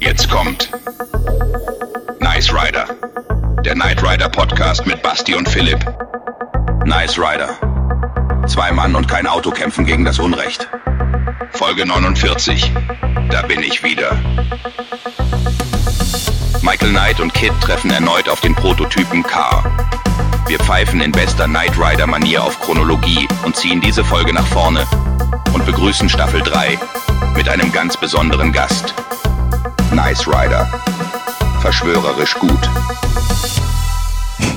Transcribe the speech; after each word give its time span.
Jetzt 0.00 0.30
kommt 0.30 0.70
Nice 2.20 2.52
Rider. 2.52 2.86
Der 3.64 3.74
Knight 3.74 4.02
Rider 4.02 4.28
Podcast 4.28 4.86
mit 4.86 5.02
Basti 5.02 5.34
und 5.34 5.48
Philipp. 5.48 5.84
Nice 6.84 7.18
Rider. 7.18 7.50
Zwei 8.46 8.72
Mann 8.72 8.94
und 8.94 9.08
kein 9.08 9.26
Auto 9.26 9.50
kämpfen 9.50 9.84
gegen 9.84 10.04
das 10.04 10.18
Unrecht. 10.18 10.68
Folge 11.50 11.86
49. 11.86 12.72
Da 13.30 13.42
bin 13.42 13.62
ich 13.62 13.82
wieder. 13.82 14.12
Michael 16.62 16.90
Knight 16.90 17.20
und 17.20 17.34
Kid 17.34 17.52
treffen 17.60 17.90
erneut 17.90 18.28
auf 18.28 18.40
den 18.40 18.54
Prototypen 18.54 19.22
Car. 19.22 19.64
Wir 20.46 20.58
pfeifen 20.58 21.00
in 21.00 21.12
bester 21.12 21.46
Knight 21.46 21.78
Rider 21.78 22.06
Manier 22.06 22.42
auf 22.42 22.60
Chronologie 22.60 23.28
und 23.44 23.56
ziehen 23.56 23.80
diese 23.80 24.04
Folge 24.04 24.32
nach 24.32 24.46
vorne 24.46 24.86
und 25.52 25.66
begrüßen 25.66 26.08
Staffel 26.08 26.40
3 26.42 26.78
mit 27.34 27.48
einem 27.48 27.72
ganz 27.72 27.96
besonderen 27.96 28.52
Gast. 28.52 28.94
Nice 29.96 30.28
Rider. 30.28 30.66
Verschwörerisch 31.60 32.34
gut. 32.34 32.70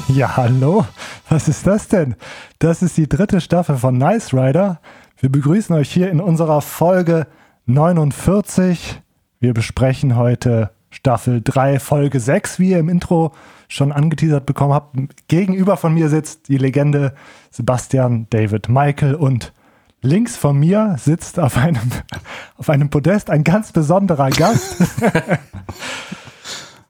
Ja, 0.09 0.35
hallo. 0.35 0.85
Was 1.30 1.47
ist 1.47 1.66
das 1.66 1.88
denn? 1.88 2.16
Das 2.59 2.81
ist 2.81 2.97
die 2.97 3.07
dritte 3.07 3.39
Staffel 3.39 3.77
von 3.77 3.97
Nice 3.97 4.33
Rider. 4.33 4.81
Wir 5.17 5.31
begrüßen 5.31 5.73
euch 5.77 5.89
hier 5.89 6.11
in 6.11 6.20
unserer 6.20 6.59
Folge 6.59 7.25
49. 7.67 9.02
Wir 9.39 9.53
besprechen 9.53 10.17
heute 10.17 10.71
Staffel 10.89 11.39
3, 11.41 11.80
Folge 11.80 12.19
6, 12.19 12.59
wie 12.59 12.71
ihr 12.71 12.80
im 12.80 12.89
Intro 12.89 13.33
schon 13.69 13.94
angeteasert 13.94 14.45
bekommen 14.45 14.73
habt. 14.73 14.97
Gegenüber 15.30 15.77
von 15.77 15.94
mir 15.94 16.09
sitzt 16.09 16.49
die 16.49 16.58
Legende 16.58 17.13
Sebastian 17.49 18.27
David 18.30 18.67
Michael 18.67 19.16
und 19.16 19.53
links 20.02 20.38
von 20.38 20.58
mir 20.58 20.95
sitzt 20.98 21.39
auf 21.39 21.58
einem, 21.58 21.91
auf 22.58 22.70
einem 22.70 22.89
Podest 22.89 23.30
ein 23.30 23.44
ganz 23.44 23.71
besonderer 23.71 24.30
Gast. 24.30 24.77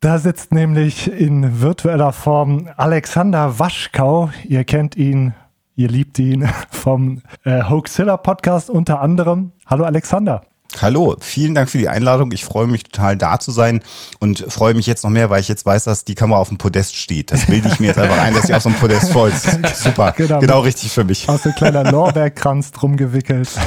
Da 0.02 0.18
sitzt 0.18 0.54
nämlich 0.54 1.12
in 1.12 1.60
virtueller 1.60 2.14
Form 2.14 2.70
Alexander 2.78 3.60
Waschkau. 3.60 4.30
Ihr 4.46 4.64
kennt 4.64 4.96
ihn, 4.96 5.34
ihr 5.76 5.90
liebt 5.90 6.18
ihn 6.20 6.48
vom 6.72 7.22
äh, 7.44 7.64
Hoaxilla 7.64 8.16
Podcast 8.16 8.70
unter 8.70 9.02
anderem. 9.02 9.52
Hallo 9.66 9.84
Alexander. 9.84 10.44
Hallo, 10.82 11.16
vielen 11.20 11.56
Dank 11.56 11.70
für 11.70 11.78
die 11.78 11.90
Einladung. 11.90 12.32
Ich 12.32 12.46
freue 12.46 12.68
mich 12.68 12.84
total 12.84 13.18
da 13.18 13.40
zu 13.40 13.52
sein 13.52 13.82
und 14.20 14.46
freue 14.50 14.76
mich 14.76 14.86
jetzt 14.86 15.04
noch 15.04 15.10
mehr, 15.10 15.30
weil 15.30 15.42
ich 15.42 15.48
jetzt 15.48 15.66
weiß, 15.66 15.84
dass 15.84 16.06
die 16.06 16.16
Kamera 16.16 16.40
auf 16.40 16.50
dem 16.50 16.58
Podest 16.58 16.96
steht. 16.96 17.32
Das 17.32 17.48
bilde 17.48 17.68
ich 17.70 17.80
mir 17.80 17.88
jetzt 17.88 18.00
einfach 18.00 18.20
ein, 18.20 18.34
dass 18.34 18.48
sie 18.48 18.54
auf 18.54 18.64
so 18.64 18.70
einem 18.70 18.78
Podest 18.78 19.12
folgt. 19.12 19.42
Super, 19.76 20.14
genau, 20.16 20.40
genau 20.40 20.60
richtig 20.62 20.92
für 20.92 21.04
mich. 21.04 21.28
Aus 21.28 21.44
so 21.44 21.52
kleiner 21.52 21.92
Lorbeerkranz 21.92 22.72
drum 22.72 22.98
gewickelt. 22.98 23.50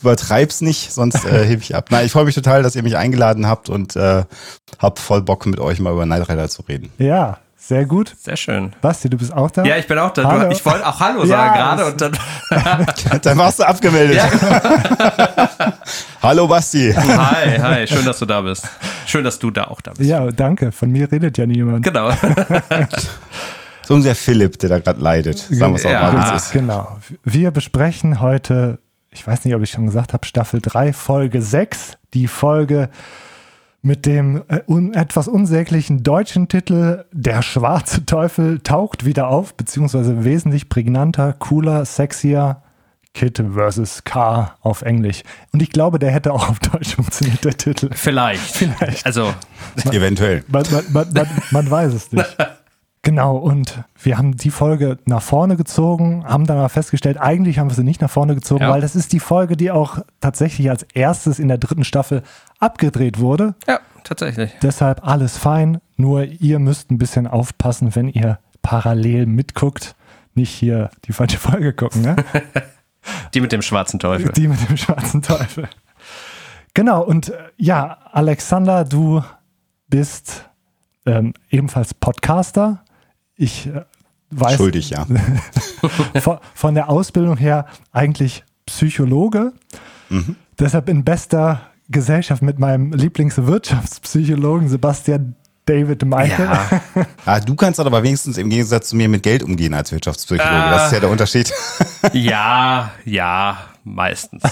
Übertreib's 0.00 0.60
nicht, 0.62 0.92
sonst 0.92 1.24
äh, 1.24 1.44
hebe 1.44 1.62
ich 1.62 1.74
ab. 1.74 1.88
Nein, 1.90 2.06
ich 2.06 2.12
freue 2.12 2.24
mich 2.24 2.34
total, 2.34 2.62
dass 2.62 2.76
ihr 2.76 2.82
mich 2.82 2.96
eingeladen 2.96 3.46
habt 3.46 3.68
und 3.68 3.96
äh, 3.96 4.24
hab 4.78 4.98
voll 4.98 5.22
Bock 5.22 5.46
mit 5.46 5.60
euch 5.60 5.80
mal 5.80 5.92
über 5.92 6.06
Night 6.06 6.28
Rider 6.28 6.48
zu 6.48 6.62
reden. 6.62 6.90
Ja, 6.98 7.38
sehr 7.64 7.84
gut. 7.84 8.12
Sehr 8.18 8.36
schön. 8.36 8.72
Basti, 8.80 9.08
du 9.08 9.16
bist 9.16 9.32
auch 9.32 9.50
da? 9.50 9.62
Ja, 9.62 9.76
ich 9.76 9.86
bin 9.86 9.96
auch 9.96 10.10
da. 10.10 10.24
Hallo. 10.24 10.50
Ich 10.50 10.66
wollte 10.66 10.84
auch 10.84 10.98
Hallo 10.98 11.24
sagen 11.24 11.54
ja, 11.56 11.74
gerade 11.74 11.86
und 11.86 12.00
dann. 12.00 12.12
dann 13.22 13.38
warst 13.38 13.60
du 13.60 13.62
abgemeldet. 13.62 14.16
Ja. 14.16 15.72
Hallo 16.22 16.48
Basti. 16.48 16.92
Hi, 16.92 17.58
hi, 17.60 17.86
schön, 17.86 18.04
dass 18.04 18.18
du 18.18 18.26
da 18.26 18.40
bist. 18.40 18.68
Schön, 19.06 19.22
dass 19.22 19.38
du 19.38 19.52
da 19.52 19.68
auch 19.68 19.80
da 19.80 19.92
bist. 19.92 20.10
Ja, 20.10 20.30
danke. 20.32 20.72
Von 20.72 20.90
mir 20.90 21.10
redet 21.10 21.38
ja 21.38 21.46
niemand. 21.46 21.84
Genau. 21.84 22.10
so 23.82 23.94
unser 23.94 24.16
Philipp, 24.16 24.58
der 24.58 24.68
da 24.68 24.78
gerade 24.80 25.00
leidet. 25.00 25.38
Sagen 25.38 25.72
wir 25.72 25.76
es 25.76 25.86
auch 25.86 25.90
ja. 25.90 26.10
mal, 26.10 26.30
wie 26.30 26.36
es 26.36 26.42
ist. 26.46 26.52
Genau. 26.52 26.98
Wir 27.22 27.52
besprechen 27.52 28.20
heute, 28.20 28.80
ich 29.10 29.24
weiß 29.24 29.44
nicht, 29.44 29.54
ob 29.54 29.62
ich 29.62 29.70
schon 29.70 29.86
gesagt 29.86 30.14
habe, 30.14 30.26
Staffel 30.26 30.60
3, 30.60 30.92
Folge 30.92 31.40
6. 31.40 31.98
Die 32.12 32.26
Folge 32.26 32.90
mit 33.82 34.06
dem 34.06 34.42
äh, 34.48 34.60
un 34.66 34.94
etwas 34.94 35.28
unsäglichen 35.28 36.02
deutschen 36.04 36.48
Titel 36.48 37.04
Der 37.12 37.42
schwarze 37.42 38.06
Teufel 38.06 38.60
taucht 38.60 39.04
wieder 39.04 39.28
auf, 39.28 39.54
beziehungsweise 39.54 40.24
wesentlich 40.24 40.68
prägnanter, 40.68 41.34
cooler, 41.34 41.84
sexier 41.84 42.62
Kid 43.14 43.42
vs. 43.54 44.04
K 44.04 44.56
auf 44.62 44.82
Englisch. 44.82 45.22
Und 45.52 45.62
ich 45.62 45.70
glaube, 45.70 45.98
der 45.98 46.12
hätte 46.12 46.32
auch 46.32 46.48
auf 46.48 46.60
Deutsch 46.60 46.94
funktioniert, 46.94 47.44
der 47.44 47.56
Titel. 47.56 47.90
Vielleicht. 47.92 48.42
Vielleicht. 48.42 49.04
Also. 49.04 49.34
Man, 49.84 49.94
Eventuell. 49.94 50.44
Man, 50.48 50.64
man, 50.92 51.28
man, 51.50 51.70
weiß 51.70 51.92
es 51.92 52.12
nicht. 52.12 52.36
Genau, 53.04 53.36
und 53.36 53.82
wir 54.00 54.16
haben 54.16 54.36
die 54.36 54.50
Folge 54.50 54.96
nach 55.06 55.22
vorne 55.22 55.56
gezogen, 55.56 56.24
haben 56.24 56.46
dann 56.46 56.58
aber 56.58 56.68
festgestellt, 56.68 57.20
eigentlich 57.20 57.58
haben 57.58 57.68
wir 57.68 57.74
sie 57.74 57.82
nicht 57.82 58.00
nach 58.00 58.10
vorne 58.10 58.36
gezogen, 58.36 58.62
ja. 58.62 58.70
weil 58.70 58.80
das 58.80 58.94
ist 58.94 59.12
die 59.12 59.18
Folge, 59.18 59.56
die 59.56 59.72
auch 59.72 59.98
tatsächlich 60.20 60.70
als 60.70 60.84
erstes 60.94 61.40
in 61.40 61.48
der 61.48 61.58
dritten 61.58 61.82
Staffel 61.82 62.22
abgedreht 62.60 63.18
wurde. 63.18 63.56
Ja, 63.66 63.80
tatsächlich. 64.04 64.52
Deshalb 64.62 65.04
alles 65.04 65.36
fein, 65.36 65.80
nur 65.96 66.22
ihr 66.22 66.60
müsst 66.60 66.92
ein 66.92 66.98
bisschen 66.98 67.26
aufpassen, 67.26 67.96
wenn 67.96 68.08
ihr 68.08 68.38
parallel 68.62 69.26
mitguckt, 69.26 69.96
nicht 70.34 70.50
hier 70.50 70.90
die 71.04 71.12
falsche 71.12 71.38
Folge 71.38 71.72
gucken. 71.72 72.02
Ne? 72.02 72.14
die 73.34 73.40
mit 73.40 73.50
dem 73.50 73.62
schwarzen 73.62 73.98
Teufel. 73.98 74.30
Die 74.30 74.46
mit 74.46 74.68
dem 74.68 74.76
schwarzen 74.76 75.22
Teufel. 75.22 75.68
Genau, 76.72 77.02
und 77.02 77.30
äh, 77.30 77.38
ja, 77.56 77.98
Alexander, 78.12 78.84
du 78.84 79.24
bist 79.88 80.48
ähm, 81.04 81.34
ebenfalls 81.50 81.94
Podcaster 81.94 82.84
ich 83.42 83.66
äh, 83.66 83.82
weiß. 84.30 84.56
Schuldig, 84.56 84.90
ja. 84.90 85.06
von, 86.20 86.38
von, 86.54 86.74
der 86.74 86.88
Ausbildung 86.88 87.36
her 87.36 87.66
eigentlich 87.90 88.44
Psychologe. 88.66 89.52
Mhm. 90.08 90.36
Deshalb 90.58 90.88
in 90.88 91.04
bester 91.04 91.60
Gesellschaft 91.88 92.42
mit 92.42 92.58
meinem 92.58 92.92
Lieblingswirtschaftspsychologen 92.92 94.68
Sebastian 94.68 95.34
David 95.66 96.04
Michael. 96.04 96.46
Ja. 96.46 96.80
ah, 97.26 97.40
du 97.40 97.54
kannst 97.54 97.80
aber 97.80 98.02
wenigstens 98.02 98.38
im 98.38 98.48
Gegensatz 98.48 98.88
zu 98.88 98.96
mir 98.96 99.08
mit 99.08 99.22
Geld 99.22 99.42
umgehen 99.42 99.74
als 99.74 99.92
Wirtschaftspsychologe. 99.92 100.66
Äh, 100.66 100.70
das 100.70 100.86
ist 100.86 100.92
ja 100.92 101.00
der 101.00 101.10
Unterschied. 101.10 101.52
ja, 102.12 102.92
ja, 103.04 103.58
meistens. 103.84 104.42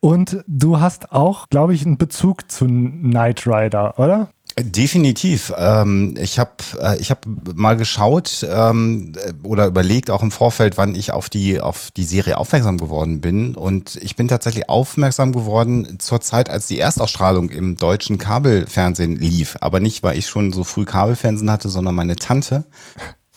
Und 0.00 0.42
du 0.48 0.80
hast 0.80 1.12
auch, 1.12 1.48
glaube 1.48 1.74
ich, 1.74 1.86
einen 1.86 1.98
Bezug 1.98 2.50
zu 2.50 2.66
Knight 2.66 3.46
Rider, 3.46 3.98
oder? 3.98 4.30
Definitiv. 4.58 5.52
Ähm, 5.56 6.14
ich 6.18 6.38
habe 6.38 6.50
äh, 6.80 6.98
ich 6.98 7.10
hab 7.10 7.26
mal 7.54 7.76
geschaut 7.76 8.46
ähm, 8.48 9.12
oder 9.42 9.66
überlegt 9.66 10.10
auch 10.10 10.22
im 10.22 10.30
Vorfeld, 10.30 10.76
wann 10.76 10.94
ich 10.94 11.12
auf 11.12 11.30
die 11.30 11.60
auf 11.60 11.90
die 11.90 12.04
Serie 12.04 12.36
aufmerksam 12.36 12.76
geworden 12.76 13.20
bin 13.20 13.54
und 13.54 13.96
ich 13.96 14.14
bin 14.14 14.28
tatsächlich 14.28 14.68
aufmerksam 14.68 15.32
geworden 15.32 15.98
zur 15.98 16.20
Zeit, 16.20 16.50
als 16.50 16.66
die 16.66 16.78
Erstausstrahlung 16.78 17.48
im 17.48 17.76
deutschen 17.76 18.18
Kabelfernsehen 18.18 19.16
lief, 19.16 19.56
aber 19.60 19.80
nicht, 19.80 20.02
weil 20.02 20.18
ich 20.18 20.26
schon 20.26 20.52
so 20.52 20.64
früh 20.64 20.84
Kabelfernsehen 20.84 21.50
hatte, 21.50 21.70
sondern 21.70 21.94
meine 21.94 22.16
Tante 22.16 22.64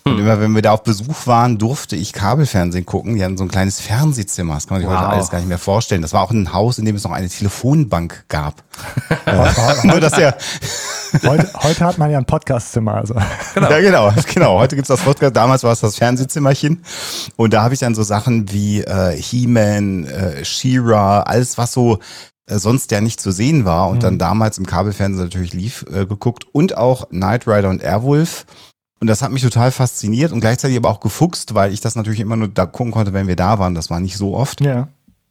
und 0.07 0.17
hm. 0.17 0.19
immer 0.19 0.39
wenn 0.39 0.53
wir 0.53 0.61
da 0.61 0.71
auf 0.71 0.83
Besuch 0.83 1.25
waren, 1.25 1.57
durfte 1.57 1.95
ich 1.95 2.13
Kabelfernsehen 2.13 2.85
gucken. 2.85 3.15
Die 3.15 3.23
hatten 3.23 3.37
so 3.37 3.43
ein 3.43 3.49
kleines 3.49 3.81
Fernsehzimmer. 3.81 4.53
Das 4.53 4.67
kann 4.67 4.75
man 4.75 4.81
sich 4.81 4.89
wow. 4.91 4.99
heute 4.99 5.09
alles 5.09 5.31
gar 5.31 5.39
nicht 5.39 5.47
mehr 5.47 5.57
vorstellen. 5.57 6.03
Das 6.03 6.13
war 6.13 6.21
auch 6.21 6.29
ein 6.29 6.53
Haus, 6.53 6.77
in 6.77 6.85
dem 6.85 6.95
es 6.95 7.03
noch 7.03 7.11
eine 7.11 7.27
Telefonbank 7.27 8.25
gab. 8.27 8.63
äh, 9.25 9.47
nur, 9.83 9.99
dass 9.99 10.13
der 10.13 10.37
heute, 11.23 11.49
heute 11.53 11.85
hat 11.85 11.97
man 11.97 12.11
ja 12.11 12.17
ein 12.17 12.25
Podcastzimmer. 12.25 12.95
Also. 12.95 13.15
Genau. 13.53 13.69
Ja, 13.69 13.79
genau. 13.79 14.13
genau. 14.33 14.59
Heute 14.59 14.75
gibt's 14.75 14.89
das 14.89 15.01
Podcast. 15.01 15.35
Damals 15.35 15.63
war 15.63 15.71
es 15.71 15.79
das 15.79 15.95
Fernsehzimmerchen. 15.95 16.83
Und 17.35 17.53
da 17.53 17.63
habe 17.63 17.73
ich 17.73 17.79
dann 17.79 17.95
so 17.95 18.03
Sachen 18.03 18.51
wie 18.51 18.81
äh, 18.81 19.15
He-Man, 19.15 20.05
äh, 20.05 20.45
She-Ra, 20.45 21.21
alles, 21.21 21.57
was 21.57 21.71
so 21.71 21.99
äh, 22.47 22.57
sonst 22.57 22.91
ja 22.91 23.01
nicht 23.01 23.19
zu 23.19 23.31
sehen 23.31 23.65
war 23.65 23.89
und 23.89 23.97
mhm. 23.97 24.01
dann 24.01 24.19
damals 24.19 24.57
im 24.57 24.65
Kabelfernsehen 24.65 25.25
natürlich 25.25 25.53
lief, 25.53 25.85
äh, 25.91 26.05
geguckt. 26.05 26.45
Und 26.51 26.77
auch 26.77 27.09
Knight 27.09 27.47
Rider 27.47 27.69
und 27.69 27.81
Airwolf. 27.81 28.45
Und 28.99 29.07
das 29.07 29.21
hat 29.21 29.31
mich 29.31 29.41
total 29.41 29.71
fasziniert 29.71 30.31
und 30.31 30.39
gleichzeitig 30.39 30.77
aber 30.77 30.89
auch 30.89 30.99
gefuchst, 30.99 31.53
weil 31.53 31.73
ich 31.73 31.81
das 31.81 31.95
natürlich 31.95 32.19
immer 32.19 32.37
nur 32.37 32.47
da 32.47 32.65
gucken 32.65 32.91
konnte, 32.91 33.13
wenn 33.13 33.27
wir 33.27 33.35
da 33.35 33.59
waren. 33.59 33.75
Das 33.75 33.89
war 33.89 33.99
nicht 33.99 34.17
so 34.17 34.35
oft. 34.35 34.61
Ja. 34.61 34.87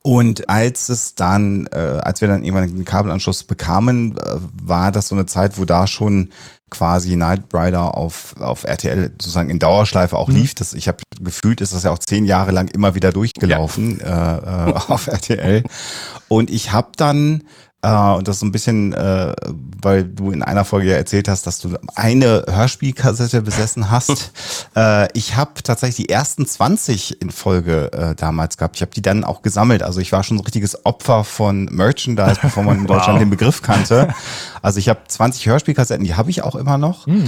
Und 0.06 0.50
als 0.50 0.91
es 0.91 1.15
dann, 1.15 1.66
äh, 1.72 1.78
als 1.78 2.21
wir 2.21 2.28
dann 2.28 2.45
irgendwann 2.45 2.68
den 2.68 2.84
Kabelanschluss 2.84 3.42
bekamen, 3.45 4.18
äh, 4.18 4.36
war 4.62 4.92
das 4.92 5.09
so 5.09 5.15
eine 5.15 5.24
Zeit, 5.24 5.59
wo 5.59 5.65
da 5.65 5.86
schon 5.86 6.28
quasi 6.68 7.16
Night 7.16 7.45
Rider 7.54 7.97
auf, 7.97 8.34
auf 8.39 8.65
RTL 8.65 9.12
sozusagen 9.12 9.48
in 9.48 9.59
Dauerschleife 9.59 10.18
auch 10.18 10.28
mhm. 10.28 10.34
lief. 10.36 10.54
Das, 10.54 10.74
ich 10.74 10.89
habe 10.89 10.98
gefühlt, 11.21 11.62
ist 11.62 11.72
das 11.72 11.84
ja 11.84 11.91
auch 11.91 11.98
zehn 11.98 12.27
Jahre 12.27 12.51
lang 12.51 12.68
immer 12.68 12.95
wieder 12.95 13.12
durchgelaufen 13.12 13.98
ja. 14.01 14.66
äh, 14.66 14.71
äh, 14.71 14.74
auf 14.89 15.06
RTL. 15.06 15.62
Und 16.28 16.50
ich 16.50 16.72
habe 16.72 16.89
dann 16.97 17.45
Äh, 17.84 18.16
und 18.16 18.27
das 18.27 18.41
so 18.41 18.47
ein 18.47 18.53
bisschen, 18.53 18.95
äh, 18.95 19.34
weil 19.83 20.04
du 20.04 20.31
in 20.31 20.42
einer 20.42 20.65
Folge 20.65 20.91
ja 20.91 20.97
erzählt 20.97 21.28
hast, 21.28 21.47
dass 21.47 21.59
du 21.59 21.77
eine 21.95 22.45
Hörspielkassette 22.48 23.42
besessen 23.42 23.91
hast. 23.91 24.33
äh, 24.77 25.09
ich 25.13 25.36
habe 25.36 25.63
tatsächlich 25.63 26.07
die 26.07 26.13
ersten 26.13 26.47
20 26.47 27.21
in 27.21 27.31
Folge 27.31 27.92
äh, 27.92 28.15
damals 28.15 28.57
gehabt. 28.57 28.77
Ich 28.77 28.83
habe 28.83 28.92
die 28.92 29.03
dann 29.03 29.22
auch 29.22 29.42
gesammelt. 29.42 29.83
Also 29.83 30.01
ich 30.01 30.13
war 30.13 30.22
schon 30.22 30.39
so 30.39 30.42
ein 30.42 30.47
richtiges 30.47 30.86
Opfer 30.86 31.25
von 31.25 31.66
Merchandise, 31.66 32.39
bevor 32.41 32.63
man 32.63 32.78
in 32.78 32.86
Deutschland 32.86 33.15
wow. 33.15 33.22
den 33.22 33.31
Begriff 33.31 33.60
kannte. 33.60 34.15
Also 34.63 34.78
ich 34.78 34.89
habe 34.89 35.01
20 35.07 35.47
Hörspielkassetten, 35.47 36.04
die 36.04 36.15
habe 36.15 36.31
ich 36.31 36.42
auch 36.42 36.54
immer 36.54 36.78
noch. 36.78 37.07
Mm. 37.07 37.25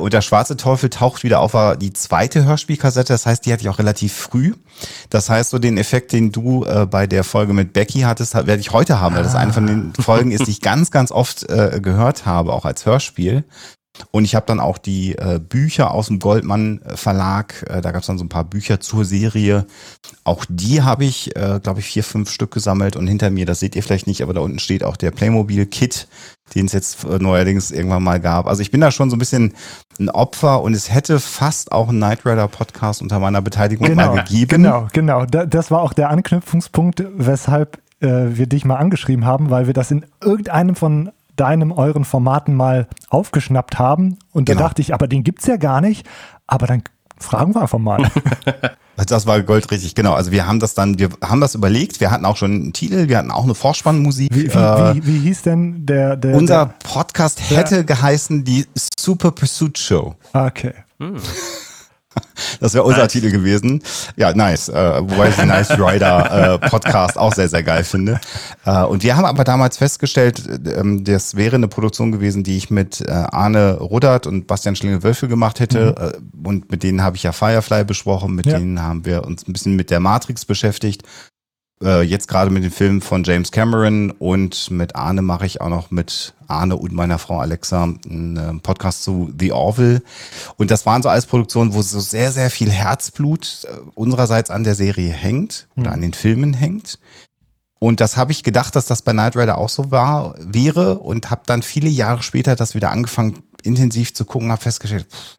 Und 0.00 0.12
der 0.12 0.20
Schwarze 0.20 0.56
Teufel 0.56 0.88
taucht 0.88 1.24
wieder 1.24 1.40
auf, 1.40 1.54
war 1.54 1.76
die 1.76 1.92
zweite 1.92 2.44
Hörspielkassette. 2.44 3.12
Das 3.12 3.26
heißt, 3.26 3.44
die 3.44 3.52
hatte 3.52 3.62
ich 3.62 3.68
auch 3.68 3.78
relativ 3.78 4.12
früh. 4.12 4.54
Das 5.10 5.28
heißt, 5.30 5.50
so 5.50 5.58
den 5.58 5.78
Effekt, 5.78 6.12
den 6.12 6.32
du 6.32 6.64
äh, 6.64 6.86
bei 6.86 7.06
der 7.06 7.24
Folge 7.24 7.52
mit 7.52 7.72
Becky 7.72 8.00
hattest, 8.00 8.34
werde 8.34 8.58
ich 8.58 8.72
heute 8.72 9.00
haben, 9.00 9.16
weil 9.16 9.22
das 9.22 9.34
eine 9.34 9.52
von 9.52 9.66
den 9.66 9.92
Folgen 9.96 10.30
ist, 10.30 10.46
die 10.46 10.50
ich 10.50 10.60
ganz, 10.60 10.90
ganz 10.90 11.10
oft 11.10 11.48
äh, 11.48 11.80
gehört 11.82 12.26
habe, 12.26 12.52
auch 12.52 12.64
als 12.64 12.86
Hörspiel. 12.86 13.44
Und 14.10 14.24
ich 14.24 14.34
habe 14.34 14.46
dann 14.46 14.60
auch 14.60 14.78
die 14.78 15.16
äh, 15.16 15.40
Bücher 15.40 15.90
aus 15.92 16.08
dem 16.08 16.18
Goldmann 16.18 16.80
äh, 16.82 16.96
Verlag, 16.96 17.64
äh, 17.68 17.80
da 17.80 17.92
gab 17.92 18.00
es 18.02 18.06
dann 18.06 18.18
so 18.18 18.24
ein 18.24 18.28
paar 18.28 18.44
Bücher 18.44 18.80
zur 18.80 19.04
Serie. 19.04 19.66
Auch 20.24 20.44
die 20.48 20.82
habe 20.82 21.04
ich, 21.04 21.36
äh, 21.36 21.60
glaube 21.62 21.80
ich, 21.80 21.86
vier, 21.86 22.04
fünf 22.04 22.30
Stück 22.30 22.50
gesammelt. 22.52 22.96
Und 22.96 23.06
hinter 23.06 23.30
mir, 23.30 23.46
das 23.46 23.60
seht 23.60 23.76
ihr 23.76 23.82
vielleicht 23.82 24.06
nicht, 24.06 24.22
aber 24.22 24.34
da 24.34 24.40
unten 24.40 24.58
steht 24.58 24.84
auch 24.84 24.96
der 24.96 25.10
Playmobil-Kit, 25.10 26.08
den 26.54 26.66
es 26.66 26.72
jetzt 26.72 27.04
äh, 27.04 27.18
neuerdings 27.18 27.70
irgendwann 27.70 28.02
mal 28.02 28.20
gab. 28.20 28.46
Also 28.46 28.62
ich 28.62 28.70
bin 28.70 28.80
da 28.80 28.90
schon 28.90 29.10
so 29.10 29.16
ein 29.16 29.18
bisschen 29.18 29.54
ein 29.98 30.10
Opfer 30.10 30.62
und 30.62 30.74
es 30.74 30.92
hätte 30.92 31.20
fast 31.20 31.72
auch 31.72 31.88
einen 31.88 31.98
Knight 31.98 32.26
Rider 32.26 32.48
Podcast 32.48 33.02
unter 33.02 33.18
meiner 33.18 33.42
Beteiligung 33.42 33.86
genau, 33.86 34.14
mal 34.14 34.24
gegeben. 34.24 34.62
Genau, 34.62 34.88
genau. 34.92 35.24
Das 35.24 35.70
war 35.70 35.80
auch 35.80 35.92
der 35.92 36.10
Anknüpfungspunkt, 36.10 37.04
weshalb 37.16 37.78
äh, 38.00 38.36
wir 38.36 38.46
dich 38.46 38.64
mal 38.64 38.76
angeschrieben 38.76 39.24
haben, 39.24 39.50
weil 39.50 39.66
wir 39.66 39.74
das 39.74 39.90
in 39.90 40.06
irgendeinem 40.22 40.76
von 40.76 41.10
deinem, 41.36 41.70
euren 41.70 42.04
Formaten 42.04 42.54
mal 42.54 42.88
aufgeschnappt 43.10 43.78
haben. 43.78 44.18
Und 44.32 44.46
genau. 44.46 44.58
da 44.58 44.64
dachte 44.66 44.82
ich, 44.82 44.94
aber 44.94 45.06
den 45.06 45.22
gibt 45.22 45.40
es 45.40 45.46
ja 45.46 45.56
gar 45.56 45.80
nicht. 45.80 46.06
Aber 46.46 46.66
dann 46.66 46.82
fragen 47.18 47.54
wir 47.54 47.62
einfach 47.62 47.78
mal. 47.78 48.10
Das 49.08 49.26
war 49.26 49.42
goldrichtig, 49.42 49.94
genau. 49.94 50.14
Also 50.14 50.32
wir 50.32 50.46
haben 50.46 50.58
das 50.58 50.72
dann, 50.72 50.98
wir 50.98 51.10
haben 51.22 51.42
das 51.42 51.54
überlegt. 51.54 52.00
Wir 52.00 52.10
hatten 52.10 52.24
auch 52.24 52.38
schon 52.38 52.52
einen 52.52 52.72
Titel, 52.72 53.08
wir 53.08 53.18
hatten 53.18 53.30
auch 53.30 53.44
eine 53.44 53.54
Vorspannmusik. 53.54 54.34
Wie, 54.34 54.44
wie, 54.44 54.56
äh, 54.56 54.94
wie, 54.94 55.06
wie 55.06 55.18
hieß 55.18 55.42
denn 55.42 55.84
der? 55.84 56.16
der 56.16 56.34
unser 56.34 56.64
der, 56.64 56.74
Podcast 56.82 57.50
hätte 57.50 57.84
geheißen 57.84 58.44
die 58.44 58.64
Super 58.98 59.32
Pursuit 59.32 59.76
Show. 59.76 60.14
Okay. 60.32 60.72
Hm. 60.98 61.16
Das 62.60 62.74
wäre 62.74 62.84
unser 62.84 63.02
nice. 63.02 63.12
Titel 63.12 63.30
gewesen. 63.30 63.82
Ja, 64.16 64.32
nice. 64.34 64.68
Äh, 64.68 65.00
wobei 65.00 65.28
ich 65.28 65.36
den 65.36 65.48
Nice 65.48 65.70
Rider 65.70 66.60
äh, 66.62 66.68
Podcast 66.68 67.18
auch 67.18 67.34
sehr, 67.34 67.48
sehr 67.48 67.62
geil 67.62 67.84
finde. 67.84 68.20
Äh, 68.64 68.82
und 68.84 69.02
wir 69.02 69.16
haben 69.16 69.24
aber 69.24 69.44
damals 69.44 69.78
festgestellt, 69.78 70.42
ähm, 70.76 71.04
das 71.04 71.36
wäre 71.36 71.56
eine 71.56 71.68
Produktion 71.68 72.12
gewesen, 72.12 72.44
die 72.44 72.56
ich 72.56 72.70
mit 72.70 73.00
äh, 73.00 73.10
Arne 73.10 73.78
Ruddert 73.78 74.26
und 74.26 74.46
Bastian 74.46 74.76
Schlingel-Wölfe 74.76 75.28
gemacht 75.28 75.60
hätte. 75.60 75.94
Mhm. 75.98 76.44
Äh, 76.44 76.48
und 76.48 76.70
mit 76.70 76.82
denen 76.82 77.02
habe 77.02 77.16
ich 77.16 77.22
ja 77.22 77.32
Firefly 77.32 77.84
besprochen. 77.84 78.34
Mit 78.34 78.46
ja. 78.46 78.58
denen 78.58 78.82
haben 78.82 79.04
wir 79.04 79.24
uns 79.24 79.46
ein 79.46 79.52
bisschen 79.52 79.76
mit 79.76 79.90
der 79.90 80.00
Matrix 80.00 80.44
beschäftigt. 80.44 81.02
Äh, 81.82 82.02
jetzt 82.02 82.28
gerade 82.28 82.50
mit 82.50 82.64
den 82.64 82.70
Filmen 82.70 83.02
von 83.02 83.22
James 83.22 83.52
Cameron 83.52 84.10
und 84.10 84.70
mit 84.70 84.96
Arne 84.96 85.20
mache 85.20 85.44
ich 85.44 85.60
auch 85.60 85.68
noch 85.68 85.90
mit 85.90 86.32
Arne 86.48 86.76
und 86.76 86.92
meiner 86.92 87.18
Frau 87.18 87.38
Alexa 87.38 87.82
einen 87.82 88.36
äh, 88.36 88.54
Podcast 88.62 89.02
zu 89.02 89.30
The 89.38 89.52
Orville. 89.52 90.02
Und 90.56 90.70
das 90.70 90.86
waren 90.86 91.02
so 91.02 91.10
alles 91.10 91.26
Produktionen, 91.26 91.74
wo 91.74 91.82
so 91.82 92.00
sehr, 92.00 92.32
sehr 92.32 92.50
viel 92.50 92.70
Herzblut 92.70 93.64
äh, 93.64 93.76
unsererseits 93.94 94.50
an 94.50 94.64
der 94.64 94.74
Serie 94.74 95.10
hängt 95.10 95.68
oder 95.76 95.92
an 95.92 96.00
den 96.00 96.14
Filmen 96.14 96.54
hängt. 96.54 96.98
Und 97.78 98.00
das 98.00 98.16
habe 98.16 98.32
ich 98.32 98.42
gedacht, 98.42 98.74
dass 98.74 98.86
das 98.86 99.02
bei 99.02 99.12
Knight 99.12 99.36
Rider 99.36 99.58
auch 99.58 99.68
so 99.68 99.90
war, 99.90 100.34
wäre 100.38 100.98
und 100.98 101.30
habe 101.30 101.42
dann 101.44 101.60
viele 101.60 101.90
Jahre 101.90 102.22
später 102.22 102.56
das 102.56 102.74
wieder 102.74 102.90
angefangen 102.90 103.42
intensiv 103.62 104.14
zu 104.14 104.24
gucken, 104.24 104.50
habe 104.50 104.62
festgestellt, 104.62 105.06
pff, 105.10 105.36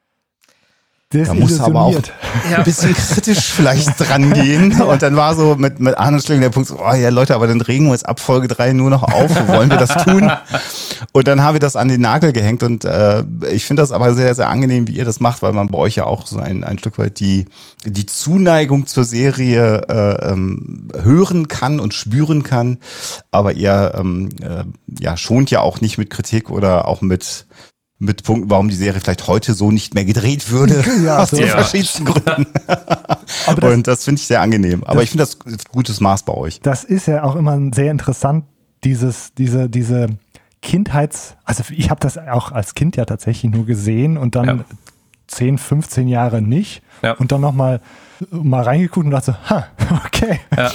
da 1.09 1.33
muss 1.33 1.62
aber 1.62 1.83
auch 1.83 1.95
ein 2.56 2.63
bisschen 2.65 2.94
kritisch 2.94 3.54
vielleicht 3.54 3.98
dran 3.98 4.33
gehen. 4.33 4.81
Und 4.81 5.01
dann 5.01 5.15
war 5.15 5.36
so 5.36 5.56
mit, 5.56 5.80
mit 5.80 5.98
Arne 5.98 6.19
Schling 6.19 6.42
der 6.42 6.50
Punkt, 6.50 6.68
so, 6.68 6.80
oh 6.80 6.94
ja 6.94 7.09
Leute, 7.09 7.33
aber 7.33 7.48
dann 7.48 7.62
regen 7.62 7.86
wir 7.86 7.94
jetzt 7.94 8.06
ab 8.06 8.19
Folge 8.19 8.50
3 8.50 8.74
nur 8.74 8.89
noch 8.89 9.04
auf. 9.04 9.48
Wollen 9.48 9.69
wir 9.69 9.77
das 9.77 10.04
tun? 10.04 10.30
Und 11.13 11.27
dann 11.30 11.44
haben 11.44 11.56
wir 11.56 11.62
das 11.62 11.77
an 11.77 11.88
den 11.88 12.01
Nagel 12.01 12.33
gehängt. 12.33 12.62
Und 12.62 12.83
äh, 12.83 13.24
ich 13.50 13.63
finde 13.63 13.83
das 13.83 13.94
aber 13.94 14.13
sehr, 14.15 14.36
sehr 14.36 14.50
angenehm, 14.50 14.89
wie 14.89 14.98
ihr 14.98 15.06
das 15.06 15.21
macht, 15.21 15.42
weil 15.42 15.54
man 15.54 15.69
bei 15.69 15.77
euch 15.77 15.95
ja 15.95 16.04
auch 16.04 16.27
so 16.27 16.39
ein, 16.39 16.65
ein 16.65 16.77
Stück 16.77 16.98
weit 16.98 17.21
die, 17.21 17.45
die 17.86 18.06
Zuneigung 18.06 18.86
zur 18.86 19.06
Serie 19.06 19.83
äh, 19.88 20.31
ähm, 20.31 20.89
hören 20.94 21.48
kann 21.48 21.80
und 21.80 21.94
spüren 21.94 22.44
kann. 22.44 22.80
Aber 23.31 23.54
ihr 23.54 23.94
ähm, 23.98 24.27
äh, 24.42 24.65
ja, 25.01 25.15
schont 25.15 25.51
ja 25.51 25.62
auch 25.62 25.80
nicht 25.80 25.98
mit 25.98 26.09
Kritik 26.09 26.50
oder 26.50 26.86
auch 26.86 27.00
mit 27.00 27.48
mit 28.00 28.24
Punkten, 28.24 28.50
warum 28.50 28.70
die 28.70 28.76
Serie 28.76 29.02
vielleicht 29.02 29.28
heute 29.28 29.54
so 29.54 29.72
nicht 29.72 29.94
mehr 29.94 30.06
gedreht 30.06 30.52
würde. 30.52 30.84
Ja, 31.04 31.20
aus 31.20 31.32
so. 31.32 31.38
den 31.38 31.48
ja. 31.48 31.54
verschiedensten 31.54 32.06
Gründen. 32.06 32.48
Aber 32.68 33.62
das, 33.62 33.74
und 33.74 33.88
das 33.88 34.04
finde 34.04 34.20
ich 34.20 34.28
sehr 34.28 34.42
angenehm. 34.42 34.84
Aber 34.84 34.96
das, 34.96 35.04
ich 35.04 35.10
finde 35.12 35.26
das 35.26 35.66
gutes 35.72 36.00
Maß 36.00 36.24
bei 36.24 36.34
euch. 36.34 36.60
Das 36.62 36.84
ist 36.84 37.08
ja 37.08 37.24
auch 37.24 37.36
immer 37.36 37.60
sehr 37.74 37.92
interessant, 37.92 38.46
dieses, 38.84 39.34
diese, 39.36 39.70
diese 39.70 40.08
Kindheits-, 40.62 41.36
also 41.46 41.64
ich 41.70 41.90
habe 41.90 42.00
das 42.00 42.18
auch 42.18 42.52
als 42.52 42.76
Kind 42.76 42.96
ja 42.98 43.06
tatsächlich 43.06 43.52
nur 43.52 43.66
gesehen 43.66 44.18
und 44.18 44.36
dann 44.36 44.46
ja. 44.60 44.66
10, 45.28 45.58
15 45.58 46.08
Jahre 46.08 46.42
nicht. 46.42 46.82
Ja. 47.02 47.14
Und 47.14 47.32
dann 47.32 47.42
nochmal 47.42 47.82
mal 48.31 48.64
reingeguckt 48.64 49.06
und 49.06 49.12
dachte 49.12 49.31
so, 49.31 49.50
ha, 49.50 49.68
okay. 50.06 50.40
Ja. 50.56 50.72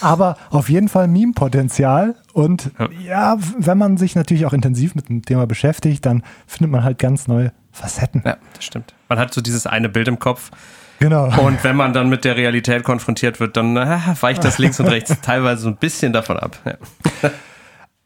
Aber 0.00 0.36
auf 0.50 0.68
jeden 0.68 0.88
Fall 0.88 1.08
Meme-Potenzial. 1.08 2.14
Und 2.32 2.70
ja. 2.78 2.88
ja, 3.06 3.38
wenn 3.58 3.78
man 3.78 3.96
sich 3.96 4.14
natürlich 4.14 4.46
auch 4.46 4.52
intensiv 4.52 4.94
mit 4.94 5.08
dem 5.08 5.22
Thema 5.22 5.46
beschäftigt, 5.46 6.06
dann 6.06 6.22
findet 6.46 6.70
man 6.70 6.84
halt 6.84 6.98
ganz 6.98 7.28
neue 7.28 7.52
Facetten. 7.72 8.22
Ja, 8.24 8.36
das 8.54 8.64
stimmt. 8.64 8.94
Man 9.08 9.18
hat 9.18 9.32
so 9.32 9.40
dieses 9.40 9.66
eine 9.66 9.88
Bild 9.88 10.08
im 10.08 10.18
Kopf. 10.18 10.50
Genau. 10.98 11.24
Und 11.44 11.64
wenn 11.64 11.74
man 11.74 11.92
dann 11.92 12.08
mit 12.08 12.24
der 12.24 12.36
Realität 12.36 12.84
konfrontiert 12.84 13.40
wird, 13.40 13.56
dann 13.56 13.76
äh, 13.76 13.98
weicht 14.20 14.44
das 14.44 14.58
links 14.58 14.78
und 14.78 14.86
rechts 14.86 15.20
teilweise 15.22 15.62
so 15.62 15.68
ein 15.68 15.76
bisschen 15.76 16.12
davon 16.12 16.38
ab. 16.38 16.58
Ja. 16.64 17.30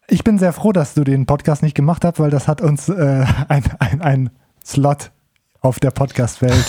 Ich 0.09 0.23
bin 0.23 0.38
sehr 0.38 0.53
froh, 0.53 0.71
dass 0.71 0.94
du 0.94 1.03
den 1.03 1.27
Podcast 1.27 1.65
nicht 1.65 1.75
gemacht 1.75 2.05
hast, 2.05 2.21
weil 2.21 2.31
das 2.31 2.47
hat 2.47 2.61
uns 2.61 2.88
äh, 2.88 3.27
ein, 3.49 3.65
ein, 3.81 4.00
ein 4.03 4.31
Slot 4.65 5.11
auf 5.61 5.81
der 5.81 5.91
Podcast-Welt. 5.91 6.65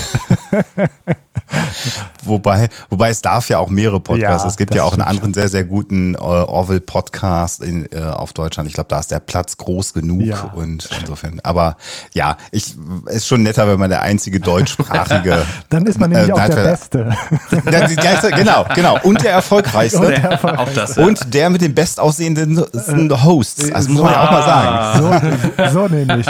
Wobei, 2.24 2.69
wobei 2.89 3.10
es 3.10 3.22
darf 3.22 3.50
ja 3.50 3.60
auch 3.60 3.69
mehrere 3.69 4.00
Podcasts. 4.00 4.44
Ja, 4.44 4.50
es 4.50 4.57
gibt 4.57 4.75
ja 4.75 4.84
auch 4.84 4.94
einen 4.94 5.01
anderen 5.01 5.34
sehr, 5.34 5.50
sehr 5.50 5.63
guten 5.63 6.16
äh, 6.16 6.18
Orville-Podcast 6.18 7.62
in, 7.62 7.88
äh, 7.92 8.01
auf 8.01 8.34
Deutschland. 8.34 8.68
Ich 8.68 8.74
glaube, 8.74 8.89
da 8.89 9.00
ist 9.00 9.12
der 9.12 9.19
Platz 9.19 9.57
groß 9.57 9.94
genug 9.94 10.22
ja. 10.22 10.51
und 10.56 10.89
insofern. 11.01 11.39
Aber 11.44 11.78
ja, 12.13 12.38
ich 12.51 12.75
ist 13.07 13.28
schon 13.28 13.44
netter, 13.44 13.68
wenn 13.68 13.80
man 13.80 13.89
der 13.89 14.01
einzige 14.01 14.39
deutschsprachige. 14.39 15.45
Dann 15.69 15.86
ist 15.86 16.00
man 16.00 16.10
nämlich 16.10 16.30
äh, 16.30 16.34
auch 16.34 16.45
der 16.45 16.56
Beste. 16.56 17.16
genau, 18.36 18.66
genau. 18.74 19.00
Und 19.04 19.24
der 19.24 19.31
erfolgreichste. 19.38 20.00
Und 20.00 20.10
der, 20.10 20.60
auch 20.60 20.74
das, 20.74 20.95
ja. 20.95 21.06
und 21.06 21.33
der 21.33 21.50
mit 21.50 21.62
den 21.62 21.74
bestaussehenden 21.74 22.57
Hosts. 23.24 23.72
Also 23.72 23.92
muss 23.92 24.01
man 24.01 24.13
ja 24.13 24.25
auch 24.25 24.31
mal 24.31 24.44
sagen. 24.44 25.48
So, 25.57 25.81
so 25.81 25.88
nämlich. 25.88 26.28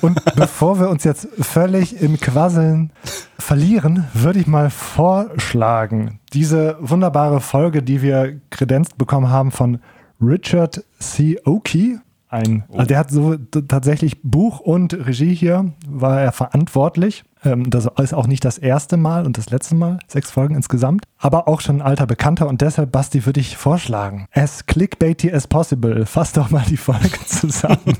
Und 0.00 0.22
bevor 0.34 0.80
wir 0.80 0.88
uns 0.88 1.04
jetzt 1.04 1.28
völlig 1.40 2.00
im 2.00 2.18
Quasseln 2.20 2.90
verlieren, 3.38 4.04
würde 4.14 4.38
ich 4.38 4.46
mal 4.46 4.70
vorschlagen, 4.70 6.20
diese 6.32 6.76
wunderbare 6.80 7.40
Folge, 7.40 7.82
die 7.82 8.02
wir 8.02 8.40
kredenzt 8.50 8.98
bekommen 8.98 9.30
haben 9.30 9.50
von 9.50 9.78
Richard 10.20 10.84
C. 10.98 11.38
Oakey, 11.44 11.98
ein, 12.28 12.64
oh. 12.68 12.78
also 12.78 12.88
der 12.88 12.98
hat 12.98 13.10
so 13.10 13.36
tatsächlich 13.36 14.22
Buch 14.22 14.60
und 14.60 14.94
Regie 14.94 15.34
hier, 15.34 15.72
war 15.88 16.20
er 16.20 16.32
verantwortlich. 16.32 17.24
Ähm, 17.44 17.70
das 17.70 17.88
ist 17.98 18.14
auch 18.14 18.26
nicht 18.26 18.44
das 18.44 18.58
erste 18.58 18.96
Mal 18.96 19.24
und 19.24 19.38
das 19.38 19.50
letzte 19.50 19.74
Mal, 19.76 20.00
sechs 20.08 20.30
Folgen 20.30 20.56
insgesamt, 20.56 21.04
aber 21.18 21.46
auch 21.46 21.60
schon 21.60 21.76
ein 21.76 21.82
alter 21.82 22.06
Bekannter 22.06 22.48
und 22.48 22.60
deshalb, 22.60 22.90
Basti, 22.90 23.26
würde 23.26 23.40
ich 23.40 23.56
vorschlagen, 23.56 24.26
as 24.32 24.66
clickbaity 24.66 25.32
as 25.32 25.46
possible, 25.46 26.04
fass 26.04 26.32
doch 26.32 26.50
mal 26.50 26.64
die 26.68 26.76
Folge 26.76 27.10
zusammen. 27.26 27.96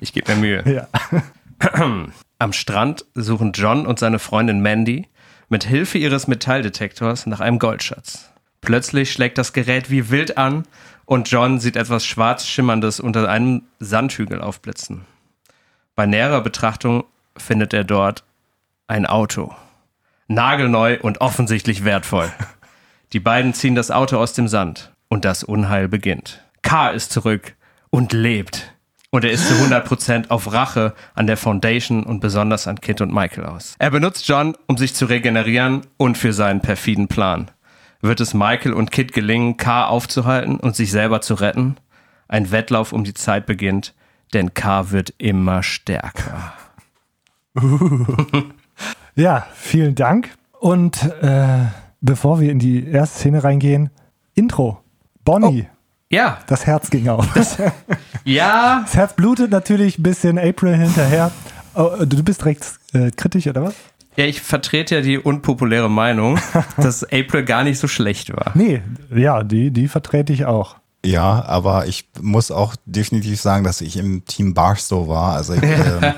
Ich 0.00 0.12
gebe 0.12 0.34
mir 0.34 0.40
Mühe. 0.40 0.64
Ja. 0.74 0.88
Am 2.38 2.52
Strand 2.52 3.06
suchen 3.14 3.52
John 3.52 3.86
und 3.86 3.98
seine 3.98 4.18
Freundin 4.18 4.60
Mandy 4.60 5.08
mit 5.48 5.64
Hilfe 5.64 5.96
ihres 5.96 6.26
Metalldetektors 6.26 7.26
nach 7.26 7.40
einem 7.40 7.58
Goldschatz. 7.58 8.30
Plötzlich 8.60 9.10
schlägt 9.10 9.38
das 9.38 9.54
Gerät 9.54 9.90
wie 9.90 10.10
wild 10.10 10.36
an 10.36 10.64
und 11.06 11.30
John 11.30 11.60
sieht 11.60 11.76
etwas 11.76 12.04
schwarz 12.04 12.46
schimmerndes 12.46 13.00
unter 13.00 13.28
einem 13.28 13.62
Sandhügel 13.78 14.42
aufblitzen. 14.42 15.06
Bei 15.94 16.04
näherer 16.04 16.42
Betrachtung 16.42 17.04
findet 17.38 17.72
er 17.72 17.84
dort 17.84 18.24
ein 18.86 19.06
Auto. 19.06 19.54
Nagelneu 20.28 20.98
und 21.00 21.22
offensichtlich 21.22 21.84
wertvoll. 21.84 22.30
Die 23.12 23.20
beiden 23.20 23.54
ziehen 23.54 23.76
das 23.76 23.90
Auto 23.90 24.18
aus 24.18 24.34
dem 24.34 24.48
Sand 24.48 24.92
und 25.08 25.24
das 25.24 25.42
Unheil 25.42 25.88
beginnt. 25.88 26.44
K 26.62 26.90
ist 26.90 27.12
zurück 27.12 27.54
und 27.88 28.12
lebt. 28.12 28.74
Und 29.16 29.24
er 29.24 29.30
ist 29.30 29.48
zu 29.48 29.54
100% 29.54 30.28
auf 30.28 30.52
Rache 30.52 30.92
an 31.14 31.26
der 31.26 31.38
Foundation 31.38 32.02
und 32.02 32.20
besonders 32.20 32.68
an 32.68 32.82
Kit 32.82 33.00
und 33.00 33.14
Michael 33.14 33.46
aus. 33.46 33.74
Er 33.78 33.90
benutzt 33.90 34.28
John, 34.28 34.54
um 34.66 34.76
sich 34.76 34.94
zu 34.94 35.06
regenerieren 35.06 35.86
und 35.96 36.18
für 36.18 36.34
seinen 36.34 36.60
perfiden 36.60 37.08
Plan. 37.08 37.50
Wird 38.02 38.20
es 38.20 38.34
Michael 38.34 38.74
und 38.74 38.90
Kit 38.92 39.14
gelingen, 39.14 39.56
K 39.56 39.86
aufzuhalten 39.86 40.56
und 40.60 40.76
sich 40.76 40.90
selber 40.90 41.22
zu 41.22 41.32
retten? 41.32 41.78
Ein 42.28 42.50
Wettlauf 42.50 42.92
um 42.92 43.04
die 43.04 43.14
Zeit 43.14 43.46
beginnt, 43.46 43.94
denn 44.34 44.52
K 44.52 44.90
wird 44.90 45.14
immer 45.16 45.62
stärker. 45.62 46.52
ja, 49.14 49.46
vielen 49.54 49.94
Dank. 49.94 50.28
Und 50.60 51.02
äh, 51.22 51.64
bevor 52.02 52.38
wir 52.38 52.52
in 52.52 52.58
die 52.58 52.86
erste 52.86 53.20
Szene 53.20 53.42
reingehen, 53.42 53.88
Intro. 54.34 54.82
Bonnie. 55.24 55.68
Oh. 55.70 55.75
Ja. 56.10 56.38
Das 56.46 56.66
Herz 56.66 56.90
ging 56.90 57.08
auf. 57.08 57.26
Das, 57.34 57.58
ja. 58.24 58.80
Das 58.82 58.94
Herz 58.94 59.14
blutet 59.14 59.50
natürlich 59.50 59.98
ein 59.98 60.02
bisschen 60.02 60.38
April 60.38 60.76
hinterher. 60.76 61.30
Oh, 61.74 62.04
du 62.04 62.22
bist 62.22 62.40
direkt 62.40 62.64
äh, 62.92 63.10
kritisch, 63.10 63.46
oder 63.46 63.64
was? 63.64 63.74
Ja, 64.16 64.24
ich 64.24 64.40
vertrete 64.40 64.96
ja 64.96 65.00
die 65.02 65.18
unpopuläre 65.18 65.90
Meinung, 65.90 66.38
dass 66.78 67.04
April 67.04 67.44
gar 67.44 67.64
nicht 67.64 67.78
so 67.78 67.86
schlecht 67.88 68.34
war. 68.34 68.52
Nee, 68.54 68.82
ja, 69.14 69.42
die, 69.42 69.70
die 69.70 69.88
vertrete 69.88 70.32
ich 70.32 70.46
auch. 70.46 70.76
Ja, 71.04 71.44
aber 71.44 71.86
ich 71.86 72.08
muss 72.20 72.50
auch 72.50 72.74
definitiv 72.86 73.40
sagen, 73.40 73.64
dass 73.64 73.80
ich 73.80 73.96
im 73.96 74.24
Team 74.24 74.54
Barstow 74.54 75.06
war. 75.06 75.34
Also 75.34 75.54
ich, 75.54 75.62
äh, 75.62 76.14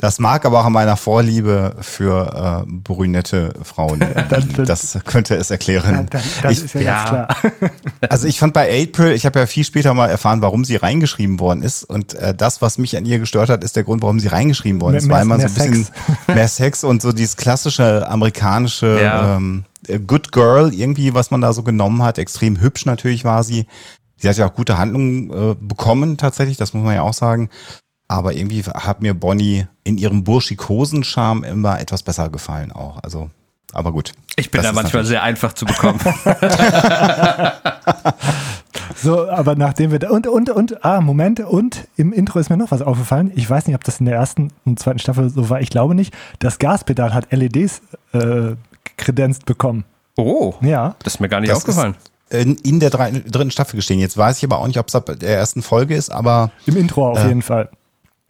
Das 0.00 0.18
mag 0.18 0.46
aber 0.46 0.60
auch 0.60 0.64
an 0.64 0.72
meiner 0.72 0.96
Vorliebe 0.96 1.76
für 1.80 2.64
äh, 2.66 2.70
brünette 2.70 3.52
Frauen. 3.62 4.02
das 4.56 4.98
könnte 5.04 5.34
es 5.34 5.50
erklären. 5.50 6.08
Ja, 6.10 6.20
das 6.42 6.52
ich, 6.52 6.64
ist 6.64 6.74
ja, 6.74 6.80
ja 6.80 7.04
klar. 7.04 7.36
Also 8.08 8.26
ich 8.26 8.38
fand 8.38 8.54
bei 8.54 8.82
April, 8.82 9.12
ich 9.12 9.26
habe 9.26 9.38
ja 9.38 9.46
viel 9.46 9.62
später 9.62 9.92
mal 9.92 10.08
erfahren, 10.08 10.40
warum 10.40 10.64
sie 10.64 10.76
reingeschrieben 10.76 11.38
worden 11.38 11.62
ist. 11.62 11.84
Und 11.84 12.14
äh, 12.14 12.34
das, 12.34 12.62
was 12.62 12.78
mich 12.78 12.96
an 12.96 13.04
ihr 13.04 13.18
gestört 13.18 13.50
hat, 13.50 13.62
ist 13.62 13.76
der 13.76 13.84
Grund, 13.84 14.00
warum 14.02 14.20
sie 14.20 14.28
reingeschrieben 14.28 14.80
worden 14.80 14.96
ist. 14.96 15.06
Mehr, 15.06 15.18
Weil 15.18 15.26
man 15.26 15.40
so 15.40 15.46
ein 15.48 15.52
bisschen 15.52 15.84
Sex. 15.84 15.92
mehr 16.28 16.48
Sex 16.48 16.82
und 16.82 17.02
so 17.02 17.12
dieses 17.12 17.36
klassische 17.36 18.08
amerikanische 18.08 19.02
ja. 19.02 19.36
ähm, 19.36 19.64
Good 20.06 20.32
Girl 20.32 20.72
irgendwie, 20.72 21.12
was 21.12 21.30
man 21.30 21.42
da 21.42 21.52
so 21.52 21.62
genommen 21.62 22.02
hat. 22.02 22.16
Extrem 22.16 22.58
hübsch 22.58 22.86
natürlich 22.86 23.24
war 23.26 23.44
sie. 23.44 23.66
Sie 24.16 24.28
hat 24.28 24.36
ja 24.36 24.46
auch 24.46 24.54
gute 24.54 24.78
Handlungen 24.78 25.30
äh, 25.30 25.56
bekommen 25.60 26.16
tatsächlich, 26.16 26.56
das 26.56 26.72
muss 26.72 26.84
man 26.84 26.94
ja 26.94 27.02
auch 27.02 27.14
sagen. 27.14 27.50
Aber 28.10 28.32
irgendwie 28.32 28.64
hat 28.64 29.02
mir 29.02 29.14
Bonnie 29.14 29.68
in 29.84 29.96
ihrem 29.96 30.24
burschikosen 30.24 31.04
Charme 31.04 31.44
immer 31.44 31.78
etwas 31.78 32.02
besser 32.02 32.28
gefallen 32.28 32.72
auch. 32.72 33.00
Also, 33.04 33.30
aber 33.72 33.92
gut. 33.92 34.14
Ich 34.34 34.50
bin 34.50 34.64
da 34.64 34.72
manchmal 34.72 35.04
sehr 35.04 35.22
einfach 35.22 35.52
zu 35.52 35.64
bekommen. 35.64 36.00
so, 38.96 39.30
aber 39.30 39.54
nachdem 39.54 39.92
wir 39.92 40.00
da, 40.00 40.10
und, 40.10 40.26
und, 40.26 40.50
und, 40.50 40.84
ah, 40.84 41.00
Moment, 41.00 41.38
und 41.38 41.86
im 41.94 42.12
Intro 42.12 42.40
ist 42.40 42.50
mir 42.50 42.56
noch 42.56 42.72
was 42.72 42.82
aufgefallen. 42.82 43.30
Ich 43.36 43.48
weiß 43.48 43.68
nicht, 43.68 43.76
ob 43.76 43.84
das 43.84 44.00
in 44.00 44.06
der 44.06 44.16
ersten 44.16 44.50
und 44.64 44.80
zweiten 44.80 44.98
Staffel 44.98 45.30
so 45.30 45.48
war. 45.48 45.60
Ich 45.60 45.70
glaube 45.70 45.94
nicht. 45.94 46.12
Das 46.40 46.58
Gaspedal 46.58 47.14
hat 47.14 47.30
LEDs 47.30 47.80
äh, 48.12 48.56
kredenzt 48.96 49.46
bekommen. 49.46 49.84
Oh. 50.16 50.54
Ja. 50.62 50.96
Das 51.04 51.14
ist 51.14 51.20
mir 51.20 51.28
gar 51.28 51.38
nicht 51.38 51.52
das 51.52 51.58
aufgefallen. 51.58 51.94
In, 52.30 52.56
in 52.56 52.80
der 52.80 52.90
dritten 52.90 53.52
Staffel 53.52 53.76
gestehen. 53.76 54.00
Jetzt 54.00 54.16
weiß 54.16 54.38
ich 54.38 54.44
aber 54.44 54.58
auch 54.58 54.66
nicht, 54.66 54.80
ob 54.80 54.88
es 54.88 54.96
ab 54.96 55.06
der 55.06 55.36
ersten 55.36 55.62
Folge 55.62 55.94
ist, 55.94 56.10
aber. 56.10 56.50
Im 56.66 56.76
Intro 56.76 57.08
auf 57.08 57.22
äh, 57.22 57.28
jeden 57.28 57.42
Fall. 57.42 57.68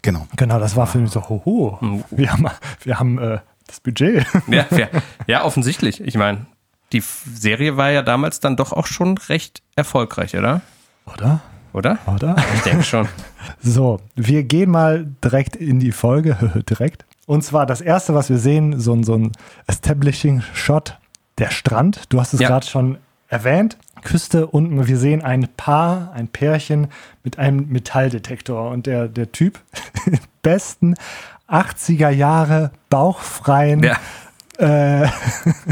Genau. 0.02 0.26
Genau, 0.36 0.58
das 0.58 0.76
war 0.76 0.86
für 0.86 0.98
mich 0.98 1.10
so, 1.10 1.28
hoho, 1.28 1.78
hm. 1.80 2.04
wir 2.10 2.32
haben, 2.32 2.46
wir 2.82 2.98
haben 2.98 3.18
äh, 3.18 3.38
das 3.66 3.80
Budget. 3.80 4.26
Ja, 4.48 4.66
ja, 4.70 4.88
ja, 5.26 5.44
offensichtlich. 5.44 6.00
Ich 6.00 6.16
meine, 6.16 6.46
die 6.92 7.00
Serie 7.00 7.76
war 7.76 7.90
ja 7.90 8.02
damals 8.02 8.40
dann 8.40 8.56
doch 8.56 8.72
auch 8.72 8.86
schon 8.86 9.16
recht 9.18 9.62
erfolgreich, 9.76 10.36
oder? 10.36 10.62
Oder? 11.06 11.40
Oder? 11.72 11.98
Oder? 12.06 12.36
Ich 12.54 12.62
denke 12.62 12.82
schon. 12.82 13.08
so, 13.62 14.00
wir 14.16 14.42
gehen 14.42 14.70
mal 14.70 15.06
direkt 15.22 15.54
in 15.54 15.78
die 15.78 15.92
Folge, 15.92 16.62
direkt. 16.68 17.04
Und 17.26 17.44
zwar 17.44 17.66
das 17.66 17.80
erste, 17.80 18.14
was 18.14 18.28
wir 18.28 18.38
sehen, 18.38 18.80
so, 18.80 19.00
so 19.02 19.14
ein 19.14 19.32
Establishing 19.68 20.42
Shot, 20.52 20.98
der 21.38 21.50
Strand. 21.50 22.02
Du 22.08 22.20
hast 22.20 22.32
es 22.32 22.40
ja. 22.40 22.48
gerade 22.48 22.66
schon 22.66 22.98
erwähnt. 23.30 23.78
Küste 24.02 24.46
und 24.46 24.86
wir 24.86 24.98
sehen 24.98 25.22
ein 25.22 25.48
Paar, 25.56 26.12
ein 26.12 26.28
Pärchen 26.28 26.88
mit 27.22 27.38
einem 27.38 27.68
Metalldetektor 27.68 28.70
und 28.70 28.86
der, 28.86 29.08
der 29.08 29.32
Typ 29.32 29.60
besten 30.42 30.94
80er 31.48 32.10
Jahre 32.10 32.72
bauchfreien 32.88 33.82
ja. 33.82 33.96
äh, 34.58 35.08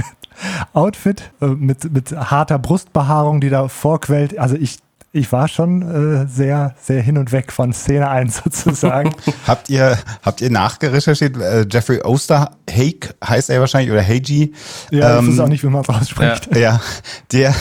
Outfit 0.72 1.30
äh, 1.40 1.46
mit, 1.46 1.92
mit 1.92 2.12
harter 2.12 2.58
Brustbehaarung, 2.58 3.40
die 3.40 3.50
da 3.50 3.68
vorquellt. 3.68 4.38
Also 4.38 4.56
ich 4.56 4.78
ich 5.12 5.32
war 5.32 5.48
schon 5.48 5.82
äh, 5.82 6.26
sehr, 6.28 6.74
sehr 6.80 7.00
hin 7.00 7.16
und 7.16 7.32
weg 7.32 7.50
von 7.50 7.72
Szene 7.72 8.08
1 8.08 8.42
sozusagen. 8.44 9.14
habt 9.46 9.70
ihr, 9.70 9.98
habt 10.22 10.40
ihr 10.40 10.50
nachgerecherchiert? 10.50 11.36
Äh, 11.40 11.66
Jeffrey 11.70 12.02
Osterhake 12.02 13.14
heißt 13.24 13.48
er 13.48 13.60
wahrscheinlich 13.60 13.90
oder 13.90 14.06
Heiji. 14.06 14.52
Ja, 14.90 15.18
ähm, 15.18 15.24
ich 15.24 15.32
weiß 15.32 15.40
auch 15.40 15.48
nicht, 15.48 15.64
wie 15.64 15.68
man 15.68 15.82
es 15.82 15.88
ausspricht. 15.88 16.54
Ja, 16.54 16.58
ja, 16.58 16.80
der, 17.32 17.54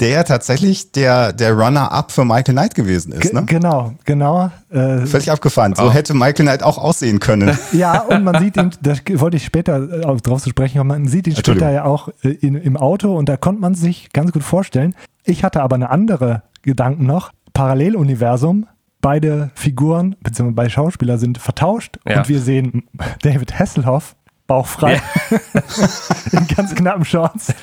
der 0.00 0.08
ja 0.08 0.22
tatsächlich 0.22 0.92
der, 0.92 1.32
der 1.32 1.52
Runner-up 1.52 2.12
für 2.12 2.24
Michael 2.24 2.54
Knight 2.54 2.74
gewesen 2.74 3.12
ist. 3.12 3.32
Ne? 3.32 3.44
Genau, 3.44 3.92
genau. 4.04 4.50
Äh, 4.70 5.06
Völlig 5.06 5.30
abgefahren. 5.30 5.74
So 5.74 5.84
oh. 5.84 5.92
hätte 5.92 6.14
Michael 6.14 6.46
Knight 6.46 6.62
auch 6.62 6.78
aussehen 6.78 7.20
können. 7.20 7.56
Ja, 7.72 8.00
und 8.00 8.24
man 8.24 8.40
sieht 8.40 8.56
ihn, 8.56 8.70
da 8.80 8.94
wollte 9.14 9.36
ich 9.36 9.44
später 9.44 9.76
äh, 9.76 10.16
drauf 10.16 10.42
zu 10.42 10.48
sprechen 10.48 10.78
kommen, 10.78 10.88
man 10.88 11.08
sieht 11.08 11.26
ihn 11.26 11.36
später 11.36 11.70
ja 11.70 11.84
auch 11.84 12.08
äh, 12.22 12.28
in, 12.28 12.54
im 12.54 12.76
Auto 12.76 13.14
und 13.16 13.28
da 13.28 13.36
konnte 13.36 13.60
man 13.60 13.74
sich 13.74 14.12
ganz 14.12 14.32
gut 14.32 14.42
vorstellen. 14.42 14.94
Ich 15.24 15.44
hatte 15.44 15.62
aber 15.62 15.74
eine 15.74 15.90
andere 15.90 16.42
Gedanken 16.66 17.06
noch. 17.06 17.32
Paralleluniversum, 17.52 18.66
beide 19.00 19.50
Figuren 19.54 20.16
bzw. 20.20 20.50
beide 20.50 20.70
Schauspieler 20.70 21.16
sind 21.16 21.38
vertauscht 21.38 21.98
ja. 22.06 22.18
und 22.18 22.28
wir 22.28 22.40
sehen 22.40 22.88
David 23.22 23.58
Hasselhoff 23.58 24.14
bauchfrei 24.46 25.00
ja. 25.30 25.38
in 26.38 26.46
ganz 26.48 26.74
knappen 26.74 27.04
Shorts. 27.04 27.54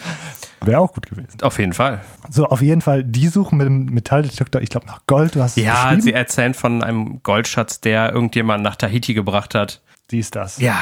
Wäre 0.61 0.79
auch 0.79 0.93
gut 0.93 1.07
gewesen. 1.07 1.41
Auf 1.41 1.59
jeden 1.59 1.73
Fall. 1.73 2.01
So, 2.29 2.45
auf 2.45 2.61
jeden 2.61 2.81
Fall, 2.81 3.03
die 3.03 3.27
suchen 3.27 3.57
mit 3.57 3.67
dem 3.67 3.85
Metalldetektor, 3.85 4.61
ich 4.61 4.69
glaube, 4.69 4.87
nach 4.87 5.01
Gold. 5.07 5.35
Du 5.35 5.41
hast 5.41 5.57
ja, 5.57 5.95
sie 5.99 6.13
erzählen 6.13 6.53
von 6.53 6.81
einem 6.81 7.21
Goldschatz, 7.21 7.81
der 7.81 8.13
irgendjemand 8.13 8.63
nach 8.63 8.77
Tahiti 8.77 9.13
gebracht 9.13 9.55
hat. 9.55 9.81
Dies, 10.11 10.31
das. 10.31 10.59
Ja. 10.59 10.77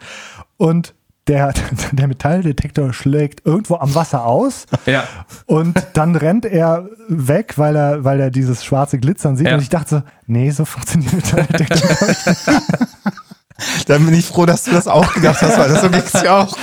Und 0.56 0.94
der, 1.30 1.54
der 1.92 2.08
Metalldetektor 2.08 2.92
schlägt 2.92 3.46
irgendwo 3.46 3.76
am 3.76 3.94
Wasser 3.94 4.26
aus. 4.26 4.66
Ja. 4.84 5.04
Und 5.46 5.78
dann 5.94 6.16
rennt 6.16 6.44
er 6.44 6.88
weg, 7.08 7.54
weil 7.56 7.76
er, 7.76 8.04
weil 8.04 8.20
er 8.20 8.30
dieses 8.30 8.64
schwarze 8.64 8.98
Glitzern 8.98 9.36
sieht. 9.36 9.46
Ja. 9.46 9.54
Und 9.54 9.62
ich 9.62 9.68
dachte 9.68 9.88
so, 9.88 10.02
nee, 10.26 10.50
so 10.50 10.64
funktioniert 10.64 11.12
Metalldetektor 11.12 12.08
nicht. 12.08 12.26
Dann 13.88 14.06
bin 14.06 14.14
ich 14.14 14.24
froh, 14.24 14.46
dass 14.46 14.64
du 14.64 14.70
das 14.70 14.88
auch 14.88 15.12
gedacht 15.12 15.42
hast, 15.42 15.58
weil 15.58 15.68
das 15.68 15.82
so 15.82 15.90
ging's 15.90 16.12
ja 16.14 16.44
auch. 16.44 16.56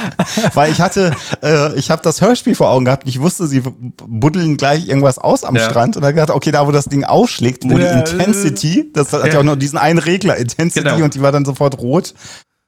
Weil 0.56 0.72
ich 0.72 0.82
hatte, 0.82 1.12
äh, 1.44 1.76
ich 1.76 1.92
habe 1.92 2.02
das 2.02 2.22
Hörspiel 2.22 2.56
vor 2.56 2.72
Augen 2.72 2.86
gehabt. 2.86 3.08
Ich 3.08 3.22
wusste, 3.22 3.46
sie 3.46 3.62
buddeln 4.08 4.58
gleich 4.58 4.88
irgendwas 4.88 5.20
aus 5.20 5.44
am 5.44 5.56
ja. 5.56 5.62
Strand 5.62 5.96
und 5.96 6.02
dann 6.02 6.16
gedacht, 6.16 6.32
okay, 6.32 6.50
da 6.50 6.66
wo 6.66 6.72
das 6.72 6.86
Ding 6.86 7.04
ausschlägt, 7.04 7.66
wo 7.66 7.78
ja. 7.78 7.94
die 7.94 8.00
Intensity, 8.00 8.92
das 8.94 9.14
hat 9.14 9.28
ja. 9.28 9.34
ja 9.34 9.40
auch 9.40 9.44
nur 9.44 9.58
diesen 9.58 9.78
einen 9.78 10.00
Regler, 10.00 10.38
Intensity, 10.38 10.90
genau. 10.90 11.06
und 11.06 11.14
die 11.14 11.22
war 11.22 11.32
dann 11.32 11.46
sofort 11.46 11.78
rot 11.78 12.16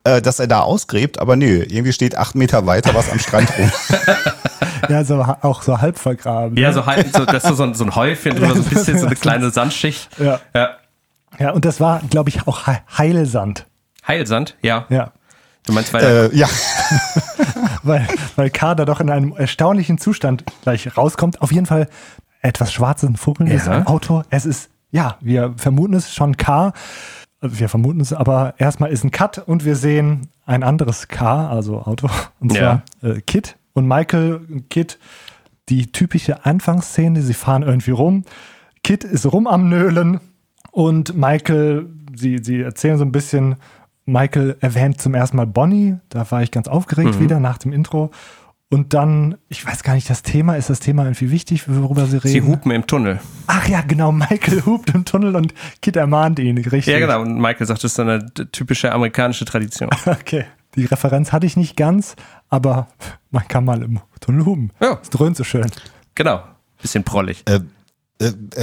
äh, 0.09 0.21
dass 0.21 0.39
er 0.39 0.47
da 0.47 0.61
ausgräbt, 0.61 1.19
aber 1.19 1.35
nö, 1.35 1.63
irgendwie 1.67 1.93
steht 1.93 2.17
acht 2.17 2.35
Meter 2.35 2.65
weiter 2.65 2.93
was 2.95 3.11
am 3.11 3.19
Strand 3.19 3.51
rum. 3.57 3.71
ja, 4.89 5.03
so, 5.03 5.21
auch 5.41 5.61
so 5.61 5.79
halb 5.79 5.97
vergraben. 5.97 6.57
Ja, 6.57 6.69
ne? 6.69 6.73
so 6.73 6.85
halb, 6.85 7.15
so, 7.15 7.25
das 7.25 7.43
ist 7.43 7.57
so 7.57 7.63
ein, 7.63 7.73
so 7.73 7.83
ein 7.83 7.95
Häufchen 7.95 8.37
oder 8.37 8.55
so 8.55 8.61
ein 8.61 8.63
bisschen 8.63 8.97
so 8.97 9.05
eine 9.05 9.15
kleine 9.19 9.51
Sandschicht. 9.51 10.09
Ja. 10.17 10.39
Ja, 10.53 10.77
ja 11.37 11.51
und 11.51 11.65
das 11.65 11.79
war, 11.79 12.01
glaube 12.09 12.29
ich, 12.29 12.47
auch 12.47 12.67
Heilsand. 12.97 13.65
Heilsand, 14.07 14.55
ja. 14.61 14.85
Ja. 14.89 15.11
Du 15.65 15.73
meinst, 15.73 15.93
weil. 15.93 16.03
Äh, 16.03 16.35
ja. 16.35 16.47
weil, 17.83 18.07
weil 18.35 18.49
Kader 18.49 18.85
doch 18.85 18.99
in 18.99 19.09
einem 19.09 19.33
erstaunlichen 19.33 19.97
Zustand 19.99 20.43
gleich 20.63 20.97
rauskommt. 20.97 21.41
Auf 21.41 21.51
jeden 21.51 21.65
Fall 21.65 21.87
etwas 22.41 22.73
schwarzen 22.73 23.15
Vogel 23.17 23.47
ja. 23.51 23.77
im 23.77 23.85
Auto. 23.85 24.23
Es 24.29 24.45
ist, 24.45 24.69
ja, 24.91 25.17
wir 25.21 25.53
vermuten 25.57 25.93
es 25.93 26.13
schon 26.13 26.37
K 26.37 26.73
wir 27.41 27.69
vermuten 27.69 28.01
es, 28.01 28.13
aber 28.13 28.55
erstmal 28.57 28.91
ist 28.91 29.03
ein 29.03 29.11
Cut 29.11 29.37
und 29.39 29.65
wir 29.65 29.75
sehen 29.75 30.27
ein 30.45 30.63
anderes 30.63 31.07
Car, 31.07 31.49
also 31.49 31.81
Auto, 31.81 32.09
und 32.39 32.51
zwar 32.51 32.83
ja. 33.01 33.09
äh, 33.09 33.21
Kit 33.21 33.57
und 33.73 33.87
Michael 33.87 34.41
Kit, 34.69 34.99
die 35.69 35.91
typische 35.91 36.45
Anfangsszene, 36.45 37.21
sie 37.21 37.33
fahren 37.33 37.63
irgendwie 37.63 37.91
rum. 37.91 38.23
Kit 38.83 39.03
ist 39.03 39.31
rum 39.31 39.47
am 39.47 39.69
Nölen 39.69 40.19
und 40.71 41.15
Michael, 41.15 41.87
sie, 42.15 42.39
sie 42.41 42.61
erzählen 42.61 42.97
so 42.97 43.05
ein 43.05 43.11
bisschen, 43.11 43.55
Michael 44.05 44.57
erwähnt 44.59 44.99
zum 44.99 45.13
ersten 45.13 45.37
Mal 45.37 45.47
Bonnie, 45.47 45.97
da 46.09 46.29
war 46.31 46.41
ich 46.41 46.51
ganz 46.51 46.67
aufgeregt 46.67 47.15
mhm. 47.15 47.19
wieder 47.19 47.39
nach 47.39 47.57
dem 47.57 47.71
Intro. 47.71 48.11
Und 48.71 48.93
dann, 48.93 49.37
ich 49.47 49.65
weiß 49.65 49.81
gar 49.81 49.95
nicht, 49.95 50.07
das 50.11 50.21
Thema, 50.21 50.55
ist 50.55 50.69
das 50.69 50.79
Thema 50.79 51.03
irgendwie 51.03 51.31
wichtig, 51.31 51.67
worüber 51.67 52.05
sie 52.05 52.17
reden? 52.17 52.27
Sie 52.27 52.41
hupen 52.43 52.71
im 52.71 52.85
Tunnel. 52.85 53.19
Ach 53.47 53.67
ja, 53.67 53.81
genau, 53.81 54.11
Michael 54.11 54.63
hupt 54.65 54.91
im 54.91 55.05
Tunnel 55.05 55.35
und 55.35 55.55
Kit 55.81 55.95
ermahnt 55.95 56.37
ihn, 56.37 56.55
richtig. 56.57 56.93
Ja, 56.93 56.99
genau, 56.99 57.21
und 57.21 57.39
Michael 57.39 57.65
sagt, 57.65 57.83
das 57.83 57.93
ist 57.93 57.99
eine 57.99 58.31
typische 58.51 58.91
amerikanische 58.91 59.45
Tradition. 59.45 59.89
Okay, 60.05 60.45
die 60.75 60.85
Referenz 60.85 61.31
hatte 61.31 61.47
ich 61.47 61.57
nicht 61.57 61.75
ganz, 61.77 62.15
aber 62.49 62.87
man 63.31 63.47
kann 63.47 63.65
mal 63.65 63.81
im 63.81 64.01
Tunnel 64.19 64.45
hupen. 64.45 64.71
Ja. 64.79 64.99
Es 65.01 65.09
dröhnt 65.09 65.35
so 65.35 65.43
schön. 65.43 65.65
Genau, 66.13 66.43
bisschen 66.79 67.03
prollig. 67.03 67.43
Äh, 67.47 67.55
äh, 67.55 67.57
äh, 67.57 67.61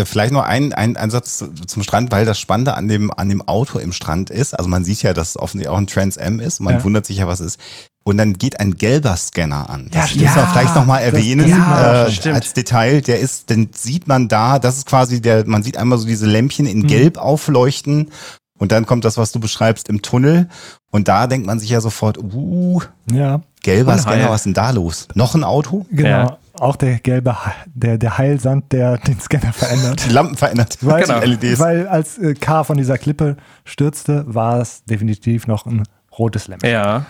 vielleicht 0.05 0.33
noch 0.33 0.43
ein, 0.45 0.73
ein, 0.75 0.97
ein 0.97 1.11
Satz 1.11 1.43
zum 1.67 1.83
Strand, 1.83 2.13
weil 2.13 2.25
das 2.27 2.39
Spannende 2.39 2.75
an 2.75 2.89
dem, 2.89 3.11
an 3.11 3.29
dem 3.29 3.41
Auto 3.43 3.79
im 3.79 3.93
Strand 3.93 4.29
ist, 4.31 4.53
also 4.59 4.69
man 4.69 4.85
sieht 4.85 5.03
ja, 5.03 5.15
dass 5.15 5.31
es 5.31 5.39
offensichtlich 5.39 5.69
auch 5.73 5.79
ein 5.79 5.87
Trans 5.87 6.17
M 6.19 6.41
ist, 6.41 6.61
man 6.61 6.75
ja. 6.75 6.85
wundert 6.85 7.07
sich 7.07 7.17
ja, 7.19 7.27
was 7.27 7.41
ist 7.41 7.59
und 8.05 8.19
dann 8.19 8.35
geht 8.35 8.61
ein 8.61 8.77
gelber 8.77 9.17
Scanner 9.17 9.69
an. 9.71 9.91
Ja, 9.93 10.01
Das 10.03 10.11
stimmt. 10.11 10.25
müssen 10.25 10.37
wir 10.37 10.43
Ja, 10.43 10.49
vielleicht 10.53 10.75
nochmal 10.75 11.03
das- 11.05 11.13
erwähnen 11.15 11.49
ja, 11.49 12.07
äh, 12.07 12.31
als 12.33 12.53
Detail. 12.53 13.01
Der 13.01 13.19
ist, 13.19 13.51
den 13.51 13.71
sieht 13.75 14.07
man 14.07 14.29
da, 14.29 14.59
das 14.59 14.77
ist 14.77 14.87
quasi 14.87 15.21
der, 15.21 15.47
man 15.47 15.63
sieht 15.63 15.77
einmal 15.77 15.99
so 15.99 16.07
diese 16.07 16.27
Lämpchen 16.27 16.67
in 16.67 16.87
Gelb 16.87 17.17
aufleuchten 17.19 18.11
und 18.59 18.73
dann 18.73 18.87
kommt 18.87 19.05
das, 19.05 19.17
was 19.17 19.33
du 19.33 19.41
beschreibst, 19.41 19.89
im 19.89 20.03
Tunnel. 20.03 20.49
Und 20.93 21.09
da 21.09 21.27
denkt 21.27 21.47
man 21.47 21.59
sich 21.59 21.69
ja 21.71 21.81
sofort, 21.81 22.19
uh, 22.19 22.81
Ja, 23.11 23.41
gelber 23.63 23.93
Unheil. 23.95 24.03
Scanner, 24.03 24.31
was 24.31 24.41
ist 24.43 24.45
denn 24.47 24.55
da 24.55 24.71
los? 24.71 25.09
Noch 25.15 25.35
ein 25.35 25.43
Auto? 25.45 25.85
genau. 25.91 26.09
Ja. 26.09 26.39
Auch 26.61 26.77
der 26.77 26.99
gelbe, 27.01 27.37
der, 27.75 27.99
der 27.99 28.19
Heilsand, 28.19 28.73
der 28.73 28.99
den 29.07 29.21
Scanner 29.21 29.53
verändert. 29.53 30.05
Die 30.07 30.11
Lampen 30.13 30.37
verändert, 30.37 30.79
Weil, 30.81 31.03
Genau. 31.05 31.21
die 31.21 31.27
LEDs. 31.47 31.59
weil 31.61 31.87
als 31.89 32.19
äh, 32.19 32.35
K 32.35 32.65
von 32.65 32.77
dieser 32.77 32.99
Klippe 32.99 33.37
stürzte, 33.65 34.25
war 34.27 34.61
es 34.61 34.85
definitiv 34.85 35.47
noch 35.47 35.67
ein 35.67 35.83
rotes 36.19 36.49
Lämpchen. 36.49 36.71
Ja, 36.71 37.05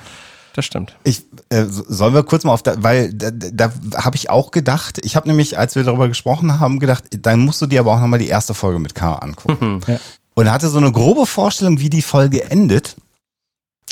das 0.54 0.64
stimmt. 0.64 0.96
Ich, 1.04 1.24
äh, 1.50 1.64
so- 1.66 1.84
sollen 1.86 2.14
wir 2.14 2.22
kurz 2.24 2.42
mal 2.44 2.52
auf 2.52 2.62
da, 2.62 2.74
weil 2.82 3.12
da, 3.12 3.30
da 3.30 3.70
habe 3.96 4.16
ich 4.16 4.30
auch 4.30 4.50
gedacht, 4.50 4.98
ich 5.04 5.14
habe 5.16 5.28
nämlich, 5.28 5.58
als 5.58 5.76
wir 5.76 5.84
darüber 5.84 6.08
gesprochen 6.08 6.58
haben, 6.58 6.80
gedacht, 6.80 7.04
dann 7.20 7.40
musst 7.40 7.60
du 7.62 7.66
dir 7.66 7.80
aber 7.80 7.92
auch 7.92 8.00
nochmal 8.00 8.18
die 8.18 8.28
erste 8.28 8.54
Folge 8.54 8.78
mit 8.78 8.94
K 8.94 9.14
angucken. 9.14 9.80
Ja. 9.86 9.98
Und 10.34 10.50
hatte 10.50 10.68
so 10.68 10.78
eine 10.78 10.92
grobe 10.92 11.24
Vorstellung, 11.26 11.78
wie 11.80 11.88
die 11.90 12.02
Folge 12.02 12.50
endet, 12.50 12.96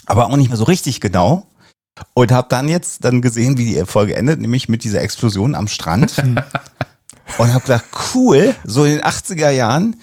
aber 0.06 0.26
auch 0.26 0.36
nicht 0.36 0.48
mehr 0.48 0.56
so 0.58 0.64
richtig 0.64 1.00
genau. 1.00 1.46
Und 2.14 2.32
habe 2.32 2.48
dann 2.48 2.68
jetzt 2.68 3.04
dann 3.04 3.22
gesehen, 3.22 3.56
wie 3.58 3.66
die 3.66 3.84
Folge 3.86 4.16
endet, 4.16 4.40
nämlich 4.40 4.68
mit 4.68 4.84
dieser 4.84 5.00
Explosion 5.02 5.54
am 5.54 5.68
Strand. 5.68 6.16
und 7.38 7.52
habe 7.52 7.60
gedacht, 7.60 7.84
cool, 8.14 8.54
so 8.64 8.84
in 8.84 8.96
den 8.96 9.02
80er 9.02 9.50
Jahren 9.50 9.96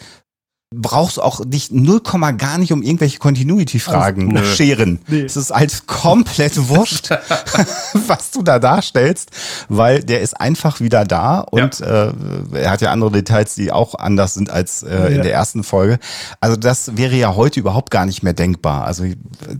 brauchst 0.73 1.17
du 1.17 1.21
auch 1.21 1.43
nicht 1.43 1.71
0, 1.73 2.01
gar 2.37 2.57
nicht 2.57 2.71
um 2.71 2.81
irgendwelche 2.81 3.19
Continuity-Fragen 3.19 4.37
Also, 4.37 4.49
scheren. 4.55 4.99
Nee. 5.07 5.21
Es 5.23 5.35
ist 5.35 5.51
halt 5.51 5.85
komplett 5.85 6.69
wurscht, 6.69 7.09
was 8.07 8.31
du 8.31 8.41
da 8.41 8.57
darstellst, 8.57 9.31
weil 9.67 10.01
der 10.01 10.21
ist 10.21 10.39
einfach 10.39 10.79
wieder 10.79 11.03
da 11.03 11.39
und 11.39 11.81
äh, 11.81 12.13
er 12.53 12.71
hat 12.71 12.79
ja 12.81 12.91
andere 12.91 13.11
Details, 13.11 13.55
die 13.55 13.71
auch 13.71 13.95
anders 13.95 14.33
sind 14.35 14.49
als 14.49 14.83
äh, 14.83 15.07
in 15.07 15.17
Ja. 15.17 15.23
der 15.23 15.33
ersten 15.33 15.63
Folge. 15.63 15.99
Also 16.39 16.55
das 16.55 16.95
wäre 16.95 17.15
ja 17.15 17.35
heute 17.35 17.59
überhaupt 17.59 17.91
gar 17.91 18.05
nicht 18.05 18.23
mehr 18.23 18.33
denkbar. 18.33 18.85
Also 18.85 19.03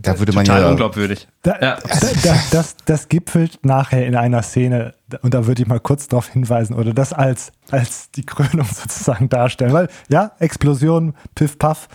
da 0.00 0.18
würde 0.18 0.32
man 0.32 0.46
Total 0.46 0.62
ja 0.62 0.68
unglaubwürdig. 0.70 1.28
Da, 1.42 1.58
Ja. 1.60 1.78
da, 1.82 2.08
da, 2.22 2.36
das, 2.52 2.76
das 2.86 3.08
gipfelt 3.08 3.58
nachher 3.62 4.06
in 4.06 4.16
einer 4.16 4.42
Szene, 4.42 4.94
und 5.20 5.34
da 5.34 5.46
würde 5.46 5.60
ich 5.60 5.68
mal 5.68 5.80
kurz 5.80 6.08
darauf 6.08 6.28
hinweisen, 6.28 6.74
oder 6.74 6.94
das 6.94 7.12
als, 7.12 7.52
als 7.72 8.10
die 8.10 8.24
Krönung 8.24 8.66
sozusagen 8.72 9.28
darstellen. 9.28 9.72
Weil, 9.72 9.88
ja, 10.08 10.32
Explosion, 10.38 11.14
Piff, 11.34 11.58
Puff, 11.58 11.88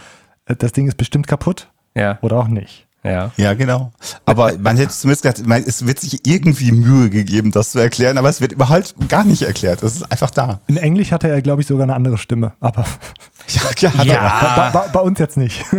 äh, 0.46 0.55
das 0.55 0.72
Ding 0.74 0.88
ist 0.88 0.98
bestimmt 0.98 1.27
kaputt 1.27 1.69
Ja, 1.96 2.17
oder 2.22 2.38
auch 2.38 2.48
nicht. 2.48 2.88
ja. 3.03 3.31
Ja, 3.38 3.53
genau. 3.53 3.91
Aber 4.25 4.57
man 4.57 4.75
hätte 4.77 4.89
zumindest 4.89 5.24
gedacht, 5.24 5.46
man, 5.48 5.63
es 5.63 5.86
wird 5.88 6.00
sich 6.00 6.25
irgendwie 6.27 6.72
Mühe 6.72 7.10
gegeben, 7.10 7.51
das 7.51 7.72
zu 7.72 7.79
erklären, 7.79 8.17
aber 8.17 8.29
es 8.29 8.41
wird 8.41 8.51
überhaupt 8.51 8.96
gar 9.07 9.24
nicht 9.24 9.43
erklärt. 9.43 9.81
Es 9.84 9.96
ist 9.98 10.12
einfach 10.12 10.31
da. 10.31 10.60
In 10.67 10.77
Englisch 10.77 11.12
hatte 11.12 11.27
er, 11.29 11.41
glaube 11.41 11.62
ich, 11.62 11.67
sogar 11.67 11.84
eine 11.84 11.96
andere 11.96 12.17
Stimme, 12.17 12.53
aber 12.60 12.86
Ja, 13.48 13.62
ja, 13.79 13.93
hat 13.98 14.05
Ja. 14.05 14.13
er. 14.13 14.72
bei, 14.72 14.79
bei, 14.79 14.88
bei 14.89 15.00
uns 15.00 15.19
jetzt 15.19 15.38
nicht. 15.38 15.63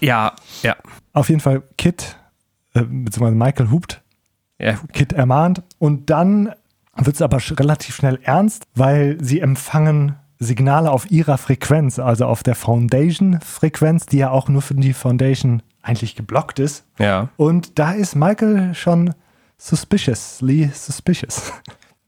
Ja, 0.00 0.32
ja. 0.62 0.74
Auf 1.12 1.28
jeden 1.28 1.40
Fall 1.40 1.62
Kit, 1.78 2.16
äh, 2.74 2.80
beziehungsweise 2.82 3.36
Michael 3.36 3.70
hupt, 3.70 4.02
ja. 4.58 4.74
Kit 4.92 5.12
ermahnt 5.12 5.62
und 5.78 6.10
dann 6.10 6.52
wird 6.96 7.16
es 7.16 7.22
aber 7.22 7.38
relativ 7.58 7.96
schnell 7.96 8.18
ernst, 8.22 8.64
weil 8.74 9.16
sie 9.22 9.40
empfangen 9.40 10.16
Signale 10.38 10.90
auf 10.90 11.10
ihrer 11.10 11.38
Frequenz, 11.38 11.98
also 11.98 12.26
auf 12.26 12.42
der 12.42 12.54
Foundation-Frequenz, 12.56 14.06
die 14.06 14.18
ja 14.18 14.30
auch 14.30 14.48
nur 14.48 14.62
für 14.62 14.74
die 14.74 14.92
Foundation 14.92 15.62
eigentlich 15.82 16.16
geblockt 16.16 16.58
ist. 16.58 16.84
Ja. 16.98 17.28
Und 17.36 17.78
da 17.78 17.92
ist 17.92 18.14
Michael 18.16 18.74
schon 18.74 19.14
suspiciously 19.58 20.70
suspicious. 20.74 21.52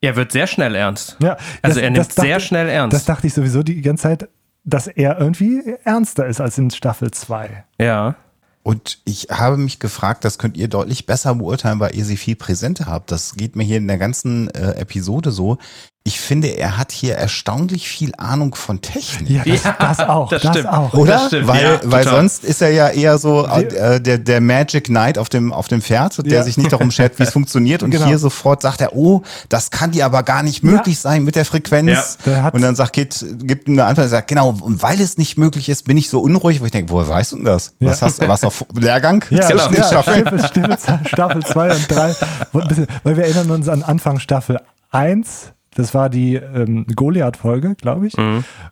Er 0.00 0.17
wird 0.17 0.33
sehr 0.33 0.47
schnell 0.47 0.75
ernst. 0.75 1.17
Ja, 1.23 1.37
Also 1.62 1.76
das- 1.76 1.76
er 1.79 1.91
nimmt 1.91 2.07
dachte- 2.11 2.21
sehr 2.21 2.41
schnell 2.41 2.69
ernst. 2.69 2.95
Das 2.95 3.05
dachte 3.05 3.26
ich 3.26 3.35
sowieso 3.35 3.62
die 3.62 3.81
ganze 3.81 4.03
Zeit, 4.03 4.29
dass 4.64 4.87
er 4.87 5.19
irgendwie 5.19 5.62
ernster 5.85 6.26
ist 6.26 6.41
als 6.41 6.59
in 6.59 6.71
Staffel 6.71 7.11
2. 7.11 7.64
ja. 7.79 8.17
Und 8.64 9.02
ich 9.04 9.28
habe 9.30 9.59
mich 9.59 9.78
gefragt, 9.78 10.25
das 10.25 10.38
könnt 10.38 10.56
ihr 10.56 10.68
deutlich 10.68 11.04
besser 11.04 11.35
beurteilen, 11.35 11.80
weil 11.80 11.94
ihr 11.94 12.04
sie 12.06 12.16
viel 12.16 12.35
präsenter 12.35 12.87
habt. 12.87 13.12
Das 13.12 13.35
geht 13.35 13.56
mir 13.56 13.62
hier 13.62 13.76
in 13.76 13.87
der 13.87 13.99
ganzen 13.99 14.49
äh, 14.50 14.73
Episode 14.76 15.33
so. 15.33 15.59
Ich 16.06 16.20
finde, 16.20 16.49
er 16.49 16.76
hat 16.76 16.92
hier 16.92 17.14
erstaunlich 17.14 17.88
viel 17.88 18.12
Ahnung 18.18 18.54
von 18.54 18.82
Technik. 18.82 19.30
Ja, 19.30 19.42
das, 19.46 19.64
Ja, 19.64 19.76
das 19.80 20.00
auch. 20.00 20.28
das 20.28 20.42
Das, 20.42 20.50
stimmt. 20.52 20.68
auch. 20.68 20.92
Oder? 20.92 21.12
Das 21.12 21.26
stimmt, 21.28 21.49
weil, 21.49 21.62
ja, 21.62 21.80
weil 21.84 22.04
sonst 22.06 22.44
ist 22.44 22.61
er 22.61 22.68
ja 22.73 22.88
eher 22.90 23.16
so 23.16 23.44
Sie- 23.49 23.64
äh, 23.75 24.00
der, 24.02 24.18
der 24.18 24.42
Magic 24.42 24.84
Knight 24.84 25.16
auf 25.16 25.30
dem, 25.30 25.50
auf 25.50 25.66
dem 25.68 25.80
Pferd, 25.80 26.18
der 26.26 26.30
Ja. 26.30 26.42
sich 26.42 26.58
nicht 26.58 26.70
darum 26.70 26.90
schert, 26.90 27.18
wie 27.18 27.23
es 27.23 27.30
funktioniert. 27.32 27.82
Und 27.82 27.90
Genau. 27.90 28.04
hier 28.04 28.18
sofort 28.18 28.61
sagt 28.61 28.82
er, 28.82 28.94
oh, 28.94 29.23
das 29.49 29.70
kann 29.70 29.92
dir 29.92 30.04
aber 30.04 30.23
gar 30.25 30.42
nicht 30.42 30.62
möglich 30.62 30.99
sein 30.99 31.25
mit 31.25 31.37
der 31.37 31.46
Frequenz. 31.46 32.18
Und 32.52 32.61
dann 32.61 32.76
sagt 32.76 32.92
Kit, 32.92 33.25
gibt 33.38 33.66
ihm 33.66 33.73
eine 33.73 33.87
Antwort, 33.87 34.04
er 34.04 34.11
sagt, 34.11 34.28
genau, 34.28 34.50
und 34.61 34.82
weil 34.82 35.00
es 35.00 35.16
nicht 35.16 35.38
möglich 35.38 35.70
ist, 35.70 35.87
bin 35.87 35.96
ich 35.96 36.11
so 36.11 36.20
unruhig, 36.20 36.61
wo 36.61 36.66
ich 36.66 36.70
denke, 36.70 36.92
woher 36.92 37.08
weißt 37.08 37.32
du 37.32 37.37
denn 37.37 37.46
das? 37.46 37.72
Was 37.81 38.02
hast 38.02 38.20
du, 38.20 38.29
was 38.29 38.44
auf 38.44 38.66
Lehrgang? 38.74 39.24
Ja, 39.31 39.48
den 39.48 39.57
ja? 39.57 39.68
Staffel, 39.88 40.38
Staffel, 40.44 41.07
Staffel 41.07 41.42
2 41.46 41.74
und 41.74 41.90
3. 41.90 42.14
Und 42.52 42.62
ein 42.64 42.68
bisschen, 42.68 42.87
weil 43.05 43.16
wir 43.16 43.24
erinnern 43.24 43.50
uns 43.52 43.70
an 43.70 43.83
Anfang 43.83 44.18
Staffel 44.18 44.61
1, 44.90 45.52
das 45.74 45.94
war 45.94 46.08
die 46.08 46.37
ähm, 46.37 46.87
Goliath-Folge, 46.94 47.74
glaube 47.74 48.06
ich, 48.06 48.14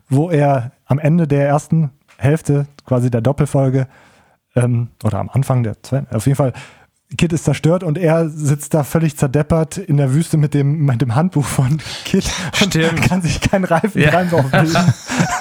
wo 0.09 0.29
er 0.29 0.71
am 0.85 0.99
Ende 0.99 1.27
der 1.27 1.47
ersten 1.47 1.91
Hälfte, 2.17 2.67
quasi 2.85 3.11
der 3.11 3.21
Doppelfolge, 3.21 3.87
ähm, 4.55 4.89
oder 5.03 5.19
am 5.19 5.29
Anfang 5.29 5.63
der 5.63 5.81
zweiten, 5.83 6.15
auf 6.15 6.25
jeden 6.25 6.35
Fall, 6.37 6.53
Kit 7.17 7.31
ist 7.31 7.43
zerstört 7.43 7.83
und 7.83 7.97
er 7.97 8.27
sitzt 8.29 8.73
da 8.73 8.83
völlig 8.83 9.17
zerdeppert 9.17 9.77
in 9.77 9.97
der 9.97 10.13
Wüste 10.13 10.37
mit 10.37 10.53
dem, 10.53 10.85
mit 10.85 11.01
dem 11.01 11.13
Handbuch 11.13 11.45
von 11.45 11.79
Kit 12.05 12.25
und 12.61 12.73
Stimmt. 12.73 13.01
kann 13.03 13.21
sich 13.21 13.39
keinen 13.41 13.65
Reifen 13.65 14.01
Ja. 14.01 14.09
Reim 14.09 14.29
bilden. 14.29 14.93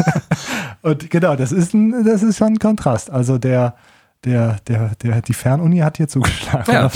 und 0.83 1.11
genau, 1.11 1.35
das 1.35 1.51
ist, 1.53 1.73
ein, 1.73 2.05
das 2.05 2.23
ist 2.23 2.37
schon 2.39 2.55
ein 2.55 2.59
Kontrast. 2.59 3.11
Also 3.11 3.39
der, 3.39 3.75
der, 4.25 4.59
der, 4.69 4.91
der, 5.03 5.23
die 5.23 5.33
Fernuni 5.33 5.79
hat 5.79 5.97
hier 5.97 6.09
zugeschlagen. 6.09 6.73
Ja? 6.73 6.91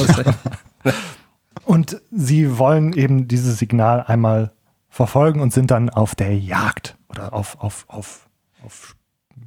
Und 1.64 2.00
sie 2.12 2.59
wollen 2.59 2.92
eben 2.92 3.29
dieses 3.29 3.59
Signal 3.59 4.05
einmal 4.07 4.52
verfolgen 4.97 5.41
und 5.41 5.53
sind 5.53 5.71
dann 5.71 5.91
auf 5.91 6.15
der 6.15 6.37
Jagd 6.39 6.97
oder 7.11 7.35
auf, 7.35 7.61
auf, 7.61 7.85
auf, 7.89 8.29
auf 8.65 8.97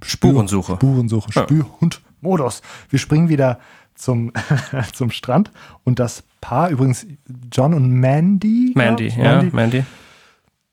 Spurensuche. 0.04 0.76
Spurensuche, 0.76 1.32
Ja. 1.34 1.44
Spürhund-Modus. 1.44 2.62
Wir 2.90 3.00
springen 3.00 3.30
wieder 3.30 3.60
zum, 3.96 4.32
zum 4.94 5.10
Strand 5.10 5.52
und 5.84 5.98
das 5.98 6.24
Paar, 6.40 6.70
übrigens 6.70 7.08
John 7.52 7.74
und 7.74 7.90
Mandy. 7.92 8.74
Mandy, 8.76 9.08
ja, 9.08 9.42
Mandy. 9.52 9.84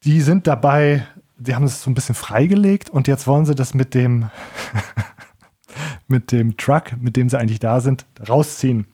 die 0.04 0.20
sind 0.20 0.46
dabei, 0.46 1.06
die 1.38 1.54
haben 1.54 1.64
es 1.64 1.82
so 1.82 1.90
ein 1.90 1.94
bisschen 1.94 2.14
freigelegt 2.14 2.90
und 2.90 3.08
jetzt 3.08 3.26
wollen 3.26 3.46
sie 3.46 3.54
das 3.54 3.72
mit 3.72 3.94
dem, 3.94 4.28
mit 6.06 6.32
dem 6.32 6.58
Truck, 6.58 6.92
mit 7.00 7.16
dem 7.16 7.30
sie 7.30 7.38
eigentlich 7.38 7.60
da 7.60 7.80
sind, 7.80 8.04
rausziehen. 8.28 8.86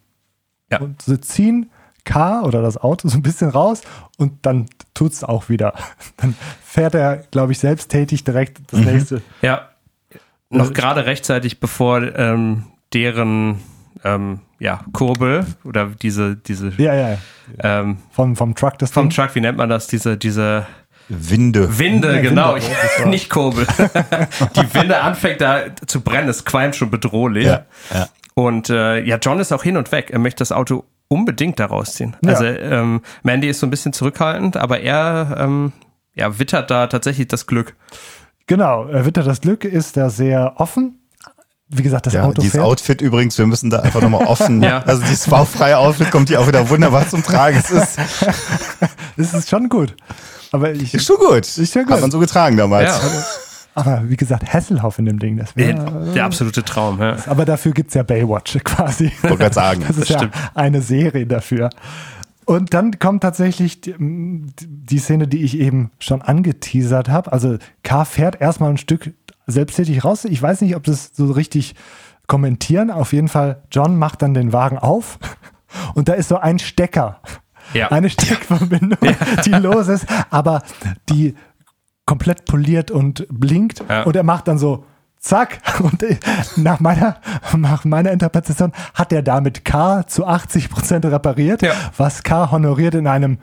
Ja. 0.71 0.79
Und 0.79 1.03
sie 1.03 1.21
ziehen 1.21 1.71
Car 2.04 2.44
oder 2.44 2.62
das 2.62 2.76
Auto 2.76 3.08
so 3.08 3.16
ein 3.16 3.22
bisschen 3.22 3.48
raus 3.50 3.82
und 4.18 4.44
dann 4.46 4.66
tut 4.94 5.12
es 5.12 5.22
auch 5.24 5.48
wieder. 5.48 5.74
Dann 6.16 6.34
fährt 6.64 6.94
er, 6.94 7.18
glaube 7.30 7.52
ich, 7.52 7.58
selbsttätig 7.58 8.24
direkt 8.24 8.60
das 8.72 8.80
nächste. 8.80 9.22
Ja. 9.40 9.68
Noch 10.50 10.72
gerade 10.72 11.06
rechtzeitig, 11.06 11.60
bevor 11.60 12.02
ähm, 12.16 12.64
deren 12.92 13.60
ähm, 14.04 14.40
ja, 14.58 14.80
Kurbel 14.92 15.46
oder 15.64 15.86
diese, 15.86 16.36
diese 16.36 16.70
Ja, 16.76 16.94
ja, 16.94 17.18
ähm, 17.60 17.98
vom, 18.10 18.36
vom 18.36 18.54
Truck 18.54 18.78
das 18.78 18.90
vom 18.90 19.08
Ding. 19.08 19.16
Truck, 19.16 19.34
wie 19.34 19.40
nennt 19.40 19.56
man 19.58 19.68
das? 19.70 19.86
Diese, 19.86 20.16
diese 20.16 20.66
Winde. 21.08 21.78
Winde, 21.78 22.16
Ja, 22.16 22.20
genau. 22.22 22.54
Winde, 22.54 22.66
Ich, 22.96 23.00
war- 23.04 23.08
nicht 23.10 23.30
Kurbel. 23.30 23.66
Die 24.56 24.74
Winde 24.74 25.00
anfängt 25.00 25.40
da 25.40 25.62
zu 25.86 26.00
brennen, 26.00 26.28
es 26.28 26.44
qualmt 26.44 26.76
schon 26.76 26.90
bedrohlich. 26.90 27.46
Ja, 27.46 27.64
ja. 27.94 28.08
Und 28.34 28.70
äh, 28.70 29.00
ja, 29.04 29.16
John 29.16 29.38
ist 29.40 29.52
auch 29.52 29.62
hin 29.62 29.76
und 29.76 29.90
weg. 29.92 30.10
Er 30.10 30.18
möchte 30.18 30.38
das 30.40 30.52
Auto 30.52 30.84
unbedingt 31.12 31.61
da 31.61 31.66
rausziehen. 31.66 32.16
Ja. 32.25 32.31
Also 32.31 32.44
ähm, 32.44 33.01
Mandy 33.22 33.48
ist 33.48 33.61
so 33.61 33.66
ein 33.66 33.70
bisschen 33.70 33.92
zurückhaltend, 33.92 34.57
aber 34.57 34.81
er 34.81 35.37
ähm, 35.38 35.72
ja, 36.14 36.38
wittert 36.38 36.70
da 36.70 36.87
tatsächlich 36.87 37.29
das 37.29 37.46
Glück. 37.46 37.75
Genau, 38.46 38.88
äh, 38.88 39.07
Witter 39.07 39.22
das 39.22 39.40
Glück 39.40 39.64
ist 39.64 39.96
da 39.96 40.11
sehr 40.11 40.55
offen. 40.57 40.98
Wie 41.68 41.83
gesagt, 41.83 42.05
das 42.07 42.12
Ja, 42.12 42.25
Auto 42.25 42.42
dieses 42.42 42.53
fährt. 42.53 42.64
Outfit 42.64 43.01
übrigens, 43.01 43.38
wir 43.38 43.46
müssen 43.46 43.70
da 43.70 43.81
einfach 43.81 44.03
nochmal 44.03 44.27
offen. 44.27 44.62
Ja. 44.62 44.83
Also 44.83 45.01
dieses 45.03 45.29
baufreie 45.29 45.79
Outfit 45.79 46.11
kommt 46.11 46.29
hier 46.29 46.40
auch 46.40 46.46
wieder 46.46 46.68
wunderbar 46.68 47.09
zum 47.09 47.22
Tragen. 47.22 47.57
Es 47.57 47.70
ist, 47.70 47.98
Es 49.16 49.33
ist 49.33 49.48
schon 49.48 49.68
gut. 49.68 49.96
Aber 50.51 50.72
ich, 50.72 50.92
ist 50.92 51.07
schon 51.07 51.16
gut. 51.16 51.46
Ist 51.46 51.75
ja 51.75 51.83
gut. 51.83 51.92
Hat 51.92 52.01
man 52.03 52.11
so 52.11 52.18
getragen 52.18 52.57
damals. 52.57 52.90
Ja. 52.90 53.01
aber 53.74 54.02
wie 54.08 54.16
gesagt, 54.16 54.52
Hasselhoff 54.52 54.98
in 54.98 55.06
dem 55.06 55.18
Ding, 55.18 55.37
das 55.38 55.54
Der, 55.54 55.68
wäre. 55.68 56.12
der 56.14 56.24
absolute 56.24 56.62
Traum. 56.62 57.00
Ja. 57.00 57.16
Aber 57.26 57.44
dafür 57.44 57.72
gibt 57.72 57.88
es 57.88 57.94
ja 57.94 58.02
Baywatch 58.02 58.58
quasi. 58.64 59.12
Wollte 59.22 59.38
gerade 59.38 59.54
sagen. 59.54 59.85
Das 59.87 59.96
ist 59.96 60.08
ja 60.08 60.18
stimmt. 60.18 60.35
eine 60.54 60.82
Serie 60.82 61.26
dafür. 61.26 61.70
Und 62.44 62.74
dann 62.74 62.98
kommt 62.98 63.22
tatsächlich 63.22 63.80
die, 63.80 63.94
die 63.98 64.98
Szene, 64.98 65.28
die 65.28 65.42
ich 65.42 65.58
eben 65.58 65.90
schon 66.00 66.22
angeteasert 66.22 67.08
habe. 67.08 67.32
Also 67.32 67.56
K 67.82 68.04
fährt 68.04 68.40
erstmal 68.40 68.70
ein 68.70 68.78
Stück 68.78 69.12
selbsttätig 69.46 70.04
raus. 70.04 70.24
Ich 70.24 70.42
weiß 70.42 70.61
nicht, 70.61 70.76
ob 70.76 70.82
das 70.82 71.12
so 71.14 71.30
richtig 71.30 71.74
kommentieren. 72.26 72.90
Auf 72.90 73.12
jeden 73.12 73.28
Fall, 73.28 73.62
John 73.70 73.96
macht 73.96 74.22
dann 74.22 74.35
den 74.35 74.52
Wagen 74.52 74.78
auf 74.78 75.18
und 75.94 76.08
da 76.08 76.14
ist 76.14 76.28
so 76.28 76.37
ein 76.37 76.58
Stecker. 76.58 77.20
Ja. 77.74 77.88
Eine 77.90 78.11
Steckverbindung, 78.11 78.98
die 79.46 79.50
los 79.50 79.88
ist, 79.88 80.06
aber 80.30 80.62
die 81.08 81.35
komplett 82.06 82.44
poliert 82.46 82.90
und 82.90 83.26
blinkt. 83.30 83.82
Ja. 83.88 84.02
Und 84.02 84.16
er 84.16 84.22
macht 84.22 84.48
dann 84.48 84.58
so, 84.58 84.84
zack. 85.18 85.58
Und 85.80 86.02
äh, 86.02 86.18
nach 86.56 86.80
meiner, 86.80 87.16
nach 87.56 87.84
meiner 87.84 88.10
Interpretation 88.10 88.72
hat 88.94 89.12
er 89.12 89.22
damit 89.22 89.64
K 89.64 90.04
zu 90.06 90.26
80 90.26 90.68
Prozent 90.68 91.04
repariert, 91.04 91.62
Ja. 91.62 91.72
was 91.96 92.22
K 92.24 92.50
honoriert 92.50 92.94
in 92.94 93.06
einem 93.06 93.38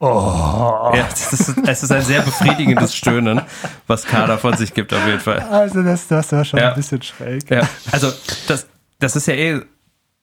Ja, 0.00 0.92
es 1.12 1.32
ist, 1.32 1.54
es 1.66 1.82
ist 1.82 1.92
ein 1.92 2.02
sehr 2.02 2.22
befriedigendes 2.22 2.94
Stöhnen, 2.94 3.40
was 3.86 4.04
Kader 4.04 4.38
von 4.38 4.56
sich 4.56 4.74
gibt, 4.74 4.92
auf 4.92 5.06
jeden 5.06 5.20
Fall. 5.20 5.40
Also 5.40 5.82
das, 5.82 6.06
das 6.08 6.32
war 6.32 6.44
schon 6.44 6.60
Ja. 6.60 6.70
ein 6.70 6.74
bisschen 6.74 7.00
schräg. 7.02 7.48
Ja, 7.50 7.62
also 7.92 8.10
das, 8.48 8.66
das 8.98 9.16
ist 9.16 9.26
ja 9.26 9.34
eh, 9.34 9.60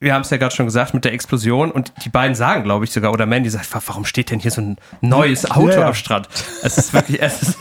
wir 0.03 0.13
haben 0.13 0.21
es 0.21 0.29
ja 0.29 0.37
gerade 0.37 0.53
schon 0.55 0.65
gesagt, 0.65 0.93
mit 0.93 1.05
der 1.05 1.13
Explosion 1.13 1.71
und 1.71 1.91
die 2.05 2.09
beiden 2.09 2.35
sagen, 2.35 2.63
glaube 2.63 2.85
ich 2.85 2.91
sogar, 2.91 3.11
oder 3.11 3.25
Mandy 3.25 3.49
sagt, 3.49 3.73
"Wa- 3.73 3.81
warum 3.87 4.05
steht 4.05 4.29
denn 4.29 4.39
hier 4.39 4.51
so 4.51 4.61
ein 4.61 4.77
neues 5.01 5.49
Auto 5.49 5.69
Ja, 5.69 5.79
ja. 5.81 5.87
am 5.87 5.93
Strand? 5.93 6.27
Es 6.61 6.77
ist 6.77 6.93
wirklich, 6.93 7.21
es 7.21 7.41
ist, 7.41 7.57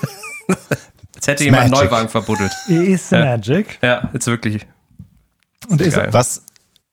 als 1.17 1.27
hätte 1.27 1.45
jemand 1.45 1.63
einen. 1.65 1.73
Neuwagen 1.73 2.09
verbuddelt. 2.09 2.53
It 2.69 2.83
is 2.89 3.11
Ja. 3.11 3.25
magic. 3.25 3.79
Ja, 3.83 4.11
jetzt 4.13 4.27
wirklich. 4.27 4.67
Und 5.69 5.81
ist. 5.81 5.97
Was, 6.13 6.43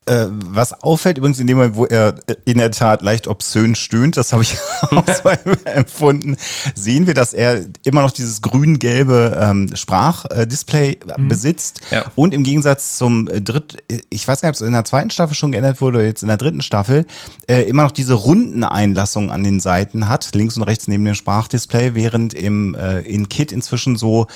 äh, 0.09 0.27
was 0.29 0.73
auffällt 0.83 1.17
übrigens 1.17 1.39
in 1.39 1.47
dem 1.47 1.57
Moment, 1.57 1.75
wo 1.75 1.85
er 1.85 2.15
äh, 2.27 2.35
in 2.45 2.57
der 2.57 2.71
Tat 2.71 3.01
leicht 3.01 3.27
obszön 3.27 3.75
stöhnt, 3.75 4.17
das 4.17 4.33
habe 4.33 4.43
ich 4.43 4.57
auch 4.81 5.05
so 5.07 5.29
empfunden, 5.65 6.35
sehen 6.75 7.07
wir, 7.07 7.13
dass 7.13 7.33
er 7.33 7.65
immer 7.83 8.01
noch 8.01 8.11
dieses 8.11 8.41
grün-gelbe 8.41 9.37
ähm, 9.39 9.75
Sprachdisplay 9.75 10.91
äh, 10.91 10.97
besitzt. 11.17 11.81
Ja. 11.91 12.05
Und 12.15 12.33
im 12.33 12.43
Gegensatz 12.43 12.97
zum 12.97 13.27
äh, 13.27 13.41
dritt, 13.41 13.77
ich 14.09 14.27
weiß 14.27 14.41
nicht, 14.41 14.49
ob 14.49 14.55
es 14.55 14.61
in 14.61 14.73
der 14.73 14.85
zweiten 14.85 15.11
Staffel 15.11 15.35
schon 15.35 15.51
geändert 15.51 15.79
wurde 15.79 15.99
oder 15.99 16.07
jetzt 16.07 16.23
in 16.23 16.27
der 16.27 16.37
dritten 16.37 16.61
Staffel, 16.61 17.05
äh, 17.47 17.61
immer 17.63 17.83
noch 17.83 17.91
diese 17.91 18.15
runden 18.15 18.63
Einlassungen 18.63 19.29
an 19.29 19.43
den 19.43 19.59
Seiten 19.59 20.09
hat, 20.09 20.33
links 20.33 20.57
und 20.57 20.63
rechts 20.63 20.87
neben 20.87 21.05
dem 21.05 21.15
Sprachdisplay, 21.15 21.93
während 21.93 22.33
im 22.33 22.75
äh, 22.75 23.01
in 23.01 23.29
Kit 23.29 23.51
inzwischen 23.51 23.95
so 23.95 24.27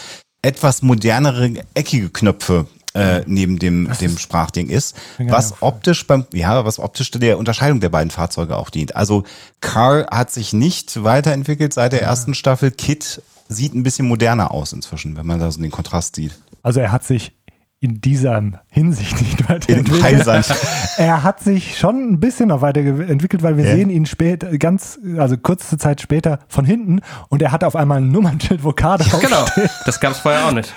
etwas 0.41 0.81
modernere 0.81 1.53
eckige 1.73 2.09
Knöpfe 2.09 2.67
äh, 2.93 3.21
neben 3.25 3.57
dem, 3.59 3.89
dem 3.99 4.17
Sprachding 4.17 4.69
ist, 4.69 4.95
was 5.17 5.61
optisch 5.61 6.05
beim, 6.05 6.25
ja, 6.33 6.63
was 6.65 6.79
optisch 6.79 7.09
der 7.11 7.37
Unterscheidung 7.37 7.79
der 7.79 7.89
beiden 7.89 8.11
Fahrzeuge 8.11 8.55
auch 8.57 8.69
dient. 8.69 8.95
Also 8.95 9.23
Car 9.61 10.05
hat 10.11 10.31
sich 10.31 10.53
nicht 10.53 11.03
weiterentwickelt 11.03 11.73
seit 11.73 11.93
der 11.93 12.01
ersten 12.03 12.33
Staffel. 12.35 12.71
Kit 12.71 13.21
sieht 13.49 13.73
ein 13.73 13.83
bisschen 13.83 14.07
moderner 14.07 14.51
aus 14.51 14.73
inzwischen, 14.73 15.15
wenn 15.17 15.25
man 15.25 15.39
da 15.39 15.51
so 15.51 15.61
den 15.61 15.71
Kontrast 15.71 16.15
sieht. 16.15 16.33
also 16.61 16.79
er 16.79 16.91
hat 16.91 17.03
sich 17.03 17.33
in 17.79 17.99
dieser 17.99 18.41
Hinsicht 18.69 19.19
nicht 19.21 19.41
In 19.41 19.49
weiterentwickelt. 19.49 20.25
Er 20.97 21.23
hat 21.23 21.41
sich 21.41 21.77
schon 21.77 22.13
ein 22.13 22.19
bisschen 22.21 22.47
noch 22.47 22.61
weiterentwickelt, 22.61 23.43
weil 23.43 23.57
wir 23.57 23.65
Ja. 23.65 23.75
sehen 23.75 23.89
ihn 23.89 24.05
spät, 24.05 24.45
ganz, 24.59 24.97
also 25.17 25.35
kurze 25.35 25.77
Zeit 25.77 25.99
später 25.99 26.39
von 26.47 26.63
hinten 26.63 27.01
und 27.27 27.41
er 27.41 27.51
hat 27.51 27.63
auf 27.65 27.75
einmal 27.75 27.97
ein 27.97 28.09
Nummernschild, 28.11 28.63
wo 28.63 28.71
K 28.71 28.95
drauf 28.97 29.19
Genau, 29.19 29.45
das 29.85 29.99
gab 29.99 30.13
es 30.13 30.19
vorher 30.19 30.45
auch 30.47 30.51
nicht. 30.53 30.71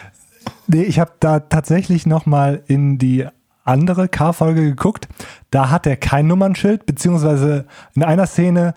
Nee, 0.69 0.83
ich 0.83 0.99
habe 0.99 1.13
da 1.21 1.41
tatsächlich 1.41 2.07
noch 2.07 2.27
mal 2.27 2.63
in 2.67 2.99
die 2.99 3.27
andere 3.65 4.09
K-Folge 4.09 4.63
geguckt. 4.63 5.09
Da 5.51 5.71
hat 5.71 5.87
er 5.87 5.97
kein 5.97 6.27
Nummernschild, 6.27 6.87
beziehungsweise 6.87 7.67
in 7.95 8.03
einer 8.05 8.27
Szene 8.27 8.75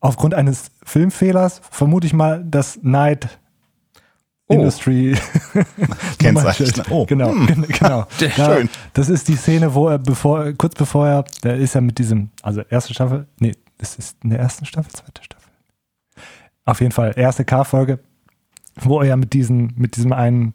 aufgrund 0.00 0.34
eines 0.34 0.70
Filmfehlers 0.84 1.60
vermute 1.70 2.06
ich 2.06 2.12
mal 2.12 2.44
das 2.44 2.78
Night 2.82 3.38
Oh. 4.52 4.54
Industry 4.54 5.14
Kennzeichen. 6.18 6.82
Oh. 6.90 7.06
Genau, 7.06 7.30
gen- 7.46 7.62
genau. 7.68 8.04
Ja, 8.18 8.30
schön. 8.56 8.68
Das 8.94 9.08
ist 9.08 9.28
die 9.28 9.36
Szene, 9.36 9.74
wo 9.74 9.86
er 9.88 9.98
bevor, 10.00 10.52
kurz 10.54 10.74
bevor 10.74 11.06
er, 11.06 11.24
der 11.44 11.54
ist 11.56 11.76
ja 11.76 11.80
mit 11.80 11.98
diesem, 11.98 12.30
also 12.42 12.60
erste 12.68 12.92
Staffel, 12.92 13.28
nee, 13.38 13.52
das 13.78 13.94
ist 13.94 14.16
in 14.24 14.30
der 14.30 14.40
ersten 14.40 14.64
Staffel, 14.66 14.90
zweite 14.90 15.22
Staffel. 15.22 15.48
Auf 16.64 16.80
jeden 16.80 16.90
Fall, 16.90 17.12
erste 17.14 17.44
K-Folge, 17.44 18.00
wo 18.80 18.98
er 19.00 19.06
ja 19.06 19.16
mit 19.16 19.34
diesen, 19.34 19.72
mit 19.76 19.94
diesem 19.94 20.12
einen 20.12 20.54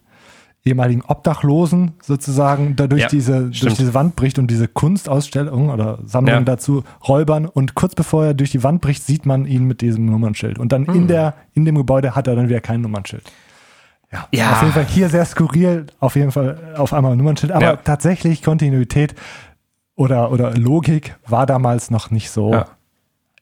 ehemaligen 0.65 1.03
Obdachlosen 1.03 1.91
sozusagen 2.01 2.75
da 2.75 2.87
durch, 2.87 3.03
Ja, 3.03 3.07
diese, 3.07 3.45
durch 3.51 3.75
diese 3.75 3.93
Wand 3.93 4.15
bricht 4.15 4.39
und 4.39 4.47
diese 4.49 4.67
Kunstausstellung 4.67 5.69
oder 5.69 5.99
Sammlung 6.05 6.33
Ja. 6.33 6.41
dazu 6.41 6.83
räubern 7.07 7.45
und 7.45 7.75
kurz 7.75 7.93
bevor 7.93 8.25
er 8.25 8.33
durch 8.33 8.51
die 8.51 8.63
Wand 8.63 8.81
bricht, 8.81 9.03
sieht 9.03 9.25
man 9.27 9.45
ihn 9.45 9.65
mit 9.65 9.81
diesem 9.81 10.05
Nummernschild 10.07 10.57
und 10.57 10.71
dann 10.71 10.87
Hm. 10.87 10.95
in 10.95 11.07
der, 11.07 11.35
in 11.53 11.65
dem 11.65 11.75
Gebäude 11.75 12.15
hat 12.15 12.27
er 12.27 12.35
dann 12.35 12.49
wieder 12.49 12.61
kein 12.61 12.81
Nummernschild. 12.81 13.23
Ja, 14.11 14.27
Ja. 14.31 14.51
auf 14.53 14.61
jeden 14.61 14.73
Fall 14.73 14.85
hier 14.85 15.09
sehr 15.09 15.25
skurril, 15.25 15.85
auf 15.99 16.15
jeden 16.15 16.31
Fall 16.31 16.73
auf 16.77 16.93
einmal 16.93 17.11
ein 17.11 17.17
Nummernschild, 17.19 17.51
aber 17.51 17.83
tatsächlich 17.83 18.41
Kontinuität 18.41 19.13
oder, 19.95 20.31
oder 20.31 20.55
Logik 20.55 21.15
war 21.27 21.45
damals 21.45 21.91
noch 21.91 22.09
nicht 22.11 22.31
so. 22.31 22.63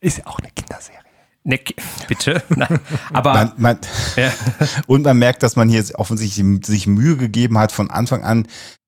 Ist 0.00 0.18
ja 0.18 0.26
auch 0.26 0.38
eine 0.40 0.50
Kinderserie. 0.54 0.98
Ne, 1.44 1.58
ki- 1.58 1.74
bitte? 2.08 2.42
Nein. 2.56 2.80
Aber 3.12 3.34
Man, 3.34 3.52
man, 3.58 3.78
ja, 4.16 4.32
und 4.86 5.02
man 5.04 5.18
merkt, 5.18 5.42
dass 5.42 5.56
man 5.56 5.68
hier 5.68 5.84
offensichtlich 5.94 6.66
sich 6.66 6.86
Mühe 6.86 7.16
gegeben 7.16 7.58
hat, 7.58 7.70
von 7.72 7.90
Anfang 7.90 8.24
an 8.24 8.46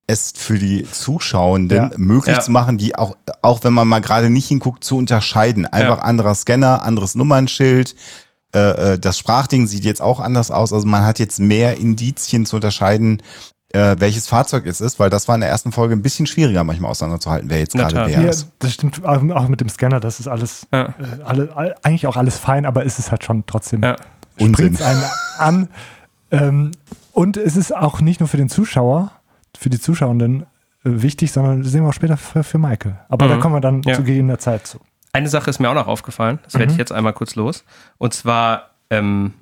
es 0.09 0.31
für 0.35 0.57
die 0.57 0.89
Zuschauenden 0.89 1.77
Ja. 1.77 1.91
möglich 1.97 2.35
Ja. 2.37 2.41
zu 2.41 2.51
machen, 2.51 2.77
die 2.77 2.95
auch, 2.95 3.17
auch 3.41 3.63
wenn 3.65 3.73
man 3.73 3.87
mal 3.89 3.99
gerade 3.99 4.29
nicht 4.29 4.47
hinguckt, 4.47 4.83
zu 4.83 4.97
unterscheiden. 4.97 5.65
Einfach 5.65 5.97
Ja. 5.97 6.03
anderer 6.03 6.33
Scanner, 6.33 6.81
anderes 6.83 7.13
Nummernschild. 7.15 7.93
Äh, 8.55 8.93
äh, 8.93 8.99
das 8.99 9.17
Sprachding 9.17 9.67
sieht 9.67 9.83
jetzt 9.83 10.01
auch 10.01 10.21
anders 10.21 10.49
aus. 10.49 10.71
Also 10.71 10.87
man 10.87 11.05
hat 11.05 11.19
jetzt 11.19 11.39
mehr 11.39 11.77
Indizien 11.77 12.45
zu 12.45 12.55
unterscheiden, 12.55 13.21
äh, 13.73 13.95
welches 13.99 14.27
Fahrzeug 14.27 14.65
es 14.65 14.79
ist, 14.81 14.99
weil 14.99 15.09
das 15.09 15.27
war 15.27 15.35
in 15.35 15.41
der 15.41 15.49
ersten 15.49 15.71
Folge 15.71 15.93
ein 15.95 16.01
bisschen 16.01 16.25
schwieriger 16.25 16.63
manchmal 16.63 16.91
auseinanderzuhalten, 16.91 17.49
wer 17.49 17.59
jetzt 17.59 17.75
gerade 17.75 17.95
wer 17.95 18.09
Ja, 18.09 18.29
ist. 18.29 18.49
das 18.59 18.73
stimmt 18.73 19.05
auch 19.05 19.47
mit 19.47 19.59
dem 19.61 19.69
Scanner, 19.69 19.99
das 19.99 20.19
ist 20.19 20.27
alles, 20.27 20.67
Ja. 20.73 20.85
äh, 20.85 20.93
alle, 21.25 21.55
all, 21.55 21.75
eigentlich 21.83 22.07
auch 22.07 22.15
alles 22.17 22.37
fein, 22.37 22.65
aber 22.65 22.85
es 22.85 22.97
ist 22.99 23.11
halt 23.11 23.23
schon 23.23 23.45
trotzdem, 23.45 23.83
ja. 23.83 23.95
Unsinn. 24.39 24.77
einen 24.81 25.03
an. 25.39 25.69
Ähm, 26.31 26.71
und 27.13 27.37
es 27.37 27.55
ist 27.57 27.75
auch 27.75 28.01
nicht 28.01 28.19
nur 28.19 28.29
für 28.29 28.37
den 28.37 28.49
Zuschauer, 28.49 29.11
für 29.57 29.69
die 29.69 29.79
Zuschauenden 29.79 30.43
äh, 30.43 30.45
wichtig, 30.83 31.31
sondern 31.31 31.63
das 31.63 31.71
sehen 31.71 31.83
wir 31.83 31.89
auch 31.89 31.93
später 31.93 32.17
für, 32.17 32.43
für 32.43 32.57
Michael. 32.59 32.97
Aber 33.09 33.25
Mhm. 33.25 33.29
da 33.31 33.37
kommen 33.37 33.55
wir 33.55 33.61
dann 33.61 33.81
Ja. 33.83 33.95
zu 33.95 34.03
gegebener 34.03 34.37
Zeit 34.39 34.67
zu. 34.67 34.79
Eine 35.13 35.29
Sache 35.29 35.49
ist 35.49 35.59
mir 35.59 35.69
auch 35.69 35.73
noch 35.73 35.87
aufgefallen, 35.87 36.39
das 36.43 36.53
Mhm. 36.53 36.59
werde 36.59 36.71
ich 36.73 36.77
jetzt 36.77 36.91
einmal 36.91 37.13
kurz 37.13 37.35
los. 37.35 37.63
Und 37.97 38.13
zwar 38.13 38.69
ähm, 38.91 39.33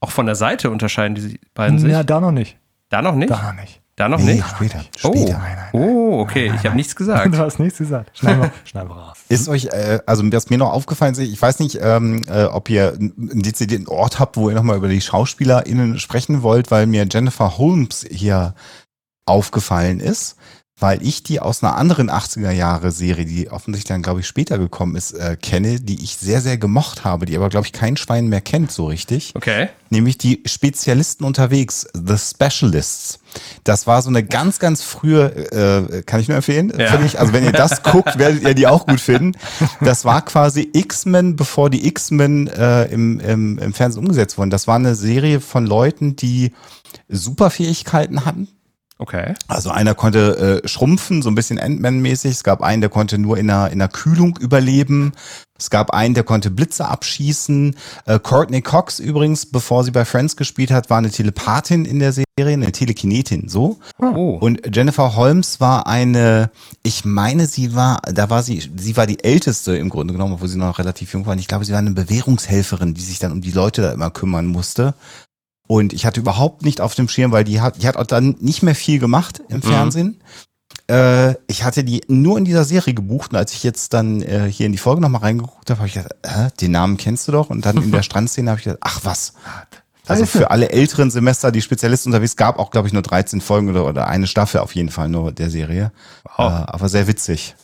auch 0.00 0.10
von 0.10 0.24
der 0.26 0.34
Seite 0.36 0.70
unterscheiden 0.70 1.14
die 1.16 1.40
beiden 1.54 1.78
sich. 1.78 1.90
Ja, 1.90 2.02
da 2.04 2.20
noch 2.20 2.30
nicht. 2.30 2.56
Da 2.94 3.02
noch 3.02 3.14
nicht? 3.16 3.30
Da 3.30 3.42
noch 3.42 3.60
nicht. 3.60 3.80
Da 3.96 4.08
noch 4.08 4.18
Nee, 4.18 4.34
nicht? 4.34 4.48
später. 4.48 4.84
Oh, 5.04 5.12
später. 5.12 5.40
oh 5.72 6.18
okay, 6.20 6.52
ich 6.54 6.64
habe 6.64 6.74
nichts 6.76 6.96
gesagt. 6.96 7.26
Du 7.34 7.38
hast 7.38 7.58
nichts 7.60 7.78
gesagt. 7.78 8.16
Schneiden 8.16 8.42
wir, 8.42 8.52
schneiden 8.64 8.88
wir 8.90 8.96
raus. 8.96 9.18
Ist 9.28 9.48
euch, 9.48 9.66
äh, 9.66 10.00
also 10.06 10.24
was 10.32 10.50
mir 10.50 10.58
noch 10.58 10.72
aufgefallen 10.72 11.12
ist, 11.12 11.20
ich 11.20 11.40
weiß 11.40 11.58
nicht, 11.60 11.78
ähm, 11.80 12.22
äh, 12.28 12.44
ob 12.44 12.68
ihr 12.70 12.92
einen 12.94 13.42
dezidierten 13.42 13.86
Ort 13.88 14.18
habt, 14.18 14.36
wo 14.36 14.48
ihr 14.48 14.54
nochmal 14.56 14.76
über 14.76 14.88
die 14.88 15.00
SchauspielerInnen 15.00 15.98
sprechen 15.98 16.42
wollt, 16.42 16.70
weil 16.72 16.86
mir 16.86 17.06
Jennifer 17.10 17.56
Holmes 17.58 18.04
hier 18.10 18.54
aufgefallen 19.26 20.00
ist, 20.00 20.36
weil 20.84 21.02
ich 21.02 21.22
die 21.22 21.40
aus 21.40 21.62
einer 21.62 21.76
anderen 21.76 22.10
80er-Jahre-Serie, 22.10 23.24
die 23.24 23.50
offensichtlich 23.50 23.88
dann, 23.88 24.02
glaube 24.02 24.20
ich, 24.20 24.26
später 24.26 24.58
gekommen 24.58 24.96
ist, 24.96 25.12
äh, 25.12 25.34
kenne, 25.40 25.80
die 25.80 26.04
ich 26.04 26.18
sehr, 26.18 26.42
sehr 26.42 26.58
gemocht 26.58 27.04
habe, 27.04 27.24
die 27.24 27.34
aber, 27.38 27.48
glaube 27.48 27.64
ich, 27.64 27.72
kein 27.72 27.96
Schwein 27.96 28.26
mehr 28.28 28.42
kennt 28.42 28.70
so 28.70 28.88
richtig 28.88 29.32
Okay. 29.34 29.70
nämlich 29.88 30.18
die 30.18 30.42
Spezialisten 30.44 31.24
unterwegs, 31.24 31.86
The 31.94 32.18
Specialists. 32.18 33.18
Das 33.64 33.86
war 33.86 34.02
so 34.02 34.10
eine 34.10 34.24
ganz, 34.24 34.58
ganz 34.58 34.82
frühe, 34.82 35.24
äh, 35.88 36.02
kann 36.02 36.20
ich 36.20 36.28
nur 36.28 36.36
empfehlen, 36.36 36.70
Ja. 36.78 36.88
finde 36.88 37.06
ich. 37.06 37.18
Also 37.18 37.32
wenn 37.32 37.44
ihr 37.44 37.52
das 37.52 37.82
guckt, 37.82 38.18
werdet 38.18 38.42
ihr 38.42 38.52
die 38.54 38.66
auch 38.66 38.86
gut 38.86 39.00
finden. 39.00 39.32
Das 39.80 40.04
war 40.04 40.22
quasi 40.22 40.68
X-Men, 40.70 41.34
bevor 41.36 41.70
die 41.70 41.88
X-Men 41.88 42.48
äh, 42.48 42.84
im, 42.92 43.20
im, 43.20 43.58
im 43.58 43.72
Fernsehen 43.72 44.02
umgesetzt 44.02 44.36
wurden. 44.36 44.50
Das 44.50 44.66
war 44.66 44.74
eine 44.76 44.94
Serie 44.96 45.40
von 45.40 45.64
Leuten, 45.66 46.14
die 46.14 46.52
Superfähigkeiten 47.08 48.26
hatten. 48.26 48.48
Okay. 48.98 49.34
Also 49.48 49.70
einer 49.70 49.94
konnte 49.94 50.62
äh, 50.62 50.68
schrumpfen, 50.68 51.20
so 51.20 51.28
ein 51.28 51.34
bisschen 51.34 51.58
Ant-Man-mäßig. 51.58 52.30
Es 52.30 52.44
gab 52.44 52.62
einen, 52.62 52.80
der 52.80 52.90
konnte 52.90 53.18
nur 53.18 53.38
in 53.38 53.50
einer, 53.50 53.66
in 53.70 53.80
einer 53.80 53.88
Kühlung 53.88 54.38
überleben. 54.40 55.12
Es 55.58 55.70
gab 55.70 55.90
einen, 55.90 56.14
der 56.14 56.24
konnte 56.24 56.50
Blitze 56.50 56.86
abschießen. 56.86 57.76
Äh, 58.06 58.18
Courtney 58.20 58.60
Cox 58.60 58.98
übrigens, 58.98 59.46
bevor 59.46 59.82
sie 59.82 59.90
bei 59.90 60.04
Friends 60.04 60.36
gespielt 60.36 60.70
hat, 60.70 60.90
war 60.90 60.98
eine 60.98 61.10
Telepathin 61.10 61.84
in 61.84 61.98
der 61.98 62.12
Serie, 62.12 62.24
eine 62.36 62.72
Telekinetin, 62.72 63.48
so. 63.48 63.78
Oh. 63.98 64.38
Und 64.40 64.74
Jennifer 64.74 65.14
Holmes 65.16 65.60
war 65.60 65.86
eine, 65.86 66.50
ich 66.82 67.04
meine, 67.04 67.46
sie 67.46 67.74
war, 67.74 68.00
da 68.12 68.30
war 68.30 68.42
sie, 68.42 68.68
sie 68.76 68.96
war 68.96 69.06
die 69.06 69.22
älteste 69.22 69.76
im 69.76 69.90
Grunde 69.90 70.12
genommen, 70.12 70.34
obwohl 70.34 70.48
sie 70.48 70.58
noch 70.58 70.78
relativ 70.78 71.12
jung 71.12 71.24
war. 71.26 71.32
Und 71.32 71.38
ich 71.38 71.48
glaube, 71.48 71.64
sie 71.64 71.72
war 71.72 71.78
eine 71.78 71.92
Bewährungshelferin, 71.92 72.94
die 72.94 73.02
sich 73.02 73.20
dann 73.20 73.32
um 73.32 73.40
die 73.40 73.52
Leute 73.52 73.82
da 73.82 73.92
immer 73.92 74.10
kümmern 74.10 74.46
musste. 74.46 74.94
Und 75.66 75.92
ich 75.92 76.04
hatte 76.04 76.20
überhaupt 76.20 76.62
nicht 76.62 76.80
auf 76.80 76.94
dem 76.94 77.08
Schirm, 77.08 77.32
weil 77.32 77.44
die 77.44 77.60
hat, 77.60 77.82
die 77.82 77.88
hat 77.88 77.96
auch 77.96 78.06
dann 78.06 78.36
nicht 78.40 78.62
mehr 78.62 78.74
viel 78.74 78.98
gemacht 78.98 79.42
im 79.48 79.62
Fernsehen. 79.62 80.20
Äh, 80.90 81.36
ich 81.46 81.64
hatte 81.64 81.84
die 81.84 82.02
nur 82.08 82.36
in 82.36 82.44
dieser 82.44 82.64
Serie 82.64 82.92
gebucht 82.92 83.32
und 83.32 83.38
als 83.38 83.54
ich 83.54 83.62
jetzt 83.62 83.94
dann 83.94 84.20
äh, 84.20 84.50
hier 84.50 84.66
in 84.66 84.72
die 84.72 84.78
Folge 84.78 85.00
nochmal 85.00 85.22
reingeguckt 85.22 85.70
habe, 85.70 85.78
habe 85.78 85.88
ich 85.88 85.94
gedacht, 85.94 86.14
äh, 86.22 86.50
den 86.60 86.72
Namen 86.72 86.98
kennst 86.98 87.26
du 87.26 87.32
doch. 87.32 87.48
Und 87.48 87.64
dann 87.64 87.78
in 87.78 87.92
der 87.92 88.02
Strandszene 88.04 88.50
habe 88.50 88.58
ich 88.58 88.64
gedacht, 88.64 88.80
ach 88.82 89.00
was. 89.04 89.32
Also 90.06 90.26
für 90.26 90.50
alle 90.50 90.68
älteren 90.70 91.10
Semester, 91.10 91.50
die 91.50 91.62
Spezialisten 91.62 92.10
unterwegs, 92.10 92.36
gab 92.36 92.58
auch, 92.58 92.70
glaube 92.70 92.86
ich, 92.86 92.92
nur 92.92 93.00
13 93.00 93.40
Folgen 93.40 93.70
oder, 93.70 93.86
oder 93.86 94.06
eine 94.06 94.26
Staffel 94.26 94.60
auf 94.60 94.74
jeden 94.74 94.90
Fall 94.90 95.08
nur 95.08 95.32
der 95.32 95.48
Serie. 95.48 95.92
Wow. 96.36 96.38
Äh, 96.38 96.64
aber 96.66 96.90
sehr 96.90 97.06
witzig. 97.06 97.56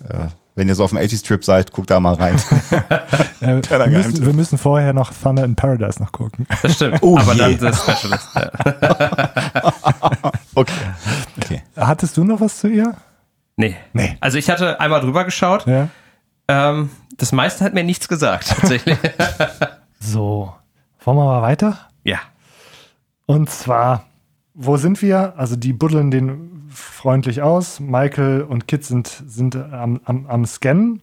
Wenn 0.61 0.69
ihr 0.69 0.75
so 0.75 0.85
auf 0.85 0.91
dem 0.91 0.99
80s-Trip 0.99 1.43
seid, 1.43 1.73
guckt 1.73 1.89
da 1.89 1.99
mal 2.01 2.13
rein. 2.13 2.37
Wir, 3.41 3.63
müssen, 3.87 4.27
wir, 4.27 4.35
müssen, 4.35 4.59
vorher 4.59 4.93
noch 4.93 5.11
Thunder 5.11 5.45
in 5.45 5.57
Paradise 5.57 6.03
noch 6.03 6.13
gucken. 6.13 6.47
Das 6.61 6.75
stimmt. 6.75 6.99
Oh 7.01 7.17
Aber 7.17 7.33
je. 7.33 7.57
dann 7.57 7.73
The 7.73 7.81
Specialist. 7.81 8.29
Okay. 10.55 10.73
okay. 11.39 11.63
Hattest 11.75 12.19
du 12.19 12.25
noch 12.25 12.43
was 12.43 12.59
zu 12.59 12.69
ihr? 12.69 12.95
Nee. 13.57 13.75
nee. 13.95 14.19
Also 14.21 14.37
ich 14.37 14.51
hatte 14.51 14.79
einmal 14.81 15.01
drüber 15.01 15.25
geschaut. 15.25 15.67
Ja. 15.67 15.89
Ähm, 16.49 16.91
das 17.17 17.33
meiste 17.33 17.65
hat 17.65 17.73
mir 17.73 17.85
nichts 17.85 18.07
gesagt, 18.07 18.49
tatsächlich. 18.49 18.99
so. 19.99 20.53
Wollen 21.03 21.17
wir 21.17 21.25
mal 21.25 21.41
weiter? 21.41 21.89
Ja. 22.05 22.19
Und 23.25 23.49
zwar, 23.49 24.05
wo 24.53 24.77
sind 24.77 25.01
wir? 25.01 25.33
Also 25.39 25.57
die 25.57 25.73
buddeln 25.73 26.11
den 26.11 26.60
freundlich 26.71 27.43
aus. 27.43 27.81
Michael 27.81 28.43
und 28.43 28.69
Kit 28.69 28.85
sind, 28.85 29.23
sind 29.27 29.57
am, 29.57 30.01
am, 30.05 30.27
am 30.27 30.47
Scannen. 30.47 31.03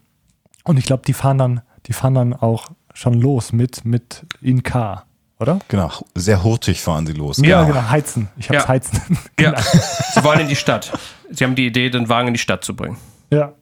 Und 0.63 0.77
ich 0.77 0.85
glaube, 0.85 1.03
die 1.05 1.13
fahren 1.13 1.37
dann, 1.37 1.61
die 1.85 1.93
fahren 1.93 2.13
dann 2.13 2.33
auch 2.33 2.67
schon 2.93 3.13
los 3.13 3.53
mit, 3.53 3.85
mit 3.85 4.25
in 4.41 4.63
Car, 4.63 5.05
oder? 5.39 5.59
Genau, 5.67 5.91
sehr 6.15 6.43
hurtig 6.43 6.81
fahren 6.81 7.05
sie 7.05 7.13
los. 7.13 7.37
Ja, 7.37 7.63
genau, 7.63 7.75
genau 7.75 7.89
heizen. 7.89 8.29
Ich 8.37 8.49
hab's 8.49 8.63
ja. 8.63 8.67
heizen. 8.67 9.01
Ja. 9.39 9.55
sie 9.61 10.23
wollen 10.23 10.39
in 10.39 10.47
die 10.47 10.55
Stadt. 10.55 10.91
Sie 11.29 11.43
haben 11.43 11.55
die 11.55 11.67
Idee, 11.67 11.89
den 11.89 12.09
Wagen 12.09 12.29
in 12.29 12.33
die 12.33 12.39
Stadt 12.39 12.63
zu 12.63 12.75
bringen. 12.75 12.97
Ja. 13.29 13.53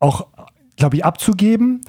Auch, 0.00 0.26
glaube 0.76 0.96
ich, 0.96 1.04
abzugeben. 1.04 1.82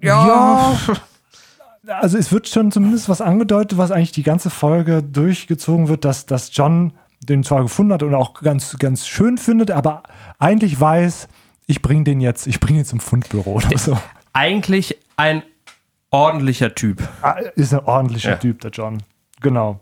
Ja. 0.00 0.26
ja. 0.26 1.98
Also 2.00 2.18
es 2.18 2.32
wird 2.32 2.48
schon 2.48 2.72
zumindest 2.72 3.08
was 3.08 3.20
angedeutet, 3.20 3.78
was 3.78 3.90
eigentlich 3.90 4.12
die 4.12 4.22
ganze 4.22 4.50
Folge 4.50 5.02
durchgezogen 5.02 5.88
wird, 5.88 6.04
dass, 6.04 6.26
dass 6.26 6.50
John 6.52 6.92
den 7.20 7.44
zwar 7.44 7.62
gefunden 7.62 7.92
hat 7.92 8.02
und 8.02 8.14
auch 8.14 8.34
ganz, 8.34 8.76
ganz 8.78 9.06
schön 9.06 9.38
findet, 9.38 9.70
aber 9.70 10.02
eigentlich 10.38 10.78
weiß, 10.78 11.28
ich 11.66 11.82
bringe 11.82 12.04
den 12.04 12.20
jetzt, 12.20 12.46
ich 12.46 12.60
bringe 12.60 12.80
ihn 12.80 12.84
zum 12.84 13.00
Fundbüro 13.00 13.54
oder 13.54 13.76
so. 13.76 13.98
Eigentlich 14.32 14.96
ein 15.16 15.42
ordentlicher 16.10 16.74
Typ. 16.74 17.02
Ah, 17.22 17.32
ist 17.56 17.74
ein 17.74 17.80
ordentlicher 17.80 18.32
ja. 18.32 18.36
Typ, 18.36 18.60
der 18.60 18.70
John. 18.70 19.02
Genau. 19.40 19.80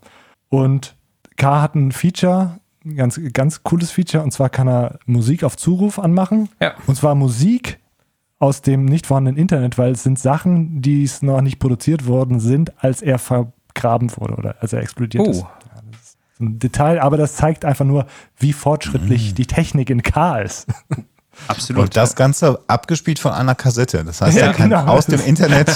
Und 0.49 0.97
K 1.37 1.61
hat 1.61 1.75
ein 1.75 1.93
Feature, 1.93 2.59
ein 2.85 2.97
ganz, 2.97 3.21
ganz 3.33 3.63
cooles 3.63 3.91
Feature, 3.91 4.23
und 4.23 4.31
zwar 4.31 4.49
kann 4.49 4.69
er 4.69 4.99
Musik 5.07 5.45
auf 5.45 5.57
Zuruf 5.57 5.99
anmachen. 5.99 6.49
Ja. 6.61 6.75
Und 6.87 6.97
zwar 6.97 7.15
Musik 7.15 7.79
aus 8.39 8.63
dem 8.63 8.85
nicht 8.85 9.07
vorhandenen 9.07 9.39
Internet, 9.39 9.79
weil 9.79 9.93
es 9.93 10.03
sind 10.03 10.19
Sachen, 10.19 10.83
die 10.83 11.05
es 11.05 11.23
noch 11.23 11.41
nicht 11.41 11.59
produziert 11.59 12.07
worden 12.07 12.41
sind, 12.41 12.73
als 12.83 13.01
er 13.03 13.19
vergraben 13.19 14.11
wurde 14.17 14.35
oder 14.35 14.57
als 14.61 14.73
er 14.73 14.81
explodiert 14.81 15.27
oh. 15.27 15.31
ist 15.31 15.45
ein 16.41 16.59
Detail, 16.59 17.01
aber 17.01 17.17
das 17.17 17.37
zeigt 17.37 17.65
einfach 17.65 17.85
nur, 17.85 18.07
wie 18.39 18.53
fortschrittlich 18.53 19.31
mhm. 19.31 19.35
die 19.37 19.47
Technik 19.47 19.91
in 19.91 20.03
K 20.03 20.39
ist. 20.39 20.67
Absolut. 21.49 21.83
Und 21.83 21.97
das 21.97 22.17
Ganze 22.17 22.61
abgespielt 22.67 23.19
von 23.19 23.33
einer 23.33 23.55
Kassette. 23.55 24.05
Das 24.05 24.21
heißt, 24.21 24.37
ja, 24.37 24.47
er 24.47 24.53
kann 24.53 24.71
genau. 24.71 24.87
aus 24.87 25.07
dem 25.07 25.21
Internet 25.21 25.71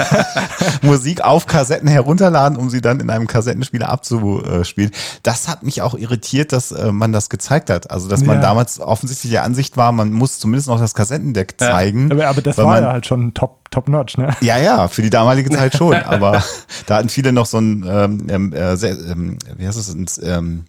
Musik 0.82 1.22
auf 1.22 1.46
Kassetten 1.46 1.88
herunterladen, 1.88 2.58
um 2.58 2.70
sie 2.70 2.80
dann 2.80 3.00
in 3.00 3.10
einem 3.10 3.26
Kassettenspieler 3.26 3.88
abzuspielen. 3.88 4.90
Das 5.22 5.48
hat 5.48 5.62
mich 5.62 5.82
auch 5.82 5.94
irritiert, 5.94 6.52
dass 6.52 6.72
äh, 6.72 6.92
man 6.92 7.12
das 7.12 7.30
gezeigt 7.30 7.70
hat. 7.70 7.90
Also, 7.90 8.08
dass 8.08 8.24
man 8.24 8.36
ja. 8.36 8.42
damals 8.42 8.80
offensichtlich 8.80 9.32
der 9.32 9.44
Ansicht 9.44 9.76
war, 9.76 9.92
man 9.92 10.12
muss 10.12 10.38
zumindest 10.38 10.68
noch 10.68 10.80
das 10.80 10.94
Kassettendeck 10.94 11.54
zeigen. 11.58 12.08
Ja. 12.08 12.14
Aber, 12.14 12.28
aber, 12.28 12.42
das 12.42 12.58
war 12.58 12.66
man, 12.66 12.82
ja 12.82 12.92
halt 12.92 13.06
schon 13.06 13.34
top, 13.34 13.70
top 13.70 13.88
notch, 13.88 14.18
ne? 14.18 14.36
Ja, 14.40 14.58
ja, 14.58 14.88
für 14.88 15.02
die 15.02 15.10
damalige 15.10 15.50
Zeit 15.50 15.76
schon. 15.76 15.94
aber 16.04 16.42
da 16.86 16.96
hatten 16.96 17.08
viele 17.08 17.32
noch 17.32 17.46
so 17.46 17.58
ein, 17.58 17.84
ähm, 17.88 18.26
ähm 18.28 18.52
äh, 18.52 18.72
ähm, 18.72 19.38
wie 19.56 19.66
heißt 19.66 19.78
es, 19.78 19.94
ein 19.94 20.06
ähm, 20.22 20.64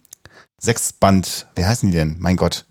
Sechsband, 0.58 1.48
wie 1.56 1.64
heißen 1.64 1.90
die 1.90 1.96
denn? 1.96 2.16
Mein 2.20 2.36
Gott 2.36 2.66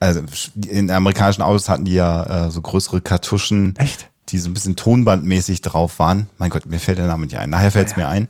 also 0.00 0.22
in 0.68 0.90
amerikanischen 0.90 1.42
Autos 1.42 1.68
hatten 1.68 1.84
die 1.84 1.94
ja 1.94 2.46
äh, 2.46 2.50
so 2.50 2.62
größere 2.62 3.00
Kartuschen. 3.00 3.76
Echt? 3.76 4.08
Die 4.30 4.38
so 4.38 4.48
ein 4.48 4.54
bisschen 4.54 4.76
tonbandmäßig 4.76 5.60
drauf 5.60 5.98
waren. 5.98 6.28
Mein 6.38 6.50
Gott, 6.50 6.66
mir 6.66 6.78
fällt 6.78 6.98
der 6.98 7.06
Name 7.06 7.26
nicht 7.26 7.36
ein. 7.36 7.50
Nachher 7.50 7.70
fällt 7.70 7.88
es 7.88 7.92
ja, 7.92 7.98
ja. 7.98 8.04
mir 8.04 8.10
ein. 8.10 8.28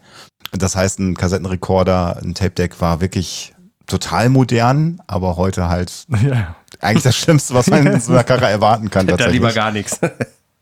Das 0.52 0.74
heißt, 0.74 0.98
ein 0.98 1.16
Kassettenrekorder, 1.16 2.18
ein 2.22 2.34
Tape 2.34 2.50
Deck 2.50 2.80
war 2.80 3.00
wirklich 3.00 3.54
total 3.86 4.30
modern, 4.30 5.00
aber 5.06 5.36
heute 5.36 5.68
halt 5.68 6.06
ja. 6.22 6.56
eigentlich 6.80 7.04
das 7.04 7.16
Schlimmste, 7.16 7.54
was 7.54 7.68
man 7.68 7.86
in 7.86 8.00
so 8.00 8.12
einer 8.12 8.24
Karre 8.24 8.48
erwarten 8.48 8.90
kann. 8.90 9.06
Da 9.06 9.26
lieber 9.26 9.52
gar 9.52 9.70
nichts. 9.70 10.00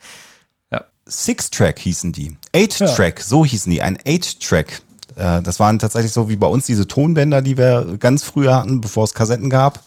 ja. 0.70 0.84
Six-Track 1.06 1.78
hießen 1.78 2.12
die. 2.12 2.36
Eight-Track, 2.52 3.20
ja. 3.20 3.24
so 3.24 3.44
hießen 3.44 3.70
die. 3.70 3.80
Ein 3.80 3.98
Eight-Track. 4.04 4.82
Äh, 5.16 5.40
das 5.42 5.58
waren 5.60 5.78
tatsächlich 5.78 6.12
so 6.12 6.28
wie 6.28 6.36
bei 6.36 6.48
uns 6.48 6.66
diese 6.66 6.86
Tonbänder, 6.86 7.40
die 7.40 7.56
wir 7.56 7.96
ganz 7.98 8.24
früher 8.24 8.56
hatten, 8.56 8.80
bevor 8.80 9.04
es 9.04 9.14
Kassetten 9.14 9.48
gab. 9.48 9.84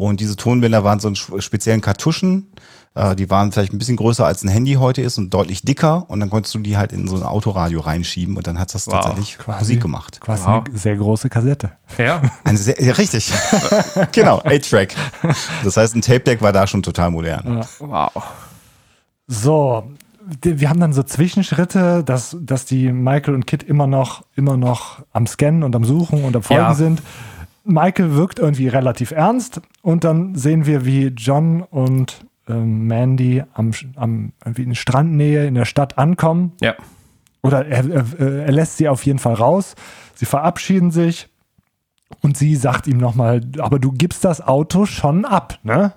Und 0.00 0.20
diese 0.20 0.34
Tonbänder 0.34 0.82
waren 0.82 0.98
so 0.98 1.08
in 1.08 1.14
speziellen 1.14 1.82
Kartuschen. 1.82 2.50
Äh, 2.94 3.14
die 3.14 3.28
waren 3.28 3.52
vielleicht 3.52 3.74
ein 3.74 3.78
bisschen 3.78 3.98
größer 3.98 4.24
als 4.24 4.42
ein 4.42 4.48
Handy 4.48 4.74
heute 4.74 5.02
ist 5.02 5.18
und 5.18 5.28
deutlich 5.28 5.60
dicker. 5.60 6.08
Und 6.08 6.20
dann 6.20 6.30
konntest 6.30 6.54
du 6.54 6.58
die 6.60 6.78
halt 6.78 6.92
in 6.92 7.06
so 7.06 7.16
ein 7.16 7.22
Autoradio 7.22 7.80
reinschieben 7.80 8.38
und 8.38 8.46
dann 8.46 8.58
hat 8.58 8.74
das 8.74 8.86
wow. 8.86 8.94
tatsächlich 8.94 9.36
quasi, 9.36 9.58
Musik 9.58 9.82
gemacht. 9.82 10.20
Quasi 10.22 10.46
wow. 10.46 10.64
eine 10.66 10.78
sehr 10.78 10.96
große 10.96 11.28
Kassette. 11.28 11.72
Ja. 11.98 12.22
Eine 12.44 12.56
sehr, 12.56 12.82
ja, 12.82 12.94
richtig. 12.94 13.30
genau, 14.12 14.40
8-Track. 14.40 14.94
Das 15.64 15.76
heißt, 15.76 15.94
ein 15.94 16.00
Tape-Deck 16.00 16.40
war 16.40 16.54
da 16.54 16.66
schon 16.66 16.82
total 16.82 17.10
modern. 17.10 17.58
Ja. 17.58 17.68
Wow. 17.80 18.22
So, 19.26 19.84
wir 20.40 20.70
haben 20.70 20.80
dann 20.80 20.94
so 20.94 21.02
Zwischenschritte, 21.02 22.04
dass, 22.04 22.38
dass 22.40 22.64
die 22.64 22.90
Michael 22.90 23.34
und 23.34 23.46
Kit 23.46 23.62
immer 23.62 23.86
noch, 23.86 24.24
immer 24.34 24.56
noch 24.56 25.00
am 25.12 25.26
Scannen 25.26 25.62
und 25.62 25.76
am 25.76 25.84
Suchen 25.84 26.24
und 26.24 26.34
am 26.34 26.42
Folgen 26.42 26.62
ja. 26.62 26.74
sind. 26.74 27.02
Michael 27.72 28.14
wirkt 28.14 28.38
irgendwie 28.38 28.68
relativ 28.68 29.10
ernst 29.10 29.60
und 29.82 30.04
dann 30.04 30.34
sehen 30.34 30.66
wir, 30.66 30.84
wie 30.84 31.08
John 31.08 31.62
und 31.62 32.24
ähm, 32.48 32.86
Mandy 32.86 33.42
am, 33.54 33.72
am 33.96 34.32
irgendwie 34.44 34.64
in 34.64 34.74
Strandnähe 34.74 35.46
in 35.46 35.54
der 35.54 35.64
Stadt 35.64 35.98
ankommen. 35.98 36.52
Ja. 36.60 36.74
Oder 37.42 37.66
er, 37.66 37.88
er, 37.88 38.20
er, 38.20 38.52
lässt 38.52 38.76
sie 38.76 38.88
auf 38.88 39.06
jeden 39.06 39.18
Fall 39.18 39.34
raus. 39.34 39.74
Sie 40.14 40.26
verabschieden 40.26 40.90
sich 40.90 41.28
und 42.22 42.36
sie 42.36 42.56
sagt 42.56 42.86
ihm 42.86 42.98
nochmal, 42.98 43.40
aber 43.58 43.78
du 43.78 43.92
gibst 43.92 44.24
das 44.24 44.40
Auto 44.40 44.84
schon 44.84 45.24
ab, 45.24 45.58
ne? 45.62 45.94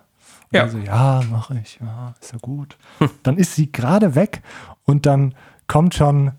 Und 0.52 0.58
ja. 0.58 0.68
So, 0.70 0.78
ja, 0.78 1.22
mache 1.32 1.60
ich, 1.62 1.80
ja, 1.82 2.14
ist 2.22 2.32
ja 2.32 2.40
gut. 2.40 2.78
dann 3.24 3.38
ist 3.38 3.56
sie 3.56 3.72
gerade 3.72 4.16
weg 4.16 4.42
und 4.86 5.06
dann 5.06 5.34
kommt 5.68 5.96
schon 5.96 6.28
äh, 6.28 6.32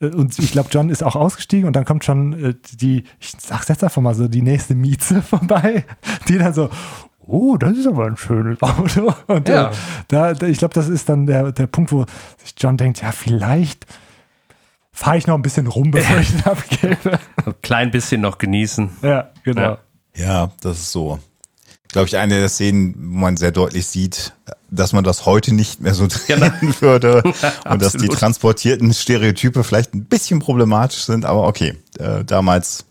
und 0.00 0.38
ich 0.38 0.52
glaube, 0.52 0.70
John 0.70 0.88
ist 0.88 1.02
auch 1.02 1.16
ausgestiegen 1.16 1.66
und 1.66 1.74
dann 1.74 1.84
kommt 1.84 2.04
schon 2.04 2.32
äh, 2.44 2.54
die, 2.72 3.04
ich 3.18 3.32
sag's 3.38 3.68
jetzt 3.68 3.84
einfach 3.84 4.00
mal 4.00 4.14
so, 4.14 4.28
die 4.28 4.42
nächste 4.42 4.74
Mieze 4.74 5.22
vorbei, 5.22 5.84
die 6.28 6.38
dann 6.38 6.54
so, 6.54 6.70
oh, 7.26 7.56
das 7.56 7.76
ist 7.76 7.86
aber 7.86 8.06
ein 8.06 8.16
schönes 8.16 8.60
Auto. 8.62 9.12
Und 9.26 9.48
äh, 9.48 9.52
ja. 9.52 9.70
da, 10.08 10.34
da, 10.34 10.46
ich 10.46 10.58
glaube, 10.58 10.74
das 10.74 10.88
ist 10.88 11.08
dann 11.08 11.26
der, 11.26 11.52
der 11.52 11.66
Punkt, 11.66 11.92
wo 11.92 12.06
sich 12.38 12.54
John 12.56 12.76
denkt, 12.76 13.02
ja, 13.02 13.12
vielleicht 13.12 13.86
fahre 14.92 15.18
ich 15.18 15.26
noch 15.26 15.34
ein 15.34 15.42
bisschen 15.42 15.66
rum, 15.66 15.90
bevor 15.90 16.18
ich 16.18 16.32
ihn 16.34 16.42
abgebe. 16.44 17.18
Ein 17.44 17.54
klein 17.62 17.90
bisschen 17.90 18.22
noch 18.22 18.38
genießen. 18.38 18.90
Ja, 19.02 19.30
genau. 19.44 19.60
Ja, 19.60 19.78
ja 20.14 20.52
das 20.60 20.78
ist 20.78 20.92
so 20.92 21.18
glaube 21.92 22.08
ich, 22.08 22.16
eine 22.16 22.38
der 22.38 22.48
Szenen, 22.48 22.94
wo 22.96 23.18
man 23.18 23.36
sehr 23.36 23.52
deutlich 23.52 23.86
sieht, 23.86 24.32
dass 24.70 24.92
man 24.92 25.04
das 25.04 25.26
heute 25.26 25.54
nicht 25.54 25.80
mehr 25.80 25.94
so 25.94 26.06
trennen 26.06 26.52
genau. 26.60 26.80
würde 26.80 27.22
und 27.68 27.82
dass 27.82 27.92
die 27.94 28.08
transportierten 28.08 28.92
Stereotype 28.94 29.64
vielleicht 29.64 29.94
ein 29.94 30.04
bisschen 30.04 30.38
problematisch 30.38 31.04
sind, 31.04 31.24
aber 31.24 31.46
okay, 31.46 31.76
äh, 31.98 32.24
damals 32.24 32.84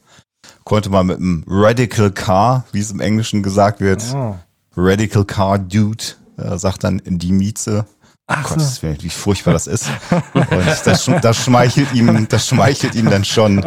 konnte 0.63 0.89
man 0.89 1.07
mit 1.07 1.17
einem 1.17 1.43
Radical 1.47 2.11
Car, 2.11 2.65
wie 2.71 2.79
es 2.79 2.91
im 2.91 2.99
Englischen 2.99 3.43
gesagt 3.43 3.79
wird, 3.79 4.03
oh. 4.13 4.35
Radical 4.75 5.25
Car 5.25 5.59
Dude, 5.59 6.03
äh, 6.37 6.57
sagt 6.57 6.83
dann 6.83 7.01
die 7.05 7.31
Mieze. 7.31 7.85
Ach 8.27 8.47
Gott, 8.47 8.61
so. 8.61 8.87
wie 8.99 9.09
furchtbar 9.09 9.53
das 9.53 9.65
ist. 9.65 9.89
Und 10.33 10.45
das, 10.85 11.09
das 11.21 11.37
schmeichelt 11.37 11.91
ihm, 11.95 12.27
das 12.29 12.47
schmeichelt 12.47 12.93
ihm 12.93 13.09
dann 13.09 13.25
schon. 13.25 13.65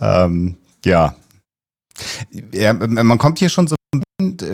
Ähm, 0.00 0.56
ja, 0.86 1.14
ja, 2.52 2.72
man 2.72 3.18
kommt 3.18 3.38
hier 3.38 3.50
schon 3.50 3.68
so 3.68 3.76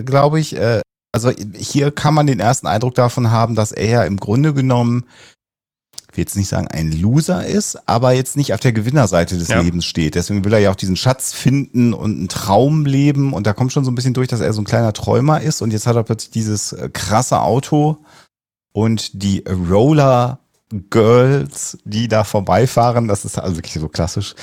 glaube 0.04 0.40
ich, 0.40 0.56
äh, 0.56 0.80
also 1.16 1.32
hier 1.54 1.92
kann 1.92 2.12
man 2.12 2.26
den 2.26 2.40
ersten 2.40 2.66
Eindruck 2.66 2.94
davon 2.94 3.30
haben, 3.30 3.54
dass 3.54 3.72
er 3.72 3.88
ja 3.88 4.04
im 4.04 4.18
Grunde 4.18 4.52
genommen, 4.52 5.04
ich 6.10 6.16
will 6.16 6.22
jetzt 6.22 6.36
nicht 6.36 6.48
sagen 6.48 6.68
ein 6.68 6.92
Loser 6.92 7.46
ist, 7.46 7.88
aber 7.88 8.12
jetzt 8.12 8.36
nicht 8.36 8.52
auf 8.52 8.60
der 8.60 8.72
Gewinnerseite 8.72 9.38
des 9.38 9.48
ja. 9.48 9.62
Lebens 9.62 9.86
steht. 9.86 10.14
Deswegen 10.14 10.44
will 10.44 10.52
er 10.52 10.58
ja 10.58 10.70
auch 10.70 10.76
diesen 10.76 10.96
Schatz 10.96 11.32
finden 11.32 11.94
und 11.94 12.16
einen 12.18 12.28
Traum 12.28 12.84
leben 12.84 13.32
und 13.32 13.46
da 13.46 13.54
kommt 13.54 13.72
schon 13.72 13.84
so 13.84 13.90
ein 13.90 13.94
bisschen 13.94 14.12
durch, 14.12 14.28
dass 14.28 14.40
er 14.40 14.52
so 14.52 14.60
ein 14.60 14.66
kleiner 14.66 14.92
Träumer 14.92 15.40
ist 15.40 15.62
und 15.62 15.72
jetzt 15.72 15.86
hat 15.86 15.96
er 15.96 16.02
plötzlich 16.02 16.32
dieses 16.32 16.72
äh, 16.72 16.90
krasse 16.92 17.40
Auto 17.40 17.96
und 18.72 19.22
die 19.22 19.42
Roller 19.48 20.40
Girls, 20.90 21.78
die 21.84 22.08
da 22.08 22.24
vorbeifahren, 22.24 23.08
das 23.08 23.24
ist 23.24 23.38
also 23.38 23.56
wirklich 23.56 23.74
so 23.74 23.88
klassisch, 23.88 24.34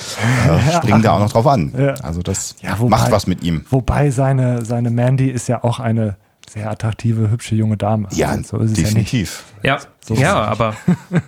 äh, 0.48 0.72
springen 0.72 1.04
da 1.04 1.12
auch 1.12 1.20
noch 1.20 1.32
drauf 1.32 1.46
an. 1.46 1.74
Ja. 1.78 1.94
Also 1.96 2.22
das 2.22 2.56
ja, 2.62 2.80
wobei, 2.80 2.90
macht 2.90 3.12
was 3.12 3.28
mit 3.28 3.44
ihm. 3.44 3.66
Wobei 3.70 4.10
seine, 4.10 4.66
seine 4.66 4.90
Mandy 4.90 5.30
ist 5.30 5.48
ja 5.48 5.64
auch 5.64 5.80
eine 5.80 6.16
sehr 6.54 6.70
attraktive, 6.70 7.32
hübsche 7.32 7.56
junge 7.56 7.78
Dame. 7.78 8.08
Ja, 8.12 8.30
also 8.30 8.66
so 8.66 8.74
definitiv. 8.74 9.44
Ja, 9.64 9.80
so 10.06 10.14
ja, 10.14 10.36
aber 10.36 10.76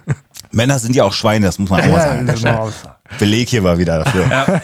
Männer 0.51 0.77
sind 0.77 0.95
ja 0.95 1.03
auch 1.03 1.13
Schweine, 1.13 1.47
das 1.47 1.57
muss 1.57 1.69
man 1.69 1.81
auch 1.81 1.87
mal 1.87 2.37
sagen. 2.37 2.61
Beleg 3.19 3.49
hier 3.49 3.63
war 3.63 3.77
wieder 3.77 4.03
dafür. 4.03 4.27
Ja. 4.27 4.61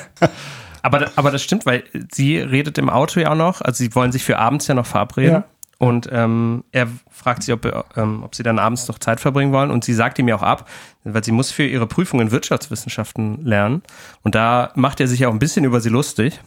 Aber, 0.83 1.11
aber 1.15 1.31
das 1.31 1.43
stimmt, 1.43 1.65
weil 1.65 1.83
sie 2.11 2.37
redet 2.37 2.77
im 2.77 2.89
Auto 2.89 3.19
ja 3.19 3.31
auch 3.31 3.35
noch, 3.35 3.61
also 3.61 3.83
sie 3.83 3.93
wollen 3.93 4.11
sich 4.11 4.23
für 4.23 4.39
abends 4.39 4.67
ja 4.67 4.73
noch 4.73 4.85
verabreden. 4.85 5.33
Ja. 5.33 5.43
Und 5.81 6.07
ähm, 6.11 6.63
er 6.71 6.87
fragt 7.09 7.41
sie, 7.41 7.53
ob, 7.53 7.65
ähm, 7.97 8.21
ob 8.21 8.35
sie 8.35 8.43
dann 8.43 8.59
abends 8.59 8.87
noch 8.87 8.99
Zeit 8.99 9.19
verbringen 9.19 9.51
wollen. 9.51 9.71
Und 9.71 9.83
sie 9.83 9.95
sagt 9.95 10.19
ihm 10.19 10.27
ja 10.27 10.35
auch 10.35 10.43
ab, 10.43 10.69
weil 11.03 11.23
sie 11.23 11.31
muss 11.31 11.49
für 11.49 11.63
ihre 11.63 11.87
Prüfung 11.87 12.21
in 12.21 12.29
Wirtschaftswissenschaften 12.29 13.43
lernen. 13.43 13.81
Und 14.21 14.35
da 14.35 14.69
macht 14.75 14.99
er 14.99 15.07
sich 15.07 15.21
ja 15.21 15.27
auch 15.27 15.33
ein 15.33 15.39
bisschen 15.39 15.65
über 15.65 15.81
sie 15.81 15.89
lustig. 15.89 16.39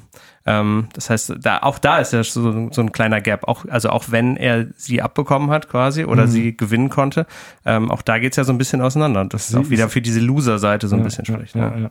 Ähm, 0.46 0.86
das 0.92 1.10
heißt, 1.10 1.34
da, 1.40 1.58
auch 1.62 1.80
da 1.80 1.98
ist 1.98 2.12
ja 2.12 2.22
so, 2.22 2.70
so 2.70 2.80
ein 2.80 2.92
kleiner 2.92 3.20
Gap. 3.20 3.48
Auch, 3.48 3.64
also 3.68 3.90
auch 3.90 4.04
wenn 4.10 4.36
er 4.36 4.68
sie 4.76 5.02
abbekommen 5.02 5.50
hat 5.50 5.68
quasi 5.68 6.04
oder 6.04 6.26
mhm. 6.26 6.30
sie 6.30 6.56
gewinnen 6.56 6.88
konnte, 6.88 7.26
ähm, 7.66 7.90
auch 7.90 8.02
da 8.02 8.20
geht's 8.20 8.36
ja 8.36 8.44
so 8.44 8.52
ein 8.52 8.58
bisschen 8.58 8.82
auseinander. 8.82 9.24
Das 9.24 9.48
ist 9.48 9.56
auch 9.56 9.68
wieder 9.68 9.88
für 9.88 10.00
diese 10.00 10.20
Loser-Seite 10.20 10.86
so 10.86 10.94
ein 10.94 11.00
ja, 11.00 11.04
bisschen 11.06 11.24
schlecht. 11.24 11.56
Ja, 11.56 11.76
ja. 11.76 11.90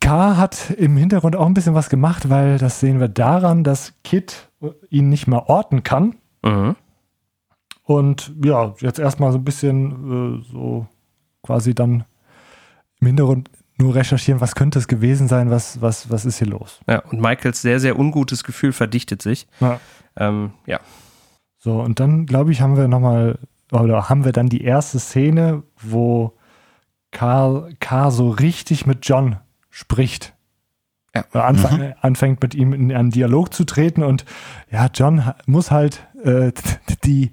K 0.00 0.36
hat 0.36 0.70
im 0.76 0.96
Hintergrund 0.96 1.36
auch 1.36 1.46
ein 1.46 1.54
bisschen 1.54 1.74
was 1.74 1.88
gemacht, 1.88 2.28
weil 2.30 2.58
das 2.58 2.80
sehen 2.80 2.98
wir 2.98 3.06
daran, 3.06 3.62
dass 3.62 3.94
Kit 4.02 4.48
ihn 4.90 5.08
nicht 5.08 5.28
mehr 5.28 5.48
orten 5.48 5.84
kann. 5.84 6.16
Mhm. 6.42 6.76
Und 7.84 8.34
ja, 8.44 8.74
jetzt 8.80 8.98
erstmal 8.98 9.32
so 9.32 9.38
ein 9.38 9.44
bisschen 9.44 10.42
äh, 10.42 10.52
so 10.52 10.86
quasi 11.42 11.74
dann 11.74 12.04
im 13.00 13.06
Hintergrund 13.06 13.50
nur 13.78 13.94
recherchieren, 13.94 14.40
was 14.40 14.54
könnte 14.54 14.78
es 14.78 14.88
gewesen 14.88 15.28
sein, 15.28 15.50
was, 15.50 15.80
was, 15.80 16.10
was 16.10 16.24
ist 16.24 16.38
hier 16.38 16.48
los. 16.48 16.80
Ja, 16.88 16.98
und 17.04 17.20
Michaels 17.20 17.62
sehr, 17.62 17.80
sehr 17.80 17.98
ungutes 17.98 18.44
Gefühl 18.44 18.72
verdichtet 18.72 19.22
sich. 19.22 19.46
Ja. 19.60 19.80
Ähm, 20.16 20.50
ja. 20.66 20.80
So, 21.58 21.80
und 21.80 22.00
dann, 22.00 22.26
glaube 22.26 22.52
ich, 22.52 22.60
haben 22.60 22.76
wir 22.76 22.88
nochmal, 22.88 23.38
oder 23.72 24.08
haben 24.08 24.24
wir 24.24 24.32
dann 24.32 24.48
die 24.48 24.62
erste 24.62 24.98
Szene, 24.98 25.62
wo 25.80 26.36
Carl, 27.10 27.72
Carl 27.80 28.10
so 28.10 28.30
richtig 28.30 28.84
mit 28.84 29.06
John 29.06 29.36
spricht. 29.70 30.34
Ja. 31.14 31.24
Anf 31.40 31.70
mhm. 31.70 31.94
Anfängt 32.00 32.42
mit 32.42 32.54
ihm 32.54 32.72
in 32.72 32.92
einen 32.92 33.10
Dialog 33.10 33.54
zu 33.54 33.64
treten 33.64 34.02
und 34.02 34.24
ja, 34.70 34.88
John 34.92 35.32
muss 35.46 35.70
halt 35.70 36.06
äh, 36.24 36.52
die 37.04 37.32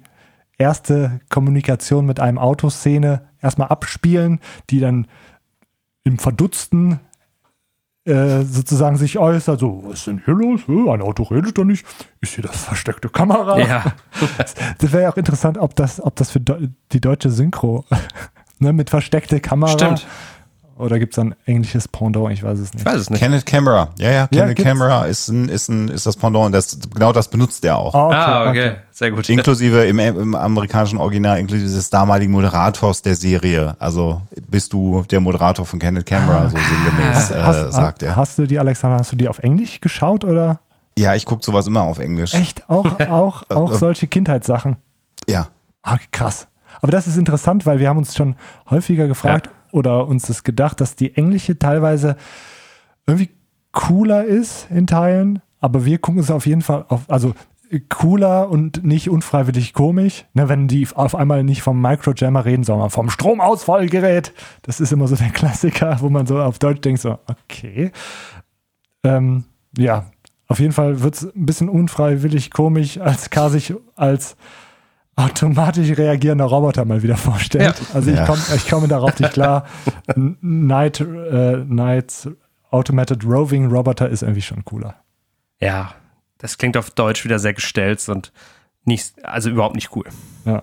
erste 0.58 1.20
Kommunikation 1.28 2.06
mit 2.06 2.20
einem 2.20 2.38
Autoszene 2.38 3.28
erstmal 3.40 3.68
abspielen, 3.68 4.40
die 4.70 4.80
dann 4.80 5.06
im 6.04 6.18
Verdutzten 6.18 7.00
äh, 8.06 8.42
sozusagen 8.42 8.96
sich 8.96 9.18
äußert, 9.18 9.58
so, 9.58 9.82
was 9.84 9.98
ist 9.98 10.06
denn 10.06 10.22
hier 10.24 10.34
los? 10.34 10.60
Ein 10.68 11.02
Auto 11.02 11.24
redet 11.24 11.58
doch 11.58 11.64
nicht. 11.64 11.84
Ist 12.20 12.34
hier 12.34 12.44
das 12.44 12.64
versteckte 12.64 13.08
Kamera? 13.08 13.58
Ja. 13.58 13.84
das, 14.38 14.54
das 14.78 14.92
wäre 14.92 15.02
ja 15.02 15.10
auch 15.10 15.16
interessant, 15.16 15.58
ob 15.58 15.74
das, 15.74 16.00
ob 16.00 16.14
das 16.14 16.30
für 16.30 16.40
die 16.40 17.00
deutsche 17.00 17.30
Synchro 17.30 17.84
ne, 18.60 18.72
mit 18.72 18.90
versteckte 18.90 19.40
Kamera 19.40 19.72
Stimmt. 19.72 20.06
Oder 20.78 20.98
gibt 20.98 21.14
es 21.14 21.18
ein 21.18 21.34
englisches 21.46 21.88
Pendant? 21.88 22.30
Ich 22.32 22.42
weiß 22.42 22.58
es 22.58 22.74
nicht. 22.74 22.82
Ich 22.82 22.86
weiß 22.86 23.00
es 23.00 23.08
nicht. 23.08 23.18
Kenneth 23.18 23.46
Camera. 23.46 23.88
Ja, 23.98 24.10
ja, 24.10 24.26
Kenneth 24.26 24.58
ja, 24.58 24.64
Camera 24.64 25.06
ist, 25.06 25.28
ein, 25.28 25.48
ist, 25.48 25.68
ein, 25.68 25.88
ist 25.88 26.04
das 26.04 26.16
Pendant. 26.16 26.54
Das, 26.54 26.78
genau 26.92 27.12
das 27.12 27.28
benutzt 27.28 27.64
er 27.64 27.78
auch. 27.78 27.94
Ah, 27.94 28.06
okay, 28.06 28.16
ah, 28.16 28.50
okay. 28.50 28.68
okay. 28.68 28.76
Sehr 28.90 29.10
gut. 29.10 29.28
Inklusive 29.30 29.84
im, 29.86 29.98
im 29.98 30.34
amerikanischen 30.34 30.98
Original, 30.98 31.38
inklusive 31.38 31.74
des 31.74 31.88
damaligen 31.88 32.30
Moderators 32.30 33.00
der 33.00 33.14
Serie. 33.14 33.74
Also 33.78 34.20
bist 34.48 34.74
du 34.74 35.02
der 35.10 35.20
Moderator 35.20 35.64
von 35.64 35.78
Kenneth 35.78 36.04
Camera, 36.04 36.44
ah, 36.44 36.50
so 36.50 36.58
sinngemäß, 36.58 37.30
äh, 37.30 37.42
hast, 37.42 37.72
sagt 37.72 38.02
er. 38.02 38.14
Hast 38.14 38.38
du 38.38 38.46
die, 38.46 38.58
Alexander, 38.58 38.98
hast 38.98 39.12
du 39.12 39.16
die 39.16 39.28
auf 39.28 39.38
Englisch 39.38 39.80
geschaut 39.80 40.24
oder? 40.24 40.60
Ja, 40.98 41.14
ich 41.14 41.24
gucke 41.24 41.42
sowas 41.42 41.66
immer 41.66 41.82
auf 41.82 41.98
Englisch. 41.98 42.34
Echt? 42.34 42.68
Auch, 42.68 43.00
auch, 43.08 43.44
auch 43.48 43.72
solche 43.72 44.08
Kindheitssachen? 44.08 44.76
Ja. 45.26 45.48
Ah, 45.82 45.96
krass. 46.10 46.48
Aber 46.82 46.92
das 46.92 47.06
ist 47.06 47.16
interessant, 47.16 47.64
weil 47.64 47.78
wir 47.78 47.88
haben 47.88 47.96
uns 47.96 48.14
schon 48.14 48.36
häufiger 48.68 49.08
gefragt, 49.08 49.46
ja 49.46 49.52
oder 49.76 50.08
uns 50.08 50.26
das 50.26 50.42
gedacht, 50.42 50.80
dass 50.80 50.96
die 50.96 51.14
englische 51.14 51.58
teilweise 51.58 52.16
irgendwie 53.06 53.30
cooler 53.72 54.24
ist 54.24 54.68
in 54.70 54.86
Teilen, 54.86 55.42
aber 55.60 55.84
wir 55.84 55.98
gucken 55.98 56.20
es 56.20 56.30
auf 56.30 56.46
jeden 56.46 56.62
Fall 56.62 56.86
auf, 56.88 57.02
also 57.08 57.34
cooler 57.88 58.48
und 58.48 58.84
nicht 58.84 59.10
unfreiwillig 59.10 59.74
komisch, 59.74 60.24
ne, 60.34 60.48
wenn 60.48 60.68
die 60.68 60.86
auf 60.94 61.14
einmal 61.14 61.44
nicht 61.44 61.62
vom 61.62 61.80
Microjammer 61.80 62.44
reden, 62.44 62.64
sondern 62.64 62.90
vom 62.90 63.10
Stromausfallgerät. 63.10 64.32
Das 64.62 64.80
ist 64.80 64.92
immer 64.92 65.08
so 65.08 65.16
der 65.16 65.30
Klassiker, 65.30 65.98
wo 66.00 66.08
man 66.08 66.26
so 66.26 66.40
auf 66.40 66.58
Deutsch 66.58 66.80
denkt, 66.80 67.00
so, 67.00 67.18
okay. 67.26 67.90
Ähm, 69.04 69.44
ja, 69.76 70.06
auf 70.48 70.60
jeden 70.60 70.72
Fall 70.72 71.02
wird 71.02 71.16
es 71.16 71.34
ein 71.34 71.46
bisschen 71.46 71.68
unfreiwillig 71.68 72.50
komisch, 72.50 72.98
als 72.98 73.30
K 73.30 73.48
sich 73.48 73.74
als 73.96 74.36
automatisch 75.16 75.96
reagierender 75.96 76.44
Roboter 76.44 76.84
mal 76.84 77.02
wieder 77.02 77.16
vorstellt. 77.16 77.74
Ja. 77.80 77.94
Also 77.94 78.10
ich, 78.10 78.16
ja. 78.16 78.26
komm, 78.26 78.38
ich 78.54 78.68
komme 78.68 78.86
darauf 78.86 79.18
nicht 79.18 79.32
klar. 79.32 79.66
Night, 80.14 81.00
äh, 81.00 81.56
Nights 81.66 82.28
Automated 82.70 83.24
Roving 83.24 83.70
Roboter 83.70 84.08
ist 84.08 84.22
irgendwie 84.22 84.42
schon 84.42 84.64
cooler. 84.64 84.96
Ja, 85.60 85.94
das 86.38 86.58
klingt 86.58 86.76
auf 86.76 86.90
Deutsch 86.90 87.24
wieder 87.24 87.38
sehr 87.38 87.54
gestellt 87.54 88.06
und 88.08 88.30
nicht, 88.84 89.24
also 89.24 89.48
überhaupt 89.48 89.74
nicht 89.74 89.96
cool. 89.96 90.04
Ja. 90.44 90.62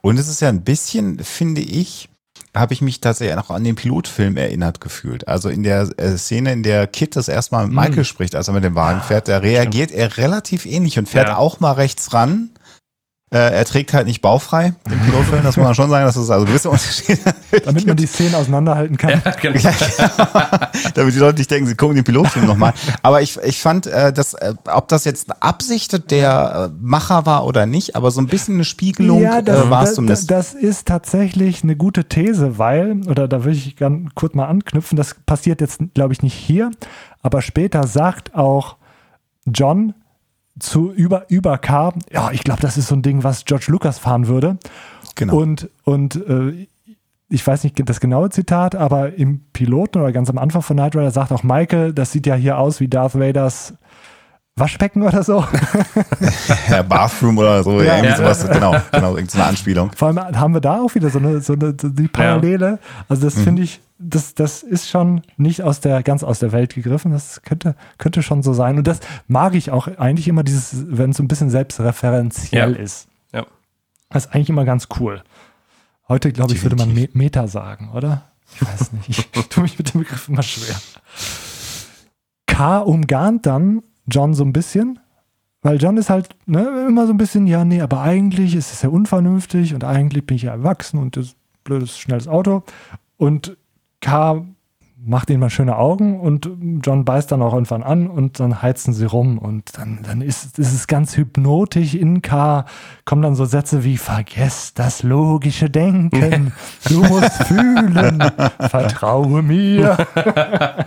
Und 0.00 0.18
es 0.18 0.28
ist 0.28 0.40
ja 0.40 0.48
ein 0.48 0.62
bisschen, 0.62 1.20
finde 1.20 1.60
ich, 1.60 2.08
habe 2.54 2.72
ich 2.72 2.80
mich 2.80 3.00
tatsächlich 3.00 3.36
noch 3.36 3.50
an 3.50 3.64
den 3.64 3.76
Pilotfilm 3.76 4.36
erinnert 4.36 4.80
gefühlt. 4.80 5.28
Also 5.28 5.48
in 5.48 5.62
der 5.62 5.88
äh, 5.98 6.16
Szene, 6.16 6.52
in 6.52 6.62
der 6.62 6.86
Kit 6.86 7.14
das 7.14 7.28
erstmal 7.28 7.66
mit 7.66 7.74
Michael 7.74 8.00
mm. 8.00 8.04
spricht, 8.04 8.34
als 8.34 8.48
er 8.48 8.54
mit 8.54 8.64
dem 8.64 8.74
Wagen 8.74 9.00
fährt, 9.02 9.28
da 9.28 9.38
reagiert 9.38 9.90
Stimmt. 9.90 10.02
er 10.02 10.16
relativ 10.18 10.66
ähnlich 10.66 10.98
und 10.98 11.08
fährt 11.08 11.28
ja. 11.28 11.36
auch 11.36 11.60
mal 11.60 11.72
rechts 11.72 12.12
ran 12.12 12.50
äh, 13.32 13.38
er 13.38 13.64
trägt 13.64 13.92
halt 13.92 14.06
nicht 14.06 14.22
baufrei, 14.22 14.74
den 14.88 15.00
Pilotfilm, 15.00 15.42
das 15.42 15.56
muss 15.56 15.64
man 15.64 15.74
schon 15.74 15.90
sagen, 15.90 16.06
das 16.06 16.16
ist 16.16 16.30
also 16.30 16.46
gewisse 16.46 16.70
Unterschiede. 16.70 17.34
Damit 17.64 17.84
man 17.84 17.96
die 17.96 18.06
Szenen 18.06 18.36
auseinanderhalten 18.36 18.96
kann. 18.96 19.20
Ja, 19.24 19.32
genau. 19.32 19.58
Damit 20.94 21.12
die 21.12 21.18
Leute 21.18 21.38
nicht 21.38 21.50
denken, 21.50 21.66
sie 21.66 21.74
gucken 21.74 21.96
den 21.96 22.04
Pilotfilm 22.04 22.46
nochmal. 22.46 22.72
Aber 23.02 23.22
ich, 23.22 23.36
ich 23.38 23.60
fand, 23.60 23.88
äh, 23.88 24.12
dass, 24.12 24.34
äh, 24.34 24.54
ob 24.72 24.86
das 24.86 25.04
jetzt 25.04 25.28
eine 25.28 25.42
Absicht 25.42 26.08
der 26.12 26.70
äh, 26.70 26.78
Macher 26.80 27.26
war 27.26 27.46
oder 27.46 27.66
nicht, 27.66 27.96
aber 27.96 28.12
so 28.12 28.20
ein 28.20 28.28
bisschen 28.28 28.54
eine 28.54 28.64
Spiegelung 28.64 29.20
ja, 29.20 29.42
das, 29.42 29.66
äh, 29.66 29.70
war 29.70 29.82
es 29.82 29.94
zumindest. 29.94 30.30
Das 30.30 30.54
ist 30.54 30.86
tatsächlich 30.86 31.64
eine 31.64 31.74
gute 31.74 32.04
These, 32.04 32.58
weil, 32.58 33.00
oder 33.08 33.26
da 33.26 33.42
will 33.42 33.54
ich 33.54 33.74
ganz 33.74 34.08
kurz 34.14 34.34
mal 34.34 34.46
anknüpfen, 34.46 34.96
das 34.96 35.16
passiert 35.26 35.60
jetzt, 35.60 35.80
glaube 35.94 36.12
ich, 36.12 36.22
nicht 36.22 36.34
hier, 36.34 36.70
aber 37.22 37.42
später 37.42 37.88
sagt 37.88 38.36
auch 38.36 38.76
John, 39.46 39.94
zu 40.58 40.92
über, 40.92 41.26
über 41.28 41.58
K, 41.58 41.92
ja, 42.10 42.30
ich 42.30 42.44
glaube, 42.44 42.62
das 42.62 42.76
ist 42.76 42.88
so 42.88 42.94
ein 42.94 43.02
Ding, 43.02 43.24
was 43.24 43.44
George 43.44 43.66
Lucas 43.68 43.98
fahren 43.98 44.26
würde. 44.26 44.58
Genau. 45.14 45.36
Und, 45.36 45.70
und 45.84 46.16
äh, 46.16 46.66
ich 47.28 47.46
weiß 47.46 47.64
nicht 47.64 47.76
das 47.88 48.00
genaue 48.00 48.30
Zitat, 48.30 48.74
aber 48.74 49.14
im 49.14 49.40
Piloten 49.52 50.00
oder 50.00 50.12
ganz 50.12 50.30
am 50.30 50.38
Anfang 50.38 50.62
von 50.62 50.76
Knight 50.76 50.94
Rider 50.94 51.10
sagt 51.10 51.32
auch 51.32 51.42
Michael, 51.42 51.92
das 51.92 52.12
sieht 52.12 52.26
ja 52.26 52.34
hier 52.34 52.58
aus 52.58 52.80
wie 52.80 52.88
Darth 52.88 53.14
Vaders 53.14 53.74
Waschbecken 54.58 55.02
oder 55.02 55.22
so. 55.22 55.44
ja, 56.70 56.82
Bathroom 56.82 57.36
oder 57.36 57.62
so, 57.62 57.82
ja, 57.82 57.96
irgendwie 57.96 58.08
ja. 58.08 58.16
sowas, 58.16 58.48
genau, 58.48 58.74
genau, 58.90 59.14
irgendeine 59.14 59.44
Anspielung. 59.44 59.92
Vor 59.94 60.08
allem 60.08 60.18
haben 60.18 60.54
wir 60.54 60.62
da 60.62 60.80
auch 60.80 60.94
wieder 60.94 61.10
so 61.10 61.18
eine, 61.18 61.40
so 61.42 61.52
eine 61.52 61.74
die 61.74 62.08
Parallele. 62.08 62.78
Also 63.06 63.24
das 63.24 63.36
mhm. 63.36 63.42
finde 63.42 63.62
ich, 63.62 63.80
das, 63.98 64.34
das 64.34 64.62
ist 64.62 64.88
schon 64.88 65.20
nicht 65.36 65.62
aus 65.62 65.80
der, 65.80 66.02
ganz 66.02 66.22
aus 66.22 66.38
der 66.38 66.52
Welt 66.52 66.74
gegriffen. 66.74 67.12
Das 67.12 67.42
könnte, 67.42 67.76
könnte 67.98 68.22
schon 68.22 68.42
so 68.42 68.54
sein. 68.54 68.78
Und 68.78 68.86
das 68.86 69.00
mag 69.28 69.54
ich 69.54 69.70
auch 69.70 69.88
eigentlich 69.98 70.26
immer, 70.26 70.42
dieses, 70.42 70.86
wenn 70.88 71.10
es 71.10 71.18
so 71.18 71.22
ein 71.22 71.28
bisschen 71.28 71.50
selbstreferenziell 71.50 72.72
ja. 72.72 72.78
ist. 72.78 73.08
Ja. 73.34 73.44
Das 74.08 74.24
ist 74.24 74.34
eigentlich 74.34 74.48
immer 74.48 74.64
ganz 74.64 74.88
cool. 74.98 75.22
Heute, 76.08 76.32
glaube 76.32 76.54
ich, 76.54 76.62
würde 76.62 76.76
man 76.76 76.94
Me 76.94 77.10
Meta 77.12 77.46
sagen, 77.46 77.90
oder? 77.92 78.22
Ich 78.54 78.66
weiß 78.66 78.92
nicht. 78.92 79.28
Ich 79.36 79.48
tue 79.48 79.64
mich 79.64 79.76
mit 79.76 79.92
dem 79.92 80.00
Begriff 80.00 80.30
immer 80.30 80.42
schwer. 80.42 80.76
K 82.46 82.78
umgarnt 82.78 83.44
dann 83.44 83.82
John 84.06 84.34
so 84.34 84.44
ein 84.44 84.52
bisschen, 84.52 84.98
weil 85.62 85.78
John 85.78 85.96
ist 85.96 86.10
halt 86.10 86.36
ne, 86.46 86.86
immer 86.88 87.06
so 87.06 87.12
ein 87.12 87.16
bisschen, 87.16 87.46
ja, 87.46 87.64
nee, 87.64 87.80
aber 87.80 88.00
eigentlich 88.02 88.54
ist 88.54 88.72
es 88.72 88.82
ja 88.82 88.88
unvernünftig 88.88 89.74
und 89.74 89.84
eigentlich 89.84 90.26
bin 90.26 90.36
ich 90.36 90.42
ja 90.42 90.52
erwachsen 90.52 90.98
und 90.98 91.16
das 91.16 91.34
blödes, 91.64 91.98
schnelles 91.98 92.28
Auto. 92.28 92.62
Und 93.16 93.56
K 94.00 94.44
macht 95.06 95.30
ihnen 95.30 95.40
mal 95.40 95.50
schöne 95.50 95.76
Augen 95.76 96.18
und 96.18 96.50
John 96.82 97.04
beißt 97.04 97.30
dann 97.30 97.40
auch 97.40 97.52
irgendwann 97.52 97.82
an 97.82 98.08
und 98.08 98.40
dann 98.40 98.60
heizen 98.60 98.92
sie 98.92 99.04
rum 99.04 99.38
und 99.38 99.78
dann, 99.78 100.00
dann 100.02 100.20
ist, 100.20 100.58
ist 100.58 100.72
es 100.72 100.86
ganz 100.86 101.16
hypnotisch 101.16 101.94
in 101.94 102.22
K, 102.22 102.64
kommen 103.04 103.22
dann 103.22 103.36
so 103.36 103.44
Sätze 103.44 103.84
wie 103.84 103.98
vergess 103.98 104.74
das 104.74 105.02
logische 105.02 105.70
Denken, 105.70 106.52
du 106.88 107.02
musst 107.02 107.44
fühlen, 107.44 108.20
vertraue 108.58 109.42
mir. 109.42 109.96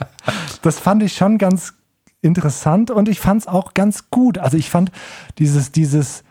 das 0.61 0.79
fand 0.79 1.03
ich 1.03 1.13
schon 1.13 1.37
ganz 1.37 1.75
interessant 2.21 2.91
und 2.91 3.07
ich 3.07 3.19
fand 3.19 3.41
es 3.41 3.47
auch 3.47 3.73
ganz 3.73 4.09
gut. 4.09 4.37
Also 4.37 4.57
ich 4.57 4.69
fand 4.69 4.91
dieses, 5.37 5.71
dieses, 5.71 6.23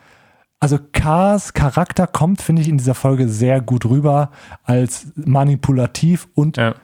also 0.59 0.77
K's 0.77 1.53
Charakter 1.53 2.07
kommt, 2.07 2.41
finde 2.41 2.61
ich, 2.61 2.67
in 2.67 2.77
dieser 2.77 2.95
Folge 2.95 3.29
sehr 3.29 3.61
gut 3.61 3.85
rüber 3.85 4.31
als 4.63 5.07
manipulativ 5.15 6.27
und 6.35 6.57
ja. 6.57 6.75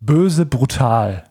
böse, 0.00 0.46
brutal. 0.46 1.24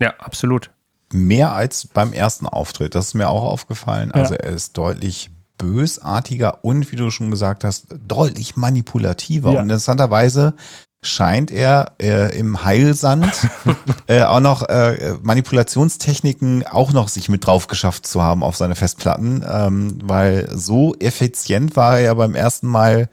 Ja, 0.00 0.14
absolut. 0.18 0.70
Mehr 1.12 1.52
als 1.52 1.86
beim 1.86 2.12
ersten 2.12 2.46
Auftritt. 2.46 2.94
Das 2.94 3.08
ist 3.08 3.14
mir 3.14 3.28
auch 3.28 3.44
aufgefallen. 3.44 4.12
Also 4.12 4.34
ja. 4.34 4.40
er 4.40 4.50
ist 4.50 4.76
deutlich 4.76 5.30
bösartiger 5.56 6.64
und, 6.64 6.92
wie 6.92 6.96
du 6.96 7.10
schon 7.10 7.30
gesagt 7.30 7.64
hast, 7.64 7.88
deutlich 8.06 8.56
manipulativer. 8.56 9.52
Ja. 9.52 9.60
Und 9.60 9.64
interessanterweise 9.64 10.54
scheint 11.02 11.50
er 11.50 11.92
äh, 12.00 12.36
im 12.36 12.64
Heilsand 12.64 13.32
äh, 14.08 14.22
auch 14.22 14.40
noch 14.40 14.68
äh, 14.68 15.14
Manipulationstechniken 15.22 16.66
auch 16.66 16.92
noch 16.92 17.08
sich 17.08 17.28
mit 17.28 17.46
drauf 17.46 17.68
geschafft 17.68 18.06
zu 18.06 18.22
haben 18.22 18.42
auf 18.42 18.56
seine 18.56 18.74
Festplatten, 18.74 19.44
ähm, 19.48 19.98
weil 20.02 20.48
so 20.52 20.94
effizient 20.96 21.76
war 21.76 21.98
er 21.98 22.00
ja 22.00 22.14
beim 22.14 22.34
ersten 22.34 22.66
Mal 22.66 23.08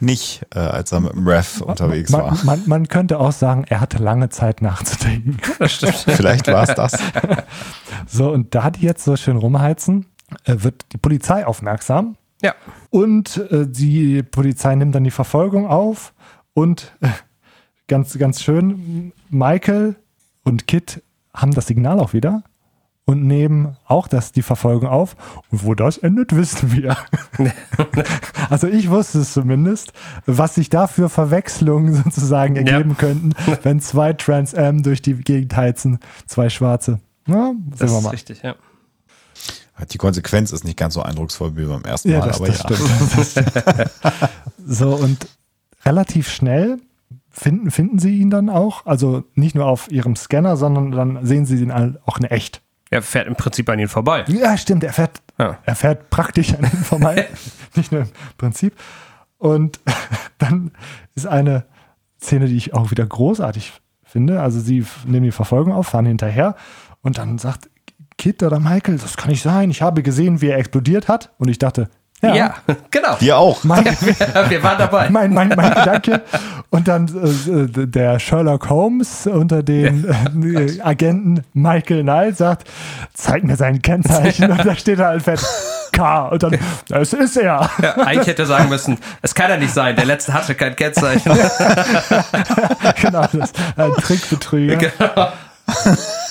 nicht, 0.00 0.46
äh, 0.54 0.60
als 0.60 0.92
er 0.92 1.00
mit 1.00 1.12
dem 1.12 1.26
Rev 1.26 1.60
unterwegs 1.62 2.10
man, 2.10 2.20
war. 2.22 2.44
Man, 2.44 2.62
man 2.66 2.88
könnte 2.88 3.18
auch 3.18 3.32
sagen, 3.32 3.64
er 3.68 3.80
hatte 3.80 3.98
lange 3.98 4.28
Zeit 4.28 4.62
nachzudenken. 4.62 5.38
Vielleicht 5.66 6.46
war 6.46 6.68
es 6.68 6.74
das. 6.74 6.92
So, 8.06 8.30
und 8.30 8.54
da 8.54 8.70
die 8.70 8.82
jetzt 8.82 9.04
so 9.04 9.16
schön 9.16 9.36
rumheizen, 9.36 10.06
äh, 10.44 10.54
wird 10.58 10.86
die 10.92 10.96
Polizei 10.96 11.44
aufmerksam. 11.44 12.16
Ja. 12.40 12.54
Und 12.88 13.36
äh, 13.50 13.66
die 13.66 14.22
Polizei 14.22 14.74
nimmt 14.76 14.94
dann 14.94 15.04
die 15.04 15.10
Verfolgung 15.10 15.66
auf 15.66 16.14
und 16.54 16.92
äh, 17.00 17.08
ganz, 17.88 18.18
ganz 18.18 18.42
schön, 18.42 19.12
Michael 19.30 19.96
und 20.44 20.66
Kit 20.66 21.02
haben 21.34 21.52
das 21.52 21.66
Signal 21.66 22.00
auch 22.00 22.12
wieder 22.12 22.42
und 23.04 23.24
nehmen 23.26 23.76
auch 23.86 24.06
das, 24.06 24.32
die 24.32 24.42
Verfolgung 24.42 24.86
auf. 24.88 25.16
Und 25.50 25.64
wo 25.64 25.74
das 25.74 25.96
endet, 25.96 26.36
wissen 26.36 26.72
wir. 26.72 26.96
also 28.50 28.66
ich 28.66 28.90
wusste 28.90 29.20
es 29.20 29.32
zumindest, 29.32 29.92
was 30.26 30.56
sich 30.56 30.68
da 30.68 30.86
für 30.86 31.08
Verwechslungen 31.08 31.94
sozusagen 31.94 32.56
ergeben 32.56 32.90
Ja. 32.90 32.96
könnten, 32.96 33.32
wenn 33.62 33.80
zwei 33.80 34.12
Trans 34.12 34.54
Am 34.54 34.82
durch 34.82 35.00
die 35.00 35.14
Gegend 35.14 35.56
heizen, 35.56 36.00
zwei 36.26 36.50
Schwarze. 36.50 37.00
Na, 37.24 37.52
sehen 37.52 37.72
Das 37.78 37.90
wir 37.92 37.98
ist 37.98 38.12
richtig, 38.12 38.42
ja. 38.42 38.56
Die 39.92 39.98
Konsequenz 39.98 40.52
ist 40.52 40.64
nicht 40.64 40.76
ganz 40.76 40.94
so 40.94 41.02
eindrucksvoll 41.02 41.56
wie 41.56 41.64
beim 41.64 41.84
ersten 41.84 42.10
Ja, 42.10 42.18
Mal, 42.18 42.28
das, 42.28 42.36
aber 42.38 42.48
das 42.48 42.58
ja. 42.58 42.74
stimmt. 42.74 43.16
Das 43.16 43.30
stimmt. 43.30 43.52
so, 44.66 44.94
und 44.96 45.28
relativ 45.88 46.28
schnell 46.28 46.78
finden, 47.30 47.70
finden 47.70 47.98
sie 47.98 48.18
ihn 48.18 48.30
dann 48.30 48.50
auch. 48.50 48.84
Also 48.86 49.24
nicht 49.34 49.54
nur 49.54 49.66
auf 49.66 49.90
ihrem 49.90 50.16
Scanner, 50.16 50.56
sondern 50.56 50.90
dann 50.92 51.24
sehen 51.26 51.46
sie 51.46 51.56
ihn 51.62 51.72
auch 51.72 52.18
in 52.18 52.24
echt. 52.24 52.62
Er 52.90 53.02
fährt 53.02 53.26
im 53.26 53.36
Prinzip 53.36 53.68
an 53.70 53.78
ihn 53.78 53.88
vorbei. 53.88 54.24
Ja, 54.28 54.56
stimmt, 54.56 54.84
er 54.84 54.92
fährt, 54.92 55.22
Ja. 55.38 55.58
er 55.64 55.74
fährt 55.74 56.10
praktisch 56.10 56.54
an 56.54 56.64
ihm 56.64 56.84
vorbei. 56.84 57.26
nicht 57.74 57.90
nur 57.92 58.02
im 58.02 58.08
Prinzip. 58.36 58.74
Und 59.38 59.80
dann 60.38 60.72
ist 61.14 61.26
eine 61.26 61.64
Szene, 62.20 62.46
die 62.46 62.56
ich 62.56 62.74
auch 62.74 62.90
wieder 62.90 63.06
großartig 63.06 63.72
finde. 64.04 64.40
Also 64.42 64.60
sie 64.60 64.84
nehmen 65.06 65.24
die 65.24 65.32
Verfolgung 65.32 65.72
auf, 65.72 65.88
fahren 65.88 66.06
hinterher 66.06 66.54
und 67.02 67.18
dann 67.18 67.38
sagt 67.38 67.70
Kit 68.16 68.42
oder 68.42 68.58
Michael, 68.58 68.98
das 68.98 69.16
kann 69.16 69.30
nicht 69.30 69.42
sein. 69.42 69.70
Ich 69.70 69.80
habe 69.80 70.02
gesehen, 70.02 70.40
wie 70.40 70.48
er 70.48 70.58
explodiert 70.58 71.06
hat. 71.08 71.32
Und 71.38 71.48
ich 71.48 71.58
dachte, 71.58 71.88
ja, 72.22 72.34
Ja, 72.34 72.54
genau. 72.90 73.16
Wir 73.20 73.38
auch. 73.38 73.62
mein, 73.64 73.84
Wir 74.48 74.62
waren 74.62 74.78
dabei. 74.78 75.08
mein, 75.10 75.32
mein, 75.32 75.48
mein 75.50 75.74
Gedanke. 75.74 76.22
Und 76.70 76.88
dann 76.88 77.06
äh, 77.06 77.86
der 77.86 78.18
Sherlock 78.18 78.68
Holmes 78.68 79.26
unter 79.26 79.62
den 79.62 80.04
äh, 80.04 80.80
Agenten 80.82 81.44
Michael 81.52 82.02
Knight 82.02 82.36
sagt, 82.36 82.68
zeig 83.14 83.44
mir 83.44 83.56
sein 83.56 83.80
Kennzeichen. 83.82 84.50
Und 84.50 84.64
da 84.64 84.74
steht 84.74 84.98
er 84.98 85.06
halt 85.08 85.22
fett 85.22 85.40
K. 85.92 86.28
Und 86.28 86.42
dann, 86.42 86.58
das 86.88 87.12
ist 87.12 87.36
er. 87.36 87.70
Ja, 87.82 87.94
eigentlich 87.96 88.26
hätte 88.26 88.42
er 88.42 88.46
sagen 88.46 88.68
müssen, 88.68 88.98
es 89.22 89.34
kann 89.34 89.50
ja 89.50 89.56
nicht 89.56 89.72
sein, 89.72 89.96
der 89.96 90.04
letzte 90.04 90.32
hatte 90.32 90.54
kein 90.54 90.76
Kennzeichen. 90.76 91.32
genau, 93.00 93.22
das 93.22 93.34
ist 93.34 93.56
ein 93.76 93.92
Trickbetrüger. 93.92 94.78
Genau. 94.98 95.28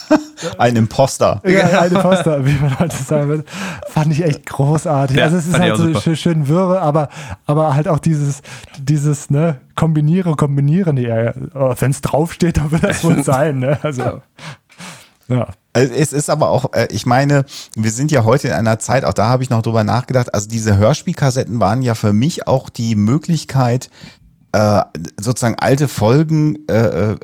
Ein 0.57 0.75
Imposter. 0.75 1.41
Ja, 1.45 1.81
eine 1.81 1.99
Poster, 1.99 2.45
wie 2.45 2.53
man 2.53 2.77
heute 2.79 2.95
sagen 2.95 3.27
würde. 3.27 3.43
Fand 3.89 4.11
ich 4.11 4.23
echt 4.23 4.45
großartig. 4.45 5.17
Ja, 5.17 5.25
also 5.25 5.37
es 5.37 5.47
ist 5.47 5.59
halt 5.59 5.77
so 5.77 5.87
super. 5.87 6.01
schön, 6.01 6.15
schön 6.15 6.47
wirre, 6.47 6.81
aber, 6.81 7.09
aber 7.45 7.75
halt 7.75 7.87
auch 7.87 7.99
dieses, 7.99 8.41
dieses, 8.79 9.29
ne, 9.29 9.59
kombiniere, 9.75 10.35
kombinieren. 10.35 10.97
Ja, 10.97 11.33
wenn 11.79 11.91
es 11.91 12.01
draufsteht, 12.01 12.57
dann 12.57 12.71
wird 12.71 12.83
das 12.83 13.03
wohl 13.03 13.23
sein, 13.23 13.59
ne? 13.59 13.79
Also, 13.81 14.21
ja. 15.27 15.47
Es 15.73 16.11
ist 16.11 16.29
aber 16.29 16.49
auch, 16.49 16.73
äh, 16.73 16.87
ich 16.89 17.05
meine, 17.05 17.45
wir 17.75 17.91
sind 17.91 18.11
ja 18.11 18.23
heute 18.23 18.47
in 18.47 18.53
einer 18.53 18.79
Zeit, 18.79 19.05
auch 19.05 19.13
da 19.13 19.27
habe 19.27 19.43
ich 19.43 19.51
noch 19.51 19.61
drüber 19.61 19.83
nachgedacht, 19.83 20.33
also 20.33 20.47
diese 20.47 20.77
Hörspielkassetten 20.77 21.59
waren 21.59 21.83
ja 21.83 21.93
für 21.93 22.13
mich 22.13 22.47
auch 22.47 22.69
die 22.69 22.95
Möglichkeit, 22.95 23.91
äh, 24.53 24.81
sozusagen 25.19 25.55
alte 25.59 25.87
Folgen 25.87 26.67
äh, 26.69 27.11
äh, 27.11 27.17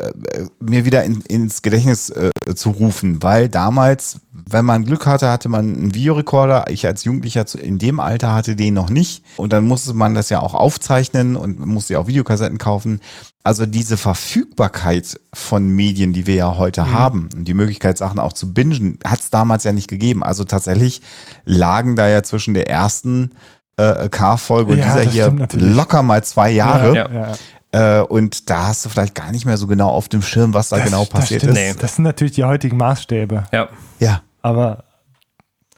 mir 0.59 0.85
wieder 0.85 1.03
in, 1.03 1.21
ins 1.21 1.61
Gedächtnis 1.61 2.09
äh, 2.09 2.31
zu 2.53 2.71
rufen, 2.71 3.23
weil 3.23 3.47
damals, 3.47 4.19
wenn 4.31 4.65
man 4.65 4.83
Glück 4.83 5.05
hatte, 5.05 5.29
hatte 5.29 5.47
man 5.47 5.73
einen 5.73 5.95
Videorekorder. 5.95 6.65
Ich 6.69 6.85
als 6.85 7.05
Jugendlicher 7.05 7.45
in 7.57 7.79
dem 7.79 7.99
Alter 7.99 8.33
hatte 8.33 8.55
den 8.55 8.73
noch 8.73 8.89
nicht 8.89 9.23
und 9.37 9.53
dann 9.53 9.65
musste 9.65 9.93
man 9.93 10.15
das 10.15 10.29
ja 10.29 10.41
auch 10.41 10.53
aufzeichnen 10.53 11.35
und 11.35 11.59
musste 11.65 11.93
ja 11.93 11.99
auch 11.99 12.07
Videokassetten 12.07 12.57
kaufen. 12.57 12.99
Also 13.45 13.65
diese 13.65 13.97
Verfügbarkeit 13.97 15.19
von 15.33 15.67
Medien, 15.67 16.13
die 16.13 16.27
wir 16.27 16.35
ja 16.35 16.57
heute 16.57 16.91
haben 16.91 17.29
und 17.35 17.45
die 17.45 17.53
Möglichkeit, 17.53 17.97
Sachen 17.97 18.19
auch 18.19 18.33
zu 18.33 18.53
bingen, 18.53 18.99
hat 19.03 19.19
es 19.19 19.29
damals 19.29 19.63
ja 19.65 19.73
nicht 19.73 19.89
gegeben. 19.89 20.23
Also 20.23 20.45
tatsächlich 20.45 21.01
lagen 21.43 21.95
da 21.95 22.07
ja 22.07 22.23
zwischen 22.23 22.53
der 22.53 22.69
ersten 22.69 23.31
äh, 23.77 24.09
K-Folge 24.09 24.73
und 24.73 24.77
Ja, 24.79 24.85
dieser 24.85 25.03
das 25.05 25.13
hier 25.13 25.31
natürlich. 25.31 25.75
locker 25.75 26.03
mal 26.03 26.23
zwei 26.23 26.51
Jahre. 26.51 26.95
Ja. 26.95 27.07
ja. 27.11 27.99
Äh, 27.99 28.03
und 28.03 28.49
da 28.51 28.67
hast 28.67 28.85
du 28.85 28.89
vielleicht 28.89 29.15
gar 29.15 29.31
nicht 29.31 29.45
mehr 29.45 29.57
so 29.57 29.65
genau 29.67 29.89
auf 29.89 30.07
dem 30.09 30.21
Schirm, 30.21 30.53
was 30.53 30.69
da 30.69 30.75
Das- 30.77 30.85
genau 30.85 30.99
das 31.01 31.09
passiert 31.09 31.41
stimmt. 31.41 31.57
ist. 31.57 31.63
Nee. 31.75 31.81
Das 31.81 31.95
sind 31.95 32.03
natürlich 32.03 32.33
die 32.33 32.43
heutigen 32.43 32.77
Maßstäbe, 32.77 33.45
Ja. 33.51 33.67
Ja. 33.99 34.21
aber 34.43 34.83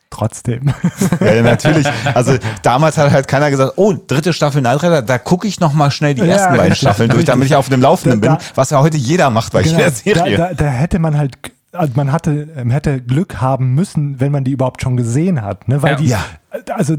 trotzdem. 0.10 0.74
ja, 1.20 1.42
natürlich. 1.42 1.86
Also 2.14 2.38
damals 2.64 2.98
hat 2.98 3.12
halt 3.12 3.28
keiner 3.28 3.50
gesagt, 3.50 3.74
oh, 3.78 3.94
dritte 3.94 4.34
Staffel 4.34 4.62
Knight 4.62 4.82
Rider, 4.84 5.02
da 5.02 5.18
gucke 5.18 5.48
ich 5.48 5.60
noch 5.60 5.74
mal 5.74 5.92
schnell 5.92 6.14
die 6.16 6.22
Ja, 6.22 6.28
ersten 6.28 6.50
beiden 6.52 6.62
richtig, 6.68 6.80
Staffeln 6.80 7.10
durch, 7.10 7.26
damit 7.26 7.48
ich 7.48 7.56
auf 7.56 7.70
dem 7.70 7.82
Laufenden 7.82 8.22
Da- 8.22 8.36
bin, 8.36 8.38
da- 8.40 8.46
was 8.56 8.70
ja 8.70 8.80
heute 8.80 8.98
jeder 8.98 9.30
macht 9.30 9.52
bei 9.54 9.64
Genau, 9.64 9.78
jeder 9.78 9.90
da, 9.90 9.96
Serie. 9.96 10.38
da, 10.38 10.54
da 10.54 10.66
hätte 10.66 11.00
man 11.00 11.18
halt, 11.18 11.38
also 11.74 11.92
man 11.96 12.12
hatte, 12.12 12.48
ähm, 12.56 12.72
hätte 12.72 13.02
Glück 13.02 13.42
haben 13.42 13.74
müssen, 13.74 14.20
wenn 14.20 14.32
man 14.32 14.44
die 14.46 14.52
überhaupt 14.52 14.82
schon 14.82 14.96
gesehen 14.96 15.42
hat. 15.42 15.68
Ne? 15.68 15.82
Weil 15.82 16.02
Ja. 16.02 16.24
die, 16.66 16.72
also 16.72 16.96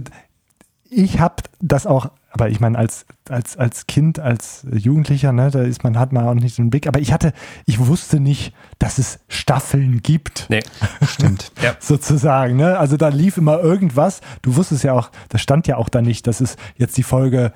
ich 0.90 1.20
habe 1.20 1.42
das 1.60 1.86
auch, 1.86 2.10
aber 2.30 2.48
ich 2.48 2.60
meine, 2.60 2.78
als, 2.78 3.06
als, 3.28 3.56
als 3.56 3.86
Kind, 3.86 4.18
als 4.18 4.66
Jugendlicher, 4.70 5.32
ne, 5.32 5.50
da 5.50 5.62
ist 5.62 5.84
man, 5.84 5.98
hat 5.98 6.12
man 6.12 6.26
auch 6.26 6.34
nicht 6.34 6.54
so 6.56 6.62
einen 6.62 6.70
Blick, 6.70 6.86
aber 6.86 7.00
ich 7.00 7.12
hatte, 7.12 7.32
ich 7.64 7.78
wusste 7.78 8.20
nicht, 8.20 8.52
dass 8.78 8.98
es 8.98 9.20
Staffeln 9.28 10.02
gibt. 10.02 10.46
Nee. 10.48 10.60
Stimmt. 11.08 11.52
Ja. 11.62 11.74
Sozusagen, 11.78 12.56
ne? 12.56 12.78
Also 12.78 12.96
da 12.96 13.08
lief 13.08 13.36
immer 13.36 13.60
irgendwas. 13.60 14.20
Du 14.42 14.56
wusstest 14.56 14.84
ja 14.84 14.92
auch, 14.92 15.10
das 15.28 15.40
stand 15.40 15.66
ja 15.66 15.76
auch 15.76 15.88
da 15.88 16.02
nicht, 16.02 16.26
das 16.26 16.40
ist 16.40 16.58
jetzt 16.76 16.96
die 16.96 17.02
Folge 17.02 17.52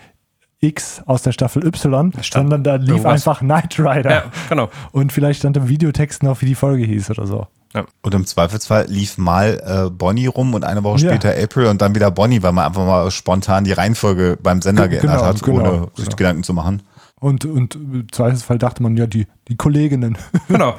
X 0.60 1.02
aus 1.06 1.22
der 1.22 1.32
Staffel 1.32 1.66
Y, 1.66 2.12
sondern 2.22 2.62
da 2.62 2.76
lief 2.76 2.88
irgendwas. 2.88 3.12
einfach 3.12 3.40
Knight 3.40 3.78
Rider. 3.78 4.10
Ja, 4.10 4.24
genau. 4.48 4.70
Und 4.92 5.12
vielleicht 5.12 5.40
stand 5.40 5.56
im 5.56 5.68
Videotext 5.68 6.22
noch, 6.22 6.40
wie 6.42 6.46
die 6.46 6.54
Folge 6.54 6.84
hieß 6.84 7.10
oder 7.10 7.26
so. 7.26 7.46
Und 8.02 8.14
im 8.14 8.26
Zweifelsfall 8.26 8.86
lief 8.88 9.16
mal 9.16 9.60
äh, 9.86 9.90
Bonnie 9.90 10.26
rum 10.26 10.54
und 10.54 10.64
eine 10.64 10.82
Woche 10.82 11.00
Ja. 11.02 11.10
später 11.10 11.30
April 11.40 11.66
und 11.66 11.80
dann 11.80 11.94
wieder 11.94 12.10
Bonnie, 12.10 12.42
weil 12.42 12.50
man 12.52 12.66
einfach 12.66 12.84
mal 12.84 13.10
spontan 13.12 13.62
die 13.64 13.72
Reihenfolge 13.72 14.36
beim 14.42 14.60
Sender 14.60 14.88
Ge- 14.88 14.98
geändert 15.00 15.18
genau, 15.20 15.28
hat, 15.28 15.42
genau, 15.42 15.58
ohne 15.60 15.88
sich 15.94 16.06
genau. 16.06 16.16
Gedanken 16.16 16.42
zu 16.42 16.52
machen. 16.52 16.82
Und, 17.20 17.44
und 17.44 17.74
im 17.76 18.10
Zweifelsfall 18.10 18.58
dachte 18.58 18.82
man 18.82 18.96
ja, 18.96 19.06
die, 19.06 19.26
die 19.48 19.56
Kolleginnen. 19.56 20.16
Genau. 20.48 20.74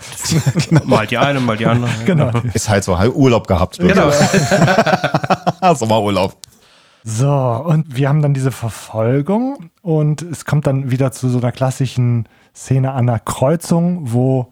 Mal 0.86 1.08
die 1.08 1.18
eine, 1.18 1.40
mal 1.40 1.56
die 1.56 1.66
andere. 1.68 1.92
genau. 2.06 2.32
Ist 2.54 2.68
halt 2.68 2.84
so, 2.84 2.98
halt 2.98 3.14
Urlaub 3.16 3.48
gehabt. 3.48 3.78
Genau. 3.80 4.12
Sommerurlaub. 5.76 6.36
So, 7.04 7.30
und 7.32 7.96
wir 7.96 8.10
haben 8.10 8.22
dann 8.22 8.34
diese 8.34 8.52
Verfolgung 8.52 9.70
und 9.82 10.22
es 10.22 10.46
kommt 10.46 10.68
dann 10.68 10.92
wieder 10.92 11.12
zu 11.12 11.30
so 11.30 11.40
einer 11.40 11.52
klassischen 11.52 12.28
Szene 12.56 12.92
an 12.92 13.08
einer 13.10 13.20
Kreuzung, 13.20 14.12
wo 14.12 14.52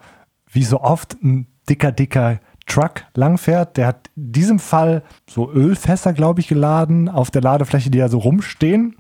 wie 0.52 0.64
so 0.64 0.82
oft 0.82 1.14
ein 1.22 1.46
dicker, 1.70 1.92
dicker 1.92 2.40
Truck 2.66 3.04
langfährt. 3.16 3.78
Der 3.78 3.88
hat 3.88 4.10
in 4.16 4.32
diesem 4.32 4.60
Fall 4.60 5.04
so 5.30 5.52
Ölfässer, 5.52 6.14
glaube 6.14 6.40
ich, 6.40 6.48
geladen 6.48 7.10
auf 7.10 7.32
der 7.32 7.42
Ladefläche, 7.42 7.90
die 7.90 7.98
da 7.98 8.10
so 8.10 8.20
rumstehen. 8.20 8.96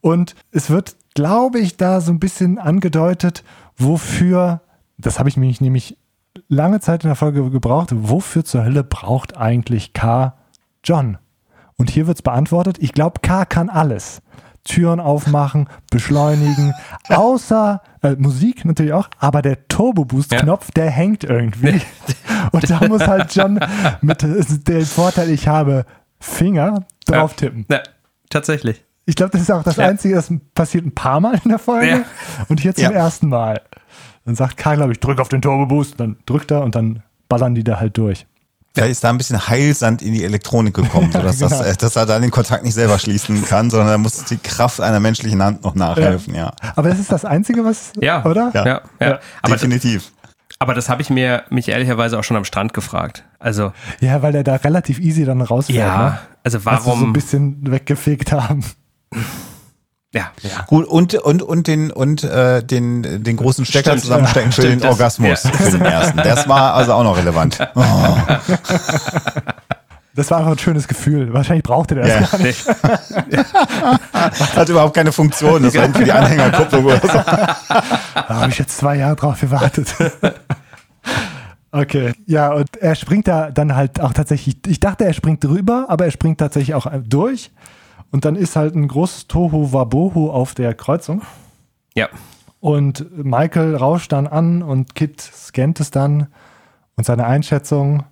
Und 0.00 0.34
es 0.52 0.70
wird, 0.70 0.96
glaube 1.14 1.58
ich, 1.58 1.76
da 1.76 2.00
so 2.00 2.12
ein 2.12 2.20
bisschen 2.20 2.58
angedeutet, 2.58 3.42
wofür, 3.76 4.60
das 4.98 5.18
habe 5.18 5.28
ich 5.28 5.36
mich 5.36 5.60
nämlich 5.60 5.96
lange 6.48 6.80
Zeit 6.80 7.04
in 7.04 7.08
der 7.08 7.16
Folge 7.16 7.50
gebraucht, 7.50 7.90
wofür 7.92 8.44
zur 8.44 8.64
Hölle 8.64 8.84
braucht 8.84 9.36
eigentlich 9.36 9.92
K 9.92 10.34
John? 10.84 11.18
Und 11.76 11.90
hier 11.90 12.06
wird 12.06 12.18
es 12.18 12.22
beantwortet, 12.22 12.78
ich 12.80 12.92
glaube, 12.92 13.20
K 13.20 13.44
kann 13.44 13.68
alles. 13.68 14.22
Türen 14.66 15.00
aufmachen, 15.00 15.68
beschleunigen, 15.90 16.74
außer 17.08 17.80
äh, 18.02 18.16
Musik 18.16 18.64
natürlich 18.64 18.92
auch, 18.92 19.08
aber 19.18 19.42
der 19.42 19.66
Turbo-Boost-Knopf, 19.68 20.70
der 20.72 20.90
hängt 20.90 21.24
irgendwie. 21.24 21.80
Und 22.52 22.68
da 22.70 22.86
muss 22.86 23.06
halt 23.06 23.34
John 23.34 23.58
mit 24.02 24.22
äh, 24.22 24.42
dem 24.44 24.84
Vorteil, 24.84 25.30
ich 25.30 25.48
habe 25.48 25.86
Finger, 26.20 26.84
drauf 27.06 27.34
tippen. 27.34 27.66
Ja, 27.70 27.80
tatsächlich. 28.30 28.84
Ich 29.04 29.14
glaube, 29.14 29.30
das 29.32 29.42
ist 29.42 29.50
auch 29.52 29.62
das 29.62 29.76
Ja. 29.76 29.86
Einzige, 29.86 30.16
das 30.16 30.32
passiert 30.54 30.84
ein 30.84 30.94
paar 30.94 31.20
Mal 31.20 31.40
in 31.44 31.50
der 31.50 31.58
Folge. 31.60 31.86
Ja. 31.88 32.00
Und 32.48 32.60
hier 32.60 32.74
zum 32.74 32.84
Ja. 32.84 32.90
ersten 32.90 33.28
Mal. 33.28 33.60
Dann 34.24 34.34
sagt 34.34 34.56
Karl, 34.56 34.76
glaube 34.76 34.92
ich, 34.92 34.98
drück 35.00 35.20
auf 35.20 35.28
den 35.28 35.40
Turbo 35.40 35.66
Boost. 35.66 36.00
Dann 36.00 36.16
drückt 36.26 36.50
er 36.50 36.62
und 36.62 36.74
dann 36.74 37.02
ballern 37.28 37.54
die 37.54 37.62
da 37.62 37.78
halt 37.78 37.96
durch. 37.96 38.26
Vielleicht 38.76 38.92
ist 38.92 39.04
da 39.04 39.10
ein 39.10 39.18
bisschen 39.18 39.48
Heilsand 39.48 40.02
in 40.02 40.12
die 40.12 40.22
Elektronik 40.24 40.74
gekommen, 40.74 41.10
sodass 41.12 41.38
genau. 41.38 41.58
das, 41.62 41.76
dass 41.78 41.96
er 41.96 42.06
dann 42.06 42.22
den 42.22 42.30
Kontakt 42.30 42.62
nicht 42.64 42.74
selber 42.74 42.98
schließen 42.98 43.44
kann, 43.44 43.70
sondern 43.70 43.88
er 43.88 43.98
muss 43.98 44.24
die 44.24 44.36
Kraft 44.38 44.80
einer 44.80 45.00
menschlichen 45.00 45.42
Hand 45.42 45.64
noch 45.64 45.74
nachhelfen, 45.74 46.34
ja. 46.34 46.52
Aber 46.76 46.88
das 46.90 46.98
ist 46.98 47.10
das 47.10 47.24
Einzige, 47.24 47.64
was, 47.64 47.92
Ja. 48.00 48.24
oder? 48.24 48.50
Ja, 48.54 48.66
ja. 48.66 48.80
Ja. 49.00 49.18
Aber, 49.42 49.54
Definitiv. 49.54 50.12
aber 50.58 50.74
das 50.74 50.88
habe 50.88 51.02
ich 51.02 51.10
mir 51.10 51.44
mich 51.50 51.68
ehrlicherweise 51.68 52.18
auch 52.18 52.24
schon 52.24 52.36
am 52.36 52.44
Strand 52.44 52.74
gefragt. 52.74 53.24
Also, 53.38 53.72
Ja, 54.00 54.22
weil 54.22 54.34
er 54.34 54.44
da 54.44 54.56
relativ 54.56 54.98
easy 55.00 55.24
dann 55.24 55.40
rausfährt. 55.40 55.78
ja, 55.78 55.98
Ne? 56.10 56.18
also 56.44 56.58
Als 56.58 56.84
sie 56.84 56.84
so 56.84 56.94
ein 56.94 57.00
warum? 57.00 57.12
bisschen 57.12 57.70
weggefegt 57.70 58.32
haben. 58.32 58.64
Ja, 60.14 60.30
ja. 60.42 60.62
Gut, 60.66 60.86
und, 60.86 61.14
und, 61.14 61.42
und 61.42 61.66
den, 61.66 61.90
und, 61.90 62.24
äh, 62.24 62.62
den, 62.62 63.22
den 63.24 63.36
großen 63.36 63.64
Stecker 63.66 63.90
Stimmt. 63.90 64.02
zusammenstecken 64.02 64.52
für 64.52 64.62
Stimmt, 64.62 64.74
den 64.74 64.80
das- 64.80 64.90
Orgasmus, 64.92 65.42
ja. 65.44 65.50
für 65.50 65.70
den 65.72 65.82
ersten. 65.84 66.16
Das 66.18 66.48
war 66.48 66.74
also 66.74 66.92
auch 66.94 67.02
noch 67.04 67.16
relevant. 67.16 67.58
Oh, 67.74 68.16
Das 70.14 70.30
war 70.30 70.38
einfach 70.38 70.52
ein 70.52 70.58
schönes 70.58 70.88
Gefühl. 70.88 71.34
Wahrscheinlich 71.34 71.62
brauchte 71.64 71.94
der 71.96 72.04
das 72.06 72.14
Ja. 72.32 72.38
gar 72.38 72.38
nicht. 72.46 72.66
hat 74.56 74.68
überhaupt 74.70 74.94
keine 74.94 75.12
Funktion. 75.12 75.62
Das 75.62 75.74
war 75.74 75.90
für 75.92 76.04
die 76.04 76.12
Anhängerkupplung 76.12 76.84
oder 76.86 77.00
so. 77.00 77.08
Da 78.28 78.40
habe 78.40 78.50
ich 78.50 78.58
jetzt 78.58 78.78
zwei 78.78 78.96
Jahre 78.96 79.14
drauf 79.16 79.38
gewartet. 79.40 79.94
Okay, 81.70 82.14
ja, 82.26 82.52
und 82.52 82.76
er 82.78 82.94
springt 82.94 83.28
da 83.28 83.50
dann 83.50 83.76
halt 83.76 84.00
auch 84.00 84.14
tatsächlich, 84.14 84.56
ich 84.66 84.80
dachte, 84.80 85.04
er 85.04 85.12
springt 85.12 85.44
drüber, 85.44 85.84
aber 85.88 86.06
er 86.06 86.10
springt 86.10 86.38
tatsächlich 86.38 86.74
auch 86.74 86.86
durch. 87.04 87.50
Und 88.10 88.24
dann 88.24 88.36
ist 88.36 88.56
halt 88.56 88.74
ein 88.74 88.88
großes 88.88 89.26
Tohu 89.28 89.72
Wabohu 89.72 90.30
auf 90.30 90.54
der 90.54 90.74
Kreuzung. 90.74 91.22
ja. 91.94 92.08
Und 92.58 93.06
Michael 93.22 93.76
rauscht 93.76 94.10
dann 94.12 94.26
an 94.26 94.62
und 94.62 94.94
Kit 94.96 95.20
scannt 95.20 95.78
es 95.78 95.90
dann. 95.92 96.28
Und 96.96 97.04
seine 97.04 97.24
Einschätzung 97.26 98.04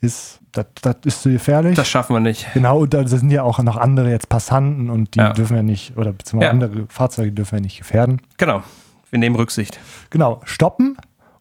ist, 0.00 0.38
das, 0.52 0.66
das 0.80 0.96
ist 1.04 1.22
zu 1.22 1.30
gefährlich. 1.30 1.74
Das 1.76 1.88
schaffen 1.88 2.14
wir 2.14 2.20
nicht. 2.20 2.46
genau, 2.54 2.78
und 2.78 2.94
da 2.94 3.06
sind 3.06 3.30
ja 3.30 3.42
auch 3.42 3.58
noch 3.58 3.76
andere 3.76 4.08
jetzt 4.10 4.28
Passanten 4.30 4.88
und 4.88 5.14
die 5.14 5.18
Ja. 5.18 5.32
dürfen 5.32 5.56
wir 5.56 5.62
nicht, 5.64 5.96
oder 5.98 6.12
beziehungsweise 6.12 6.46
Ja. 6.46 6.50
andere 6.66 6.86
Fahrzeuge 6.88 7.32
dürfen 7.32 7.56
wir 7.56 7.60
nicht 7.60 7.78
gefährden. 7.78 8.22
Genau. 8.38 8.62
Wir 9.10 9.18
nehmen 9.18 9.36
Rücksicht. 9.36 9.78
Genau, 10.10 10.40
stoppen. 10.44 10.96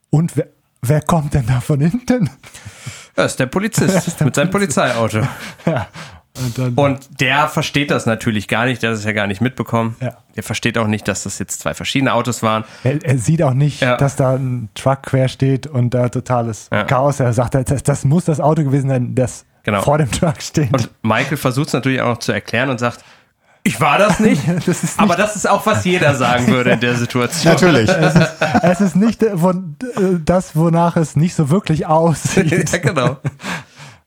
Und 0.10 0.36
wer, 0.36 0.48
wer 0.82 1.02
kommt 1.02 1.36
denn 1.36 1.46
da 1.46 1.62
von 1.62 1.80
hinten? 1.80 2.30
Das 3.16 3.32
ist 3.34 3.40
der 3.40 3.46
Polizist 3.46 4.20
mit 4.26 4.36
seinem 4.36 4.50
Polizeiauto. 4.50 5.22
Ja. 5.66 5.88
Und 6.44 6.58
dann, 6.58 6.74
Und 6.76 7.22
der 7.22 7.48
versteht 7.48 7.92
das 7.92 8.06
natürlich 8.06 8.48
gar 8.48 8.66
nicht, 8.66 8.82
der 8.84 8.92
hat 8.92 8.98
es 8.98 9.04
ja 9.06 9.12
gar 9.12 9.28
nicht 9.28 9.42
mitbekommen. 9.42 9.96
Ja. 10.02 10.14
Der 10.36 10.44
versteht 10.44 10.78
auch 10.78 10.88
nicht, 10.88 11.08
dass 11.08 11.24
das 11.24 11.40
jetzt 11.40 11.60
zwei 11.62 11.74
verschiedene 11.74 12.14
Autos 12.14 12.44
waren. 12.44 12.64
er, 12.84 13.04
er 13.04 13.18
sieht 13.18 13.42
auch 13.44 13.54
nicht, 13.54 13.82
Ja. 13.82 13.98
dass 13.98 14.16
da 14.16 14.36
ein 14.36 14.70
Truck 14.76 15.04
quer 15.04 15.28
steht 15.30 15.68
und 15.68 15.94
da 15.94 16.10
totales 16.10 16.70
Ja. 16.72 16.84
Chaos. 16.84 17.20
Er 17.20 17.34
sagt, 17.34 17.56
das, 17.56 17.84
das 17.84 18.06
muss 18.06 18.26
das 18.26 18.40
Auto 18.40 18.64
gewesen 18.64 18.90
sein, 18.90 19.16
das 19.16 19.46
Genau. 19.64 19.82
vor 19.82 19.98
dem 19.98 20.10
Truck 20.12 20.42
steht. 20.42 20.72
Und 20.72 20.90
Michael 21.04 21.38
versucht 21.38 21.68
es 21.68 21.74
natürlich 21.74 22.02
auch 22.02 22.08
noch 22.10 22.20
zu 22.20 22.32
erklären 22.32 22.70
und 22.70 22.80
sagt, 22.80 23.04
ich 23.64 23.82
war 23.82 23.98
das 23.98 24.22
nicht. 24.22 24.42
Das 24.66 24.82
ist 24.84 24.98
aber 24.98 25.18
das 25.18 25.36
ist 25.36 25.50
auch, 25.50 25.66
was 25.66 25.84
jeder 25.84 26.16
sagen 26.16 26.48
würde 26.48 26.72
in 26.72 26.80
der 26.80 26.96
Situation. 26.96 27.54
Natürlich. 27.54 27.90
es 28.62 28.80
ist 28.80 28.96
nicht 28.96 29.22
äh, 29.24 29.32
äh, 29.34 29.34
das, 30.24 30.56
wonach 30.56 30.96
es 30.96 31.18
nicht 31.18 31.36
so 31.36 31.50
wirklich 31.50 31.86
aussieht. 31.88 32.72
ja, 32.72 32.78
genau. 32.78 33.18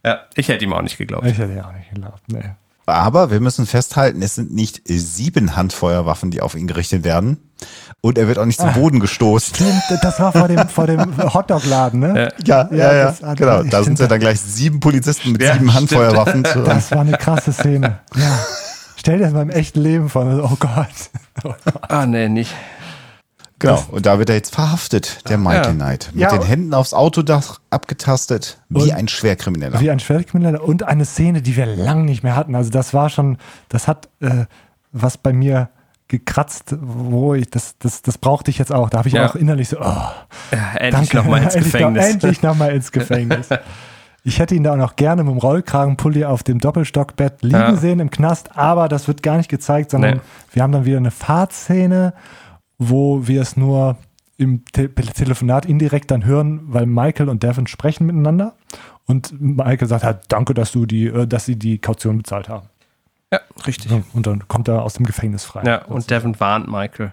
Ja, 0.04 0.20
ich 0.34 0.48
hätte 0.48 0.64
ihm 0.64 0.72
auch 0.72 0.82
nicht 0.82 0.98
geglaubt. 0.98 1.26
Ich 1.26 1.38
hätte 1.38 1.52
ja 1.54 1.66
auch 1.68 1.72
nicht 1.72 1.90
geglaubt. 1.92 2.20
Nee. 2.28 2.42
Aber 2.86 3.30
wir 3.30 3.38
müssen 3.40 3.66
festhalten, 3.66 4.20
es 4.22 4.34
sind 4.34 4.52
nicht 4.52 4.80
sieben 4.86 5.54
Handfeuerwaffen, 5.54 6.30
die 6.32 6.40
auf 6.40 6.54
ihn 6.56 6.66
gerichtet 6.66 7.04
werden. 7.04 7.38
Und 8.00 8.16
er 8.18 8.26
wird 8.26 8.38
auch 8.38 8.46
nicht 8.46 8.58
zu 8.58 8.66
Boden 8.68 8.98
gestoßen. 8.98 9.54
Stimmt, 9.54 9.82
das 10.02 10.18
war 10.18 10.32
vor 10.32 10.48
dem, 10.48 10.66
vor 10.68 10.86
dem 10.86 11.16
Hotdog-Laden, 11.34 12.00
ne? 12.00 12.32
Ja, 12.44 12.68
ja, 12.72 12.92
ja. 12.94 13.04
das 13.04 13.22
hat- 13.22 13.36
genau. 13.36 13.62
Da 13.62 13.84
sind 13.84 13.98
ja 13.98 14.06
dann 14.06 14.18
gleich 14.18 14.40
sieben 14.40 14.80
Polizisten 14.80 15.32
mit 15.32 15.42
Ja, 15.42 15.52
sieben 15.52 15.66
stimmt. 15.70 15.74
Handfeuerwaffen. 15.92 16.44
Zu, 16.44 16.62
Das 16.62 16.90
war 16.90 17.02
eine 17.02 17.12
krasse 17.18 17.52
Szene. 17.52 17.98
Ja. 18.16 18.38
Stell 18.96 19.18
dir 19.18 19.24
das 19.24 19.32
mal 19.34 19.42
im 19.42 19.50
echten 19.50 19.80
Leben 19.80 20.08
vor. 20.08 20.24
Oh 20.42 20.56
Gott. 20.58 21.56
Ah, 21.88 22.06
nee, 22.06 22.28
nicht. 22.28 22.54
Genau. 23.60 23.82
Und 23.92 24.06
da 24.06 24.18
wird 24.18 24.28
er 24.30 24.34
jetzt 24.36 24.54
verhaftet, 24.54 25.28
der 25.28 25.38
Mighty 25.38 25.68
Ja. 25.68 25.74
Knight. 25.74 26.10
Mit 26.12 26.22
Ja. 26.22 26.30
den 26.36 26.42
Händen 26.42 26.74
aufs 26.74 26.92
Autodach 26.92 27.60
abgetastet, 27.70 28.58
wie 28.68 28.82
Und- 28.82 28.92
ein 28.92 29.06
Schwerkrimineller. 29.08 29.78
Wie 29.80 29.90
ein 29.90 30.00
Schwerkrimineller. 30.00 30.62
Und 30.64 30.82
eine 30.82 31.04
Szene, 31.04 31.40
die 31.42 31.56
wir 31.56 31.66
lang 31.66 32.04
nicht 32.04 32.22
mehr 32.24 32.34
hatten. 32.36 32.54
Also 32.56 32.70
das 32.70 32.92
war 32.92 33.08
schon, 33.08 33.38
das 33.68 33.86
hat 33.86 34.08
äh, 34.20 34.46
was 34.92 35.16
bei 35.18 35.32
mir 35.32 35.68
gekratzt, 36.08 36.74
wo 36.80 37.34
ich, 37.34 37.48
das, 37.50 37.76
das, 37.78 38.02
das 38.02 38.18
brauchte 38.18 38.50
ich 38.50 38.58
jetzt 38.58 38.72
auch. 38.72 38.90
Da 38.90 38.98
habe 38.98 39.06
ich 39.08 39.14
Ja. 39.14 39.28
auch 39.30 39.36
innerlich 39.36 39.68
so, 39.68 39.78
oh, 39.78 39.84
Ja, 39.84 40.74
endlich 40.76 41.12
nochmal 41.14 41.42
ins 41.44 41.54
endlich 41.54 41.72
Gefängnis. 41.72 42.02
Noch, 42.04 42.10
endlich 42.12 42.42
nochmal 42.42 42.70
ins 42.74 42.90
Gefängnis. 42.90 43.48
Ich 44.24 44.38
hätte 44.40 44.54
ihn 44.56 44.64
da 44.64 44.72
auch 44.72 44.76
noch 44.76 44.96
gerne 44.96 45.22
mit 45.22 45.32
dem 45.32 45.38
Rollkragenpulli 45.38 46.24
auf 46.24 46.42
dem 46.42 46.58
Doppelstockbett 46.58 47.42
liegen 47.42 47.54
Ja. 47.58 47.76
sehen 47.76 48.00
im 48.00 48.10
Knast, 48.10 48.50
aber 48.56 48.88
das 48.88 49.06
wird 49.08 49.22
gar 49.22 49.36
nicht 49.36 49.48
gezeigt, 49.48 49.92
sondern 49.92 50.14
Nee. 50.16 50.20
wir 50.52 50.62
haben 50.64 50.72
dann 50.72 50.84
wieder 50.84 50.98
eine 50.98 51.10
Fahrtszene, 51.12 52.12
wo 52.80 53.28
wir 53.28 53.42
es 53.42 53.56
nur 53.56 53.96
im 54.38 54.64
Te 54.64 54.92
Telefonat 54.92 55.66
indirekt 55.66 56.10
dann 56.10 56.24
hören, 56.24 56.62
weil 56.64 56.86
Michael 56.86 57.28
und 57.28 57.42
Devin 57.42 57.66
sprechen 57.66 58.06
miteinander 58.06 58.54
und 59.06 59.38
Michael 59.38 59.86
sagt 59.86 60.02
halt, 60.02 60.20
danke, 60.28 60.54
dass 60.54 60.72
du 60.72 60.86
die, 60.86 61.06
äh, 61.06 61.26
dass 61.26 61.44
sie 61.44 61.56
die 61.56 61.78
Kaution 61.78 62.18
bezahlt 62.18 62.48
haben. 62.48 62.68
Ja, 63.30 63.40
richtig. 63.66 63.92
Und 64.12 64.26
dann 64.26 64.48
kommt 64.48 64.66
er 64.66 64.82
aus 64.82 64.94
dem 64.94 65.06
Gefängnis 65.06 65.44
frei. 65.44 65.62
Ja, 65.64 65.84
und 65.84 66.10
Devin 66.10 66.40
warnt 66.40 66.68
Michael, 66.68 67.12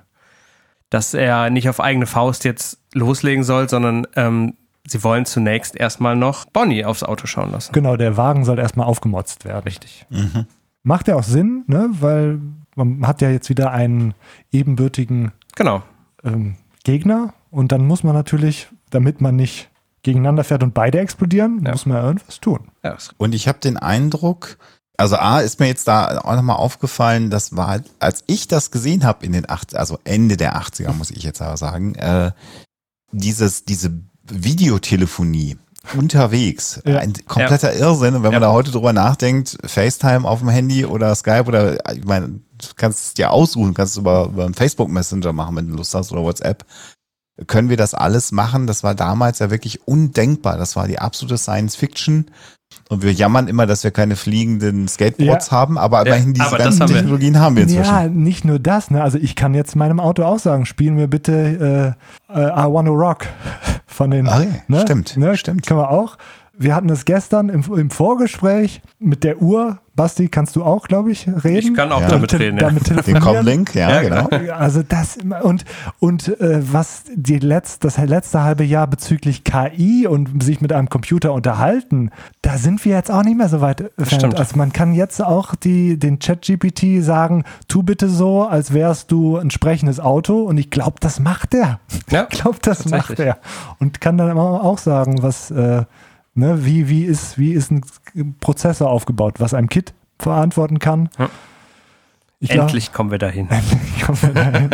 dass 0.90 1.14
er 1.14 1.50
nicht 1.50 1.70
auf 1.70 1.82
eigene 1.82 2.08
Faust 2.08 2.46
jetzt 2.46 2.80
loslegen 2.94 3.44
soll, 3.44 3.68
sondern 3.68 4.08
ähm, 4.16 4.54
sie 4.88 5.04
wollen 5.04 5.26
zunächst 5.26 5.76
erstmal 5.76 6.16
noch 6.16 6.46
Bonnie 6.46 6.86
aufs 6.86 7.04
Auto 7.04 7.28
schauen 7.28 7.52
lassen. 7.52 7.74
Genau, 7.74 7.98
der 7.98 8.16
Wagen 8.16 8.46
soll 8.46 8.58
erstmal 8.58 8.88
aufgemotzt 8.88 9.44
werden. 9.44 9.64
Richtig. 9.64 10.08
Macht 10.84 11.10
ja 11.10 11.16
auch 11.16 11.24
Sinn, 11.24 11.66
ne? 11.68 11.90
weil 12.00 12.40
man 12.76 13.06
hat 13.06 13.22
ja 13.22 13.30
jetzt 13.30 13.50
wieder 13.50 13.72
einen 13.72 14.14
ebenbürtigen 14.52 15.34
Genau. 15.58 15.84
ähm, 16.24 16.56
Gegner 16.84 17.34
und 17.52 17.72
dann 17.72 17.86
muss 17.86 18.04
man 18.04 18.14
natürlich, 18.14 18.68
damit 18.90 19.20
man 19.22 19.36
nicht 19.36 19.70
gegeneinander 20.04 20.44
fährt 20.46 20.64
und 20.64 20.74
beide 20.74 21.00
explodieren, 21.00 21.64
Ja. 21.66 21.72
muss 21.72 21.86
man 21.86 22.02
irgendwas 22.04 22.40
tun. 22.40 22.70
Ja, 22.84 22.96
Und 23.18 23.36
ich 23.36 23.48
habe 23.48 23.60
den 23.60 23.78
Eindruck, 23.78 24.58
also 24.98 25.18
A, 25.18 25.42
ist 25.42 25.60
mir 25.60 25.68
jetzt 25.68 25.88
da 25.88 26.20
auch 26.20 26.36
nochmal 26.36 26.56
aufgefallen, 26.58 27.30
das 27.30 27.56
war, 27.58 27.68
halt, 27.68 27.86
als 28.00 28.24
ich 28.28 28.48
das 28.48 28.72
gesehen 28.72 29.04
habe 29.04 29.26
in 29.26 29.32
den 29.34 29.50
80 29.50 29.78
also 29.78 30.00
Ende 30.06 30.38
der 30.38 30.56
80er, 30.56 30.94
muss 30.94 31.12
ich 31.12 31.24
jetzt 31.24 31.42
aber 31.42 31.58
sagen, 31.58 31.96
äh, 31.96 32.32
dieses, 33.12 33.66
diese 33.66 33.92
Videotelefonie 34.24 35.58
unterwegs, 35.96 36.82
Ja. 36.86 36.98
ein 37.00 37.14
kompletter 37.28 37.74
Irrsinn. 37.74 38.16
Und 38.16 38.24
wenn 38.24 38.32
man 38.32 38.42
Ja. 38.42 38.48
da 38.48 38.52
heute 38.52 38.72
drüber 38.72 38.94
nachdenkt, 38.94 39.58
FaceTime 39.66 40.28
auf 40.28 40.40
dem 40.40 40.50
Handy 40.50 40.86
oder 40.86 41.14
Skype 41.16 41.46
oder, 41.46 41.78
ich 41.96 42.04
meine, 42.06 42.28
du 42.28 42.68
kannst 42.76 43.00
es 43.06 43.14
dir 43.14 43.32
aussuchen, 43.32 43.74
kannst 43.74 43.94
es 43.94 43.98
über, 43.98 44.26
über 44.26 44.46
einen 44.46 44.54
Facebook 44.54 44.90
Messenger 44.90 45.34
machen, 45.34 45.56
wenn 45.56 45.68
du 45.70 45.76
Lust 45.76 45.94
hast 45.94 46.12
oder 46.12 46.24
WhatsApp 46.24 46.66
können 47.46 47.70
wir 47.70 47.78
das 47.78 47.94
alles 47.94 48.32
machen. 48.32 48.66
Das 48.68 48.84
war 48.84 48.96
damals 48.96 49.40
ja 49.40 49.52
wirklich 49.52 49.88
undenkbar. 49.88 50.58
Das 50.58 50.76
war 50.76 50.88
die 50.88 51.00
absolute 51.00 51.38
Science 51.38 51.76
Fiction. 51.76 52.26
Und 52.90 53.02
wir 53.02 53.14
jammern 53.14 53.48
immer, 53.48 53.66
dass 53.66 53.84
wir 53.84 53.92
keine 53.92 54.16
fliegenden 54.16 54.88
Skateboards 54.88 55.48
Ja. 55.48 55.52
haben, 55.58 55.78
aber 55.78 56.06
immerhin 56.06 56.34
diese 56.34 56.48
aber 56.48 56.58
ganzen 56.58 56.82
haben 56.82 56.90
wir. 56.90 56.98
Technologien 56.98 57.40
haben 57.40 57.56
wir 57.56 57.64
inzwischen. 57.64 57.84
Ja, 57.84 58.08
nicht 58.08 58.44
nur 58.46 58.60
das, 58.60 58.92
ne? 58.92 59.04
Also 59.04 59.18
ich 59.18 59.36
kann 59.36 59.54
jetzt 59.54 59.76
meinem 59.76 60.00
Auto 60.00 60.24
auch 60.24 60.40
sagen, 60.40 60.66
spielen 60.66 60.98
wir 60.98 61.08
bitte 61.08 61.96
äh, 62.30 62.34
äh, 62.34 62.48
I 62.50 62.72
Wanna 62.72 62.90
Rock 62.92 63.26
von 63.88 64.12
den. 64.12 64.28
Ah, 64.28 64.42
ja, 64.42 64.48
ne? 64.68 64.82
stimmt, 64.82 65.16
Ne? 65.18 65.38
stimmt. 65.38 65.66
Können 65.66 65.80
wir 65.82 65.90
auch. 65.92 66.18
Wir 66.60 66.76
hatten 66.76 66.90
es 66.90 67.06
gestern 67.06 67.50
im, 67.50 67.62
im 67.76 67.90
Vorgespräch 67.90 68.82
mit 69.00 69.24
der 69.24 69.42
Uhr. 69.42 69.80
Basti, 69.96 70.28
kannst 70.28 70.56
du 70.56 70.64
auch, 70.64 70.88
glaube 70.88 71.12
ich, 71.12 71.28
reden? 71.28 71.58
Ich 71.70 71.74
kann 71.74 71.92
auch 71.92 72.02
Ja. 72.02 72.08
damit 72.10 72.32
reden. 72.40 72.58
Ja. 72.60 72.68
damit 72.70 73.08
Den. 73.08 73.20
Comlink, 73.20 73.74
ja, 73.74 74.02
Ja, 74.02 74.02
genau. 74.28 74.54
Also 74.54 74.84
das 74.88 75.18
und 75.42 75.66
und 76.00 76.40
äh, 76.40 76.62
was 76.72 77.04
die 77.16 77.40
letzt, 77.40 77.84
das 77.84 77.98
letzte 77.98 78.44
halbe 78.44 78.64
Jahr 78.64 78.86
bezüglich 78.86 79.44
KI 79.44 80.06
und 80.06 80.44
sich 80.44 80.62
mit 80.62 80.72
einem 80.72 80.90
Computer 80.90 81.34
unterhalten, 81.34 82.12
da 82.44 82.60
sind 82.60 82.86
wir 82.86 82.94
jetzt 82.96 83.10
auch 83.10 83.24
nicht 83.24 83.38
mehr 83.38 83.50
so 83.50 83.60
weit 83.62 83.82
entfernt. 83.82 84.12
stimmt. 84.12 84.36
Also 84.40 84.56
man 84.56 84.72
kann 84.72 84.94
jetzt 84.94 85.20
auch 85.24 85.56
die 85.56 85.98
den 85.98 86.20
ChatGPT 86.20 87.04
sagen, 87.04 87.44
tu 87.68 87.82
bitte 87.82 88.08
so, 88.08 88.44
als 88.44 88.74
wärst 88.74 89.12
du 89.12 89.38
ein 89.38 89.50
sprechendes 89.50 90.00
Auto 90.00 90.44
und 90.44 90.60
ich 90.60 90.70
glaube, 90.70 90.98
das 91.00 91.20
macht 91.20 91.56
er. 91.56 91.80
Ja, 92.12 92.28
ich 92.32 92.40
glaube, 92.40 92.60
das 92.62 92.86
macht 92.86 93.20
er 93.20 93.40
und 93.80 94.00
kann 94.00 94.20
dann 94.20 94.38
auch 94.38 94.78
sagen, 94.78 95.24
was 95.24 95.50
äh, 95.50 95.86
ne, 96.38 96.66
wie 96.66 96.88
wie 96.88 97.04
ist 97.04 97.38
wie 97.38 97.52
ist 97.54 97.72
ein 97.72 97.84
Prozessor 98.40 98.90
aufgebaut, 98.90 99.40
was 99.40 99.54
ein 99.54 99.70
Kit 99.70 99.94
verantworten 100.20 100.80
kann. 100.80 101.10
Ja. 101.18 101.30
Ich 102.40 102.50
glaub- 102.50 102.66
Endlich 102.66 102.94
kommen 102.94 103.12
wir 103.12 103.18
dahin. 103.18 103.50
Endlich 103.50 104.04
kommen 104.04 104.22
wir 104.22 104.34
dahin. 104.34 104.70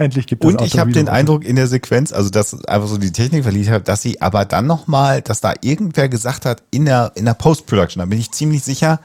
Endlich 0.00 0.26
gibt 0.28 0.44
es 0.44 0.50
Und 0.50 0.62
ich 0.62 0.78
habe 0.78 0.92
den 0.92 1.08
Eindruck 1.08 1.44
in 1.44 1.56
der 1.56 1.66
Sequenz, 1.66 2.12
also 2.12 2.30
dass 2.30 2.64
einfach 2.66 2.86
so 2.86 2.98
die 2.98 3.10
Technik 3.10 3.42
verliebt 3.42 3.68
hat, 3.68 3.88
dass 3.88 4.00
sie 4.00 4.22
aber 4.22 4.44
dann 4.44 4.66
nochmal, 4.66 5.22
dass 5.22 5.40
da 5.40 5.54
irgendwer 5.60 6.08
gesagt 6.08 6.44
hat 6.46 6.62
in 6.70 6.84
der, 6.84 7.12
in 7.16 7.24
der 7.24 7.34
Post-Production, 7.34 7.98
da 7.98 8.06
bin 8.06 8.20
ich 8.20 8.30
ziemlich 8.30 8.62
sicher, 8.62 9.00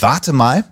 warte 0.00 0.32
mal, 0.32 0.64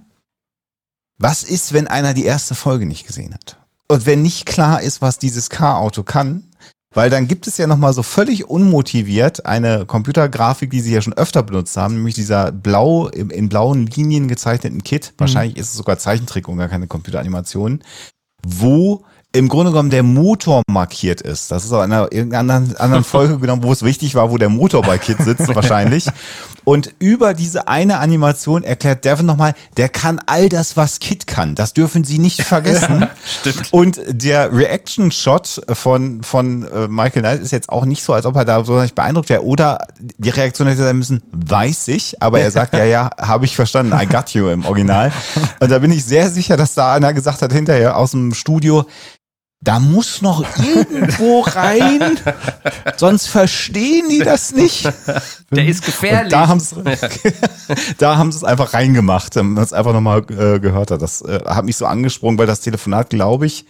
was 1.18 1.44
ist, 1.44 1.72
wenn 1.72 1.86
einer 1.86 2.12
die 2.12 2.24
erste 2.24 2.56
Folge 2.56 2.86
nicht 2.86 3.06
gesehen 3.06 3.32
hat? 3.34 3.56
Und 3.86 4.04
wenn 4.04 4.22
nicht 4.22 4.46
klar 4.46 4.82
ist, 4.82 5.00
was 5.00 5.20
dieses 5.20 5.48
Car-Auto 5.48 6.02
kann, 6.02 6.42
Weil 6.94 7.10
dann 7.10 7.26
gibt 7.26 7.46
es 7.46 7.56
ja 7.58 7.66
nochmal 7.66 7.92
so 7.92 8.02
völlig 8.02 8.48
unmotiviert 8.48 9.46
eine 9.46 9.86
Computergrafik, 9.86 10.70
die 10.70 10.80
sie 10.80 10.92
ja 10.92 11.00
schon 11.00 11.14
öfter 11.14 11.42
benutzt 11.42 11.76
haben, 11.76 11.94
nämlich 11.94 12.14
dieser 12.14 12.52
blau, 12.52 13.08
in 13.08 13.48
blauen 13.48 13.86
Linien 13.86 14.28
gezeichneten 14.28 14.82
Kit. 14.82 15.14
Wahrscheinlich 15.18 15.56
ist 15.56 15.68
es 15.70 15.76
sogar 15.76 15.98
Zeichentrick 15.98 16.48
und 16.48 16.58
gar 16.58 16.68
keine 16.68 16.86
Computeranimation, 16.86 17.82
wo 18.46 19.04
im 19.34 19.48
Grunde 19.48 19.72
genommen 19.72 19.90
der 19.90 20.02
Motor 20.02 20.62
markiert 20.70 21.22
ist. 21.22 21.50
Das 21.50 21.64
ist 21.64 21.72
auch 21.72 21.82
in 21.82 21.92
einer 21.92 22.12
irgendeiner 22.12 22.62
anderen 22.78 23.04
Folge 23.04 23.38
genommen, 23.40 23.62
wo 23.62 23.72
es 23.72 23.82
wichtig 23.82 24.14
war, 24.14 24.30
wo 24.30 24.36
der 24.36 24.50
Motor 24.50 24.82
bei 24.82 24.98
Kit 24.98 25.18
sitzt 25.18 25.54
wahrscheinlich. 25.54 26.06
Und 26.64 26.94
über 26.98 27.34
diese 27.34 27.66
eine 27.66 27.98
Animation 27.98 28.62
erklärt 28.62 29.04
Devin 29.04 29.26
nochmal, 29.26 29.54
der 29.78 29.88
kann 29.88 30.20
all 30.26 30.48
das, 30.48 30.76
was 30.76 31.00
Kit 31.00 31.26
kann. 31.26 31.54
Das 31.54 31.72
dürfen 31.72 32.04
Sie 32.04 32.18
nicht 32.18 32.42
vergessen. 32.42 33.08
Stimmt. 33.40 33.72
Und 33.72 34.00
der 34.06 34.52
Reaction-Shot 34.52 35.62
von, 35.72 36.22
von 36.22 36.64
äh, 36.64 36.86
Michael 36.88 37.22
Knight 37.22 37.40
ist 37.40 37.50
jetzt 37.52 37.70
auch 37.70 37.84
nicht 37.84 38.04
so, 38.04 38.12
als 38.12 38.26
ob 38.26 38.36
er 38.36 38.44
da 38.44 38.64
so 38.64 38.80
nicht 38.80 38.94
beeindruckt 38.94 39.30
wäre. 39.30 39.44
Oder 39.44 39.86
die 39.98 40.30
Reaktion 40.30 40.68
hätte 40.68 40.84
sein 40.84 40.98
müssen, 40.98 41.22
weiß 41.32 41.88
ich. 41.88 42.22
Aber 42.22 42.38
er 42.38 42.50
sagt, 42.50 42.74
ja, 42.74 42.84
ja, 42.84 43.10
habe 43.18 43.46
ich 43.46 43.56
verstanden. 43.56 43.98
I 43.98 44.06
got 44.06 44.30
you 44.30 44.48
im 44.48 44.64
Original. 44.66 45.10
Und 45.58 45.70
da 45.70 45.78
bin 45.78 45.90
ich 45.90 46.04
sehr 46.04 46.30
sicher, 46.30 46.56
dass 46.56 46.74
da 46.74 46.94
einer 46.94 47.12
gesagt 47.12 47.42
hat 47.42 47.52
hinterher 47.52 47.96
aus 47.96 48.12
dem 48.12 48.34
Studio, 48.34 48.86
da 49.62 49.78
muss 49.78 50.22
noch 50.22 50.44
irgendwo 50.58 51.40
rein, 51.40 52.18
sonst 52.96 53.28
verstehen 53.28 54.08
die 54.10 54.18
das 54.18 54.52
nicht. 54.52 54.92
Der 55.52 55.66
ist 55.66 55.84
gefährlich. 55.84 56.24
Und 56.24 56.32
da 56.32 56.48
haben 56.48 56.58
sie 56.58 56.82
da 57.98 58.16
haben 58.18 58.30
es 58.30 58.42
einfach 58.42 58.74
reingemacht, 58.74 59.36
damit 59.36 59.52
man 59.54 59.64
es 59.64 59.72
einfach 59.72 59.92
nochmal 59.92 60.24
äh, 60.30 60.58
gehört 60.58 60.90
hat. 60.90 61.00
Das 61.00 61.22
äh, 61.22 61.40
hat 61.46 61.64
mich 61.64 61.76
so 61.76 61.86
angesprungen, 61.86 62.38
weil 62.38 62.46
das 62.46 62.60
Telefonat, 62.60 63.10
glaube 63.10 63.46
ich, 63.46 63.64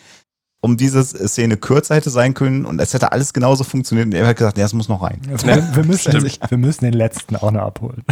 um 0.63 0.79
diese 0.79 1.05
Szene 1.05 1.59
kürzer 1.59 1.97
hätte 1.97 2.09
sein 2.09 2.33
können 2.33 2.65
und 2.65 2.81
es 2.81 2.95
hätte 2.95 3.13
alles 3.13 3.35
genauso 3.35 3.63
funktioniert 3.65 4.07
und 4.07 4.15
er 4.15 4.27
hat 4.27 4.37
gesagt, 4.37 4.57
ja, 4.57 4.65
es 4.65 4.73
muss 4.73 4.89
noch 4.89 5.03
rein. 5.03 5.21
Also 5.31 5.47
wir, 5.47 5.77
wir, 5.77 5.85
müssen, 5.85 6.13
wir 6.13 6.59
müssen 6.59 6.85
den 6.85 6.95
letzten 6.95 7.37
auch 7.37 7.51
noch 7.51 7.63
abholen. 7.63 8.05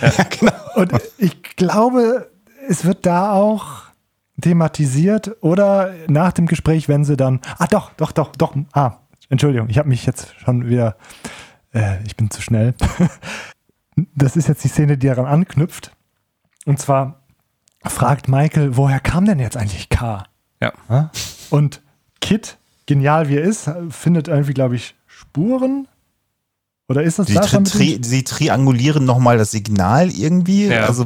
Ja, 0.00 0.24
genau. 0.30 0.52
Und 0.76 0.92
ich 1.18 1.42
glaube, 1.56 2.30
es 2.68 2.84
wird 2.84 3.04
da 3.04 3.32
auch 3.32 3.87
thematisiert 4.40 5.36
oder 5.40 5.94
nach 6.06 6.32
dem 6.32 6.46
Gespräch, 6.46 6.88
wenn 6.88 7.04
sie 7.04 7.16
dann, 7.16 7.40
ah 7.58 7.66
doch, 7.66 7.92
doch, 7.94 8.12
doch, 8.12 8.32
doch, 8.36 8.54
ah, 8.72 8.98
Entschuldigung, 9.28 9.68
ich 9.68 9.78
habe 9.78 9.88
mich 9.88 10.06
jetzt 10.06 10.34
schon 10.38 10.68
wieder, 10.68 10.96
äh, 11.74 12.02
ich 12.06 12.16
bin 12.16 12.30
zu 12.30 12.40
schnell. 12.40 12.74
das 14.14 14.36
ist 14.36 14.48
jetzt 14.48 14.64
die 14.64 14.68
Szene, 14.68 14.96
die 14.96 15.06
daran 15.06 15.26
anknüpft. 15.26 15.92
Und 16.64 16.78
zwar 16.78 17.22
fragt 17.84 18.28
Michael, 18.28 18.76
woher 18.76 19.00
kam 19.00 19.24
denn 19.24 19.38
jetzt 19.38 19.56
eigentlich 19.56 19.88
K? 19.88 20.24
Ja. 20.60 21.10
Und 21.50 21.82
Kit, 22.20 22.58
genial 22.86 23.28
wie 23.28 23.36
er 23.36 23.42
ist, 23.42 23.70
findet 23.90 24.28
irgendwie, 24.28 24.54
glaube 24.54 24.76
ich, 24.76 24.94
Spuren. 25.06 25.88
Oder 26.88 27.02
ist 27.02 27.18
das 27.18 27.26
die 27.26 27.34
da 27.34 27.42
tri 27.42 27.62
tri 27.64 27.98
Sie 28.02 28.24
triangulieren 28.24 29.04
nochmal 29.04 29.36
das 29.36 29.50
Signal 29.50 30.10
irgendwie. 30.10 30.66
Ja. 30.66 30.86
Also, 30.86 31.04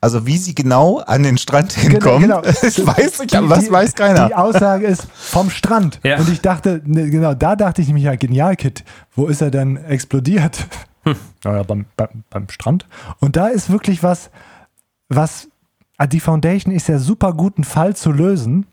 also 0.00 0.26
wie 0.26 0.36
sie 0.38 0.54
genau 0.54 0.98
an 0.98 1.22
den 1.22 1.38
Strand 1.38 1.72
hinkommen, 1.72 2.22
genau. 2.22 2.40
das 2.42 2.62
weiß 2.86 3.20
ich, 3.20 3.26
Die- 3.28 3.48
das 3.48 3.64
die- 3.64 3.70
weiß 3.72 3.94
keiner. 3.94 4.28
Die 4.28 4.34
Aussage 4.34 4.86
ist 4.86 5.06
vom 5.12 5.50
Strand. 5.50 6.00
Ja. 6.04 6.18
Und 6.18 6.28
ich 6.28 6.40
dachte, 6.40 6.80
ne, 6.84 7.10
genau, 7.10 7.34
da 7.34 7.56
dachte 7.56 7.80
ich 7.82 7.88
nämlich, 7.88 8.04
ja, 8.04 8.14
genial, 8.16 8.56
Kit. 8.56 8.84
Wo 9.14 9.26
ist 9.26 9.40
er 9.40 9.50
denn 9.50 9.76
explodiert? 9.76 10.66
Naja, 11.42 11.62
beim, 11.62 11.86
beim, 11.96 12.08
beim 12.28 12.48
Strand. 12.50 12.84
Und 13.20 13.36
da 13.36 13.46
ist 13.46 13.70
wirklich 13.70 14.02
was, 14.02 14.28
was, 15.08 15.48
ah, 15.96 16.06
die 16.06 16.20
Foundation 16.20 16.74
ist 16.74 16.88
ja 16.88 16.98
super 16.98 17.32
gut, 17.32 17.56
einen 17.56 17.64
Fall 17.64 17.96
zu 17.96 18.12
lösen, 18.12 18.66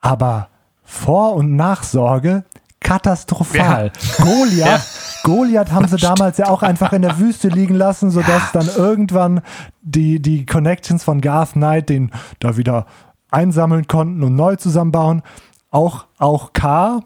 aber 0.00 0.48
Vor- 0.84 1.34
und 1.34 1.56
Nachsorge 1.56 2.44
katastrophal. 2.80 3.92
Goliath, 4.18 4.82
Goliath 5.22 5.72
haben 5.72 5.86
sie 5.88 5.96
damals 5.96 6.38
ja 6.38 6.48
auch 6.48 6.62
einfach 6.62 6.92
in 6.92 7.02
der 7.02 7.18
Wüste 7.18 7.48
liegen 7.48 7.74
lassen, 7.74 8.10
sodass 8.10 8.52
dann 8.52 8.68
irgendwann 8.76 9.42
die, 9.82 10.20
die 10.20 10.46
Connections 10.46 11.04
von 11.04 11.20
Garth 11.20 11.52
Knight 11.52 11.88
den 11.88 12.10
da 12.38 12.56
wieder 12.56 12.86
einsammeln 13.30 13.86
konnten 13.86 14.22
und 14.22 14.34
neu 14.34 14.56
zusammenbauen. 14.56 15.22
Auch, 15.70 16.06
auch 16.18 16.52
K 16.52 17.00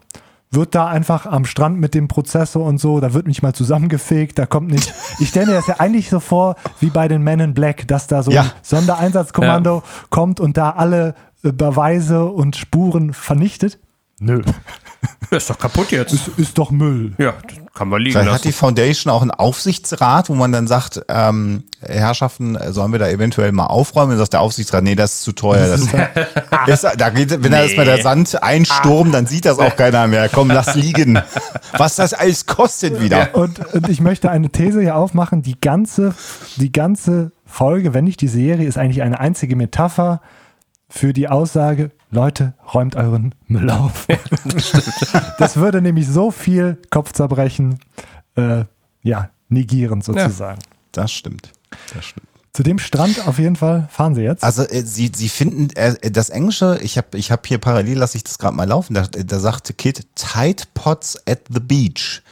wird 0.50 0.74
da 0.76 0.86
einfach 0.86 1.26
am 1.26 1.44
Strand 1.44 1.80
mit 1.80 1.94
dem 1.94 2.06
Prozessor 2.08 2.64
und 2.64 2.78
so, 2.78 3.00
da 3.00 3.12
wird 3.12 3.26
nicht 3.26 3.42
mal 3.42 3.52
zusammengefegt, 3.52 4.38
da 4.38 4.46
kommt 4.46 4.70
nicht. 4.70 4.94
Ich 5.18 5.28
stelle 5.30 5.46
mir 5.46 5.52
das 5.54 5.66
ja 5.66 5.80
eigentlich 5.80 6.08
so 6.10 6.18
vor, 6.20 6.54
wie 6.80 6.90
bei 6.90 7.08
den 7.08 7.22
Men 7.22 7.40
in 7.40 7.54
Black, 7.54 7.86
dass 7.88 8.06
da 8.06 8.22
so 8.22 8.30
Ja. 8.30 8.42
ein 8.42 8.50
Sondereinsatzkommando 8.62 9.82
kommt 10.10 10.38
und 10.40 10.56
da 10.56 10.70
alle 10.70 11.14
äh, 11.42 11.52
Beweise 11.52 12.24
und 12.26 12.56
Spuren 12.56 13.12
vernichtet. 13.12 13.78
Nö. 14.20 14.42
ist 15.30 15.50
doch 15.50 15.58
kaputt 15.58 15.90
jetzt. 15.90 16.12
Ist, 16.12 16.28
ist 16.36 16.58
doch 16.58 16.70
Müll. 16.70 17.12
Ja, 17.18 17.34
kann 17.74 17.88
man 17.88 18.00
liegen 18.00 18.12
Vielleicht 18.12 18.32
hat 18.32 18.44
die 18.44 18.48
lassen. 18.48 18.58
Foundation 18.58 19.12
auch 19.12 19.22
einen 19.22 19.32
Aufsichtsrat, 19.32 20.28
wo 20.28 20.34
man 20.34 20.52
dann 20.52 20.66
sagt, 20.66 21.02
ähm, 21.08 21.64
Herrschaften, 21.80 22.54
äh, 22.54 22.72
sollen 22.72 22.92
wir 22.92 22.98
da 22.98 23.08
eventuell 23.08 23.50
mal 23.52 23.66
aufräumen? 23.66 24.10
Dann 24.10 24.18
sagt 24.18 24.34
der 24.34 24.40
Aufsichtsrat, 24.40 24.84
nee, 24.84 24.94
das 24.94 25.14
ist 25.14 25.22
zu 25.22 25.32
teuer. 25.32 25.66
Das 25.66 25.82
ist, 26.84 26.86
da 26.96 27.10
geht, 27.10 27.42
wenn 27.42 27.50
da 27.50 27.62
ist 27.62 27.76
mal 27.76 27.84
der 27.84 28.02
Sand 28.02 28.42
einsturm, 28.42 29.10
dann 29.10 29.26
sieht 29.26 29.44
das 29.44 29.58
auch 29.58 29.74
keiner 29.76 30.06
mehr. 30.06 30.28
Komm, 30.28 30.48
lass 30.48 30.74
liegen. 30.76 31.20
Was 31.76 31.96
das 31.96 32.14
alles 32.14 32.46
kostet 32.46 33.00
wieder. 33.00 33.34
Und, 33.34 33.58
und 33.74 33.88
ich 33.88 34.00
möchte 34.00 34.30
eine 34.30 34.50
These 34.50 34.80
hier 34.80 34.96
aufmachen, 34.96 35.42
die 35.42 35.60
ganze, 35.60 36.14
die 36.56 36.70
ganze 36.70 37.32
Folge, 37.44 37.92
wenn 37.92 38.04
nicht 38.04 38.20
die 38.20 38.28
Serie, 38.28 38.68
ist 38.68 38.78
eigentlich 38.78 39.02
eine 39.02 39.18
einzige 39.18 39.56
Metapher 39.56 40.20
für 40.88 41.12
die 41.12 41.28
Aussage, 41.28 41.90
Leute, 42.14 42.54
räumt 42.72 42.96
euren 42.96 43.34
Müll 43.46 43.68
auf. 43.70 44.06
das 45.38 45.56
würde 45.56 45.82
nämlich 45.82 46.08
so 46.08 46.30
viel 46.30 46.78
Kopfzerbrechen 46.90 47.80
äh, 48.36 48.64
ja, 49.02 49.30
negieren 49.48 50.00
sozusagen. 50.00 50.60
Das 50.92 51.12
stimmt. 51.12 51.52
Das 51.92 52.06
stimmt. 52.06 52.26
Zu 52.54 52.62
dem 52.62 52.78
Strand 52.78 53.26
auf 53.26 53.40
jeden 53.40 53.56
Fall 53.56 53.88
fahren 53.90 54.14
sie 54.14 54.22
jetzt. 54.22 54.44
Also 54.44 54.62
äh, 54.62 54.82
sie, 54.82 55.10
sie 55.12 55.28
finden 55.28 55.70
äh, 55.74 56.10
das 56.10 56.30
Englische, 56.30 56.78
ich 56.82 56.96
habe 56.96 57.18
ich 57.18 57.32
hab 57.32 57.46
hier 57.46 57.58
parallel, 57.58 57.98
lasse 57.98 58.16
ich 58.16 58.22
das 58.22 58.38
gerade 58.38 58.56
mal 58.56 58.68
laufen, 58.68 58.94
da, 58.94 59.02
da 59.02 59.40
sagte 59.40 59.74
Kid 59.74 60.06
Tide 60.14 60.62
Pots 60.72 61.20
at 61.26 61.40
the 61.50 61.58
Beach. 61.58 62.22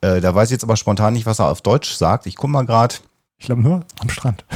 Äh, 0.00 0.22
da 0.22 0.34
weiß 0.34 0.48
ich 0.48 0.52
jetzt 0.52 0.64
aber 0.64 0.76
spontan 0.76 1.12
nicht, 1.12 1.26
was 1.26 1.40
er 1.40 1.48
auf 1.48 1.60
Deutsch 1.60 1.92
sagt. 1.92 2.26
Ich 2.26 2.36
guck 2.36 2.48
mal 2.48 2.64
gerade, 2.64 2.94
ich 3.36 3.46
glaube 3.46 3.60
nur 3.60 3.84
am 3.98 4.08
Strand. 4.08 4.46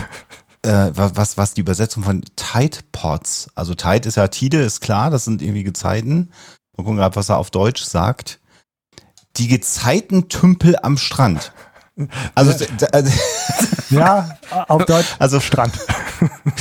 Äh, 0.62 0.90
wa- 0.94 1.12
was, 1.14 1.36
was 1.36 1.54
die 1.54 1.60
Übersetzung 1.62 2.02
von 2.02 2.22
Tide 2.36 2.78
Pots, 2.92 3.48
also 3.54 3.74
Tide 3.74 4.08
ist 4.08 4.16
ja 4.16 4.28
Tide, 4.28 4.60
ist 4.62 4.80
klar, 4.80 5.10
das 5.10 5.24
sind 5.24 5.42
irgendwie 5.42 5.64
Gezeiten. 5.64 6.30
Wir 6.76 6.84
gucken 6.84 6.98
gerade, 6.98 7.16
was 7.16 7.28
er 7.28 7.38
auf 7.38 7.50
Deutsch 7.50 7.82
sagt. 7.84 8.40
Die 9.36 9.48
Gezeitentümpel 9.48 10.76
am 10.82 10.96
Strand. 10.98 11.52
Also, 12.34 12.64
Ja, 13.90 14.38
auf 14.68 14.84
Deutsch 14.86 15.08
also 15.18 15.40
Strand. 15.40 15.74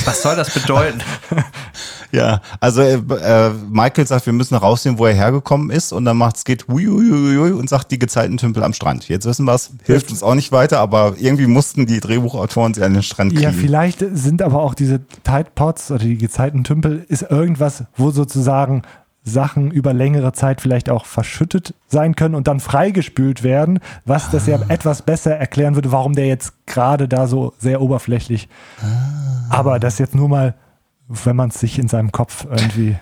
Was 0.04 0.22
soll 0.22 0.36
das 0.36 0.50
bedeuten? 0.52 1.00
Ja, 2.12 2.40
also 2.58 2.82
äh, 2.82 2.94
äh, 2.94 3.50
Michael 3.70 4.06
sagt, 4.06 4.26
wir 4.26 4.32
müssen 4.32 4.56
rausnehmen, 4.56 4.98
wo 4.98 5.06
er 5.06 5.14
hergekommen 5.14 5.70
ist 5.70 5.92
und 5.92 6.04
dann 6.04 6.16
macht 6.16 6.38
Skid 6.38 6.66
hui, 6.68 6.86
hui, 6.86 7.08
hui, 7.08 7.36
hui 7.36 7.52
und 7.52 7.68
sagt 7.68 7.90
die 7.92 7.98
Gezeitentümpel 7.98 8.64
am 8.64 8.72
Strand. 8.72 9.08
Jetzt 9.08 9.26
wissen 9.26 9.44
wir 9.44 9.54
es, 9.54 9.70
hilft 9.84 10.10
uns 10.10 10.22
auch 10.22 10.34
nicht 10.34 10.50
weiter, 10.50 10.80
aber 10.80 11.14
irgendwie 11.18 11.46
mussten 11.46 11.86
die 11.86 12.00
Drehbuchautoren 12.00 12.74
sie 12.74 12.82
an 12.82 12.94
den 12.94 13.02
Strand 13.02 13.32
kriegen. 13.32 13.42
Ja, 13.42 13.52
vielleicht 13.52 14.04
sind 14.12 14.42
aber 14.42 14.60
auch 14.60 14.74
diese 14.74 15.00
Tide 15.22 15.46
Pods 15.54 15.90
oder 15.90 16.04
die 16.04 16.18
Gezeitentümpel 16.18 17.04
ist 17.08 17.22
irgendwas, 17.22 17.84
wo 17.96 18.10
sozusagen 18.10 18.82
Sachen 19.22 19.70
über 19.70 19.92
längere 19.92 20.32
Zeit 20.32 20.60
vielleicht 20.60 20.88
auch 20.88 21.04
verschüttet 21.04 21.74
sein 21.88 22.16
können 22.16 22.34
und 22.34 22.48
dann 22.48 22.58
freigespült 22.58 23.42
werden, 23.42 23.80
was 24.04 24.30
das 24.30 24.46
ja 24.46 24.58
etwas 24.68 25.02
besser 25.02 25.36
erklären 25.36 25.74
würde, 25.74 25.92
warum 25.92 26.14
der 26.14 26.26
jetzt 26.26 26.66
gerade 26.66 27.06
da 27.06 27.26
so 27.26 27.52
sehr 27.58 27.82
oberflächlich. 27.82 28.48
Aber 29.50 29.78
das 29.78 29.98
jetzt 29.98 30.14
nur 30.14 30.28
mal, 30.28 30.54
wenn 31.08 31.36
man 31.36 31.50
es 31.50 31.60
sich 31.60 31.78
in 31.78 31.88
seinem 31.88 32.12
Kopf 32.12 32.46
irgendwie 32.50 32.96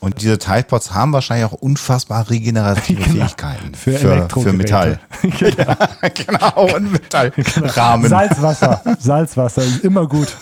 Und 0.00 0.20
diese 0.20 0.36
Tidepods 0.38 0.92
haben 0.92 1.12
wahrscheinlich 1.12 1.46
auch 1.46 1.52
unfassbar 1.52 2.28
regenerative 2.28 3.02
Genau. 3.02 3.14
Fähigkeiten 3.14 3.74
für, 3.74 3.92
für, 3.92 4.12
Elektrogeräte. 4.12 4.56
Metall. 4.58 5.00
genau. 5.22 5.74
genau, 6.14 6.76
und 6.76 6.92
Metallrahmen. 6.92 8.08
Salzwasser. 8.10 8.82
Salzwasser 8.98 9.62
ist 9.62 9.84
immer 9.84 10.06
gut. 10.06 10.36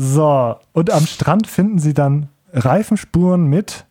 So, 0.00 0.56
und 0.72 0.90
am 0.90 1.06
Strand 1.06 1.46
finden 1.48 1.78
sie 1.78 1.92
dann 1.92 2.28
Reifenspuren 2.52 3.46
mit, 3.48 3.84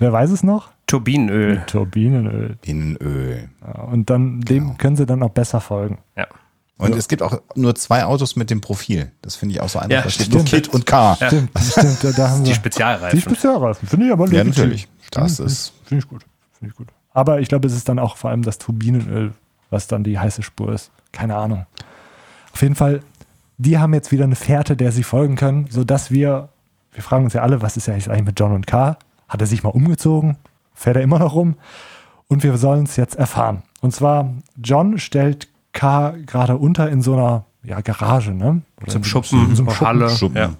wer 0.00 0.12
weiß 0.12 0.30
es 0.30 0.42
noch? 0.42 0.70
Turbinenöl. 0.86 1.62
Turbinenöl. 1.66 2.58
Innenöl. 2.62 3.48
Ja, 3.62 3.82
und 3.84 4.10
dann 4.10 4.40
dem 4.40 4.76
können 4.76 4.96
sie 4.96 5.06
dann 5.06 5.22
auch 5.22 5.30
besser 5.30 5.60
folgen. 5.60 5.98
Ja. 6.16 6.26
Und 6.76 6.94
es 6.96 7.06
gibt 7.06 7.22
auch 7.22 7.40
nur 7.54 7.74
zwei 7.76 8.04
Autos 8.04 8.34
mit 8.34 8.50
dem 8.50 8.60
Profil. 8.60 9.12
Das 9.22 9.36
finde 9.36 9.54
ich 9.54 9.60
auch 9.60 9.68
so 9.68 9.78
einfach. 9.78 9.92
Ja, 9.92 10.02
da 10.02 10.10
steht 10.10 10.32
nur. 10.32 10.44
Kit 10.44 10.68
und 10.68 10.84
K. 10.84 11.16
Ja, 11.20 11.26
Stimmt, 11.28 11.50
stimmt. 11.60 12.04
Da, 12.04 12.10
da 12.12 12.30
haben 12.30 12.44
Die 12.44 12.52
Spezialreifen. 12.52 13.16
die 13.16 13.22
Spezialreifen. 13.22 13.88
Finde 13.88 14.06
ich 14.06 14.12
aber 14.12 14.26
legitim. 14.26 14.48
natürlich. 14.48 14.88
Das 15.12 15.36
Finde 15.36 15.50
ist 15.52 15.72
Finde 15.84 16.02
ich 16.04 16.08
gut. 16.10 16.24
Finde 16.58 16.72
ich 16.72 16.76
gut. 16.76 16.88
Aber 17.12 17.40
ich 17.40 17.48
glaube, 17.48 17.68
es 17.68 17.74
ist 17.74 17.88
dann 17.88 18.00
auch 18.00 18.16
vor 18.16 18.30
allem 18.30 18.42
das 18.42 18.58
Turbinenöl, 18.58 19.32
was 19.70 19.86
dann 19.86 20.02
die 20.02 20.18
heiße 20.18 20.42
Spur 20.42 20.72
ist. 20.72 20.90
Keine 21.12 21.36
Ahnung. 21.36 21.64
Auf 22.52 22.60
jeden 22.60 22.74
Fall, 22.74 23.00
die 23.58 23.78
haben 23.78 23.94
jetzt 23.94 24.12
wieder 24.12 24.24
eine 24.24 24.36
Fährte, 24.36 24.76
der 24.76 24.92
sie 24.92 25.02
folgen 25.02 25.36
können, 25.36 25.66
sodass 25.70 26.10
wir, 26.10 26.48
wir 26.92 27.02
fragen 27.02 27.24
uns 27.24 27.34
ja 27.34 27.42
alle, 27.42 27.62
was 27.62 27.76
ist 27.76 27.86
ja 27.86 27.94
jetzt 27.94 28.08
eigentlich 28.08 28.26
mit 28.26 28.40
John 28.40 28.52
und 28.52 28.66
K? 28.66 28.96
Hat 29.28 29.40
er 29.40 29.46
sich 29.46 29.62
mal 29.62 29.70
umgezogen? 29.70 30.36
Fährt 30.74 30.96
er 30.96 31.02
immer 31.02 31.18
noch 31.18 31.34
rum? 31.34 31.56
Und 32.28 32.42
wir 32.42 32.56
sollen 32.56 32.84
es 32.84 32.96
jetzt 32.96 33.16
erfahren. 33.16 33.62
Und 33.80 33.94
zwar, 33.94 34.32
John 34.62 34.98
stellt 34.98 35.48
K 35.72 36.14
gerade 36.26 36.56
unter 36.56 36.88
in 36.88 37.02
so 37.02 37.14
einer 37.14 37.44
ja, 37.62 37.80
Garage, 37.80 38.32
ne? 38.32 38.62
Oder 38.80 38.92
Zum 38.92 39.04
Schuppen, 39.04 39.54
so 39.54 39.62
einem 39.62 39.70
Schuppen. 39.70 39.86
Halle. 39.86 40.10
Schuppen. 40.10 40.36
Ja. 40.36 40.50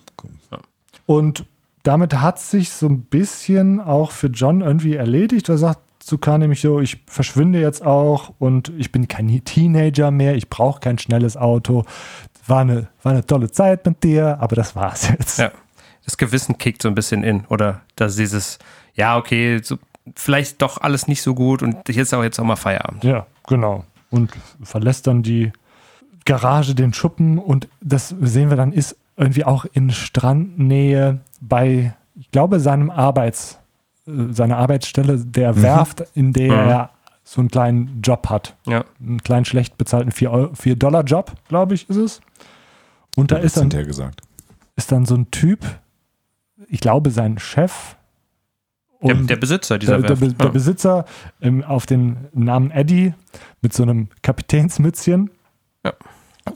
Und 1.06 1.44
damit 1.82 2.14
hat 2.14 2.38
sich 2.38 2.70
so 2.70 2.86
ein 2.86 3.02
bisschen 3.02 3.80
auch 3.80 4.10
für 4.10 4.28
John 4.28 4.62
irgendwie 4.62 4.94
erledigt. 4.94 5.48
Er 5.48 5.58
sagt 5.58 5.80
zu 6.00 6.18
K 6.18 6.38
nämlich 6.38 6.60
so, 6.60 6.80
ich 6.80 7.02
verschwinde 7.06 7.60
jetzt 7.60 7.84
auch 7.84 8.32
und 8.38 8.72
ich 8.76 8.92
bin 8.92 9.08
kein 9.08 9.42
Teenager 9.44 10.10
mehr, 10.10 10.34
ich 10.34 10.50
brauche 10.50 10.80
kein 10.80 10.98
schnelles 10.98 11.36
Auto. 11.36 11.84
War 12.46 12.60
eine, 12.60 12.88
war 13.02 13.12
eine 13.12 13.24
tolle 13.24 13.50
Zeit 13.50 13.86
mit 13.86 14.02
dir, 14.02 14.38
aber 14.40 14.56
das 14.56 14.76
war's 14.76 15.08
jetzt. 15.08 15.38
Ja. 15.38 15.50
Das 16.04 16.16
Gewissen 16.16 16.58
kickt 16.58 16.82
so 16.82 16.88
ein 16.88 16.94
bisschen 16.94 17.22
in. 17.22 17.46
Oder 17.46 17.80
dass 17.96 18.16
dieses, 18.16 18.58
ja, 18.94 19.16
okay, 19.16 19.60
so, 19.62 19.78
vielleicht 20.14 20.60
doch 20.60 20.80
alles 20.80 21.08
nicht 21.08 21.22
so 21.22 21.34
gut 21.34 21.62
und 21.62 21.88
jetzt 21.88 22.12
auch 22.12 22.22
jetzt 22.22 22.38
auch 22.38 22.44
mal 22.44 22.56
Feierabend. 22.56 23.04
Ja, 23.04 23.26
genau. 23.46 23.84
Und 24.10 24.32
verlässt 24.62 25.06
dann 25.06 25.22
die 25.22 25.52
Garage, 26.24 26.74
den 26.74 26.92
Schuppen 26.92 27.38
und 27.38 27.68
das 27.80 28.14
sehen 28.20 28.50
wir 28.50 28.56
dann, 28.56 28.72
ist 28.72 28.96
irgendwie 29.16 29.44
auch 29.44 29.64
in 29.72 29.90
Strandnähe 29.90 31.20
bei, 31.40 31.94
ich 32.18 32.30
glaube, 32.30 32.60
seinem 32.60 32.90
Arbeits, 32.90 33.58
äh, 34.06 34.32
seiner 34.32 34.58
Arbeitsstelle 34.58 35.18
der 35.18 35.54
mhm. 35.54 35.62
Werft, 35.62 36.04
in 36.14 36.32
der 36.32 36.52
mhm. 36.52 36.68
er 36.68 36.90
so 37.24 37.40
einen 37.40 37.50
kleinen 37.50 38.00
Job 38.02 38.28
hat. 38.28 38.54
Ja. 38.66 38.84
Einen 39.00 39.22
kleinen, 39.22 39.44
schlecht 39.44 39.78
bezahlten 39.78 40.10
4-Dollar-Job, 40.10 41.32
glaube 41.48 41.74
ich, 41.74 41.88
ist 41.88 41.96
es. 41.96 42.20
Und 43.16 43.30
da 43.30 43.36
ist 43.36 43.56
dann, 43.56 43.68
gesagt. 43.70 44.22
ist 44.76 44.90
dann 44.92 45.06
so 45.06 45.14
ein 45.14 45.30
Typ, 45.30 45.64
ich 46.68 46.80
glaube, 46.80 47.10
sein 47.10 47.38
Chef. 47.38 47.96
Der, 49.02 49.14
der, 49.14 49.36
Besitzer 49.36 49.78
dieser 49.78 50.00
der, 50.00 50.08
Werft. 50.08 50.22
Der, 50.22 50.46
der 50.46 50.48
Besitzer 50.48 51.04
ähm, 51.42 51.62
auf 51.62 51.84
den 51.86 52.28
Namen 52.32 52.70
Eddie 52.70 53.12
mit 53.60 53.74
so 53.74 53.82
einem 53.82 54.08
Kapitänsmützchen. 54.22 55.30
Ja. 55.84 55.92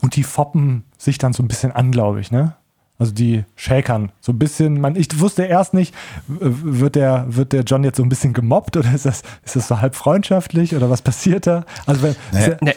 Und 0.01 0.15
die 0.15 0.23
foppen 0.23 0.83
sich 0.97 1.17
dann 1.17 1.33
so 1.33 1.43
ein 1.43 1.47
bisschen 1.47 1.71
an, 1.71 1.91
glaube 1.91 2.19
ich, 2.21 2.31
ne? 2.31 2.55
Also 2.99 3.13
die 3.13 3.45
shakern 3.55 4.11
so 4.19 4.33
ein 4.33 4.39
bisschen. 4.39 4.81
Man, 4.81 4.97
ich 4.97 5.19
wusste 5.19 5.43
erst 5.43 5.73
nicht, 5.73 5.95
wird 6.27 6.95
der, 6.95 7.25
wird 7.29 7.53
der 7.53 7.63
John 7.63 7.85
jetzt 7.85 7.95
so 7.95 8.03
ein 8.03 8.09
bisschen 8.09 8.33
gemobbt 8.33 8.75
oder 8.75 8.93
ist 8.93 9.05
das, 9.05 9.21
ist 9.45 9.55
das 9.55 9.69
so 9.69 9.79
halb 9.79 9.95
freundschaftlich 9.95 10.75
oder 10.75 10.89
was 10.89 11.01
passiert 11.01 11.47
da? 11.47 11.65
Also 11.85 12.01
wenn, 12.01 12.15
nee. 12.33 12.57
Nee. 12.59 12.73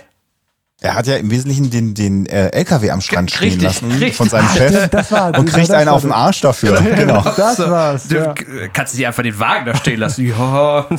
Er 0.83 0.97
hat 0.97 1.07
ja 1.07 1.14
im 1.16 1.30
Wesentlichen 1.30 1.70
den, 1.70 1.95
den 1.95 2.26
äh, 2.26 2.49
LKW 2.49 2.91
am 2.91 3.01
Strand 3.01 3.30
richtig, 3.41 3.53
stehen 3.53 3.62
lassen 3.62 3.93
richtig. 3.93 4.16
von 4.16 4.28
seinem 4.28 4.49
Chef 4.49 4.89
das 4.89 5.12
war, 5.12 5.39
und 5.39 5.47
kriegt 5.47 5.70
einen 5.70 5.89
auf 5.89 6.03
den 6.03 6.11
Arsch 6.11 6.41
dafür. 6.41 6.80
genau. 6.97 7.22
Das 7.22 7.59
war's. 7.61 8.09
Du 8.09 8.16
ja. 8.16 8.35
kannst 8.72 8.97
nicht 8.97 9.07
einfach 9.07 9.22
den 9.22 9.39
Wagen 9.39 9.66
da 9.66 9.76
stehen 9.76 10.01
lassen. 10.01 10.26
Ja. 10.26 10.89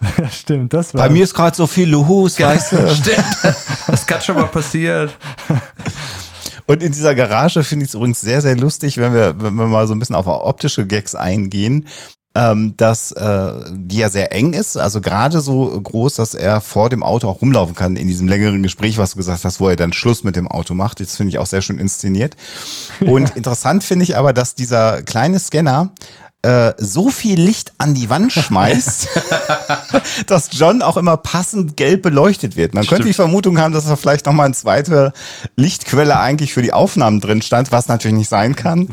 Stimmt, 0.32 0.72
das 0.72 0.94
war. 0.94 1.06
Bei 1.06 1.12
mir 1.12 1.22
ist 1.22 1.34
gerade 1.34 1.54
so 1.54 1.68
viel 1.68 1.88
los, 1.88 2.40
weißt 2.40 2.72
du. 2.72 2.94
stimmt. 2.94 3.24
Das 3.86 4.06
kann 4.06 4.20
schon 4.20 4.34
mal 4.34 4.46
passieren. 4.46 5.10
Und 6.66 6.82
in 6.82 6.92
dieser 6.92 7.14
Garage 7.14 7.62
finde 7.62 7.84
ich 7.84 7.90
es 7.90 7.94
übrigens 7.94 8.20
sehr, 8.20 8.40
sehr 8.40 8.56
lustig, 8.56 8.96
wenn 8.96 9.12
wir, 9.12 9.40
wenn 9.40 9.54
wir 9.54 9.66
mal 9.66 9.86
so 9.86 9.94
ein 9.94 9.98
bisschen 9.98 10.16
auf 10.16 10.26
optische 10.26 10.86
Gags 10.86 11.14
eingehen, 11.14 11.86
ähm, 12.34 12.74
dass 12.76 13.10
äh, 13.12 13.52
die 13.70 13.98
ja 13.98 14.08
sehr 14.08 14.32
eng 14.32 14.52
ist, 14.52 14.76
also 14.76 15.00
gerade 15.00 15.40
so 15.40 15.80
groß, 15.80 16.14
dass 16.14 16.34
er 16.34 16.60
vor 16.60 16.88
dem 16.88 17.02
Auto 17.02 17.28
auch 17.28 17.42
rumlaufen 17.42 17.74
kann 17.74 17.96
in 17.96 18.06
diesem 18.06 18.28
längeren 18.28 18.62
Gespräch, 18.62 18.98
was 18.98 19.12
du 19.12 19.16
gesagt 19.16 19.44
hast, 19.44 19.60
wo 19.60 19.68
er 19.68 19.76
dann 19.76 19.92
Schluss 19.92 20.22
mit 20.22 20.36
dem 20.36 20.46
Auto 20.46 20.74
macht. 20.74 21.00
Das 21.00 21.16
finde 21.16 21.30
ich 21.30 21.38
auch 21.38 21.46
sehr 21.46 21.62
schön 21.62 21.78
inszeniert. 21.78 22.36
Und 23.00 23.30
ja. 23.30 23.34
interessant 23.34 23.82
finde 23.82 24.04
ich 24.04 24.16
aber, 24.16 24.32
dass 24.32 24.54
dieser 24.54 25.02
kleine 25.02 25.40
Scanner 25.40 25.90
äh, 26.42 26.72
so 26.78 27.10
viel 27.10 27.38
Licht 27.38 27.72
an 27.76 27.92
die 27.94 28.08
Wand 28.08 28.32
schmeißt, 28.32 29.08
dass 30.26 30.48
John 30.52 30.80
auch 30.80 30.96
immer 30.96 31.18
passend 31.18 31.76
gelb 31.76 32.02
beleuchtet 32.02 32.56
wird. 32.56 32.72
Man 32.72 32.84
Stimmt. 32.84 32.96
könnte 32.96 33.08
die 33.08 33.14
Vermutung 33.14 33.58
haben, 33.58 33.74
dass 33.74 33.86
da 33.86 33.96
vielleicht 33.96 34.24
nochmal 34.24 34.46
eine 34.46 34.54
zweite 34.54 35.12
Lichtquelle 35.56 36.18
eigentlich 36.18 36.54
für 36.54 36.62
die 36.62 36.72
Aufnahmen 36.72 37.20
drin 37.20 37.42
stand, 37.42 37.72
was 37.72 37.88
natürlich 37.88 38.16
nicht 38.16 38.30
sein 38.30 38.56
kann. 38.56 38.88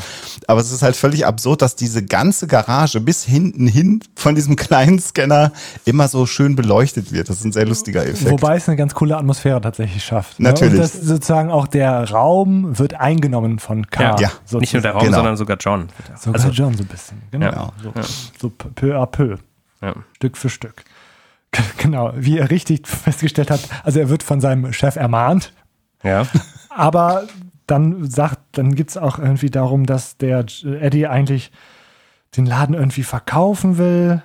Aber 0.48 0.60
es 0.60 0.72
ist 0.72 0.82
halt 0.82 0.98
völlig 0.98 1.26
absurd, 1.26 1.62
dass 1.62 1.76
diese 1.76 2.04
ganze 2.04 2.48
Garage 2.48 3.00
bis 3.00 3.24
hinten 3.24 3.68
hin 3.68 4.02
von 4.16 4.36
diesem 4.36 4.58
kleinen 4.58 5.00
Scanner 5.00 5.54
immer 5.86 6.10
so 6.10 6.26
schön 6.26 6.58
beleuchtet 6.58 7.14
wird. 7.14 7.30
Das 7.30 7.38
ist 7.38 7.46
ein 7.46 7.54
sehr 7.54 7.66
lustiger 7.66 8.06
Effekt. 8.06 8.30
Wobei 8.30 8.58
es 8.58 8.68
eine 8.68 8.76
ganz 8.76 8.94
coole 8.94 9.16
Atmosphäre 9.16 9.62
tatsächlich 9.62 10.04
schafft. 10.04 10.40
Ne? 10.40 10.50
Natürlich. 10.50 10.74
Und 10.74 10.80
das 10.80 10.94
sozusagen 10.94 11.50
auch 11.50 11.68
der 11.68 12.10
Raum 12.10 12.78
wird 12.78 12.96
eingenommen 12.96 13.60
von 13.60 13.90
K. 13.90 14.04
Ja, 14.04 14.16
ja. 14.20 14.60
nicht 14.60 14.74
nur 14.74 14.82
der 14.82 14.92
Raum, 14.92 15.04
genau. 15.04 15.18
sondern 15.18 15.38
sogar 15.38 15.56
John. 15.58 15.88
Sogar 16.20 16.42
also, 16.42 16.50
John 16.50 16.76
so 16.76 16.84
ein 16.84 16.88
bisschen. 16.88 17.22
Genau. 17.42 17.72
Ja. 17.84 17.84
So, 17.84 17.92
ja. 17.96 18.04
so 18.40 18.50
peu 18.50 18.96
à 18.96 19.06
peu. 19.06 19.38
Ja. 19.82 19.94
Stück 20.16 20.38
für 20.38 20.50
Stück. 20.50 20.84
Genau, 21.78 22.12
wie 22.16 22.38
er 22.38 22.52
richtig 22.52 22.88
festgestellt 22.88 23.50
hat. 23.50 23.62
Also 23.84 24.00
er 24.00 24.10
wird 24.10 24.22
von 24.22 24.42
seinem 24.42 24.74
Chef 24.74 24.96
ermahnt. 24.96 25.54
Ja. 26.04 26.28
Aber 26.70 27.24
dann 27.68 28.10
sagt, 28.10 28.40
dann 28.52 28.76
gibt 28.76 28.92
es 28.92 28.98
auch 28.98 29.18
irgendwie 29.18 29.50
darum, 29.50 29.86
dass 29.86 30.18
der 30.18 30.46
Eddie 30.64 31.08
eigentlich 31.08 31.52
den 32.36 32.46
Laden 32.46 32.76
irgendwie 32.76 33.04
verkaufen 33.04 33.78
will 33.78 34.22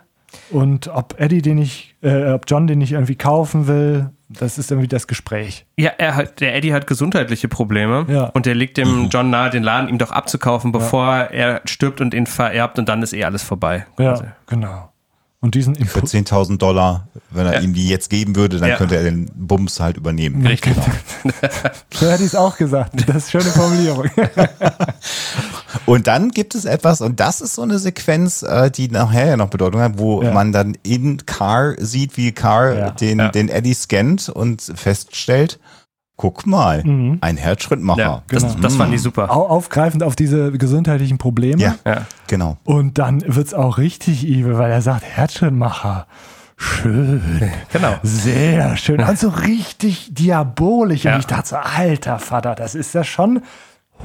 und 0.50 0.88
ob 0.88 1.18
Eddie 1.18 1.42
den 1.42 1.56
nicht, 1.56 1.96
äh, 2.02 2.32
ob 2.32 2.44
John 2.46 2.66
den 2.66 2.78
nicht 2.78 2.92
irgendwie 2.92 3.16
kaufen 3.16 3.66
will, 3.66 4.10
das 4.39 4.59
ist 4.59 4.70
irgendwie 4.70 4.89
das 4.89 5.07
Gespräch. 5.07 5.66
Ja, 5.76 5.91
er 5.99 6.16
hat, 6.16 6.41
der 6.41 6.55
Eddie 6.55 6.72
hat 6.72 6.87
gesundheitliche 6.87 7.49
Probleme 7.49 8.07
ja. 8.09 8.24
und 8.26 8.47
der 8.47 8.55
legt 8.55 8.76
dem 8.76 9.09
John 9.09 9.30
nahe, 9.30 9.51
den 9.51 9.62
Laden 9.62 9.89
ihm 9.89 9.99
doch 9.99 10.11
abzukaufen, 10.11 10.72
bevor 10.72 11.07
ja. 11.07 11.22
er 11.24 11.61
stirbt 11.64 12.01
und 12.01 12.14
ihn 12.14 12.26
vererbt 12.26 12.78
und 12.78 12.89
dann 12.89 13.03
ist 13.03 13.12
eh 13.12 13.24
alles 13.24 13.43
vorbei. 13.43 13.87
Ja, 13.99 14.20
genau. 14.47 14.91
Und 15.43 15.57
diesen 15.57 15.74
Für 15.74 15.99
10.000 15.99 16.59
Dollar, 16.59 17.09
wenn 17.30 17.47
er 17.47 17.55
ja. 17.55 17.61
ihm 17.62 17.74
die 17.74 17.88
jetzt 17.88 18.11
geben 18.11 18.36
würde, 18.36 18.59
dann 18.59 18.68
ja. 18.68 18.76
könnte 18.76 18.95
er 18.95 19.03
den 19.03 19.28
Bums 19.34 19.80
halt 19.80 19.97
übernehmen. 19.97 20.47
Richtig. 20.47 20.72
Genau. 20.72 21.34
so 21.93 22.09
hätte 22.09 22.22
ich 22.22 22.28
es 22.28 22.36
auch 22.36 22.57
gesagt. 22.57 22.93
Das 23.09 23.28
ist 23.28 23.34
eine 23.34 23.43
schöne 23.43 23.53
Formulierung. 23.53 24.09
und 25.86 26.07
dann 26.07 26.30
gibt 26.30 26.55
es 26.55 26.64
etwas, 26.64 27.01
und 27.01 27.18
das 27.18 27.40
ist 27.40 27.57
so 27.57 27.62
eine 27.62 27.80
Sequenz, 27.80 28.43
äh, 28.43 28.70
die 28.70 28.88
nachher 28.88 29.26
ja 29.26 29.36
noch 29.36 29.51
Bedeutung 29.51 29.80
hat, 29.80 29.99
wo 29.99 30.22
ja. 30.22 30.30
man 30.30 30.53
dann 30.53 30.76
in 30.84 31.26
Car 31.26 31.74
sieht, 31.76 32.16
wie 32.16 32.30
Car 32.30 32.93
den, 32.93 33.32
den 33.32 33.49
Eddie 33.49 33.74
scannt 33.74 34.28
und 34.28 34.62
feststellt, 34.62 35.59
Guck 36.22 36.46
mal, 36.46 36.84
mhm. 36.84 37.18
ein 37.20 37.36
Herzschrittmacher. 37.36 38.00
Ja, 38.00 38.22
das, 38.28 38.44
genau. 38.44 38.54
das 38.60 38.76
fand 38.76 38.94
ich 38.94 39.02
super. 39.02 39.28
Aufgreifend 39.28 40.04
auf 40.04 40.14
diese 40.14 40.52
gesundheitlichen 40.52 41.18
Probleme. 41.18 41.60
Ja, 41.60 41.74
ja. 41.84 42.02
genau. 42.28 42.58
Und 42.62 42.98
dann 42.98 43.24
wird 43.26 43.48
es 43.48 43.54
auch 43.54 43.76
richtig 43.76 44.24
evil, 44.24 44.56
weil 44.56 44.70
er 44.70 44.82
sagt, 44.82 45.02
Herzschrittmacher. 45.02 46.06
Schön. 46.56 47.50
Genau. 47.72 47.96
Sehr 48.04 48.76
schön. 48.76 49.00
Also 49.00 49.30
richtig 49.30 50.14
diabolisch. 50.14 51.02
Ja. 51.02 51.14
Und 51.14 51.18
ich 51.22 51.26
dachte 51.26 51.48
so, 51.48 51.56
alter 51.56 52.20
Vater, 52.20 52.54
das 52.54 52.76
ist 52.76 52.94
ja 52.94 53.02
schon, 53.02 53.42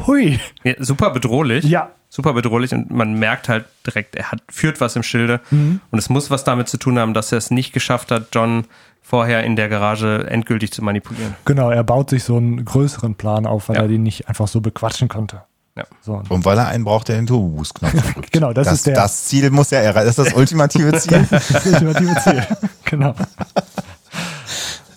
hui. 0.06 0.40
Ja, 0.64 0.74
super 0.80 1.10
bedrohlich. 1.12 1.66
Ja. 1.66 1.92
Super 2.10 2.34
bedrohlich 2.34 2.74
und 2.74 2.90
man 2.90 3.14
merkt 3.16 3.50
halt 3.50 3.66
direkt, 3.86 4.16
er 4.16 4.32
hat, 4.32 4.42
führt 4.50 4.80
was 4.80 4.96
im 4.96 5.04
Schilde. 5.04 5.42
Mhm. 5.52 5.82
Und 5.92 6.00
es 6.00 6.10
muss 6.10 6.32
was 6.32 6.44
damit 6.44 6.70
zu 6.70 6.78
tun 6.78 6.98
haben, 7.00 7.14
dass 7.14 7.32
er 7.32 7.38
es 7.38 7.52
nicht 7.52 7.74
geschafft 7.74 8.12
hat, 8.12 8.28
John 8.34 8.66
vorher 9.02 9.44
in 9.44 9.56
der 9.56 9.70
Garage 9.70 10.26
endgültig 10.30 10.72
zu 10.72 10.84
manipulieren. 10.84 11.36
Genau, 11.46 11.70
er 11.70 11.84
baut 11.84 12.10
sich 12.10 12.24
so 12.24 12.38
einen 12.38 12.64
größeren 12.66 13.16
Plan 13.16 13.46
auf, 13.46 13.70
weil 13.70 13.78
ja. 13.78 13.84
er 13.84 13.88
den 13.88 14.04
nicht 14.04 14.28
einfach 14.28 14.48
so 14.48 14.62
bequatschen 14.62 15.08
konnte. 15.08 15.44
Ja. 15.78 15.84
So. 16.02 16.22
Und 16.30 16.44
weil 16.44 16.58
er 16.58 16.68
einen 16.68 16.84
braucht, 16.84 17.08
der 17.08 17.18
den 17.18 17.28
Turbo-Boost-Knopf 17.28 18.14
drückt. 18.14 18.32
genau, 18.34 18.52
das, 18.52 18.66
das, 18.66 18.74
ist 18.80 18.88
der. 18.88 18.96
Das 18.96 19.26
Ziel 19.26 19.50
muss 19.52 19.70
ja 19.70 19.80
erreichen. 19.80 20.08
Das 20.08 20.18
ist 20.18 20.28
das 20.28 20.34
ultimative 20.34 20.92
Ziel. 21.00 21.26
das 21.30 21.52
ultimative 21.66 22.16
Ziel. 22.22 22.48
genau. 22.84 23.14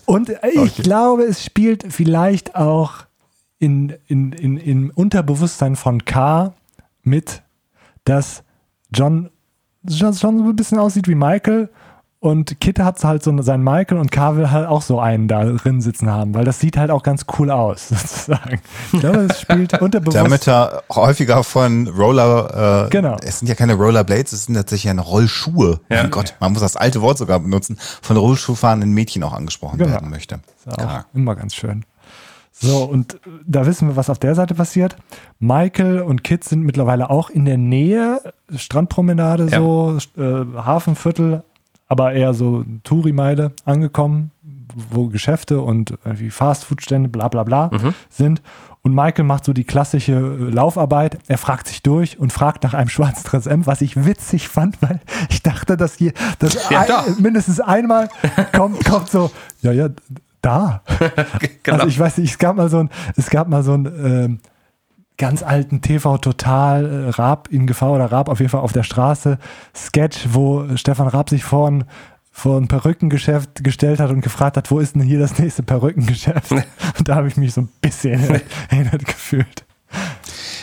Und 0.07 0.31
ich 0.31 0.59
okay. 0.59 0.83
glaube, 0.83 1.25
es 1.25 1.45
spielt 1.45 1.93
vielleicht 1.93 2.57
auch 2.57 3.05
in, 3.61 3.95
in, 4.07 4.33
in, 4.33 4.57
im 4.57 4.91
Unterbewusstsein 4.93 5.77
von 5.77 6.05
K 6.05 6.55
mit, 7.03 7.43
dass 8.05 8.43
John, 8.93 9.31
John 9.85 10.13
so 10.13 10.29
ein 10.29 10.57
bisschen 10.57 10.79
aussieht 10.79 11.07
wie 11.07 11.15
Michael 11.15 11.69
und 12.21 12.61
Kit 12.61 12.79
hat 12.79 13.03
halt 13.05 13.23
so 13.23 13.41
seinen 13.43 13.63
Michael 13.63 13.99
und 13.99 14.11
K 14.11 14.37
will 14.37 14.51
halt 14.51 14.67
auch 14.67 14.83
so 14.83 14.99
einen 14.99 15.29
da 15.29 15.45
drin 15.45 15.83
sitzen 15.83 16.11
haben, 16.11 16.35
weil 16.35 16.45
das 16.45 16.59
sieht 16.59 16.79
halt 16.79 16.91
auch 16.91 17.03
ganz 17.03 17.27
cool 17.39 17.51
aus, 17.51 17.89
sozusagen. 17.91 18.61
Ich 18.93 19.01
glaube, 19.01 19.21
es 19.31 19.41
spielt 19.41 19.73
unterbewusst. 19.81 20.17
Damit 20.17 20.49
er 20.49 20.83
häufiger 20.91 21.45
von 21.45 21.87
Roller, 21.89 22.87
äh, 22.87 22.91
genau. 22.91 23.17
es 23.23 23.41
sind 23.41 23.49
ja 23.49 23.55
keine 23.55 23.75
Rollerblades, 23.75 24.33
es 24.33 24.45
sind 24.45 24.55
tatsächlich 24.55 24.93
ja 24.93 25.01
Rollschuhe. 25.01 25.81
Ja. 25.91 26.05
Oh 26.07 26.09
Gott, 26.09 26.35
man 26.41 26.53
muss 26.53 26.63
das 26.63 26.77
alte 26.77 27.03
Wort 27.03 27.19
sogar 27.19 27.41
benutzen, 27.41 27.79
von 28.01 28.17
Rollschuhfahrenden 28.17 28.93
Mädchen 28.93 29.23
auch 29.23 29.35
angesprochen 29.35 29.79
genau. 29.79 29.91
werden 29.91 30.11
möchte. 30.11 30.41
Ist 30.67 30.79
auch 30.79 31.05
immer 31.13 31.37
ganz 31.37 31.55
schön. 31.55 31.85
So, 32.63 32.85
und 32.85 33.19
da 33.47 33.65
wissen 33.65 33.89
wir, 33.89 33.97
was 33.97 34.11
auf 34.11 34.19
der 34.19 34.35
Seite 34.35 34.55
passiert. 34.55 34.97
Michael 35.39 36.01
und 36.01 36.23
Kit 36.23 36.45
sind 36.45 36.63
mittlerweile 36.63 37.09
auch 37.09 37.31
in 37.31 37.47
der 37.47 37.57
Nähe, 37.57 38.21
Strandpromenade 38.55 39.49
ja. 39.51 39.59
so, 39.59 39.99
äh, 40.19 40.45
Hafenviertel, 40.57 41.43
aber 41.89 42.13
eher 42.13 42.35
so 42.35 42.65
Touri-Meile 42.85 43.53
angekommen, 43.65 44.31
wo 44.91 45.09
Geschäfte 45.09 45.63
und 45.63 45.95
irgendwie 46.05 46.31
Fastfood-Stände, 46.31 47.09
bla 47.09 47.29
bla 47.29 47.45
bla 47.45 47.71
sind. 48.11 48.43
Und 48.83 48.95
Michael 48.95 49.25
macht 49.25 49.45
so 49.45 49.53
die 49.53 49.65
klassische 49.65 50.13
äh, 50.13 50.51
Laufarbeit. 50.51 51.19
Er 51.29 51.39
fragt 51.39 51.69
sich 51.69 51.83
durch 51.83 52.19
und 52.19 52.33
fragt 52.33 52.65
nach 52.65 52.73
einem 52.73 52.89
schwarzen 52.89 53.51
M, 53.51 53.67
was 53.67 53.83
ich 53.83 54.05
witzig 54.07 54.49
fand, 54.49 54.81
weil 54.81 55.01
ich 55.29 55.43
dachte, 55.43 55.77
dass 55.77 55.95
hier 55.95 56.13
dass 56.39 56.71
Ja, 56.71 57.05
ein, 57.05 57.17
mindestens 57.21 57.61
einmal 57.61 58.09
kommt, 58.53 58.85
kommt 58.85 59.11
so, 59.11 59.31
ja, 59.63 59.73
ja, 59.73 59.89
da. 60.43 60.83
Genau. 61.63 61.79
Also 61.79 61.89
ich 61.89 61.99
weiß 61.99 62.19
nicht, 62.19 62.31
es 62.31 62.39
gab 62.39 62.57
mal 62.57 62.71
so 62.71 62.79
ein, 62.79 62.91
es 63.17 63.29
gab 63.29 63.49
mal 63.49 63.63
so 63.63 63.75
ein 63.75 63.87
ähm, 63.87 64.39
ganz 65.19 65.43
alten 65.43 65.83
TV 65.83 66.17
Total 66.19 66.85
äh, 66.85 67.09
Raab 67.11 67.49
in 67.51 67.67
Gefahr 67.67 67.93
oder 67.93 68.11
Raab 68.11 68.31
auf 68.31 68.41
jeden 68.41 68.51
Fall 68.51 68.63
auf 68.63 68.73
der 68.73 68.83
Straße 68.83 69.39
Sketch, 69.77 70.29
wo 70.33 70.65
Stefan 70.77 71.09
Raab 71.09 71.29
sich 71.29 71.45
vor 71.45 71.71
ein, 71.71 71.85
vor 72.33 72.59
ein 72.59 72.69
Perückengeschäft 72.69 73.63
gestellt 73.63 74.01
hat 74.01 74.11
und 74.11 74.23
gefragt 74.23 74.57
hat, 74.57 74.71
wo 74.71 74.79
ist 74.79 74.95
denn 74.95 75.03
hier 75.03 75.19
das 75.19 75.39
nächste 75.39 75.63
Perückengeschäft? 75.63 76.53
Und 76.99 77.09
da 77.09 77.17
habe 77.17 77.29
ich 77.29 77.37
mich 77.37 77.53
so 77.53 77.63
ein 77.63 77.69
bisschen 77.83 78.41
erinnert 78.71 79.05
gefühlt. 79.05 79.67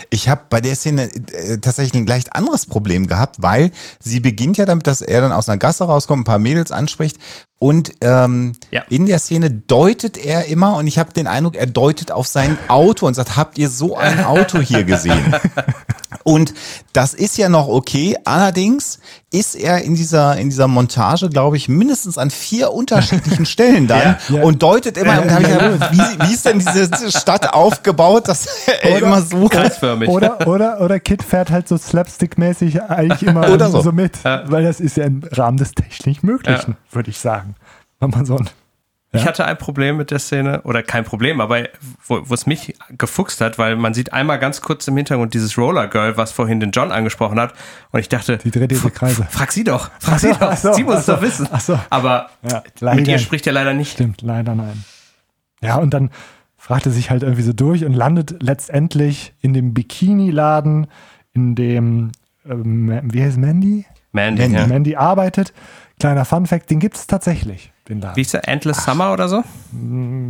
Ich 0.09 0.29
habe 0.29 0.41
bei 0.49 0.61
der 0.61 0.75
Szene 0.75 1.09
äh, 1.33 1.57
tatsächlich 1.57 1.93
ein 2.01 2.07
leicht 2.07 2.33
anderes 2.35 2.65
Problem 2.65 3.07
gehabt, 3.07 3.37
weil 3.39 3.71
sie 3.99 4.19
beginnt 4.19 4.57
ja 4.57 4.65
damit, 4.65 4.87
dass 4.87 5.01
er 5.01 5.21
dann 5.21 5.31
aus 5.31 5.49
einer 5.49 5.57
Gasse 5.57 5.83
rauskommt, 5.83 6.21
ein 6.21 6.23
paar 6.25 6.39
Mädels 6.39 6.71
anspricht 6.71 7.17
und 7.59 7.91
ähm, 8.01 8.53
Ja. 8.71 8.83
in 8.89 9.05
der 9.05 9.19
Szene 9.19 9.49
deutet 9.51 10.17
er 10.17 10.45
immer 10.45 10.77
und 10.77 10.87
ich 10.87 10.97
habe 10.99 11.11
den 11.13 11.27
Eindruck, 11.27 11.55
er 11.55 11.65
deutet 11.67 12.11
auf 12.11 12.27
sein 12.27 12.57
Auto 12.67 13.05
und 13.07 13.15
sagt, 13.15 13.35
habt 13.35 13.57
ihr 13.57 13.69
so 13.69 13.97
ein 13.97 14.23
Auto 14.23 14.59
hier 14.59 14.83
gesehen? 14.83 15.35
Und 16.23 16.53
das 16.93 17.13
ist 17.13 17.37
ja 17.37 17.49
noch 17.49 17.67
okay. 17.67 18.15
Allerdings 18.23 18.99
ist 19.31 19.55
er 19.55 19.81
in 19.83 19.95
dieser, 19.95 20.37
in 20.37 20.49
dieser 20.49 20.67
Montage, 20.69 21.27
glaube 21.29 21.57
ich, 21.57 21.67
mindestens 21.67 22.17
an 22.17 22.29
vier 22.29 22.71
unterschiedlichen 22.71 23.45
Stellen 23.45 23.87
dann 23.87 24.15
Ja. 24.29 24.43
und 24.43 24.63
deutet 24.63 24.97
immer, 24.97 25.21
und 25.21 25.27
gedacht, 25.27 25.91
wie, 25.91 26.27
wie 26.27 26.33
ist 26.33 26.45
denn 26.45 26.59
diese 26.59 26.89
Stadt 27.11 27.53
aufgebaut, 27.53 28.27
dass 28.29 28.47
er 28.81 28.91
Oder- 28.97 29.05
immer 29.05 29.21
so 29.21 29.47
Kreisförmig. 29.49 30.07
Oder, 30.09 30.47
oder, 30.47 30.79
oder 30.81 30.99
Kid 30.99 31.23
fährt 31.23 31.51
halt 31.51 31.67
so 31.67 31.75
slapstick-mäßig 31.77 32.81
eigentlich 32.89 33.23
immer 33.23 33.49
Oder 33.49 33.69
so. 33.69 33.81
so. 33.81 33.91
mit, 33.91 34.23
weil 34.23 34.63
das 34.63 34.79
ist 34.79 34.95
ja 34.97 35.03
im 35.05 35.21
Rahmen 35.31 35.57
des 35.57 35.71
technisch 35.71 36.23
Möglichen, 36.23 36.77
würde 36.91 37.09
ich 37.09 37.17
sagen. 37.19 37.55
Wenn 37.99 38.11
man 38.11 38.25
so 38.25 38.37
ein 38.37 38.49
Ich 39.17 39.25
hatte 39.27 39.45
ein 39.45 39.57
Problem 39.57 39.97
mit 39.97 40.11
der 40.11 40.19
Szene, 40.19 40.61
oder 40.63 40.83
kein 40.83 41.03
Problem, 41.03 41.41
aber 41.41 41.63
wo, 42.07 42.33
es 42.33 42.45
mich 42.45 42.75
gefuchst 42.97 43.41
hat, 43.41 43.57
weil 43.57 43.75
man 43.75 43.93
sieht 43.93 44.13
einmal 44.13 44.39
ganz 44.39 44.61
kurz 44.61 44.87
im 44.87 44.95
Hintergrund 44.97 45.33
dieses 45.33 45.57
Roller 45.57 45.87
Girl, 45.87 46.17
was 46.17 46.31
vorhin 46.31 46.59
den 46.59 46.71
John 46.71 46.91
angesprochen 46.91 47.39
hat. 47.39 47.53
Und 47.91 47.99
ich 47.99 48.09
dachte, 48.09 48.37
Die 48.37 48.51
dreht 48.51 48.71
diese 48.71 48.89
Kreise. 48.91 49.27
Frag 49.29 49.51
sie 49.51 49.63
doch, 49.63 49.89
frag 49.99 50.15
Ach 50.15 50.19
so, 50.19 50.27
sie 50.33 50.39
doch. 50.39 50.55
so, 50.57 50.73
sie 50.73 50.83
muss 50.83 50.99
es 50.99 51.05
so, 51.07 51.13
doch 51.13 51.21
wissen. 51.21 51.47
so. 51.59 51.79
Aber 51.89 52.29
Ja, 52.49 52.63
mit 52.93 53.07
ihr 53.07 53.19
spricht 53.19 53.47
er 53.47 53.53
leider 53.53 53.73
nicht. 53.73 53.91
Stimmt, 53.93 54.21
leider 54.21 54.55
nein. 54.55 54.83
Ja, 55.61 55.77
und 55.77 55.93
dann 55.93 56.11
fragt 56.57 56.85
er 56.85 56.91
sich 56.91 57.09
halt 57.09 57.23
irgendwie 57.23 57.43
so 57.43 57.53
durch 57.53 57.85
und 57.85 57.93
landet 57.93 58.35
letztendlich 58.41 59.33
in 59.41 59.53
dem 59.53 59.73
Bikini-Laden, 59.73 60.87
in 61.33 61.55
dem, 61.55 62.11
ähm, 62.47 62.99
wie 63.11 63.23
heißt 63.23 63.37
Mandy? 63.37 63.85
Mandy, 64.11 64.41
Mandy. 64.41 64.57
ja. 64.57 64.67
Mandy 64.67 64.95
arbeitet. 64.95 65.53
Kleiner 65.99 66.25
Fun-Fact, 66.25 66.69
den 66.69 66.79
gibt 66.79 66.95
es 66.97 67.07
tatsächlich, 67.07 67.71
den 67.89 68.01
Laden. 68.01 68.15
Wie 68.15 68.21
ist 68.21 68.33
der? 68.33 68.47
Endless 68.47 68.83
Summer 68.83 69.11
oder 69.13 69.27
so? 69.29 69.43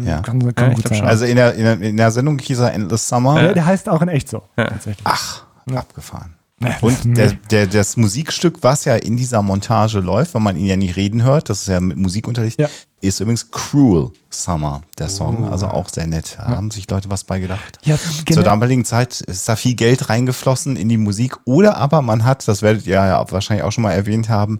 Ja. 0.06 0.22
Kann, 0.22 0.54
kann 0.56 0.66
Ja, 0.66 0.70
ich 0.70 0.76
gut 0.76 0.88
sein. 0.90 0.98
schon. 1.00 1.08
Also 1.08 1.26
in 1.26 1.36
der, 1.36 1.54
in 1.56 1.64
der, 1.64 1.82
in 1.82 1.98
der 1.98 2.12
Sendung 2.12 2.38
hieß 2.40 2.60
er 2.60 2.74
Endless 2.74 3.08
Summer. 3.08 3.42
ja, 3.42 3.54
der 3.54 3.66
heißt 3.66 3.90
auch 3.90 4.02
in 4.02 4.10
echt 4.10 4.30
so, 4.30 4.44
tatsächlich. 4.56 4.98
Ach, 5.04 5.44
abgefahren. 5.74 6.34
Ja, 6.60 6.76
Und 6.82 6.98
das- 6.98 7.04
der, 7.14 7.32
der, 7.52 7.68
das 7.68 7.98
Musikstück, 7.98 8.64
was 8.64 8.86
ja 8.86 8.96
in 8.96 9.16
dieser 9.16 9.44
Montage 9.44 10.00
läuft, 10.00 10.34
wenn 10.34 10.42
man 10.42 10.58
ihn 10.58 10.66
ja 10.66 10.76
nicht 10.76 10.96
reden 10.96 11.22
hört, 11.24 11.50
das 11.50 11.62
ist 11.62 11.68
ja 11.68 11.80
mit 11.80 11.98
Musikunterricht, 11.98 12.60
Ja. 12.60 12.68
ist 13.00 13.20
übrigens 13.20 13.52
Cruel 13.52 14.10
Summer, 14.32 14.82
der 14.98 15.10
Song. 15.10 15.52
Also 15.52 15.68
auch 15.68 15.88
sehr 15.88 16.08
nett. 16.08 16.36
Da 16.40 16.48
haben 16.56 16.72
sich 16.72 16.90
Leute 16.90 17.12
was 17.12 17.26
bei 17.26 17.40
gedacht. 17.40 17.78
Ja, 17.84 17.96
Zur 18.00 18.26
genau. 18.26 18.42
damaligen 18.42 18.86
Zeit 18.86 19.22
ist 19.22 19.48
da 19.48 19.56
viel 19.56 19.76
Geld 19.76 20.10
reingeflossen 20.10 20.78
in 20.78 20.90
die 20.90 20.98
Musik. 20.98 21.36
Oder 21.46 21.78
aber 21.78 22.02
man 22.02 22.24
hat, 22.24 22.48
das 22.48 22.64
werdet 22.64 22.88
ihr 22.88 22.96
ja 22.96 23.24
wahrscheinlich 23.32 23.64
auch 23.64 23.72
schon 23.72 23.84
mal 23.84 23.92
erwähnt 23.92 24.28
haben, 24.30 24.60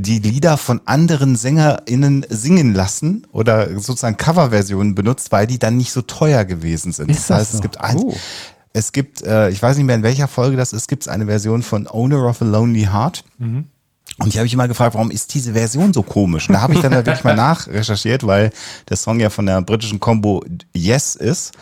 die 0.00 0.18
Lieder 0.18 0.56
von 0.56 0.80
anderen 0.86 1.36
SängerInnen 1.36 2.26
singen 2.28 2.74
lassen 2.74 3.26
oder 3.32 3.68
sozusagen 3.80 4.16
Coverversionen 4.16 4.94
benutzt, 4.94 5.32
weil 5.32 5.46
die 5.46 5.58
dann 5.58 5.76
nicht 5.76 5.92
so 5.92 6.02
teuer 6.02 6.44
gewesen 6.44 6.92
sind. 6.92 7.10
Ist 7.10 7.30
das 7.30 7.48
es 7.48 7.52
so? 7.52 7.60
gibt 7.60 7.80
ein, 7.80 7.96
Oh. 7.98 8.14
es 8.72 8.92
gibt, 8.92 9.22
äh, 9.22 9.50
ich 9.50 9.62
weiß 9.62 9.76
nicht 9.76 9.86
mehr 9.86 9.96
in 9.96 10.02
welcher 10.02 10.28
Folge 10.28 10.56
das 10.56 10.72
ist, 10.72 10.88
gibt 10.88 11.02
es 11.02 11.08
eine 11.08 11.26
Version 11.26 11.62
von 11.62 11.86
Owner 11.88 12.24
of 12.28 12.42
a 12.42 12.44
Lonely 12.44 12.88
Heart. 12.92 13.24
Mhm. 13.38 13.64
Und 14.18 14.26
ich 14.28 14.36
habe 14.36 14.44
mich 14.44 14.52
immer 14.52 14.68
gefragt, 14.68 14.94
warum 14.94 15.10
ist 15.10 15.32
diese 15.34 15.52
Version 15.54 15.92
so 15.94 16.02
komisch? 16.02 16.48
Und 16.48 16.54
da 16.54 16.60
habe 16.60 16.74
ich 16.74 16.80
dann 16.80 16.92
wirklich 16.92 17.24
mal 17.24 17.36
nachrecherchiert, 17.36 18.26
weil 18.26 18.50
der 18.88 18.96
Song 18.96 19.18
ja 19.20 19.30
von 19.30 19.46
der 19.46 19.62
britischen 19.62 20.00
Combo 20.00 20.44
Yes 20.74 21.14
ist. 21.14 21.52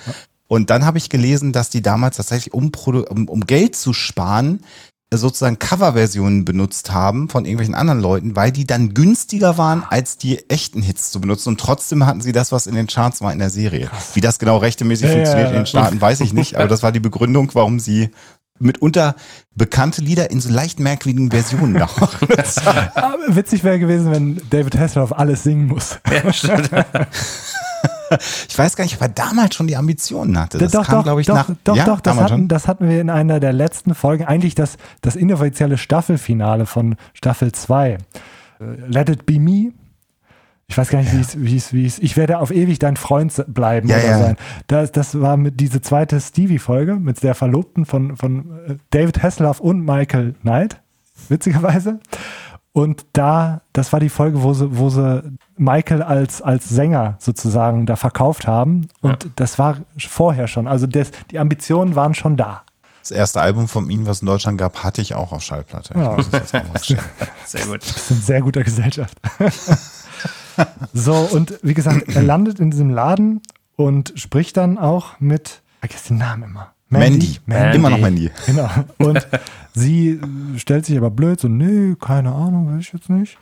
Und 0.49 0.71
dann 0.71 0.85
habe 0.85 0.97
ich 0.99 1.11
gelesen, 1.11 1.53
dass 1.53 1.69
die 1.71 1.83
damals 1.83 2.17
tatsächlich, 2.17 2.55
um, 2.55 2.73
um, 3.11 3.29
um 3.29 3.41
Geld 3.47 3.77
zu 3.77 3.93
sparen, 3.93 4.61
sozusagen 5.11 5.59
Coverversionen 5.59 6.45
benutzt 6.45 6.93
haben 6.93 7.31
von 7.31 7.45
irgendwelchen 7.45 7.75
anderen 7.75 8.01
Leuten, 8.01 8.37
weil 8.37 8.53
die 8.53 8.67
dann 8.67 8.93
günstiger 8.93 9.57
waren, 9.57 9.83
als 9.89 10.19
die 10.19 10.51
echten 10.51 10.83
Hits 10.83 11.11
zu 11.11 11.21
benutzen. 11.21 11.51
Und 11.51 11.61
trotzdem 11.61 12.05
hatten 12.05 12.21
sie 12.21 12.33
das, 12.33 12.53
was 12.53 12.67
in 12.67 12.75
den 12.75 12.89
Charts 12.89 13.23
war 13.23 13.33
in 13.33 13.39
der 13.39 13.49
Serie. 13.51 13.91
Wie 14.13 14.21
das 14.21 14.39
genau 14.39 14.59
rechtemäßig 14.59 15.07
Ja, 15.07 15.13
funktioniert 15.13 15.47
ja, 15.47 15.51
in 15.51 15.55
ja. 15.55 15.63
den 15.63 15.67
Staaten, 15.67 16.01
weiß 16.01 16.21
ich 16.21 16.35
nicht. 16.35 16.57
Aber 16.57 16.69
das 16.69 16.83
war 16.83 16.93
die 16.93 17.01
Begründung, 17.01 17.51
warum 17.55 17.81
sie 17.81 18.11
mitunter 18.59 19.15
bekannte 19.55 20.03
Lieder 20.03 20.31
in 20.31 20.41
so 20.41 20.51
leicht 20.51 20.81
merkwürdigen 20.81 21.31
Versionen 21.31 21.73
machen. 21.79 22.29
Aber 22.95 23.19
witzig 23.29 23.65
wäre 23.65 23.79
gewesen, 23.79 24.11
wenn 24.11 24.41
David 24.51 24.77
Hasselhoff 24.77 25.13
alles 25.13 25.43
singen 25.43 25.69
muss. 25.69 25.99
Ja, 26.11 26.33
stimmt. 26.33 26.71
Ich 28.49 28.59
weiß 28.59 28.77
gar 28.77 28.85
nicht, 28.85 28.97
ob 28.97 29.03
er 29.03 29.09
damals 29.09 29.55
schon 29.55 29.67
die 29.67 29.77
Ambitionen 29.77 30.39
hatte. 30.39 30.59
Das 30.59 30.73
doch, 30.73 30.87
kam, 30.87 30.97
doch, 30.97 31.05
glaube 31.05 31.21
ich, 31.21 31.27
doch, 31.27 31.35
nach. 31.35 31.51
doch, 31.65 31.77
ja, 31.77 31.85
doch, 31.85 32.01
das 32.01 32.17
hatten, 32.17 32.49
das 32.49 32.67
hatten 32.67 32.89
wir 32.89 33.01
in 33.01 33.11
einer 33.11 33.41
der 33.41 33.53
letzten 33.53 33.95
Folgen, 33.95 34.25
eigentlich 34.25 34.55
das, 34.55 34.79
das 35.03 35.17
inoffizielle 35.17 35.79
Staffelfinale 35.79 36.67
von 36.67 36.97
Staffel 37.13 37.53
2. 37.53 37.91
Äh, 37.91 37.99
Let 38.87 39.11
It 39.11 39.27
Be 39.27 39.39
Me. 39.39 39.73
Ich 40.71 40.77
weiß 40.77 40.91
gar 40.91 41.01
nicht, 41.01 41.13
wie 41.15 41.21
es, 41.21 41.41
wie 41.41 41.57
es, 41.57 41.73
wie 41.73 41.87
es, 41.87 41.99
ich 41.99 42.17
werde 42.19 42.39
auf 42.39 42.51
ewig 42.51 42.79
dein 42.79 42.97
Freund 42.97 43.45
bleiben 43.49 43.89
Ja, 43.89 43.97
oder 43.97 44.07
ja. 44.07 44.19
sein. 44.19 44.37
Das, 44.67 44.93
das 44.93 45.19
war 45.19 45.39
mit 45.39 45.61
diese 45.61 45.81
zweite 45.81 46.21
Stevie-Folge 46.21 46.97
mit 46.97 47.23
der 47.23 47.35
Verlobten 47.35 47.87
von, 47.87 48.17
von 48.17 48.51
äh, 48.67 48.77
David 48.91 49.23
Hasselhoff 49.23 49.61
und 49.61 49.85
Michael 49.85 50.35
Knight, 50.43 50.81
witzigerweise. 51.29 52.01
Und 52.79 53.07
da, 53.13 53.63
das 53.73 53.93
war 53.93 53.99
die 53.99 54.09
Folge, 54.09 54.41
wo 54.45 54.55
sie, 54.55 54.79
wo 54.79 54.89
sie 54.89 55.21
Michael 55.57 56.01
als, 56.01 56.41
als 56.41 56.69
Sänger 56.69 57.17
sozusagen 57.19 57.87
da 57.87 57.97
verkauft 57.97 58.47
haben. 58.47 58.87
Und 59.01 59.31
das 59.35 59.59
war 59.59 59.79
vorher 59.99 60.47
schon. 60.47 60.69
Also 60.69 60.87
das, 60.87 61.11
die 61.33 61.41
Ambitionen 61.41 61.97
waren 61.97 62.15
schon 62.15 62.37
da. 62.37 62.63
Das 63.01 63.11
erste 63.11 63.41
Album 63.41 63.67
von 63.67 63.91
ihm, 63.91 64.07
was 64.07 64.21
in 64.21 64.27
Deutschland 64.27 64.59
gab, 64.59 64.85
hatte 64.85 65.01
ich 65.03 65.17
auch 65.17 65.33
auf 65.33 65.43
Schallplatte. 65.43 65.93
Ich 65.95 66.01
Ja. 66.01 66.15
rausstellen. 66.15 66.67
Sehr 67.47 67.67
gut. 67.67 67.83
Das 67.83 67.97
ist 67.97 68.11
in 68.13 68.21
sehr 68.21 68.43
guter 68.43 68.63
Gesellschaft. 68.63 69.19
so, 70.93 71.15
und 71.15 71.59
wie 71.63 71.75
gesagt, 71.75 72.09
er 72.15 72.23
landet 72.23 72.61
in 72.61 72.71
diesem 72.71 72.91
Laden 72.91 73.41
und 73.75 74.13
spricht 74.15 74.57
dann 74.57 74.79
auch 74.79 75.19
mit, 75.19 75.63
ich 75.83 75.89
vergesse 75.89 76.09
den 76.11 76.19
Namen 76.19 76.45
immer. 76.45 76.75
Mandy. 76.89 77.39
Mandy. 77.47 77.77
Immer 77.77 77.91
noch 77.91 77.99
Mandy. 77.99 78.31
Genau. 78.47 78.69
Und 78.99 79.27
sie 79.75 80.21
stellt 80.57 80.87
sich 80.87 80.97
aber 80.97 81.11
blöd, 81.11 81.39
so, 81.41 81.49
nee, 81.49 81.95
keine 82.01 82.33
Ahnung, 82.33 82.73
weiß 82.75 82.81
ich 82.87 82.93
jetzt 82.93 83.11
nicht. 83.11 83.39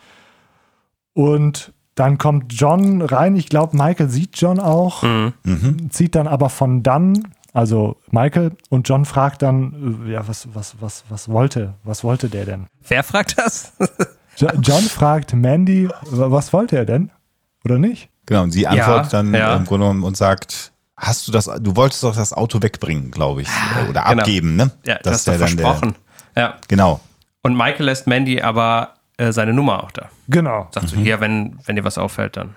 Und 1.15 1.73
dann 1.95 2.19
kommt 2.19 2.53
John 2.53 3.01
rein. 3.03 3.37
Ich 3.37 3.49
glaube, 3.49 3.77
Michael 3.77 4.09
sieht 4.11 4.37
John 4.39 4.61
auch, 4.61 5.03
Mhm. 5.03 5.91
zieht 5.91 6.15
dann 6.15 6.27
aber 6.27 6.51
von 6.51 6.83
dann, 6.83 7.29
also 7.53 7.97
Michael, 8.11 8.53
und 8.69 8.87
John 8.89 9.05
fragt 9.07 9.41
dann, 9.43 10.05
äh, 10.07 10.13
ja, 10.13 10.29
was, 10.29 10.49
was, 10.53 10.77
was, 10.81 11.05
was 11.09 11.29
wollte, 11.31 11.75
was 11.85 12.05
wollte 12.05 12.29
der 12.29 12.45
denn? 12.45 12.67
Wer 12.87 13.03
fragt 13.03 13.39
das? 13.39 13.73
Jo- 14.37 14.51
John 14.61 14.83
fragt 14.83 15.33
Mandy, 15.35 15.89
wa- 16.11 16.31
was 16.31 16.53
wollte 16.53 16.77
er 16.77 16.85
denn? 16.85 17.11
Oder 17.65 17.79
nicht? 17.79 18.11
Genau, 18.27 18.43
und 18.43 18.51
sie 18.51 18.67
antwortet 18.67 19.13
dann 19.15 19.33
ja. 19.33 19.57
im 19.57 19.65
Grunde 19.65 19.87
genommen 19.87 20.03
und 20.05 20.17
sagt, 20.19 20.73
hast 20.97 21.29
du 21.29 21.33
das, 21.33 21.45
du 21.61 21.77
wolltest 21.77 22.03
doch 22.03 22.15
das 22.17 22.33
Auto 22.33 22.63
wegbringen, 22.63 23.11
glaube 23.11 23.43
ich. 23.43 23.49
Oder 23.89 24.03
Genau. 24.05 24.21
abgeben, 24.23 24.57
ne? 24.57 24.71
Ja, 24.87 24.95
das 25.03 25.25
das 25.25 25.41
hast 25.41 25.55
du 25.55 25.63
versprochen. 25.63 25.95
Ja. 26.37 26.55
genau. 26.69 27.01
Und 27.43 27.57
Michael 27.57 27.87
lässt 27.87 28.07
Mandy 28.07 28.43
aber 28.43 28.95
äh, 29.19 29.33
seine 29.33 29.53
Nummer 29.53 29.83
auch 29.85 29.91
da. 29.93 30.09
Genau. 30.29 30.69
Sagt 30.73 30.89
so, 30.89 30.97
hier, 30.97 31.21
wenn, 31.21 31.59
wenn 31.65 31.77
dir 31.77 31.85
was 31.85 31.97
auffällt, 31.99 32.37
dann 32.37 32.57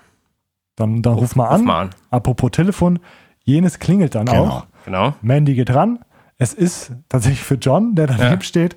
Dann, 0.76 1.02
dann 1.02 1.14
ruf 1.14 1.36
mal 1.36 1.44
ruf 1.46 1.54
an. 1.54 1.64
mal 1.64 1.80
an. 1.82 1.90
Apropos 2.10 2.50
Telefon, 2.50 2.98
jenes 3.44 3.78
klingelt 3.78 4.14
dann 4.14 4.26
Genau. 4.26 4.44
auch. 4.46 4.66
Genau. 4.84 5.14
Mandy 5.22 5.54
geht 5.54 5.70
ran. 5.74 5.98
Es 6.38 6.54
ist 6.54 6.92
tatsächlich 7.08 7.42
für 7.42 7.56
John, 7.56 7.94
der 7.94 8.06
daneben 8.06 8.42
steht. 8.42 8.76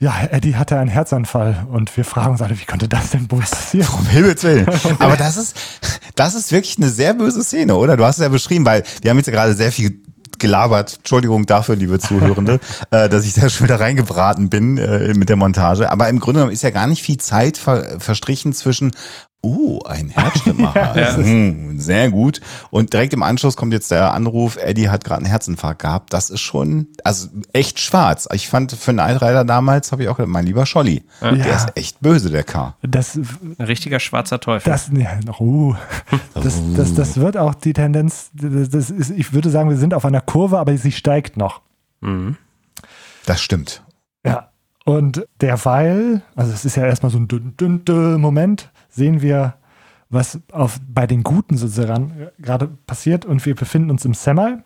Ja, 0.00 0.14
Eddie 0.30 0.54
hatte 0.54 0.78
einen 0.78 0.90
Herzanfall 0.90 1.66
und 1.72 1.96
wir 1.96 2.04
fragen 2.04 2.30
uns 2.30 2.42
alle, 2.42 2.58
wie 2.58 2.64
konnte 2.64 2.86
das 2.86 3.10
denn 3.10 3.28
wohl 3.32 3.40
passieren? 3.40 3.88
Um 3.98 4.06
Himmels 4.06 4.44
Willen. 4.44 4.68
Aber 5.00 5.16
das 5.16 5.36
ist, 5.36 5.56
das 6.14 6.36
ist 6.36 6.52
wirklich 6.52 6.76
eine 6.78 6.88
sehr 6.88 7.14
böse 7.14 7.42
Szene, 7.42 7.74
oder? 7.74 7.96
Du 7.96 8.04
hast 8.04 8.18
es 8.18 8.22
ja 8.22 8.28
beschrieben, 8.28 8.64
weil 8.64 8.84
wir 9.02 9.10
haben 9.10 9.16
jetzt 9.16 9.26
ja 9.26 9.32
gerade 9.32 9.54
sehr 9.54 9.72
viel 9.72 10.00
gelabert. 10.38 10.98
Entschuldigung 10.98 11.46
dafür, 11.46 11.74
liebe 11.74 11.98
Zuhörende, 11.98 12.60
äh, 12.92 13.08
dass 13.08 13.26
ich 13.26 13.34
da 13.34 13.48
schon 13.48 13.66
wieder 13.66 13.80
reingebraten 13.80 14.50
bin 14.50 14.78
äh, 14.78 15.14
mit 15.14 15.28
der 15.28 15.36
Montage. 15.36 15.90
Aber 15.90 16.08
im 16.08 16.20
Grunde 16.20 16.38
genommen 16.40 16.52
ist 16.52 16.62
ja 16.62 16.70
gar 16.70 16.86
nicht 16.86 17.02
viel 17.02 17.18
Zeit 17.18 17.58
ver 17.58 17.98
verstrichen 17.98 18.52
zwischen 18.52 18.92
Oh, 19.40 19.80
ein 19.84 20.08
Herzschrittmacher. 20.08 20.96
ja, 21.00 21.16
hm, 21.16 21.78
sehr 21.78 22.10
gut. 22.10 22.40
Und 22.70 22.92
direkt 22.92 23.12
im 23.12 23.22
Anschluss 23.22 23.56
kommt 23.56 23.72
jetzt 23.72 23.90
der 23.92 24.12
Anruf, 24.12 24.56
Eddie 24.56 24.88
hat 24.88 25.04
gerade 25.04 25.18
einen 25.18 25.30
Herzinfarkt 25.30 25.80
gehabt. 25.80 26.12
Das 26.12 26.28
ist 26.28 26.40
schon, 26.40 26.88
also 27.04 27.28
echt 27.52 27.78
schwarz. 27.78 28.28
Ich 28.32 28.48
fand 28.48 28.72
für 28.72 28.90
einen 28.90 28.98
Altreiter 28.98 29.44
damals, 29.44 29.92
habe 29.92 30.02
ich 30.02 30.08
auch 30.08 30.16
gedacht, 30.16 30.32
mein 30.32 30.44
lieber 30.44 30.66
Scholli, 30.66 31.04
ja. 31.20 31.32
der 31.32 31.54
ist 31.54 31.76
echt 31.76 32.00
böse, 32.00 32.30
der 32.30 32.42
K. 32.42 32.74
Das, 32.82 33.14
ein 33.14 33.64
richtiger 33.64 34.00
schwarzer 34.00 34.40
Teufel. 34.40 34.72
Das, 34.72 34.90
ja, 34.92 35.20
uh, 35.38 35.76
das, 36.34 36.60
das, 36.76 36.94
das 36.94 37.16
wird 37.18 37.36
auch 37.36 37.54
die 37.54 37.74
Tendenz, 37.74 38.30
das 38.34 38.90
ist, 38.90 39.10
ich 39.10 39.32
würde 39.32 39.50
sagen, 39.50 39.70
wir 39.70 39.76
sind 39.76 39.94
auf 39.94 40.04
einer 40.04 40.20
Kurve, 40.20 40.58
aber 40.58 40.76
sie 40.76 40.92
steigt 40.92 41.36
noch. 41.36 41.60
Mhm. 42.00 42.36
Das 43.24 43.40
stimmt. 43.40 43.82
Ja, 44.26 44.50
und 44.84 45.26
derweil, 45.40 46.22
also 46.34 46.52
es 46.52 46.64
ist 46.64 46.76
ja 46.76 46.86
erstmal 46.86 47.12
so 47.12 47.18
ein 47.18 47.28
dünn, 47.28 47.54
dünn, 47.56 47.84
dünn 47.84 48.20
Moment, 48.20 48.70
sehen 48.98 49.22
wir, 49.22 49.54
was 50.10 50.38
auf, 50.52 50.78
bei 50.86 51.06
den 51.06 51.22
Guten 51.22 51.56
sozusagen 51.56 52.28
gerade 52.38 52.68
passiert 52.86 53.24
und 53.24 53.44
wir 53.46 53.54
befinden 53.54 53.90
uns 53.90 54.04
im 54.04 54.14
Semi 54.14 54.58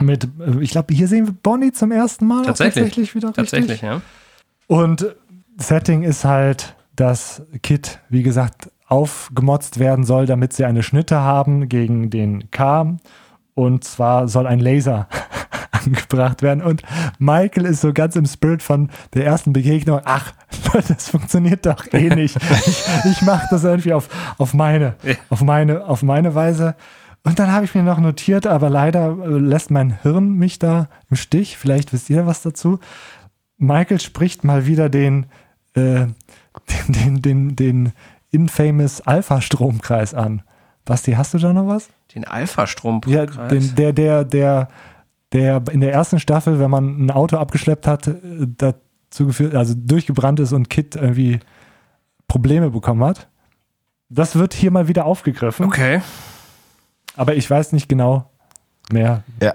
mit, 0.00 0.24
äh, 0.24 0.60
ich 0.60 0.70
glaube, 0.70 0.94
hier 0.94 1.08
sehen 1.08 1.26
wir 1.26 1.34
Bonnie 1.34 1.72
zum 1.72 1.90
ersten 1.90 2.26
Mal. 2.26 2.44
Tatsächlich. 2.44 2.84
Tatsächlich 2.84 3.14
wieder 3.14 3.32
Tatsächlich, 3.32 3.82
richtig. 3.82 3.88
ja. 3.88 4.00
Und 4.66 5.14
Setting 5.56 6.02
ist 6.02 6.24
halt, 6.24 6.76
dass 6.94 7.42
Kit, 7.62 8.00
wie 8.08 8.22
gesagt, 8.22 8.70
aufgemotzt 8.86 9.78
werden 9.78 10.04
soll, 10.04 10.26
damit 10.26 10.52
sie 10.52 10.64
eine 10.64 10.82
Schnitte 10.82 11.20
haben 11.20 11.68
gegen 11.68 12.10
den 12.10 12.50
K. 12.50 12.96
Und 13.54 13.84
zwar 13.84 14.28
soll 14.28 14.46
ein 14.46 14.60
Laser 14.60 15.08
angebracht 15.84 16.42
werden. 16.42 16.62
Und 16.62 16.82
Michael 17.18 17.66
ist 17.66 17.80
so 17.80 17.92
ganz 17.92 18.16
im 18.16 18.26
Spirit 18.26 18.62
von 18.62 18.90
der 19.14 19.24
ersten 19.24 19.52
Begegnung, 19.52 20.00
ach, 20.04 20.32
das 20.88 21.08
funktioniert 21.08 21.66
doch 21.66 21.84
eh 21.92 22.14
nicht. 22.14 22.36
Ich, 22.66 22.84
ich 23.04 23.22
mache 23.22 23.46
das 23.50 23.64
irgendwie 23.64 23.92
auf, 23.92 24.08
auf, 24.38 24.54
meine, 24.54 24.94
auf, 25.30 25.42
meine, 25.42 25.84
auf 25.86 26.02
meine 26.02 26.34
Weise. 26.34 26.74
Und 27.24 27.38
dann 27.38 27.52
habe 27.52 27.64
ich 27.64 27.74
mir 27.74 27.82
noch 27.82 27.98
notiert, 27.98 28.46
aber 28.46 28.70
leider 28.70 29.16
äh, 29.22 29.28
lässt 29.38 29.70
mein 29.70 30.02
Hirn 30.02 30.34
mich 30.34 30.58
da 30.58 30.88
im 31.10 31.16
Stich. 31.16 31.58
Vielleicht 31.58 31.92
wisst 31.92 32.08
ihr 32.10 32.26
was 32.26 32.42
dazu. 32.42 32.78
Michael 33.58 34.00
spricht 34.00 34.44
mal 34.44 34.66
wieder 34.66 34.88
den, 34.88 35.26
äh, 35.74 36.06
den, 36.88 36.88
den, 36.88 37.22
den, 37.22 37.56
den 37.56 37.92
infamous 38.30 39.00
Alpha-Stromkreis 39.00 40.14
an. 40.14 40.42
Basti, 40.84 41.12
hast 41.12 41.34
du 41.34 41.38
da 41.38 41.52
noch 41.52 41.66
was? 41.66 41.90
Den 42.14 42.24
Alpha-Stromkreis? 42.24 43.12
Ja, 43.12 43.26
den, 43.48 43.74
der, 43.74 43.92
der, 43.92 44.24
der, 44.24 44.68
der 45.32 45.62
in 45.70 45.80
der 45.80 45.92
ersten 45.92 46.18
Staffel, 46.20 46.58
wenn 46.58 46.70
man 46.70 47.06
ein 47.06 47.10
Auto 47.10 47.36
abgeschleppt 47.36 47.86
hat, 47.86 48.06
äh, 48.08 48.14
dazu 48.56 49.26
geführt, 49.26 49.54
also 49.54 49.74
durchgebrannt 49.76 50.40
ist 50.40 50.52
und 50.52 50.70
Kit 50.70 50.96
irgendwie 50.96 51.40
Probleme 52.26 52.70
bekommen 52.70 53.04
hat. 53.04 53.28
Das 54.08 54.36
wird 54.36 54.54
hier 54.54 54.70
mal 54.70 54.88
wieder 54.88 55.04
aufgegriffen. 55.04 55.66
Okay. 55.66 56.00
Aber 57.16 57.34
ich 57.34 57.50
weiß 57.50 57.72
nicht 57.72 57.88
genau 57.88 58.30
mehr. 58.90 59.24
Ja. 59.42 59.54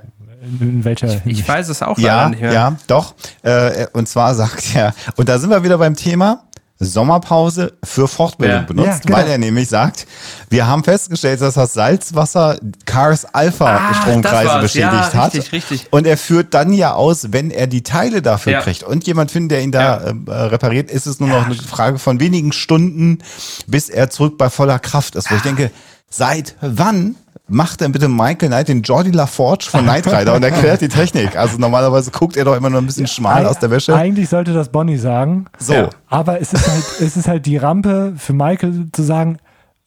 In 0.59 0.83
welcher 0.83 1.07
ich, 1.07 1.39
ich 1.39 1.47
weiß 1.47 1.69
es 1.69 1.81
auch 1.81 1.97
ja, 1.97 2.27
nicht 2.27 2.41
mehr. 2.41 2.51
Ja, 2.51 2.75
doch. 2.87 3.15
Äh, 3.43 3.87
und 3.93 4.09
zwar 4.09 4.35
sagt 4.35 4.75
er, 4.75 4.93
und 5.15 5.29
da 5.29 5.39
sind 5.39 5.49
wir 5.49 5.63
wieder 5.63 5.77
beim 5.77 5.95
Thema, 5.95 6.43
Sommerpause 6.83 7.73
für 7.83 8.07
Fortbildung 8.07 8.61
ja. 8.61 8.63
benutzt, 8.63 8.87
ja, 8.87 8.99
genau. 9.05 9.17
weil 9.17 9.27
er 9.27 9.37
nämlich 9.37 9.69
sagt, 9.69 10.07
wir 10.49 10.67
haben 10.67 10.83
festgestellt, 10.83 11.41
dass 11.41 11.55
das 11.55 11.73
Salzwasser 11.73 12.57
Cars 12.85 13.25
Alpha 13.25 13.65
ah, 13.65 13.93
Stromkreise 13.93 14.59
beschädigt 14.59 14.91
ja, 14.93 15.13
hat. 15.13 15.33
Richtig, 15.33 15.51
richtig. 15.51 15.87
Und 15.91 16.07
er 16.07 16.17
führt 16.17 16.53
dann 16.53 16.73
ja 16.73 16.93
aus, 16.93 17.31
wenn 17.31 17.51
er 17.51 17.67
die 17.67 17.83
Teile 17.83 18.21
dafür 18.21 18.59
kriegt 18.59 18.83
und 18.83 19.05
jemand 19.07 19.31
findet, 19.31 19.51
der 19.51 19.61
ihn 19.63 19.71
da 19.71 19.97
äh, 19.97 20.31
repariert, 20.31 20.91
ist 20.91 21.05
es 21.05 21.19
nur 21.19 21.29
noch 21.29 21.45
eine 21.45 21.55
Frage 21.55 21.99
von 21.99 22.19
wenigen 22.19 22.51
Stunden, 22.51 23.19
bis 23.67 23.89
er 23.89 24.09
zurück 24.09 24.37
bei 24.37 24.49
voller 24.49 24.79
Kraft 24.79 25.15
ist. 25.15 25.29
Wo 25.31 25.35
ich 25.35 25.41
ah. 25.41 25.45
denke, 25.45 25.71
seit 26.13 26.55
wann 26.61 27.15
macht 27.47 27.81
denn 27.81 27.91
bitte 27.91 28.07
Michael 28.07 28.49
Knight 28.49 28.69
den 28.69 28.81
Jordi 28.81 29.11
LaForge 29.11 29.67
von 29.69 29.83
Knight 29.83 30.07
Rider 30.07 30.33
und 30.33 30.43
erklärt 30.43 30.81
die 30.81 30.87
Technik. 30.87 31.35
Also 31.35 31.57
normalerweise 31.57 32.11
guckt 32.11 32.37
er 32.37 32.45
doch 32.45 32.55
immer 32.55 32.69
nur 32.69 32.81
ein 32.81 32.85
bisschen 32.85 33.07
schmal 33.07 33.43
ja, 33.43 33.49
aus 33.49 33.59
der 33.59 33.69
Wäsche. 33.69 33.95
Eigentlich 33.95 34.29
sollte 34.29 34.53
das 34.53 34.69
Bonnie 34.69 34.97
sagen. 34.97 35.45
So. 35.57 35.73
Ja. 35.73 35.89
Aber 36.07 36.39
es 36.39 36.53
ist, 36.53 36.67
halt, 36.67 36.83
es 37.01 37.17
ist 37.17 37.27
halt 37.27 37.45
die 37.45 37.57
Rampe 37.57 38.13
für 38.17 38.33
Michael 38.33 38.89
zu 38.91 39.03
sagen, 39.03 39.37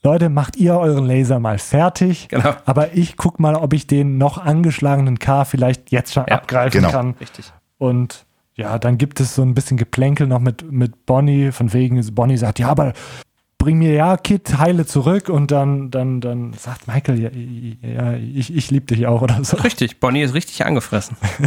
Leute, 0.03 0.29
macht 0.29 0.57
ihr 0.57 0.79
euren 0.79 1.07
Laser 1.07 1.41
mal 1.41 1.59
fertig. 1.59 2.29
Genau. 2.29 2.55
Aber 2.65 2.95
ich 2.95 3.17
guck 3.17 3.41
mal, 3.41 3.57
ob 3.57 3.73
ich 3.73 3.87
den 3.87 4.19
noch 4.19 4.39
angeschlagenen 4.39 5.19
K 5.19 5.45
vielleicht 5.45 5.91
jetzt 5.91 6.13
schon 6.13 6.27
ja, 6.29 6.37
abgreifen 6.37 6.81
genau. 6.81 6.93
kann. 6.93 7.15
Richtig. 7.21 7.53
Und 7.79 8.27
ja, 8.55 8.79
dann 8.79 8.99
gibt 8.99 9.21
es 9.21 9.35
so 9.35 9.43
ein 9.43 9.55
bisschen 9.55 9.77
Geplänkel 9.77 10.27
noch 10.27 10.41
mit, 10.41 10.71
mit 10.71 11.07
Bonnie, 11.07 11.53
von 11.53 11.73
wegen, 11.73 12.05
Bonnie 12.15 12.37
sagt, 12.37 12.59
ja, 12.59 12.69
aber 12.69 12.93
bring 13.59 13.79
mir 13.79 13.93
ja 13.93 14.17
Kit 14.17 14.59
heile 14.59 14.87
zurück 14.87 15.29
und 15.29 15.51
dann, 15.51 15.91
dann, 15.91 16.21
dann 16.21 16.53
sagt 16.53 16.87
Michael, 16.87 17.19
ja, 17.19 17.31
ja 17.83 18.13
ich, 18.15 18.55
ich 18.55 18.71
liebe 18.71 18.87
dich 18.87 19.07
auch 19.07 19.23
oder 19.23 19.43
so. 19.45 19.57
Richtig, 19.59 20.01
Bonnie 20.01 20.23
ist 20.23 20.35
richtig 20.35 20.65
angefressen. 20.65 21.17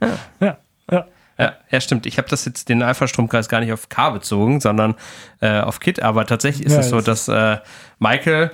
ja. 0.00 0.08
ja. 0.40 0.58
ja. 0.90 1.06
Ja, 1.36 1.54
ja, 1.68 1.80
stimmt. 1.80 2.06
Ich 2.06 2.18
habe 2.18 2.28
das 2.28 2.44
jetzt 2.44 2.68
den 2.68 2.80
Alpha-Stromkreis 2.80 3.48
gar 3.48 3.58
nicht 3.58 3.72
auf 3.72 3.88
K 3.88 4.10
bezogen, 4.10 4.60
sondern 4.60 4.94
äh, 5.40 5.60
auf 5.60 5.80
Kit. 5.80 6.00
Aber 6.00 6.26
tatsächlich 6.26 6.64
ist 6.64 6.74
ja, 6.74 6.78
es 6.78 6.90
so, 6.90 7.00
dass 7.00 7.26
äh, 7.26 7.58
Michael 7.98 8.52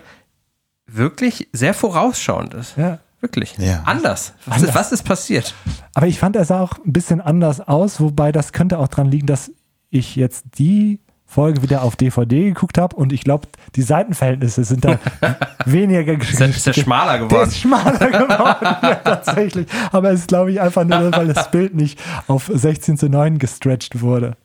wirklich 0.87 1.49
sehr 1.53 1.75
vorausschauend 1.75 2.55
ist. 2.55 2.79
Ja. 2.79 2.99
Wirklich. 3.21 3.59
Ja. 3.59 3.83
Anders. 3.85 4.33
Was, 4.47 4.57
anders. 4.57 4.71
Ist, 4.71 4.75
was 4.75 4.93
ist 4.93 5.03
passiert? 5.03 5.55
Aber 5.95 6.07
ich 6.07 6.19
fand, 6.19 6.37
er 6.37 6.47
sah 6.47 6.61
auch 6.63 6.79
ein 6.79 6.93
bisschen 6.93 7.21
anders 7.21 7.61
aus, 7.61 8.01
wobei 8.01 8.33
das 8.33 8.53
könnte 8.53 8.79
auch 8.79 8.89
daran 8.89 9.11
liegen, 9.11 9.27
dass 9.27 9.53
ich 9.91 10.17
jetzt 10.17 10.47
die 10.59 11.01
Folge 11.31 11.63
wieder 11.63 11.83
auf 11.83 11.95
DVD 11.95 12.49
geguckt 12.49 12.77
habe 12.77 12.97
und 12.97 13.13
ich 13.13 13.23
glaube, 13.23 13.47
die 13.77 13.83
Seitenverhältnisse 13.83 14.65
sind 14.65 14.85
da 14.85 14.99
weniger 15.65 16.17
geschrieben. 16.17 16.51
Ist, 16.51 16.67
der 16.67 16.73
schmaler 16.73 17.19
geworden? 17.19 17.35
Der 17.35 17.43
ist 17.45 17.59
schmaler 17.59 17.93
geworden, 18.11 18.77
ja, 18.83 18.95
tatsächlich. 18.97 19.69
Aber 19.93 20.11
es 20.11 20.21
ist, 20.21 20.29
glaube 20.29 20.51
ich, 20.51 20.61
einfach 20.61 20.85
nur, 20.85 21.13
weil 21.13 21.29
das 21.29 21.49
Bild 21.53 21.77
nicht 21.77 22.01
auf 22.27 22.51
16 22.53 22.99
zu 22.99 23.09
9 23.09 23.39
gestretched 23.39 24.01
wurde. 24.01 24.37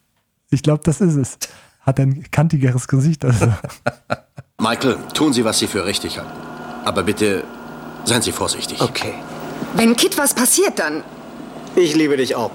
Ich 0.51 0.61
glaube, 0.61 0.81
das 0.83 1.01
ist 1.01 1.15
es. 1.15 1.39
Hat 1.81 1.99
ein 1.99 2.23
kantigeres 2.29 2.88
Gesicht. 2.88 3.25
Also. 3.25 3.51
Michael, 4.59 4.97
tun 5.15 5.33
Sie, 5.33 5.43
was 5.43 5.57
Sie 5.57 5.65
für 5.65 5.86
richtig 5.86 6.19
halten. 6.19 6.29
Aber 6.86 7.01
bitte 7.01 7.43
seien 8.03 8.21
Sie 8.21 8.31
vorsichtig. 8.31 8.79
Okay. 8.79 9.13
Wenn 9.73 9.95
Kit 9.95 10.19
was 10.19 10.36
passiert, 10.36 10.77
dann. 10.77 11.03
Ich 11.75 11.95
liebe 11.95 12.15
dich 12.15 12.36
auch. 12.36 12.51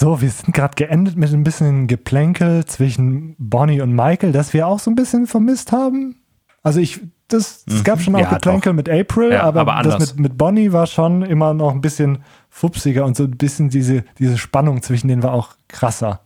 So, 0.00 0.22
wir 0.22 0.30
sind 0.30 0.54
gerade 0.54 0.76
geendet 0.76 1.16
mit 1.16 1.30
ein 1.30 1.44
bisschen 1.44 1.86
Geplänkel 1.86 2.64
zwischen 2.64 3.36
Bonnie 3.36 3.82
und 3.82 3.94
Michael, 3.94 4.32
das 4.32 4.54
wir 4.54 4.66
auch 4.66 4.78
so 4.78 4.90
ein 4.90 4.94
bisschen 4.94 5.26
vermisst 5.26 5.72
haben. 5.72 6.22
Also 6.62 6.80
ich, 6.80 7.02
das, 7.28 7.64
es 7.68 7.84
gab 7.84 7.98
mhm. 7.98 8.02
schon 8.04 8.14
auch 8.14 8.20
ja, 8.20 8.30
Geplänkel 8.30 8.72
doch. 8.72 8.76
mit 8.76 8.88
April, 8.88 9.32
ja, 9.32 9.42
aber, 9.42 9.60
aber 9.60 9.82
das 9.82 10.16
mit, 10.16 10.20
mit 10.20 10.38
Bonnie 10.38 10.72
war 10.72 10.86
schon 10.86 11.20
immer 11.20 11.52
noch 11.52 11.72
ein 11.72 11.82
bisschen 11.82 12.24
fupsiger 12.48 13.04
und 13.04 13.14
so 13.14 13.24
ein 13.24 13.32
bisschen 13.32 13.68
diese, 13.68 14.02
diese 14.18 14.38
Spannung 14.38 14.80
zwischen 14.80 15.08
denen 15.08 15.22
war 15.22 15.34
auch 15.34 15.50
krasser. 15.68 16.22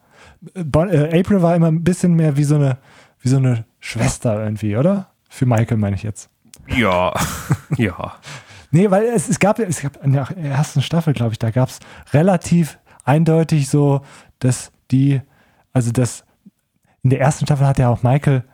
Bon, 0.54 0.88
äh, 0.88 1.18
April 1.18 1.42
war 1.42 1.56
immer 1.56 1.66
ein 1.66 1.82
bisschen 1.82 2.14
mehr 2.14 2.36
wie 2.36 2.44
so 2.44 2.54
eine, 2.54 2.78
wie 3.22 3.28
so 3.28 3.38
eine 3.38 3.64
Schwester 3.80 4.40
irgendwie, 4.40 4.76
oder? 4.76 5.08
Für 5.28 5.46
Michael 5.46 5.78
meine 5.78 5.96
ich 5.96 6.04
jetzt. 6.04 6.30
Ja, 6.68 7.12
ja. 7.76 8.14
Nee, 8.70 8.88
weil 8.92 9.02
es, 9.06 9.28
es 9.28 9.40
gab, 9.40 9.58
es 9.58 9.82
gab 9.82 10.04
in 10.04 10.12
der 10.12 10.28
ersten 10.36 10.80
Staffel, 10.80 11.12
glaube 11.12 11.32
ich, 11.32 11.40
da 11.40 11.50
gab 11.50 11.70
es 11.70 11.80
relativ 12.12 12.78
eindeutig 13.04 13.68
so, 13.68 14.00
dass 14.38 14.72
die, 14.90 15.20
also 15.72 15.92
das, 15.92 16.24
in 17.02 17.10
der 17.10 17.20
ersten 17.20 17.46
Staffel 17.46 17.66
hat 17.66 17.78
ja 17.78 17.88
auch 17.88 18.02
Michael 18.02 18.44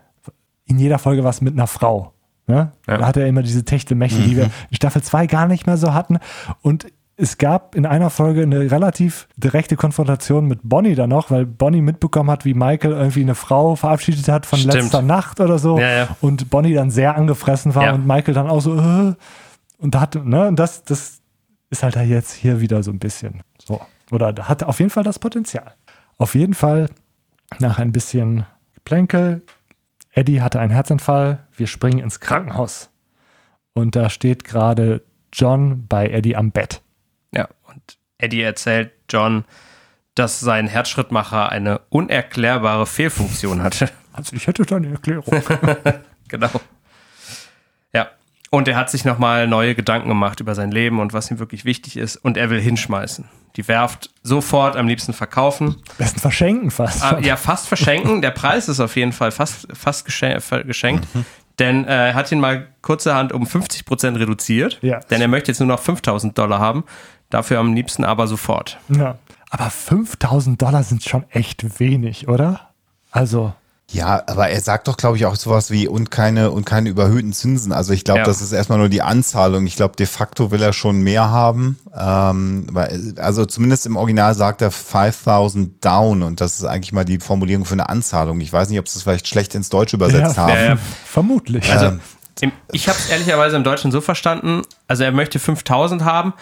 in 0.66 0.78
jeder 0.78 0.98
Folge 0.98 1.24
was 1.24 1.40
mit 1.40 1.54
einer 1.54 1.66
Frau. 1.66 2.12
Ne? 2.46 2.72
Ja. 2.86 2.98
Da 2.98 3.06
hat 3.06 3.16
er 3.16 3.26
immer 3.26 3.42
diese 3.42 3.64
Techtelmächte, 3.64 4.22
die 4.22 4.36
wir 4.36 4.46
mhm. 4.46 4.52
in 4.70 4.76
Staffel 4.76 5.02
2 5.02 5.26
gar 5.26 5.46
nicht 5.46 5.66
mehr 5.66 5.76
so 5.76 5.94
hatten. 5.94 6.18
Und 6.62 6.86
es 7.16 7.36
gab 7.38 7.74
in 7.74 7.84
einer 7.84 8.08
Folge 8.08 8.42
eine 8.42 8.70
relativ 8.70 9.28
direkte 9.36 9.76
Konfrontation 9.76 10.46
mit 10.46 10.60
Bonnie 10.62 10.94
da 10.94 11.06
noch, 11.06 11.30
weil 11.30 11.44
Bonnie 11.44 11.82
mitbekommen 11.82 12.30
hat, 12.30 12.44
wie 12.44 12.54
Michael 12.54 12.92
irgendwie 12.92 13.20
eine 13.20 13.34
Frau 13.34 13.76
verabschiedet 13.76 14.26
hat 14.28 14.46
von 14.46 14.58
Stimmt. 14.58 14.74
letzter 14.74 15.02
Nacht 15.02 15.38
oder 15.38 15.58
so. 15.58 15.78
Ja, 15.78 15.90
ja. 15.90 16.16
Und 16.20 16.48
Bonnie 16.50 16.72
dann 16.72 16.90
sehr 16.90 17.16
angefressen 17.16 17.74
war 17.74 17.92
und 17.92 18.06
Michael 18.06 18.34
dann 18.34 18.48
auch 18.48 18.60
so, 18.60 18.76
äh, 18.76 19.14
und 19.78 19.94
da 19.94 20.00
hat, 20.00 20.14
ne, 20.14 20.48
und 20.48 20.58
das, 20.58 20.84
das 20.84 21.20
ist 21.68 21.82
halt 21.82 21.96
jetzt 21.96 22.32
hier 22.32 22.60
wieder 22.60 22.82
so 22.82 22.90
ein 22.90 22.98
bisschen 22.98 23.42
so. 23.62 23.80
Oder 24.10 24.48
hat 24.48 24.62
auf 24.62 24.78
jeden 24.78 24.90
Fall 24.90 25.04
das 25.04 25.18
Potenzial. 25.18 25.74
Auf 26.18 26.34
jeden 26.34 26.54
Fall 26.54 26.90
nach 27.58 27.78
ein 27.78 27.92
bisschen 27.92 28.46
Plänkel. 28.84 29.42
Eddie 30.12 30.42
hatte 30.42 30.60
einen 30.60 30.72
Herzinfall. 30.72 31.46
Wir 31.56 31.66
springen 31.66 31.98
ins 31.98 32.20
Krankenhaus. 32.20 32.90
Und 33.72 33.96
da 33.96 34.10
steht 34.10 34.44
gerade 34.44 35.02
John 35.32 35.86
bei 35.86 36.08
Eddie 36.08 36.36
am 36.36 36.50
Bett. 36.50 36.82
Ja, 37.32 37.48
und 37.68 37.98
Eddie 38.18 38.42
erzählt 38.42 38.92
John, 39.08 39.44
dass 40.14 40.40
sein 40.40 40.66
Herzschrittmacher 40.66 41.50
eine 41.50 41.80
unerklärbare 41.88 42.86
Fehlfunktion 42.86 43.62
hatte. 43.62 43.90
Also 44.12 44.34
ich 44.34 44.46
hätte 44.46 44.64
da 44.64 44.76
eine 44.76 44.90
Erklärung. 44.90 45.42
genau. 46.28 46.50
Und 48.50 48.66
er 48.66 48.76
hat 48.76 48.90
sich 48.90 49.04
nochmal 49.04 49.46
neue 49.46 49.76
Gedanken 49.76 50.08
gemacht 50.08 50.40
über 50.40 50.56
sein 50.56 50.72
Leben 50.72 50.98
und 50.98 51.12
was 51.12 51.30
ihm 51.30 51.38
wirklich 51.38 51.64
wichtig 51.64 51.96
ist. 51.96 52.16
Und 52.16 52.36
er 52.36 52.50
will 52.50 52.60
hinschmeißen. 52.60 53.28
Die 53.56 53.66
Werft 53.68 54.10
sofort 54.22 54.76
am 54.76 54.88
liebsten 54.88 55.12
verkaufen. 55.12 55.76
Besten 55.98 56.20
verschenken 56.20 56.70
fast. 56.70 57.02
Ah, 57.02 57.18
ja, 57.20 57.36
fast 57.36 57.68
verschenken. 57.68 58.22
Der 58.22 58.30
Preis 58.30 58.68
ist 58.68 58.80
auf 58.80 58.96
jeden 58.96 59.12
Fall 59.12 59.30
fast, 59.30 59.68
fast 59.72 60.04
geschenkt. 60.04 61.06
Denn 61.60 61.84
äh, 61.84 62.08
er 62.08 62.14
hat 62.14 62.32
ihn 62.32 62.40
mal 62.40 62.68
kurzerhand 62.82 63.32
um 63.32 63.46
50 63.46 63.84
Prozent 63.84 64.18
reduziert. 64.18 64.78
Ja. 64.82 65.00
Denn 65.00 65.20
er 65.20 65.28
möchte 65.28 65.50
jetzt 65.52 65.60
nur 65.60 65.68
noch 65.68 65.80
5000 65.80 66.36
Dollar 66.36 66.58
haben. 66.58 66.84
Dafür 67.28 67.58
am 67.58 67.74
liebsten 67.74 68.04
aber 68.04 68.26
sofort. 68.26 68.78
Ja. 68.88 69.18
Aber 69.50 69.68
5000 69.68 70.60
Dollar 70.60 70.82
sind 70.82 71.04
schon 71.04 71.24
echt 71.30 71.78
wenig, 71.78 72.28
oder? 72.28 72.70
Also, 73.10 73.52
Ja, 73.92 74.22
aber 74.26 74.48
er 74.50 74.60
sagt 74.60 74.86
doch, 74.86 74.96
glaube 74.96 75.16
ich, 75.16 75.26
auch 75.26 75.34
sowas 75.34 75.70
wie 75.72 75.88
und 75.88 76.10
keine 76.12 76.52
und 76.52 76.64
keine 76.64 76.88
überhöhten 76.88 77.32
Zinsen. 77.32 77.72
Also 77.72 77.92
ich 77.92 78.04
glaube, 78.04 78.20
Ja. 78.20 78.24
das 78.24 78.40
ist 78.40 78.52
erstmal 78.52 78.78
nur 78.78 78.88
die 78.88 79.02
Anzahlung. 79.02 79.66
Ich 79.66 79.74
glaube, 79.74 79.96
de 79.96 80.06
facto 80.06 80.52
will 80.52 80.62
er 80.62 80.72
schon 80.72 81.00
mehr 81.02 81.28
haben. 81.30 81.76
Ähm, 81.96 82.66
weil- 82.70 83.14
also 83.18 83.46
zumindest 83.46 83.86
im 83.86 83.96
Original 83.96 84.34
sagt 84.34 84.62
er 84.62 84.70
5000 84.70 85.84
down 85.84 86.22
und 86.22 86.40
das 86.40 86.56
ist 86.58 86.64
eigentlich 86.64 86.92
mal 86.92 87.04
die 87.04 87.18
Formulierung 87.18 87.64
für 87.64 87.72
eine 87.74 87.88
Anzahlung. 87.88 88.40
Ich 88.40 88.52
weiß 88.52 88.68
nicht, 88.68 88.78
ob 88.78 88.86
sie 88.86 88.96
es 88.98 89.02
vielleicht 89.02 89.26
schlecht 89.26 89.54
ins 89.56 89.70
Deutsche 89.70 89.96
übersetzt 89.96 90.36
Ja, 90.36 90.42
haben. 90.46 90.64
ja. 90.64 90.76
vermutlich. 91.04 91.70
Also, 91.72 91.86
Ähm. 91.86 92.00
im, 92.42 92.52
ich 92.72 92.88
habe 92.88 92.96
es 92.98 93.08
ehrlicherweise 93.10 93.56
im 93.56 93.64
Deutschen 93.64 93.90
so 93.90 94.00
verstanden, 94.00 94.62
also 94.86 95.02
er 95.02 95.10
möchte 95.12 95.38
5000 95.40 96.04
haben 96.04 96.32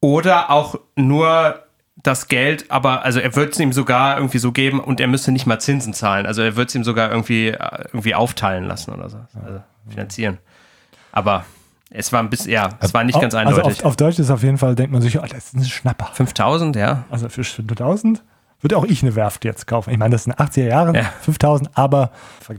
oder 0.00 0.50
auch 0.50 0.76
nur 0.94 1.56
das 2.06 2.28
Geld, 2.28 2.70
aber 2.70 3.02
also 3.02 3.20
er 3.20 3.34
wird 3.36 3.54
es 3.54 3.60
ihm 3.60 3.72
sogar 3.72 4.16
irgendwie 4.16 4.38
so 4.38 4.52
geben 4.52 4.80
und 4.80 5.00
er 5.00 5.08
müsste 5.08 5.32
nicht 5.32 5.46
mal 5.46 5.58
Zinsen 5.58 5.92
zahlen. 5.92 6.26
Also 6.26 6.42
er 6.42 6.56
wird 6.56 6.68
es 6.68 6.74
ihm 6.74 6.84
sogar 6.84 7.10
irgendwie, 7.10 7.48
äh, 7.48 7.84
irgendwie 7.86 8.14
aufteilen 8.14 8.64
lassen 8.64 8.92
oder 8.92 9.08
so. 9.08 9.18
Also 9.44 9.60
finanzieren. 9.88 10.38
Aber 11.12 11.44
es 11.90 12.12
war 12.12 12.20
ein 12.20 12.30
bisschen, 12.30 12.52
ja, 12.52 12.70
es 12.80 12.92
war 12.94 13.04
nicht 13.04 13.20
ganz 13.20 13.34
also 13.34 13.56
eindeutig. 13.56 13.80
auf, 13.80 13.86
auf 13.86 13.96
Deutsch 13.96 14.18
ist 14.18 14.30
auf 14.30 14.42
jeden 14.42 14.58
Fall, 14.58 14.74
denkt 14.74 14.92
man 14.92 15.02
sich, 15.02 15.18
oh, 15.18 15.22
das 15.22 15.46
ist 15.46 15.54
ein 15.54 15.64
Schnapper. 15.64 16.10
5000, 16.12 16.76
ja. 16.76 17.04
Also 17.10 17.28
für 17.28 17.44
5000 17.44 18.22
würde 18.62 18.76
auch 18.78 18.84
ich 18.84 19.02
eine 19.02 19.14
Werft 19.14 19.44
jetzt 19.44 19.66
kaufen. 19.66 19.90
Ich 19.90 19.98
meine, 19.98 20.12
das 20.12 20.24
sind 20.24 20.34
80er 20.34 20.66
Jahre, 20.66 20.96
Ja. 20.96 21.12
5000, 21.22 21.70
aber 21.74 22.10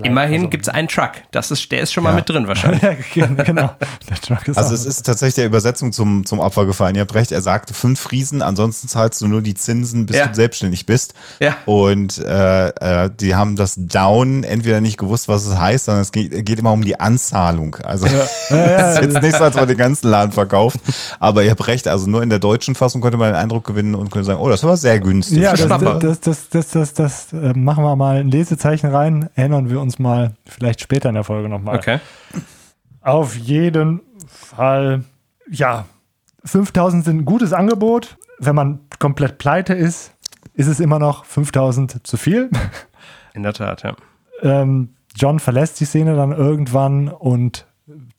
Immerhin 0.03 0.41
also, 0.41 0.49
gibt's 0.49 0.69
einen 0.69 0.87
Truck. 0.89 1.11
Das 1.31 1.49
ist, 1.49 1.71
der 1.71 1.79
ist 1.81 1.93
schon 1.93 2.03
mal 2.03 2.13
mit 2.13 2.29
drin 2.29 2.47
wahrscheinlich. 2.47 2.81
ja, 3.15 3.25
genau. 3.27 3.71
Der 4.09 4.17
Truck 4.21 4.47
ist 4.47 4.57
Also 4.57 4.69
auch- 4.69 4.73
es 4.73 4.85
ist 4.85 5.03
tatsächlich 5.05 5.35
der 5.35 5.45
Übersetzung 5.45 5.91
zum, 5.93 6.25
zum 6.25 6.39
Opfer 6.39 6.65
gefallen. 6.65 6.95
Ihr 6.95 7.01
habt 7.01 7.13
recht, 7.15 7.31
er 7.31 7.41
sagte 7.41 7.73
fünf 7.73 7.99
Friesen, 7.99 8.41
ansonsten 8.41 8.87
zahlst 8.89 9.21
du 9.21 9.27
nur 9.27 9.41
die 9.41 9.53
Zinsen, 9.55 10.05
bis 10.05 10.17
Ja. 10.17 10.27
du 10.27 10.35
selbstständig 10.35 10.85
bist. 10.85 11.13
Ja. 11.39 11.55
Und 11.65 12.17
äh, 12.19 12.67
äh, 13.05 13.09
die 13.17 13.35
haben 13.35 13.55
das 13.55 13.75
Down 13.77 14.43
entweder 14.43 14.81
nicht 14.81 14.97
gewusst, 14.97 15.27
was 15.29 15.45
es 15.45 15.57
heißt, 15.57 15.85
sondern 15.85 16.01
es 16.01 16.11
geht, 16.11 16.45
geht 16.45 16.59
immer 16.59 16.73
um 16.73 16.83
die 16.83 16.99
Anzahlung. 16.99 17.75
Also 17.83 18.05
es 18.49 18.95
ist 18.95 19.01
jetzt 19.01 19.21
nicht 19.21 19.37
so, 19.37 19.43
als 19.45 19.55
man 19.55 19.67
den 19.67 19.77
ganzen 19.77 20.09
Laden 20.09 20.31
verkauft. 20.33 20.77
Aber 21.19 21.43
ihr 21.43 21.51
habt 21.51 21.65
recht, 21.67 21.87
also 21.87 22.09
nur 22.09 22.21
in 22.23 22.29
der 22.29 22.39
deutschen 22.39 22.75
Fassung 22.75 23.01
konnte 23.01 23.17
man 23.17 23.29
den 23.31 23.35
Eindruck 23.37 23.63
gewinnen 23.65 23.95
und 23.95 24.11
könnte 24.11 24.25
sagen, 24.27 24.39
oh, 24.39 24.49
das 24.49 24.63
war 24.63 24.75
sehr 24.77 24.99
günstig. 24.99 25.37
Ja, 25.39 25.53
das. 25.53 25.61
Das, 25.99 26.19
das, 26.19 26.49
das, 26.49 26.71
das, 26.71 26.93
das 26.93 27.33
äh, 27.33 27.53
machen 27.53 27.83
wir 27.83 27.95
mal 27.95 28.17
ein 28.17 28.29
Lesezeichen 28.29 28.89
rein. 28.89 29.29
Erinnern 29.35 29.69
wir 29.69 29.79
uns 29.81 29.99
mal 29.99 30.33
vielleicht 30.45 30.81
später 30.81 31.09
in 31.09 31.15
der 31.15 31.23
Folge 31.23 31.49
nochmal. 31.49 31.77
Okay. 31.77 31.99
Auf 33.01 33.35
jeden 33.35 34.01
Fall, 34.27 35.03
ja, 35.49 35.85
5000 36.43 37.05
sind 37.05 37.17
ein 37.19 37.25
gutes 37.25 37.53
Angebot. 37.53 38.17
Wenn 38.39 38.55
man 38.55 38.79
komplett 38.99 39.37
pleite 39.37 39.73
ist, 39.73 40.13
ist 40.53 40.67
es 40.67 40.79
immer 40.79 40.99
noch 40.99 41.25
5000 41.25 42.05
zu 42.05 42.17
viel. 42.17 42.49
In 43.33 43.43
der 43.43 43.53
Tat, 43.53 43.83
ja. 43.83 43.95
Ähm, 44.41 44.95
John 45.15 45.39
verlässt 45.39 45.79
die 45.79 45.85
Szene 45.85 46.15
dann 46.15 46.31
irgendwann 46.31 47.09
und 47.09 47.65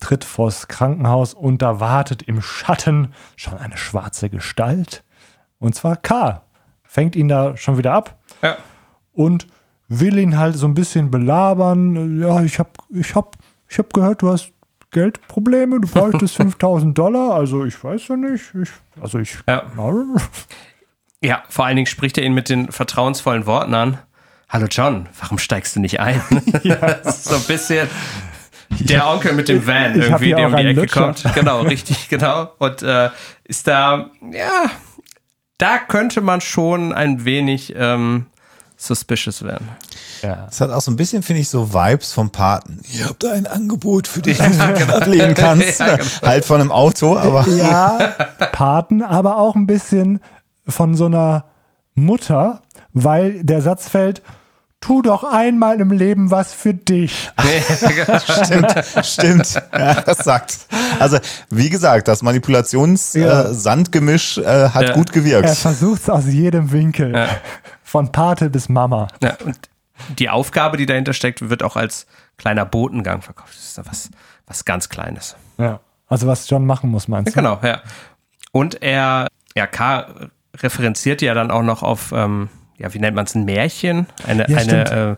tritt 0.00 0.24
vors 0.24 0.68
Krankenhaus 0.68 1.34
und 1.34 1.62
da 1.62 1.80
wartet 1.80 2.22
im 2.22 2.40
Schatten 2.40 3.12
schon 3.36 3.58
eine 3.58 3.76
schwarze 3.76 4.30
Gestalt. 4.30 5.04
Und 5.58 5.74
zwar 5.74 5.96
K. 5.96 6.42
Fängt 6.98 7.14
ihn 7.14 7.28
da 7.28 7.56
schon 7.56 7.78
wieder 7.78 7.92
ab 7.92 8.16
Ja. 8.42 8.56
und 9.12 9.46
will 9.86 10.18
ihn 10.18 10.36
halt 10.36 10.56
so 10.56 10.66
ein 10.66 10.74
bisschen 10.74 11.12
belabern. 11.12 12.20
Ja, 12.20 12.42
ich 12.42 12.58
hab, 12.58 12.76
ich 12.90 13.14
hab, 13.14 13.36
ich 13.68 13.78
hab 13.78 13.94
gehört, 13.94 14.20
du 14.22 14.30
hast 14.30 14.50
Geldprobleme, 14.90 15.78
du 15.80 15.86
bräuchtest 15.86 16.34
5000 16.38 16.98
Dollar. 16.98 17.34
Also 17.36 17.64
ich 17.64 17.84
weiß 17.84 18.08
ja 18.08 18.16
nicht. 18.16 18.52
Ich, 18.60 18.70
also 19.00 19.20
ich. 19.20 19.38
Ja. 19.46 19.62
Ja, 21.22 21.44
vor 21.48 21.66
allen 21.66 21.76
Dingen 21.76 21.86
spricht 21.86 22.18
er 22.18 22.24
ihn 22.24 22.34
mit 22.34 22.48
den 22.48 22.72
vertrauensvollen 22.72 23.46
Worten 23.46 23.74
an. 23.74 23.98
Hallo 24.48 24.66
John, 24.68 25.08
warum 25.20 25.38
steigst 25.38 25.76
du 25.76 25.80
nicht 25.80 26.00
ein? 26.00 26.20
ist 27.04 27.26
so 27.26 27.36
ein 27.36 27.42
bisschen 27.46 27.86
der 28.70 29.08
Onkel 29.08 29.34
mit 29.34 29.48
dem 29.48 29.64
Van 29.64 29.94
irgendwie, 29.94 30.30
der 30.30 30.48
um 30.48 30.56
die 30.56 30.62
Ecke 30.62 30.80
Lutscher. 30.80 31.00
kommt. 31.04 31.24
Genau, 31.34 31.60
richtig, 31.60 32.08
genau. 32.10 32.50
Und 32.58 32.82
äh, 32.82 33.10
ist 33.44 33.68
da, 33.68 34.10
ja, 34.32 34.70
da 35.58 35.78
könnte 35.78 36.20
man 36.20 36.40
schon 36.40 36.92
ein 36.92 37.24
wenig 37.24 37.74
ähm, 37.76 38.26
suspicious 38.76 39.42
werden. 39.42 39.68
Es 40.48 40.60
hat 40.60 40.70
auch 40.70 40.80
so 40.80 40.90
ein 40.90 40.96
bisschen, 40.96 41.22
finde 41.22 41.42
ich, 41.42 41.48
so 41.48 41.72
Vibes 41.72 42.12
vom 42.12 42.30
Paten. 42.30 42.80
Ihr 42.92 43.06
habt 43.06 43.24
ein 43.24 43.46
Angebot 43.46 44.06
für 44.06 44.22
dich, 44.22 44.38
das 44.38 44.56
du 44.56 44.96
ablehnen 44.96 45.34
kannst. 45.34 45.80
Ja, 45.80 45.96
genau. 45.96 46.08
Halt 46.22 46.44
von 46.44 46.60
einem 46.60 46.72
Auto, 46.72 47.16
aber 47.16 47.46
Ja, 47.48 47.98
Paten, 48.52 49.02
aber 49.02 49.36
auch 49.38 49.54
ein 49.54 49.66
bisschen 49.66 50.20
von 50.66 50.94
so 50.94 51.06
einer 51.06 51.44
Mutter, 51.94 52.62
weil 52.92 53.42
der 53.42 53.62
Satz 53.62 53.88
fällt, 53.88 54.22
tu 54.80 55.02
doch 55.02 55.24
einmal 55.24 55.80
im 55.80 55.90
Leben 55.90 56.30
was 56.30 56.52
für 56.54 56.72
dich. 56.74 57.30
stimmt, 58.44 58.74
stimmt. 59.04 59.54
Ja, 59.72 59.94
das 60.02 60.18
sagt. 60.18 60.58
Also, 60.98 61.18
wie 61.50 61.68
gesagt, 61.68 62.08
das 62.08 62.20
Ja. 62.20 62.24
Manipulations-Sandgemisch 62.26 64.38
äh, 64.38 64.68
hat 64.70 64.82
Ja. 64.88 64.92
gut 64.94 65.10
Er 65.10 65.14
gewirkt. 65.14 65.50
versucht 65.50 66.02
es 66.02 66.10
aus 66.10 66.26
jedem 66.26 66.72
Winkel. 66.72 67.28
Von 67.82 68.12
Pate 68.12 68.50
bis 68.50 68.68
Mama. 68.68 69.08
Ja, 69.22 69.36
und 69.44 69.58
die 70.18 70.28
Aufgabe, 70.30 70.76
die 70.76 70.86
dahinter 70.86 71.12
steckt, 71.12 71.48
wird 71.48 71.62
auch 71.62 71.76
als 71.76 72.06
kleiner 72.36 72.64
Botengang 72.64 73.22
verkauft. 73.22 73.54
Das 73.56 73.64
ist 73.64 73.78
was, 73.88 74.10
was 74.46 74.64
ganz 74.64 74.88
Kleines. 74.88 75.36
Ja. 75.58 75.80
Also 76.06 76.26
was 76.26 76.48
John 76.48 76.66
machen 76.66 76.90
muss, 76.90 77.08
meinst 77.08 77.32
du? 77.32 77.40
Genau, 77.40 77.58
ja. 77.62 77.80
Und 78.52 78.80
er, 78.82 79.26
ja, 79.56 79.66
K. 79.66 80.06
referenziert 80.56 81.20
ja 81.20 81.34
dann 81.34 81.50
auch 81.50 81.62
noch 81.62 81.82
auf, 81.82 82.12
ähm, 82.12 82.48
ja, 82.78 82.92
wie 82.94 82.98
nennt 82.98 83.14
man 83.16 83.24
es, 83.26 83.34
ein 83.34 83.44
Märchen? 83.44 84.06
Eine, 84.26 84.48
Ja, 84.48 84.58
eine 84.58 85.16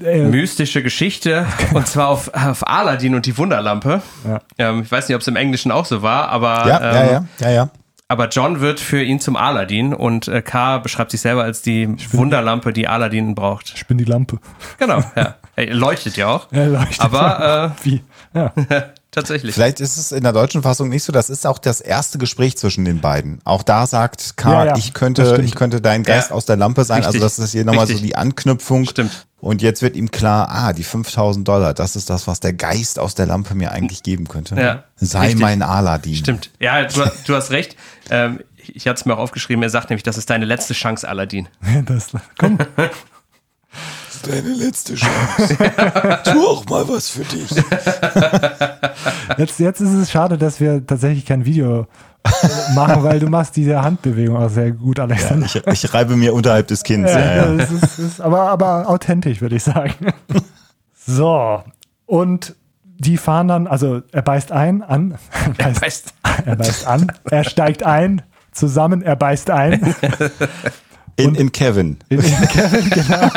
äh, 0.00 0.04
Äh, 0.04 0.22
mystische 0.28 0.82
Geschichte. 0.82 1.44
Und 1.74 1.86
zwar 1.88 2.08
auf, 2.08 2.32
auf 2.32 2.64
Aladdin 2.68 3.16
und 3.16 3.26
die 3.26 3.36
Wunderlampe. 3.36 4.00
Ja. 4.24 4.40
Ähm, 4.56 4.82
ich 4.82 4.92
weiß 4.92 5.08
nicht, 5.08 5.16
ob 5.16 5.22
es 5.22 5.26
im 5.28 5.34
Englischen 5.34 5.72
auch 5.72 5.86
so 5.86 6.02
war, 6.02 6.28
aber, 6.28 6.68
Ja, 6.68 6.78
ähm, 6.78 6.94
ja, 6.94 7.04
ja, 7.10 7.24
ja, 7.40 7.50
ja. 7.50 7.70
aber 8.06 8.28
John 8.28 8.60
wird 8.60 8.78
für 8.78 9.02
ihn 9.02 9.18
zum 9.18 9.34
Aladdin 9.34 9.92
und 9.94 10.28
äh, 10.28 10.40
K. 10.40 10.78
beschreibt 10.78 11.10
sich 11.10 11.20
selber 11.20 11.42
als 11.42 11.62
die 11.62 11.96
Wunderlampe, 12.12 12.72
die 12.72 12.86
Aladdin 12.86 13.34
braucht. 13.34 13.72
ich 13.74 13.86
bin 13.88 13.98
die 13.98 14.04
Lampe. 14.04 14.38
Genau, 14.78 15.02
ja. 15.16 15.34
Er 15.56 15.66
leuchtet 15.74 16.16
ja 16.16 16.28
auch. 16.28 16.46
Er 16.52 16.68
leuchtet. 16.68 17.00
Aber 17.00 17.74
Wie? 17.82 18.00
Ja. 18.34 18.52
tatsächlich. 19.18 19.54
Vielleicht 19.54 19.80
ist 19.80 19.96
es 19.96 20.12
in 20.12 20.22
der 20.22 20.32
deutschen 20.32 20.62
Fassung 20.62 20.88
nicht 20.88 21.04
so. 21.04 21.12
Das 21.12 21.30
ist 21.30 21.46
auch 21.46 21.58
das 21.58 21.80
erste 21.80 22.18
Gespräch 22.18 22.56
zwischen 22.56 22.84
den 22.84 23.00
beiden. 23.00 23.40
Auch 23.44 23.62
da 23.62 23.86
sagt 23.86 24.36
K, 24.36 24.50
Ja, 24.50 24.64
ja, 24.66 24.76
ich 24.76 24.94
könnte, 24.94 25.40
ich 25.44 25.54
könnte 25.54 25.80
dein 25.80 26.02
Geist 26.02 26.30
Ja. 26.30 26.36
aus 26.36 26.44
der 26.46 26.56
Lampe 26.56 26.84
sein. 26.84 26.98
Richtig. 27.02 27.22
Also 27.22 27.26
das 27.26 27.38
ist 27.38 27.52
hier 27.52 27.64
nochmal 27.64 27.86
so 27.86 27.92
Richtig. 27.92 28.08
die 28.10 28.16
Anknüpfung. 28.16 28.86
Stimmt. 28.86 29.26
Und 29.40 29.62
jetzt 29.62 29.82
wird 29.82 29.94
ihm 29.94 30.10
klar, 30.10 30.48
ah, 30.50 30.72
die 30.72 30.82
5000 30.82 31.46
Dollar, 31.46 31.72
das 31.74 31.94
ist 31.94 32.10
das, 32.10 32.26
was 32.26 32.40
der 32.40 32.52
Geist 32.54 32.98
aus 32.98 33.14
der 33.14 33.26
Lampe 33.26 33.54
mir 33.54 33.70
eigentlich 33.72 34.02
geben 34.02 34.26
könnte. 34.26 34.56
Ja, 34.56 34.84
Sei 34.96 35.20
richtig. 35.20 35.40
mein 35.40 35.62
Aladdin. 35.62 36.16
Stimmt. 36.16 36.50
Ja, 36.58 36.84
du, 36.84 37.02
du 37.26 37.34
hast 37.36 37.50
recht. 37.50 37.76
Ähm, 38.10 38.40
ich 38.56 38.86
hatte 38.88 38.98
es 39.00 39.06
mir 39.06 39.14
auch 39.14 39.18
aufgeschrieben. 39.18 39.62
Er 39.62 39.70
sagt 39.70 39.90
nämlich, 39.90 40.02
das 40.02 40.18
ist 40.18 40.28
deine 40.30 40.44
letzte 40.44 40.74
Chance, 40.74 41.08
Aladdin. 41.08 41.48
Das, 41.86 42.08
komm, 42.38 42.58
Deine 44.22 44.54
letzte 44.54 44.94
Chance. 44.94 45.56
tu 46.24 46.46
auch 46.46 46.64
mal 46.66 46.88
was 46.88 47.10
für 47.10 47.24
dich. 47.24 47.50
jetzt, 49.38 49.58
jetzt 49.60 49.80
ist 49.80 49.92
es 49.92 50.10
schade, 50.10 50.38
dass 50.38 50.60
wir 50.60 50.86
tatsächlich 50.86 51.26
kein 51.26 51.44
Video 51.44 51.86
machen, 52.74 53.02
weil 53.02 53.20
du 53.20 53.28
machst 53.28 53.56
diese 53.56 53.82
Handbewegung 53.82 54.36
auch 54.36 54.50
sehr 54.50 54.72
gut, 54.72 54.98
Alexander. 54.98 55.46
Ich, 55.46 55.66
ich 55.66 55.94
reibe 55.94 56.16
mir 56.16 56.34
unterhalb 56.34 56.66
des 56.66 56.82
Kinns. 56.82 57.10
Ja, 57.10 57.36
ja. 57.36 57.54
Das 57.54 57.70
ist, 57.70 57.98
ist 57.98 58.20
aber, 58.20 58.42
aber 58.50 58.88
authentisch, 58.88 59.40
würde 59.40 59.56
ich 59.56 59.62
sagen. 59.62 60.12
So, 60.94 61.62
und 62.06 62.54
die 62.82 63.16
fahren 63.16 63.48
dann, 63.48 63.66
also 63.66 64.02
er 64.12 64.22
beißt 64.22 64.52
ein, 64.52 64.82
an, 64.82 65.18
er 65.58 65.70
beißt, 65.70 66.14
er 66.44 66.56
beißt 66.56 66.86
an, 66.86 67.12
er 67.30 67.44
steigt 67.44 67.82
ein, 67.84 68.22
zusammen, 68.52 69.02
er 69.02 69.16
beißt 69.16 69.50
ein. 69.50 69.94
In, 71.18 71.34
in 71.34 71.52
Kevin. 71.52 71.98
In, 72.08 72.20
in 72.20 72.48
Kevin, 72.48 72.90
genau. 72.90 73.28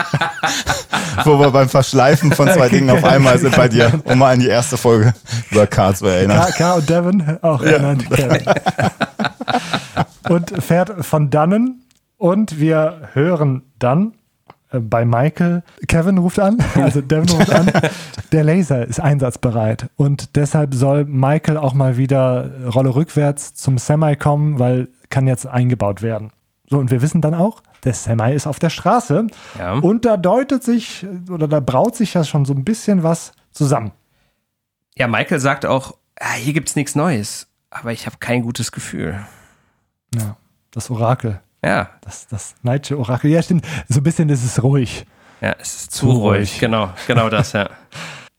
Wo 1.23 1.39
wir 1.39 1.51
beim 1.51 1.67
Verschleifen 1.67 2.31
von 2.31 2.47
zwei 2.49 2.69
Dingen 2.69 2.89
auf 2.89 3.03
einmal 3.03 3.37
sind 3.39 3.55
bei 3.55 3.67
dir, 3.67 4.01
um 4.05 4.19
mal 4.19 4.33
an 4.33 4.39
die 4.39 4.47
erste 4.47 4.77
Folge 4.77 5.13
über 5.49 5.67
K 5.67 5.93
zu 5.93 6.05
erinnern. 6.05 6.39
K, 6.39 6.51
K 6.51 6.73
und 6.73 6.89
Devon, 6.89 7.37
auch 7.41 7.61
genannt 7.61 8.05
Kevin. 8.09 8.45
und 10.29 10.63
fährt 10.63 11.05
von 11.05 11.29
dannen 11.29 11.83
und 12.17 12.59
wir 12.59 13.09
hören 13.13 13.63
dann 13.79 14.13
äh, 14.71 14.79
bei 14.79 15.03
Michael. 15.03 15.63
Kevin 15.87 16.19
ruft 16.19 16.39
an, 16.39 16.57
also 16.75 17.01
Devin 17.01 17.29
ruft 17.29 17.51
an. 17.51 17.71
Der 18.31 18.43
Laser 18.43 18.85
ist 18.85 18.99
einsatzbereit 18.99 19.89
und 19.95 20.35
deshalb 20.35 20.75
soll 20.75 21.05
Michael 21.05 21.57
auch 21.57 21.73
mal 21.73 21.97
wieder 21.97 22.51
Rolle 22.73 22.93
rückwärts 22.93 23.55
zum 23.55 23.77
Semi 23.77 24.15
kommen, 24.15 24.59
weil 24.59 24.87
kann 25.09 25.27
jetzt 25.27 25.45
eingebaut 25.45 26.01
werden. 26.01 26.31
So, 26.71 26.77
und 26.77 26.89
wir 26.89 27.01
wissen 27.01 27.19
dann 27.19 27.33
auch, 27.33 27.61
der 27.83 27.93
Semi 27.93 28.33
ist 28.33 28.47
auf 28.47 28.57
der 28.57 28.69
Straße. 28.69 29.27
Ja. 29.59 29.73
Und 29.73 30.05
da 30.05 30.15
deutet 30.15 30.63
sich 30.63 31.05
oder 31.29 31.49
da 31.49 31.59
braut 31.59 31.97
sich 31.97 32.13
ja 32.13 32.23
schon 32.23 32.45
so 32.45 32.53
ein 32.53 32.63
bisschen 32.63 33.03
was 33.03 33.33
zusammen. 33.51 33.91
Ja, 34.97 35.07
Michael 35.07 35.41
sagt 35.41 35.65
auch, 35.65 35.97
ah, 36.17 36.31
hier 36.33 36.53
gibt's 36.53 36.77
nichts 36.77 36.95
Neues, 36.95 37.47
aber 37.71 37.91
ich 37.91 38.05
habe 38.05 38.15
kein 38.19 38.41
gutes 38.41 38.71
Gefühl. 38.71 39.19
Ja, 40.15 40.37
das 40.71 40.89
Orakel. 40.89 41.41
Ja. 41.61 41.89
Das, 41.99 42.27
das 42.27 42.55
Nightsche 42.63 42.97
Orakel. 42.97 43.29
Ja, 43.29 43.43
stimmt. 43.43 43.67
So 43.89 43.99
ein 43.99 44.03
bisschen 44.03 44.29
ist 44.29 44.45
es 44.45 44.63
ruhig. 44.63 45.05
Ja, 45.41 45.55
es 45.59 45.75
ist 45.75 45.91
zu, 45.91 46.09
ruhig. 46.09 46.21
ruhig. 46.21 46.59
Genau, 46.61 46.91
genau 47.05 47.29
das, 47.29 47.51
ja. 47.51 47.69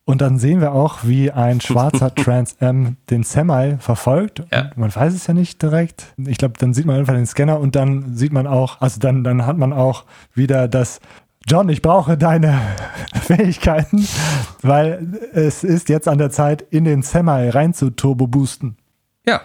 Und 0.05 0.21
dann 0.21 0.39
sehen 0.39 0.61
wir 0.61 0.73
auch, 0.73 1.01
wie 1.05 1.31
ein 1.31 1.61
schwarzer 1.63 2.15
Trans 2.15 2.55
M 2.61 2.97
den 3.11 3.23
Semi 3.23 3.77
verfolgt. 3.79 4.43
Ja. 4.53 4.71
man 4.77 4.95
weiß 4.95 5.15
es 5.15 5.27
ja 5.27 5.35
nicht 5.35 5.63
direkt. 5.63 6.15
Ich 6.17 6.39
glaube, 6.39 6.55
dann 6.59 6.75
sieht 6.75 6.87
man 6.87 6.97
einfach 6.97 7.15
den 7.15 7.27
Scanner 7.27 7.61
und 7.61 7.77
dann 7.77 8.17
sieht 8.17 8.33
man 8.33 8.47
auch, 8.47 8.81
also 8.81 8.99
dann, 8.99 9.25
dann 9.25 9.47
hat 9.47 9.59
man 9.59 9.73
auch 9.73 10.05
wieder 10.35 10.69
das 10.69 11.01
John, 11.47 11.69
ich 11.69 11.83
brauche 11.83 12.17
deine 12.17 12.61
Fähigkeiten, 13.21 14.07
weil 14.63 15.19
es 15.33 15.65
ist 15.65 15.89
jetzt 15.89 16.07
an 16.07 16.19
der 16.19 16.31
Zeit, 16.31 16.63
in 16.71 16.85
den 16.85 17.03
Semi 17.03 17.49
rein 17.49 17.75
zu 17.75 17.91
turbo 17.91 18.29
boosten. 18.29 18.77
Ja. 19.27 19.43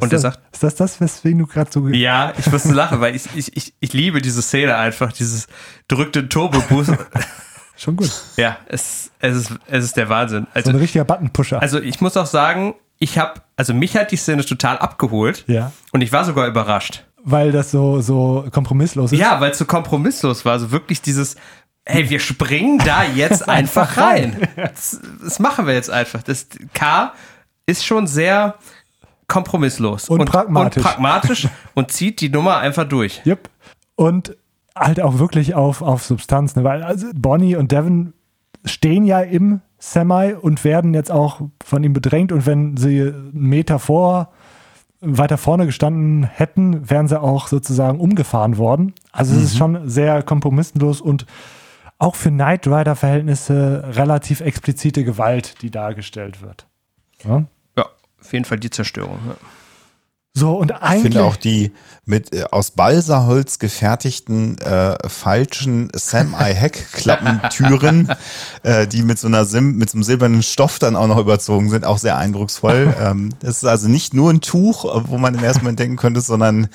Und 0.00 0.12
ist 0.12 0.12
er 0.12 0.16
das, 0.16 0.22
sagt, 0.22 0.40
ist 0.52 0.62
das 0.62 0.74
das, 0.74 1.00
weswegen 1.00 1.38
du 1.38 1.46
gerade 1.46 1.70
so 1.70 1.88
ja, 1.88 2.32
ich 2.36 2.50
musste 2.50 2.72
lachen, 2.72 3.00
weil 3.00 3.14
ich, 3.14 3.26
ich, 3.34 3.56
ich, 3.56 3.74
ich 3.78 3.92
liebe 3.92 4.20
diese 4.20 4.42
Szene 4.42 4.76
einfach, 4.76 5.12
dieses 5.12 5.46
drückte 5.86 6.28
Turbo-Boost. 6.28 6.92
Schon 7.76 7.96
gut. 7.96 8.10
ja, 8.36 8.56
es, 8.66 9.10
es, 9.18 9.36
ist, 9.36 9.52
es 9.66 9.84
ist 9.84 9.96
der 9.96 10.08
Wahnsinn. 10.08 10.46
Also, 10.54 10.70
so 10.70 10.76
ein 10.76 10.80
richtiger 10.80 11.04
Button-Pusher. 11.04 11.60
also 11.60 11.80
ich 11.80 12.00
muss 12.00 12.16
auch 12.16 12.26
sagen, 12.26 12.74
ich 12.98 13.18
habe, 13.18 13.40
also 13.56 13.74
mich 13.74 13.96
hat 13.96 14.12
die 14.12 14.16
Szene 14.16 14.44
total 14.44 14.78
abgeholt 14.78 15.44
ja. 15.46 15.72
und 15.92 16.00
ich 16.00 16.12
war 16.12 16.24
sogar 16.24 16.46
überrascht. 16.46 17.04
Weil 17.24 17.52
das 17.52 17.70
so, 17.70 18.00
so 18.00 18.46
kompromisslos 18.52 19.12
ist. 19.12 19.18
Ja, 19.18 19.40
weil 19.40 19.50
es 19.50 19.58
so 19.58 19.64
kompromisslos 19.64 20.44
war. 20.44 20.52
Also 20.52 20.70
wirklich 20.70 21.00
dieses, 21.02 21.36
hey, 21.86 22.08
wir 22.10 22.20
springen 22.20 22.78
da 22.78 23.02
jetzt 23.14 23.48
einfach 23.48 23.96
rein. 23.96 24.46
Das, 24.56 25.00
das 25.22 25.38
machen 25.38 25.66
wir 25.66 25.74
jetzt 25.74 25.90
einfach. 25.90 26.22
Das 26.22 26.46
K 26.74 27.12
ist 27.66 27.84
schon 27.84 28.06
sehr 28.06 28.56
kompromisslos 29.26 30.08
Und 30.10 30.26
pragmatisch. 30.26 30.76
und 30.76 30.82
pragmatisch 30.82 31.48
und 31.74 31.90
zieht 31.90 32.20
die 32.20 32.28
Nummer 32.28 32.58
einfach 32.58 32.84
durch. 32.84 33.22
Yep. 33.24 33.48
Und 33.96 34.36
halt 34.76 35.00
auch 35.00 35.18
wirklich 35.18 35.54
auf, 35.54 35.82
auf 35.82 36.04
Substanz, 36.04 36.56
ne? 36.56 36.64
weil 36.64 36.82
also 36.82 37.06
Bonnie 37.14 37.56
und 37.56 37.72
Devin 37.72 38.12
stehen 38.64 39.04
ja 39.04 39.20
im 39.20 39.60
Semi 39.78 40.32
und 40.32 40.64
werden 40.64 40.94
jetzt 40.94 41.10
auch 41.10 41.42
von 41.62 41.84
ihm 41.84 41.92
bedrängt 41.92 42.32
und 42.32 42.46
wenn 42.46 42.76
sie 42.76 43.00
einen 43.02 43.32
Meter 43.32 43.78
vor 43.78 44.30
weiter 45.00 45.36
vorne 45.36 45.66
gestanden 45.66 46.24
hätten, 46.24 46.88
wären 46.88 47.08
sie 47.08 47.20
auch 47.20 47.48
sozusagen 47.48 48.00
umgefahren 48.00 48.56
worden. 48.56 48.94
Also 49.12 49.36
es 49.36 49.42
ist 49.42 49.58
schon 49.58 49.88
sehr 49.88 50.22
kompromisslos 50.22 51.02
und 51.02 51.26
auch 51.98 52.14
für 52.14 52.30
Knight 52.30 52.66
Rider 52.66 52.96
Verhältnisse 52.96 53.84
relativ 53.92 54.40
explizite 54.40 55.04
Gewalt, 55.04 55.60
die 55.62 55.70
dargestellt 55.70 56.42
wird. 56.42 56.66
Ja? 57.22 57.44
Ja, 57.76 57.86
auf 58.20 58.32
jeden 58.32 58.44
Fall 58.44 58.58
die 58.58 58.70
Zerstörung. 58.70 59.18
Ja. 59.26 59.34
So 60.36 60.56
und 60.56 60.72
Ich 60.72 60.76
eigentlich 60.78 61.02
finde 61.02 61.22
auch 61.22 61.36
die 61.36 61.70
mit 62.06 62.34
äh, 62.34 62.42
aus 62.50 62.72
Balsaholz 62.72 63.60
gefertigten 63.60 64.58
äh, 64.58 64.96
falschen 65.08 65.92
Sam-I-Heck-Klappentüren, 65.94 68.12
äh, 68.64 68.88
die 68.88 69.02
mit 69.02 69.20
so 69.20 69.28
einer 69.28 69.44
Sim, 69.44 69.76
mit 69.76 69.90
so 69.90 69.96
einem 69.96 70.02
silbernen 70.02 70.42
Stoff 70.42 70.80
dann 70.80 70.96
auch 70.96 71.06
noch 71.06 71.18
überzogen 71.18 71.70
sind, 71.70 71.84
auch 71.84 71.98
sehr 71.98 72.18
eindrucksvoll. 72.18 72.92
ähm, 73.00 73.30
das 73.38 73.58
ist 73.58 73.64
also 73.64 73.86
nicht 73.88 74.12
nur 74.12 74.32
ein 74.32 74.40
Tuch, 74.40 74.84
wo 75.06 75.18
man 75.18 75.36
im 75.36 75.44
ersten 75.44 75.62
Moment 75.62 75.78
denken 75.78 75.94
könnte, 75.96 76.20
sondern 76.20 76.66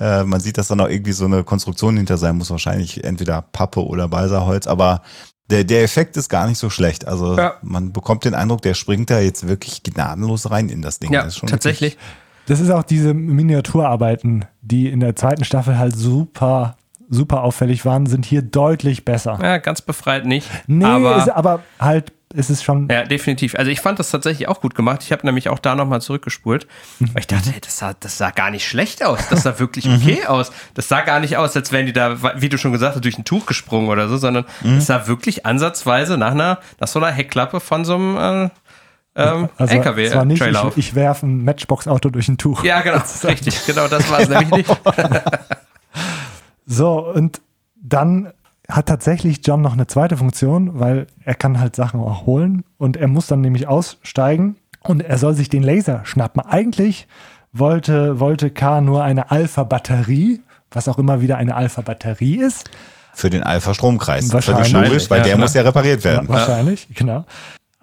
äh, 0.00 0.24
man 0.24 0.40
sieht, 0.40 0.56
dass 0.56 0.68
da 0.68 0.74
noch 0.74 0.88
irgendwie 0.88 1.12
so 1.12 1.26
eine 1.26 1.44
Konstruktion 1.44 1.98
hinter 1.98 2.16
sein 2.16 2.38
muss, 2.38 2.50
wahrscheinlich 2.50 3.04
entweder 3.04 3.42
Pappe 3.42 3.84
oder 3.86 4.08
Balsaholz, 4.08 4.66
aber 4.66 5.02
der, 5.50 5.64
der 5.64 5.82
Effekt 5.82 6.16
ist 6.16 6.30
gar 6.30 6.46
nicht 6.46 6.56
so 6.56 6.70
schlecht. 6.70 7.06
Also 7.06 7.36
Ja. 7.36 7.56
man 7.60 7.92
bekommt 7.92 8.24
den 8.24 8.32
Eindruck, 8.34 8.62
der 8.62 8.72
springt 8.72 9.10
da 9.10 9.20
jetzt 9.20 9.46
wirklich 9.46 9.82
gnadenlos 9.82 10.50
rein 10.50 10.70
in 10.70 10.80
das 10.80 10.98
Ding. 10.98 11.12
Ja, 11.12 11.24
Das 11.24 11.34
ist 11.34 11.40
schon 11.40 11.50
tatsächlich. 11.50 11.98
Das 12.46 12.60
ist 12.60 12.70
auch 12.70 12.82
diese 12.82 13.14
Miniaturarbeiten, 13.14 14.44
die 14.60 14.88
in 14.88 15.00
der 15.00 15.16
zweiten 15.16 15.44
Staffel 15.44 15.78
halt 15.78 15.96
super, 15.96 16.76
super 17.08 17.42
auffällig 17.42 17.84
waren, 17.84 18.06
sind 18.06 18.24
hier 18.24 18.42
deutlich 18.42 19.04
besser. 19.04 19.38
Ja, 19.42 19.58
ganz 19.58 19.82
befreit 19.82 20.26
nicht. 20.26 20.48
Nee, 20.66 20.84
aber, 20.84 21.16
ist, 21.18 21.28
aber 21.28 21.62
halt, 21.78 22.12
es 22.34 22.50
ist 22.50 22.64
schon. 22.64 22.88
ja, 22.90 23.04
definitiv. 23.04 23.54
Also 23.54 23.70
ich 23.70 23.80
fand 23.80 23.98
das 23.98 24.10
tatsächlich 24.10 24.48
auch 24.48 24.60
gut 24.60 24.74
gemacht. 24.74 25.02
Ich 25.02 25.12
habe 25.12 25.26
nämlich 25.26 25.48
auch 25.48 25.58
da 25.58 25.74
nochmal 25.74 26.00
zurückgespult. 26.00 26.66
Weil 26.98 27.20
ich 27.20 27.26
dachte, 27.26 27.52
das 27.60 27.78
sah, 27.78 27.94
das 27.98 28.18
sah 28.18 28.30
gar 28.30 28.50
nicht 28.50 28.66
schlecht 28.66 29.04
aus. 29.04 29.28
Das 29.28 29.42
sah 29.42 29.58
wirklich 29.58 29.88
okay 29.88 30.24
aus. 30.26 30.50
Das 30.74 30.88
sah 30.88 31.02
gar 31.02 31.20
nicht 31.20 31.36
aus, 31.36 31.54
als 31.54 31.70
wären 31.72 31.86
die 31.86 31.92
da, 31.92 32.40
wie 32.40 32.48
du 32.48 32.58
schon 32.58 32.72
gesagt 32.72 32.96
hast, 32.96 33.04
durch 33.04 33.18
ein 33.18 33.24
Tuch 33.24 33.46
gesprungen 33.46 33.88
oder 33.88 34.08
so, 34.08 34.16
sondern 34.16 34.46
es 34.64 34.86
sah 34.86 35.06
wirklich 35.06 35.46
ansatzweise 35.46 36.16
nach 36.16 36.32
einer, 36.32 36.58
nach 36.80 36.88
so 36.88 36.98
einer 36.98 37.12
Heckklappe 37.12 37.60
von 37.60 37.84
so 37.84 37.94
einem 37.94 38.16
äh, 38.46 38.50
ähm, 39.14 39.48
also, 39.56 39.74
es 39.76 40.14
war 40.14 40.24
nicht, 40.24 40.40
LKW-Trailer 40.40 40.64
auf. 40.64 40.76
ich, 40.76 40.88
ich 40.88 40.94
werfe 40.94 41.26
ein 41.26 41.44
Matchbox-Auto 41.44 42.10
durch 42.10 42.28
ein 42.28 42.38
Tuch. 42.38 42.64
Ja, 42.64 42.80
genau, 42.80 42.98
richtig, 43.24 43.66
genau, 43.66 43.88
das 43.88 44.10
war 44.10 44.20
es 44.20 44.28
nämlich 44.28 44.50
nicht. 44.50 44.70
So, 46.66 47.06
und 47.12 47.40
dann 47.76 48.32
hat 48.68 48.86
tatsächlich 48.86 49.40
John 49.44 49.60
noch 49.60 49.72
eine 49.72 49.86
zweite 49.86 50.16
Funktion, 50.16 50.78
weil 50.78 51.06
er 51.24 51.34
kann 51.34 51.60
halt 51.60 51.76
Sachen 51.76 52.00
auch 52.00 52.24
holen 52.24 52.64
und 52.78 52.96
er 52.96 53.08
muss 53.08 53.26
dann 53.26 53.40
nämlich 53.40 53.66
aussteigen 53.68 54.56
und 54.80 55.02
er 55.02 55.18
soll 55.18 55.34
sich 55.34 55.48
den 55.48 55.62
Laser 55.62 56.00
schnappen. 56.04 56.40
Eigentlich 56.40 57.08
wollte, 57.52 58.20
wollte 58.20 58.50
K 58.50 58.80
nur 58.80 59.02
eine 59.02 59.30
Alpha-Batterie, 59.30 60.40
was 60.70 60.88
auch 60.88 60.98
immer 60.98 61.20
wieder 61.20 61.36
eine 61.36 61.54
Alpha-Batterie 61.56 62.36
ist. 62.36 62.70
Für 63.12 63.28
den 63.28 63.42
Alpha-Stromkreis. 63.42 64.32
Wahrscheinlich. 64.32 64.72
Logisch, 64.72 65.10
weil 65.10 65.18
Ja, 65.18 65.24
der 65.24 65.32
klar. 65.34 65.44
muss 65.44 65.54
ja 65.54 65.62
repariert 65.62 66.02
werden. 66.04 66.28
Wahrscheinlich, 66.28 66.88
genau. 66.94 67.26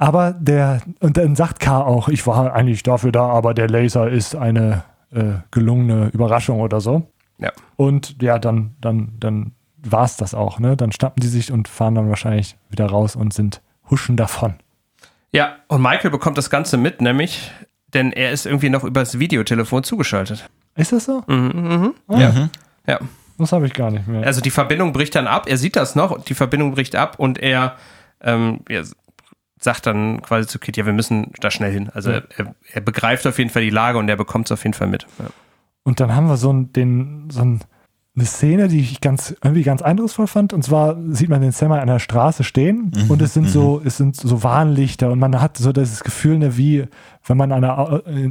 Aber 0.01 0.31
der, 0.31 0.81
und 1.01 1.17
dann 1.17 1.35
sagt 1.35 1.59
K 1.59 1.81
auch, 1.81 2.07
ich 2.07 2.26
war 2.26 2.53
eigentlich 2.53 2.84
dafür 2.84 3.11
da, 3.11 3.27
aber 3.27 3.53
der 3.53 3.67
Laser 3.69 4.09
ist 4.09 4.34
eine 4.34 4.84
äh, 5.13 5.34
gelungene 5.51 6.07
Überraschung 6.13 6.61
oder 6.61 6.80
so. 6.80 7.05
Ja. 7.38 7.51
Und 7.76 8.21
ja, 8.21 8.39
dann, 8.39 8.76
dann, 8.80 9.11
dann 9.19 9.51
war 9.84 10.05
es 10.05 10.15
das 10.15 10.34
auch, 10.34 10.57
ne? 10.59 10.77
Dann 10.77 10.93
schnappen 10.93 11.21
die 11.21 11.27
sich 11.27 11.51
und 11.51 11.67
fahren 11.67 11.95
dann 11.95 12.07
wahrscheinlich 12.09 12.57
wieder 12.69 12.85
raus 12.85 13.15
und 13.17 13.34
sind 13.34 13.61
huschen 13.89 14.15
davon. 14.15 14.55
Ja, 15.31 15.57
und 15.67 15.81
Michael 15.81 16.11
bekommt 16.11 16.38
das 16.38 16.49
Ganze 16.49 16.77
mit, 16.77 17.01
nämlich, 17.01 17.51
denn 17.93 18.13
er 18.13 18.31
ist 18.31 18.45
irgendwie 18.45 18.69
noch 18.69 18.84
übers 18.85 19.19
Videotelefon 19.19 19.84
zugeschaltet. 19.84 20.49
Ist 20.76 20.93
das 20.93 21.05
so? 21.05 21.23
Mhm, 21.27 21.93
Ah, 22.07 22.19
Ja. 22.19 22.49
Ja. 22.88 22.99
Das 23.38 23.51
habe 23.53 23.67
ich 23.67 23.73
gar 23.73 23.91
nicht 23.91 24.07
mehr. 24.07 24.26
Also 24.26 24.41
die 24.41 24.49
Verbindung 24.49 24.91
bricht 24.91 25.15
dann 25.15 25.27
ab, 25.27 25.45
er 25.47 25.57
sieht 25.57 25.76
das 25.76 25.95
noch, 25.95 26.23
die 26.23 26.34
Verbindung 26.34 26.71
bricht 26.73 26.95
ab 26.95 27.19
und 27.19 27.38
er, 27.38 27.76
ähm, 28.21 28.59
er 28.67 28.84
sagt 29.60 29.86
dann 29.86 30.22
quasi 30.22 30.48
zu 30.48 30.57
Kit, 30.60 30.77
ja, 30.77 30.86
wir 30.86 30.94
müssen 30.94 31.31
da 31.41 31.52
schnell 31.52 31.72
hin. 31.72 31.90
Also 31.94 32.11
er, 32.11 32.23
er, 32.38 32.56
er 32.73 32.81
begreift 32.81 33.27
auf 33.27 33.38
jeden 33.38 33.49
Fall 33.49 33.61
die 33.61 33.69
Lage 33.69 33.98
und 33.98 34.07
er 34.10 34.15
bekommt 34.18 34.48
es 34.48 34.52
auf 34.52 34.64
jeden 34.64 34.73
Fall 34.73 34.88
mit. 34.88 35.06
Ja. 35.19 35.26
Und 35.84 35.99
dann 35.99 36.15
haben 36.15 36.27
wir 36.27 36.38
so, 36.38 36.52
ein, 36.52 36.72
den, 36.73 37.30
so 37.30 37.41
ein, 37.41 37.60
eine 38.15 38.26
Szene, 38.26 38.68
die 38.68 38.80
ich 38.80 39.02
ganz, 39.02 39.36
irgendwie 39.44 39.64
ganz 39.64 39.81
eindrucksvoll 39.81 40.27
fand. 40.27 40.53
Und 40.53 40.64
zwar 40.64 40.98
sieht 41.10 41.30
man 41.30 41.41
den 41.41 41.52
Sam 41.52 41.72
an 41.72 41.88
der 41.88 41.99
Straße 41.99 42.44
stehen 42.44 42.91
und 43.07 43.22
es 43.22 43.34
sind 43.34 43.49
so, 43.49 43.81
es 43.84 43.98
sind 43.98 44.15
so 44.15 44.44
Warnlichter 44.44 45.11
und 45.11 45.19
man 45.19 45.40
hat 45.41 45.57
so 45.57 45.72
das 45.72 46.03
Gefühl, 46.03 46.38
ne, 46.38 46.57
wie 46.57 46.86
wenn 47.26 47.38
man 47.38 47.52
an 47.52 47.64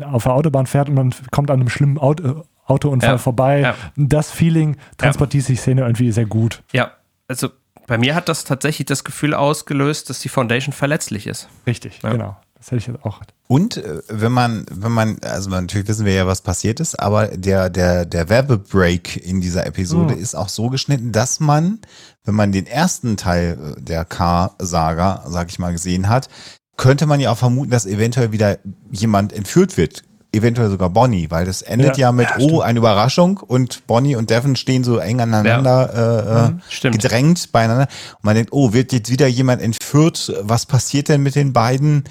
auf 0.04 0.22
der 0.24 0.32
Autobahn 0.34 0.66
fährt 0.66 0.88
und 0.88 0.94
man 0.94 1.14
kommt 1.30 1.50
an 1.50 1.60
einem 1.60 1.68
schlimmen 1.68 1.98
Auto, 1.98 2.44
Autounfall 2.66 3.12
Ja, 3.12 3.18
vorbei. 3.18 3.60
ja. 3.60 3.74
Das 3.96 4.30
Feeling 4.30 4.76
transportiert 4.98 5.48
die 5.48 5.56
Szene 5.56 5.82
irgendwie 5.82 6.12
sehr 6.12 6.26
gut. 6.26 6.62
ja, 6.72 6.92
also 7.28 7.48
bei 7.88 7.98
mir 7.98 8.14
hat 8.14 8.28
das 8.28 8.44
tatsächlich 8.44 8.86
das 8.86 9.02
Gefühl 9.02 9.34
ausgelöst, 9.34 10.08
dass 10.10 10.20
die 10.20 10.28
Foundation 10.28 10.72
verletzlich 10.72 11.26
ist. 11.26 11.48
Richtig, 11.66 12.00
Ja. 12.04 12.12
genau. 12.12 12.36
Das 12.56 12.66
hätte 12.66 12.76
ich 12.78 12.86
jetzt 12.88 13.04
auch. 13.04 13.20
Und 13.46 13.76
äh, 13.76 14.02
wenn 14.08 14.32
man, 14.32 14.66
wenn 14.70 14.90
man, 14.90 15.18
also 15.22 15.48
natürlich 15.48 15.86
wissen 15.86 16.04
wir 16.04 16.12
ja, 16.14 16.26
was 16.26 16.40
passiert 16.42 16.80
ist, 16.80 16.98
aber 16.98 17.28
der, 17.28 17.70
der, 17.70 18.04
der 18.04 18.28
Werbebreak 18.28 19.16
in 19.24 19.40
dieser 19.40 19.64
Episode 19.64 20.14
Hm. 20.14 20.20
ist 20.20 20.34
auch 20.34 20.48
so 20.48 20.68
geschnitten, 20.68 21.12
dass 21.12 21.38
man, 21.38 21.78
wenn 22.24 22.34
man 22.34 22.50
den 22.50 22.66
ersten 22.66 23.16
Teil 23.16 23.76
äh, 23.78 23.80
der 23.80 24.04
K-Saga, 24.04 25.24
sag 25.28 25.50
ich 25.50 25.58
mal, 25.60 25.70
gesehen 25.72 26.08
hat, 26.08 26.28
könnte 26.76 27.06
man 27.06 27.20
ja 27.20 27.30
auch 27.30 27.38
vermuten, 27.38 27.70
dass 27.70 27.86
eventuell 27.86 28.32
wieder 28.32 28.58
jemand 28.90 29.32
entführt 29.32 29.76
wird. 29.76 30.02
Eventuell 30.30 30.68
sogar 30.68 30.90
Bonnie, 30.90 31.30
weil 31.30 31.46
das 31.46 31.62
endet 31.62 31.96
Ja. 31.96 32.08
ja, 32.08 32.12
mit, 32.12 32.28
Ja, 32.28 32.36
oh, 32.38 32.60
eine 32.60 32.78
Überraschung 32.78 33.38
und 33.38 33.86
Bonnie 33.86 34.14
und 34.14 34.28
Devon 34.28 34.56
stehen 34.56 34.84
so 34.84 34.98
eng 34.98 35.20
aneinander 35.20 36.58
äh, 36.58 36.72
stimmt. 36.72 36.96
äh, 36.96 36.98
gedrängt 36.98 37.50
beieinander. 37.50 37.88
Und 38.16 38.24
man 38.24 38.34
denkt, 38.34 38.52
oh, 38.52 38.72
wird 38.74 38.92
jetzt 38.92 39.10
wieder 39.10 39.26
jemand 39.26 39.62
entführt? 39.62 40.32
Was 40.42 40.66
passiert 40.66 41.08
denn 41.08 41.22
mit 41.22 41.34
den 41.34 41.52
beiden? 41.54 42.04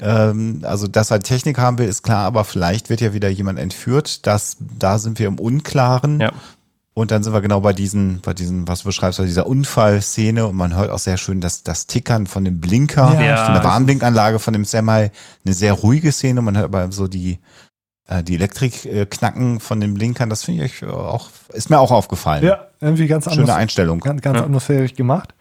Ähm, 0.00 0.60
also, 0.62 0.88
dass 0.88 1.10
er 1.10 1.20
Technik 1.20 1.58
haben 1.58 1.78
will, 1.78 1.88
ist 1.88 2.02
klar, 2.02 2.24
aber 2.24 2.44
vielleicht 2.44 2.90
wird 2.90 3.00
ja 3.00 3.12
wieder 3.12 3.28
jemand 3.28 3.58
entführt. 3.58 4.26
Das, 4.26 4.56
da 4.58 4.98
sind 4.98 5.18
wir 5.18 5.28
im 5.28 5.38
Unklaren. 5.38 6.20
Ja. 6.20 6.32
Und 7.00 7.10
dann 7.10 7.22
sind 7.22 7.32
wir 7.32 7.40
genau 7.40 7.60
bei 7.60 7.72
diesen, 7.72 8.20
bei 8.20 8.34
diesen, 8.34 8.68
was 8.68 8.80
du 8.80 8.84
beschreibst, 8.84 9.18
bei 9.18 9.24
dieser 9.24 9.46
Unfallszene 9.46 10.46
und 10.46 10.54
man 10.54 10.76
hört 10.76 10.90
auch 10.90 10.98
sehr 10.98 11.16
schön 11.16 11.40
das, 11.40 11.62
das 11.62 11.86
Tickern 11.86 12.26
von 12.26 12.44
dem 12.44 12.60
Blinker, 12.60 13.18
Ja. 13.18 13.46
von 13.46 13.54
der 13.54 13.64
Warnblinkanlage 13.64 14.38
von 14.38 14.52
dem 14.52 14.66
Semi. 14.66 15.10
Eine 15.44 15.54
sehr 15.54 15.72
ruhige 15.72 16.12
Szene. 16.12 16.42
Man 16.42 16.56
hört 16.58 16.66
aber 16.66 16.92
so 16.92 17.08
die, 17.08 17.38
äh, 18.06 18.22
die 18.22 18.34
Elektrik 18.34 18.84
äh, 18.84 19.06
knacken 19.06 19.60
von 19.60 19.80
den 19.80 19.94
Blinkern. 19.94 20.28
Das 20.28 20.44
finde 20.44 20.66
ich 20.66 20.84
auch, 20.84 21.30
ist 21.54 21.70
mir 21.70 21.78
auch 21.80 21.90
aufgefallen. 21.90 22.44
Ja, 22.44 22.66
irgendwie 22.80 23.06
ganz 23.06 23.24
Schöne 23.24 23.40
anders. 23.44 23.56
Einstellung. 23.56 24.00
Ganz, 24.00 24.20
ganz 24.20 24.38
atmosphärisch 24.38 24.94
gemacht. 24.94 25.34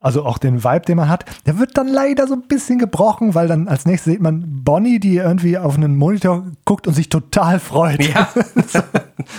Also 0.00 0.24
auch 0.24 0.38
den 0.38 0.62
Vibe, 0.62 0.82
den 0.86 0.96
man 0.96 1.08
hat, 1.08 1.24
der 1.46 1.58
wird 1.58 1.76
dann 1.76 1.88
leider 1.88 2.28
so 2.28 2.34
ein 2.34 2.46
bisschen 2.46 2.78
gebrochen, 2.78 3.34
weil 3.34 3.48
dann 3.48 3.66
als 3.66 3.84
nächstes 3.84 4.12
sieht 4.12 4.22
man 4.22 4.62
Bonnie, 4.62 5.00
die 5.00 5.16
irgendwie 5.16 5.58
auf 5.58 5.76
einen 5.76 5.96
Monitor 5.96 6.46
guckt 6.64 6.86
und 6.86 6.94
sich 6.94 7.08
total 7.08 7.58
freut. 7.58 8.04
Ja. 8.04 8.28
so, 8.68 8.78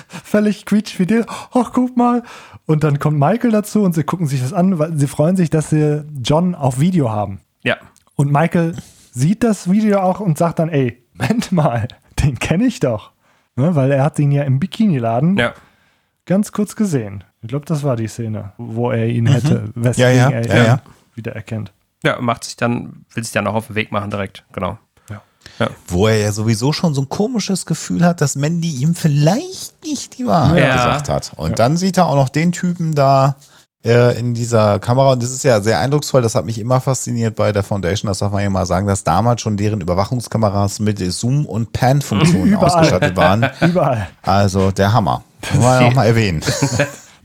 völlig 0.07 0.65
quietschfidel. 0.65 1.26
Ach, 1.53 1.72
guck 1.73 1.95
mal. 1.95 2.23
Und 2.65 2.84
dann 2.84 2.99
kommt 2.99 3.18
Michael 3.18 3.52
dazu 3.52 3.84
und 3.84 3.94
sie 3.95 4.03
gucken 4.03 4.27
sich 4.27 4.41
das 4.41 4.52
an, 4.52 4.77
weil 4.80 4.98
sie 4.98 5.07
freuen 5.07 5.38
sich, 5.38 5.49
dass 5.49 5.69
sie 5.69 6.03
John 6.22 6.56
auf 6.56 6.80
Video 6.80 7.10
haben. 7.10 7.40
Ja. 7.64 7.77
Und 8.15 8.30
Michael 8.31 8.76
sieht 9.11 9.44
das 9.45 9.72
Video 9.72 9.99
auch 10.02 10.19
und 10.19 10.38
sagt 10.38 10.60
dann, 10.60 10.68
ey, 10.68 11.06
Moment 11.14 11.52
mal, 11.53 11.88
den 12.22 12.38
kenne 12.38 12.65
ich 12.65 12.81
doch. 12.81 13.11
Ne, 13.56 13.76
weil 13.76 13.91
er 13.91 14.03
hat 14.03 14.19
ihn 14.19 14.31
ja 14.31 14.44
im 14.44 14.60
Bikini-Laden 14.60 15.38
Ja. 15.38 15.53
ganz 16.26 16.52
kurz 16.52 16.76
gesehen. 16.76 17.23
Ich 17.41 17.48
glaube, 17.48 17.66
das 17.66 17.84
war 17.84 17.95
die 17.95 18.07
Szene, 18.07 18.52
wo 18.57 18.91
er 18.91 19.07
ihn 19.07 19.26
hätte, 19.28 19.70
weswegen 19.76 20.16
Ja, 20.16 20.30
ja, 20.30 20.30
er 20.30 20.48
ja, 20.48 20.56
ihn 20.61 20.66
ja. 20.68 20.82
wiedererkennt. 21.16 21.72
Ja, 22.03 22.20
macht 22.20 22.44
sich 22.44 22.56
dann, 22.57 23.06
will 23.14 23.24
sich 23.24 23.32
dann 23.34 23.48
auch 23.48 23.53
auf 23.56 23.68
den 23.68 23.76
Weg 23.76 23.91
machen 23.91 24.10
direkt, 24.11 24.44
genau. 24.52 24.78
Wo 25.88 26.07
er 26.07 26.18
ja 26.18 26.32
sowieso 26.32 26.72
schon 26.74 26.94
so 26.94 27.02
ein 27.02 27.10
komisches 27.10 27.66
Gefühl 27.66 28.06
hat, 28.06 28.22
dass 28.22 28.36
Mandy 28.36 28.70
ihm 28.70 28.94
vielleicht 28.95 29.84
nicht 29.84 30.18
die 30.18 30.26
Wahrheit 30.28 30.60
Ja. 30.64 30.76
gesagt 30.76 31.10
hat. 31.10 31.32
Und 31.36 31.60
dann 31.60 31.76
sieht 31.76 31.98
er 31.98 32.06
auch 32.07 32.16
noch 32.16 32.30
den 32.30 32.52
Typen 32.53 32.94
da 32.95 33.36
äh, 33.84 34.18
in 34.18 34.34
dieser 34.34 34.80
Kamera. 34.80 35.14
Und 35.14 35.24
das 35.24 35.32
ist 35.32 35.44
ja 35.44 35.60
sehr 35.60 35.80
eindrucksvoll. 35.80 36.22
Das 36.22 36.36
hat 36.36 36.45
mich 36.45 36.60
immer 36.60 36.80
fasziniert 36.80 37.36
bei 37.36 37.52
der 37.52 37.64
Foundation. 37.64 38.07
Das 38.07 38.20
darf 38.20 38.32
man 38.32 38.44
ja 38.44 38.49
mal 38.49 38.66
sagen, 38.66 38.88
dass 38.88 39.03
damals 39.03 39.41
schon 39.41 39.57
deren 39.57 39.82
Überwachungskameras 39.82 40.80
mit 40.80 40.99
Zoom- 41.11 41.45
und 41.45 41.74
Pan-Funktionen 41.74 42.56
ausgestattet 42.57 43.18
waren. 43.18 43.45
Überall. 43.61 44.07
Also 44.22 44.72
der 44.72 44.94
Hammer. 44.94 45.24
Muss 45.53 45.64
man 45.64 45.82
ja 45.82 45.88
noch 45.90 45.95
mal 45.95 46.06
erwähnen. 46.06 46.41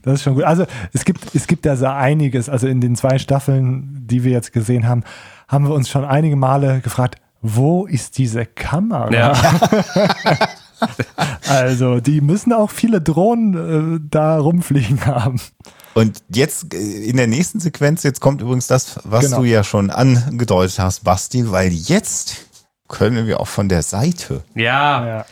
Das 0.05 0.15
ist 0.15 0.23
schon 0.23 0.35
gut. 0.35 0.45
Also 0.45 0.67
es 0.93 1.05
gibt, 1.05 1.35
es 1.35 1.47
gibt 1.47 1.65
ja 1.67 1.77
so 1.77 1.87
einiges. 1.87 2.49
Also 2.49 2.67
in 2.67 2.81
den 2.81 2.95
zwei 2.97 3.19
Staffeln, 3.19 4.05
die 4.07 4.23
wir 4.25 4.33
jetzt 4.33 4.53
gesehen 4.53 4.87
haben, 4.87 5.03
haben 5.49 5.67
wir 5.67 5.75
uns 5.75 5.89
schon 5.89 6.05
einige 6.05 6.37
Male 6.37 6.81
gefragt, 6.81 7.17
wo 7.41 7.87
ist 7.87 8.19
diese 8.19 8.47
Kamera? 8.47 9.11
Ja. 9.13 9.33
Also 11.49 12.01
die 12.01 12.21
müssen 12.21 12.53
auch 12.53 12.71
viele 12.71 13.01
Drohnen 13.01 13.97
äh, 13.97 14.01
da 14.11 14.39
rumfliegen 14.39 15.07
haben. 15.07 15.41
Und 15.95 16.23
jetzt 16.29 16.75
äh, 16.75 16.79
in 16.79 17.17
der 17.17 17.27
nächsten 17.27 17.61
Sequenz, 17.61 18.03
jetzt 18.03 18.21
kommt 18.21 18.43
übrigens 18.43 18.67
das, 18.67 19.01
was 19.05 19.27
Genau. 19.27 19.39
du 19.39 19.45
ja 19.45 19.65
schon 19.65 19.91
angedeutet 19.91 20.79
hast, 20.79 21.05
Basti, 21.05 21.51
weil 21.51 21.71
jetzt 21.73 22.47
können 22.89 23.27
wir 23.27 23.41
auch 23.41 23.49
von 23.49 23.69
der 23.69 23.83
Seite. 23.83 24.43
Ja. 24.55 25.07
Ja. 25.07 25.27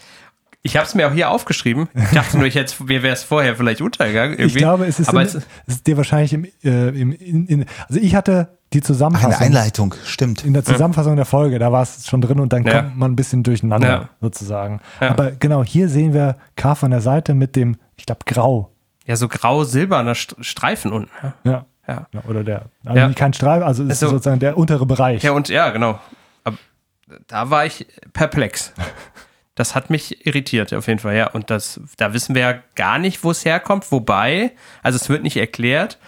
Ich 0.65 0.77
habe 0.77 0.87
es 0.87 0.95
mir 0.95 1.09
auch 1.09 1.13
hier 1.13 1.31
aufgeschrieben. 1.31 1.89
Ich 1.95 2.11
dachte 2.11 2.39
nur, 2.39 2.47
ich 2.47 2.55
hätte, 2.55 2.85
mir 2.85 3.03
wäre 3.03 3.13
es 3.15 3.25
vorher 3.25 3.57
vielleicht 3.57 3.81
untergegangen. 3.81 4.35
Ich 4.35 4.39
Irgendwie. 4.41 4.59
glaube, 4.59 4.87
es 4.87 5.01
ist, 5.01 5.09
Aber 5.09 5.23
im, 5.23 5.27
es, 5.27 5.39
ist 5.67 5.87
dir 5.89 5.97
wahrscheinlich 5.97 6.33
im, 6.33 6.45
äh, 6.63 6.89
im 6.91 7.11
in, 7.13 7.47
in, 7.47 7.67
also 7.89 7.99
ich 8.01 8.15
hatte 8.15 8.59
die 8.73 8.81
Ach, 8.81 8.87
Zusammenfassung. 8.87 9.33
eine 9.35 9.45
Einleitung, 9.45 9.95
stimmt. 10.05 10.45
in 10.45 10.53
der 10.55 10.65
Zusammenfassung 10.65 11.17
der 11.17 11.25
Folge, 11.25 11.59
da 11.59 11.73
war 11.73 11.83
es 11.83 12.07
schon 12.07 12.21
drin 12.21 12.39
und 12.39 12.53
dann 12.53 12.65
Ja. 12.65 12.83
kommt 12.83 12.97
man 12.97 13.11
ein 13.13 13.17
bisschen 13.17 13.43
durcheinander 13.43 13.89
Ja. 13.89 14.09
sozusagen. 14.21 14.81
Ja. 15.01 15.11
Aber 15.11 15.33
genau, 15.33 15.65
hier 15.65 15.89
sehen 15.89 16.15
wir 16.15 16.37
K 16.55 16.75
von 16.77 16.91
der 16.93 17.01
Seite 17.01 17.35
mit 17.35 17.57
dem, 17.57 17.77
ich 17.97 18.07
glaube, 18.07 18.21
Grau. 18.25 18.71
ja, 19.05 19.17
so 19.17 19.27
grau-silberner 19.27 20.13
St- 20.13 20.43
Streifen 20.45 20.93
unten. 20.93 21.11
Ja. 21.45 21.67
Ja. 21.89 22.07
Ja. 22.13 22.21
Oder 22.29 22.45
der, 22.45 22.67
also 22.85 22.99
Ja. 22.99 23.13
kein 23.13 23.33
Streifen, 23.33 23.65
also 23.65 23.83
es 23.83 23.89
ist 23.95 24.03
Also- 24.05 24.15
sozusagen 24.15 24.39
der 24.39 24.57
untere 24.57 24.87
Bereich. 24.87 25.25
Ja, 25.25 25.33
und 25.33 25.49
ja, 25.49 25.71
genau. 25.71 25.99
Aber 26.45 26.57
da 27.27 27.51
war 27.51 27.67
ich 27.67 27.85
perplex. 28.13 28.73
Das 29.55 29.75
hat 29.75 29.91
mich 29.91 30.27
irritiert, 30.27 30.73
auf 30.73 30.87
jeden 30.89 30.99
Fall, 30.99 31.15
ja. 31.15 31.29
Und 31.31 31.51
das, 31.51 31.79
da 31.99 32.15
wissen 32.15 32.35
wir 32.35 32.43
ja 32.43 32.55
gar 32.75 32.99
nicht, 32.99 33.23
wo 33.23 33.31
es 33.31 33.45
herkommt. 33.45 33.93
Wobei, 33.93 34.53
also 34.83 34.97
es 34.97 35.09
wird 35.11 35.23
nicht 35.23 35.37
erklärt, 35.37 35.99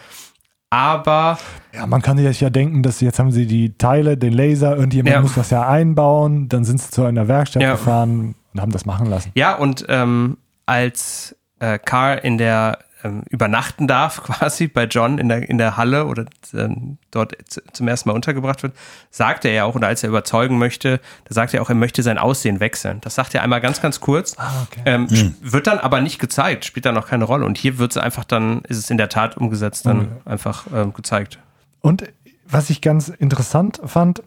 aber 0.71 1.39
Ja, 1.73 1.87
man 1.87 2.03
kann 2.03 2.17
sich 2.19 2.41
ja 2.41 2.51
denken, 2.51 2.83
dass 2.83 3.01
jetzt 3.01 3.19
haben 3.19 3.31
sie 3.33 3.47
die 3.47 3.77
Teile, 3.77 4.17
den 4.17 4.33
Laser, 4.33 4.77
irgendjemand 4.77 5.15
Ja. 5.15 5.21
muss 5.21 5.35
das 5.35 5.51
ja 5.51 5.69
einbauen, 5.69 6.49
dann 6.49 6.65
sind 6.65 6.81
sie 6.81 6.91
zu 6.91 7.05
einer 7.05 7.29
Werkstatt 7.29 7.63
Ja. 7.63 7.73
gefahren 7.73 8.35
und 8.55 8.61
haben 8.61 8.73
das 8.73 8.87
machen 8.87 9.07
lassen. 9.07 9.31
ja, 9.35 9.55
und 9.55 9.85
ähm, 9.89 10.39
als 10.67 11.37
äh, 11.61 11.79
Carl 11.79 12.19
in 12.23 12.39
der 12.39 12.79
ähm, 13.05 13.23
übernachten 13.31 13.87
darf, 13.87 14.23
quasi 14.25 14.67
bei 14.67 14.85
John 14.87 15.19
in 15.19 15.29
der, 15.29 15.49
in 15.49 15.59
der 15.59 15.77
Halle 15.77 16.07
oder 16.07 16.25
ähm, 16.55 16.99
dort 17.11 17.37
zum 17.73 17.87
ersten 17.87 18.09
Mal 18.09 18.15
untergebracht 18.15 18.63
wird, 18.63 18.73
sagt 19.11 19.45
er 19.45 19.53
ja 19.53 19.65
auch, 19.65 19.75
oder 19.77 19.87
als 19.89 20.03
er 20.03 20.09
überzeugen 20.09 20.59
möchte, 20.59 21.01
da 21.27 21.35
sagt 21.35 21.55
er 21.55 21.63
auch, 21.63 21.69
er 21.69 21.75
möchte 21.77 22.03
sein 22.03 22.19
Aussehen 22.19 22.59
wechseln. 22.61 23.01
Das 23.03 23.15
sagt 23.15 23.35
er 23.35 23.43
einmal 23.43 23.61
ganz, 23.61 23.81
ganz 23.81 24.01
kurz. 24.01 24.37
okay. 24.65 24.81
Ähm, 24.87 25.07
sch- 25.07 25.33
Wird 25.43 25.67
dann 25.67 25.79
aber 25.79 26.01
nicht 26.01 26.19
gezeigt, 26.19 26.65
spielt 26.65 26.87
dann 26.87 26.95
noch 26.95 27.07
keine 27.07 27.25
Rolle. 27.25 27.45
Und 27.47 27.59
hier 27.59 27.79
wird 27.79 27.93
es 27.93 27.97
einfach 27.97 28.25
dann, 28.25 28.63
ist 28.63 28.79
es 28.79 28.91
in 28.91 28.97
der 28.97 29.09
Tat 29.11 29.37
umgesetzt, 29.37 29.87
dann 29.87 30.13
einfach 30.25 30.67
ähm, 30.75 30.93
gezeigt. 30.95 31.39
Und 31.81 32.05
was 32.47 32.71
ich 32.71 32.81
ganz 32.81 33.09
interessant 33.09 33.81
fand, 33.85 34.23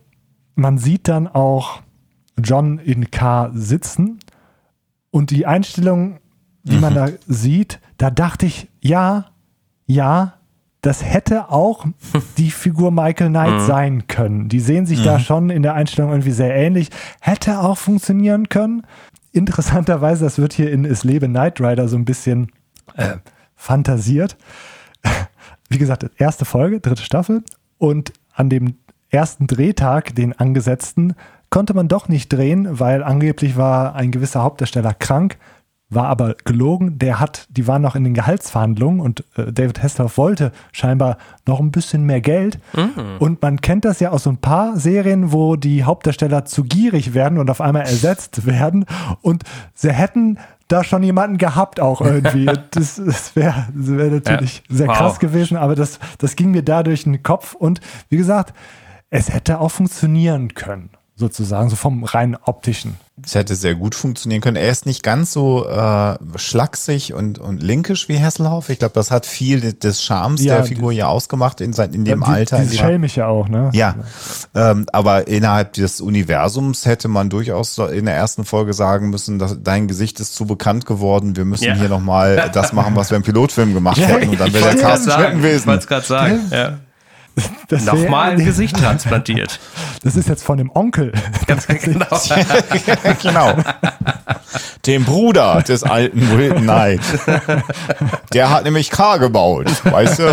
man 0.56 0.78
sieht 0.78 1.08
dann 1.08 1.28
auch 1.28 1.82
John 2.44 2.78
in 2.80 3.10
K 3.12 3.50
sitzen 3.54 4.20
und 5.12 5.32
die 5.32 5.46
Einstellung, 5.48 6.20
die 6.64 6.78
man 6.78 6.94
da 6.94 7.08
sieht, 7.28 7.80
da 7.98 8.10
dachte 8.10 8.46
ich, 8.46 8.68
ja, 8.82 9.26
ja, 9.86 10.34
das 10.82 11.04
hätte 11.04 11.50
auch 11.52 11.86
die 12.38 12.52
Figur 12.52 12.92
Michael 12.92 13.30
Knight 13.30 13.62
sein 13.62 14.08
können. 14.08 14.50
Die 14.50 14.60
sehen 14.60 14.86
sich 14.86 15.04
da 15.04 15.20
schon 15.20 15.50
in 15.50 15.64
der 15.64 15.74
Einstellung 15.74 16.12
irgendwie 16.12 16.32
sehr 16.32 16.56
ähnlich. 16.56 16.90
Hätte 17.20 17.60
auch 17.60 17.78
funktionieren 17.78 18.50
können. 18.50 18.84
Interessanterweise, 19.32 20.24
das 20.24 20.38
wird 20.38 20.54
hier 20.54 20.72
in 20.72 20.86
Es 20.86 21.04
lebe 21.04 21.28
Knight 21.28 21.60
Rider 21.60 21.88
so 21.88 21.98
ein 21.98 22.06
bisschen 22.06 22.52
äh, 22.96 23.18
fantasiert 23.56 24.38
wie 25.70 25.78
gesagt, 25.78 26.10
erste 26.18 26.46
Folge, 26.46 26.80
dritte 26.80 27.04
Staffel. 27.04 27.44
Und 27.78 28.14
an 28.34 28.50
dem 28.50 28.76
ersten 29.10 29.48
Drehtag, 29.48 30.16
den 30.16 30.34
angesetzten, 30.34 31.16
konnte 31.50 31.74
man 31.74 31.88
doch 31.88 32.10
nicht 32.10 32.30
drehen, 32.30 32.80
weil 32.80 33.04
angeblich 33.04 33.58
war 33.58 33.96
ein 33.96 34.12
gewisser 34.12 34.44
Hauptdarsteller 34.44 34.94
krank, 34.94 35.38
war 35.90 36.08
aber 36.08 36.36
gelogen. 36.44 37.00
Der 37.00 37.20
hat, 37.20 37.48
die 37.50 37.66
waren 37.68 37.82
noch 37.82 37.96
in 37.96 38.04
den 38.04 38.14
Gehaltsverhandlungen 38.14 39.00
und 39.00 39.24
äh, 39.38 39.52
David 39.54 39.82
Hasselhoff 39.82 40.18
wollte 40.18 40.52
scheinbar 40.74 41.18
noch 41.46 41.60
ein 41.60 41.72
bisschen 41.72 42.04
mehr 42.04 42.20
Geld. 42.22 42.60
Und 43.20 43.42
man 43.42 43.62
kennt 43.62 43.86
das 43.86 44.00
ja 44.02 44.10
aus 44.12 44.24
so 44.24 44.30
ein 44.30 44.38
paar 44.38 44.78
Serien, 44.78 45.32
wo 45.32 45.56
die 45.56 45.84
Hauptdarsteller 45.86 46.44
zu 46.46 46.64
gierig 46.66 47.14
werden 47.14 47.38
und 47.40 47.50
auf 47.50 47.62
einmal 47.62 47.84
ersetzt 47.84 48.46
werden. 48.46 48.86
Und 49.22 49.44
sie 49.74 49.92
hätten 49.94 50.38
da 50.68 50.84
schon 50.84 51.02
jemanden 51.04 51.38
gehabt 51.38 51.80
auch 51.80 52.02
irgendwie. 52.02 52.46
Das, 52.72 53.02
das 53.04 53.36
wäre 53.38 53.66
wär 53.74 54.12
natürlich 54.12 54.64
Ja. 54.70 54.76
sehr 54.76 54.88
Wow. 54.90 54.98
krass 54.98 55.20
gewesen, 55.20 55.56
aber 55.56 55.76
das, 55.76 56.00
das 56.18 56.36
ging 56.36 56.52
mir 56.52 56.64
da 56.64 56.84
durch 56.84 57.04
den 57.06 57.24
Kopf. 57.24 57.54
Und 57.54 57.80
wie 58.10 58.18
gesagt, 58.18 58.54
es 59.10 59.34
hätte 59.34 59.62
auch 59.62 59.72
funktionieren 59.72 60.54
können, 60.54 60.90
sozusagen, 61.18 61.70
so 61.70 61.76
vom 61.76 62.04
rein 62.04 62.38
optischen. 62.46 62.96
Es 63.26 63.34
hätte 63.34 63.56
sehr 63.56 63.74
gut 63.74 63.96
funktionieren 63.96 64.42
können. 64.42 64.58
Er 64.58 64.70
ist 64.70 64.86
nicht 64.86 65.02
ganz 65.02 65.34
so 65.34 65.68
äh, 65.68 66.16
schlaksig 66.36 67.14
und, 67.16 67.40
und 67.40 67.64
linkisch 67.64 68.08
wie 68.10 68.20
Hasselhoff. 68.22 68.70
Ich 68.70 68.78
glaube, 68.78 68.94
das 68.94 69.10
hat 69.10 69.26
viel 69.26 69.74
des 69.74 70.04
Charmes 70.04 70.44
Ja, 70.44 70.58
der 70.58 70.66
Figur 70.66 70.92
ja 70.92 71.08
ausgemacht 71.08 71.60
in, 71.60 71.74
in 71.74 72.06
dem 72.06 72.20
Die- 72.20 72.26
Alter. 72.28 72.60
Dem- 72.60 72.70
schelmische 72.72 73.26
auch, 73.26 73.50
ne? 73.50 73.72
Ja, 73.74 73.96
ähm, 74.54 74.86
aber 74.94 75.28
innerhalb 75.28 75.74
des 75.74 76.00
Universums 76.00 76.86
hätte 76.86 77.08
man 77.08 77.32
durchaus 77.32 77.80
in 77.80 78.06
der 78.06 78.14
ersten 78.16 78.46
Folge 78.46 78.74
sagen 78.74 79.10
müssen, 79.10 79.40
dass 79.40 79.58
dein 79.64 79.88
Gesicht 79.88 80.20
ist 80.20 80.36
zu 80.36 80.46
bekannt 80.46 80.86
geworden. 80.86 81.36
Wir 81.36 81.46
müssen 81.46 81.64
Ja. 81.66 81.74
hier 81.74 81.90
nochmal 81.90 82.52
das 82.54 82.72
machen, 82.72 82.96
was 82.96 83.10
wir 83.10 83.18
im 83.18 83.24
Pilotfilm 83.24 83.74
gemacht 83.74 83.98
hätten. 84.00 84.30
Und 84.30 84.40
dann 84.40 84.54
wäre 84.54 84.76
der 84.76 84.76
Cast 84.82 85.06
sagen. 85.06 85.18
geschnitten 85.24 85.38
Ich 85.38 85.44
gewesen. 85.44 85.66
wollte 85.68 85.80
es 85.80 85.88
gerade 85.88 86.06
sagen. 86.06 86.40
Ja. 86.52 86.78
Das 87.70 87.84
Nochmal 87.86 88.32
ein 88.32 88.44
Gesicht 88.44 88.78
transplantiert. 88.78 89.60
Das 90.04 90.16
ist 90.16 90.30
jetzt 90.30 90.44
von 90.44 90.58
dem 90.58 90.72
Onkel. 90.74 91.12
Ganz 91.48 91.68
genau. 91.68 92.06
genau. 93.22 93.56
Dem 94.86 95.04
Bruder 95.04 95.62
des 95.64 95.84
alten 95.84 96.38
Wilton 96.38 96.64
Knight. 96.64 97.02
Der 98.32 98.52
hat 98.52 98.64
nämlich 98.64 98.90
K 98.90 99.18
gebaut, 99.18 99.66
weißt 99.84 100.20
du? 100.20 100.24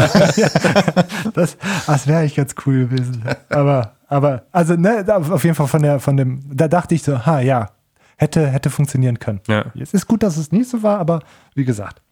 Das, 1.35 1.57
das 1.87 2.07
wäre 2.07 2.21
eigentlich 2.21 2.37
ganz 2.37 2.55
cool 2.67 2.87
gewesen. 2.87 3.25
Aber, 3.49 3.95
aber, 4.07 4.43
also, 4.53 4.77
ne, 4.77 5.05
auf 5.09 5.43
jeden 5.43 5.57
Fall 5.57 5.67
von 5.67 5.83
der, 5.83 5.99
von 5.99 6.17
dem, 6.17 6.45
da 6.53 6.69
dachte 6.69 6.95
ich 6.95 7.03
so, 7.03 7.27
ha, 7.27 7.41
ja, 7.41 7.71
hätte, 8.17 8.47
hätte 8.47 8.71
funktionieren 8.71 9.19
können. 9.19 9.41
Ja. 9.49 9.65
Es 9.81 9.95
ist 9.95 10.07
gut, 10.07 10.23
dass 10.23 10.37
es 10.37 10.53
nicht 10.53 10.69
so 10.69 10.83
war, 10.83 10.99
aber 11.01 11.21
wie 11.55 11.65
gesagt, 11.65 12.03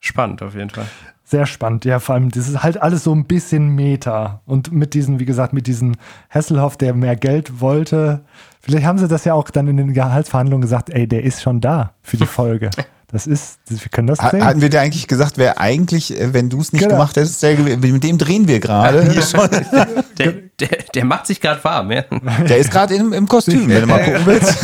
Spannend 0.00 0.42
auf 0.42 0.54
jeden 0.54 0.70
Fall. 0.70 0.86
Sehr 1.24 1.46
spannend, 1.46 1.84
ja, 1.84 1.98
vor 1.98 2.14
allem, 2.14 2.30
das 2.30 2.46
ist 2.46 2.62
halt 2.62 2.80
alles 2.80 3.02
so 3.02 3.12
ein 3.12 3.24
bisschen 3.24 3.70
Meta. 3.74 4.42
Und 4.46 4.70
mit 4.70 4.94
diesen, 4.94 5.18
wie 5.18 5.24
gesagt, 5.24 5.52
mit 5.52 5.66
diesem 5.66 5.96
Hasselhoff, 6.30 6.76
der 6.76 6.94
mehr 6.94 7.16
Geld 7.16 7.60
wollte. 7.60 8.24
Vielleicht 8.60 8.86
haben 8.86 8.98
sie 8.98 9.08
das 9.08 9.24
ja 9.24 9.34
auch 9.34 9.50
dann 9.50 9.66
in 9.66 9.76
den 9.76 9.92
Gehaltsverhandlungen 9.92 10.62
gesagt, 10.62 10.90
ey, 10.90 11.08
der 11.08 11.24
ist 11.24 11.42
schon 11.42 11.60
da 11.60 11.94
für 12.02 12.16
die 12.16 12.26
Folge. 12.26 12.70
Das 13.08 13.28
ist, 13.28 13.60
wir 13.68 13.78
können 13.92 14.08
das 14.08 14.18
sehen. 14.18 14.44
Hatten 14.44 14.60
wir 14.60 14.68
dir 14.68 14.80
eigentlich 14.80 15.06
gesagt, 15.06 15.38
wer 15.38 15.60
eigentlich, 15.60 16.20
äh, 16.20 16.34
wenn 16.34 16.50
du 16.50 16.60
es 16.60 16.72
nicht 16.72 16.82
Genau. 16.82 16.96
gemacht 16.96 17.14
hättest, 17.16 17.40
der, 17.40 17.56
mit 17.56 18.02
dem 18.02 18.18
drehen 18.18 18.48
wir 18.48 18.58
gerade. 18.58 19.04
Der, 20.18 20.32
der, 20.58 20.68
der 20.92 21.04
macht 21.04 21.28
sich 21.28 21.40
gerade 21.40 21.62
warm, 21.62 21.92
ja. 21.92 22.02
Der 22.48 22.56
ist 22.58 22.70
gerade 22.72 22.96
im, 22.96 23.12
im 23.12 23.28
Kostüm, 23.28 23.68
wenn 23.68 23.82
du 23.82 23.86
mal 23.86 24.02
gucken 24.02 24.22
willst. 24.26 24.58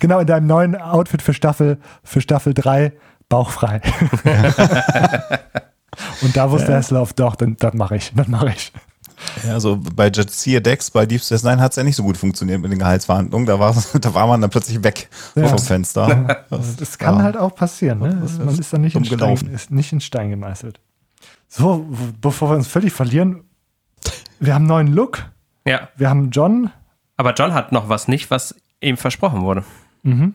Genau, 0.00 0.18
in 0.18 0.26
deinem 0.26 0.46
neuen 0.48 0.74
Outfit 0.74 1.22
für 1.22 1.34
Staffel, 1.34 1.78
für 2.02 2.20
Staffel 2.20 2.52
3, 2.54 2.92
bauchfrei. 3.32 3.80
Und 6.22 6.36
da 6.36 6.50
wusste 6.50 6.74
Hasselhoff, 6.74 7.12
doch, 7.14 7.34
dann, 7.36 7.56
das 7.58 7.74
mache 7.74 7.96
ich, 7.96 8.12
das 8.14 8.28
mache 8.28 8.50
ich. 8.50 8.72
Ja, 9.46 9.60
so 9.60 9.78
bei 9.94 10.10
Jadzia 10.12 10.60
Dex, 10.60 10.90
bei 10.90 11.06
Deep 11.06 11.22
Space 11.22 11.42
Nine 11.44 11.60
hat 11.60 11.70
es 11.72 11.76
ja 11.76 11.84
nicht 11.84 11.96
so 11.96 12.02
gut 12.02 12.16
funktioniert 12.16 12.60
mit 12.60 12.72
den 12.72 12.78
Gehaltsverhandlungen. 12.78 13.46
Da 13.46 13.58
war, 13.58 13.74
da 14.00 14.14
war 14.14 14.26
man 14.26 14.40
dann 14.40 14.50
plötzlich 14.50 14.82
weg 14.84 15.08
Ja. 15.34 15.48
vom 15.48 15.58
Fenster. 15.58 16.44
Das, 16.50 16.76
Das 16.76 16.98
kann 16.98 17.18
ja. 17.18 17.22
halt 17.22 17.36
auch 17.36 17.54
passieren. 17.54 18.00
Ne? 18.00 18.18
Das 18.20 18.38
Man 18.38 18.58
ist 18.58 18.72
dann 18.72 18.80
nicht 18.82 18.96
in, 18.96 19.04
Stein, 19.04 19.36
ist 19.52 19.70
nicht 19.70 19.92
in 19.92 20.00
Stein 20.00 20.30
gemeißelt. 20.30 20.80
So, 21.48 21.86
bevor 22.20 22.50
wir 22.50 22.56
uns 22.56 22.66
völlig 22.66 22.92
verlieren, 22.92 23.44
wir 24.40 24.54
haben 24.54 24.62
einen 24.62 24.68
neuen 24.68 24.94
Look. 24.94 25.24
Ja. 25.66 25.88
Wir 25.96 26.10
haben 26.10 26.30
John. 26.30 26.70
Aber 27.16 27.32
John 27.34 27.54
hat 27.54 27.70
noch 27.72 27.88
was 27.88 28.08
nicht, 28.08 28.30
was 28.30 28.54
ihm 28.80 28.96
versprochen 28.96 29.42
wurde. 29.42 29.64
Mhm. 30.02 30.34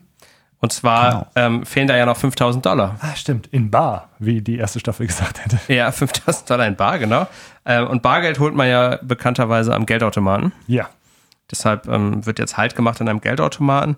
Und 0.59 0.73
zwar 0.73 1.11
Genau. 1.11 1.27
ähm, 1.35 1.65
fehlen 1.65 1.88
da 1.88 1.95
ja 1.95 2.05
noch 2.05 2.17
5000 2.17 2.65
Dollar. 2.65 2.95
Ah, 3.01 3.15
stimmt, 3.15 3.47
in 3.47 3.69
Bar, 3.69 4.09
wie 4.19 4.41
die 4.41 4.57
erste 4.57 4.79
Staffel 4.79 5.05
gesagt 5.07 5.43
hätte. 5.43 5.59
Ja, 5.71 5.91
5000 5.91 6.49
Dollar 6.49 6.65
in 6.67 6.75
Bar, 6.75 6.97
genau. 6.99 7.27
Ähm, 7.65 7.88
und 7.88 8.01
Bargeld 8.01 8.39
holt 8.39 8.55
man 8.55 8.67
ja 8.67 8.97
bekannterweise 9.03 9.75
am 9.75 9.85
Geldautomaten. 9.85 10.51
Ja. 10.65 10.89
Deshalb 11.51 11.88
ähm, 11.88 12.25
wird 12.25 12.39
jetzt 12.39 12.57
Halt 12.57 12.75
gemacht 12.75 12.99
an 13.01 13.07
einem 13.07 13.21
Geldautomaten. 13.21 13.97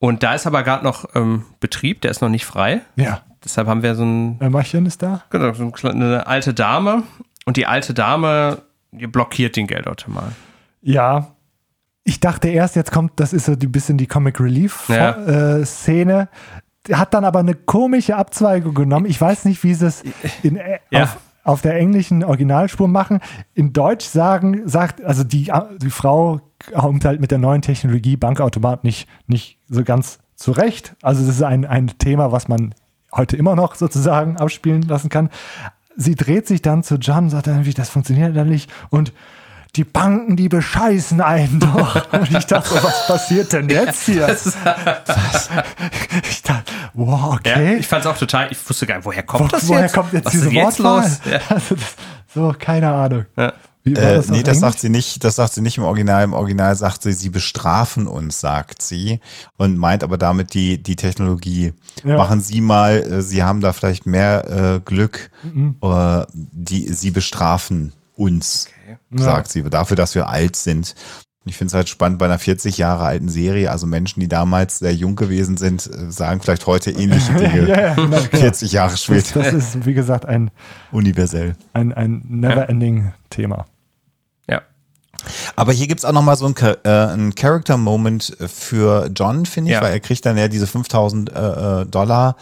Und 0.00 0.22
da 0.22 0.34
ist 0.34 0.46
aber 0.46 0.62
gerade 0.62 0.84
noch 0.84 1.04
ähm, 1.14 1.44
Betrieb, 1.60 2.00
der 2.02 2.10
ist 2.10 2.22
noch 2.22 2.28
nicht 2.28 2.46
frei. 2.46 2.80
Ja. 2.96 3.20
Deshalb 3.44 3.68
haben 3.68 3.82
wir 3.82 3.94
so, 3.94 4.04
ein, 4.04 4.36
Ein 4.40 4.50
Machchen 4.52 4.86
ist 4.86 5.02
da. 5.02 5.22
genau, 5.30 5.52
so 5.52 5.70
eine 5.88 6.26
alte 6.26 6.54
Dame. 6.54 7.02
Und 7.44 7.56
die 7.56 7.66
alte 7.66 7.94
Dame 7.94 8.62
blockiert 8.92 9.56
den 9.56 9.66
Geldautomaten. 9.66 10.34
Ja. 10.82 11.28
Ich 12.08 12.20
dachte 12.20 12.48
erst, 12.48 12.74
jetzt 12.74 12.90
kommt, 12.90 13.12
das 13.20 13.34
ist 13.34 13.44
so 13.44 13.52
ein 13.52 13.58
bisschen 13.70 13.98
die 13.98 14.06
Comic 14.06 14.40
Relief 14.40 14.88
Ja. 14.88 15.10
äh, 15.58 15.66
Szene. 15.66 16.30
Hat 16.90 17.12
dann 17.12 17.26
aber 17.26 17.40
eine 17.40 17.54
komische 17.54 18.16
Abzweigung 18.16 18.72
genommen. 18.72 19.04
Ich 19.04 19.20
weiß 19.20 19.44
nicht, 19.44 19.62
wie 19.62 19.74
sie 19.74 19.86
es 19.88 20.02
in, 20.42 20.56
äh, 20.56 20.78
Ja. 20.90 21.02
auf, 21.02 21.18
auf 21.44 21.60
der 21.60 21.74
englischen 21.76 22.24
Originalspur 22.24 22.88
machen. 22.88 23.20
In 23.52 23.74
Deutsch 23.74 24.06
sagen, 24.06 24.62
sagt, 24.66 25.04
also 25.04 25.22
die, 25.22 25.52
die 25.82 25.90
Frau 25.90 26.40
kommt 26.74 27.04
halt 27.04 27.20
mit 27.20 27.30
der 27.30 27.36
neuen 27.36 27.60
Technologie 27.60 28.16
Bankautomat 28.16 28.84
nicht, 28.84 29.06
nicht 29.26 29.58
so 29.68 29.84
ganz 29.84 30.18
zurecht. 30.34 30.96
Also 31.02 31.26
das 31.26 31.34
ist 31.34 31.42
ein, 31.42 31.66
ein 31.66 31.88
Thema, 31.98 32.32
was 32.32 32.48
man 32.48 32.74
heute 33.14 33.36
immer 33.36 33.54
noch 33.54 33.74
sozusagen 33.74 34.38
abspielen 34.38 34.80
lassen 34.80 35.10
kann. 35.10 35.28
Sie 35.94 36.14
dreht 36.14 36.46
sich 36.46 36.62
dann 36.62 36.82
zu 36.82 36.98
und 37.24 37.30
sagt 37.30 37.48
irgendwie, 37.48 37.74
das 37.74 37.90
funktioniert 37.90 38.34
dann 38.34 38.48
nicht. 38.48 38.70
Und 38.88 39.12
die 39.78 39.84
Banken, 39.84 40.36
die 40.36 40.48
bescheißen 40.48 41.20
einen 41.20 41.60
doch. 41.60 42.12
Und 42.12 42.30
ich 42.36 42.44
dachte, 42.46 42.68
so, 42.68 42.74
was 42.82 43.06
passiert 43.06 43.52
denn 43.52 43.68
jetzt 43.68 44.02
hier? 44.04 44.26
Was? 44.28 44.56
Ich 46.28 46.42
dachte, 46.42 46.72
wow, 46.94 47.38
Ja, 47.44 47.52
okay. 47.54 47.76
ich 47.76 47.86
fand 47.86 48.04
es 48.04 48.10
auch 48.10 48.18
total, 48.18 48.50
ich 48.50 48.68
wusste 48.68 48.86
gar 48.86 48.96
nicht, 48.96 49.04
woher 49.06 49.22
kommt 49.22 49.44
Wo- 49.44 49.56
das 49.56 49.68
woher 49.68 49.82
jetzt? 49.82 49.94
kommt 49.94 50.12
jetzt 50.12 50.26
Was 50.26 50.32
diese 50.32 50.50
jetzt 50.50 50.64
Wortwahl? 50.82 51.02
los? 51.02 51.20
Ja. 51.30 51.38
Also 51.48 51.74
das, 51.76 51.94
so, 52.34 52.54
keine 52.58 52.90
Ahnung. 52.92 53.24
Ja. 53.36 53.52
Wie 53.84 53.96
war 53.96 54.02
Äh, 54.02 54.14
das 54.16 54.28
nee, 54.28 54.42
das 54.42 54.58
sagt 54.60 54.80
sie 54.80 54.88
nicht, 54.88 55.22
das 55.24 55.36
sagt 55.36 55.54
sie 55.54 55.60
nicht 55.62 55.78
im 55.78 55.84
Original. 55.84 56.24
Im 56.24 56.32
Original 56.32 56.74
sagt 56.76 57.02
sie, 57.02 57.12
sie 57.12 57.30
bestrafen 57.30 58.06
uns, 58.06 58.40
sagt 58.40 58.82
sie. 58.82 59.20
Und 59.56 59.78
meint 59.78 60.02
aber 60.02 60.18
damit 60.18 60.52
die, 60.54 60.82
die 60.82 60.96
Technologie. 60.96 61.72
Ja. 62.04 62.16
Machen 62.16 62.40
Sie 62.40 62.60
mal, 62.60 62.96
äh, 62.98 63.22
Sie 63.22 63.42
haben 63.42 63.60
da 63.60 63.72
vielleicht 63.72 64.04
mehr 64.06 64.74
äh, 64.76 64.80
Glück, 64.84 65.30
Mhm. 65.42 65.76
äh, 65.82 66.24
die, 66.32 66.92
Sie 66.92 67.10
bestrafen 67.12 67.92
uns, 68.16 68.68
sagt 69.10 69.50
sie, 69.50 69.62
dafür, 69.64 69.96
dass 69.96 70.14
wir 70.14 70.28
alt 70.28 70.56
sind. 70.56 70.94
Ich 71.44 71.56
finde 71.56 71.68
es 71.68 71.74
halt 71.74 71.88
spannend 71.88 72.18
bei 72.18 72.26
einer 72.26 72.38
40 72.38 72.76
Jahre 72.76 73.04
alten 73.04 73.28
Serie, 73.30 73.70
also 73.70 73.86
Menschen, 73.86 74.20
die 74.20 74.28
damals 74.28 74.80
sehr 74.80 74.94
jung 74.94 75.16
gewesen 75.16 75.56
sind, 75.56 75.86
äh, 75.86 76.10
sagen 76.10 76.40
vielleicht 76.42 76.66
heute 76.66 76.90
ähnliche 76.90 77.32
Dinge. 77.38 77.66
ja, 77.68 77.80
ja, 77.80 77.94
genau, 77.94 78.08
genau. 78.18 78.20
40 78.38 78.72
Jahre 78.72 78.90
Das, 78.90 79.02
später. 79.04 79.42
das 79.42 79.52
ist, 79.54 79.86
wie 79.86 79.94
gesagt, 79.94 80.26
ein, 80.26 80.50
Universell. 80.92 81.56
ein, 81.72 81.94
ein 81.94 82.22
never-ending 82.28 83.12
Thema. 83.30 83.64
ja. 84.46 84.60
Aber 85.56 85.72
hier 85.72 85.86
gibt's 85.88 86.04
auch 86.04 86.12
nochmal 86.12 86.36
so 86.36 86.44
einen, 86.44 86.54
äh, 86.56 86.88
einen 86.88 87.34
Character-Moment 87.34 88.36
für 88.46 89.10
John, 89.14 89.46
finde 89.46 89.70
ich, 89.70 89.74
Ja. 89.76 89.82
weil 89.82 89.92
er 89.92 90.00
kriegt 90.00 90.26
dann 90.26 90.36
ja 90.36 90.48
diese 90.48 90.66
5000 90.66 91.30
äh, 91.34 91.80
äh, 91.82 91.86
Dollar 91.86 92.36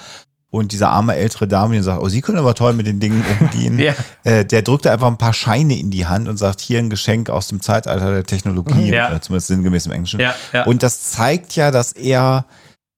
und 0.50 0.72
diese 0.72 0.88
arme 0.88 1.16
ältere 1.16 1.46
Dame, 1.48 1.74
die 1.76 1.82
sagt, 1.82 2.00
oh, 2.00 2.08
Sie 2.08 2.20
können 2.22 2.38
aber 2.38 2.54
toll 2.54 2.72
mit 2.72 2.86
den 2.86 3.00
Dingen 3.00 3.24
umgehen. 3.40 3.78
Ja. 3.78 3.92
äh, 4.24 4.44
der 4.44 4.62
drückt 4.62 4.86
einfach 4.86 5.08
ein 5.08 5.18
paar 5.18 5.34
Scheine 5.34 5.78
in 5.78 5.90
die 5.90 6.06
Hand 6.06 6.28
und 6.28 6.36
sagt, 6.38 6.60
hier 6.60 6.78
ein 6.78 6.88
Geschenk 6.90 7.28
aus 7.30 7.48
dem 7.48 7.60
Zeitalter 7.60 8.12
der 8.12 8.24
Technologie, 8.24 8.90
Ja. 8.90 9.20
zumindest 9.20 9.48
sinngemäß 9.48 9.86
im 9.86 9.92
Englischen. 9.92 10.20
Ja, 10.20 10.34
ja. 10.52 10.64
Und 10.64 10.82
das 10.82 11.10
zeigt 11.10 11.56
ja, 11.56 11.70
dass 11.70 11.92
er 11.92 12.46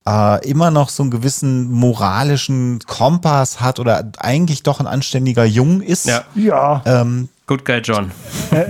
äh, 0.07 0.49
immer 0.49 0.71
noch 0.71 0.89
so 0.89 1.03
einen 1.03 1.11
gewissen 1.11 1.71
moralischen 1.73 2.79
Kompass 2.87 3.61
hat 3.61 3.79
oder 3.81 4.11
eigentlich 4.19 4.63
doch 4.63 4.81
ein 4.81 4.87
anständiger 4.87 5.45
Jung 5.45 5.81
ist. 5.81 6.07
Ja. 6.07 6.25
Ja, 6.35 6.83
Ähm, 6.85 7.29
Good 7.47 7.65
Guy 7.65 7.79
John. 7.79 8.11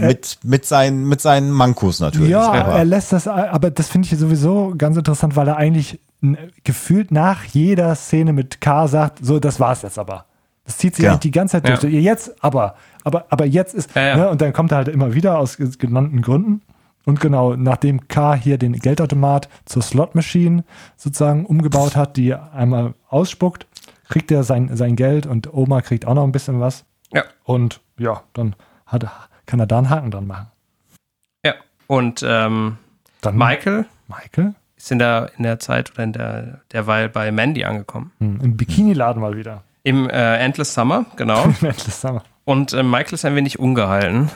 mit, 0.00 0.38
mit, 0.44 0.64
seinen, 0.64 1.05
mit 1.09 1.20
seinen 1.20 1.50
Mankos 1.50 1.98
natürlich. 2.00 2.30
ja, 2.30 2.42
aber- 2.52 2.78
er 2.78 2.84
lässt 2.84 3.12
das, 3.12 3.26
aber 3.26 3.70
das 3.70 3.88
finde 3.88 4.09
ich 4.10 4.16
sowieso 4.18 4.74
ganz 4.78 4.96
interessant, 4.96 5.34
weil 5.36 5.48
er 5.48 5.56
eigentlich 5.56 5.98
gefühlt 6.65 7.11
nach 7.11 7.45
jeder 7.45 7.95
Szene 7.95 8.32
mit 8.32 8.61
K 8.61 8.89
sagt, 8.89 9.24
so, 9.24 9.39
das 9.39 9.61
war's 9.61 9.82
jetzt 9.82 9.99
aber. 9.99 10.24
Das 10.65 10.77
zieht 10.78 10.97
sich 10.97 11.05
Ja. 11.05 11.11
eigentlich 11.12 11.20
die 11.20 11.31
ganze 11.31 11.62
Zeit 11.62 11.69
durch. 11.82 11.93
Ja. 11.93 12.01
Jetzt 12.01 12.43
aber, 12.45 12.74
aber, 13.05 13.27
aber 13.31 13.47
jetzt 13.47 13.74
ist, 13.74 13.95
Ja, 13.95 14.03
ja. 14.09 14.16
Ne, 14.16 14.28
und 14.31 14.40
dann 14.40 14.53
kommt 14.53 14.73
er 14.73 14.78
halt 14.78 14.89
immer 14.89 15.15
wieder 15.15 15.39
aus 15.39 15.57
ge- 15.57 15.70
genannten 15.78 16.20
Gründen. 16.23 16.62
Und 17.07 17.20
genau, 17.20 17.57
nachdem 17.57 18.07
K 18.09 18.35
hier 18.35 18.59
den 18.59 18.74
Geldautomat 18.74 19.49
zur 19.65 19.81
Slot 19.81 20.15
Machine 20.15 20.65
sozusagen 20.97 21.47
umgebaut 21.47 21.97
hat, 21.97 22.16
die 22.19 22.35
einmal 22.35 22.93
ausspuckt, 23.09 23.66
kriegt 24.09 24.31
er 24.31 24.43
sein, 24.43 24.77
sein 24.77 24.95
Geld 24.97 25.24
und 25.27 25.53
Oma 25.55 25.81
kriegt 25.81 26.07
auch 26.07 26.15
noch 26.15 26.24
ein 26.24 26.32
bisschen 26.32 26.61
was. 26.61 26.85
Ja. 27.12 27.24
Und 27.45 27.81
ja, 27.99 28.23
dann 28.35 28.55
hat, 28.86 29.07
kann 29.47 29.61
er 29.61 29.66
da 29.66 29.78
einen 29.78 29.89
Haken 29.89 30.11
dran 30.11 30.27
machen. 30.27 30.49
Ja. 31.47 31.55
Und 31.86 32.23
ähm, 32.27 32.77
Dann 33.23 33.39
Michael 33.39 33.86
Michael 34.09 34.55
ist 34.78 34.90
in 34.90 34.98
der, 34.98 35.30
in 35.36 35.42
der 35.42 35.59
Zeit 35.59 35.92
oder 35.92 36.05
in 36.05 36.12
der 36.12 36.60
derweil 36.72 37.09
bei 37.09 37.30
Mandy 37.30 37.64
angekommen. 37.64 38.12
hm, 38.18 38.40
im 38.40 38.56
Bikini-Laden 38.56 39.20
mal 39.20 39.36
wieder. 39.36 39.62
Im 39.82 40.09
äh, 40.09 40.36
Endless 40.38 40.72
Summer, 40.72 41.05
genau. 41.16 41.44
Endless 41.60 42.00
Summer. 42.00 42.22
Und 42.44 42.72
äh, 42.72 42.82
Michael 42.82 43.14
ist 43.14 43.24
ein 43.24 43.36
wenig 43.36 43.59
ungehalten. 43.59 44.30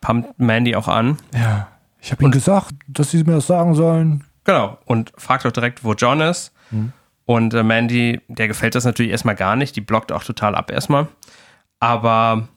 Pumpt 0.00 0.38
Mandy 0.38 0.76
auch 0.76 0.88
an. 0.88 1.16
Ja. 1.34 1.68
Ich 2.00 2.12
habe 2.12 2.24
ihm 2.24 2.30
gesagt, 2.30 2.74
dass 2.86 3.10
sie 3.10 3.24
mir 3.24 3.34
das 3.34 3.48
sagen 3.48 3.74
sollen. 3.74 4.24
Genau. 4.44 4.78
Und 4.84 5.12
fragt 5.16 5.44
auch 5.46 5.52
direkt, 5.52 5.82
wo 5.82 5.94
John 5.94 6.20
ist. 6.20 6.52
Und 7.24 7.54
äh, 7.54 7.64
Mandy, 7.64 8.20
der 8.28 8.46
gefällt 8.46 8.76
das 8.76 8.84
natürlich 8.84 9.10
erstmal 9.10 9.34
gar 9.34 9.56
nicht. 9.56 9.74
Die 9.74 9.80
blockt 9.80 10.12
auch 10.12 10.22
total 10.22 10.54
ab 10.54 10.70
erstmal. 10.70 11.08
Aber 11.80 12.48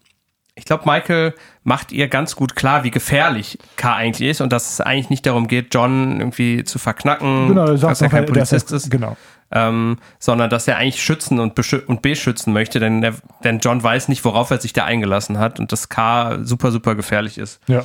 ich 0.59 0.65
glaube, 0.65 0.83
Michael 0.85 1.33
macht 1.63 1.91
ihr 1.91 2.07
ganz 2.07 2.35
gut 2.35 2.55
klar, 2.55 2.83
wie 2.83 2.91
gefährlich 2.91 3.57
K 3.77 3.95
eigentlich 3.95 4.29
ist 4.29 4.41
und 4.41 4.51
dass 4.53 4.71
es 4.71 4.81
eigentlich 4.81 5.09
nicht 5.09 5.25
darum 5.25 5.47
geht, 5.47 5.73
John 5.73 6.19
irgendwie 6.19 6.63
zu 6.63 6.77
verknacken, 6.77 7.47
Genau, 7.47 7.65
er 7.65 7.75
dass 7.77 8.01
er 8.01 8.09
kein 8.09 8.23
er- 8.23 8.27
er- 8.29 8.33
Polizist 8.33 8.71
ist. 8.71 8.91
Genau. 8.91 9.17
ähm, 9.51 9.97
sondern 10.19 10.49
dass 10.51 10.67
er 10.67 10.77
eigentlich 10.77 11.01
schützen 11.03 11.39
und, 11.39 11.57
und 11.87 12.01
beschützen 12.03 12.53
möchte, 12.53 12.79
denn, 12.79 13.01
der, 13.01 13.15
denn 13.43 13.59
John 13.59 13.81
weiß 13.81 14.07
nicht, 14.09 14.23
worauf 14.25 14.51
er 14.51 14.59
sich 14.61 14.73
da 14.73 14.85
eingelassen 14.85 15.39
hat 15.39 15.59
und 15.59 15.71
dass 15.71 15.89
K 15.89 16.39
super, 16.43 16.71
super 16.71 16.93
gefährlich 16.95 17.37
ist. 17.39 17.59
Ja. 17.67 17.83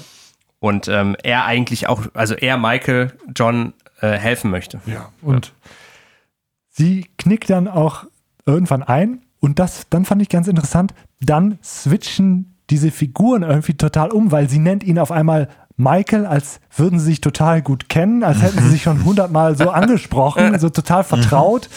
Und 0.58 0.88
ähm, 0.88 1.16
er 1.22 1.44
eigentlich 1.46 1.88
auch, 1.88 2.02
also 2.14 2.34
er, 2.34 2.56
Michael, 2.58 3.12
John 3.34 3.72
äh, 4.00 4.12
helfen 4.12 4.50
möchte. 4.50 4.80
Ja. 4.86 5.10
Und 5.22 5.52
sie 6.70 7.06
knickt 7.18 7.50
dann 7.50 7.68
auch 7.68 8.04
irgendwann 8.46 8.82
ein. 8.82 9.20
Und 9.40 9.58
das, 9.58 9.86
dann 9.90 10.04
fand 10.06 10.22
ich 10.22 10.28
ganz 10.30 10.48
interessant, 10.48 10.94
dann 11.20 11.58
switchen 11.62 12.53
diese 12.70 12.90
Figuren 12.90 13.42
irgendwie 13.42 13.74
total 13.74 14.10
um, 14.10 14.32
weil 14.32 14.48
sie 14.48 14.58
nennt 14.58 14.84
ihn 14.84 14.98
auf 14.98 15.10
einmal 15.12 15.48
Michael, 15.76 16.24
als 16.26 16.60
würden 16.76 16.98
sie 17.00 17.06
sich 17.06 17.20
total 17.20 17.60
gut 17.62 17.88
kennen, 17.88 18.22
als 18.22 18.40
hätten 18.42 18.60
sie 18.62 18.70
sich 18.70 18.82
schon 18.82 19.04
hundertmal 19.04 19.56
so 19.56 19.70
angesprochen, 19.70 20.58
so 20.58 20.68
total 20.70 21.02
vertraut. 21.04 21.68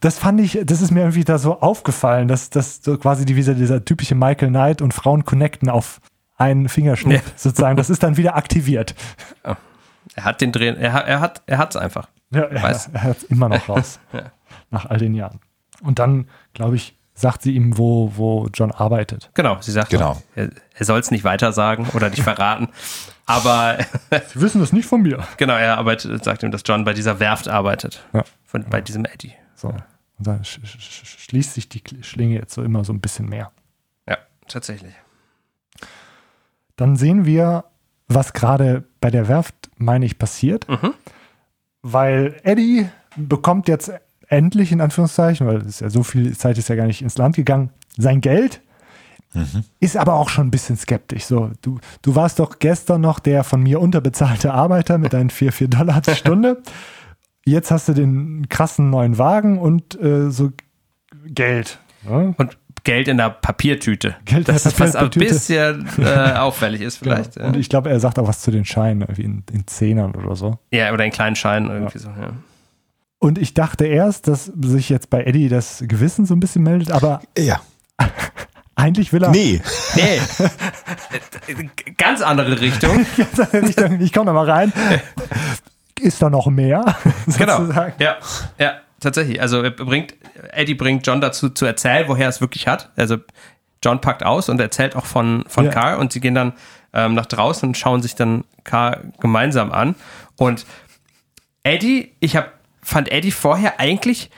Das 0.00 0.18
fand 0.18 0.40
ich, 0.40 0.58
das 0.64 0.80
ist 0.80 0.90
mir 0.90 1.00
irgendwie 1.00 1.24
da 1.24 1.38
so 1.38 1.60
aufgefallen, 1.60 2.26
dass 2.28 2.50
das 2.50 2.82
so 2.82 2.96
quasi 2.98 3.24
dieser, 3.24 3.54
dieser 3.54 3.84
typische 3.84 4.14
Michael 4.14 4.48
Knight 4.48 4.82
und 4.82 4.92
Frauen 4.94 5.24
connecten 5.24 5.68
auf 5.70 6.00
einen 6.36 6.68
Fingerschnipp 6.68 7.22
Ja. 7.24 7.32
sozusagen. 7.36 7.76
Das 7.76 7.90
ist 7.90 8.02
dann 8.02 8.16
wieder 8.16 8.34
aktiviert. 8.36 8.94
Er 10.14 10.24
hat 10.24 10.40
den 10.40 10.52
Dreh, 10.52 10.68
er 10.74 10.92
hat, 10.92 11.06
er 11.06 11.20
hat, 11.20 11.42
er 11.46 11.58
hat's 11.58 11.76
einfach. 11.76 12.08
Ja, 12.30 12.42
er, 12.42 12.80
er 12.92 13.02
hat 13.02 13.22
immer 13.28 13.48
noch 13.48 13.68
raus. 13.68 14.00
Nach 14.70 14.86
all 14.86 14.98
den 14.98 15.14
Jahren. 15.14 15.40
Und 15.82 15.98
dann, 15.98 16.28
glaube 16.54 16.76
ich, 16.76 16.93
sagt 17.14 17.42
sie 17.42 17.54
ihm, 17.54 17.78
wo, 17.78 18.12
wo 18.16 18.48
John 18.52 18.70
arbeitet. 18.72 19.30
Genau, 19.34 19.58
sie 19.60 19.70
sagt, 19.72 19.90
Genau. 19.90 20.20
er, 20.34 20.50
er 20.74 20.84
soll 20.84 20.98
es 20.98 21.10
nicht 21.10 21.24
weiter 21.24 21.52
sagen 21.52 21.88
oder 21.94 22.10
nicht 22.10 22.22
verraten. 22.22 22.68
Aber 23.26 23.78
Sie 24.28 24.40
wissen 24.40 24.60
das 24.60 24.72
nicht 24.72 24.86
von 24.86 25.00
mir. 25.00 25.26
genau, 25.38 25.54
er 25.54 25.78
arbeitet, 25.78 26.22
sagt 26.24 26.42
ihm, 26.42 26.50
dass 26.50 26.62
John 26.66 26.84
bei 26.84 26.92
dieser 26.92 27.20
Werft 27.20 27.48
arbeitet. 27.48 28.04
Ja. 28.12 28.22
Von, 28.44 28.64
bei 28.68 28.80
diesem 28.82 29.04
Eddie. 29.06 29.32
So. 29.54 29.68
Und 29.68 30.26
dann 30.26 30.44
sch 30.44 30.60
sch 30.64 30.78
sch 30.78 31.18
schließt 31.20 31.54
sich 31.54 31.68
die 31.68 31.82
Schlinge 32.02 32.34
jetzt 32.34 32.52
so 32.54 32.62
immer 32.62 32.84
so 32.84 32.92
ein 32.92 33.00
bisschen 33.00 33.28
mehr. 33.28 33.50
Ja, 34.06 34.18
tatsächlich. 34.46 34.92
Dann 36.76 36.96
sehen 36.96 37.24
wir, 37.24 37.64
was 38.08 38.32
gerade 38.32 38.84
bei 39.00 39.10
der 39.10 39.28
Werft, 39.28 39.54
meine 39.76 40.04
ich, 40.04 40.18
passiert. 40.18 40.66
Weil 41.82 42.38
Eddie 42.42 42.88
bekommt 43.16 43.68
jetzt 43.68 43.92
endlich, 44.28 44.72
in 44.72 44.80
Anführungszeichen, 44.80 45.46
weil 45.46 45.62
ja 45.66 45.90
so 45.90 46.02
viel 46.02 46.36
Zeit 46.36 46.58
ist 46.58 46.68
ja 46.68 46.76
gar 46.76 46.86
nicht 46.86 47.02
ins 47.02 47.18
Land 47.18 47.36
gegangen, 47.36 47.70
sein 47.96 48.20
Geld. 48.20 48.60
Ist 49.80 49.96
aber 49.96 50.14
auch 50.14 50.28
schon 50.28 50.46
ein 50.46 50.50
bisschen 50.50 50.76
skeptisch. 50.76 51.24
So, 51.24 51.50
du, 51.60 51.80
du 52.02 52.14
warst 52.14 52.38
doch 52.38 52.58
gestern 52.60 53.00
noch 53.00 53.18
der 53.18 53.42
von 53.42 53.62
mir 53.62 53.80
unterbezahlte 53.80 54.54
Arbeiter 54.54 54.98
mit 54.98 55.12
deinen 55.12 55.30
4, 55.30 55.52
4 55.52 55.68
Dollar 55.68 56.00
die 56.00 56.14
Stunde. 56.14 56.62
Jetzt 57.44 57.70
hast 57.70 57.88
du 57.88 57.92
den 57.92 58.48
krassen 58.48 58.90
neuen 58.90 59.18
Wagen 59.18 59.58
und 59.58 60.00
äh, 60.00 60.30
so 60.30 60.52
Geld. 61.26 61.78
Ne? 62.08 62.34
Und 62.38 62.56
Geld 62.84 63.08
in 63.08 63.16
der 63.16 63.30
Papiertüte. 63.30 64.14
Geld 64.24 64.48
in 64.48 64.54
das 64.54 64.62
der 64.62 64.72
ist 64.72 64.80
was 64.80 64.96
ein 64.96 65.10
bisschen 65.10 65.88
äh, 65.98 66.32
auffällig 66.36 66.80
ist 66.80 66.98
vielleicht. 66.98 67.36
Und 67.36 67.56
ich 67.56 67.68
glaube, 67.68 67.90
er 67.90 67.98
sagt 67.98 68.18
auch 68.18 68.28
was 68.28 68.40
zu 68.40 68.50
den 68.50 68.64
Scheinen, 68.64 69.02
irgendwie 69.02 69.24
in, 69.24 69.42
in 69.52 69.66
Zehnern 69.66 70.14
oder 70.14 70.36
so. 70.36 70.58
ja. 70.70 70.86
ja, 70.86 70.92
oder 70.92 71.04
in 71.04 71.10
kleinen 71.10 71.36
Scheinen 71.36 71.70
irgendwie 71.70 71.98
so. 71.98 72.08
Ja. 72.08 72.32
Und 73.24 73.38
ich 73.38 73.54
dachte 73.54 73.86
erst, 73.86 74.28
dass 74.28 74.52
sich 74.54 74.90
jetzt 74.90 75.08
bei 75.08 75.24
Eddie 75.24 75.48
das 75.48 75.82
Gewissen 75.88 76.26
so 76.26 76.34
ein 76.34 76.40
bisschen 76.40 76.62
meldet, 76.62 76.90
aber 76.90 77.22
Ja. 77.38 77.62
eigentlich 78.74 79.14
will 79.14 79.22
er. 79.24 79.30
Nee. 79.30 79.62
Nee. 79.96 80.20
Ganz 81.96 82.20
andere 82.20 82.60
Richtung. 82.60 83.06
ich 84.00 84.12
komme 84.12 84.26
da 84.26 84.32
mal 84.34 84.50
rein. 84.50 84.72
Ist 85.98 86.20
da 86.20 86.28
noch 86.28 86.48
mehr? 86.48 86.96
genau. 87.38 87.60
sozusagen? 87.60 87.94
Ja, 87.98 88.18
ja, 88.58 88.74
tatsächlich. 89.00 89.40
Also 89.40 89.62
er 89.62 89.70
bringt, 89.70 90.14
Eddie 90.52 90.74
bringt 90.74 91.06
John 91.06 91.22
dazu 91.22 91.48
zu 91.48 91.64
erzählen, 91.64 92.06
woher 92.08 92.24
er 92.24 92.28
es 92.28 92.42
wirklich 92.42 92.66
hat. 92.66 92.90
Also 92.94 93.16
John 93.82 94.02
packt 94.02 94.22
aus 94.22 94.50
und 94.50 94.60
erzählt 94.60 94.96
auch 94.96 95.06
von, 95.06 95.44
von 95.46 95.64
Ja. 95.64 95.70
Carl 95.70 95.96
und 95.96 96.12
sie 96.12 96.20
gehen 96.20 96.34
dann 96.34 96.52
ähm, 96.92 97.14
nach 97.14 97.26
draußen 97.26 97.66
und 97.70 97.78
schauen 97.78 98.02
sich 98.02 98.16
dann 98.16 98.44
Carl 98.64 99.12
gemeinsam 99.18 99.72
an. 99.72 99.94
Und 100.36 100.66
Eddie, 101.62 102.12
ich 102.20 102.36
hab, 102.36 102.52
fand 102.84 103.10
Eddie 103.10 103.32
vorher 103.32 103.80
eigentlich 103.80 104.30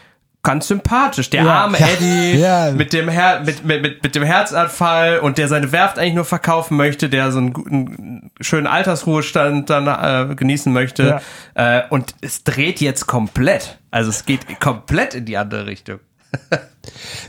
ganz 0.42 0.68
sympathisch. 0.68 1.28
Der 1.30 1.42
Ja. 1.42 1.64
arme 1.64 1.78
Ja. 1.78 1.88
Eddie 1.88 2.38
Ja. 2.40 2.70
mit, 2.70 2.92
dem 2.92 3.08
Her 3.08 3.42
mit, 3.44 3.64
mit, 3.64 3.82
mit, 3.82 4.02
mit 4.04 4.14
dem 4.14 4.22
Herzanfall 4.22 5.18
und 5.18 5.38
der 5.38 5.48
seine 5.48 5.72
Werft 5.72 5.98
eigentlich 5.98 6.14
nur 6.14 6.24
verkaufen 6.24 6.76
möchte, 6.76 7.08
der 7.08 7.32
so 7.32 7.38
einen 7.38 7.52
guten, 7.52 8.30
schönen 8.40 8.68
Altersruhestand 8.68 9.68
dann 9.68 9.86
äh, 10.30 10.34
genießen 10.36 10.72
möchte. 10.72 11.20
Äh, 11.54 11.82
und 11.90 12.14
es 12.20 12.44
dreht 12.44 12.80
jetzt 12.80 13.06
komplett. 13.08 13.78
Also 13.90 14.10
es 14.10 14.24
geht 14.24 14.60
komplett 14.60 15.14
in 15.14 15.24
die 15.24 15.36
andere 15.36 15.66
Richtung. 15.66 15.98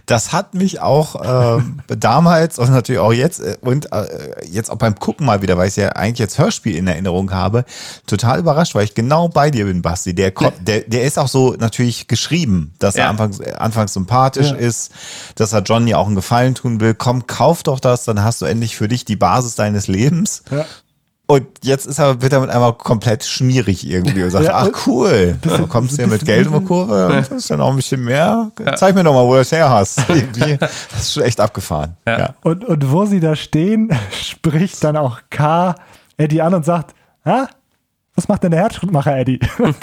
Das 0.06 0.32
hat 0.32 0.54
mich 0.54 0.80
auch 0.82 1.58
äh, 1.60 1.62
damals 1.98 2.60
und 2.60 2.70
natürlich 2.72 3.00
auch 3.02 3.12
jetzt 3.12 3.40
äh, 3.40 3.58
und 3.62 3.92
äh, 3.92 4.46
jetzt 4.50 4.70
auch 4.70 4.78
beim 4.78 4.96
Gucken 4.96 5.26
mal 5.26 5.42
wieder, 5.42 5.58
weil 5.58 5.68
ich 5.68 5.76
ja 5.76 5.90
eigentlich 5.90 6.20
jetzt 6.20 6.38
Hörspiel 6.38 6.76
in 6.76 6.88
Erinnerung 6.88 7.32
habe, 7.32 7.66
total 8.06 8.40
überrascht, 8.40 8.76
weil 8.76 8.84
ich 8.86 8.94
genau 8.94 9.28
bei 9.28 9.50
dir 9.52 9.66
bin, 9.66 9.82
Basti. 9.82 10.14
Der, 10.14 10.32
der, 10.62 10.82
der 10.82 11.04
ist 11.04 11.18
auch 11.20 11.28
so 11.28 11.56
natürlich 11.60 12.08
geschrieben, 12.08 12.74
dass 12.80 12.96
Ja. 12.96 13.06
er 13.06 13.10
anfangs, 13.10 13.40
äh, 13.40 13.54
anfangs 13.58 13.94
sympathisch 13.94 14.52
Ja. 14.52 14.56
ist, 14.56 14.92
dass 15.36 15.54
er 15.54 15.62
John 15.64 15.88
ja 15.88 15.98
auch 15.98 16.08
einen 16.08 16.16
Gefallen 16.16 16.56
tun 16.56 16.80
will. 16.80 16.94
Komm, 16.94 17.28
kauf 17.28 17.64
doch 17.64 17.80
das, 17.80 18.06
dann 18.06 18.24
hast 18.24 18.42
du 18.42 18.46
endlich 18.46 18.78
für 18.78 18.88
dich 18.88 19.06
die 19.06 19.16
Basis 19.16 19.56
deines 19.56 19.88
Lebens. 19.88 20.44
Ja. 20.52 20.66
Und 21.30 21.46
jetzt 21.62 21.86
ist 21.86 22.00
er, 22.00 22.22
wird 22.22 22.32
er 22.32 22.40
mit 22.40 22.50
einmal 22.50 22.72
komplett 22.74 23.26
schmierig 23.26 23.86
irgendwie 23.86 24.24
und 24.24 24.30
sagt, 24.30 24.46
Ja, 24.46 24.54
ach 24.56 24.88
cool, 24.88 25.38
du 25.42 25.68
kommst 25.68 25.98
hier 25.98 26.08
mit 26.08 26.24
Geld 26.24 26.48
um 26.48 26.62
die 26.62 26.66
Kurve, 26.66 27.10
das 27.12 27.30
ist 27.30 27.50
ja 27.50 27.58
noch 27.58 27.70
ein 27.70 27.76
bisschen 27.76 28.02
mehr. 28.06 28.50
Zeig 28.78 28.96
mir 28.96 29.04
doch 29.04 29.14
mal, 29.14 29.26
wo 29.26 29.34
du 29.34 29.40
das 29.40 29.52
her 29.52 29.70
hast. 29.70 30.00
Irgendwie, 30.10 30.58
das 30.58 31.02
ist 31.02 31.14
schon 31.14 31.24
echt 31.24 31.42
abgefahren. 31.42 31.98
Ja. 32.08 32.34
Und, 32.44 32.64
und 32.64 32.92
wo 32.92 33.06
sie 33.06 33.20
da 33.20 33.36
stehen, 33.36 33.90
spricht 34.12 34.82
dann 34.86 34.96
auch 34.96 35.20
K. 35.30 35.76
Eddie 36.16 36.42
an 36.42 36.54
und 36.54 36.64
sagt, 36.64 36.96
ha? 37.26 37.50
Was 38.16 38.30
macht 38.30 38.44
denn 38.44 38.52
der 38.52 38.62
Herzschrittmacher, 38.62 39.16
Eddie? 39.18 39.40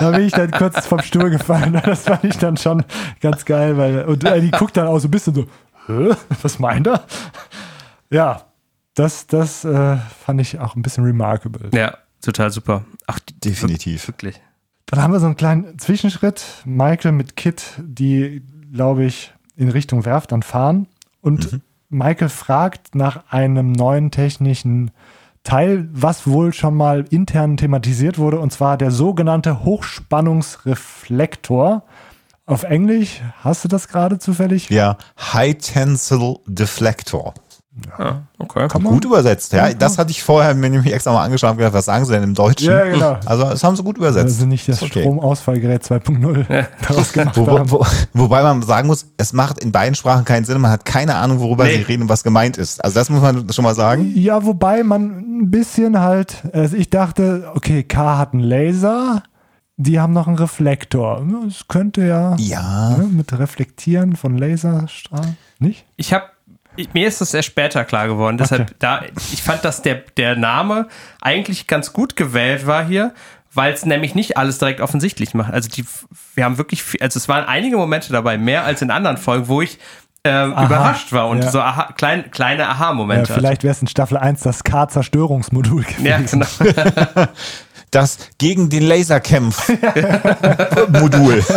da 0.00 0.10
bin 0.10 0.26
ich 0.26 0.32
dann 0.32 0.50
kurz 0.50 0.86
vom 0.86 1.00
Stuhl 1.00 1.30
gefallen. 1.30 1.80
Das 1.84 2.02
fand 2.02 2.24
ich 2.24 2.36
dann 2.36 2.56
schon 2.58 2.84
ganz 3.20 3.44
geil, 3.46 3.76
weil 3.78 4.04
und 4.04 4.22
Eddie 4.22 4.50
guckt 4.52 4.76
dann 4.76 4.86
auch 4.86 4.98
so 4.98 5.08
ein 5.08 5.10
bisschen 5.10 5.34
so, 5.34 5.46
Hä? 5.86 6.10
was 6.42 6.58
meint 6.60 6.86
er? 6.86 7.02
Ja, 8.10 8.42
das, 8.94 9.26
das 9.26 9.64
äh, 9.64 9.96
fand 9.96 10.40
ich 10.40 10.58
auch 10.58 10.76
ein 10.76 10.82
bisschen 10.82 11.04
remarkable. 11.04 11.70
Ja, 11.72 11.96
total 12.20 12.50
super. 12.50 12.84
Ach, 13.06 13.18
Definitiv. 13.44 14.08
Wirklich. 14.08 14.40
Dann 14.86 15.02
haben 15.02 15.12
wir 15.12 15.20
so 15.20 15.26
einen 15.26 15.36
kleinen 15.36 15.78
Zwischenschritt. 15.78 16.44
Michael 16.64 17.12
mit 17.12 17.36
Kit, 17.36 17.62
die, 17.78 18.42
glaube 18.72 19.04
ich, 19.04 19.32
in 19.56 19.68
Richtung 19.68 20.04
Werft 20.04 20.32
dann 20.32 20.42
fahren. 20.42 20.88
Und 21.20 21.60
Michael 21.88 22.28
fragt 22.28 22.94
nach 22.94 23.30
einem 23.30 23.72
neuen 23.72 24.10
technischen 24.10 24.90
Teil, 25.44 25.88
was 25.92 26.26
wohl 26.26 26.52
schon 26.52 26.74
mal 26.74 27.04
intern 27.10 27.56
thematisiert 27.56 28.18
wurde, 28.18 28.40
und 28.40 28.52
zwar 28.52 28.76
der 28.76 28.90
sogenannte 28.90 29.64
Hochspannungsreflektor. 29.64 31.84
Auf 32.46 32.64
Englisch, 32.64 33.20
hast 33.42 33.64
du 33.64 33.68
das 33.68 33.86
gerade 33.88 34.18
zufällig? 34.18 34.68
Ja, 34.70 34.98
High 35.32 35.56
Tensile 35.58 36.36
Deflector. 36.46 37.34
Okay. 38.38 38.66
Kann 38.68 38.82
man? 38.82 38.92
Gut 38.94 39.04
übersetzt, 39.04 39.52
ja. 39.52 39.72
Das 39.72 39.96
hatte 39.96 40.10
ich 40.10 40.22
vorher 40.22 40.54
mir 40.54 40.68
nämlich 40.68 40.92
extra 40.92 41.12
mal 41.12 41.24
angeschaut 41.24 41.52
und 41.52 41.58
gedacht, 41.58 41.72
was 41.72 41.84
sagen 41.84 42.04
sie 42.04 42.12
denn 42.12 42.24
im 42.24 42.34
Deutschen? 42.34 42.68
Ja, 42.68 42.84
genau. 42.84 43.18
Also, 43.24 43.44
das 43.44 43.62
haben 43.62 43.76
sie 43.76 43.82
gut 43.84 43.96
übersetzt. 43.96 44.24
Also 44.26 44.46
nicht 44.46 44.68
das 44.68 44.82
okay. 44.82 45.00
Stromausfallgerät 45.02 45.84
2.0 45.84 46.66
daraus 46.88 47.12
gemacht 47.12 47.36
Wo, 47.36 47.46
haben. 47.58 47.70
wo, 47.70 47.86
wobei 48.12 48.42
man 48.42 48.62
sagen 48.62 48.88
muss, 48.88 49.06
es 49.18 49.32
macht 49.32 49.62
in 49.62 49.70
beiden 49.70 49.94
Sprachen 49.94 50.24
keinen 50.24 50.44
Sinn. 50.44 50.60
Man 50.60 50.70
hat 50.72 50.84
keine 50.84 51.14
Ahnung, 51.14 51.38
worüber 51.40 51.64
Nee. 51.64 51.76
sie 51.76 51.82
reden 51.82 52.02
und 52.02 52.08
was 52.08 52.24
gemeint 52.24 52.56
ist. 52.58 52.82
Also 52.84 52.98
das 52.98 53.08
muss 53.08 53.22
man 53.22 53.48
schon 53.52 53.64
mal 53.64 53.74
sagen. 53.74 54.12
Ja, 54.16 54.44
wobei 54.44 54.82
man 54.82 55.40
ein 55.42 55.50
bisschen 55.50 56.00
halt, 56.00 56.42
also 56.52 56.76
ich 56.76 56.90
dachte, 56.90 57.50
okay, 57.54 57.84
K 57.84 58.18
hat 58.18 58.34
einen 58.34 58.42
Laser, 58.42 59.22
die 59.76 60.00
haben 60.00 60.12
noch 60.12 60.26
einen 60.26 60.36
Reflektor. 60.36 61.24
Das 61.46 61.68
könnte 61.68 62.04
ja, 62.04 62.34
Ja. 62.36 62.96
ne, 62.98 63.04
mit 63.04 63.32
Reflektieren 63.38 64.16
von 64.16 64.36
Laserstrahlen, 64.36 65.36
nicht? 65.60 65.86
Ich 65.96 66.12
habe 66.12 66.24
mir 66.92 67.08
ist 67.08 67.20
das 67.20 67.34
erst 67.34 67.48
später 67.48 67.84
klar 67.84 68.08
geworden. 68.08 68.38
Deshalb, 68.38 68.78
da, 68.78 69.02
ich 69.32 69.42
fand, 69.42 69.64
dass 69.64 69.82
der, 69.82 69.96
der 70.16 70.36
Name 70.36 70.88
eigentlich 71.20 71.66
ganz 71.66 71.92
gut 71.92 72.16
gewählt 72.16 72.66
war 72.66 72.84
hier, 72.84 73.12
weil 73.52 73.72
es 73.72 73.84
nämlich 73.84 74.14
nicht 74.14 74.36
alles 74.36 74.58
direkt 74.58 74.80
offensichtlich 74.80 75.34
macht. 75.34 75.52
Also 75.52 75.68
die, 75.68 75.84
wir 76.34 76.44
haben 76.44 76.58
wirklich, 76.58 76.82
viel, 76.82 77.02
also 77.02 77.18
es 77.18 77.28
waren 77.28 77.44
einige 77.44 77.76
Momente 77.76 78.12
dabei, 78.12 78.38
mehr 78.38 78.64
als 78.64 78.82
in 78.82 78.90
anderen 78.90 79.16
Folgen, 79.16 79.48
wo 79.48 79.62
ich 79.62 79.78
äh, 80.22 80.46
überrascht 80.46 81.12
war 81.12 81.28
und 81.28 81.42
ja. 81.42 81.50
so 81.50 81.60
aha, 81.60 81.92
klein, 81.96 82.30
kleine 82.30 82.62
Ja, 82.62 82.70
Aha-Momente. 82.70 83.32
vielleicht 83.32 83.62
wäre 83.62 83.72
es 83.72 83.80
in 83.80 83.88
Staffel 83.88 84.18
1 84.18 84.42
das 84.42 84.64
K-Zerstörungsmodul 84.64 85.84
gewesen. 85.98 86.44
Ja, 86.58 86.74
genau. 86.74 87.28
Das 87.92 88.18
gegen 88.38 88.70
den 88.70 88.84
Laserkämpf-Modul. 88.84 91.42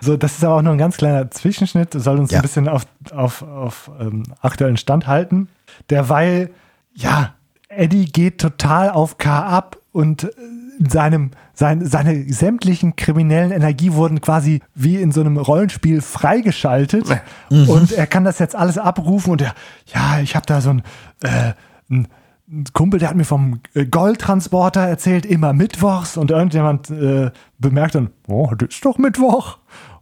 So, 0.00 0.16
das 0.16 0.32
ist 0.32 0.44
aber 0.44 0.56
auch 0.56 0.62
nur 0.62 0.72
ein 0.72 0.78
ganz 0.78 0.96
kleiner 0.96 1.30
Zwischenschnitt, 1.30 1.92
soll 1.94 2.18
uns 2.18 2.30
Ja. 2.30 2.38
ein 2.38 2.42
bisschen 2.42 2.68
auf, 2.68 2.86
auf, 3.14 3.42
auf 3.42 3.90
ähm, 4.00 4.22
aktuellen 4.40 4.76
Stand 4.76 5.06
halten. 5.06 5.48
Derweil, 5.90 6.50
ja, 6.94 7.34
Eddie 7.68 8.06
geht 8.06 8.38
total 8.40 8.90
auf 8.90 9.18
K 9.18 9.42
ab 9.46 9.76
und 9.92 10.24
äh, 10.24 10.30
in 10.78 10.88
seinem, 10.88 11.30
sein, 11.52 11.84
seine 11.84 12.32
sämtlichen 12.32 12.96
kriminellen 12.96 13.52
Energie 13.52 13.92
wurden 13.92 14.22
quasi 14.22 14.62
wie 14.74 14.96
in 14.96 15.12
so 15.12 15.20
einem 15.20 15.36
Rollenspiel 15.36 16.00
freigeschaltet 16.00 17.04
und 17.50 17.92
er 17.92 18.06
kann 18.06 18.24
das 18.24 18.38
jetzt 18.38 18.56
alles 18.56 18.78
abrufen 18.78 19.32
und 19.32 19.42
er, 19.42 19.54
ja, 19.92 20.20
ich 20.22 20.34
habe 20.36 20.46
da 20.46 20.62
so 20.62 20.70
ein, 20.70 20.82
äh, 21.22 21.52
ein 21.90 22.08
ein 22.52 22.64
Kumpel, 22.72 22.98
der 22.98 23.10
hat 23.10 23.16
mir 23.16 23.24
vom 23.24 23.60
äh, 23.74 23.84
Goldtransporter 23.86 24.80
erzählt, 24.80 25.24
immer 25.24 25.52
mittwochs 25.52 26.16
und 26.16 26.32
irgendjemand 26.32 26.90
äh, 26.90 27.30
bemerkt 27.60 27.94
dann, 27.94 28.10
oh, 28.26 28.50
das 28.58 28.70
ist 28.70 28.84
doch 28.84 28.98
Mittwoch. 28.98 29.58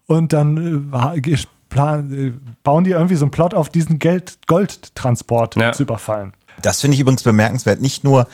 Und 0.09 0.33
dann 0.33 0.91
äh, 0.93 1.37
plan, 1.69 2.13
äh, 2.13 2.33
bauen 2.65 2.83
die 2.85 2.91
irgendwie 2.91 3.15
so 3.15 3.25
einen 3.27 3.31
Plot 3.31 3.55
auf 3.55 3.69
diesen 3.69 3.99
Geld 3.99 4.39
Goldtransport 4.47 5.55
Ja. 5.57 5.73
zu 5.73 5.85
überfallen. 5.85 6.33
Das 6.63 6.81
finde 6.81 6.95
ich 6.95 7.01
übrigens 7.01 7.23
bemerkenswert. 7.23 7.81
Nicht 7.81 8.05
nur, 8.05 8.27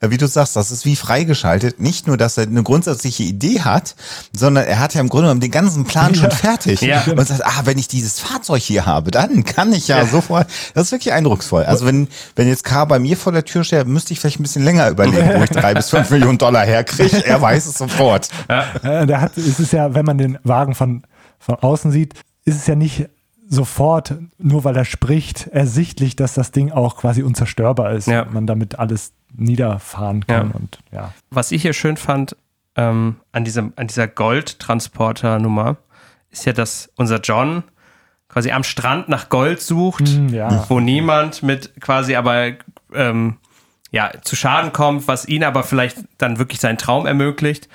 äh, 0.00 0.10
wie 0.10 0.18
du 0.18 0.26
sagst, 0.26 0.56
das 0.56 0.70
ist 0.70 0.84
wie 0.84 0.94
freigeschaltet. 0.94 1.80
Nicht 1.80 2.06
nur, 2.06 2.18
dass 2.18 2.36
er 2.36 2.44
eine 2.44 2.62
grundsätzliche 2.62 3.22
Idee 3.22 3.60
hat, 3.62 3.96
sondern 4.32 4.66
er 4.66 4.78
hat 4.78 4.94
ja 4.94 5.00
im 5.00 5.08
Grunde 5.08 5.24
genommen 5.28 5.40
den 5.40 5.50
ganzen 5.50 5.84
Plan 5.84 6.14
schon 6.16 6.30
fertig. 6.30 6.82
Ja. 6.82 7.02
Und 7.06 7.26
sagt, 7.26 7.46
ah, 7.46 7.62
wenn 7.64 7.78
ich 7.78 7.88
dieses 7.88 8.20
Fahrzeug 8.20 8.60
hier 8.60 8.84
habe, 8.84 9.10
dann 9.10 9.42
kann 9.44 9.72
ich 9.72 9.88
ja, 9.88 10.04
sofort. 10.04 10.48
Das 10.74 10.84
ist 10.84 10.92
wirklich 10.92 11.14
eindrucksvoll. 11.14 11.64
Also 11.64 11.86
wenn, 11.86 12.08
wenn 12.36 12.46
jetzt 12.46 12.62
K 12.64 12.84
bei 12.84 12.98
mir 12.98 13.16
vor 13.16 13.32
der 13.32 13.46
Tür 13.46 13.64
steht, 13.64 13.86
müsste 13.86 14.12
ich 14.12 14.20
vielleicht 14.20 14.38
ein 14.38 14.42
bisschen 14.42 14.64
länger 14.64 14.90
überlegen, 14.90 15.30
wo 15.38 15.42
ich 15.42 15.50
drei 15.50 15.72
bis 15.74 15.88
fünf 15.88 16.10
Millionen 16.10 16.36
Dollar 16.36 16.66
herkriege. 16.66 17.24
Er 17.24 17.40
weiß 17.40 17.66
es 17.66 17.78
sofort. 17.78 18.28
Äh, 18.48 19.06
der 19.06 19.22
hat, 19.22 19.38
es 19.38 19.58
ist 19.58 19.72
ja, 19.72 19.94
wenn 19.94 20.04
man 20.04 20.18
den 20.18 20.38
Wagen 20.44 20.74
von 20.74 21.02
von 21.42 21.56
außen 21.56 21.90
sieht, 21.90 22.14
ist 22.44 22.56
es 22.56 22.66
ja 22.66 22.74
nicht 22.74 23.08
sofort, 23.48 24.14
nur 24.38 24.64
weil 24.64 24.76
er 24.76 24.84
spricht, 24.84 25.48
ersichtlich, 25.48 26.16
dass 26.16 26.34
das 26.34 26.52
Ding 26.52 26.70
auch 26.72 26.96
quasi 26.96 27.22
unzerstörbar 27.22 27.92
ist 27.92 28.06
Ja. 28.06 28.22
und 28.22 28.32
man 28.32 28.46
damit 28.46 28.78
alles 28.78 29.12
niederfahren 29.34 30.26
kann. 30.26 30.48
Ja. 30.50 30.54
Und 30.54 30.78
ja. 30.90 31.12
Was 31.30 31.50
ich 31.52 31.62
hier 31.62 31.72
schön 31.72 31.96
fand 31.96 32.36
ähm, 32.76 33.16
an, 33.32 33.44
diesem, 33.44 33.72
an 33.76 33.86
dieser 33.88 34.08
Goldtransporter-Nummer, 34.76 35.76
ist 36.30 36.46
ja, 36.46 36.52
dass 36.52 36.90
unser 36.96 37.20
John 37.20 37.62
quasi 38.28 38.50
am 38.52 38.64
Strand 38.64 39.08
nach 39.10 39.28
Gold 39.28 39.60
sucht, 39.60 40.08
Hm, 40.08 40.28
ja. 40.30 40.64
wo 40.70 40.80
niemand 40.80 41.42
mit 41.42 41.78
quasi 41.80 42.14
aber 42.16 42.52
ähm, 42.94 43.36
ja, 43.90 44.10
zu 44.22 44.36
Schaden 44.36 44.72
kommt, 44.72 45.06
was 45.08 45.28
ihn 45.28 45.44
aber 45.44 45.62
vielleicht 45.64 45.98
dann 46.16 46.38
wirklich 46.38 46.60
seinen 46.60 46.78
Traum 46.78 47.04
ermöglicht. 47.06 47.68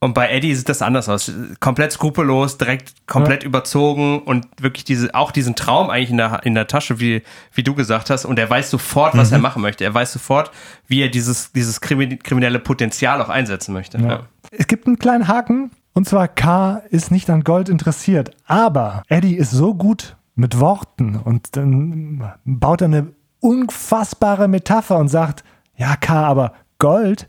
Und 0.00 0.12
bei 0.12 0.28
Eddie 0.28 0.54
sieht 0.54 0.68
das 0.68 0.82
anders 0.82 1.08
aus. 1.08 1.32
Komplett 1.60 1.92
skrupellos, 1.92 2.58
direkt 2.58 3.06
komplett 3.06 3.42
überzogen 3.42 4.20
und 4.20 4.46
wirklich 4.60 4.84
diese, 4.84 5.14
auch 5.14 5.30
diesen 5.30 5.54
Traum 5.54 5.88
eigentlich 5.88 6.10
in 6.10 6.18
der, 6.18 6.40
in 6.44 6.54
der 6.54 6.66
Tasche, 6.66 7.00
wie, 7.00 7.22
wie 7.52 7.62
du 7.62 7.74
gesagt 7.74 8.10
hast. 8.10 8.26
Und 8.26 8.38
er 8.38 8.50
weiß 8.50 8.70
sofort, 8.70 9.16
was 9.16 9.32
er 9.32 9.38
machen 9.38 9.62
möchte. 9.62 9.82
Er 9.82 9.94
weiß 9.94 10.12
sofort, 10.12 10.50
wie 10.86 11.00
er 11.00 11.08
dieses, 11.08 11.52
dieses 11.52 11.80
krimi- 11.80 12.18
kriminelle 12.18 12.58
Potenzial 12.58 13.22
auch 13.22 13.30
einsetzen 13.30 13.72
möchte. 13.72 13.96
Ja. 13.98 14.24
Es 14.50 14.66
gibt 14.66 14.86
einen 14.86 14.98
kleinen 14.98 15.26
Haken, 15.26 15.70
und 15.94 16.06
zwar 16.06 16.28
K 16.28 16.82
ist 16.90 17.10
nicht 17.10 17.30
an 17.30 17.42
Gold 17.44 17.68
interessiert, 17.68 18.32
aber 18.46 19.04
Eddie 19.08 19.36
ist 19.36 19.52
so 19.52 19.74
gut 19.74 20.16
mit 20.34 20.60
Worten 20.60 21.16
und 21.16 21.56
dann 21.56 22.32
baut 22.44 22.82
er 22.82 22.86
eine 22.86 23.12
unfassbare 23.40 24.48
Metapher 24.48 24.98
und 24.98 25.08
sagt, 25.08 25.44
ja 25.76 25.96
K, 25.96 26.24
aber 26.24 26.52
Gold, 26.78 27.28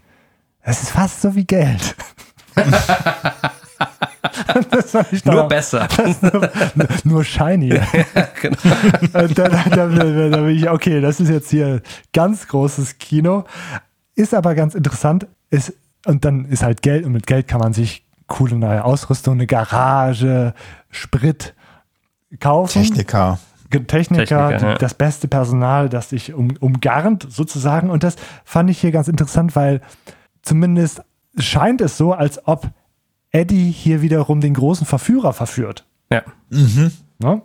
das 0.66 0.82
ist 0.82 0.90
fast 0.90 1.22
so 1.22 1.36
wie 1.36 1.46
Geld. 1.46 1.96
Nur 5.26 5.36
dann- 5.36 5.48
besser. 5.48 5.88
nur, 6.22 6.50
nur 7.04 7.24
shiny. 7.24 7.70
genau. 8.42 8.58
Und 9.14 9.38
da, 9.38 9.50
da, 9.50 9.64
da, 9.70 9.88
da, 9.88 10.30
da 10.30 10.38
bin 10.38 10.50
ich, 10.50 10.70
okay, 10.70 11.02
das 11.02 11.20
ist 11.20 11.30
jetzt 11.30 11.50
hier 11.50 11.82
ganz 12.14 12.48
großes 12.48 12.98
Kino. 12.98 13.46
Ist 14.16 14.34
aber 14.34 14.56
ganz 14.56 14.76
interessant. 14.76 15.28
Ist, 15.50 15.74
und 16.06 16.26
dann 16.26 16.46
ist 16.46 16.64
halt 16.64 16.82
Geld 16.82 17.06
und 17.06 17.12
mit 17.12 17.28
Geld 17.28 17.48
kann 17.48 17.60
man 17.60 17.74
sich 17.74 18.06
coole 18.28 18.56
neue 18.56 18.84
Ausrüstung, 18.84 19.36
eine 19.36 19.48
Garage, 19.48 20.54
Sprit 20.90 21.54
kaufen. 22.40 22.84
Techniker. 22.84 23.40
Techniker, 23.70 24.26
Techniker, 24.26 24.70
ja. 24.70 24.76
das 24.76 24.94
beste 24.94 25.28
Personal, 25.28 25.90
das 25.90 26.10
dich 26.10 26.34
um, 26.34 26.56
umgarnt 26.60 27.28
sozusagen. 27.30 27.90
Und 27.90 28.04
das 28.04 28.16
fand 28.46 28.70
ich 28.70 28.80
hier 28.80 28.92
ganz 28.92 29.10
interessant, 29.10 29.56
weil 29.56 29.82
zumindest 30.44 31.02
scheint 31.38 31.82
es 31.82 31.98
so, 31.98 32.14
als 32.14 32.48
ob 32.48 32.68
Eddie 33.32 33.72
hier 33.72 34.02
wiederum 34.02 34.42
den 34.42 34.54
großen 34.54 34.86
Verführer 34.88 35.34
verführt. 35.34 35.86
Ja. 36.12 36.22
Ne? 36.50 37.42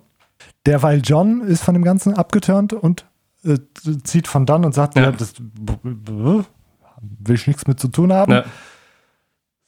Derweil 0.66 1.00
John 1.02 1.40
ist 1.42 1.62
von 1.62 1.74
dem 1.74 1.82
Ganzen 1.84 2.14
abgeturnt 2.14 2.72
und 2.72 3.06
äh, 3.44 3.58
zieht 4.04 4.28
von 4.28 4.46
dann 4.46 4.64
und 4.64 4.74
sagt, 4.74 4.96
Ja. 4.96 5.04
ja. 5.04 5.12
das 5.12 5.34
will 5.82 7.34
ich 7.34 7.46
nichts 7.46 7.66
mit 7.66 7.80
zu 7.80 7.88
tun 7.88 8.12
haben. 8.12 8.32
Ja. 8.32 8.44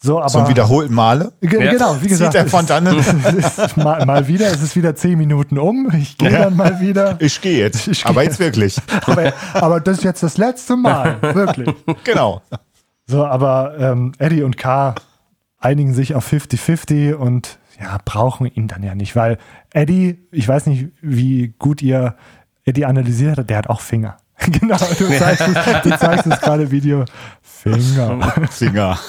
So, 0.05 0.19
aber 0.19 0.29
Zum 0.29 0.49
wiederholten 0.49 0.95
Male. 0.95 1.33
Ge- 1.41 1.65
Ja. 1.65 1.71
genau, 1.73 1.97
wie 2.03 2.09
gesagt, 2.09 2.33
Zieht 2.33 2.41
er 2.43 2.49
von 2.49 2.61
es- 2.63 2.67
dannen. 2.67 2.99
es 3.39 3.59
ist 3.59 3.77
mal, 3.77 4.05
mal 4.05 4.27
wieder, 4.27 4.49
es 4.49 4.61
ist 4.61 4.75
wieder 4.75 4.97
zehn 4.97 5.17
Minuten 5.17 5.59
um. 5.59 5.93
Ich 5.97 6.19
gehe 6.19 6.31
Ja. 6.33 6.45
dann 6.45 6.57
mal 6.57 6.81
wieder. 6.81 7.17
Ich 7.21 7.41
gehe 7.41 7.59
jetzt. 7.59 7.87
Ich 7.87 8.03
geh- 8.03 8.09
aber 8.09 8.25
jetzt 8.25 8.41
wirklich. 8.41 8.77
Aber, 9.07 9.33
aber 9.55 9.81
das 9.81 9.99
ist 9.99 10.05
jetzt 10.05 10.23
das 10.25 10.39
letzte 10.39 10.77
Mal, 10.77 11.19
wirklich. 11.35 11.73
Genau. 12.03 12.43
So, 13.07 13.27
aber 13.27 13.79
ähm, 13.79 14.13
Eddie 14.19 14.43
und 14.43 14.57
K 14.57 14.95
einigen 15.59 15.95
sich 15.95 16.15
auf 16.15 16.31
50-50 16.31 17.15
und 17.15 17.59
ja, 17.81 17.99
brauchen 18.05 18.47
ihn 18.47 18.69
dann 18.69 18.83
ja 18.83 18.95
nicht, 18.95 19.17
weil 19.17 19.39
Eddie, 19.73 20.19
ich 20.31 20.47
weiß 20.47 20.67
nicht, 20.67 20.89
wie 21.01 21.55
gut 21.59 21.83
ihr 21.83 22.17
Eddie 22.65 22.87
analysiert 22.87 23.39
habt, 23.39 23.51
der 23.51 23.59
hat 23.59 23.69
auch 23.69 23.81
Finger. 23.81 24.17
genau, 24.39 24.77
du 24.77 25.09
zeigst 25.19 25.49
es, 25.49 25.83
du 25.83 25.99
zeigst 25.99 26.27
es 26.27 26.41
gerade 26.41 26.71
Video. 26.71 27.05
Finger. 27.43 28.33
Finger. 28.51 28.99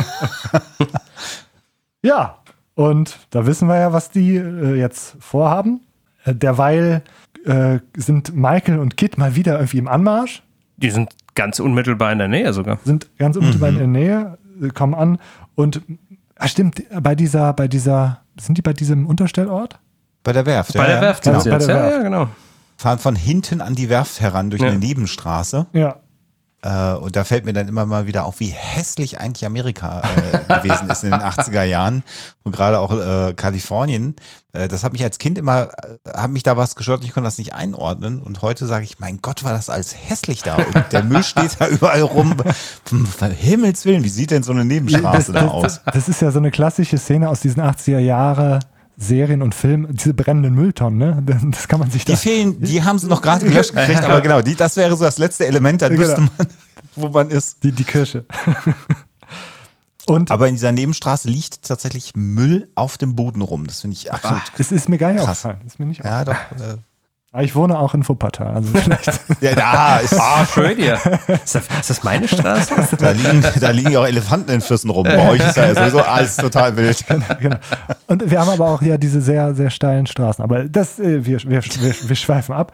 Ja, 2.06 2.40
und 2.76 3.18
da 3.30 3.46
wissen 3.46 3.70
wir 3.70 3.80
ja, 3.80 3.94
was 3.94 4.12
die 4.12 4.36
äh, 4.36 4.76
jetzt 4.76 5.16
vorhaben. 5.20 5.80
Äh, 6.26 6.36
derweil 6.36 7.02
äh, 7.46 7.80
sind 7.96 8.36
Michael 8.36 8.80
und 8.80 8.98
Kit 8.98 9.18
mal 9.18 9.36
wieder 9.36 9.54
irgendwie 9.54 9.78
im 9.78 9.88
Anmarsch. 9.88 10.44
Die 10.76 10.92
sind 10.92 11.16
ganz 11.36 11.60
unmittelbar 11.60 12.12
in 12.12 12.20
der 12.20 12.28
Nähe 12.28 12.54
sogar. 12.54 12.80
sind 12.84 13.10
ganz 13.18 13.36
unmittelbar 13.38 13.70
in 13.70 13.78
der 13.78 13.88
Nähe, 13.88 14.38
äh, 14.62 14.70
kommen 14.70 14.94
an 14.94 15.18
und 15.56 15.82
ah, 16.38 16.48
stimmt, 16.48 16.84
bei 17.02 17.16
dieser, 17.16 17.54
bei 17.54 17.68
dieser, 17.68 18.22
sind 18.40 18.58
die 18.58 18.62
bei 18.62 18.74
diesem 18.74 19.08
Unterstellort? 19.08 19.80
Bei 20.24 20.32
der 20.34 20.46
Werft. 20.46 20.74
Bei 20.74 20.80
ja, 20.82 20.86
der 20.88 20.96
ja. 20.96 21.02
Werft 21.02 21.24
genau, 21.24 21.40
sind 21.40 21.44
sie 21.44 21.50
bei 21.52 21.58
der 21.66 21.68
Ja, 21.76 21.82
Werft. 21.84 21.98
ja, 21.98 22.04
genau. 22.04 22.28
Fahren 22.78 23.00
von 23.00 23.16
hinten 23.16 23.62
an 23.62 23.76
die 23.76 23.90
Werft 23.90 24.20
heran 24.22 24.50
durch 24.50 24.62
Ja. 24.62 24.70
eine 24.70 24.80
Nebenstraße. 24.80 25.68
Ja. 25.74 25.98
Äh, 26.64 26.94
und 26.94 27.16
da 27.16 27.26
fällt 27.26 27.46
mir 27.46 27.54
dann 27.54 27.68
immer 27.68 27.86
mal 27.86 28.08
wieder 28.08 28.26
auf, 28.26 28.40
wie 28.40 28.48
hässlich 28.48 29.20
eigentlich 29.20 29.46
Amerika 29.46 30.02
äh, 30.02 30.62
gewesen 30.62 30.90
ist 30.90 31.04
in 31.04 31.12
den 31.12 31.20
80er 31.20 31.64
Jahren 31.64 32.04
und 32.44 32.56
gerade 32.56 32.80
auch 32.80 32.92
äh, 32.94 33.34
Kalifornien. 33.34 34.16
Äh, 34.54 34.70
das 34.70 34.86
hat 34.86 34.94
mich 34.94 35.04
als 35.04 35.18
Kind 35.18 35.38
immer, 35.38 35.70
äh, 36.06 36.10
hat 36.18 36.32
mich 36.32 36.44
da 36.44 36.56
was 36.56 36.76
gestört, 36.76 37.04
ich 37.04 37.14
konnte 37.14 37.28
das 37.28 37.38
nicht 37.38 37.54
einordnen. 37.54 38.22
Und 38.22 38.42
heute 38.42 38.66
sage 38.66 38.86
ich, 38.86 39.00
mein 39.00 39.22
Gott, 39.22 39.44
war 39.44 39.52
das 39.52 39.70
alles 39.70 39.94
hässlich 40.08 40.42
da. 40.42 40.56
Und 40.56 40.86
der 40.94 41.04
Müll 41.04 41.24
steht 41.24 41.60
da 41.60 41.68
überall 41.68 42.02
rum. 42.02 42.36
Vom 42.86 43.06
Himmels 43.32 43.86
Willen, 43.86 44.06
wie 44.06 44.10
sieht 44.10 44.32
denn 44.32 44.44
so 44.44 44.54
eine 44.54 44.64
Nebenstraße 44.64 45.34
da 45.34 45.48
aus? 45.48 45.82
Das 45.86 46.08
ist 46.08 46.22
ja 46.22 46.32
so 46.32 46.40
eine 46.40 46.52
klassische 46.52 46.98
Szene 46.98 47.28
aus 47.28 47.42
diesen 47.42 47.62
80er 47.62 48.00
Jahre 48.00 48.60
Serien 49.04 49.42
und 49.42 49.54
Filmen, 49.54 49.96
diese 49.96 50.14
brennenden 50.14 50.56
Mülltonnen, 50.56 50.98
ne? 50.98 51.24
Das 51.52 51.68
kann 51.68 51.80
man 51.80 51.92
sich 51.92 52.06
Die 52.06 52.14
da. 52.14 52.18
fehlen, 52.18 52.60
die 52.62 52.82
haben 52.84 52.98
sie 52.98 53.08
noch 53.08 53.22
gerade 53.22 53.46
gelöscht 53.50 53.74
gekriegt, 53.76 54.04
aber 54.04 54.22
genau, 54.22 54.42
die, 54.42 54.56
das 54.56 54.76
wäre 54.78 54.96
so 54.96 55.04
das 55.04 55.18
letzte 55.20 55.46
Element, 55.46 55.82
dann 55.82 55.92
Genau. 55.96 56.04
wüsste 56.04 56.22
man, 56.22 56.48
wo 56.96 57.10
man 57.10 57.30
ist. 57.30 57.64
Die, 57.64 57.72
die 57.72 57.84
Kirsche. 57.84 58.26
Und 60.06 60.32
Aber 60.32 60.50
in 60.50 60.56
dieser 60.56 60.72
Nebenstraße 60.74 61.30
liegt 61.30 61.62
tatsächlich 61.64 62.12
Müll 62.16 62.70
auf 62.76 62.98
dem 62.98 63.16
Boden 63.16 63.42
rum. 63.42 63.68
Das 63.68 63.82
finde 63.82 63.96
ich 63.96 64.12
absolut. 64.12 64.42
es 64.58 64.72
ist 64.74 64.90
mir 64.90 64.98
gar 64.98 65.14
nicht 65.14 65.24
Krass. 65.24 65.46
aufgefallen. 65.46 65.66
Ist 65.68 65.80
mir 65.80 65.86
nicht 65.86 66.04
Ja, 66.04 66.20
aufgefallen. 66.22 66.48
doch. 66.60 66.66
Äh, 66.74 66.78
ich 67.42 67.56
wohne 67.56 67.80
auch 67.80 67.94
in 67.96 68.08
Wuppertal. 68.08 68.54
Also 68.54 68.78
vielleicht. 68.78 69.08
ja, 69.42 69.56
da, 69.56 69.98
ist, 69.98 70.14
Ah, 70.20 70.46
schön 70.46 70.78
hier. 70.78 70.94
Ist 71.44 71.56
das, 71.56 71.64
ist 71.80 71.90
das 71.90 72.04
meine 72.04 72.28
Straße? 72.28 72.74
da, 73.00 73.12
liegen, 73.12 73.44
da 73.60 73.70
liegen 73.72 73.92
ja 73.92 74.02
auch 74.02 74.06
Elefanten 74.06 74.52
in 74.52 74.62
Füßen 74.62 74.90
rum. 74.90 75.04
Bei 75.04 75.30
euch 75.30 75.40
ist 75.40 75.58
ja 75.58 75.74
sowieso 75.74 76.02
alles 76.02 76.36
total 76.38 76.78
wild. 76.78 77.04
genau. 77.40 77.58
Und 78.08 78.30
wir 78.30 78.40
haben 78.40 78.50
aber 78.50 78.70
auch 78.70 78.82
ja 78.84 78.98
diese 78.98 79.22
sehr, 79.22 79.56
sehr 79.56 79.70
steilen 79.72 80.06
Straßen. 80.06 80.44
Aber 80.44 80.66
das, 80.66 81.00
äh, 81.00 81.26
wir, 81.26 81.40
wir, 81.44 81.64
wir, 81.64 81.96
wir 82.10 82.16
schweifen 82.16 82.54
ab. 82.54 82.72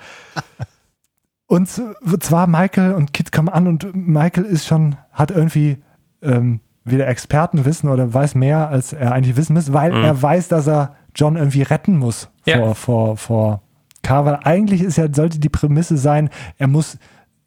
Und 1.48 1.68
zwar 1.70 2.46
Michael 2.48 2.94
und 2.94 3.14
Kit 3.14 3.32
kommen 3.32 3.50
an 3.50 3.68
und 3.68 3.96
Michael 3.96 4.46
ist 4.46 4.68
schon, 4.68 4.98
hat 5.12 5.32
irgendwie 5.32 5.78
ähm, 6.22 6.60
wieder 6.84 7.08
Expertenwissen 7.08 7.90
oder 7.90 8.14
weiß 8.14 8.36
mehr, 8.36 8.70
als 8.70 8.94
er 8.94 9.14
eigentlich 9.14 9.36
wissen 9.36 9.54
muss, 9.54 9.74
weil 9.74 9.94
er 9.96 10.22
weiß, 10.22 10.48
dass 10.50 10.68
er 10.68 10.96
John 11.16 11.38
irgendwie 11.38 11.64
retten 11.64 11.98
muss 11.98 12.30
Ja. 12.46 12.58
vor, 12.58 12.76
vor, 12.76 13.18
vor 13.18 13.62
K. 14.04 14.26
Weil 14.26 14.40
eigentlich 14.44 14.82
ist 14.82 14.98
ja, 14.98 15.08
sollte 15.14 15.40
die 15.40 15.50
Prämisse 15.50 15.98
sein, 15.98 16.30
er 16.58 16.68
muss 16.68 16.98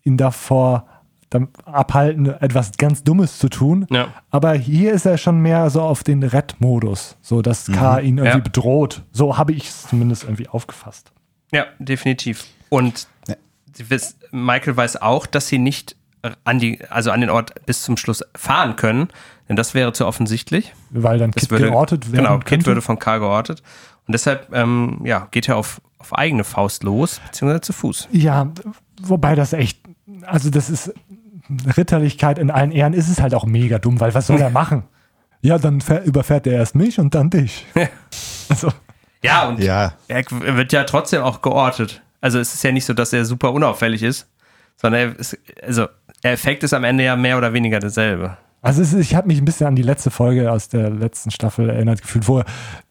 ihn 0.05 0.17
davor 0.17 0.87
dann 1.31 1.49
abhalten, 1.65 2.27
etwas 2.27 2.73
ganz 2.77 3.05
Dummes 3.05 3.39
zu 3.39 3.49
tun. 3.49 3.87
Ja. 3.91 4.09
Aber 4.31 4.53
hier 4.53 4.93
ist 4.93 5.07
er 5.07 5.17
schon 5.17 5.41
mehr 5.41 5.71
so 5.71 5.81
auf 5.81 6.05
den 6.05 6.23
Rettmodus, 6.23 7.17
so 7.23 7.41
dass 7.41 7.67
K 7.73 8.01
ihn 8.01 8.19
irgendwie 8.19 8.37
Ja. 8.39 8.43
bedroht. 8.43 9.03
So 9.13 9.39
habe 9.39 9.53
ich 9.53 9.69
es 9.69 9.89
zumindest 9.89 10.25
irgendwie 10.25 10.49
aufgefasst. 10.49 11.11
Ja, 11.51 11.65
definitiv. 11.79 12.45
Und 12.69 13.07
Ja. 13.29 13.37
sie 13.73 13.89
wiss, 13.89 14.17
Michael 14.31 14.77
weiß 14.77 15.01
auch, 15.01 15.25
dass 15.27 15.49
sie 15.49 15.59
nicht 15.59 15.97
an 16.45 16.59
die, 16.59 16.79
also 16.91 17.11
an 17.11 17.21
den 17.23 17.31
Ort 17.31 17.65
bis 17.67 17.83
zum 17.83 17.97
Schluss 17.97 18.23
fahren 18.37 18.77
können, 18.77 19.09
denn 19.49 19.57
das 19.57 19.73
wäre 19.75 19.93
zu 19.93 20.07
offensichtlich. 20.07 20.73
Weil 20.91 21.19
dann 21.19 21.31
Das 21.33 21.43
Kit 21.45 21.51
würde, 21.51 21.71
geortet 21.71 22.13
werden 22.13 22.25
Genau, 22.25 22.39
Kit 22.39 22.47
könnte. 22.49 22.67
würde 22.67 22.83
von 22.83 22.99
K 22.99 23.19
geortet. 23.19 23.63
Und 24.07 24.13
deshalb 24.13 24.49
ähm, 24.55 25.01
ja, 25.05 25.29
geht 25.31 25.49
er 25.49 25.57
auf, 25.57 25.81
auf 26.03 26.17
eigene 26.19 26.45
Faust 26.45 26.83
los, 26.83 27.21
beziehungsweise 27.27 27.61
zu 27.63 27.73
Fuß. 27.73 28.09
Ja, 28.13 28.49
wobei 29.03 29.35
das 29.35 29.53
echt, 29.53 29.79
also 30.27 30.51
das 30.51 30.69
ist 30.69 30.93
Ritterlichkeit 31.77 32.39
in 32.39 32.51
allen 32.51 32.73
Ehren, 32.73 32.93
ist 32.93 33.09
es 33.09 33.21
halt 33.21 33.35
auch 33.35 33.45
mega 33.47 33.79
dumm, 33.79 34.01
weil 34.01 34.15
was 34.15 34.27
soll 34.27 34.41
er 34.41 34.51
machen? 34.63 34.85
Ja, 35.41 35.59
dann 35.59 35.81
fähr- 35.81 36.03
überfährt 36.05 36.47
er 36.47 36.55
erst 36.55 36.75
mich 36.75 36.99
und 36.99 37.15
dann 37.15 37.31
dich. 37.31 37.67
Also, 38.49 38.71
Ja, 39.23 39.49
und 39.49 39.61
Ja. 39.61 39.95
er 40.09 40.25
wird 40.31 40.73
ja 40.73 40.85
trotzdem 40.85 41.23
auch 41.23 41.41
geortet. 41.43 42.03
Also 42.21 42.39
es 42.39 42.53
ist 42.55 42.63
ja 42.65 42.71
nicht 42.73 42.85
so, 42.85 42.93
dass 42.93 43.13
er 43.13 43.25
super 43.25 43.53
unauffällig 43.53 44.03
ist, 44.03 44.29
sondern 44.77 45.01
er 45.01 45.19
ist, 45.19 45.39
also 45.63 45.87
der 46.23 46.33
Effekt 46.33 46.63
ist 46.63 46.75
am 46.75 46.85
Ende 46.85 47.05
ja 47.05 47.17
mehr 47.17 47.39
oder 47.39 47.53
weniger 47.55 47.79
derselbe. 47.79 48.37
Also 48.63 48.81
es 48.81 48.93
ist, 48.93 49.01
ich 49.01 49.15
habe 49.15 49.27
mich 49.27 49.39
ein 49.39 49.45
bisschen 49.45 49.67
an 49.67 49.77
die 49.77 49.83
letzte 49.83 50.11
Folge 50.11 50.51
aus 50.51 50.69
der 50.69 50.89
letzten 50.89 51.31
Staffel 51.31 51.69
erinnert 51.69 52.01
gefühlt, 52.01 52.29
wo 52.29 52.43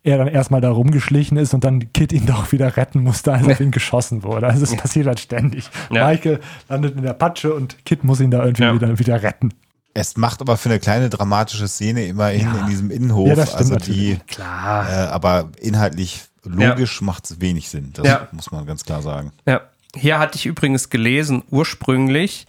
er 0.04 0.18
dann 0.18 0.28
erstmal 0.28 0.62
da 0.62 0.70
rumgeschlichen 0.70 1.38
ist 1.38 1.54
und 1.54 1.64
dann 1.64 1.92
Kit 1.94 2.12
ihn 2.14 2.26
doch 2.26 2.52
wieder 2.52 2.76
retten 2.78 3.00
musste, 3.02 3.32
als 3.34 3.48
auf 3.48 3.60
ihn 3.62 3.72
geschossen 3.72 4.22
wurde. 4.24 4.48
Also 4.48 4.64
es 4.64 4.76
passiert 4.76 5.08
halt 5.08 5.20
ständig. 5.20 5.70
Ja. 5.90 6.08
Michael 6.10 6.40
landet 6.70 6.96
in 6.98 7.04
der 7.04 7.14
Patsche 7.14 7.54
und 7.56 7.84
Kit 7.86 8.04
muss 8.04 8.20
ihn 8.20 8.30
da 8.32 8.44
irgendwie 8.44 8.64
Ja. 8.64 8.74
wieder, 8.76 9.00
wieder 9.00 9.24
retten. 9.24 9.54
Es 9.94 10.16
macht 10.18 10.42
aber 10.42 10.56
für 10.58 10.70
eine 10.70 10.80
kleine 10.80 11.10
dramatische 11.10 11.68
Szene 11.68 12.06
immerhin 12.06 12.42
Ja. 12.54 12.62
in 12.62 12.68
diesem 12.68 12.92
Innenhof, 12.92 13.28
Ja, 13.30 13.36
das 13.36 13.50
stimmt 13.50 13.60
also 13.62 13.74
natürlich. 13.74 14.00
die, 14.20 14.34
Klar. 14.34 14.90
äh, 14.90 14.94
aber 15.08 15.50
inhaltlich 15.60 16.24
logisch 16.44 17.02
macht 17.02 17.26
es 17.30 17.40
wenig 17.42 17.70
Sinn. 17.70 17.92
Das 17.94 18.06
Ja. 18.08 18.28
muss 18.32 18.52
man 18.52 18.66
ganz 18.66 18.84
klar 18.86 19.02
sagen. 19.02 19.32
Ja. 19.46 19.62
Hier 19.96 20.20
hatte 20.20 20.38
ich 20.38 20.46
übrigens 20.46 20.90
gelesen, 20.90 21.44
ursprünglich 21.52 22.48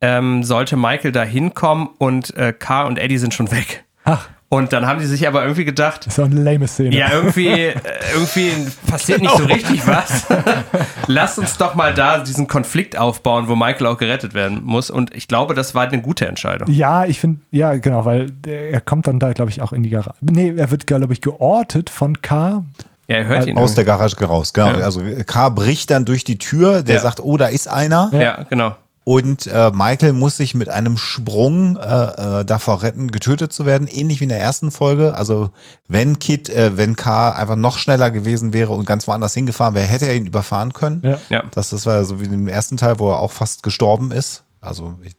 ähm, 0.00 0.42
sollte 0.44 0.76
Michael 0.76 1.12
da 1.12 1.22
hinkommen 1.22 1.88
und 1.98 2.36
äh, 2.36 2.52
Carr 2.52 2.86
und 2.86 2.98
Eddie 2.98 3.18
sind 3.18 3.34
schon 3.34 3.50
weg. 3.50 3.84
Ach, 4.04 4.28
Und 4.48 4.72
dann 4.72 4.86
haben 4.86 5.00
die 5.00 5.06
sich 5.06 5.26
aber 5.28 5.42
irgendwie 5.42 5.64
gedacht, 5.66 6.06
das 6.06 6.16
ist 6.16 6.24
eine 6.24 6.40
lame 6.40 6.66
Szene. 6.68 6.96
ja, 6.96 7.12
irgendwie, 7.12 7.48
äh, 7.48 7.74
irgendwie 8.14 8.52
passiert 8.86 9.20
nicht 9.20 9.36
so 9.36 9.44
richtig 9.44 9.86
was. 9.86 10.26
Lass 11.06 11.38
uns 11.38 11.58
doch 11.58 11.74
mal 11.74 11.92
da 11.92 12.18
diesen 12.20 12.46
Konflikt 12.48 12.96
aufbauen, 12.96 13.48
wo 13.48 13.56
Michael 13.56 13.86
auch 13.86 13.98
gerettet 13.98 14.32
werden 14.34 14.62
muss. 14.64 14.88
Und 14.90 15.14
ich 15.14 15.28
glaube, 15.28 15.54
das 15.54 15.74
war 15.74 15.86
eine 15.88 16.00
gute 16.00 16.26
Entscheidung. 16.26 16.70
Ja, 16.70 17.04
ich 17.04 17.20
finde, 17.20 17.40
ja, 17.50 17.74
genau, 17.76 18.04
weil 18.06 18.30
der, 18.30 18.70
er 18.70 18.80
kommt 18.80 19.06
dann 19.06 19.18
da, 19.18 19.32
glaube 19.34 19.50
ich, 19.50 19.60
auch 19.60 19.72
in 19.72 19.82
die 19.82 19.90
Garage. 19.90 20.14
Nee, 20.22 20.54
er 20.56 20.70
wird, 20.70 20.86
glaube 20.86 21.12
ich, 21.12 21.20
geortet 21.20 21.90
von 21.90 22.22
K. 22.22 22.64
Ja, 23.08 23.16
er 23.16 23.26
hört 23.26 23.46
ihn. 23.46 23.58
Aus 23.58 23.74
der 23.74 23.84
irgendwie. 23.84 23.98
Garage 23.98 24.24
raus, 24.24 24.52
genau. 24.54 24.68
Ja. 24.78 24.84
Also 24.84 25.02
K 25.26 25.48
bricht 25.50 25.90
dann 25.90 26.04
durch 26.06 26.24
die 26.24 26.38
Tür, 26.38 26.82
der 26.82 26.96
Ja. 26.96 27.00
sagt, 27.02 27.20
oh, 27.20 27.36
da 27.36 27.46
ist 27.48 27.68
einer. 27.68 28.10
ja, 28.12 28.44
genau. 28.48 28.76
Und 29.08 29.46
äh, 29.46 29.70
Michael 29.70 30.12
muss 30.12 30.36
sich 30.36 30.54
mit 30.54 30.68
einem 30.68 30.98
Sprung 30.98 31.78
äh, 31.78 32.40
äh, 32.40 32.44
davor 32.44 32.82
retten, 32.82 33.10
getötet 33.10 33.54
zu 33.54 33.64
werden, 33.64 33.88
ähnlich 33.88 34.20
wie 34.20 34.24
in 34.24 34.28
der 34.28 34.38
ersten 34.38 34.70
Folge. 34.70 35.14
Also 35.14 35.48
wenn 35.86 36.18
Kid, 36.18 36.50
äh, 36.50 36.76
wenn 36.76 36.94
K 36.94 37.30
einfach 37.30 37.56
noch 37.56 37.78
schneller 37.78 38.10
gewesen 38.10 38.52
wäre 38.52 38.74
und 38.74 38.84
ganz 38.84 39.08
woanders 39.08 39.32
hingefahren 39.32 39.74
wäre, 39.74 39.86
hätte 39.86 40.04
er 40.04 40.14
ihn 40.14 40.26
überfahren 40.26 40.74
können. 40.74 41.00
Ja. 41.02 41.18
Ja. 41.30 41.44
Das, 41.52 41.70
das 41.70 41.86
war 41.86 42.04
so 42.04 42.20
wie 42.20 42.26
im 42.26 42.48
ersten 42.48 42.76
Teil, 42.76 42.98
wo 42.98 43.10
er 43.10 43.20
auch 43.20 43.32
fast 43.32 43.62
gestorben 43.62 44.12
ist. 44.12 44.44
Also 44.60 44.98
ich, 45.02 45.16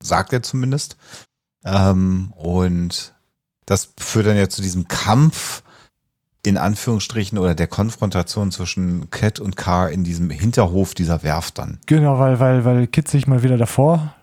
sagt 0.00 0.32
er 0.32 0.44
zumindest. 0.44 0.96
Ähm, 1.64 2.32
und 2.36 3.12
das 3.66 3.88
führt 3.98 4.28
dann 4.28 4.36
ja 4.36 4.48
zu 4.48 4.62
diesem 4.62 4.86
Kampf 4.86 5.61
in 6.44 6.56
Anführungsstrichen 6.58 7.38
oder 7.38 7.54
der 7.54 7.68
Konfrontation 7.68 8.50
zwischen 8.50 9.10
Cat 9.10 9.38
und 9.38 9.56
Carr 9.56 9.90
in 9.90 10.02
diesem 10.04 10.28
Hinterhof 10.30 10.94
dieser 10.94 11.22
Werft 11.22 11.58
dann. 11.58 11.78
Genau, 11.86 12.18
weil, 12.18 12.40
weil, 12.40 12.64
weil 12.64 12.86
Kid 12.88 13.06
sich 13.08 13.26
mal 13.26 13.42
wieder 13.42 13.56
davor 13.56 14.14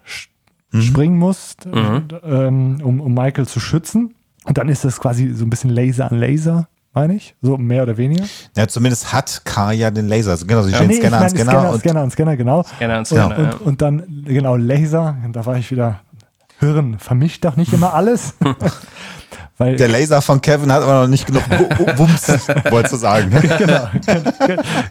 Mhm. 0.71 0.81
springen 0.83 1.17
muss, 1.17 1.55
Mhm. 1.65 2.07
ähm, 2.23 2.81
um, 2.83 3.01
um 3.01 3.13
Michael 3.13 3.47
zu 3.47 3.59
schützen. 3.59 4.13
Und 4.43 4.57
dann 4.57 4.69
ist 4.69 4.85
das 4.85 4.99
quasi 4.99 5.33
so 5.33 5.43
ein 5.45 5.49
bisschen 5.49 5.69
Laser 5.71 6.11
an 6.11 6.19
Laser, 6.19 6.67
meine 6.93 7.15
ich. 7.15 7.35
So 7.41 7.57
mehr 7.57 7.83
oder 7.83 7.97
weniger. 7.97 8.25
Ja, 8.55 8.67
zumindest 8.67 9.11
hat 9.13 9.41
Carr 9.45 9.71
ja 9.73 9.89
den 9.89 10.07
Laser. 10.07 10.31
Also 10.31 10.45
genau, 10.45 10.61
sie 10.63 10.71
Ja. 10.71 10.75
stehen 10.77 10.89
Nee, 10.89 10.93
ich 10.95 10.99
Scanner 10.99 11.21
an 11.21 11.29
Scanner, 11.29 11.51
Scanner, 11.51 11.71
und 11.71 11.79
Scanner 11.79 12.01
an 12.01 12.11
Scanner, 12.11 12.37
genau. 12.37 12.63
Scanner 12.63 12.93
an 12.93 12.99
Und, 12.99 13.05
Scanner, 13.07 13.37
und, 13.37 13.43
ja. 13.45 13.53
und 13.65 13.81
dann, 13.81 14.23
genau, 14.25 14.55
Laser. 14.57 15.17
Und 15.25 15.35
da 15.35 15.45
war 15.45 15.57
ich 15.57 15.71
wieder, 15.71 16.01
Hirn 16.59 16.99
vermischt 16.99 17.45
doch 17.45 17.55
nicht 17.55 17.73
immer 17.73 17.93
alles. 17.93 18.33
weil, 19.57 19.75
der 19.75 19.87
Laser 19.87 20.21
von 20.21 20.41
Kevin 20.41 20.71
hat 20.71 20.83
aber 20.83 21.01
noch 21.01 21.07
nicht 21.07 21.25
genug 21.27 21.43
Wumms, 21.97 22.27
wolltest 22.71 22.93
du 22.93 22.97
sagen. 22.97 23.29
genau, 23.57 23.89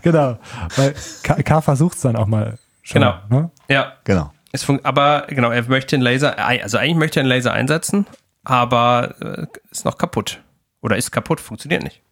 genau. 0.03 0.39
Weil 0.77 0.95
K, 1.23 1.43
K 1.43 1.61
versucht 1.61 1.97
es 1.97 2.03
dann 2.03 2.17
auch 2.17 2.27
mal 2.27 2.59
schon. 2.83 3.01
Genau. 3.03 3.15
Ne? 3.29 3.51
Ja, 3.69 3.93
Genau. 4.05 4.33
Es 4.51 4.67
aber 4.83 5.27
genau, 5.29 5.51
er 5.51 5.63
möchte 5.69 5.97
den 5.97 6.01
Laser, 6.01 6.39
also 6.39 6.79
eigentlich 6.79 6.97
möchte 6.97 7.21
er 7.21 7.25
den 7.25 7.29
Laser 7.29 7.53
einsetzen, 7.53 8.07
aber 8.45 9.15
äh, 9.21 9.47
ist 9.71 9.85
noch 9.85 9.99
kaputt. 9.99 10.41
Oder 10.81 10.97
ist 10.97 11.11
kaputt, 11.11 11.41
funktioniert 11.41 11.83
nicht. 11.83 12.03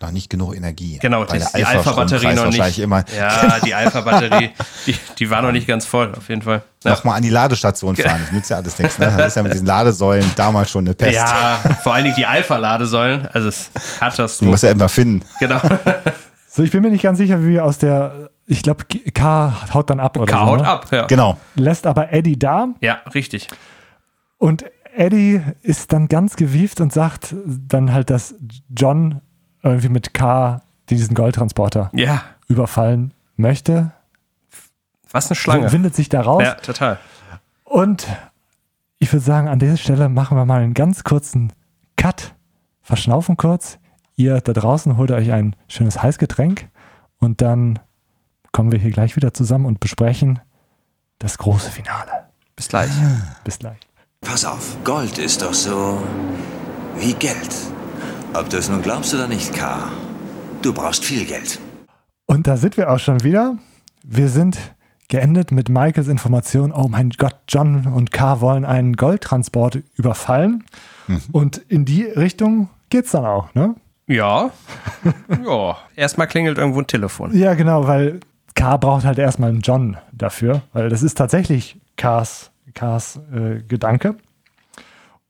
Noch 0.00 0.12
nicht 0.12 0.30
genug 0.30 0.54
Energie. 0.54 0.98
Genau, 1.00 1.24
das, 1.24 1.50
der 1.50 1.60
die 1.60 1.66
Alpha-Batterie 1.66 2.32
noch 2.34 2.46
nicht. 2.50 2.78
immer 2.78 3.04
Ja, 3.16 3.58
die 3.64 3.74
Alpha-Batterie, 3.74 4.50
die, 4.86 4.94
die 5.18 5.28
war 5.30 5.42
noch 5.42 5.50
nicht 5.50 5.66
ganz 5.66 5.86
voll, 5.86 6.14
auf 6.16 6.28
jeden 6.28 6.42
Fall. 6.42 6.62
Ja, 6.84 6.92
nochmal 6.92 7.16
an 7.16 7.22
die 7.22 7.30
Ladestation 7.30 7.96
fahren. 7.96 8.20
Das 8.22 8.30
nützt 8.32 8.50
ja 8.50 8.58
alles 8.58 8.78
nichts. 8.78 8.98
Ne? 9.00 9.12
Das 9.16 9.26
ist 9.28 9.34
ja 9.36 9.42
mit 9.42 9.54
diesen 9.54 9.66
Ladesäulen 9.66 10.30
damals 10.36 10.70
schon 10.70 10.84
eine 10.86 10.94
Pest. 10.94 11.14
ja 11.16 11.58
vor 11.82 11.94
allen 11.94 12.04
Dingen 12.04 12.14
die 12.16 12.26
Alpha-Ladesäulen, 12.26 13.26
also 13.32 13.48
es 13.48 13.70
Die 13.74 13.98
Katastrophe. 13.98 14.50
muss 14.50 14.62
ja 14.62 14.70
immer 14.70 14.88
finden. 14.88 15.24
Genau. 15.40 15.60
So, 16.50 16.62
ich 16.64 16.70
bin 16.72 16.82
mir 16.82 16.90
nicht 16.90 17.02
ganz 17.02 17.18
sicher, 17.18 17.42
wie 17.42 17.50
wir 17.50 17.64
aus 17.64 17.78
der, 17.78 18.30
ich 18.46 18.62
glaube, 18.62 18.84
K 18.86 19.52
haut 19.74 19.90
dann 19.90 20.00
ab 20.00 20.16
oder 20.16 20.26
K 20.32 20.38
so. 20.38 20.46
haut 20.46 20.60
ne? 20.62 20.66
ab, 20.66 20.86
ja. 20.90 21.06
Genau. 21.06 21.36
Lässt 21.54 21.86
aber 21.86 22.12
Eddie 22.12 22.36
da 22.38 22.68
Ja, 22.80 22.98
richtig. 23.14 23.46
und 24.38 24.64
Eddie 24.96 25.40
ist 25.62 25.92
dann 25.92 26.08
ganz 26.08 26.34
gewieft 26.34 26.80
und 26.80 26.92
sagt 26.92 27.34
dann 27.46 27.92
halt, 27.92 28.10
dass 28.10 28.34
John 28.74 29.20
irgendwie 29.62 29.88
mit 29.88 30.14
K 30.14 30.62
diesen 30.88 31.14
Goldtransporter 31.14 31.90
Ja, 31.94 32.22
überfallen 32.48 33.12
möchte. 33.36 33.92
was 35.10 35.28
eine 35.28 35.36
Schlange. 35.36 35.72
Windet 35.72 35.94
sich 35.94 36.08
da 36.08 36.20
raus. 36.22 36.42
Ja, 36.42 36.54
total. 36.54 36.98
Und 37.64 38.06
ich 38.98 39.12
würde 39.12 39.24
sagen, 39.24 39.48
an 39.48 39.58
dieser 39.58 39.76
Stelle 39.76 40.08
machen 40.08 40.36
wir 40.36 40.44
mal 40.44 40.62
einen 40.62 40.74
ganz 40.74 41.04
kurzen 41.04 41.52
Cut. 41.96 42.34
Verschnaufen 42.82 43.36
kurz. 43.36 43.78
Ihr 44.16 44.40
da 44.40 44.52
draußen 44.52 44.96
holt 44.96 45.10
euch 45.10 45.30
ein 45.32 45.54
schönes 45.68 46.02
Heißgetränk 46.02 46.68
und 47.18 47.40
dann 47.40 47.78
kommen 48.52 48.72
wir 48.72 48.78
hier 48.78 48.90
gleich 48.90 49.14
wieder 49.16 49.32
zusammen 49.34 49.66
und 49.66 49.78
besprechen 49.80 50.40
das 51.18 51.38
große 51.38 51.70
Finale. 51.70 52.10
Bis 52.56 52.68
gleich. 52.68 52.90
Bis 53.44 53.58
gleich. 53.58 53.78
Pass 54.22 54.44
auf, 54.44 54.76
Gold 54.82 55.18
ist 55.18 55.42
doch 55.42 55.54
so 55.54 56.02
wie 56.96 57.12
Geld. 57.14 57.54
Ob 58.34 58.48
du 58.50 58.58
es 58.58 58.68
nun 58.68 58.82
glaubst 58.82 59.14
oder 59.14 59.26
nicht, 59.26 59.54
K. 59.54 59.90
Du 60.62 60.72
brauchst 60.72 61.04
viel 61.04 61.24
Geld. 61.24 61.58
Und 62.26 62.46
da 62.46 62.56
sind 62.56 62.76
wir 62.76 62.90
auch 62.90 62.98
schon 62.98 63.22
wieder. 63.24 63.56
Wir 64.04 64.28
sind 64.28 64.58
geendet 65.08 65.50
mit 65.50 65.68
Michaels 65.68 66.08
Information, 66.08 66.72
oh 66.72 66.88
mein 66.88 67.10
Gott, 67.10 67.36
John 67.48 67.86
und 67.86 68.12
K 68.12 68.40
wollen 68.40 68.64
einen 68.64 68.96
Goldtransport 68.96 69.78
überfallen. 69.96 70.64
Und 71.32 71.56
in 71.56 71.86
die 71.86 72.04
Richtung 72.04 72.68
geht's 72.90 73.12
dann 73.12 73.24
auch, 73.24 73.54
ne? 73.54 73.74
Ja. 74.06 74.50
Ja. 75.44 75.78
Erstmal 75.96 76.26
klingelt 76.26 76.58
irgendwo 76.58 76.80
ein 76.80 76.86
Telefon. 76.86 77.34
Ja, 77.36 77.54
genau, 77.54 77.86
weil 77.86 78.20
K 78.54 78.76
braucht 78.76 79.04
halt 79.04 79.18
erstmal 79.18 79.50
einen 79.50 79.60
John 79.60 79.96
dafür, 80.12 80.62
weil 80.72 80.90
das 80.90 81.02
ist 81.02 81.16
tatsächlich 81.16 81.80
K's, 81.96 82.50
K's 82.74 83.20
äh, 83.32 83.62
Gedanke. 83.62 84.16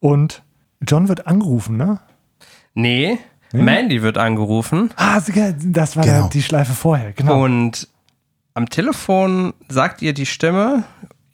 Und 0.01 0.43
John 0.81 1.09
wird 1.09 1.27
angerufen, 1.27 1.77
ne? 1.77 2.01
Nee, 2.78 3.18
Mandy 3.52 4.02
wird 4.02 4.18
angerufen 4.18 4.90
Ah, 4.96 5.20
das 5.20 5.96
war 5.96 6.05
Genau. 6.05 6.28
die 6.28 6.42
Schleife 6.42 6.72
vorher, 6.74 7.12
genau. 7.12 7.42
und 7.44 7.88
am 8.55 8.68
Telefon 8.68 9.52
sagt 9.68 10.02
ihr 10.02 10.12
die 10.14 10.26
Stimme, 10.26 10.84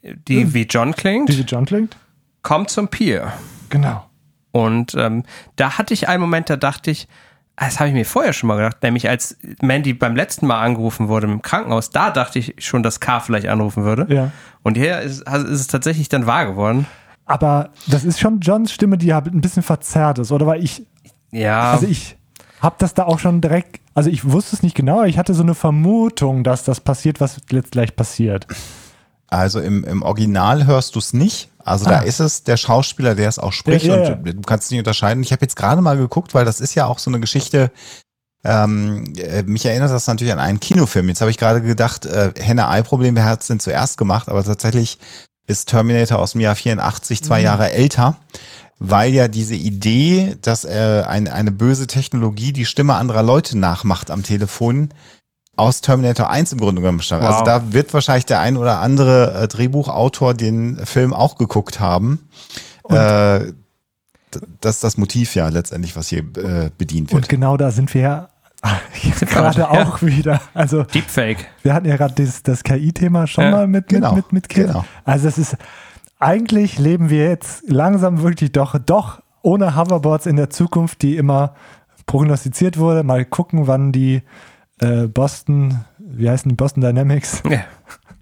die 0.02 0.52
wie 0.54 0.62
John 0.62 0.94
klingt, 0.94 1.28
Die 1.28 1.38
wie 1.38 1.42
John 1.42 1.64
klingt? 1.66 1.96
kommt 2.42 2.70
zum 2.70 2.88
Pier. 2.88 3.32
Genau. 3.68 4.04
Und 4.52 4.94
ähm, 4.94 5.24
da 5.56 5.78
hatte 5.78 5.92
ich 5.94 6.08
einen 6.08 6.20
Moment, 6.20 6.48
da 6.50 6.56
dachte 6.56 6.90
ich, 6.90 7.08
ah, 7.56 7.64
das 7.64 7.80
habe 7.80 7.88
ich 7.88 7.94
mir 7.94 8.04
vorher 8.06 8.32
schon 8.32 8.46
mal 8.48 8.56
gedacht, 8.56 8.82
nämlich 8.82 9.08
als 9.08 9.36
Mandy 9.62 9.92
beim 9.94 10.14
letzten 10.14 10.46
Mal 10.46 10.60
angerufen 10.60 11.08
wurde 11.08 11.26
im 11.26 11.42
Krankenhaus, 11.42 11.90
da 11.90 12.10
dachte 12.10 12.38
ich 12.38 12.54
schon, 12.58 12.82
dass 12.82 13.00
K 13.00 13.20
vielleicht 13.20 13.48
anrufen 13.48 13.84
würde. 13.84 14.06
Ja. 14.14 14.30
Und 14.62 14.76
hier 14.76 15.00
ist, 15.00 15.22
ist 15.28 15.60
es 15.60 15.66
tatsächlich 15.66 16.08
dann 16.08 16.26
wahr 16.26 16.46
geworden. 16.46 16.86
Aber 17.26 17.70
das 17.86 18.04
ist 18.04 18.20
schon 18.20 18.40
Johns 18.40 18.70
Stimme, 18.72 18.96
die 18.98 19.12
halt 19.14 19.26
ein 19.26 19.40
bisschen 19.40 19.62
verzerrt 19.62 20.18
ist, 20.18 20.30
oder? 20.30 20.46
Weil 20.46 20.62
ich, 20.62 20.86
Ja, 21.34 21.72
also 21.72 21.86
ich 21.86 22.16
habe 22.60 22.76
das 22.78 22.94
da 22.94 23.04
auch 23.04 23.18
schon 23.18 23.40
direkt, 23.40 23.80
also 23.94 24.08
ich 24.08 24.24
wusste 24.30 24.56
es 24.56 24.62
nicht 24.62 24.74
genau, 24.76 24.98
aber 25.00 25.08
ich 25.08 25.18
hatte 25.18 25.34
so 25.34 25.42
eine 25.42 25.54
Vermutung, 25.54 26.44
dass 26.44 26.64
das 26.64 26.80
passiert, 26.80 27.20
was 27.20 27.40
jetzt 27.50 27.70
gleich 27.72 27.94
passiert. 27.96 28.46
Also 29.28 29.60
im, 29.60 29.84
im 29.84 30.02
Original 30.02 30.66
hörst 30.66 30.94
du 30.94 31.00
es 31.00 31.12
nicht. 31.12 31.50
Also 31.64 31.86
da 31.86 31.98
Ah. 31.98 32.02
ist 32.02 32.20
es 32.20 32.44
der 32.44 32.56
Schauspieler, 32.56 33.14
der 33.14 33.28
es 33.28 33.38
auch 33.38 33.52
spricht 33.52 33.86
Ja, 33.86 33.96
ja, 33.96 34.12
und 34.12 34.24
du 34.24 34.40
kannst 34.42 34.66
es 34.66 34.70
nicht 34.70 34.78
unterscheiden. 34.78 35.22
Ich 35.22 35.32
habe 35.32 35.42
jetzt 35.42 35.56
gerade 35.56 35.80
mal 35.82 35.96
geguckt, 35.96 36.34
weil 36.34 36.44
das 36.44 36.60
ist 36.60 36.74
ja 36.74 36.86
auch 36.86 36.98
so 36.98 37.10
eine 37.10 37.20
Geschichte. 37.20 37.70
Ähm, 38.44 39.12
äh, 39.16 39.42
mich 39.42 39.64
erinnert 39.64 39.90
das 39.90 40.06
natürlich 40.06 40.32
an 40.32 40.38
einen 40.38 40.60
Kinofilm. 40.60 41.08
Jetzt 41.08 41.22
habe 41.22 41.30
ich 41.30 41.38
gerade 41.38 41.62
gedacht, 41.62 42.04
äh, 42.06 42.32
Henne-Ei-Problem, 42.38 43.16
wer 43.16 43.24
hat 43.24 43.40
es 43.40 43.46
denn 43.46 43.60
zuerst 43.60 43.96
gemacht? 43.96 44.28
Aber 44.28 44.44
tatsächlich 44.44 44.98
ist 45.46 45.68
Terminator 45.70 46.18
aus 46.18 46.32
dem 46.32 46.42
Jahr 46.42 46.54
84 46.54 47.22
zwei 47.24 47.40
Jahre 47.40 47.72
älter, 47.72 48.16
weil 48.90 49.12
ja 49.14 49.28
diese 49.28 49.54
Idee, 49.54 50.36
dass 50.42 50.64
äh, 50.64 51.02
ein, 51.06 51.28
eine 51.28 51.50
böse 51.52 51.86
Technologie 51.86 52.52
die 52.52 52.64
Stimme 52.66 52.94
anderer 52.94 53.22
Leute 53.22 53.58
nachmacht 53.58 54.10
am 54.10 54.22
Telefon, 54.22 54.90
aus 55.56 55.80
Terminator 55.80 56.30
1 56.30 56.52
im 56.52 56.58
Grunde 56.58 56.80
genommen 56.82 57.00
stammt. 57.00 57.22
Also 57.22 57.38
Wow. 57.40 57.44
da 57.46 57.72
wird 57.72 57.94
wahrscheinlich 57.94 58.26
der 58.26 58.40
ein 58.40 58.56
oder 58.56 58.80
andere 58.80 59.42
äh, 59.42 59.48
Drehbuchautor 59.48 60.34
den 60.34 60.84
Film 60.84 61.12
auch 61.14 61.36
geguckt 61.36 61.78
haben. 61.78 62.28
Äh, 62.88 63.52
das 64.60 64.76
ist 64.76 64.84
das 64.84 64.96
Motiv 64.96 65.34
ja 65.36 65.48
letztendlich, 65.48 65.94
was 65.96 66.08
hier 66.08 66.20
äh, 66.20 66.70
bedient 66.76 67.12
Und 67.12 67.18
wird. 67.22 67.28
genau 67.28 67.56
da 67.56 67.70
sind 67.70 67.94
wir 67.94 68.00
ja 68.00 68.28
gerade 69.20 69.60
Ja. 69.60 69.70
auch 69.70 70.02
wieder. 70.02 70.40
Also 70.54 70.82
Deepfake. 70.82 71.46
wir 71.62 71.72
hatten 71.74 71.86
ja 71.86 71.96
gerade 71.96 72.14
das, 72.20 72.42
das 72.42 72.64
KI-Thema 72.64 73.26
schon 73.28 73.44
Ja, 73.44 73.50
mal 73.52 73.66
mit, 73.68 73.88
genau, 73.88 74.14
mit, 74.14 74.24
mit, 74.26 74.32
mit 74.32 74.48
Kind. 74.48 74.66
genau. 74.68 74.84
Also 75.04 75.28
es 75.28 75.38
ist, 75.38 75.56
eigentlich 76.18 76.78
leben 76.78 77.10
wir 77.10 77.24
jetzt 77.28 77.68
langsam 77.68 78.22
wirklich 78.22 78.52
doch, 78.52 78.78
doch 78.78 79.20
ohne 79.42 79.76
Hoverboards 79.76 80.26
in 80.26 80.36
der 80.36 80.50
Zukunft, 80.50 81.02
die 81.02 81.16
immer 81.16 81.54
prognostiziert 82.06 82.78
wurde. 82.78 83.02
Mal 83.02 83.24
gucken, 83.24 83.66
wann 83.66 83.92
die 83.92 84.22
äh, 84.80 85.06
Boston, 85.06 85.84
wie 85.98 86.28
heißen 86.28 86.48
die 86.48 86.54
Boston 86.54 86.80
Dynamics, 86.80 87.42
Ja. 87.48 87.60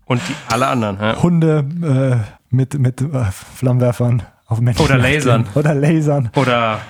Und 0.05 0.21
die 0.29 0.35
alle 0.49 0.67
anderen. 0.67 0.99
Ja. 1.01 1.23
Hunde 1.23 1.65
äh, 1.83 2.55
mit, 2.55 2.79
mit 2.79 3.01
äh, 3.01 3.25
Flammenwerfern 3.55 4.23
auf 4.47 4.61
Menschen. 4.61 4.85
Oder 4.85 4.99
Lasern. 4.99 5.47
Oder 5.55 5.75
Lasern. 5.75 6.31
Oder 6.35 6.81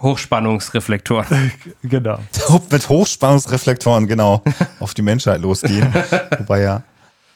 Hochspannungsreflektoren. 0.00 1.52
genau. 1.82 2.18
Mit 2.70 2.88
Hochspannungsreflektoren, 2.88 4.08
genau, 4.08 4.42
auf 4.80 4.94
die 4.94 5.02
Menschheit 5.02 5.40
losgehen. 5.40 5.92
Wobei 6.38 6.62
ja 6.62 6.82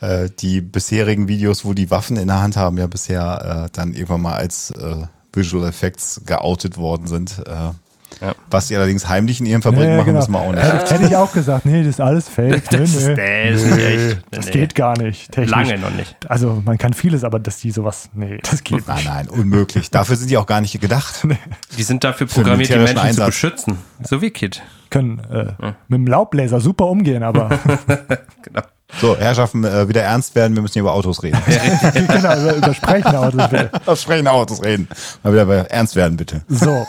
äh, 0.01 0.29
die 0.39 0.61
bisherigen 0.61 1.29
Videos, 1.29 1.65
wo 1.65 1.73
die 1.73 1.91
Waffen 1.91 2.17
in 2.17 2.29
der 2.29 2.41
Hand 2.41 2.57
haben, 2.57 2.79
ja 2.79 2.87
bisher 2.87 3.67
äh, 3.67 3.71
dann 3.73 3.93
irgendwann 3.93 4.23
mal 4.23 4.35
als 4.35 4.71
äh, 4.71 5.07
Visual 5.33 5.67
Effects 5.69 6.23
geoutet 6.25 6.77
worden 6.77 7.07
sind. 7.07 7.43
Äh, 7.47 7.73
ja. 8.21 8.35
Was 8.51 8.69
sie 8.69 8.77
allerdings 8.77 9.09
heimlich 9.09 9.39
in 9.39 9.47
ihrem 9.47 9.63
Fabrik 9.63 9.85
ja, 9.85 9.97
machen, 9.97 10.07
genau. 10.07 10.19
müssen 10.19 10.33
wir 10.33 10.41
auch 10.41 10.53
nicht. 10.53 10.63
Hätte, 10.63 10.95
hätte 10.95 11.07
ich 11.07 11.15
auch 11.15 11.33
gesagt, 11.33 11.67
nee, 11.67 11.83
das 11.83 11.91
ist 11.91 12.01
alles 12.01 12.29
fake. 12.29 12.65
das, 12.71 12.95
nee, 12.95 13.15
nee. 13.15 13.53
das, 13.53 13.63
ist 13.63 13.79
echt, 13.79 14.23
das 14.31 14.47
nee. 14.47 14.53
geht 14.53 14.75
gar 14.75 14.99
nicht. 14.99 15.31
Technisch. 15.31 15.51
Lange 15.51 15.79
noch 15.79 15.91
nicht. 15.91 16.17
Also 16.29 16.61
man 16.65 16.79
kann 16.79 16.95
vieles, 16.95 17.23
aber 17.23 17.39
dass 17.39 17.59
die 17.59 17.71
sowas, 17.71 18.09
nee, 18.15 18.39
das 18.43 18.65
geht 18.65 18.89
nein, 18.89 18.97
nicht. 18.97 19.07
Nein, 19.07 19.27
nein, 19.27 19.29
unmöglich. 19.29 19.91
Dafür 19.91 20.17
sind 20.17 20.31
die 20.31 20.37
auch 20.37 20.47
gar 20.47 20.61
nicht 20.61 20.81
gedacht. 20.81 21.27
Die 21.77 21.83
sind 21.83 22.03
dafür 22.03 22.27
programmiert, 22.27 22.71
die 22.71 22.77
Menschen 22.77 22.99
Einsatz. 22.99 23.25
zu 23.25 23.27
beschützen. 23.27 23.79
So 24.03 24.21
wie 24.21 24.31
Kid. 24.31 24.63
Können 24.91 25.21
äh, 25.31 25.53
ja. 25.61 25.77
mit 25.87 25.99
dem 25.99 26.07
Laubbläser 26.07 26.61
super 26.61 26.87
umgehen, 26.87 27.23
aber 27.23 27.51
genau. 28.43 28.63
So, 29.01 29.17
Herrschaften, 29.17 29.65
äh, 29.65 29.89
wieder 29.89 30.03
ernst 30.03 30.35
werden, 30.35 30.55
wir 30.55 30.63
müssen 30.63 30.75
hier 30.75 30.83
über 30.83 30.95
Autos 30.95 31.23
reden. 31.23 31.39
genau, 31.95 32.19
über, 32.19 32.55
über 32.57 32.75
sprechende 32.75 33.19
Autos 33.19 33.49
bitte. 33.49 33.71
Über 33.83 33.97
sprechende 33.97 34.31
Autos 34.31 34.63
reden. 34.63 34.89
Mal 35.23 35.33
wieder 35.33 35.47
bei 35.47 35.57
ernst 35.57 35.95
werden, 35.95 36.17
bitte. 36.17 36.43
So, 36.49 36.87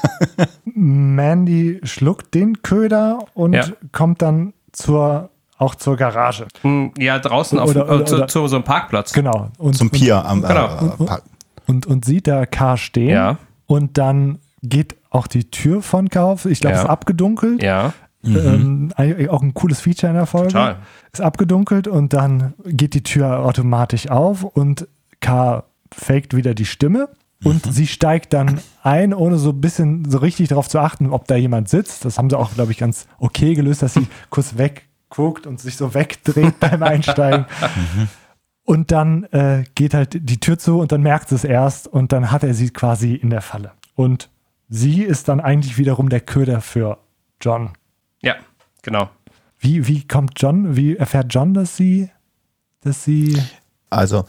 Mandy 0.64 1.82
schluckt 1.84 2.34
den 2.34 2.62
Köder 2.62 3.20
und 3.34 3.54
ja. 3.54 3.66
kommt 3.92 4.22
dann 4.22 4.54
zur 4.72 5.30
auch 5.60 5.76
zur 5.76 5.98
Garage. 5.98 6.48
Hm, 6.62 6.94
ja, 6.98 7.20
draußen 7.20 7.60
auf, 7.60 7.70
oder, 7.70 7.90
oder, 7.90 8.06
zu, 8.06 8.26
zu, 8.28 8.48
so 8.48 8.56
einem 8.56 8.64
Parkplatz. 8.64 9.12
Genau. 9.12 9.50
Und, 9.58 9.76
Zum 9.76 9.90
Pier 9.90 10.26
am 10.26 10.42
genau. 10.42 10.66
äh, 10.66 11.06
Park. 11.06 11.24
Und, 11.68 11.86
und, 11.86 12.06
sieht 12.06 12.28
da 12.28 12.46
K 12.46 12.78
stehen. 12.78 13.10
Ja. 13.10 13.38
Und 13.68 13.98
dann 13.98 14.40
geht 14.64 14.96
auch 15.10 15.28
die 15.28 15.52
Tür 15.52 15.82
von 15.82 16.10
K 16.10 16.24
auf. 16.24 16.46
Ich 16.46 16.62
glaube, 16.62 16.76
ja. 16.76 16.80
es 16.80 16.86
ist 16.86 16.90
abgedunkelt. 16.90 17.62
Ja. 17.62 17.94
Mhm. 18.22 18.92
Ähm, 18.98 19.30
auch 19.30 19.42
ein 19.42 19.54
cooles 19.54 19.80
Feature 19.82 20.10
in 20.10 20.16
der 20.16 20.26
Folge. 20.26 20.50
Total. 20.50 20.78
Ist 21.12 21.22
abgedunkelt 21.22 21.88
und 21.88 22.14
dann 22.14 22.54
geht 22.66 22.94
die 22.94 23.04
Tür 23.04 23.40
automatisch 23.40 24.10
auf 24.10 24.44
und 24.44 24.88
K 25.22 25.64
faked 25.92 26.36
wieder 26.36 26.54
die 26.54 26.66
Stimme 26.66 27.10
und 27.44 27.66
mhm. 27.66 27.72
sie 27.72 27.88
steigt 27.88 28.34
dann 28.34 28.60
ein, 28.84 29.14
ohne 29.14 29.38
so 29.38 29.52
ein 29.52 29.62
bisschen 29.62 30.10
so 30.10 30.18
richtig 30.18 30.50
darauf 30.50 30.68
zu 30.68 30.80
achten, 30.80 31.12
ob 31.12 31.28
da 31.28 31.36
jemand 31.36 31.70
sitzt. 31.70 32.04
Das 32.04 32.18
haben 32.18 32.30
sie 32.30 32.38
auch, 32.38 32.54
glaube 32.54 32.72
ich, 32.72 32.78
ganz 32.78 33.08
okay 33.18 33.54
gelöst, 33.54 33.82
dass 33.82 33.94
sie 33.94 34.08
kurz 34.30 34.58
wegguckt 34.58 35.48
und 35.48 35.60
sich 35.60 35.78
so 35.78 35.94
wegdreht 35.94 36.60
beim 36.60 36.84
Einsteigen. 36.84 37.46
Mhm. 37.62 38.08
Und 38.66 38.92
dann 38.92 39.24
äh, 39.26 39.64
geht 39.74 39.94
halt 39.94 40.30
die 40.30 40.40
Tür 40.40 40.60
zu 40.60 40.80
und 40.80 40.92
dann 40.92 41.02
merkt 41.02 41.30
sie 41.30 41.36
es 41.36 41.44
erst 41.44 41.88
und 41.88 42.12
dann 42.12 42.30
hat 42.30 42.44
er 42.44 42.54
sie 42.54 42.70
quasi 42.70 43.16
in 43.16 43.30
der 43.30 43.42
Falle. 43.42 43.72
Und 43.96 44.30
sie 44.68 45.02
ist 45.04 45.28
dann 45.28 45.40
eigentlich 45.40 45.78
wiederum 45.78 46.10
der 46.10 46.22
Köder 46.22 46.62
für 46.62 47.00
John. 47.42 47.72
Ja, 48.22 48.36
genau. 48.82 49.10
Wie, 49.60 49.88
wie 49.88 50.08
kommt 50.08 50.34
John, 50.38 50.76
wie 50.76 50.96
erfährt 50.96 51.34
John, 51.34 51.54
dass 51.54 51.76
sie, 51.76 52.10
dass 52.82 53.04
sie. 53.04 53.42
Also, 53.90 54.26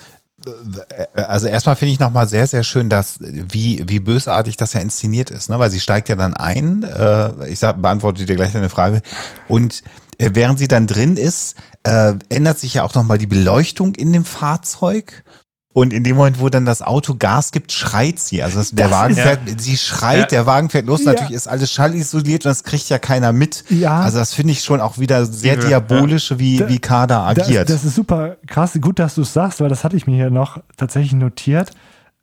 also 1.15 1.47
erstmal 1.47 1.77
finde 1.77 1.93
ich 1.93 2.01
nochmal 2.01 2.27
sehr, 2.27 2.47
sehr 2.47 2.65
schön, 2.65 2.89
dass 2.89 3.19
wie, 3.21 3.85
wie 3.87 4.01
bösartig 4.01 4.57
das 4.57 4.73
ja 4.73 4.81
inszeniert 4.81 5.31
ist, 5.31 5.51
ne? 5.51 5.59
weil 5.59 5.71
sie 5.71 5.81
steigt 5.81 6.09
ja 6.09 6.17
dann 6.17 6.35
ein, 6.35 6.83
äh, 6.83 7.49
ich 7.49 7.59
sag, 7.59 7.81
beantworte 7.83 8.25
dir 8.25 8.37
gleich 8.37 8.57
eine 8.57 8.71
Frage, 8.71 9.03
und 9.49 9.83
äh, 10.19 10.31
während 10.33 10.59
sie 10.59 10.69
dann 10.69 10.87
drin 10.87 11.17
ist, 11.17 11.57
äh, 11.83 12.15
ändert 12.29 12.59
sich 12.59 12.75
ja 12.75 12.85
auch 12.85 12.95
nochmal 12.95 13.19
die 13.19 13.27
Beleuchtung 13.27 13.95
in 13.95 14.13
dem 14.13 14.25
Fahrzeug 14.25 15.25
und 15.73 15.93
in 15.93 16.03
dem 16.03 16.17
Moment, 16.17 16.41
wo 16.41 16.49
dann 16.49 16.65
das 16.65 16.83
Auto 16.83 17.15
Gas 17.17 17.53
gibt, 17.53 17.71
schreit 17.71 18.19
sie. 18.19 18.43
Also 18.43 18.59
das, 18.59 18.73
der 18.73 18.89
das 18.89 18.99
Wagen 18.99 19.15
fährt, 19.15 19.49
ja. 19.49 19.55
sie 19.57 19.77
schreit, 19.77 20.19
ja. 20.19 20.27
der 20.27 20.47
Wagen 20.47 20.69
fährt 20.69 20.87
los. 20.87 21.05
Ja. 21.05 21.13
Natürlich 21.13 21.33
ist 21.33 21.47
alles 21.47 21.71
schallisoliert 21.71 22.45
und 22.45 22.51
das 22.51 22.65
kriegt 22.65 22.89
ja 22.89 22.99
keiner 22.99 23.33
mit. 23.33 23.65
Ja. 23.69 24.01
Also 24.01 24.19
das 24.19 24.35
finde 24.35 24.53
ich 24.53 24.65
schon 24.65 24.81
auch 24.81 24.99
wieder 24.99 25.25
sehr 25.27 25.57
diabolisch, 25.57 26.37
wie, 26.39 26.57
da, 26.57 26.69
wie 26.69 26.81
Kader 26.81 27.21
agiert. 27.21 27.69
Das, 27.69 27.83
das, 27.83 27.85
ist 27.85 27.95
super 27.95 28.37
krass. 28.49 28.77
Gut, 28.81 28.99
dass 28.99 29.15
du 29.15 29.23
es 29.23 29.33
sagst, 29.33 29.61
weil 29.61 29.69
das 29.69 29.85
hatte 29.85 29.97
ich 29.97 30.09
mir 30.09 30.17
hier 30.17 30.31
noch 30.31 30.61
tatsächlich 30.77 31.13
notiert. 31.13 31.71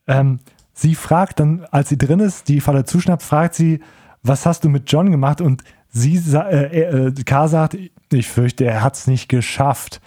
Ähm, 0.08 0.40
sie 0.74 0.96
fragt 0.96 1.40
dann, 1.40 1.66
als 1.72 1.88
sie 1.88 1.98
drin 1.98 2.20
ist, 2.20 2.50
die 2.50 2.60
Falle 2.60 2.84
zuschnappt, 2.84 3.24
fragt 3.24 3.56
sie, 3.56 3.80
was 4.24 4.46
hast 4.46 4.66
du 4.66 4.70
mit 4.70 4.92
John 4.92 5.10
gemacht? 5.10 5.40
Und 5.40 5.64
sie, 5.88 6.22
äh, 6.34 7.08
äh, 7.08 7.14
K 7.24 7.48
sagt, 7.48 7.78
ich 8.12 8.28
fürchte, 8.28 8.66
er 8.66 8.84
hat 8.84 8.96
es 8.96 9.08
nicht 9.08 9.30
geschafft. 9.30 10.02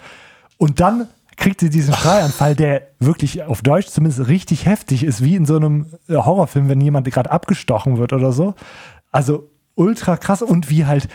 Und 0.57 0.79
dann 0.79 1.07
kriegt 1.37 1.59
sie 1.59 1.69
diesen 1.69 1.93
Schreianfall, 1.93 2.55
der 2.55 2.83
wirklich 2.99 3.43
auf 3.43 3.61
Deutsch 3.61 3.87
zumindest 3.87 4.27
richtig 4.27 4.65
heftig 4.65 5.03
ist, 5.03 5.23
wie 5.23 5.35
in 5.35 5.45
so 5.45 5.55
einem 5.55 5.87
äh, 6.07 6.15
Horrorfilm, 6.15 6.69
wenn 6.69 6.81
jemand 6.81 7.09
gerade 7.11 7.31
abgestochen 7.31 7.97
wird 7.97 8.13
oder 8.13 8.31
so. 8.31 8.55
Also 9.11 9.49
ultra 9.75 10.17
krass 10.17 10.41
und 10.41 10.69
wie 10.69 10.85
halt 10.85 11.07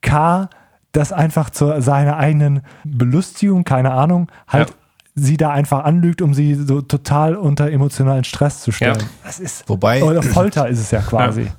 K 0.00 0.48
das 0.92 1.12
einfach 1.12 1.50
zu 1.50 1.80
seiner 1.80 2.18
eigenen 2.18 2.62
Belustigung, 2.84 3.64
keine 3.64 3.92
Ahnung, 3.92 4.30
halt 4.46 4.70
ja. 4.70 4.76
sie 5.14 5.38
da 5.38 5.50
einfach 5.50 5.84
anlügt, 5.84 6.20
um 6.20 6.34
sie 6.34 6.54
so 6.54 6.82
total 6.82 7.34
unter 7.34 7.70
emotionalen 7.70 8.24
Stress 8.24 8.60
zu 8.60 8.72
stellen. 8.72 8.98
Ja. 9.00 9.06
Das 9.24 9.40
ist 9.40 9.68
Wobei 9.68 10.04
oder 10.04 10.22
Folter 10.22 10.68
ist 10.68 10.80
es 10.80 10.90
ja 10.90 11.00
quasi. 11.00 11.42
Ja. 11.42 11.50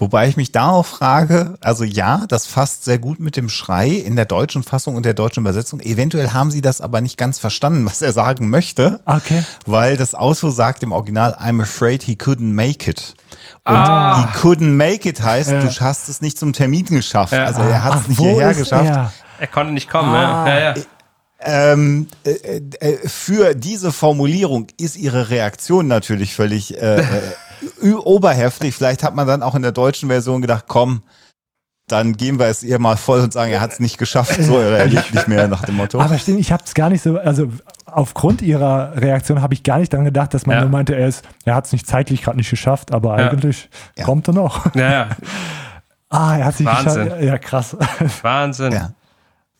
Wobei 0.00 0.28
ich 0.28 0.38
mich 0.38 0.50
darauf 0.50 0.86
frage, 0.86 1.58
also 1.60 1.84
ja, 1.84 2.24
das 2.26 2.46
fasst 2.46 2.84
sehr 2.84 2.98
gut 2.98 3.20
mit 3.20 3.36
dem 3.36 3.50
Schrei 3.50 3.90
in 3.90 4.16
der 4.16 4.24
deutschen 4.24 4.62
Fassung 4.62 4.96
und 4.96 5.04
der 5.04 5.12
deutschen 5.12 5.40
Übersetzung. 5.40 5.78
Eventuell 5.80 6.30
haben 6.30 6.50
sie 6.50 6.62
das 6.62 6.80
aber 6.80 7.02
nicht 7.02 7.18
ganz 7.18 7.38
verstanden, 7.38 7.84
was 7.84 8.00
er 8.00 8.14
sagen 8.14 8.48
möchte. 8.48 9.00
Okay. 9.04 9.44
Weil 9.66 9.98
das 9.98 10.14
Auto 10.14 10.48
sagt 10.48 10.82
im 10.82 10.92
Original, 10.92 11.34
I'm 11.34 11.60
afraid 11.60 12.02
he 12.02 12.14
couldn't 12.14 12.54
make 12.54 12.90
it. 12.90 13.14
Und 13.66 13.76
ah. 13.76 14.16
he 14.16 14.38
couldn't 14.38 14.74
make 14.74 15.06
it 15.06 15.20
heißt, 15.20 15.50
ja. 15.50 15.60
du 15.60 15.68
hast 15.80 16.08
es 16.08 16.22
nicht 16.22 16.38
zum 16.38 16.54
Termin 16.54 16.86
geschafft. 16.86 17.34
Ja. 17.34 17.44
Also 17.44 17.60
er 17.60 17.84
hat 17.84 18.00
es 18.00 18.08
nicht 18.08 18.20
hierher 18.20 18.54
geschafft. 18.54 18.86
Er? 18.86 19.12
er? 19.38 19.46
konnte 19.48 19.74
nicht 19.74 19.90
kommen. 19.90 20.08
Ah. 20.08 20.48
Ja, 20.48 20.58
ja. 20.60 20.74
Ähm, 21.42 22.08
äh, 22.24 22.62
äh, 22.80 23.06
für 23.06 23.54
diese 23.54 23.92
Formulierung 23.92 24.68
ist 24.78 24.96
ihre 24.96 25.28
Reaktion 25.28 25.88
natürlich 25.88 26.34
völlig 26.34 26.80
äh, 26.80 27.00
äh 27.00 27.04
oberheftig. 27.82 28.74
Vielleicht 28.74 29.02
hat 29.02 29.14
man 29.14 29.26
dann 29.26 29.42
auch 29.42 29.54
in 29.54 29.62
der 29.62 29.72
deutschen 29.72 30.08
Version 30.08 30.40
gedacht, 30.40 30.64
komm, 30.68 31.02
dann 31.90 32.16
gehen 32.16 32.38
wir 32.38 32.46
es 32.46 32.62
ihr 32.62 32.78
mal 32.78 32.96
voll 32.96 33.20
und 33.20 33.32
sagen, 33.32 33.50
er 33.50 33.60
hat 33.60 33.72
es 33.72 33.80
nicht 33.80 33.98
geschafft, 33.98 34.42
so 34.42 34.54
oder 34.54 34.78
er 34.78 34.86
liegt 34.86 35.14
nicht 35.14 35.28
mehr 35.28 35.48
nach 35.48 35.64
dem 35.64 35.76
Motto. 35.76 36.00
Aber 36.00 36.18
stimmt, 36.18 36.40
ich 36.40 36.52
habe 36.52 36.62
es 36.64 36.74
gar 36.74 36.88
nicht 36.88 37.02
so, 37.02 37.18
also 37.18 37.50
aufgrund 37.86 38.42
ihrer 38.42 38.96
Reaktion 38.96 39.42
habe 39.42 39.54
ich 39.54 39.62
gar 39.62 39.78
nicht 39.78 39.92
daran 39.92 40.04
gedacht, 40.04 40.32
dass 40.34 40.46
man 40.46 40.56
ja. 40.56 40.62
nur 40.62 40.70
meinte, 40.70 40.94
er 40.94 41.08
ist, 41.08 41.24
er 41.44 41.54
hat 41.54 41.66
es 41.66 41.72
nicht 41.72 41.86
zeitlich 41.86 42.22
gerade 42.22 42.36
nicht 42.36 42.50
geschafft, 42.50 42.92
aber 42.92 43.18
ja. 43.18 43.30
eigentlich 43.30 43.68
ja. 43.96 44.04
kommt 44.04 44.28
er 44.28 44.34
noch. 44.34 44.74
Ja, 44.74 44.90
ja. 44.90 45.08
Ah, 46.12 46.36
er 46.38 46.46
hat 46.46 46.56
sich 46.56 46.66
Wahnsinn. 46.66 47.04
geschafft. 47.04 47.22
Ja, 47.22 47.38
krass. 47.38 47.76
Wahnsinn. 48.22 48.72
Ja. 48.72 48.90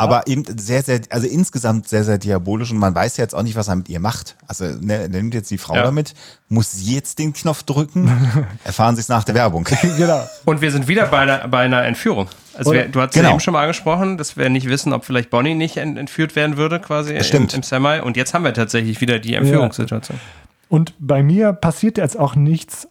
Aber 0.00 0.26
eben 0.26 0.44
sehr, 0.58 0.82
sehr, 0.82 1.00
also 1.10 1.26
insgesamt 1.26 1.88
sehr, 1.88 2.04
sehr 2.04 2.18
diabolisch 2.18 2.70
und 2.70 2.78
man 2.78 2.94
weiß 2.94 3.18
ja 3.18 3.24
jetzt 3.24 3.34
auch 3.34 3.42
nicht, 3.42 3.56
was 3.56 3.68
er 3.68 3.76
mit 3.76 3.88
ihr 3.88 4.00
macht. 4.00 4.36
Also 4.46 4.64
ne, 4.64 4.94
er 4.94 5.08
nimmt 5.08 5.34
jetzt 5.34 5.50
die 5.50 5.58
Frau 5.58 5.74
ja. 5.74 5.82
damit, 5.82 6.14
muss 6.48 6.72
sie 6.72 6.94
jetzt 6.94 7.18
den 7.18 7.32
Knopf 7.32 7.64
drücken, 7.64 8.10
erfahren 8.64 8.96
sie 8.96 9.00
es 9.00 9.08
nach 9.08 9.24
der 9.24 9.34
Werbung. 9.34 9.64
genau. 9.98 10.26
Und 10.46 10.62
wir 10.62 10.72
sind 10.72 10.88
wieder 10.88 11.06
bei 11.06 11.18
einer, 11.18 11.48
bei 11.48 11.60
einer 11.60 11.84
Entführung. 11.84 12.28
Also 12.54 12.72
wir, 12.72 12.88
du 12.88 13.00
hast 13.00 13.14
genau. 13.14 13.28
ja 13.28 13.30
eben 13.32 13.40
schon 13.40 13.52
mal 13.52 13.62
angesprochen, 13.62 14.16
dass 14.16 14.36
wir 14.36 14.48
nicht 14.48 14.68
wissen, 14.68 14.92
ob 14.92 15.04
vielleicht 15.04 15.30
Bonnie 15.30 15.54
nicht 15.54 15.76
entführt 15.76 16.34
werden 16.34 16.56
würde, 16.56 16.80
quasi 16.80 17.14
im, 17.14 17.48
im 17.52 17.62
Semi. 17.62 18.00
Und 18.00 18.16
jetzt 18.16 18.34
haben 18.34 18.44
wir 18.44 18.54
tatsächlich 18.54 19.00
wieder 19.00 19.18
die 19.18 19.34
Entführungssituation. 19.34 20.18
Ja. 20.18 20.40
Und 20.68 20.94
bei 20.98 21.22
mir 21.22 21.52
passiert 21.52 21.98
jetzt 21.98 22.18
auch 22.18 22.36
nichts 22.36 22.88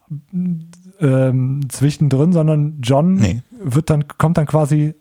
ähm, 0.99 1.61
zwischendrin, 1.69 2.33
sondern 2.33 2.79
John 2.81 3.15
nee. 3.15 3.41
wird 3.51 3.89
dann, 3.89 4.07
kommt 4.07 4.37
dann 4.37 4.45
quasi 4.45 4.95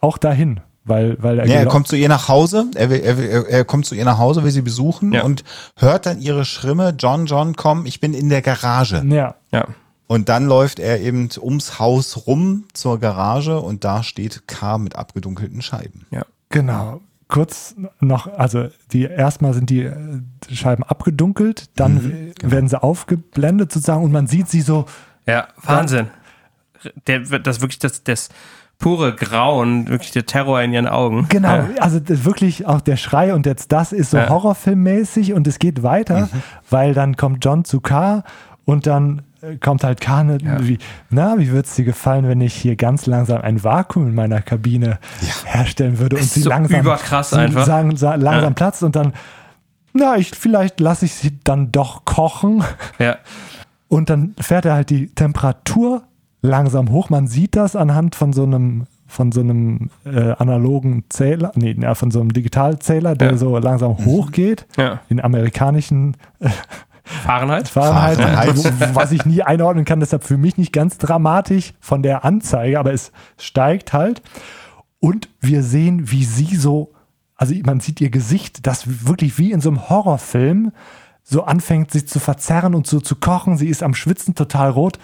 auch 0.00 0.18
dahin. 0.18 0.60
Weil, 0.84 1.16
weil 1.22 1.38
er, 1.38 1.46
ja, 1.46 1.54
er 1.56 1.66
kommt 1.66 1.86
zu 1.86 1.94
ihr 1.94 2.08
nach 2.08 2.28
Hause, 2.28 2.66
er, 2.74 2.90
will, 2.90 3.00
er, 3.00 3.16
will, 3.16 3.46
er 3.48 3.64
kommt 3.64 3.86
zu 3.86 3.94
ihr 3.94 4.04
nach 4.04 4.18
Hause, 4.18 4.42
will 4.42 4.50
sie 4.50 4.62
besuchen 4.62 5.12
ja. 5.12 5.22
und 5.22 5.44
hört 5.76 6.06
dann 6.06 6.20
ihre 6.20 6.44
Schrimme, 6.44 6.94
John, 6.98 7.26
John, 7.26 7.54
komm, 7.54 7.86
ich 7.86 8.00
bin 8.00 8.14
in 8.14 8.28
der 8.28 8.42
Garage. 8.42 9.02
Ja. 9.06 9.36
ja. 9.52 9.68
Und 10.08 10.28
dann 10.28 10.46
läuft 10.46 10.80
er 10.80 11.00
eben 11.00 11.28
ums 11.40 11.78
Haus 11.78 12.26
rum 12.26 12.64
zur 12.72 12.98
Garage 12.98 13.60
und 13.60 13.84
da 13.84 14.02
steht 14.02 14.48
K 14.48 14.78
mit 14.78 14.96
abgedunkelten 14.96 15.62
Scheiben. 15.62 16.06
Ja. 16.10 16.26
Genau. 16.50 17.00
Kurz 17.28 17.76
noch, 18.00 18.26
also 18.26 18.68
die 18.92 19.04
erstmal 19.04 19.54
sind 19.54 19.70
die 19.70 19.84
äh, 19.84 20.20
Scheiben 20.50 20.82
abgedunkelt, 20.82 21.70
dann 21.76 21.94
mhm, 21.94 22.32
genau. 22.38 22.52
werden 22.52 22.68
sie 22.68 22.82
aufgeblendet 22.82 23.72
sozusagen 23.72 24.04
und 24.04 24.12
man 24.12 24.26
sieht 24.26 24.48
sie 24.48 24.60
so. 24.60 24.84
Ja, 25.26 25.48
Wahnsinn. 25.62 26.08
Der, 27.06 27.20
das 27.20 27.60
wirklich 27.62 27.78
das, 27.78 28.02
das 28.02 28.28
pure 28.82 29.14
Grauen, 29.14 29.88
wirklich 29.88 30.10
der 30.10 30.26
Terror 30.26 30.60
in 30.60 30.72
ihren 30.72 30.88
Augen. 30.88 31.26
Genau, 31.28 31.48
ja. 31.48 31.68
also 31.78 32.00
wirklich 32.06 32.66
auch 32.66 32.80
der 32.80 32.96
Schrei 32.96 33.32
und 33.32 33.46
jetzt 33.46 33.72
das 33.72 33.92
ist 33.92 34.10
so 34.10 34.18
ja. 34.18 34.28
horrorfilmmäßig 34.28 35.32
und 35.32 35.46
es 35.46 35.58
geht 35.58 35.82
weiter, 35.82 36.22
mhm. 36.22 36.42
weil 36.68 36.92
dann 36.92 37.16
kommt 37.16 37.44
John 37.44 37.64
zu 37.64 37.80
K 37.80 38.24
und 38.64 38.86
dann 38.86 39.22
äh, 39.40 39.56
kommt 39.56 39.84
halt 39.84 40.00
K, 40.00 40.24
ne, 40.24 40.38
ja. 40.42 40.66
wie, 40.66 40.78
na, 41.10 41.38
wie 41.38 41.48
würde 41.48 41.66
es 41.66 41.76
dir 41.76 41.84
gefallen, 41.84 42.28
wenn 42.28 42.40
ich 42.40 42.54
hier 42.54 42.74
ganz 42.74 43.06
langsam 43.06 43.40
ein 43.40 43.62
Vakuum 43.62 44.08
in 44.08 44.14
meiner 44.14 44.42
Kabine 44.42 44.98
herstellen 45.44 46.00
würde 46.00 46.16
und 46.16 46.24
sie 46.24 46.40
so 46.40 46.50
langsam, 46.50 46.80
überkrass 46.80 47.32
einfach. 47.32 47.64
Sagen, 47.64 47.96
langsam 47.96 48.54
platzt 48.54 48.82
und 48.82 48.96
dann 48.96 49.12
na, 49.94 50.16
ich, 50.16 50.30
vielleicht 50.30 50.80
lasse 50.80 51.04
ich 51.04 51.14
sie 51.14 51.38
dann 51.44 51.70
doch 51.70 52.04
kochen. 52.04 52.64
Ja. 52.98 53.18
Und 53.88 54.08
dann 54.08 54.34
fährt 54.40 54.64
er 54.64 54.72
halt 54.74 54.88
die 54.88 55.08
Temperatur 55.08 56.02
langsam 56.42 56.90
hoch. 56.90 57.08
Man 57.08 57.26
sieht 57.26 57.56
das 57.56 57.76
anhand 57.76 58.14
von 58.14 58.32
so 58.32 58.42
einem 58.42 58.86
von 59.06 59.30
so 59.30 59.40
einem 59.40 59.90
äh, 60.06 60.32
analogen 60.38 61.04
Zähler, 61.10 61.52
nee, 61.54 61.76
ja, 61.78 61.94
von 61.94 62.10
so 62.10 62.20
einem 62.20 62.32
Digitalzähler, 62.32 63.14
der 63.14 63.32
Ja. 63.32 63.36
so 63.36 63.58
langsam 63.58 64.06
hochgeht. 64.06 64.66
Ja. 64.78 65.00
In 65.10 65.20
amerikanischen 65.20 66.16
äh, 66.40 66.48
Fahrenheit? 67.04 67.68
Fahrenheit, 67.68 68.16
Fahrenheit. 68.16 68.94
was 68.94 69.12
ich 69.12 69.26
nie 69.26 69.42
einordnen 69.42 69.84
kann, 69.84 70.00
deshalb 70.00 70.24
für 70.24 70.38
mich 70.38 70.56
nicht 70.56 70.72
ganz 70.72 70.96
dramatisch 70.96 71.74
von 71.78 72.02
der 72.02 72.24
Anzeige, 72.24 72.78
aber 72.78 72.94
es 72.94 73.12
steigt 73.38 73.92
halt. 73.92 74.22
Und 74.98 75.28
wir 75.40 75.62
sehen, 75.62 76.10
wie 76.10 76.24
sie 76.24 76.56
so, 76.56 76.92
also 77.36 77.54
man 77.66 77.80
sieht 77.80 78.00
ihr 78.00 78.08
Gesicht, 78.10 78.66
das 78.66 79.06
wirklich 79.06 79.36
wie 79.36 79.52
in 79.52 79.60
so 79.60 79.68
einem 79.68 79.90
Horrorfilm 79.90 80.72
so 81.22 81.44
anfängt, 81.44 81.90
sich 81.90 82.08
zu 82.08 82.18
verzerren 82.18 82.74
und 82.74 82.86
so 82.86 82.98
zu 82.98 83.16
kochen. 83.16 83.56
Sie 83.58 83.68
ist 83.68 83.82
am 83.82 83.94
Schwitzen 83.94 84.34
total 84.34 84.70
rot. 84.70 84.98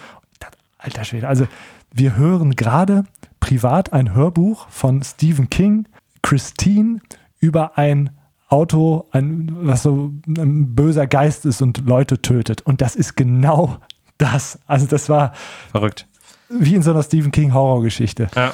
Alter 0.79 1.05
Schwede, 1.05 1.29
also 1.29 1.47
wir 1.93 2.17
hören 2.17 2.57
gerade 2.57 3.05
privat 3.41 3.93
ein 3.93 4.15
Hörbuch 4.15 4.69
von 4.69 5.03
Stephen 5.03 5.51
King, 5.51 5.87
Christine, 6.23 7.01
über 7.41 7.79
ein 7.79 8.11
Auto, 8.49 9.07
ein, 9.13 9.51
was 9.61 9.83
so 9.83 10.13
ein 10.27 10.75
böser 10.75 11.07
Geist 11.07 11.45
ist 11.45 11.61
und 11.61 11.87
Leute 11.87 12.23
tötet. 12.23 12.63
Und 12.63 12.81
das 12.81 12.97
ist 12.97 13.17
genau 13.17 13.77
das. 14.17 14.59
Also 14.67 14.87
das 14.87 15.09
war 15.09 15.33
Verrückt. 15.71 16.07
wie 16.49 16.75
in 16.75 16.83
so 16.83 16.91
einer 16.93 17.03
Stephen 17.03 17.31
King 17.31 17.53
Horrorgeschichte. 17.53 18.29
Ja. 18.35 18.53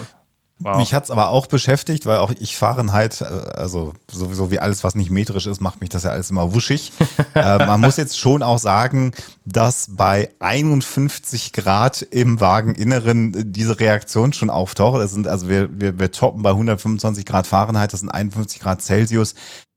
Wow. 0.60 0.76
Mich 0.78 0.94
hat's 0.94 1.10
aber 1.10 1.31
auch 1.31 1.48
beschäftigt, 1.48 2.06
weil 2.06 2.18
auch 2.18 2.31
ich 2.39 2.56
Fahrenheit, 2.56 3.20
äh, 3.20 3.24
also 3.24 3.93
sowieso 4.10 4.51
wie 4.52 4.60
alles, 4.60 4.85
was 4.85 4.94
nicht 4.94 5.10
metrisch 5.10 5.47
ist, 5.47 5.60
macht 5.60 5.81
mich 5.81 5.90
das 5.90 6.05
ja 6.05 6.10
alles 6.10 6.31
immer 6.31 6.55
wuschig. 6.55 6.93
äh, 7.35 7.66
man 7.66 7.81
muss 7.81 7.97
jetzt 7.97 8.18
schon 8.18 8.43
auch 8.43 8.59
sagen, 8.59 9.12
dass 9.44 9.89
bei 9.90 10.31
51 10.39 11.52
Grad 11.52 12.02
im 12.02 12.40
Wageninneren 12.40 13.35
äh, 13.35 13.44
diese 13.44 13.81
Reaktion 13.81 14.32
schon 14.32 14.48
auftaucht. 14.48 15.01
Das 15.01 15.10
sind, 15.10 15.26
also 15.26 15.48
wir, 15.48 15.68
wir, 15.72 15.98
wir 15.98 16.12
toppen 16.12 16.43
bei 16.43 16.51
125 16.51 17.26
Grad 17.26 17.48
Fahrenheit, 17.48 17.93
das 17.93 18.01
sind 18.01 18.10
51 18.10 18.60
Grad 18.60 18.81
Celsius. 18.81 19.35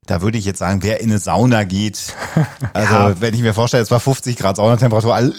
Da 0.08 0.22
würde 0.22 0.38
ich 0.38 0.44
jetzt 0.46 0.58
sagen, 0.58 0.82
wer 0.82 1.00
in 1.00 1.10
eine 1.10 1.18
Sauna 1.18 1.64
geht, 1.64 2.14
also 2.72 3.20
wenn 3.20 3.34
ich 3.34 3.42
mir 3.42 3.52
vorstelle, 3.54 3.82
es 3.82 3.90
war 3.90 4.00
50 4.00 4.36
Grad 4.36 4.56
Saunatemperatur, 4.56 5.14
all- 5.14 5.32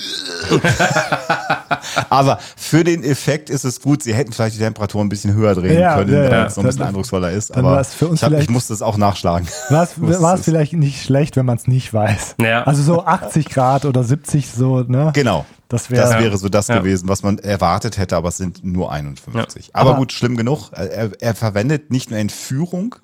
aber 2.10 2.40
für 2.56 2.84
den 2.84 3.04
Effekt 3.04 3.50
ist 3.50 3.64
es 3.66 3.82
gut. 3.82 4.04
Sie 4.04 4.14
hätten 4.14 4.32
vielleicht 4.32 4.56
die 4.56 4.60
Temperatur 4.60 5.02
ein 5.02 5.10
bisschen 5.10 5.34
höher 5.34 5.56
drehen 5.56 5.80
Ja, 5.80 5.96
können, 5.98 6.14
ja, 6.14 6.24
ja. 6.24 6.30
damit 6.30 6.50
es 6.52 6.56
noch 6.58 6.64
ein 6.64 6.68
bisschen 6.68 6.80
Dann- 6.80 6.88
eindrucksvoller 6.90 7.32
ist. 7.32 7.50
dann 7.52 7.60
Aber 7.66 7.72
war 7.76 7.82
es 7.82 7.94
für 7.94 8.08
uns 8.08 8.22
ich, 8.22 8.26
hab, 8.32 8.40
ich 8.40 8.50
musste 8.50 8.74
es 8.74 8.82
auch 8.82 8.98
nachschlagen. 8.98 9.48
War 9.70 9.84
es, 10.36 10.42
vielleicht 10.44 10.74
nicht 10.74 11.04
schlecht, 11.04 11.36
wenn 11.36 11.46
man 11.46 11.58
es 11.58 11.68
nicht 11.68 11.94
weiß. 11.94 12.36
Ja. 12.42 12.64
Also 12.64 12.82
so 12.84 13.06
80 13.06 13.50
Grad 13.50 13.86
oder 13.86 14.04
70 14.04 14.50
so, 14.52 14.82
ne? 14.82 15.12
Genau. 15.14 15.46
Das 15.68 15.90
wäre 15.92 16.02
Das 16.04 16.20
wäre 16.24 16.38
so 16.38 16.50
das 16.50 16.68
Ja. 16.68 16.80
gewesen, 16.80 17.08
was 17.10 17.22
man 17.22 17.38
erwartet 17.38 17.98
hätte, 17.98 18.18
aber 18.18 18.30
es 18.30 18.38
sind 18.38 18.64
nur 18.64 18.92
51. 18.92 19.72
Aber, 19.74 19.92
Aber- 19.92 20.00
gut, 20.00 20.12
schlimm 20.14 20.36
genug. 20.38 20.72
Er, 20.74 21.12
er 21.22 21.36
verwendet 21.36 21.92
nicht 21.92 22.10
nur 22.10 22.20
Entführung, 22.20 22.96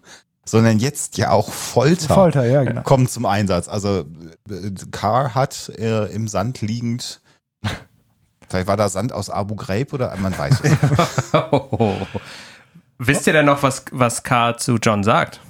sondern 0.47 0.79
jetzt 0.79 1.17
ja 1.17 1.31
auch 1.31 1.51
Folter. 1.51 2.13
Folter, 2.13 2.45
ja, 2.45 2.63
genau. 2.63 2.81
Kommt 2.83 3.09
zum 3.09 3.25
Einsatz. 3.25 3.67
Also 3.67 4.05
äh, 4.49 4.71
Carr 4.91 5.33
hat 5.35 5.69
äh, 5.77 6.05
im 6.13 6.27
Sand 6.27 6.61
liegend, 6.61 7.19
vielleicht 8.47 8.67
war 8.67 8.77
da 8.77 8.87
Sand 8.89 9.11
aus 9.11 9.29
Abu 9.29 9.55
Ghraib 9.55 9.91
oder 9.93 10.15
man 10.17 10.37
weiß 10.37 10.61
es. 10.61 10.71
nicht. 10.71 10.77
Wisst 12.97 13.27
ihr 13.27 13.33
denn 13.33 13.45
noch, 13.45 13.61
was, 13.63 13.85
was 13.91 14.23
K 14.23 14.55
zu 14.57 14.77
John 14.81 15.03
sagt? 15.03 15.41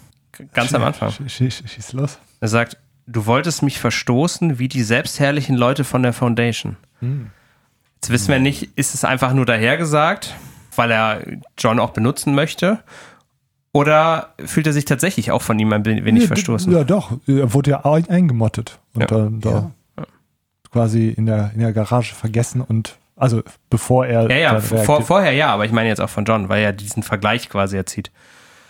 Ganz 0.54 0.74
am 0.74 0.84
Anfang. 0.84 1.10
Sch- 1.10 1.30
Schieß, 1.30 1.64
schieß 1.66 1.94
los. 1.94 2.18
Er 2.40 2.48
sagt, 2.48 2.78
du 3.06 3.26
wolltest 3.26 3.62
mich 3.62 3.80
verstoßen 3.80 4.58
wie 4.60 4.68
die 4.68 4.84
selbstherrlichen 4.84 5.56
Leute 5.56 5.84
von 5.84 6.02
der 6.04 6.14
Foundation. 6.14 6.78
Jetzt 7.02 8.10
wissen 8.10 8.30
wir 8.30 8.40
nicht, 8.40 8.72
ist 8.78 8.96
es 8.96 9.04
einfach 9.06 9.34
nur 9.34 9.46
dahergesagt, 9.46 10.34
weil 10.76 10.92
er 10.92 11.22
John 11.58 11.80
auch 11.80 11.92
benutzen 11.92 12.34
möchte? 12.34 12.84
Oder 13.76 14.30
fühlt 14.46 14.66
er 14.68 14.74
sich 14.74 14.86
tatsächlich 14.86 15.32
auch 15.32 15.42
von 15.42 15.60
ihm 15.60 15.74
ein 15.74 15.84
wenig 15.86 16.06
Nee, 16.06 16.28
verstoßen? 16.28 16.72
Ja, 16.72 16.84
doch. 16.86 17.12
Er 17.28 17.54
wurde 17.54 17.72
ja 17.72 17.86
ein- 17.86 18.10
eingemottet 18.10 18.80
und 18.94 19.02
Ja. 19.02 19.08
dann 19.08 19.42
da 19.42 19.72
quasi 20.72 21.10
in 21.10 21.26
der, 21.26 21.52
in 21.54 21.60
der 21.60 21.74
Garage 21.74 22.16
vergessen 22.16 22.62
und 22.62 22.98
also 23.18 23.44
bevor 23.70 24.06
er. 24.06 24.30
Ja, 24.30 24.38
ja, 24.54 24.60
vor, 24.60 25.02
vorher 25.02 25.32
ja, 25.34 25.48
aber 25.54 25.66
ich 25.66 25.72
meine 25.72 25.88
jetzt 25.90 26.00
auch 26.02 26.10
von 26.10 26.26
John, 26.26 26.50
weil 26.50 26.64
er 26.64 26.74
diesen 26.74 27.02
Vergleich 27.04 27.48
quasi 27.50 27.78
erzieht. 27.78 28.12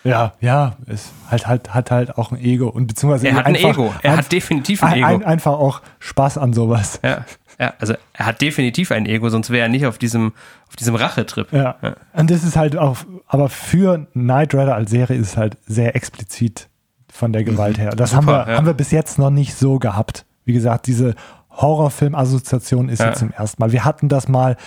Ja, 0.03 0.33
ja, 0.39 0.75
ist 0.85 1.11
halt, 1.31 1.47
halt, 1.47 1.73
hat 1.73 1.89
halt 1.89 2.17
auch 2.17 2.31
ein 2.31 2.39
Ego 2.39 2.67
und 2.69 2.85
beziehungsweise 2.85 3.27
Er 3.27 3.35
hat 3.35 3.45
ein 3.47 3.55
einfach, 3.55 3.69
Ego. 3.71 3.93
Er 4.03 4.11
ein- 4.13 4.17
hat 4.19 4.31
definitiv 4.31 4.83
ein 4.83 4.93
ein, 4.93 4.97
Ego. 4.99 5.07
ein, 5.07 5.23
einfach 5.23 5.53
auch 5.53 5.81
Spaß 5.99 6.37
an 6.37 6.53
sowas. 6.53 6.99
Ja, 7.03 7.25
ja, 7.59 7.73
also 7.79 7.93
er 8.13 8.25
hat 8.25 8.41
definitiv 8.41 8.91
ein 8.91 9.05
Ego, 9.05 9.29
sonst 9.29 9.49
wäre 9.49 9.63
er 9.63 9.69
nicht 9.69 9.85
auf 9.85 9.97
diesem, 9.97 10.33
auf 10.67 10.75
diesem 10.75 10.95
Rachetrip. 10.95 11.51
Ja. 11.53 11.75
Und 12.13 12.29
das 12.31 12.43
ist 12.43 12.55
halt 12.57 12.77
auch, 12.77 12.97
aber 13.27 13.49
für 13.49 14.07
Knight 14.13 14.53
Rider 14.53 14.75
als 14.75 14.89
Serie 14.91 15.17
ist 15.17 15.27
es 15.29 15.37
halt 15.37 15.57
sehr 15.65 15.95
explizit 15.95 16.67
von 17.11 17.31
der 17.31 17.43
Gewalt 17.45 17.77
her. 17.77 17.91
Das 17.91 18.13
haben, 18.13 18.25
Super, 18.25 18.45
wir, 18.45 18.51
ja. 18.51 18.57
haben 18.57 18.65
wir 18.65 18.73
bis 18.73 18.91
jetzt 18.91 19.17
noch 19.19 19.29
nicht 19.29 19.55
so 19.55 19.79
gehabt. 19.79 20.25
Wie 20.43 20.53
gesagt, 20.53 20.87
diese 20.87 21.15
Horrorfilm-Assoziation 21.51 22.89
ist 22.89 22.99
Ja. 22.99 23.07
jetzt 23.07 23.19
zum 23.19 23.31
ersten 23.31 23.61
Mal. 23.61 23.71
Wir 23.71 23.85
hatten 23.85 24.09
das 24.09 24.27
mal, 24.27 24.57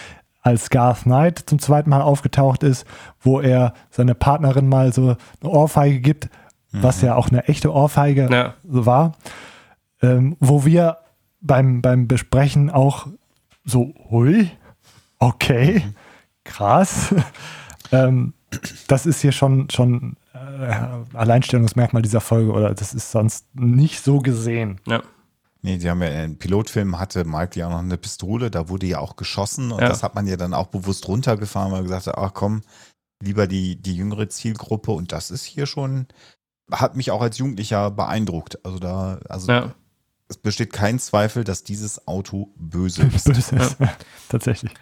als 0.40 0.70
Garth 0.70 1.02
Knight 1.02 1.40
zum 1.46 1.58
zweiten 1.58 1.90
Mal 1.90 2.00
aufgetaucht 2.00 2.62
ist, 2.62 2.86
wo 3.20 3.40
er 3.40 3.74
seine 3.90 4.14
Partnerin 4.14 4.68
mal 4.68 4.92
so 4.92 5.16
eine 5.42 5.50
Ohrfeige 5.50 6.00
gibt, 6.00 6.30
was 6.72 7.02
ja 7.02 7.16
auch 7.16 7.28
eine 7.28 7.48
echte 7.48 7.72
Ohrfeige 7.72 8.28
Ja. 8.30 8.54
so 8.66 8.86
war, 8.86 9.12
ähm, 10.00 10.36
wo 10.40 10.64
wir 10.64 10.98
beim, 11.40 11.82
beim 11.82 12.08
Besprechen 12.08 12.70
auch 12.70 13.06
so, 13.64 13.94
hui, 14.10 14.50
okay, 15.18 15.82
krass. 16.44 17.14
ähm, 17.92 18.34
das 18.86 19.06
ist 19.06 19.20
hier 19.20 19.32
schon, 19.32 19.68
schon 19.70 20.16
äh, 20.32 20.74
Alleinstellungsmerkmal 21.14 22.02
dieser 22.02 22.20
Folge 22.20 22.52
oder 22.52 22.74
das 22.74 22.94
ist 22.94 23.10
sonst 23.10 23.46
nicht 23.54 24.02
so 24.02 24.18
gesehen. 24.20 24.80
Ja. 24.86 25.02
Nee, 25.60 25.76
die 25.78 25.90
haben 25.90 26.00
ja 26.02 26.24
in 26.24 26.38
Pilotfilm 26.38 26.98
hatte 26.98 27.24
Mike 27.24 27.58
ja 27.58 27.66
auch 27.66 27.72
noch 27.72 27.78
eine 27.80 27.98
Pistole, 27.98 28.50
da 28.50 28.68
wurde 28.68 28.86
ja 28.86 29.00
auch 29.00 29.16
geschossen 29.16 29.72
und 29.72 29.80
Ja. 29.82 29.88
das 29.88 30.02
hat 30.02 30.14
man 30.14 30.26
ja 30.26 30.36
dann 30.36 30.54
auch 30.54 30.68
bewusst 30.68 31.08
runtergefahren, 31.08 31.72
weil 31.72 31.80
man 31.80 31.86
gesagt 31.88 32.06
hat, 32.06 32.16
ach 32.16 32.32
komm, 32.32 32.62
lieber 33.22 33.46
die, 33.48 33.74
die 33.76 33.96
jüngere 33.96 34.28
Zielgruppe 34.28 34.92
und 34.92 35.10
das 35.12 35.30
ist 35.32 35.44
hier 35.44 35.66
schon, 35.66 36.06
hat 36.70 36.96
mich 36.96 37.10
auch 37.10 37.20
als 37.20 37.38
Jugendlicher 37.38 37.90
beeindruckt. 37.90 38.64
Also 38.64 38.78
da, 38.78 39.18
also 39.28 39.50
Ja. 39.52 39.74
Es 40.28 40.36
besteht 40.36 40.72
kein 40.72 40.98
Zweifel, 40.98 41.44
dass 41.44 41.64
dieses 41.64 42.06
Auto 42.06 42.52
böse 42.56 43.02
ist. 43.14 43.24
Böse 43.24 43.56
ist. 43.56 43.76
Tatsächlich. 44.28 44.72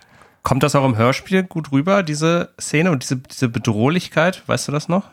Kommt 0.43 0.63
das 0.63 0.75
auch 0.75 0.85
im 0.85 0.97
Hörspiel 0.97 1.43
gut 1.43 1.73
rüber, 1.73 2.03
diese 2.03 2.55
Szene 2.61 2.93
und 2.93 3.03
diese, 3.03 3.17
diese 3.17 3.49
Bedrohlichkeit? 3.49 4.47
Weißt 4.47 4.69
du 4.69 4.73
das 4.73 4.89
noch? 4.89 5.11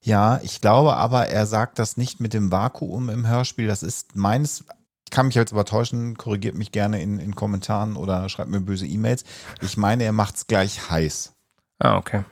Ja, 0.00 0.40
ich 0.42 0.62
glaube 0.62 0.96
aber, 0.96 1.26
er 1.28 1.46
sagt 1.46 1.78
das 1.78 1.98
nicht 1.98 2.20
mit 2.20 2.32
dem 2.32 2.50
Vakuum 2.50 3.10
im 3.10 3.26
Hörspiel. 3.26 3.66
Das 3.66 3.82
ist 3.82 4.16
meines, 4.16 4.64
ich 5.04 5.10
kann 5.10 5.26
mich 5.26 5.34
jetzt 5.34 5.52
aber 5.52 5.66
täuschen, 5.66 6.16
korrigiert 6.16 6.54
mich 6.54 6.72
gerne 6.72 7.02
in, 7.02 7.18
in 7.18 7.34
Kommentaren 7.34 7.96
oder 7.96 8.28
schreibt 8.30 8.50
mir 8.50 8.60
böse 8.60 8.86
E-Mails. 8.86 9.24
Ich 9.60 9.76
meine, 9.76 10.04
er 10.04 10.12
macht 10.12 10.36
es 10.36 10.46
gleich 10.46 10.90
heiß. 10.90 11.34
Ah, 11.78 11.98
okay. 11.98 12.24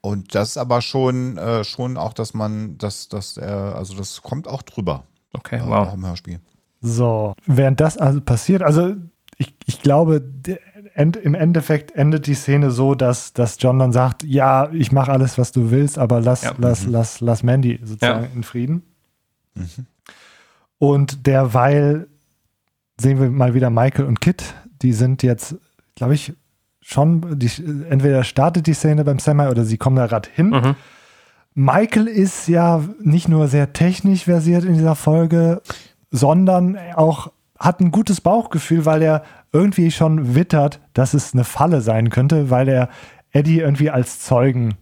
Und 0.00 0.34
das 0.34 0.50
ist 0.50 0.56
aber 0.56 0.82
schon, 0.82 1.38
äh, 1.38 1.62
schon 1.62 1.96
auch, 1.96 2.14
dass 2.14 2.34
man, 2.34 2.76
dass, 2.78 3.08
dass 3.08 3.36
er, 3.36 3.76
also 3.76 3.94
das 3.94 4.22
kommt 4.22 4.48
auch 4.48 4.62
drüber. 4.62 5.04
Okay, 5.34 5.56
äh, 5.56 5.66
wow. 5.66 5.88
Auch 5.88 5.94
im 5.94 6.06
Hörspiel. 6.06 6.40
So, 6.80 7.34
während 7.46 7.80
das 7.80 7.96
also 7.98 8.20
passiert, 8.20 8.62
also 8.62 8.94
ich, 9.36 9.54
ich 9.66 9.82
glaube, 9.82 10.22
End, 10.94 11.16
im 11.16 11.34
Endeffekt 11.34 11.90
endet 11.96 12.26
die 12.28 12.34
Szene 12.34 12.70
so, 12.70 12.94
dass, 12.94 13.32
dass 13.32 13.56
John 13.58 13.78
dann 13.80 13.92
sagt, 13.92 14.22
ja, 14.22 14.70
ich 14.70 14.92
mache 14.92 15.10
alles, 15.10 15.38
was 15.38 15.50
du 15.50 15.70
willst, 15.72 15.98
aber 15.98 16.20
lass, 16.20 16.42
Ja. 16.44 16.54
lass, 16.58 16.86
lass, 16.86 17.20
lass 17.20 17.42
Mandy 17.42 17.80
sozusagen 17.82 18.24
Ja. 18.24 18.30
in 18.34 18.42
Frieden. 18.44 18.82
Und 20.78 21.26
derweil 21.26 22.08
sehen 23.00 23.20
wir 23.20 23.30
mal 23.30 23.54
wieder 23.54 23.70
Michael 23.70 24.04
und 24.06 24.20
Kit, 24.20 24.54
die 24.82 24.92
sind 24.92 25.22
jetzt, 25.22 25.56
glaube 25.96 26.14
ich, 26.14 26.34
schon, 26.80 27.38
die, 27.38 27.50
entweder 27.88 28.22
startet 28.24 28.66
die 28.66 28.74
Szene 28.74 29.04
beim 29.04 29.18
Semi 29.18 29.46
oder 29.46 29.64
sie 29.64 29.78
kommen 29.78 29.96
da 29.96 30.06
gerade 30.06 30.28
hin. 30.32 30.50
Mhm. 30.50 30.74
Michael 31.54 32.08
ist 32.08 32.48
ja 32.48 32.82
nicht 33.00 33.28
nur 33.28 33.48
sehr 33.48 33.72
technisch 33.72 34.24
versiert 34.24 34.64
in 34.64 34.74
dieser 34.74 34.96
Folge, 34.96 35.62
sondern 36.10 36.76
auch 36.94 37.30
hat 37.58 37.80
ein 37.80 37.92
gutes 37.92 38.20
Bauchgefühl, 38.20 38.84
weil 38.84 39.02
er 39.02 39.22
irgendwie 39.52 39.92
schon 39.92 40.34
wittert, 40.34 40.80
dass 40.92 41.14
es 41.14 41.32
eine 41.32 41.44
Falle 41.44 41.80
sein 41.80 42.10
könnte, 42.10 42.50
weil 42.50 42.68
er 42.68 42.88
Eddie 43.30 43.60
irgendwie 43.60 43.90
als 43.90 44.20
Zeugen 44.20 44.74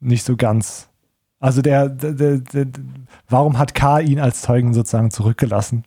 nicht 0.00 0.24
so 0.24 0.36
ganz. 0.36 0.88
Also 1.40 1.62
der, 1.62 1.88
der, 1.88 2.38
der, 2.38 2.66
warum 3.28 3.58
hat 3.58 3.74
K 3.74 4.00
ihn 4.00 4.20
als 4.20 4.42
Zeugen 4.42 4.74
sozusagen 4.74 5.10
zurückgelassen? 5.10 5.84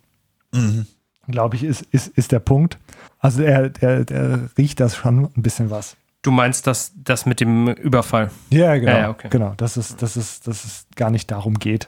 Glaube 1.28 1.56
ich, 1.56 1.64
ist, 1.64 1.84
ist, 1.92 2.08
ist 2.10 2.32
der 2.32 2.40
Punkt. 2.40 2.78
Also 3.20 3.42
er, 3.44 3.70
der, 3.70 4.06
der 4.06 4.50
riecht 4.58 4.80
das 4.80 4.96
schon 4.96 5.30
ein 5.36 5.42
bisschen 5.42 5.70
was. 5.70 5.96
Du 6.26 6.32
meinst 6.32 6.66
das, 6.66 6.92
das 6.96 7.28
mit 7.28 7.40
dem 7.40 7.68
Überfall? 7.68 8.32
Ja, 8.50 8.76
genau. 8.78 8.92
Ja, 8.92 8.98
ja, 8.98 9.10
okay. 9.12 9.28
Genau, 9.30 9.54
dass 9.58 9.78
es, 9.78 9.96
dass, 9.96 10.16
es, 10.16 10.42
dass 10.42 10.66
es 10.66 10.88
gar 10.96 11.12
nicht 11.12 11.30
darum 11.30 11.60
geht. 11.60 11.88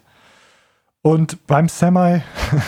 Und 1.01 1.47
beim 1.47 1.67
Semi 1.67 2.21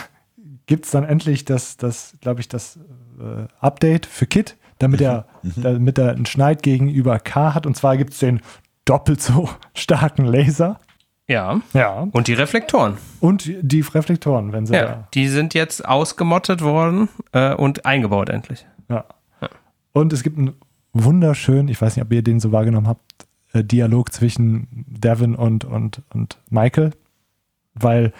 gibt 0.65 0.85
es 0.85 0.91
dann 0.91 1.03
endlich 1.03 1.45
das, 1.45 1.77
das 1.77 2.17
glaube 2.21 2.39
ich, 2.39 2.47
das 2.47 2.77
äh, 3.19 3.45
Update 3.59 4.07
für 4.07 4.25
Kit, 4.25 4.57
damit 4.79 4.99
er, 4.99 5.27
damit 5.43 5.99
er 5.99 6.09
einen 6.13 6.25
Schneid 6.25 6.63
gegenüber 6.63 7.19
K 7.19 7.53
hat. 7.53 7.67
Und 7.67 7.77
zwar 7.77 7.97
gibt 7.97 8.13
es 8.13 8.19
den 8.19 8.41
doppelt 8.85 9.21
so 9.21 9.47
starken 9.75 10.25
Laser. 10.25 10.79
Ja. 11.27 11.61
Ja. 11.73 12.07
Und 12.11 12.27
die 12.27 12.33
Reflektoren. 12.33 12.97
Und 13.19 13.47
die 13.61 13.81
Reflektoren, 13.81 14.53
wenn 14.53 14.65
sie 14.65 14.73
Ja. 14.73 15.07
Die 15.13 15.27
sind 15.27 15.53
jetzt 15.53 15.87
ausgemottet 15.87 16.63
worden 16.63 17.09
äh, 17.31 17.53
und 17.53 17.85
eingebaut 17.85 18.29
endlich. 18.29 18.65
da. 18.87 19.05
Ja. 19.39 19.49
Und 19.93 20.13
es 20.13 20.23
gibt 20.23 20.39
einen 20.39 20.55
wunderschönen, 20.93 21.67
ich 21.67 21.81
weiß 21.81 21.95
nicht, 21.95 22.05
ob 22.05 22.11
ihr 22.11 22.23
den 22.23 22.39
so 22.39 22.51
wahrgenommen 22.51 22.87
habt, 22.87 23.27
äh, 23.53 23.63
Dialog 23.63 24.11
zwischen 24.11 24.67
Devin 24.87 25.35
und, 25.35 25.65
und, 25.65 26.01
und 26.13 26.39
Michael, 26.49 26.91
weil 27.73 28.13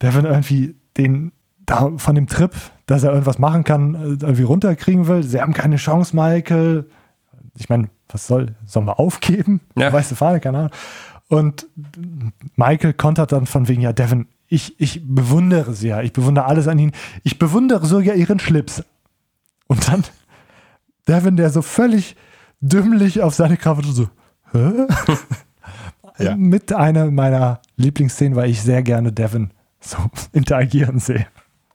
Devin 0.00 0.24
irgendwie 0.24 0.74
den 0.96 1.32
da 1.66 1.90
von 1.96 2.14
dem 2.14 2.26
Trip, 2.26 2.52
dass 2.86 3.02
er 3.02 3.10
irgendwas 3.10 3.38
machen 3.38 3.64
kann, 3.64 3.94
äh, 3.94 3.98
irgendwie 3.98 4.42
runterkriegen 4.42 5.06
will. 5.06 5.22
Sie 5.22 5.40
haben 5.40 5.52
keine 5.52 5.76
Chance, 5.76 6.16
Michael. 6.16 6.86
Ich 7.56 7.68
meine, 7.68 7.88
was 8.08 8.26
soll, 8.26 8.54
sollen 8.64 8.86
wir 8.86 8.98
aufgeben? 8.98 9.60
Ja. 9.76 9.92
Weißt 9.92 10.10
du, 10.10 10.14
Fahne, 10.14 10.40
keine 10.40 10.58
Ahnung. 10.58 10.70
Und 11.28 11.66
Michael 12.56 12.94
kontert 12.94 13.32
dann 13.32 13.46
von 13.46 13.68
wegen, 13.68 13.82
ja, 13.82 13.92
Devin, 13.92 14.28
ich, 14.48 14.80
ich 14.80 15.02
bewundere 15.06 15.74
sie 15.74 15.88
ja, 15.88 16.00
ich 16.00 16.14
bewundere 16.14 16.46
alles 16.46 16.68
an 16.68 16.78
ihnen. 16.78 16.92
Ich 17.22 17.38
bewundere 17.38 17.84
sogar 17.84 18.14
ihren 18.14 18.38
Schlips. 18.38 18.82
Und 19.66 19.88
dann 19.88 20.04
Devin, 21.08 21.36
der 21.36 21.50
so 21.50 21.62
völlig 21.62 22.16
dümmlich 22.60 23.22
auf 23.22 23.34
seine 23.34 23.56
Krawatte 23.56 23.92
so, 23.92 24.08
hä? 24.52 24.86
Ja. 26.18 26.36
Mit 26.36 26.72
einer 26.72 27.12
meiner 27.12 27.60
Lieblingsszenen, 27.76 28.34
weil 28.34 28.50
ich 28.50 28.60
sehr 28.60 28.82
gerne 28.82 29.12
Devin 29.12 29.52
so 29.80 29.98
interagieren 30.32 30.98
sehe. 30.98 31.28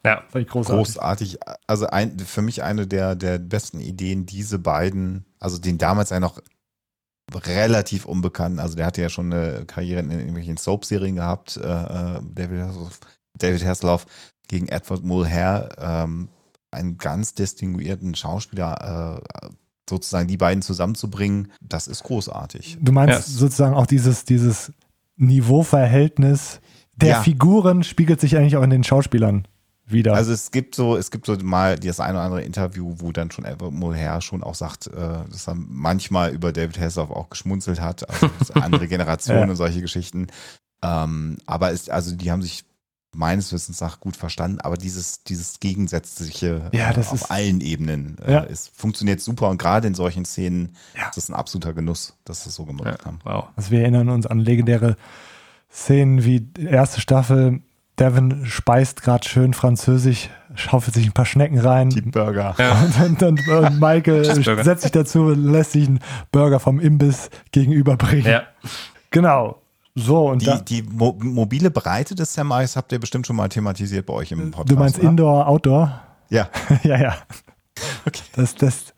Ja. 0.05 0.22
Großartig. 0.34 0.65
Großartig. 0.68 1.39
Also 1.65 1.88
ein, 1.88 2.19
für 2.19 2.41
mich 2.41 2.61
eine 2.61 2.85
der, 2.85 3.15
der 3.15 3.39
besten 3.39 3.80
Ideen, 3.80 4.26
diese 4.26 4.60
beiden, 4.60 5.26
also 5.39 5.57
den 5.60 5.77
damals 5.77 6.10
ja 6.10 6.19
noch 6.19 6.41
relativ 7.34 8.05
unbekannten, 8.05 8.60
also 8.60 8.76
der 8.76 8.85
hatte 8.85 9.01
ja 9.01 9.07
schon 9.07 9.31
eine 9.31 9.65
Karriere 9.65 10.01
in 10.01 10.11
irgendwelchen 10.11 10.57
Soap-Serien 10.57 11.15
gehabt, 11.15 11.55
äh, 11.55 11.61
äh, 11.61 12.19
David, 12.22 12.64
Hasselhoff, 12.64 12.99
David 13.38 13.65
Hasselhoff 13.65 14.05
gegen 14.49 14.68
Edward 14.68 15.03
Mulhare, 15.03 15.69
ähm, 15.80 16.27
einen 16.73 16.97
ganz 16.97 17.33
distinguierten 17.33 18.15
Schauspieler, 18.15 19.21
äh, 19.43 19.47
sozusagen 19.89 20.27
die 20.27 20.37
beiden 20.37 20.61
zusammenzubringen, 20.61 21.51
das 21.61 21.87
ist 21.87 22.03
großartig. 22.03 22.77
Du 22.81 22.91
meinst 22.91 23.13
Ja. 23.13 23.21
sozusagen 23.21 23.73
auch 23.75 23.85
dieses, 23.85 24.25
dieses 24.25 24.71
Niveauverhältnis 25.17 26.59
der 26.95 27.09
Ja. 27.09 27.21
Figuren 27.21 27.83
spiegelt 27.83 28.21
sich 28.21 28.37
eigentlich 28.37 28.55
auch 28.55 28.63
in 28.63 28.69
den 28.69 28.83
Schauspielern 28.83 29.47
wieder. 29.85 30.13
Also 30.13 30.31
es 30.31 30.51
gibt 30.51 30.75
so, 30.75 30.95
es 30.95 31.11
gibt 31.11 31.25
so 31.25 31.35
mal 31.43 31.77
das 31.77 31.99
ein 31.99 32.11
oder 32.15 32.21
andere 32.23 32.43
Interview, 32.43 32.95
wo 32.99 33.11
dann 33.11 33.31
schon 33.31 33.45
Edward 33.45 33.73
Mulhare 33.73 34.21
schon 34.21 34.43
auch 34.43 34.55
sagt, 34.55 34.87
äh, 34.87 34.91
dass 35.29 35.47
er 35.47 35.55
manchmal 35.55 36.31
über 36.33 36.53
David 36.53 36.79
Hasselhoff 36.79 37.11
auch 37.11 37.29
geschmunzelt 37.29 37.81
hat, 37.81 38.07
also 38.09 38.29
eine 38.53 38.63
andere 38.65 38.87
Generation 38.87 39.37
Ja. 39.37 39.43
und 39.45 39.55
solche 39.55 39.81
Geschichten. 39.81 40.27
Ähm, 40.83 41.37
aber 41.45 41.71
ist, 41.71 41.89
also 41.89 42.15
die 42.15 42.31
haben 42.31 42.41
sich 42.41 42.63
meines 43.15 43.52
Wissens 43.53 43.80
nach 43.81 43.99
gut 43.99 44.15
verstanden, 44.18 44.60
aber 44.61 44.76
dieses, 44.77 45.23
dieses 45.23 45.60
Gegensätzliche 45.60 46.69
Ja, 46.72 46.90
äh, 46.90 46.94
das 46.94 47.10
auf 47.10 47.22
ist- 47.22 47.31
allen 47.31 47.61
Ebenen 47.61 48.18
äh, 48.26 48.31
Ja. 48.34 48.40
ist, 48.41 48.72
funktioniert 48.76 49.22
super 49.22 49.49
und 49.49 49.57
gerade 49.57 49.88
in 49.88 49.94
solchen 49.95 50.26
Szenen 50.26 50.76
Ja. 50.98 51.10
ist 51.10 51.18
es 51.18 51.30
ein 51.30 51.35
absoluter 51.35 51.73
Genuss, 51.73 52.15
dass 52.26 52.44
sie 52.44 52.49
es 52.49 52.56
so 52.56 52.65
gemacht 52.65 52.99
ja. 52.99 53.06
haben. 53.06 53.19
Wow. 53.23 53.45
Also 53.56 53.72
wir 53.72 53.81
erinnern 53.81 54.10
uns 54.10 54.26
an 54.26 54.40
legendäre 54.40 54.95
Szenen 55.72 56.23
wie 56.23 56.41
die 56.41 56.65
erste 56.65 57.02
Staffel. 57.02 57.61
Devin 57.99 58.45
speist 58.48 59.03
gerade 59.03 59.27
schön 59.27 59.53
französisch, 59.53 60.30
schaufelt 60.56 60.95
sich 60.95 61.06
ein 61.06 61.11
paar 61.14 61.26
Schnecken 61.27 61.60
rein. 61.60 61.90
Die 61.91 62.02
Burger. 62.02 62.56
Und 62.84 63.19
dann, 63.19 63.38
dann 63.38 63.38
äh, 63.38 63.69
Michael 63.69 64.26
setzt 64.64 64.81
sich 64.81 64.91
dazu, 64.91 65.30
lässt 65.30 65.73
sich 65.73 65.88
einen 65.88 65.99
Burger 66.31 66.60
vom 66.60 66.80
Imbiss 66.80 67.30
gegenüberbringen. 67.52 68.26
Ja. 68.26 68.44
Genau. 69.11 69.60
So, 69.95 70.29
und 70.29 70.41
Die, 70.41 70.45
da, 70.45 70.57
die 70.57 70.81
mo 70.81 71.15
mobile 71.21 71.69
Breite 71.69 72.15
des 72.15 72.33
Semis 72.33 72.75
habt 72.75 72.91
ihr 72.91 72.99
bestimmt 72.99 73.27
schon 73.27 73.35
mal 73.35 73.47
thematisiert 73.49 74.05
bei 74.07 74.13
euch 74.13 74.31
im 74.31 74.49
Podcast. 74.51 74.71
du 74.71 74.75
meinst 74.75 74.99
oder? 74.99 75.09
Indoor, 75.09 75.47
Outdoor? 75.47 76.01
Ja. 76.29 76.49
ja, 76.83 76.97
ja. 76.99 77.15
Das, 78.35 78.55
das 78.55 78.93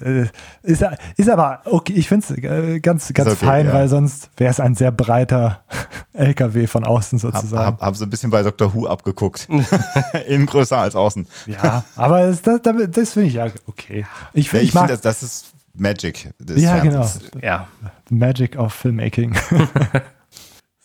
äh, 0.00 0.26
ist, 0.62 0.84
ist 1.16 1.28
aber 1.28 1.60
okay. 1.66 1.92
Ich 1.94 2.08
finde 2.08 2.26
es 2.26 2.38
äh, 2.38 2.80
ganz, 2.80 3.12
ganz 3.12 3.30
okay, 3.30 3.44
fein, 3.46 3.66
ja. 3.66 3.72
weil 3.74 3.88
sonst 3.88 4.30
wäre 4.38 4.50
es 4.50 4.58
ein 4.58 4.74
sehr 4.74 4.90
breiter 4.90 5.64
LKW 6.14 6.66
von 6.66 6.84
außen 6.84 7.18
sozusagen. 7.18 7.66
hab, 7.66 7.80
hab 7.82 7.96
so 7.96 8.04
ein 8.04 8.10
bisschen 8.10 8.30
bei 8.30 8.42
Dr. 8.42 8.72
Who 8.74 8.86
abgeguckt. 8.86 9.48
Innen 10.28 10.46
größer 10.46 10.78
als 10.78 10.96
außen. 10.96 11.26
Ja, 11.46 11.84
aber 11.94 12.26
das, 12.26 12.40
das, 12.42 12.60
das 12.62 13.12
finde 13.12 13.28
ich 13.28 13.34
ja 13.34 13.48
okay. 13.66 14.06
Ich, 14.32 14.46
Ja, 14.46 14.50
find- 14.52 14.62
ich 14.64 14.72
finde, 14.72 14.88
das, 14.88 15.00
das 15.02 15.22
ist 15.22 15.52
Magic. 15.74 16.30
des 16.38 16.62
Ja, 16.62 16.76
Fernsehens. 16.76 17.20
Ja. 17.42 17.68
Magic 18.08 18.58
of 18.58 18.72
Filmmaking. 18.72 19.36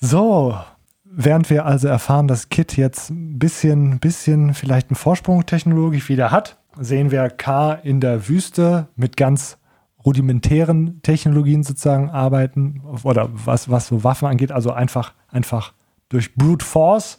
So, 0.04 0.60
während 1.06 1.50
wir 1.50 1.66
also 1.66 1.88
erfahren, 1.88 2.28
dass 2.28 2.50
Kit 2.50 2.76
jetzt 2.76 3.10
ein 3.10 3.40
bisschen, 3.40 4.00
bisschen 4.00 4.54
vielleicht 4.54 4.90
einen 4.90 4.98
Vorsprung 4.98 5.46
technologisch 5.46 6.10
wieder 6.10 6.30
hat, 6.30 6.58
sehen 6.78 7.10
wir 7.10 7.30
K 7.30 7.72
in 7.72 8.02
der 8.02 8.28
Wüste 8.28 8.90
mit 8.98 9.16
ganz 9.16 9.58
rudimentären 10.06 11.02
Technologien 11.04 11.64
sozusagen 11.64 12.10
arbeiten 12.10 12.82
oder 13.04 13.30
was, 13.32 13.70
was 13.70 13.88
so 13.88 14.04
Waffen 14.04 14.28
angeht, 14.28 14.52
also 14.52 14.72
einfach, 14.72 15.14
einfach 15.30 15.72
durch 16.10 16.36
Brute 16.36 16.66
Force. 16.66 17.16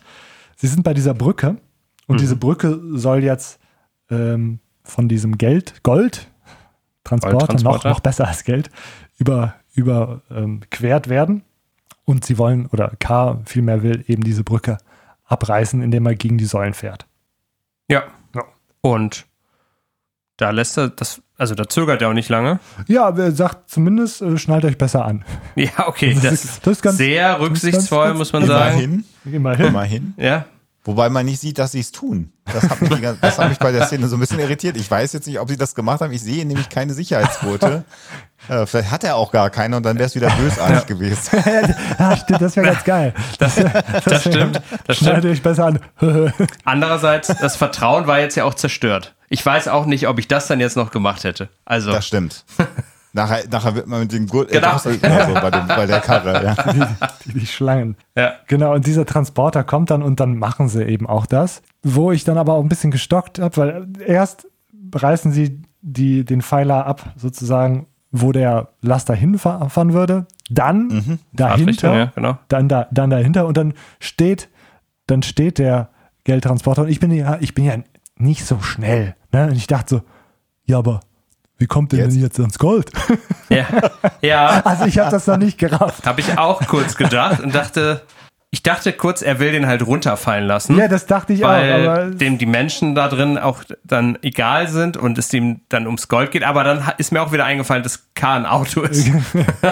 Sie 0.56 0.66
sind 0.66 0.82
bei 0.82 0.92
dieser 0.92 1.14
Brücke 1.14 1.56
und 2.06 2.20
diese 2.20 2.36
Brücke 2.36 2.78
soll 2.92 3.24
jetzt 3.24 3.60
ähm, 4.10 4.58
von 4.82 5.08
diesem 5.08 5.38
Geld, 5.38 5.82
Gold, 5.84 6.30
Transporter, 7.02 7.32
noch, 7.32 7.38
Goldtransporter. 7.48 7.88
noch 7.88 8.00
besser 8.00 8.28
als 8.28 8.44
Geld, 8.44 8.68
über, 9.16 9.54
über 9.72 10.20
ähm, 10.30 10.60
werden. 11.08 11.44
Und 12.04 12.24
sie 12.24 12.36
wollen, 12.38 12.66
oder 12.66 12.92
K 12.98 13.40
vielmehr 13.46 13.82
will, 13.82 14.04
eben 14.08 14.22
diese 14.24 14.44
Brücke 14.44 14.78
abreißen, 15.24 15.80
indem 15.82 16.04
er 16.06 16.14
gegen 16.14 16.36
die 16.38 16.44
Säulen 16.44 16.74
fährt. 16.74 17.06
Ja. 17.88 18.02
Ja. 18.34 18.42
Und 18.82 19.26
da 20.36 20.50
lässt 20.50 20.76
er 20.76 20.88
das, 20.88 21.22
also 21.38 21.54
da 21.54 21.68
zögert 21.68 22.02
er 22.02 22.08
auch 22.10 22.12
nicht 22.14 22.28
lange. 22.28 22.58
Ja, 22.88 23.06
aber 23.06 23.24
er 23.24 23.32
sagt 23.32 23.70
zumindest, 23.70 24.20
äh, 24.20 24.36
schnallt 24.36 24.64
euch 24.64 24.76
besser 24.76 25.04
an. 25.04 25.24
Ja, 25.54 25.86
okay. 25.88 26.12
Das 26.14 26.22
Das, 26.22 26.44
ist- 26.44 26.66
das 26.66 26.72
ist 26.78 26.82
ganz- 26.82 26.96
sehr 26.98 27.40
rücksichtsvoll, 27.40 28.08
ganz- 28.08 28.18
muss 28.18 28.32
man 28.32 28.46
sagen. 28.46 28.80
Immerhin. 28.80 29.04
Immerhin. 29.32 29.66
Immerhin. 29.66 30.14
Ja. 30.18 30.44
Wobei 30.86 31.08
man 31.08 31.24
nicht 31.24 31.40
sieht, 31.40 31.58
dass 31.58 31.72
sie 31.72 31.80
es 31.80 31.92
tun. 31.92 32.30
Das 32.44 32.68
hat, 32.68 32.82
mich 32.82 32.90
das 33.22 33.38
hat 33.38 33.48
mich 33.48 33.58
bei 33.58 33.72
der 33.72 33.86
Szene 33.86 34.06
so 34.06 34.16
ein 34.16 34.20
bisschen 34.20 34.38
irritiert. 34.38 34.76
Ich 34.76 34.90
weiß 34.90 35.14
jetzt 35.14 35.26
nicht, 35.26 35.40
ob 35.40 35.48
sie 35.48 35.56
das 35.56 35.74
gemacht 35.74 36.02
haben. 36.02 36.12
Ich 36.12 36.20
sehe 36.20 36.44
nämlich 36.44 36.68
keine 36.68 36.92
Sicherheitsquote. 36.92 37.84
äh, 38.50 38.66
vielleicht 38.66 38.90
hat 38.90 39.02
er 39.02 39.16
auch 39.16 39.32
gar 39.32 39.48
keine 39.48 39.78
und 39.78 39.82
dann 39.82 39.96
wäre 39.96 40.06
es 40.06 40.14
wieder 40.14 40.28
bösartig 40.28 40.84
gewesen. 40.84 41.42
ja, 41.98 42.16
stimmt, 42.18 42.42
das 42.42 42.56
wäre 42.56 42.66
ganz 42.66 42.84
geil. 42.84 43.14
Das, 43.38 43.54
das 44.04 44.20
stimmt. 44.20 44.60
Das 44.86 44.96
stimmt. 44.98 45.24
euch 45.24 45.42
besser 45.42 45.64
an. 45.64 45.80
Andererseits, 46.64 47.28
das 47.28 47.56
Vertrauen 47.56 48.06
war 48.06 48.18
jetzt 48.20 48.36
ja 48.36 48.44
auch 48.44 48.54
zerstört. 48.54 49.14
Ich 49.30 49.44
weiß 49.44 49.68
auch 49.68 49.86
nicht, 49.86 50.06
ob 50.06 50.18
ich 50.18 50.28
das 50.28 50.48
dann 50.48 50.60
jetzt 50.60 50.76
noch 50.76 50.90
gemacht 50.90 51.24
hätte. 51.24 51.48
Also, 51.64 51.92
Das 51.92 52.06
stimmt. 52.06 52.44
Nachher, 53.16 53.44
nachher 53.48 53.76
wird 53.76 53.86
man 53.86 54.00
mit 54.00 54.12
dem 54.12 54.26
Gurt 54.26 54.50
Genau. 54.50 54.66
äh, 54.66 54.70
das 54.72 54.86
ist 54.86 55.04
immer 55.04 55.24
so 55.26 55.34
bei, 55.34 55.50
dem, 55.50 55.66
bei 55.68 55.86
der 55.86 56.00
Karre. 56.00 56.44
Ja. 56.44 56.96
die, 57.24 57.32
die 57.38 57.46
Schlangen. 57.46 57.96
ja. 58.16 58.32
Genau, 58.48 58.74
und 58.74 58.86
dieser 58.86 59.06
Transporter 59.06 59.62
kommt 59.62 59.90
dann 59.90 60.02
und 60.02 60.18
dann 60.18 60.36
machen 60.36 60.68
sie 60.68 60.82
eben 60.84 61.06
auch 61.06 61.24
das. 61.24 61.62
Wo 61.84 62.10
ich 62.10 62.24
dann 62.24 62.38
aber 62.38 62.54
auch 62.54 62.62
ein 62.62 62.68
bisschen 62.68 62.90
gestockt 62.90 63.38
habe, 63.38 63.56
weil 63.56 63.86
erst 64.04 64.48
reißen 64.92 65.30
sie 65.30 65.62
die, 65.80 66.24
den 66.24 66.42
Pfeiler 66.42 66.86
ab, 66.86 67.12
sozusagen, 67.16 67.86
wo 68.10 68.32
der 68.32 68.70
Laster 68.80 69.14
hinfahren 69.14 69.92
würde. 69.92 70.26
Dann 70.50 71.20
dahinter, 71.32 71.48
Fahrtrichtung, 71.56 71.94
ja, 71.94 72.04
genau. 72.16 72.38
dann, 72.48 72.68
da, 72.68 72.88
dann 72.90 73.10
dahinter 73.10 73.46
und 73.46 73.56
dann 73.56 73.74
steht, 74.00 74.48
dann 75.06 75.22
steht 75.22 75.58
der 75.58 75.90
Geldtransporter 76.24 76.82
und 76.82 76.88
ich 76.88 76.98
bin 77.00 77.12
ja, 77.12 77.38
ich 77.40 77.54
bin 77.54 77.64
ja 77.64 77.76
nicht 78.16 78.44
so 78.44 78.60
schnell. 78.60 79.14
Ne? 79.32 79.46
Und 79.48 79.56
ich 79.56 79.66
dachte 79.68 79.96
so, 79.96 80.02
ja, 80.64 80.78
aber 80.78 81.00
wie 81.64 81.66
kommt 81.66 81.92
denn 81.92 82.00
Jetzt? 82.00 82.12
denn 82.14 82.22
jetzt 82.22 82.38
ans 82.38 82.58
Gold? 82.58 82.90
Ja. 83.48 83.66
ja. 84.20 84.46
also 84.64 84.84
ich 84.84 84.98
habe 84.98 85.10
das 85.10 85.26
noch 85.26 85.38
nicht 85.38 85.56
gerafft. 85.58 86.06
Habe 86.06 86.20
ich 86.20 86.36
auch 86.36 86.60
kurz 86.66 86.94
gedacht 86.96 87.40
und 87.40 87.54
dachte, 87.54 88.02
ich 88.50 88.62
dachte 88.62 88.92
kurz, 88.92 89.22
er 89.22 89.38
will 89.38 89.52
den 89.52 89.66
halt 89.66 89.86
runterfallen 89.86 90.46
lassen. 90.46 90.76
Ja, 90.76 90.88
das 90.88 91.06
dachte 91.06 91.32
ich 91.32 91.40
weil 91.42 91.72
auch. 91.88 91.90
Aber 91.92 92.04
dem 92.10 92.36
die 92.36 92.44
Menschen 92.46 92.94
da 92.94 93.08
drin 93.08 93.38
auch 93.38 93.62
dann 93.84 94.18
egal 94.22 94.68
sind 94.68 94.96
und 94.98 95.16
es 95.18 95.32
ihm 95.32 95.60
dann 95.70 95.86
ums 95.86 96.08
Gold 96.08 96.32
geht. 96.32 96.42
Aber 96.44 96.64
dann 96.64 96.82
ist 96.98 97.12
mir 97.12 97.22
auch 97.22 97.32
wieder 97.32 97.44
eingefallen, 97.46 97.82
dass 97.82 98.08
K 98.14 98.34
ein 98.34 98.46
Auto 98.46 98.82
ist. 98.82 99.08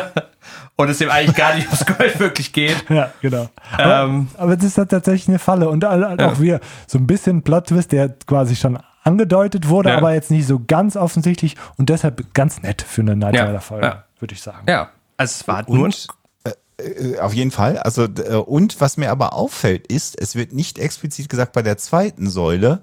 und 0.77 0.89
es 0.90 1.01
ihm 1.01 1.10
eigentlich 1.10 1.36
gar 1.36 1.55
nicht 1.55 1.66
ums 1.66 1.85
Gold 1.86 2.19
wirklich 2.20 2.52
geht. 2.52 2.85
Ja, 2.89 3.10
genau. 3.20 3.48
Aber, 3.77 4.02
Ähm, 4.05 4.28
aber 4.39 4.56
das 4.56 4.64
ist 4.66 4.78
halt 4.78 4.90
tatsächlich 4.90 5.28
eine 5.28 5.39
Falle. 5.39 5.69
Und 5.69 5.85
all- 5.85 6.16
Ja. 6.19 6.28
auch 6.31 6.40
wieder 6.40 6.60
so 6.86 6.98
ein 6.98 7.06
bisschen 7.06 7.43
Plot-Twist, 7.43 7.93
der 7.93 8.10
quasi 8.27 8.56
schon 8.56 8.78
angedeutet 9.02 9.68
wurde, 9.68 9.90
Ja. 9.90 9.96
aber 9.98 10.14
jetzt 10.14 10.30
nicht 10.30 10.46
so 10.46 10.60
ganz 10.66 10.96
offensichtlich 10.96 11.56
und 11.76 11.88
deshalb 11.88 12.32
ganz 12.34 12.62
nett 12.62 12.82
für 12.82 13.02
eine 13.02 13.16
Night 13.16 13.34
Rider-Folge, 13.34 13.86
ja. 13.86 14.04
würde 14.18 14.34
ich 14.34 14.42
sagen. 14.42 14.64
Ja, 14.68 14.90
also 15.16 15.32
es 15.40 15.48
war 15.48 15.62
nur 15.68 15.76
ein 15.78 15.82
Und 15.84 16.06
äh, 16.44 16.50
Äh, 16.78 17.18
auf 17.20 17.34
jeden 17.34 17.50
Fall. 17.50 17.78
Also, 17.78 18.04
äh, 18.04 18.34
und 18.36 18.80
was 18.80 18.96
mir 18.96 19.10
aber 19.10 19.34
auffällt, 19.34 19.86
ist, 19.86 20.18
es 20.20 20.34
wird 20.34 20.52
nicht 20.52 20.78
explizit 20.78 21.28
gesagt 21.28 21.52
bei 21.52 21.62
der 21.62 21.76
zweiten 21.78 22.28
Säule, 22.30 22.82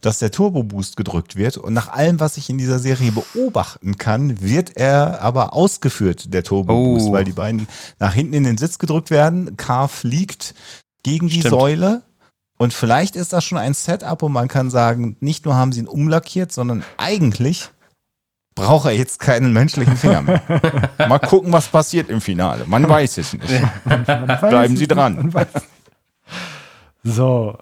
dass 0.00 0.18
der 0.18 0.30
Turbo-Boost 0.30 0.96
gedrückt 0.96 1.34
wird. 1.36 1.56
Und 1.56 1.72
nach 1.72 1.88
allem, 1.88 2.20
was 2.20 2.36
ich 2.36 2.48
in 2.50 2.58
dieser 2.58 2.78
Serie 2.78 3.10
beobachten 3.12 3.96
kann, 3.98 4.40
wird 4.42 4.76
er 4.76 5.20
aber 5.22 5.52
ausgeführt, 5.54 6.32
der 6.32 6.42
Turbo-Boost, 6.44 7.08
Oh. 7.08 7.12
weil 7.12 7.24
die 7.24 7.32
beiden 7.32 7.66
nach 7.98 8.12
hinten 8.14 8.34
in 8.34 8.44
den 8.44 8.56
Sitz 8.58 8.78
gedrückt 8.78 9.10
werden. 9.10 9.56
Car 9.56 9.88
fliegt 9.88 10.54
gegen 11.02 11.28
die 11.28 11.40
Stimmt. 11.40 11.50
Säule. 11.54 12.02
Und 12.56 12.72
vielleicht 12.72 13.16
ist 13.16 13.32
das 13.32 13.44
schon 13.44 13.58
ein 13.58 13.74
Setup, 13.74 14.22
und 14.22 14.32
man 14.32 14.48
kann 14.48 14.70
sagen, 14.70 15.16
nicht 15.20 15.44
nur 15.44 15.56
haben 15.56 15.72
sie 15.72 15.80
ihn 15.80 15.88
umlackiert, 15.88 16.52
sondern 16.52 16.84
eigentlich 16.96 17.70
braucht 18.54 18.86
er 18.86 18.92
jetzt 18.92 19.18
keinen 19.18 19.52
menschlichen 19.52 19.96
Finger 19.96 20.22
mehr. 20.22 20.40
Mal 21.08 21.18
gucken, 21.18 21.52
was 21.52 21.66
passiert 21.66 22.08
im 22.08 22.20
Finale. 22.20 22.64
Man 22.66 22.88
weiß 22.88 23.18
es 23.18 23.32
nicht. 23.32 23.44
Bleiben 24.40 24.76
Sie 24.76 24.86
dran. 24.86 25.32
So. 27.02 27.58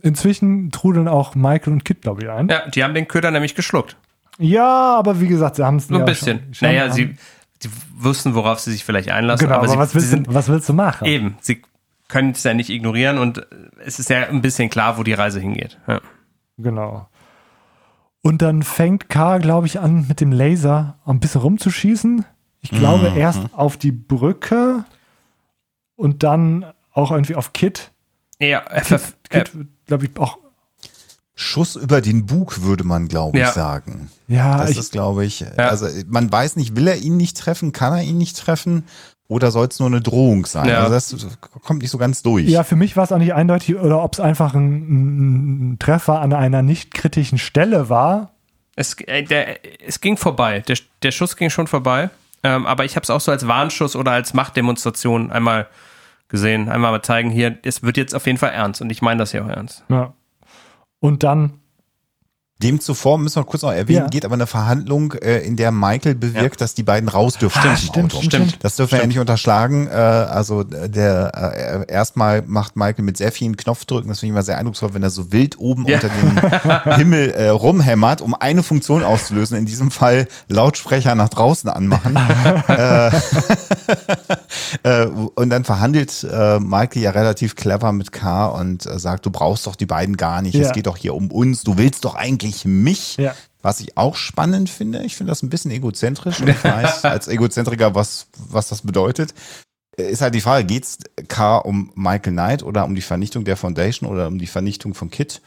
Inzwischen 0.00 0.70
trudeln 0.70 1.08
auch 1.08 1.34
Michael 1.34 1.72
und 1.72 1.84
Kit, 1.84 2.02
glaube 2.02 2.22
ich, 2.22 2.30
ein. 2.30 2.48
Ja, 2.48 2.68
die 2.68 2.84
haben 2.84 2.94
den 2.94 3.08
Köder 3.08 3.32
nämlich 3.32 3.56
geschluckt. 3.56 3.96
Ja, 4.38 4.96
aber 4.96 5.20
wie 5.20 5.26
gesagt, 5.26 5.56
sie 5.56 5.64
haben 5.64 5.76
es 5.76 5.90
Nur 5.90 5.98
ja 5.98 6.04
ein 6.04 6.08
bisschen. 6.08 6.38
Schon, 6.44 6.54
schon 6.54 6.68
naja, 6.68 6.82
haben- 6.84 6.92
sie, 6.92 7.16
sie 7.60 7.68
wussten, 7.96 8.34
worauf 8.36 8.60
sie 8.60 8.70
sich 8.70 8.84
vielleicht 8.84 9.10
einlassen, 9.10 9.48
Genau, 9.48 9.58
aber, 9.58 9.64
aber, 9.64 9.72
sie, 9.72 9.78
was, 9.78 9.90
sie 9.90 9.94
willst 9.96 10.10
sind 10.10 10.26
du, 10.28 10.34
was 10.34 10.48
willst 10.48 10.68
du 10.68 10.72
machen? 10.74 11.06
eben, 11.06 11.36
sie 11.40 11.60
können 12.08 12.30
es 12.32 12.42
ja 12.42 12.54
nicht 12.54 12.70
ignorieren 12.70 13.18
und 13.18 13.46
es 13.84 13.98
ist 13.98 14.08
ja 14.10 14.26
ein 14.28 14.40
bisschen 14.42 14.70
klar, 14.70 14.98
wo 14.98 15.02
die 15.02 15.12
Reise 15.12 15.40
hingeht. 15.40 15.78
Ja. 15.86 16.00
Genau. 16.56 17.08
Und 18.22 18.42
dann 18.42 18.62
fängt 18.62 19.08
K, 19.08 19.38
glaube 19.38 19.66
ich, 19.66 19.78
an, 19.78 20.06
mit 20.08 20.20
dem 20.20 20.32
Laser 20.32 20.98
ein 21.06 21.20
bisschen 21.20 21.40
rumzuschießen. 21.42 22.24
Ich 22.60 22.70
glaube, 22.70 23.10
Mhm. 23.10 23.16
erst 23.16 23.40
auf 23.52 23.76
die 23.76 23.92
Brücke 23.92 24.84
und 25.94 26.22
dann 26.24 26.64
auch 26.92 27.12
irgendwie 27.12 27.36
auf 27.36 27.52
Kit. 27.52 27.92
Ja, 28.40 28.58
er 28.60 28.90
äh, 28.92 28.98
Kit, 29.30 29.52
glaube 29.86 30.06
ich, 30.06 30.16
auch. 30.18 30.38
Schuss 31.34 31.76
über 31.76 32.00
den 32.00 32.26
Bug, 32.26 32.62
würde 32.62 32.82
man, 32.82 33.06
glaube 33.06 33.38
ich, 33.38 33.44
Ja. 33.44 33.52
sagen. 33.52 34.10
Ja, 34.26 34.58
Das 34.58 34.70
ich, 34.70 34.78
ist, 34.78 34.92
glaube 34.92 35.24
ich, 35.24 35.40
Ja. 35.40 35.50
also 35.68 35.86
man 36.08 36.30
weiß 36.32 36.56
nicht, 36.56 36.74
will 36.74 36.88
er 36.88 36.96
ihn 36.96 37.16
nicht 37.16 37.36
treffen, 37.38 37.70
kann 37.70 37.92
er 37.92 38.02
ihn 38.02 38.18
nicht 38.18 38.36
treffen 38.36 38.84
oder 39.28 39.50
soll 39.50 39.66
es 39.66 39.78
nur 39.78 39.88
eine 39.88 40.00
Drohung 40.00 40.46
sein? 40.46 40.68
Ja. 40.68 40.84
Also 40.84 41.16
das 41.16 41.38
kommt 41.62 41.82
nicht 41.82 41.90
so 41.90 41.98
ganz 41.98 42.22
durch. 42.22 42.48
ja, 42.48 42.64
für 42.64 42.76
mich 42.76 42.96
war 42.96 43.04
es 43.04 43.12
auch 43.12 43.18
nicht 43.18 43.34
eindeutig, 43.34 43.76
oder 43.76 44.02
ob 44.02 44.14
es 44.14 44.20
einfach 44.20 44.54
ein, 44.54 45.72
ein 45.72 45.78
Treffer 45.78 46.20
an 46.20 46.32
einer 46.32 46.62
nicht 46.62 46.94
kritischen 46.94 47.38
Stelle 47.38 47.88
war. 47.90 48.32
es, 48.74 48.94
äh, 49.00 49.22
der, 49.22 49.58
es 49.86 50.00
ging 50.00 50.16
vorbei. 50.16 50.60
Der, 50.60 50.76
der 51.02 51.10
Schuss 51.10 51.36
ging 51.36 51.50
schon 51.50 51.66
vorbei. 51.66 52.10
Ähm, 52.42 52.66
aber 52.66 52.84
ich 52.84 52.96
habe 52.96 53.04
es 53.04 53.10
auch 53.10 53.20
so 53.20 53.30
als 53.30 53.46
Warnschuss 53.46 53.96
oder 53.96 54.12
als 54.12 54.32
Machtdemonstration 54.32 55.30
einmal 55.30 55.66
gesehen. 56.28 56.68
Einmal 56.68 56.92
mal 56.92 57.02
zeigen, 57.02 57.30
hier, 57.30 57.58
es 57.64 57.82
wird 57.82 57.96
jetzt 57.96 58.14
auf 58.14 58.26
jeden 58.26 58.38
Fall 58.38 58.52
ernst. 58.52 58.80
Und 58.80 58.90
ich 58.90 59.02
meine 59.02 59.18
das 59.18 59.32
ja 59.32 59.44
auch 59.44 59.48
ernst. 59.48 59.84
Ja. 59.88 60.14
Und 61.00 61.22
dann, 61.22 61.60
Dem 62.60 62.80
zuvor 62.80 63.18
müssen 63.18 63.36
wir 63.36 63.44
kurz 63.44 63.62
noch 63.62 63.70
erwähnen, 63.72 64.00
Ja. 64.02 64.08
geht 64.08 64.24
aber 64.24 64.34
eine 64.34 64.48
Verhandlung, 64.48 65.12
äh, 65.12 65.38
in 65.46 65.54
der 65.54 65.70
Michael 65.70 66.16
bewirkt, 66.16 66.60
dass 66.60 66.74
die 66.74 66.82
beiden 66.82 67.08
raus 67.08 67.34
dürfen 67.38 67.60
Ah, 67.64 67.72
aus 67.72 67.82
dem 67.82 67.88
stimmt, 67.88 68.14
Auto. 68.14 68.22
stimmt, 68.24 68.48
stimmt. 68.50 68.64
Das 68.64 68.74
dürfen 68.74 68.92
wir 68.92 68.98
ja 69.00 69.06
nicht 69.06 69.20
unterschlagen. 69.20 69.86
Äh, 69.86 69.90
also 69.92 70.62
äh, 70.62 70.88
der 70.90 71.84
äh, 71.88 71.92
erstmal 71.92 72.42
macht 72.42 72.74
Michael 72.74 73.04
mit 73.04 73.16
sehr 73.16 73.30
vielen 73.30 73.56
Knopfdrücken, 73.56 74.08
das 74.08 74.18
finde 74.18 74.30
ich 74.32 74.34
immer 74.34 74.42
sehr 74.42 74.58
eindrucksvoll, 74.58 74.92
wenn 74.92 75.04
er 75.04 75.10
so 75.10 75.30
wild 75.30 75.56
oben 75.60 75.86
Ja. 75.86 76.00
unter 76.00 76.08
dem 76.08 76.94
Himmel 76.96 77.30
äh, 77.30 77.48
rumhämmert, 77.50 78.20
um 78.22 78.34
eine 78.34 78.64
Funktion 78.64 79.04
auszulösen. 79.04 79.56
In 79.56 79.64
diesem 79.66 79.92
Fall 79.92 80.26
Lautsprecher 80.48 81.14
nach 81.14 81.28
draußen 81.28 81.70
anmachen. 81.70 82.16
äh, 82.68 83.10
äh, 84.82 85.06
und 85.06 85.50
dann 85.50 85.62
verhandelt 85.64 86.24
äh, 86.28 86.58
Michael 86.58 87.02
ja 87.02 87.10
relativ 87.10 87.54
clever 87.54 87.92
mit 87.92 88.10
K 88.10 88.46
und 88.46 88.84
äh, 88.84 88.98
sagt, 88.98 89.26
du 89.26 89.30
brauchst 89.30 89.66
doch 89.68 89.76
die 89.76 89.86
beiden 89.86 90.16
gar 90.16 90.42
nicht. 90.42 90.54
Ja. 90.56 90.66
Es 90.66 90.72
geht 90.72 90.88
doch 90.88 90.96
hier 90.96 91.14
um 91.14 91.30
uns. 91.30 91.62
Du 91.62 91.78
willst 91.78 92.04
doch 92.04 92.16
eigentlich 92.16 92.47
mich. 92.64 93.16
Ja. 93.16 93.34
Was 93.62 93.80
ich 93.80 93.96
auch 93.96 94.14
spannend 94.14 94.70
finde, 94.70 95.02
ich 95.02 95.16
finde 95.16 95.30
das 95.32 95.42
ein 95.42 95.50
bisschen 95.50 95.70
egozentrisch 95.72 96.40
und 96.40 96.48
ich 96.48 96.62
weiß 96.64 97.04
als 97.04 97.26
Egozentriker, 97.28 97.94
was, 97.94 98.28
was 98.36 98.68
das 98.68 98.82
bedeutet. 98.82 99.34
Ist 99.96 100.20
halt 100.22 100.34
die 100.34 100.40
Frage, 100.40 100.64
geht's 100.64 100.98
K 101.26 101.58
um 101.58 101.90
Michael 101.96 102.32
Knight 102.32 102.62
oder 102.62 102.84
um 102.84 102.94
die 102.94 103.00
Vernichtung 103.02 103.44
der 103.44 103.56
Foundation 103.56 104.08
oder 104.08 104.28
um 104.28 104.38
die 104.38 104.46
Vernichtung 104.46 104.94
von 104.94 105.10
Kit? 105.10 105.42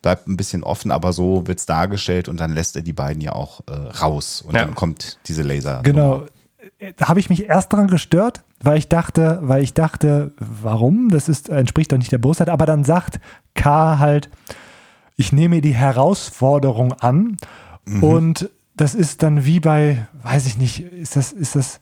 Bleibt 0.00 0.28
ein 0.28 0.36
bisschen 0.36 0.62
offen, 0.62 0.92
aber 0.92 1.12
so 1.12 1.46
wird's 1.48 1.66
dargestellt 1.66 2.28
und 2.28 2.38
dann 2.38 2.54
lässt 2.54 2.76
er 2.76 2.82
die 2.82 2.92
beiden 2.92 3.20
ja 3.20 3.32
auch 3.32 3.60
äh, 3.68 3.72
raus 3.72 4.42
und 4.46 4.54
Ja. 4.54 4.64
dann 4.64 4.74
kommt 4.76 5.18
diese 5.26 5.42
Laser. 5.42 5.80
Genau. 5.82 6.26
Da 6.96 7.08
habe 7.08 7.18
ich 7.20 7.28
mich 7.30 7.44
erst 7.46 7.72
dran 7.72 7.88
gestört, 7.88 8.42
weil 8.62 8.78
ich 8.78 8.88
dachte, 8.88 9.40
weil 9.42 9.62
ich 9.62 9.74
dachte, 9.74 10.32
warum? 10.38 11.08
Das 11.10 11.28
ist, 11.28 11.48
entspricht 11.48 11.90
doch 11.90 11.98
nicht 11.98 12.12
der 12.12 12.18
Bosheit. 12.18 12.48
Aber 12.48 12.64
dann 12.66 12.84
sagt 12.84 13.18
K 13.54 13.98
halt, 13.98 14.30
ich 15.20 15.32
nehme 15.34 15.60
die 15.60 15.74
Herausforderung 15.74 16.94
an. 16.94 17.36
Und 18.00 18.48
das 18.74 18.94
ist 18.94 19.22
dann 19.22 19.44
wie 19.44 19.60
bei, 19.60 20.06
weiß 20.22 20.46
ich 20.46 20.56
nicht, 20.56 20.80
ist 20.80 21.14
das, 21.16 21.32
ist 21.32 21.56
das 21.56 21.80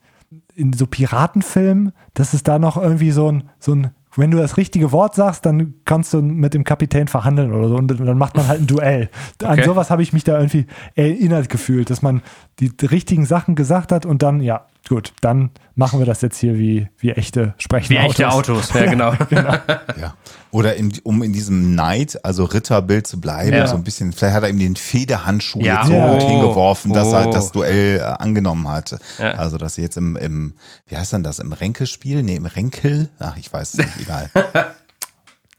in 0.57 0.73
so 0.73 0.87
Piratenfilmen, 0.87 1.93
dass 2.15 2.35
es 2.35 2.43
da 2.43 2.59
noch 2.59 2.77
irgendwie 2.77 3.13
so 3.13 3.31
ein, 3.31 3.45
so 3.61 3.75
ein, 3.75 3.91
wenn 4.17 4.33
du 4.33 4.39
das 4.39 4.57
richtige 4.57 4.91
Wort 4.91 5.15
sagst, 5.15 5.47
dann 5.47 5.75
kannst 5.85 6.13
du 6.13 6.21
mit 6.21 6.53
dem 6.55 6.65
Kapitän 6.65 7.07
verhandeln 7.07 7.53
oder 7.53 7.69
so 7.69 7.77
und 7.77 7.87
dann 7.89 8.19
macht 8.19 8.37
man 8.37 8.49
halt 8.49 8.63
ein 8.63 8.67
Duell. 8.67 9.09
An 9.45 9.53
Okay. 9.53 9.65
sowas 9.65 9.91
habe 9.91 10.03
ich 10.03 10.13
mich 10.13 10.25
da 10.25 10.37
irgendwie 10.37 10.67
erinnert 10.97 11.49
gefühlt, 11.49 11.91
dass 11.91 12.03
man 12.03 12.23
die 12.59 12.73
richtigen 12.87 13.25
Sachen 13.27 13.55
gesagt 13.55 13.93
hat 13.93 14.05
und 14.05 14.23
dann, 14.23 14.41
ja, 14.41 14.67
gut, 14.89 15.13
dann 15.21 15.51
machen 15.75 15.99
wir 15.99 16.07
das 16.07 16.21
jetzt 16.23 16.39
hier 16.39 16.59
wie, 16.59 16.89
wie 16.99 17.11
echte 17.11 17.55
sprechende 17.59 18.01
Wie 18.03 18.07
echte 18.07 18.29
Autos, 18.31 18.73
ja, 18.73 18.87
genau. 18.91 19.13
Ja. 19.31 20.15
Oder 20.51 20.77
in, 20.77 20.93
um 21.05 21.23
in 21.23 21.33
diesem 21.33 21.73
Knight, 21.75 22.25
also 22.25 22.45
Ritterbild 22.45 23.07
zu 23.07 23.21
bleiben, 23.21 23.53
Ja. 23.57 23.67
so 23.67 23.77
ein 23.77 23.85
bisschen, 23.85 24.13
vielleicht 24.13 24.35
hat 24.35 24.43
er 24.45 24.49
ihm 24.49 24.59
den 24.59 24.77
Federhandschuh 24.77 25.61
Ja. 25.61 25.83
jetzt 25.83 25.89
so 25.89 25.95
gut 25.95 26.23
hingeworfen, 26.23 26.93
dass 26.93 27.13
er 27.13 27.29
Oh. 27.29 27.31
das 27.33 27.53
Duell 27.53 27.99
äh, 27.99 28.03
angenommen 28.03 28.67
hat. 28.69 28.99
Ja. 29.19 29.33
Also, 29.33 29.59
dass 29.59 29.75
sie 29.75 29.83
jetzt 29.83 29.97
im, 29.97 30.17
im, 30.17 30.55
wie 30.87 30.97
heißt 30.97 31.13
denn 31.13 31.23
das, 31.23 31.39
im 31.39 31.53
Ränkespiel? 31.53 32.23
Nee, 32.23 32.37
im 32.37 32.47
Ränkel? 32.47 33.11
Ach, 33.19 33.37
ich 33.37 33.53
weiß 33.53 33.75
es 33.75 33.79
nicht, 33.79 33.91
egal. 34.01 34.31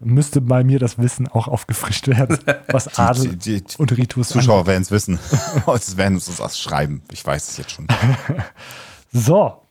Müsste 0.02 0.40
bei 0.40 0.64
mir 0.64 0.80
das 0.80 0.98
Wissen 0.98 1.28
auch 1.28 1.50
aufgefrischt 1.50 2.08
werden, 2.08 2.38
was 2.70 2.98
Adel 2.98 3.36
die- 3.36 3.62
die- 3.62 3.78
und 3.78 3.92
Ritus 3.98 4.30
Zuschauer 4.30 4.66
werden 4.66 4.82
es 4.82 4.92
wissen. 4.92 5.20
Es 5.76 5.98
werden 5.98 6.16
uns 6.16 6.32
das 6.38 6.58
schreiben. 6.60 7.02
Ich 7.12 7.26
weiß 7.26 7.50
es 7.50 7.58
jetzt 7.58 7.72
schon. 7.72 7.86
So. 9.12 9.62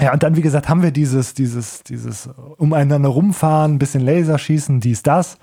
Ja, 0.00 0.12
und 0.12 0.22
dann, 0.22 0.36
wie 0.36 0.42
gesagt, 0.42 0.68
haben 0.68 0.82
wir 0.82 0.90
dieses, 0.90 1.34
dieses, 1.34 1.82
dieses 1.82 2.28
umeinander 2.58 3.08
rumfahren, 3.08 3.74
ein 3.74 3.78
bisschen 3.78 4.02
Laserschießen, 4.02 4.80
dies, 4.80 5.02
das. 5.02 5.38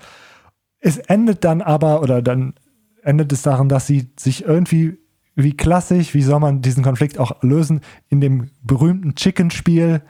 Es 0.78 0.98
endet 0.98 1.44
dann 1.44 1.60
aber, 1.60 2.02
oder 2.02 2.22
dann 2.22 2.54
endet 3.02 3.32
es 3.32 3.42
darin, 3.42 3.68
dass 3.68 3.86
sie 3.86 4.10
sich 4.16 4.44
irgendwie, 4.44 4.98
wie 5.34 5.56
klassisch, 5.56 6.14
wie 6.14 6.22
soll 6.22 6.38
man 6.38 6.62
diesen 6.62 6.84
Konflikt 6.84 7.18
auch 7.18 7.42
lösen, 7.42 7.80
in 8.08 8.20
dem 8.20 8.50
berühmten 8.62 9.16
Chicken-Spiel 9.16 10.02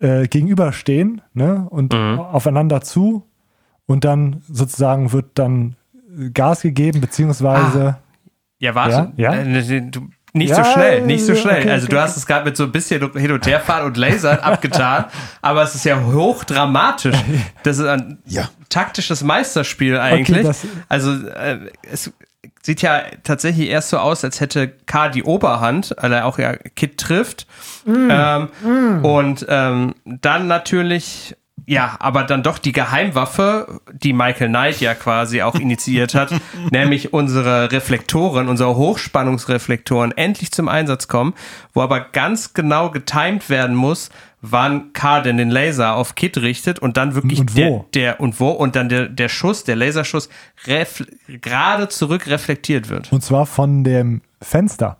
äh, 0.00 0.26
gegenüberstehen 0.26 1.22
ne? 1.32 1.66
und 1.70 1.94
aufeinander 1.94 2.80
zu. 2.80 3.28
Und 3.86 4.04
dann 4.04 4.42
sozusagen 4.48 5.12
wird 5.12 5.38
dann 5.38 5.76
Gas 6.34 6.62
gegeben, 6.62 7.00
beziehungsweise. 7.00 7.98
Ja, 8.58 8.74
warte. 8.74 9.12
Ja, 9.16 9.34
ja? 9.34 9.42
Äh, 9.42 9.90
Du, 9.90 10.08
nicht 10.34 10.50
Ja, 10.50 10.64
so 10.64 10.72
schnell, 10.72 11.02
nicht 11.02 11.24
so 11.26 11.32
okay, 11.32 11.40
schnell. 11.42 11.60
okay, 11.60 11.70
also 11.70 11.86
du 11.86 11.96
okay. 11.96 12.02
hast 12.04 12.16
es 12.16 12.26
gerade 12.26 12.44
mit 12.44 12.56
so 12.56 12.64
ein 12.64 12.72
bisschen 12.72 13.12
hin 13.12 13.32
und 13.32 13.46
herfahren 13.46 13.84
und 13.86 13.96
Lasern 13.96 14.38
abgetan, 14.42 15.04
aber 15.42 15.62
es 15.62 15.74
ist 15.74 15.84
ja 15.84 16.02
hochdramatisch. 16.02 17.16
Das 17.64 17.78
ist 17.78 17.86
ein 17.86 18.18
Ja. 18.26 18.48
taktisches 18.68 19.22
Meisterspiel 19.22 19.98
eigentlich. 19.98 20.46
das- 20.46 20.66
also 20.88 21.12
äh, 21.28 21.58
es 21.90 22.10
sieht 22.62 22.80
ja 22.82 23.02
tatsächlich 23.24 23.68
erst 23.68 23.88
so 23.90 23.98
aus, 23.98 24.24
als 24.24 24.40
hätte 24.40 24.68
K 24.68 25.08
die 25.08 25.24
Oberhand, 25.24 25.94
weil 26.00 26.12
er 26.12 26.26
auch 26.26 26.38
ja 26.38 26.54
Kit 26.56 26.96
trifft. 26.98 27.46
Mm. 27.84 28.08
Ähm, 28.10 29.04
Und 29.04 29.44
ähm, 29.48 29.94
dann 30.04 30.46
natürlich, 30.46 31.36
ja, 31.66 31.96
aber 32.00 32.24
dann 32.24 32.42
doch 32.42 32.58
die 32.58 32.72
Geheimwaffe, 32.72 33.80
die 33.92 34.12
Michael 34.12 34.48
Knight 34.48 34.80
ja 34.80 34.94
quasi 34.94 35.42
auch 35.42 35.54
initiiert 35.54 36.14
hat, 36.14 36.32
nämlich 36.70 37.12
unsere 37.12 37.70
Reflektoren, 37.70 38.48
unsere 38.48 38.76
Hochspannungsreflektoren 38.76 40.12
endlich 40.12 40.52
zum 40.52 40.68
Einsatz 40.68 41.08
kommen, 41.08 41.34
wo 41.72 41.82
aber 41.82 42.00
ganz 42.00 42.54
genau 42.54 42.90
getimed 42.90 43.48
werden 43.48 43.76
muss, 43.76 44.10
wann 44.40 44.92
K 44.92 45.20
denn 45.20 45.36
den 45.36 45.50
Laser 45.50 45.94
auf 45.94 46.14
Kit 46.16 46.36
richtet 46.38 46.80
und 46.80 46.96
dann 46.96 47.14
wirklich 47.14 47.40
Und 47.40 47.56
der, 47.56 47.70
wo? 47.70 47.86
der 47.94 48.20
und 48.20 48.40
wo 48.40 48.50
und 48.50 48.74
dann 48.74 48.88
der, 48.88 49.08
der 49.08 49.28
Schuss, 49.28 49.64
der 49.64 49.76
Laserschuss 49.76 50.28
gerade 51.28 51.88
zurück 51.88 52.26
reflektiert 52.26 52.88
wird. 52.88 53.12
Und 53.12 53.22
zwar 53.22 53.46
von 53.46 53.84
dem 53.84 54.20
Fenster. 54.40 54.98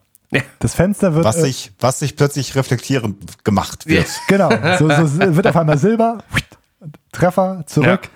Das 0.60 0.74
Fenster 0.74 1.14
wird. 1.14 1.24
Was 1.24 1.36
äh, 1.38 1.42
sich, 1.42 1.72
was 1.78 1.98
sich 1.98 2.16
plötzlich 2.16 2.54
reflektierend 2.54 3.44
gemacht 3.44 3.86
wird. 3.86 4.06
Genau, 4.28 4.50
so, 4.78 4.88
so 4.88 5.18
wird 5.36 5.46
auf 5.46 5.56
einmal 5.56 5.76
Silber, 5.76 6.18
Treffer, 7.12 7.62
zurück. 7.66 8.08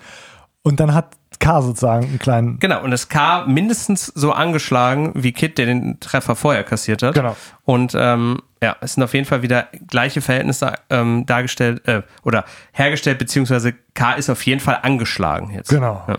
Und 0.63 0.79
dann 0.79 0.93
hat 0.93 1.15
K 1.39 1.61
sozusagen 1.61 2.05
einen 2.07 2.19
kleinen. 2.19 2.59
Genau, 2.59 2.83
und 2.83 2.91
das 2.91 3.09
K 3.09 3.45
mindestens 3.45 4.07
so 4.07 4.31
angeschlagen 4.33 5.11
wie 5.15 5.31
Kit, 5.31 5.57
der 5.57 5.67
den 5.67 5.99
Treffer 5.99 6.35
vorher 6.35 6.63
kassiert 6.63 7.03
hat. 7.03 7.13
Genau. 7.13 7.35
Und 7.63 7.93
ähm, 7.95 8.41
Ja, 8.61 8.75
es 8.81 8.95
sind 8.95 9.03
auf 9.03 9.13
jeden 9.13 9.25
Fall 9.27 9.43
wieder 9.43 9.67
gleiche 9.87 10.19
Verhältnisse 10.21 10.73
ähm, 10.89 11.25
dargestellt 11.27 11.87
äh, 11.87 12.01
oder 12.23 12.43
hergestellt, 12.73 13.19
beziehungsweise 13.19 13.73
K 13.93 14.13
ist 14.13 14.29
auf 14.31 14.43
jeden 14.45 14.59
Fall 14.59 14.79
angeschlagen 14.81 15.51
jetzt. 15.51 15.69
Genau. 15.69 16.03
Ja. 16.07 16.17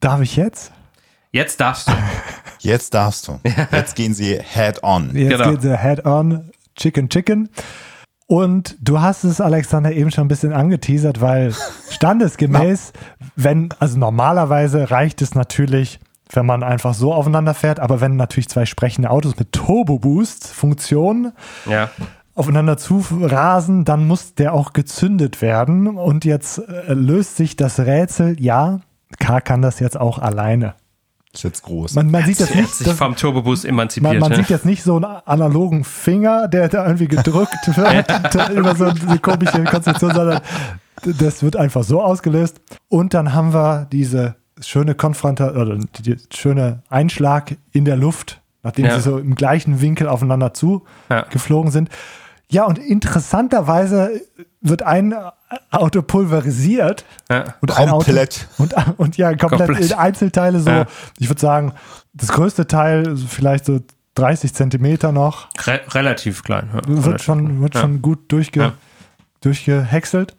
Darf 0.00 0.20
ich 0.20 0.36
jetzt? 0.36 0.72
Jetzt 1.32 1.60
darfst 1.60 1.88
du. 1.88 1.92
Jetzt 2.62 2.92
darfst 2.92 3.26
du. 3.28 3.40
Jetzt 3.72 3.96
gehen 3.96 4.12
sie 4.12 4.38
head 4.38 4.82
on. 4.82 5.16
Jetzt 5.16 5.30
Genau. 5.38 5.50
geht 5.52 5.64
der 5.64 5.78
Head 5.80 6.04
on 6.04 6.50
Chicken 6.76 7.08
Chicken. 7.08 7.48
Und 8.30 8.76
du 8.80 9.00
hast 9.00 9.24
es, 9.24 9.40
Alexander, 9.40 9.90
eben 9.90 10.12
schon 10.12 10.26
ein 10.26 10.28
bisschen 10.28 10.52
angeteasert, 10.52 11.20
weil 11.20 11.52
standesgemäß, 11.90 12.92
wenn, 13.34 13.70
also 13.80 13.98
normalerweise 13.98 14.92
reicht 14.92 15.20
es 15.20 15.34
natürlich, 15.34 15.98
wenn 16.30 16.46
man 16.46 16.62
einfach 16.62 16.94
so 16.94 17.12
aufeinander 17.12 17.54
fährt, 17.54 17.80
aber 17.80 18.00
wenn 18.00 18.14
natürlich 18.14 18.48
zwei 18.48 18.66
sprechende 18.66 19.10
Autos 19.10 19.36
mit 19.36 19.50
Turbo-Boost-Funktion 19.50 21.32
ja. 21.66 21.90
aufeinander 22.36 22.76
zu 22.76 23.04
rasen, 23.20 23.84
dann 23.84 24.06
muss 24.06 24.36
der 24.36 24.54
auch 24.54 24.74
gezündet 24.74 25.42
werden. 25.42 25.88
Und 25.88 26.24
jetzt 26.24 26.58
äh, 26.58 26.94
löst 26.94 27.36
sich 27.36 27.56
das 27.56 27.80
Rätsel, 27.80 28.40
ja, 28.40 28.78
K 29.18 29.40
kann 29.40 29.60
das 29.60 29.80
jetzt 29.80 29.98
auch 29.98 30.20
alleine. 30.20 30.74
Ist 31.32 31.44
jetzt 31.44 31.62
groß. 31.62 31.94
Man, 31.94 32.10
man 32.10 32.24
sieht 32.24 32.40
das 32.40 32.52
nicht. 32.54 32.74
sich 32.74 32.86
Das, 32.88 32.96
vom 32.98 33.14
Turboboost 33.14 33.64
emanzipiert. 33.64 34.14
man, 34.14 34.20
man 34.20 34.30
ne? 34.30 34.36
sieht 34.38 34.48
jetzt 34.50 34.66
nicht 34.66 34.82
so 34.82 34.96
einen 34.96 35.04
analogen 35.04 35.84
Finger, 35.84 36.48
der 36.48 36.68
da 36.68 36.84
irgendwie 36.84 37.06
gedrückt 37.08 37.54
wird 37.76 38.50
über 38.50 38.74
so 38.74 38.86
eine 38.86 39.18
komische 39.20 39.62
Konstruktion, 39.64 40.12
sondern 40.12 40.40
das 41.04 41.42
wird 41.42 41.54
einfach 41.56 41.84
so 41.84 42.02
ausgelöst. 42.02 42.60
Und 42.88 43.14
dann 43.14 43.32
haben 43.32 43.54
wir 43.54 43.86
diese 43.92 44.34
schöne 44.60 44.94
Konfrontation 44.96 45.56
oder 45.62 45.78
die, 45.98 46.02
die 46.02 46.16
schöne 46.34 46.82
Einschlag 46.90 47.56
in 47.72 47.84
der 47.84 47.96
Luft, 47.96 48.40
nachdem 48.64 48.86
Ja. 48.86 48.96
sie 48.96 49.02
so 49.02 49.16
im 49.18 49.36
gleichen 49.36 49.80
Winkel 49.80 50.08
aufeinander 50.08 50.52
zu 50.52 50.84
Ja. 51.08 51.22
geflogen 51.30 51.70
sind. 51.70 51.90
Ja, 52.50 52.64
und 52.64 52.78
interessanterweise 52.78 54.20
wird 54.60 54.82
ein 54.82 55.14
Auto 55.70 56.02
pulverisiert 56.02 57.04
Ja. 57.30 57.54
und 57.60 57.76
ein 57.76 57.88
Komplett. 57.88 58.48
Auto, 58.58 58.62
und, 58.62 58.98
und 58.98 59.16
ja, 59.16 59.34
komplett, 59.36 59.66
Komplett. 59.68 59.90
in 59.90 59.96
Einzelteile 59.96 60.60
so. 60.60 60.70
Ja. 60.70 60.86
Ich 61.18 61.28
würde 61.28 61.40
sagen, 61.40 61.72
das 62.12 62.28
größte 62.28 62.66
Teil 62.66 63.16
vielleicht 63.16 63.64
so 63.66 63.80
30 64.16 64.52
Zentimeter 64.52 65.12
noch. 65.12 65.48
Re 65.66 65.80
relativ 65.92 66.42
klein. 66.42 66.68
Ja. 66.74 66.80
Wird 66.88 67.04
Relativ 67.06 67.22
schon, 67.24 67.62
wird 67.62 67.74
Ja. 67.76 67.80
schon 67.82 68.02
gut 68.02 68.30
durchge, 68.32 68.60
Ja. 68.60 68.72
durchgehäckselt. 69.40 70.36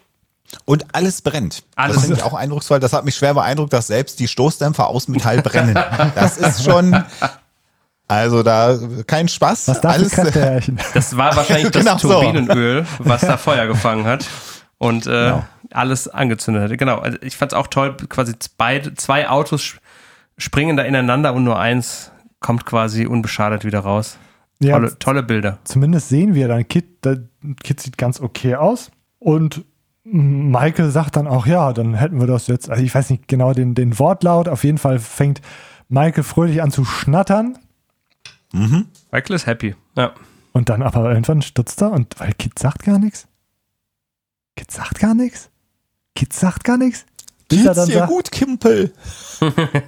Und 0.65 0.85
alles 0.93 1.21
brennt. 1.21 1.63
Alles. 1.77 1.95
Das 1.95 2.05
finde 2.05 2.19
ich 2.19 2.23
auch 2.25 2.33
eindrucksvoll. 2.33 2.81
Das 2.81 2.91
hat 2.91 3.05
mich 3.05 3.15
schwer 3.15 3.33
beeindruckt, 3.33 3.71
dass 3.71 3.87
selbst 3.87 4.19
die 4.19 4.27
Stoßdämpfer 4.27 4.87
aus 4.87 5.07
Metall 5.07 5.41
brennen. 5.41 5.79
Das 6.15 6.37
ist 6.37 6.63
schon, 6.65 7.03
also 8.11 8.43
da 8.43 8.77
kein 9.07 9.27
Spaß. 9.27 9.67
Was 9.69 9.81
dafür 9.81 9.99
alles, 9.99 10.11
Kräftehärchen. 10.11 10.77
Das 10.93 11.15
war 11.17 11.35
wahrscheinlich 11.35 11.71
das 11.71 11.83
Genau 11.85 11.97
so. 11.97 12.09
Turbinenöl, 12.09 12.85
was 12.99 13.21
da 13.21 13.37
Feuer 13.37 13.67
gefangen 13.67 14.05
hat 14.05 14.27
und 14.77 15.07
äh, 15.07 15.09
Genau. 15.09 15.45
alles 15.71 16.07
angezündet 16.07 16.69
hat. 16.69 16.77
Genau, 16.77 16.99
also 16.99 17.17
ich 17.21 17.37
fand 17.37 17.53
es 17.53 17.57
auch 17.57 17.67
toll, 17.67 17.95
quasi 18.09 18.33
beide, 18.57 18.93
zwei 18.95 19.29
Autos 19.29 19.61
sp- 19.63 19.79
springen 20.37 20.75
da 20.77 20.83
ineinander 20.83 21.33
und 21.33 21.43
nur 21.43 21.59
eins 21.59 22.11
kommt 22.39 22.65
quasi 22.65 23.05
unbeschadet 23.05 23.63
wieder 23.65 23.79
raus. 23.79 24.17
Ja, 24.59 24.73
Tolle, 24.75 24.99
tolle 24.99 25.23
Bilder. 25.23 25.57
zumindest 25.63 26.09
sehen 26.09 26.35
wir 26.35 26.47
dann 26.47 26.67
Kit, 26.67 27.03
der 27.05 27.17
Kit 27.63 27.79
sieht 27.79 27.97
ganz 27.97 28.19
okay 28.19 28.55
aus. 28.55 28.91
Und 29.19 29.63
Michael 30.03 30.89
sagt 30.91 31.15
dann 31.15 31.27
auch, 31.27 31.45
ja, 31.45 31.73
dann 31.73 31.93
hätten 31.93 32.19
wir 32.19 32.27
das 32.27 32.47
jetzt, 32.47 32.69
also 32.69 32.83
ich 32.83 32.93
weiß 32.93 33.09
nicht 33.11 33.27
genau 33.27 33.53
den, 33.53 33.75
den 33.75 33.97
Wortlaut, 33.99 34.49
auf 34.49 34.63
jeden 34.63 34.77
Fall 34.79 34.99
fängt 34.99 35.41
Michael 35.89 36.23
fröhlich 36.23 36.61
an 36.61 36.71
zu 36.71 36.85
schnattern 36.85 37.57
Michael 38.53 39.35
ist 39.35 39.45
happy. 39.45 39.75
Ja. 39.95 40.13
und 40.53 40.69
dann 40.69 40.81
aber 40.81 41.09
irgendwann 41.09 41.41
stutzt 41.41 41.81
er 41.81 41.91
und 41.91 42.19
weil 42.19 42.33
Kit 42.33 42.57
sagt 42.59 42.83
gar 42.83 42.99
nichts. 42.99 43.27
Kit 44.55 44.71
sagt 44.71 44.99
gar 44.99 45.13
nichts. 45.13 45.49
Kit 46.15 46.33
sagt 46.33 46.63
gar 46.65 46.77
nichts. 46.77 47.05
Bis 47.47 47.59
er 47.65 47.73
Geht's 47.73 47.75
dann 47.77 47.87
dir 47.87 47.93
sagt, 47.99 48.09
gut, 48.09 48.31
Kimpel? 48.31 48.93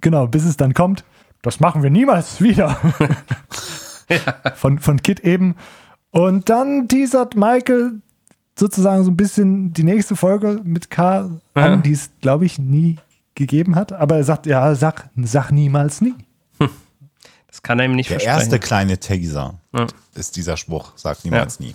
Genau, 0.00 0.26
bis 0.26 0.44
es 0.44 0.56
dann 0.56 0.74
kommt, 0.74 1.04
das 1.42 1.60
machen 1.60 1.82
wir 1.82 1.90
niemals 1.90 2.40
wieder. 2.40 2.76
von, 4.56 4.78
von 4.78 5.02
Kit 5.02 5.20
eben. 5.20 5.54
Und 6.10 6.48
dann 6.48 6.88
teasert 6.88 7.36
Michael 7.36 8.00
sozusagen 8.58 9.04
so 9.04 9.10
ein 9.10 9.16
bisschen 9.16 9.72
die 9.72 9.84
nächste 9.84 10.16
Folge 10.16 10.60
mit 10.64 10.90
K 10.90 11.30
Ja. 11.56 11.62
an, 11.64 11.82
die 11.82 11.92
es, 11.92 12.10
glaube 12.20 12.46
ich, 12.46 12.58
nie 12.58 12.96
gegeben 13.36 13.76
hat. 13.76 13.92
Aber 13.92 14.16
er 14.16 14.24
sagt, 14.24 14.46
ja, 14.46 14.74
sag, 14.74 15.10
sag 15.16 15.50
niemals 15.52 16.00
nie. 16.00 16.14
Das 17.58 17.62
kann 17.64 17.80
er 17.80 17.86
ihm 17.86 17.96
nicht 17.96 18.08
Der 18.08 18.20
versprechen. 18.20 18.38
erste 18.38 18.58
kleine 18.60 18.98
Teaser 18.98 19.54
Ja. 19.74 19.86
ist 20.14 20.36
dieser 20.36 20.56
Spruch, 20.56 20.92
sagt 20.96 21.24
niemals 21.24 21.58
nie. 21.58 21.74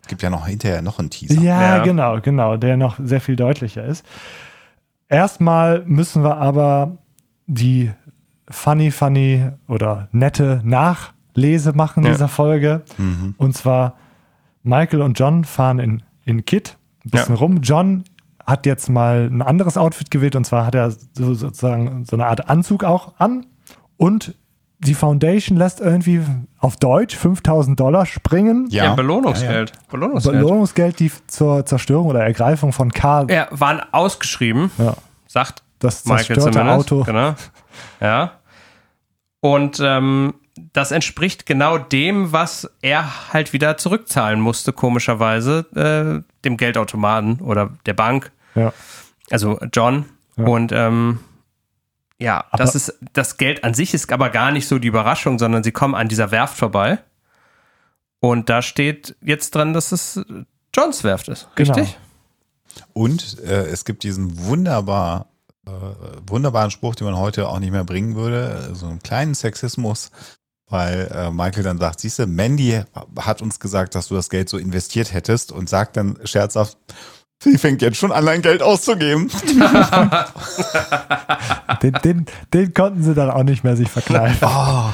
Es 0.00 0.08
gibt 0.08 0.22
ja 0.22 0.30
noch 0.30 0.46
hinterher 0.46 0.80
noch 0.80 0.98
einen 0.98 1.10
Teaser. 1.10 1.40
Ja, 1.42 1.76
Ja. 1.76 1.82
genau, 1.84 2.20
genau, 2.22 2.56
der 2.56 2.78
noch 2.78 2.96
sehr 3.02 3.20
viel 3.20 3.36
deutlicher 3.36 3.84
ist. 3.84 4.02
Erstmal 5.08 5.82
müssen 5.84 6.22
wir 6.24 6.36
aber 6.38 6.96
die 7.46 7.90
funny, 8.48 8.90
funny 8.90 9.50
oder 9.68 10.08
nette 10.12 10.62
Nachlese 10.64 11.72
machen 11.74 12.04
Ja. 12.04 12.12
dieser 12.12 12.28
Folge. 12.28 12.82
Und 13.36 13.56
zwar 13.56 13.96
Michael 14.62 15.02
und 15.02 15.18
John 15.18 15.44
fahren 15.44 15.78
in, 15.80 16.02
in 16.24 16.44
Kit 16.46 16.76
ein 17.04 17.10
bisschen 17.10 17.34
Ja. 17.34 17.40
rum. 17.40 17.60
John 17.62 18.04
hat 18.46 18.64
jetzt 18.66 18.88
mal 18.88 19.28
ein 19.30 19.42
anderes 19.42 19.76
Outfit 19.76 20.10
gewählt 20.10 20.34
und 20.34 20.44
zwar 20.44 20.64
hat 20.64 20.74
er 20.74 20.90
so, 20.90 21.34
sozusagen 21.34 22.04
so 22.06 22.16
eine 22.16 22.26
Art 22.26 22.48
Anzug 22.48 22.84
auch 22.84 23.14
an 23.18 23.46
und 23.96 24.34
die 24.82 24.94
Foundation 24.94 25.56
lässt 25.58 25.80
irgendwie 25.80 26.22
auf 26.58 26.76
Deutsch 26.76 27.14
5000 27.16 27.78
Dollar 27.78 28.06
springen. 28.06 28.66
Ja, 28.70 28.94
Belohnungsgeld. 28.94 29.72
Belohnungsgeld. 29.90 30.36
Belohnungsgeld, 30.36 30.98
die 31.00 31.12
zur 31.26 31.66
Zerstörung 31.66 32.06
oder 32.08 32.24
Ergreifung 32.24 32.72
von 32.72 32.90
K. 32.90 33.26
ja, 33.28 33.46
waren 33.50 33.80
ausgeschrieben, 33.92 34.70
Ja. 34.78 34.94
sagt 35.26 35.62
Das 35.80 36.04
Michael 36.06 36.24
zerstörte 36.40 36.50
zumindest. 36.52 36.92
Auto. 36.92 37.04
Genau. 37.04 37.34
Ja. 38.00 38.32
Und 39.40 39.80
ähm, 39.82 40.34
das 40.72 40.90
entspricht 40.92 41.46
genau 41.46 41.78
dem, 41.78 42.32
was 42.32 42.70
er 42.82 43.32
halt 43.32 43.52
wieder 43.52 43.76
zurückzahlen 43.76 44.40
musste, 44.40 44.72
komischerweise, 44.72 45.60
äh, 45.74 46.22
dem 46.44 46.56
Geldautomaten 46.56 47.40
oder 47.40 47.70
der 47.86 47.94
Bank, 47.94 48.32
Ja. 48.54 48.72
also 49.30 49.58
John. 49.72 50.06
Ja. 50.36 50.44
Und 50.46 50.72
ähm, 50.72 51.20
ja, 52.20 52.44
Aber- 52.50 52.62
das 52.62 52.74
ist 52.74 52.98
das 53.12 53.36
Geld 53.36 53.64
an 53.64 53.74
sich 53.74 53.94
ist 53.94 54.12
aber 54.12 54.30
gar 54.30 54.52
nicht 54.52 54.68
so 54.68 54.78
die 54.78 54.88
Überraschung, 54.88 55.38
sondern 55.38 55.64
sie 55.64 55.72
kommen 55.72 55.94
an 55.94 56.08
dieser 56.08 56.30
Werft 56.30 56.56
vorbei. 56.56 56.98
Und 58.20 58.50
da 58.50 58.60
steht 58.60 59.16
jetzt 59.22 59.54
dran, 59.54 59.72
dass 59.72 59.92
es 59.92 60.20
Johns 60.74 61.02
Werft 61.04 61.28
ist. 61.28 61.48
Genau. 61.54 61.74
Richtig? 61.74 61.98
Und 62.92 63.38
äh, 63.40 63.64
es 63.66 63.84
gibt 63.84 64.02
diesen 64.02 64.44
wunderbar, 64.44 65.28
äh, 65.66 65.70
wunderbaren 66.26 66.70
Spruch, 66.70 66.94
den 66.94 67.06
man 67.06 67.16
heute 67.16 67.48
auch 67.48 67.58
nicht 67.58 67.72
mehr 67.72 67.84
bringen 67.84 68.14
würde, 68.14 68.70
so 68.74 68.86
einen 68.86 69.00
kleinen 69.00 69.34
Sexismus, 69.34 70.10
weil 70.68 71.10
äh, 71.12 71.30
Michael 71.30 71.64
dann 71.64 71.78
sagt, 71.78 72.00
siehst 72.00 72.18
du, 72.18 72.26
Mandy 72.26 72.82
hat 73.18 73.42
uns 73.42 73.58
gesagt, 73.58 73.94
dass 73.94 74.08
du 74.08 74.14
das 74.14 74.30
Geld 74.30 74.48
so 74.48 74.58
investiert 74.58 75.12
hättest 75.12 75.50
und 75.50 75.68
sagt 75.68 75.96
dann 75.96 76.18
scherzhaft, 76.24 76.76
sie 77.42 77.58
fängt 77.58 77.82
jetzt 77.82 77.96
schon 77.96 78.12
an, 78.12 78.26
dein 78.26 78.42
Geld 78.42 78.62
auszugeben. 78.62 79.30
Den, 81.82 81.92
den, 82.04 82.26
den 82.52 82.74
konnten 82.74 83.02
sie 83.02 83.14
dann 83.14 83.30
auch 83.30 83.42
nicht 83.42 83.64
mehr 83.64 83.74
sich 83.74 83.88
verkneifen. 83.88 84.46
Oh, 84.46 84.90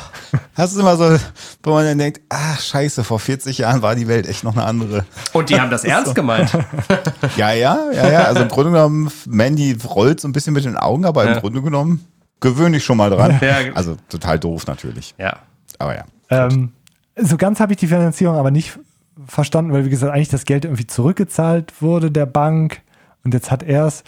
das 0.55 0.73
ist 0.73 0.79
immer 0.79 0.97
so, 0.97 1.19
wo 1.65 1.71
man 1.73 1.85
dann 1.85 1.99
denkt, 1.99 2.21
ach 2.29 2.61
scheiße, 2.61 3.03
vor 3.03 3.19
40 3.19 3.59
Jahren 3.59 3.83
war 3.83 3.97
die 3.97 4.07
Welt 4.07 4.29
echt 4.29 4.45
noch 4.45 4.55
eine 4.57 4.65
andere. 4.65 5.05
Und 5.33 5.51
die 5.51 5.61
haben 5.61 5.71
das 5.71 5.83
ernst 5.85 6.15
gemeint. 6.15 6.53
Ja, 7.37 7.53
ja, 7.53 7.77
ja, 7.93 8.09
ja. 8.11 8.25
Also 8.25 8.43
im 8.43 8.49
Grunde 8.49 8.71
genommen, 8.71 9.11
Mandy 9.27 9.77
rollt 9.85 10.21
so 10.21 10.29
ein 10.29 10.33
bisschen 10.33 10.53
mit 10.55 10.65
den 10.65 10.77
Augen, 10.77 11.05
aber 11.05 11.25
Ja. 11.25 11.33
im 11.33 11.41
Grunde 11.41 11.61
genommen 11.61 12.07
gewöhne 12.41 12.77
ich 12.77 12.85
schon 12.85 12.99
mal 12.99 13.11
dran. 13.11 13.37
Ja. 13.41 13.57
Also 13.75 13.97
total 14.09 14.39
doof 14.39 14.67
natürlich. 14.69 15.15
Ja. 15.19 15.39
Aber 15.79 15.97
ja. 15.97 16.05
Ähm, 16.31 16.71
so 17.17 17.37
ganz 17.37 17.59
habe 17.59 17.73
ich 17.73 17.79
die 17.79 17.89
Finanzierung 17.89 18.37
aber 18.37 18.53
nicht 18.53 18.79
verstanden, 19.27 19.73
weil 19.73 19.85
wie 19.85 19.91
gesagt, 19.91 20.13
eigentlich 20.13 20.29
das 20.29 20.45
Geld 20.45 20.65
irgendwie 20.65 20.87
zurückgezahlt 20.87 21.81
wurde 21.83 22.11
der 22.11 22.27
Bank 22.27 22.83
und 23.25 23.35
jetzt 23.35 23.51
hat 23.51 23.63
er 23.63 23.87
es. 23.87 24.05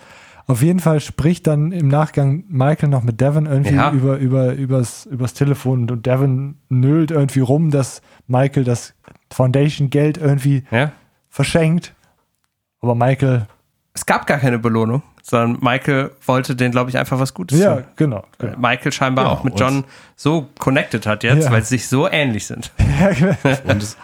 Auf 0.46 0.62
jeden 0.62 0.80
Fall 0.80 1.00
spricht 1.00 1.46
dann 1.46 1.72
im 1.72 1.88
Nachgang 1.88 2.44
Michael 2.48 2.88
noch 2.88 3.02
mit 3.02 3.20
Devin 3.20 3.44
irgendwie 3.44 3.74
Ja. 3.74 3.90
über, 3.92 4.16
über, 4.16 4.54
übers, 4.54 5.04
übers 5.04 5.34
Telefon 5.34 5.90
und 5.90 6.06
Devin 6.06 6.56
nölt 6.70 7.10
irgendwie 7.10 7.40
rum, 7.40 7.70
dass 7.70 8.00
Michael 8.28 8.64
das 8.64 8.94
Foundation-Geld 9.30 10.16
irgendwie 10.16 10.64
ja. 10.70 10.92
verschenkt. 11.28 11.94
Aber 12.80 12.94
Michael, 12.94 13.46
Es 13.92 14.06
gab 14.06 14.26
gar 14.26 14.38
keine 14.38 14.58
Belohnung, 14.58 15.02
sondern 15.22 15.58
Michael 15.62 16.12
wollte 16.24 16.56
den, 16.56 16.70
glaube 16.70 16.88
ich, 16.88 16.96
einfach 16.96 17.18
was 17.18 17.34
Gutes 17.34 17.58
ja, 17.58 17.76
tun. 17.76 17.84
genau. 17.96 18.24
Weil 18.38 18.56
Michael 18.56 18.92
scheinbar 18.92 19.26
Ja, 19.26 19.30
auch 19.32 19.44
mit 19.44 19.58
John 19.60 19.84
so 20.16 20.48
connected 20.58 21.06
hat 21.06 21.24
jetzt, 21.24 21.44
Ja. 21.44 21.50
weil 21.50 21.60
sie 21.62 21.76
sich 21.76 21.88
so 21.88 22.08
ähnlich 22.08 22.46
sind. 22.46 22.72
Und 23.66 23.82
es, 23.82 23.96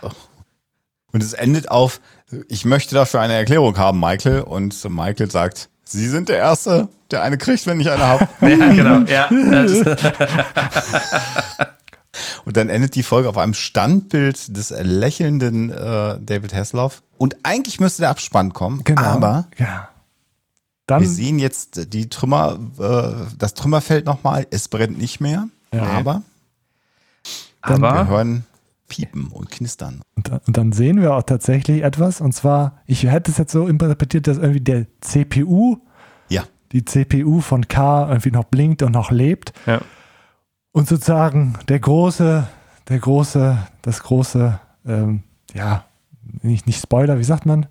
und 1.14 1.22
es 1.22 1.32
endet 1.32 1.70
auf, 1.70 2.00
ich 2.48 2.64
möchte 2.64 2.96
dafür 2.96 3.20
eine 3.20 3.34
Erklärung 3.34 3.78
haben, 3.78 4.00
Michael. 4.00 4.40
Und 4.40 4.82
Michael 4.90 5.30
sagt, 5.30 5.68
Sie 5.84 6.08
sind 6.08 6.28
der 6.28 6.38
Erste, 6.38 6.88
der 7.12 7.22
eine 7.22 7.38
kriegt, 7.38 7.68
wenn 7.68 7.78
ich 7.78 7.88
eine 7.88 8.04
habe. 8.04 8.26
ja, 8.40 8.72
genau. 8.72 8.98
Ja, 9.02 9.30
Und 12.44 12.56
dann 12.56 12.68
endet 12.68 12.96
die 12.96 13.04
Folge 13.04 13.28
auf 13.28 13.38
einem 13.38 13.54
Standbild 13.54 14.56
des 14.56 14.70
lächelnden 14.70 15.70
äh, 15.70 16.18
David 16.20 16.52
Hasselhoff. 16.52 17.04
Und 17.16 17.36
eigentlich 17.44 17.78
müsste 17.78 18.02
der 18.02 18.10
Abspann 18.10 18.52
kommen. 18.52 18.82
Genau. 18.82 19.00
Aber 19.00 19.46
ja. 19.56 19.90
Dann, 20.86 21.00
wir 21.00 21.08
sehen 21.08 21.38
jetzt 21.38 21.94
die 21.94 22.08
Trümmer, 22.08 22.58
äh, 22.78 23.12
das 23.38 23.54
Trümmerfeld 23.54 24.04
nochmal. 24.04 24.48
Es 24.50 24.66
brennt 24.66 24.98
nicht 24.98 25.20
mehr. 25.20 25.46
Ja. 25.72 25.84
Aber, 25.84 26.22
aber 27.62 27.80
wir 27.80 28.08
hören 28.08 28.46
piepen 28.94 29.28
und 29.28 29.50
knistern. 29.50 30.02
Und, 30.14 30.30
und, 30.30 30.56
dann 30.56 30.72
sehen 30.72 31.00
wir 31.00 31.14
auch 31.14 31.22
tatsächlich 31.22 31.82
etwas. 31.82 32.20
Und 32.20 32.32
zwar, 32.32 32.80
ich 32.86 33.04
hätte 33.04 33.30
es 33.30 33.38
jetzt 33.38 33.52
so 33.52 33.66
interpretiert, 33.66 34.26
dass 34.26 34.38
irgendwie 34.38 34.60
der 34.60 34.86
CPU, 35.00 35.78
ja. 36.28 36.44
die 36.72 36.84
CPU 36.84 37.40
von 37.40 37.66
K 37.66 38.08
irgendwie 38.08 38.30
noch 38.30 38.44
blinkt 38.44 38.82
und 38.82 38.92
noch 38.92 39.10
lebt. 39.10 39.52
Ja. 39.66 39.80
Und 40.72 40.88
sozusagen 40.88 41.54
der 41.68 41.80
große, 41.80 42.46
der 42.88 42.98
große, 42.98 43.58
das 43.82 44.02
große, 44.02 44.60
ähm, 44.86 45.22
ja, 45.52 45.84
nicht, 46.42 46.66
nicht 46.66 46.80
Spoiler, 46.80 47.18
wie 47.18 47.24
sagt 47.24 47.46
man? 47.46 47.66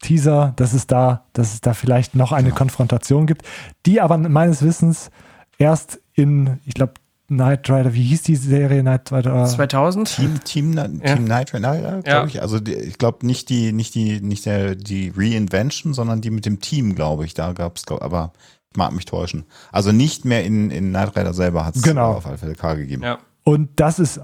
Teaser, 0.00 0.52
dass 0.56 0.72
es 0.72 0.86
da, 0.86 1.24
dass 1.32 1.54
es 1.54 1.60
da 1.60 1.74
vielleicht 1.74 2.14
noch 2.14 2.32
eine 2.32 2.48
genau. 2.48 2.58
Konfrontation 2.58 3.26
gibt, 3.26 3.42
die 3.86 4.00
aber 4.00 4.16
meines 4.18 4.62
Wissens 4.62 5.10
erst 5.58 6.00
in, 6.14 6.60
ich 6.64 6.74
glaube, 6.74 6.94
Knight 7.28 7.68
Rider, 7.68 7.92
wie 7.92 8.04
hieß 8.04 8.22
die 8.22 8.36
Serie 8.36 8.80
Knight 8.80 9.12
Rider? 9.12 9.44
2000? 9.44 10.08
Team, 10.08 10.40
Team, 10.44 10.72
Team 10.72 11.00
ja. 11.04 11.16
Knight 11.16 11.52
Rider, 11.52 11.76
glaube 11.76 12.08
ja. 12.08 12.24
ich. 12.24 12.40
Also 12.40 12.58
die, 12.58 12.74
ich 12.74 12.96
glaube 12.96 13.26
nicht 13.26 13.50
die, 13.50 13.72
nicht 13.72 13.94
die, 13.94 14.20
nicht 14.22 14.46
der, 14.46 14.74
die 14.74 15.12
Reinvention, 15.14 15.92
sondern 15.92 16.22
die 16.22 16.30
mit 16.30 16.46
dem 16.46 16.60
Team, 16.60 16.94
glaube 16.94 17.26
ich. 17.26 17.34
Da 17.34 17.52
gab 17.52 17.76
es, 17.76 17.86
aber 17.86 18.32
ich 18.70 18.76
mag 18.78 18.92
mich 18.92 19.04
täuschen. 19.04 19.44
Also 19.72 19.92
nicht 19.92 20.24
mehr 20.24 20.42
in, 20.44 20.70
in 20.70 20.88
Knight 20.88 21.16
Rider 21.16 21.34
selber 21.34 21.66
hat 21.66 21.76
es 21.76 21.82
genau. 21.82 22.14
auf 22.14 22.26
alle 22.26 22.38
Fälle 22.38 22.54
K 22.54 22.74
gegeben. 22.74 23.02
Ja. 23.02 23.18
Und 23.44 23.78
das 23.78 23.98
ist 23.98 24.20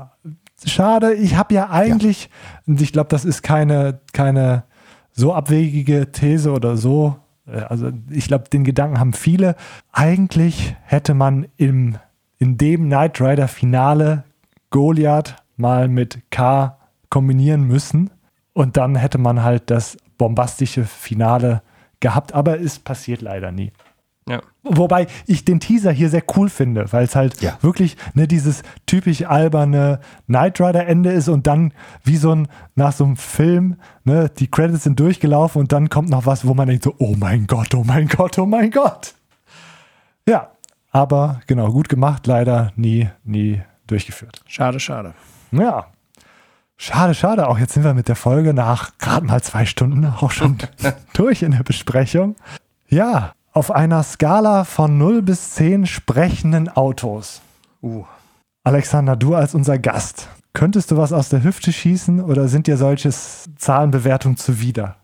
schade. 0.65 1.13
Ich 1.13 1.37
habe 1.37 1.53
ja 1.53 1.69
eigentlich, 1.69 2.31
und 2.67 2.81
ich 2.81 2.93
glaube, 2.93 3.09
das 3.11 3.27
ist 3.27 3.43
keine, 3.43 4.01
keine 4.15 4.65
so 5.13 5.35
abwegige 5.35 6.11
These 6.11 6.53
oder 6.53 6.79
so. 6.79 7.17
Äh, 7.47 7.61
also 7.61 7.91
ich 8.09 8.29
glaube, 8.29 8.49
den 8.49 8.65
Gedanken 8.65 8.99
haben 8.99 9.13
viele. 9.13 9.57
Eigentlich 9.93 10.75
hätte 10.85 11.13
man 11.13 11.47
im 11.59 11.99
in 12.39 12.59
dem 12.59 12.87
Knight 12.87 13.21
Rider 13.21 13.49
Finale 13.49 14.25
Goliath 14.71 15.37
mal 15.57 15.89
mit 15.89 16.31
K 16.31 16.79
kombinieren 17.11 17.65
müssen 17.65 18.11
und 18.53 18.77
dann 18.77 18.97
hätte 18.97 19.19
man 19.19 19.43
halt 19.43 19.71
das 19.71 19.97
bombastische 20.19 20.85
Finale 20.85 21.63
gehabt, 22.01 22.33
aber 22.35 22.61
es 22.61 22.79
passiert 22.79 23.21
leider 23.21 23.53
nie. 23.53 23.73
Ja. 24.29 24.41
Wobei 24.63 25.07
ich 25.27 25.45
den 25.45 25.61
Teaser 25.61 25.93
hier 25.93 26.09
sehr 26.09 26.23
cool 26.35 26.49
finde, 26.49 26.91
weil 26.93 27.05
es 27.05 27.15
halt 27.15 27.43
ja. 27.43 27.59
wirklich 27.61 27.97
ne, 28.15 28.27
dieses 28.27 28.63
typisch 28.87 29.27
alberne 29.27 30.01
Knight 30.27 30.61
Rider 30.61 30.87
Ende 30.87 31.13
ist 31.13 31.29
und 31.29 31.47
dann 31.47 31.75
wie 32.03 32.17
so 32.17 32.35
ein 32.35 32.49
nach 32.75 32.93
so 32.93 33.05
einem 33.05 33.17
Film, 33.17 33.77
ne, 34.05 34.31
die 34.31 34.51
Credits 34.51 34.85
sind 34.85 34.99
durchgelaufen 34.99 35.61
und 35.61 35.73
dann 35.73 35.91
kommt 35.91 36.09
noch 36.09 36.25
was, 36.25 36.47
wo 36.47 36.55
man 36.55 36.69
denkt 36.69 36.85
so, 36.85 36.95
oh 36.99 37.15
mein 37.19 37.47
Gott, 37.47 37.75
oh 37.75 37.85
mein 37.85 38.09
Gott, 38.09 38.39
oh 38.39 38.47
mein 38.47 38.71
Gott. 38.71 39.15
Ja, 40.27 40.54
aber 40.95 41.41
genau, 41.49 41.73
gut 41.73 41.89
gemacht, 41.89 42.27
leider 42.29 42.73
nie, 42.77 43.11
nie 43.25 43.61
durchgeführt. 43.89 44.43
Schade, 44.47 44.79
schade. 44.79 45.13
Ja. 45.51 45.89
Schade, 46.77 47.15
schade. 47.15 47.49
Auch 47.49 47.59
jetzt 47.59 47.73
sind 47.73 47.83
wir 47.83 47.95
mit 47.95 48.07
der 48.07 48.17
Folge 48.17 48.55
nach 48.55 48.97
gerade 48.99 49.27
mal 49.27 49.43
zwei 49.43 49.67
Stunden 49.67 50.07
auch 50.07 50.31
schon 50.31 50.57
durch 51.13 51.43
in 51.43 51.51
der 51.51 51.65
Besprechung. 51.65 52.37
Ja, 52.89 53.33
auf 53.53 53.73
einer 53.73 54.05
Skala 54.05 54.63
von 54.63 54.97
0 54.97 55.23
bis 55.23 55.55
10 55.55 55.87
sprechenden 55.87 56.69
Autos. 56.69 57.43
Uh. 57.83 58.05
Alexander, 58.63 59.17
du 59.17 59.35
als 59.35 59.55
unser 59.55 59.79
Gast, 59.79 60.29
könntest 60.53 60.93
du 60.93 60.97
was 60.97 61.13
aus 61.13 61.29
der 61.29 61.43
Hüfte 61.43 61.73
schießen 61.73 62.21
oder 62.21 62.47
sind 62.47 62.69
dir 62.69 62.77
solche 62.77 63.11
Zahlenbewertungen 63.11 64.37
zuwider? 64.37 64.97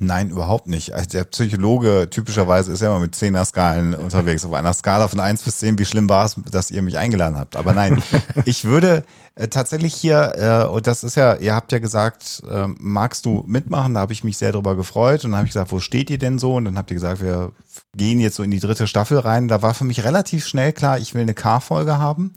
Nein, 0.00 0.30
überhaupt 0.30 0.68
nicht. 0.68 0.94
Also 0.94 1.08
der 1.08 1.24
Psychologe 1.24 2.08
typischerweise 2.08 2.72
ist 2.72 2.82
ja 2.82 2.88
immer 2.88 3.00
mit 3.00 3.16
Zehner-Skalen 3.16 3.94
unterwegs. 3.94 4.44
Auf 4.44 4.52
einer 4.52 4.72
Skala 4.72 5.08
von 5.08 5.18
eins 5.18 5.42
bis 5.42 5.58
zehn, 5.58 5.76
wie 5.76 5.84
schlimm 5.84 6.08
war 6.08 6.24
es, 6.24 6.36
dass 6.52 6.70
ihr 6.70 6.82
mich 6.82 6.98
eingeladen 6.98 7.36
habt. 7.36 7.56
Aber 7.56 7.72
nein, 7.72 8.00
ich 8.44 8.64
würde 8.64 9.02
äh, 9.34 9.48
tatsächlich 9.48 9.94
hier, 9.94 10.34
äh, 10.36 10.72
und 10.72 10.86
das 10.86 11.02
ist 11.02 11.16
ja, 11.16 11.34
ihr 11.34 11.52
habt 11.52 11.72
ja 11.72 11.80
gesagt, 11.80 12.44
äh, 12.48 12.68
magst 12.78 13.26
du 13.26 13.42
mitmachen? 13.48 13.94
Da 13.94 14.00
habe 14.00 14.12
ich 14.12 14.22
mich 14.22 14.38
sehr 14.38 14.52
drüber 14.52 14.76
gefreut. 14.76 15.24
Und 15.24 15.32
dann 15.32 15.38
habe 15.38 15.48
ich 15.48 15.52
gesagt, 15.52 15.72
wo 15.72 15.80
steht 15.80 16.10
ihr 16.10 16.18
denn 16.18 16.38
so? 16.38 16.54
Und 16.54 16.66
dann 16.66 16.78
habt 16.78 16.92
ihr 16.92 16.96
gesagt, 16.96 17.20
wir 17.20 17.50
gehen 17.96 18.20
jetzt 18.20 18.36
so 18.36 18.44
in 18.44 18.52
die 18.52 18.60
dritte 18.60 18.86
Staffel 18.86 19.18
rein. 19.18 19.48
Da 19.48 19.62
war 19.62 19.74
für 19.74 19.84
mich 19.84 20.04
relativ 20.04 20.46
schnell 20.46 20.72
klar, 20.72 21.00
ich 21.00 21.14
will 21.14 21.22
eine 21.22 21.34
K-Folge 21.34 21.98
haben. 21.98 22.34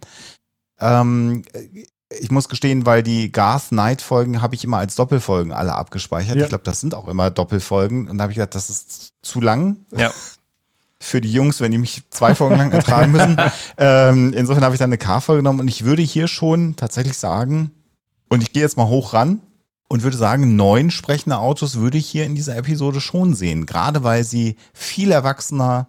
Ähm, 0.79 1.43
ich 2.19 2.31
muss 2.31 2.49
gestehen, 2.49 2.85
weil 2.85 3.03
die 3.03 3.31
Garth 3.31 3.69
Knight 3.69 4.01
Folgen 4.01 4.41
habe 4.41 4.55
ich 4.55 4.63
immer 4.63 4.77
als 4.77 4.95
Doppelfolgen 4.95 5.51
alle 5.51 5.73
abgespeichert. 5.73 6.35
Ja. 6.35 6.43
Ich 6.43 6.49
glaube, 6.49 6.63
das 6.63 6.79
sind 6.79 6.93
auch 6.93 7.07
immer 7.07 7.31
Doppelfolgen. 7.31 8.09
Und 8.09 8.17
da 8.17 8.23
habe 8.23 8.31
ich 8.31 8.37
gedacht, 8.37 8.55
das 8.55 8.69
ist 8.69 9.13
zu 9.21 9.41
lang. 9.41 9.77
Ja. 9.95 10.11
Für 10.99 11.19
die 11.19 11.31
Jungs, 11.31 11.61
wenn 11.61 11.71
die 11.71 11.79
mich 11.79 12.03
zwei 12.11 12.35
Folgen 12.35 12.57
lang 12.57 12.71
ertragen 12.71 13.11
müssen. 13.11 13.35
ähm, 13.77 14.33
insofern 14.33 14.63
habe 14.63 14.75
ich 14.75 14.79
dann 14.79 14.89
eine 14.89 14.99
K-Folge 14.99 15.39
genommen 15.39 15.59
und 15.59 15.67
ich 15.67 15.83
würde 15.83 16.03
hier 16.03 16.27
schon 16.27 16.75
tatsächlich 16.75 17.17
sagen, 17.17 17.71
und 18.29 18.43
ich 18.43 18.53
gehe 18.53 18.61
jetzt 18.61 18.77
mal 18.77 18.87
hoch 18.87 19.13
ran 19.13 19.41
und 19.87 20.03
würde 20.03 20.15
sagen, 20.15 20.55
neun 20.55 20.91
sprechende 20.91 21.37
Autos 21.37 21.77
würde 21.77 21.97
ich 21.97 22.07
hier 22.07 22.25
in 22.25 22.35
dieser 22.35 22.55
Episode 22.55 23.01
schon 23.01 23.33
sehen. 23.33 23.65
Gerade 23.65 24.03
weil 24.03 24.23
sie 24.23 24.57
viel 24.73 25.11
erwachsener, 25.11 25.87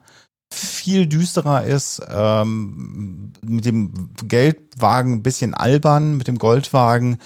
viel 0.52 1.06
düsterer 1.06 1.64
ist, 1.64 2.02
ähm, 2.08 3.32
mit 3.42 3.64
dem 3.64 4.10
Geldwagen 4.24 5.14
ein 5.14 5.22
bisschen 5.22 5.54
albern, 5.54 6.16
mit 6.16 6.28
dem 6.28 6.38
Goldwagen, 6.38 7.18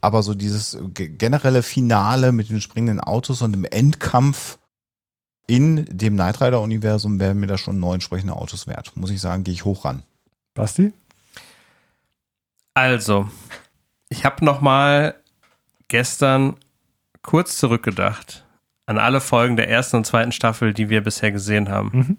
aber 0.00 0.22
so 0.22 0.34
dieses 0.34 0.78
generelle 0.92 1.62
Finale 1.62 2.32
mit 2.32 2.50
den 2.50 2.60
springenden 2.60 3.00
Autos 3.00 3.42
und 3.42 3.52
dem 3.52 3.64
Endkampf 3.64 4.58
in 5.46 5.84
dem 5.86 6.14
Knight 6.14 6.40
Rider 6.40 6.60
Universum 6.60 7.20
wären 7.20 7.38
mir 7.38 7.46
da 7.46 7.58
schon 7.58 7.80
neun 7.80 8.00
sprechende 8.00 8.34
Autos 8.34 8.66
wert. 8.66 8.92
Muss 8.96 9.10
ich 9.10 9.20
sagen, 9.20 9.44
gehe 9.44 9.54
ich 9.54 9.64
hoch 9.64 9.84
ran. 9.84 10.02
Basti? 10.54 10.92
Also, 12.74 13.28
ich 14.08 14.24
habe 14.24 14.44
noch 14.44 14.60
mal 14.60 15.14
gestern 15.88 16.56
kurz 17.22 17.58
zurückgedacht 17.58 18.44
an 18.86 18.98
alle 18.98 19.20
Folgen 19.20 19.56
der 19.56 19.68
ersten 19.68 19.96
und 19.96 20.06
zweiten 20.06 20.32
Staffel, 20.32 20.74
die 20.74 20.90
wir 20.90 21.02
bisher 21.02 21.32
gesehen 21.32 21.68
haben. 21.68 21.90
Mhm. 21.92 22.18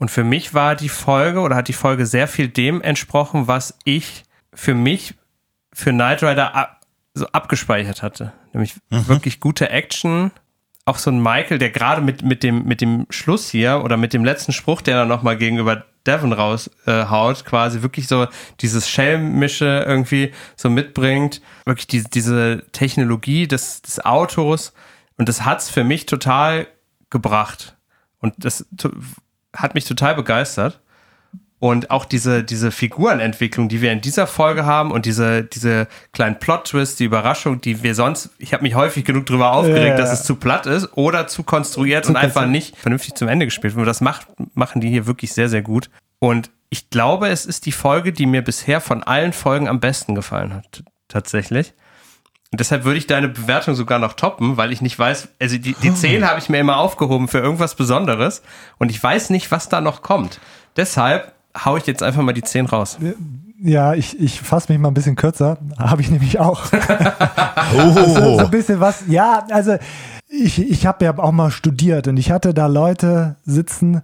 Und 0.00 0.10
für 0.10 0.24
mich 0.24 0.54
war 0.54 0.76
die 0.76 0.88
Folge 0.88 1.40
oder 1.40 1.54
hat 1.56 1.68
die 1.68 1.74
Folge 1.74 2.06
sehr 2.06 2.26
viel 2.26 2.48
dem 2.48 2.80
entsprochen, 2.80 3.46
was 3.48 3.78
ich 3.84 4.24
für 4.54 4.74
mich 4.74 5.14
für 5.74 5.90
Knight 5.90 6.22
Rider 6.22 6.54
ab, 6.54 6.80
so 7.12 7.26
abgespeichert 7.26 8.02
hatte. 8.02 8.32
Nämlich 8.54 8.76
mhm. 8.88 9.08
wirklich 9.08 9.40
gute 9.40 9.68
Action. 9.68 10.30
Auch 10.86 10.96
so 10.96 11.10
ein 11.10 11.22
Michael, 11.22 11.58
der 11.58 11.68
gerade 11.68 12.00
mit, 12.00 12.22
mit, 12.22 12.42
dem, 12.42 12.64
mit 12.64 12.80
dem 12.80 13.06
Schluss 13.10 13.50
hier 13.50 13.84
oder 13.84 13.98
mit 13.98 14.14
dem 14.14 14.24
letzten 14.24 14.52
Spruch, 14.52 14.80
der 14.80 14.96
er 14.96 15.04
nochmal 15.04 15.36
gegenüber 15.36 15.84
Devon 16.06 16.32
raushaut, 16.32 17.40
äh, 17.40 17.44
quasi 17.44 17.82
wirklich 17.82 18.08
so 18.08 18.26
dieses 18.60 18.88
Schelmische 18.88 19.84
irgendwie 19.86 20.32
so 20.56 20.70
mitbringt. 20.70 21.42
Wirklich 21.66 21.88
die, 21.88 22.04
diese 22.04 22.64
Technologie 22.72 23.46
des, 23.46 23.82
des 23.82 24.02
Autos. 24.02 24.72
Und 25.18 25.28
das 25.28 25.44
hat's 25.44 25.68
für 25.68 25.84
mich 25.84 26.06
total 26.06 26.68
gebracht. 27.10 27.76
Und 28.18 28.32
das 28.38 28.66
hat 29.56 29.74
mich 29.74 29.84
total 29.84 30.14
begeistert. 30.14 30.80
Und 31.60 31.90
auch 31.90 32.06
diese, 32.06 32.42
diese 32.42 32.70
Figurenentwicklung, 32.70 33.68
die 33.68 33.82
wir 33.82 33.92
in 33.92 34.00
dieser 34.00 34.26
Folge 34.26 34.64
haben 34.64 34.90
und 34.90 35.04
diese, 35.04 35.44
diese 35.44 35.88
kleinen 36.12 36.38
Plot-Twists, 36.38 36.96
die 36.96 37.04
Überraschung, 37.04 37.60
die 37.60 37.82
wir 37.82 37.94
sonst, 37.94 38.30
ich 38.38 38.54
habe 38.54 38.62
mich 38.62 38.74
häufig 38.74 39.04
genug 39.04 39.26
darüber 39.26 39.52
aufgeregt, 39.52 39.90
ja, 39.90 39.96
dass 39.98 40.10
es 40.10 40.24
zu 40.24 40.36
platt 40.36 40.64
ist 40.64 40.96
oder 40.96 41.26
zu 41.26 41.42
konstruiert 41.42 42.06
zu 42.06 42.12
und 42.12 42.16
einfach 42.16 42.46
nicht 42.46 42.78
vernünftig 42.78 43.14
zum 43.14 43.28
Ende 43.28 43.44
gespielt 43.44 43.76
wird. 43.76 43.86
Das 43.86 44.00
macht, 44.00 44.26
machen 44.54 44.80
die 44.80 44.88
hier 44.88 45.06
wirklich 45.06 45.34
sehr, 45.34 45.50
sehr 45.50 45.60
gut. 45.60 45.90
Und 46.18 46.50
ich 46.70 46.88
glaube, 46.88 47.28
es 47.28 47.44
ist 47.44 47.66
die 47.66 47.72
Folge, 47.72 48.14
die 48.14 48.24
mir 48.24 48.40
bisher 48.40 48.80
von 48.80 49.02
allen 49.02 49.34
Folgen 49.34 49.68
am 49.68 49.80
besten 49.80 50.14
gefallen 50.14 50.54
hat, 50.54 50.82
tatsächlich. 51.08 51.74
Und 52.52 52.58
deshalb 52.58 52.84
würde 52.84 52.98
ich 52.98 53.06
deine 53.06 53.28
Bewertung 53.28 53.76
sogar 53.76 54.00
noch 54.00 54.14
toppen, 54.14 54.56
weil 54.56 54.72
ich 54.72 54.82
nicht 54.82 54.98
weiß, 54.98 55.28
also 55.40 55.56
die, 55.56 55.74
die 55.74 55.94
10 55.94 56.28
habe 56.28 56.40
ich 56.40 56.48
mir 56.48 56.58
immer 56.58 56.78
aufgehoben 56.78 57.28
für 57.28 57.38
irgendwas 57.38 57.76
Besonderes 57.76 58.42
und 58.78 58.90
ich 58.90 59.00
weiß 59.00 59.30
nicht, 59.30 59.52
was 59.52 59.68
da 59.68 59.80
noch 59.80 60.02
kommt. 60.02 60.40
Deshalb 60.76 61.32
hau 61.64 61.76
ich 61.76 61.86
jetzt 61.86 62.02
einfach 62.02 62.22
mal 62.22 62.32
die 62.32 62.42
10 62.42 62.66
raus. 62.66 62.98
Ja, 63.62 63.94
ich, 63.94 64.18
ich 64.18 64.40
fasse 64.40 64.72
mich 64.72 64.80
mal 64.80 64.88
ein 64.88 64.94
bisschen 64.94 65.14
kürzer. 65.14 65.58
Habe 65.78 66.02
ich 66.02 66.10
nämlich 66.10 66.40
auch. 66.40 66.64
oh. 66.72 66.76
also, 67.76 68.14
so 68.14 68.38
ein 68.38 68.50
bisschen 68.50 68.80
was. 68.80 69.04
Ja, 69.06 69.46
also 69.50 69.76
ich, 70.28 70.58
ich 70.58 70.86
habe 70.86 71.04
ja 71.04 71.16
auch 71.18 71.32
mal 71.32 71.52
studiert 71.52 72.08
und 72.08 72.16
ich 72.16 72.32
hatte 72.32 72.52
da 72.52 72.66
Leute 72.66 73.36
sitzen, 73.44 74.02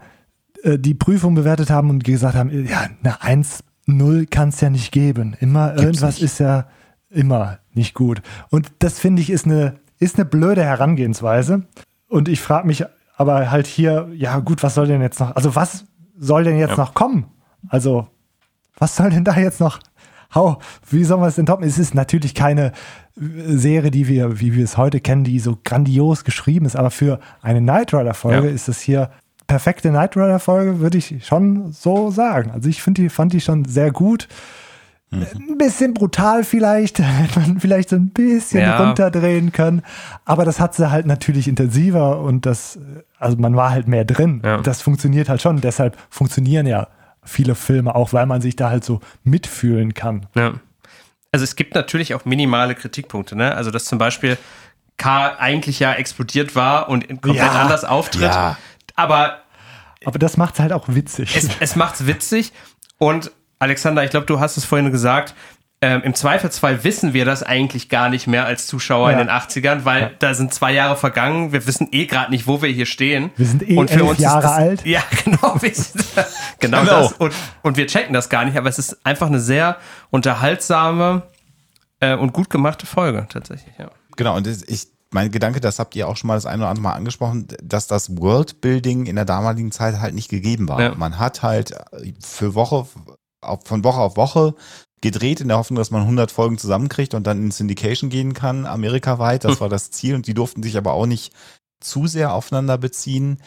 äh, 0.62 0.78
die 0.78 0.94
Prüfung 0.94 1.35
bewertet 1.35 1.70
haben 1.70 1.90
und 1.90 2.05
gesagt 2.05 2.36
haben, 2.36 2.51
ja, 2.66 2.86
eine 3.02 3.23
1, 3.23 3.64
0 3.86 4.27
kann 4.27 4.51
es 4.51 4.60
ja 4.60 4.70
nicht 4.70 4.93
geben. 4.93 5.36
Immer 5.40 5.70
Gibt's 5.70 5.82
irgendwas 5.82 6.14
nicht. 6.16 6.24
ist 6.24 6.39
ja 6.39 6.66
immer 7.16 7.59
nicht 7.72 7.94
gut. 7.94 8.22
Und 8.51 8.70
das 8.78 8.98
finde 8.98 9.22
ich 9.22 9.30
ist 9.30 9.47
eine, 9.47 9.76
ist 9.98 10.16
eine 10.16 10.24
blöde 10.24 10.62
Herangehensweise. 10.62 11.62
Und 12.09 12.28
ich 12.28 12.40
frage 12.40 12.66
mich 12.66 12.84
aber 13.16 13.51
halt 13.51 13.66
hier, 13.66 14.09
ja 14.14 14.38
gut, 14.38 14.62
was 14.62 14.74
soll 14.74 14.86
denn 14.86 15.01
jetzt 15.01 15.18
noch, 15.20 15.34
also 15.34 15.56
was 15.56 15.86
soll 16.18 16.44
denn 16.44 16.59
jetzt 16.59 16.70
ja. 16.70 16.76
noch 16.76 16.94
kommen? 16.94 17.26
Also, 17.68 18.06
was 18.78 18.94
soll 18.97 19.10
denn 19.10 19.24
da 19.24 19.36
jetzt 19.36 19.60
noch 19.60 19.80
hau, 20.34 20.59
wie 20.88 21.05
soll 21.05 21.18
man 21.18 21.28
es 21.28 21.36
denn 21.36 21.47
toppen? 21.47 21.66
Es 21.66 21.78
ist 21.78 21.94
natürlich 21.94 22.34
keine 22.34 22.72
äh, 23.16 23.56
Serie, 23.56 23.90
die 23.90 24.09
wir, 24.09 24.40
wie 24.40 24.55
wir 24.55 24.64
es 24.64 24.76
heute 24.76 25.01
kennen, 25.01 25.24
die 25.24 25.40
so 25.40 25.59
grandios 25.64 26.24
geschrieben 26.24 26.66
ist, 26.66 26.76
aber 26.76 26.90
für 26.90 27.20
eine 27.43 27.60
Knight 27.60 27.93
Rider 27.93 28.14
Folge 28.14 28.48
Ja. 28.48 28.55
ist 28.55 28.68
es 28.68 28.80
hier 28.80 29.10
perfekte 29.47 29.90
Knight 29.90 30.16
Rider 30.16 30.38
Folge, 30.38 30.80
würde 30.80 30.98
ich 30.98 31.24
schon 31.26 31.72
so 31.72 32.10
sagen. 32.10 32.51
Also 32.51 32.68
ich 32.68 32.82
finde 32.82 33.02
die, 33.02 33.09
fand 33.09 33.32
die 33.32 33.40
schon 33.40 33.64
sehr 33.64 33.90
gut. 33.90 34.28
Ein 35.12 35.56
bisschen 35.56 35.94
brutal 35.94 36.42
vielleicht, 36.44 36.98
hätte 37.00 37.38
man 37.40 37.60
vielleicht 37.60 37.90
so 37.90 37.96
ein 37.96 38.08
bisschen 38.10 38.60
Ja. 38.60 38.82
runterdrehen 38.82 39.52
können. 39.52 39.82
Aber 40.24 40.44
das 40.44 40.58
hat 40.60 40.74
sie 40.74 40.90
halt 40.90 41.06
natürlich 41.06 41.46
intensiver 41.48 42.18
und 42.20 42.44
das, 42.44 42.78
also 43.18 43.36
man 43.36 43.54
war 43.56 43.70
halt 43.70 43.86
mehr 43.88 44.04
drin. 44.04 44.42
Ja. 44.44 44.58
Das 44.58 44.82
funktioniert 44.82 45.28
halt 45.28 45.40
schon. 45.40 45.60
Deshalb 45.60 45.96
funktionieren 46.10 46.66
ja 46.66 46.88
viele 47.22 47.54
Filme 47.54 47.94
auch, 47.94 48.12
weil 48.12 48.26
man 48.26 48.40
sich 48.40 48.56
da 48.56 48.68
halt 48.70 48.84
so 48.84 49.00
mitfühlen 49.24 49.94
kann. 49.94 50.26
Ja. 50.34 50.54
Also 51.32 51.44
es 51.44 51.54
gibt 51.56 51.74
natürlich 51.74 52.14
auch 52.14 52.24
minimale 52.24 52.74
Kritikpunkte, 52.74 53.36
ne? 53.36 53.54
Also 53.54 53.70
dass 53.70 53.84
zum 53.84 53.98
Beispiel 53.98 54.36
K 54.96 55.36
eigentlich 55.38 55.78
ja 55.80 55.92
explodiert 55.92 56.56
war 56.56 56.88
und 56.88 57.06
komplett 57.08 57.36
Ja. 57.36 57.52
anders 57.52 57.84
auftritt. 57.84 58.22
Ja. 58.22 58.56
Aber 58.96 59.38
Aber 60.04 60.18
das 60.18 60.36
macht 60.36 60.54
es 60.54 60.60
halt 60.60 60.72
auch 60.72 60.86
witzig. 60.88 61.36
es, 61.36 61.48
es 61.60 61.76
macht's 61.76 62.06
witzig. 62.06 62.52
Und 62.98 63.30
Alexander, 63.58 64.04
ich 64.04 64.10
glaube, 64.10 64.26
du 64.26 64.40
hast 64.40 64.56
es 64.56 64.64
vorhin 64.64 64.90
gesagt, 64.92 65.34
ähm, 65.82 66.00
im 66.04 66.14
Zweifelsfall 66.14 66.84
wissen 66.84 67.12
wir 67.12 67.26
das 67.26 67.42
eigentlich 67.42 67.90
gar 67.90 68.08
nicht 68.08 68.26
mehr 68.26 68.46
als 68.46 68.66
Zuschauer 68.66 69.10
Ja. 69.10 69.18
in 69.20 69.26
den 69.26 69.30
80ern, 69.34 69.84
weil 69.84 70.14
da 70.20 70.32
sind 70.32 70.54
zwei 70.54 70.72
Jahre 70.72 70.96
vergangen. 70.96 71.52
Wir 71.52 71.66
wissen 71.66 71.88
eh 71.92 72.06
gerade 72.06 72.30
nicht, 72.30 72.46
wo 72.46 72.62
wir 72.62 72.70
hier 72.70 72.86
stehen. 72.86 73.30
Wir 73.36 73.46
sind 73.46 73.68
eh 73.68 73.76
und 73.76 73.90
für 73.90 73.96
elf 74.00 74.08
uns 74.08 74.18
ist 74.18 74.22
Jahre 74.24 74.42
das, 74.42 74.52
alt. 74.52 74.86
Ja, 74.86 75.02
genau. 75.24 75.54
Genau, 76.60 76.80
Genau. 76.80 77.00
das. 77.02 77.12
Und, 77.12 77.34
und 77.62 77.76
wir 77.76 77.86
checken 77.86 78.14
das 78.14 78.30
gar 78.30 78.46
nicht, 78.46 78.56
aber 78.56 78.70
es 78.70 78.78
ist 78.78 79.04
einfach 79.04 79.26
eine 79.26 79.38
sehr 79.40 79.76
unterhaltsame 80.10 81.22
äh, 82.00 82.14
und 82.16 82.32
gut 82.32 82.50
gemachte 82.50 82.86
Folge, 82.86 83.26
tatsächlich, 83.28 83.74
ja. 83.78 83.90
Genau, 84.16 84.36
und 84.36 84.46
das- 84.46 84.62
ich, 84.62 84.86
mein 85.10 85.30
Gedanke, 85.30 85.60
das 85.60 85.78
habt 85.78 85.94
ihr 85.94 86.08
auch 86.08 86.16
schon 86.16 86.28
mal 86.28 86.34
das 86.34 86.46
eine 86.46 86.62
oder 86.62 86.70
andere 86.70 86.82
Mal 86.82 86.92
angesprochen, 86.94 87.46
dass 87.62 87.86
das 87.86 88.16
Worldbuilding 88.18 89.06
in 89.06 89.16
der 89.16 89.24
damaligen 89.24 89.72
Zeit 89.72 90.00
halt 90.00 90.14
nicht 90.14 90.28
gegeben 90.30 90.68
war. 90.68 90.80
Ja. 90.80 90.94
Man 90.94 91.18
hat 91.18 91.42
halt 91.42 91.74
für 92.24 92.54
Woche, 92.54 92.86
von 93.64 93.85
Woche 93.85 94.01
auf 94.01 94.16
Woche 94.16 94.55
gedreht 95.01 95.40
in 95.40 95.48
der 95.48 95.59
Hoffnung, 95.59 95.77
dass 95.77 95.90
man 95.90 96.02
100 96.02 96.31
Folgen 96.31 96.59
zusammenkriegt 96.59 97.14
und 97.14 97.27
dann 97.27 97.43
in 97.43 97.51
Syndication 97.51 98.10
gehen 98.10 98.35
kann, 98.35 98.66
amerikaweit. 98.66 99.44
Das 99.44 99.55
Hm. 99.55 99.60
war 99.60 99.68
das 99.68 99.90
Ziel 99.90 100.14
und 100.14 100.27
die 100.27 100.35
durften 100.35 100.62
sich 100.62 100.77
aber 100.77 100.93
auch 100.93 101.06
nicht 101.06 101.32
zu 101.81 102.06
sehr 102.06 102.32
aufeinander 102.32 102.78
beziehen. 102.78 103.39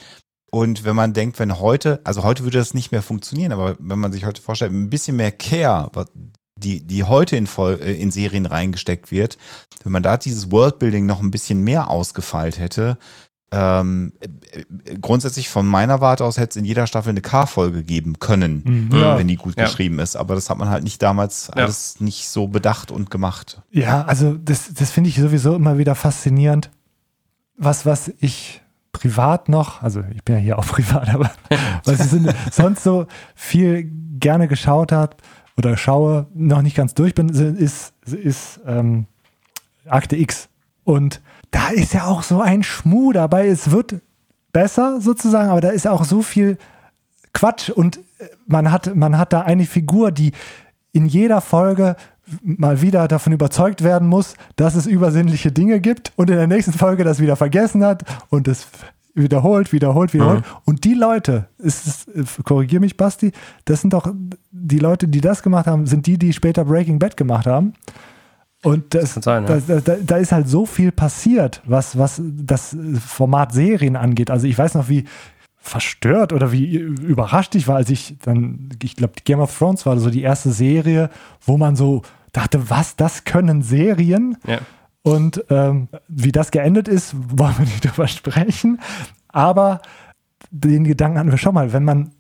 Und 0.52 0.84
wenn 0.84 0.96
man 0.96 1.14
denkt, 1.14 1.40
wenn 1.40 1.60
heute, 1.60 2.02
also 2.04 2.24
heute 2.24 2.44
würde 2.44 2.58
das 2.58 2.74
nicht 2.74 2.92
mehr 2.92 3.02
funktionieren, 3.02 3.52
aber 3.52 3.76
wenn 3.80 4.00
man 4.00 4.12
sich 4.12 4.26
heute 4.26 4.42
vorstellt, 4.42 4.72
ein 4.72 4.90
bisschen 4.90 5.16
mehr 5.16 5.32
Care, 5.32 5.92
die, 6.56 6.86
die 6.86 7.04
heute 7.04 7.36
in, 7.36 7.48
Vol 7.48 7.80
äh, 7.82 7.94
in 7.94 8.12
Serien 8.12 8.46
reingesteckt 8.46 9.12
wird, 9.12 9.38
wenn 9.84 9.92
man 9.92 10.04
da 10.04 10.18
dieses 10.18 10.52
Worldbuilding 10.52 11.06
noch 11.06 11.22
ein 11.22 11.32
bisschen 11.32 11.64
mehr 11.64 11.90
ausgefeilt 11.90 12.60
hätte, 12.60 12.98
ähm, 13.52 14.14
äh, 14.20 14.60
äh, 14.92 14.98
grundsätzlich 15.00 15.50
von 15.50 15.66
meiner 15.66 16.02
Warte 16.02 16.24
aus 16.24 16.38
hätte 16.38 16.52
es 16.52 16.56
in 16.58 16.66
jeder 16.66 16.86
Staffel 16.88 17.10
eine 17.10 17.22
K-Folge 17.22 17.84
geben 17.84 18.20
können, 18.20 18.90
Mhm. 18.92 18.98
Ja. 19.00 19.18
wenn 19.18 19.28
die 19.28 19.38
gut 19.38 19.56
Ja. 19.58 19.66
geschrieben 19.66 20.00
ist. 20.00 20.16
Aber 20.16 20.36
das 20.36 20.50
hat 20.50 20.58
man 20.58 20.70
halt 20.70 20.84
nicht 20.84 21.02
damals 21.02 21.48
Ja. 21.56 21.64
alles 21.64 22.00
nicht 22.00 22.28
so 22.30 22.48
bedacht 22.48 22.92
und 22.92 23.10
gemacht. 23.10 23.62
Ja, 23.72 24.04
also 24.06 24.34
das, 24.36 24.74
das 24.74 24.92
finde 24.92 25.10
ich 25.10 25.16
sowieso 25.18 25.56
immer 25.56 25.78
wieder 25.80 25.96
faszinierend. 25.96 26.70
Was, 27.58 27.86
was 27.86 28.12
ich 28.20 28.62
privat 28.92 29.50
noch, 29.50 29.82
also 29.82 30.04
ich 30.14 30.24
bin 30.24 30.36
ja 30.36 30.42
hier 30.42 30.60
auch 30.60 30.66
privat, 30.68 31.10
aber 31.10 31.32
was 31.86 32.00
ich 32.00 32.08
so- 32.12 32.20
sonst 32.52 32.84
so 32.84 33.08
viel 33.36 33.90
gerne 34.20 34.48
geschaut 34.48 34.92
hat 34.92 35.18
oder 35.58 35.76
schaue, 35.76 36.28
noch 36.36 36.62
nicht 36.62 36.76
ganz 36.76 36.94
durch 36.94 37.16
bin, 37.16 37.30
ist, 37.30 37.94
ist 38.06 38.60
ähm, 38.66 39.08
Akte 39.88 40.16
X. 40.18 40.50
Und 40.84 41.22
da 41.52 41.70
ist 41.70 41.94
ja 41.94 42.06
auch 42.06 42.24
so 42.24 42.42
ein 42.42 42.64
Schmuh 42.64 43.12
dabei. 43.12 43.48
Es 43.48 43.72
wird 43.72 43.96
besser 44.52 45.02
sozusagen, 45.02 45.50
aber 45.50 45.62
da 45.62 45.70
ist 45.70 45.88
auch 45.88 46.04
so 46.04 46.22
viel 46.22 46.58
Quatsch 47.34 47.70
und 47.70 47.98
äh, 48.20 48.26
man 48.48 48.72
hat, 48.72 48.96
man 48.96 49.18
hat 49.18 49.34
da 49.34 49.42
eine 49.42 49.66
Figur, 49.66 50.12
die 50.12 50.32
in 50.92 51.06
jeder 51.06 51.42
Folge 51.42 51.96
mal 52.42 52.82
wieder 52.82 53.08
davon 53.08 53.34
überzeugt 53.34 53.84
werden 53.84 54.08
muss, 54.08 54.36
dass 54.56 54.76
es 54.76 54.86
übersinnliche 54.86 55.52
Dinge 55.52 55.80
gibt 55.80 56.14
und 56.16 56.30
in 56.30 56.36
der 56.36 56.48
nächsten 56.48 56.74
Folge 56.74 57.04
das 57.04 57.20
wieder 57.20 57.36
vergessen 57.36 57.84
hat 57.84 58.04
und 58.30 58.48
es 58.48 58.68
wiederholt, 59.16 59.74
wiederholt, 59.74 60.14
wiederholt. 60.14 60.44
Und 60.66 60.84
die 60.84 60.94
Leute, 60.94 61.48
ist 61.58 61.88
es, 61.88 62.08
äh, 62.08 62.44
korrigier 62.44 62.80
mich, 62.80 62.98
Basti, 62.98 63.32
das 63.66 63.82
sind 63.82 63.94
doch 63.94 64.12
die 64.52 64.80
Leute, 64.80 65.08
die 65.08 65.22
das 65.22 65.44
gemacht 65.44 65.68
haben, 65.68 65.86
sind 65.86 66.06
die, 66.06 66.18
die 66.18 66.34
später 66.34 66.66
Breaking 66.66 67.00
Bad 67.00 67.18
gemacht 67.18 67.46
haben. 67.48 67.74
Und 68.62 68.94
das, 68.94 69.14
kann 69.14 69.24
sein, 69.24 69.44
ja. 69.44 69.56
das, 69.56 69.66
da, 69.68 69.80
da, 69.80 69.96
da 70.06 70.18
ist 70.18 70.32
halt 70.32 70.50
so 70.50 70.66
viel 70.66 70.92
passiert, 70.92 71.62
was, 71.66 71.98
was 71.98 72.22
das 72.24 72.76
Format 73.06 73.54
Serien 73.54 73.96
angeht. 73.96 74.30
Also 74.30 74.48
ich 74.48 74.58
weiß 74.58 74.76
noch, 74.76 74.90
wie 74.90 75.06
verstört 75.62 76.34
oder 76.34 76.52
wie 76.52 76.76
überrascht 76.76 77.56
ich 77.56 77.68
war, 77.68 77.76
als 77.78 77.90
ich 77.90 78.18
dann, 78.22 78.70
ich 78.82 78.96
glaube, 78.96 79.14
Game 79.24 79.40
of 79.40 79.56
Thrones 79.58 79.86
war 79.86 79.98
so 80.00 80.10
die 80.10 80.22
erste 80.22 80.52
Serie, 80.52 81.10
wo 81.42 81.58
man 81.58 81.76
so 81.76 82.02
dachte, 82.32 82.70
was, 82.70 82.96
das 82.96 83.24
können 83.24 83.62
Serien? 83.62 84.38
Ja. 84.46 84.60
Und 85.02 85.44
ähm, 85.50 85.88
wie 86.08 86.32
das 86.32 86.52
geendet 86.52 86.88
ist, 86.88 87.16
wollen 87.38 87.58
wir 87.58 87.66
nicht 87.66 87.86
drüber 87.86 88.08
sprechen. 88.08 88.80
Aber 89.28 89.82
den 90.52 90.84
Gedanken 90.84 91.20
hatten 91.20 91.32
wir 91.32 91.38
schon 91.38 91.54
mal, 91.54 91.72
wenn 91.72 91.84
man, 91.84 92.12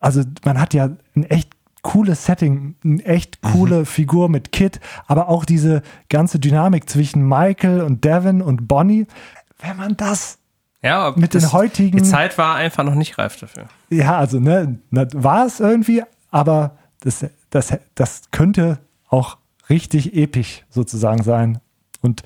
also 0.00 0.22
man 0.44 0.60
hat 0.60 0.74
ja 0.74 0.90
ein 1.14 1.24
echt 1.24 1.55
cooles 1.86 2.24
Setting, 2.24 2.74
eine 2.84 3.04
echt 3.04 3.40
coole 3.42 3.84
Figur 3.86 4.28
mit 4.28 4.50
Kit, 4.50 4.80
aber 5.06 5.28
auch 5.28 5.44
diese 5.44 5.82
ganze 6.08 6.38
Dynamik 6.40 6.90
zwischen 6.90 7.26
Michael 7.28 7.80
und 7.82 8.04
Devin 8.04 8.42
und 8.42 8.66
Bonnie. 8.66 9.06
Wenn 9.60 9.76
man 9.76 9.96
das, 9.96 10.38
Ja, 10.82 11.12
Mit 11.16 11.32
den 11.34 11.40
das, 11.42 11.52
heutigen- 11.52 11.96
Die 11.98 12.02
Zeit 12.02 12.36
war 12.38 12.56
einfach 12.56 12.82
noch 12.84 12.94
nicht 12.96 13.18
reif 13.18 13.36
dafür. 13.38 13.66
ja, 13.90 14.16
also, 14.18 14.38
ne, 14.40 14.78
war 14.90 15.46
es 15.46 15.60
irgendwie, 15.60 16.02
aber 16.30 16.76
das, 17.00 17.24
das, 17.50 17.72
das 17.94 18.22
könnte 18.32 18.78
auch 19.08 19.38
richtig 19.70 20.14
episch 20.14 20.64
sozusagen 20.68 21.22
sein. 21.22 21.60
Und 22.02 22.22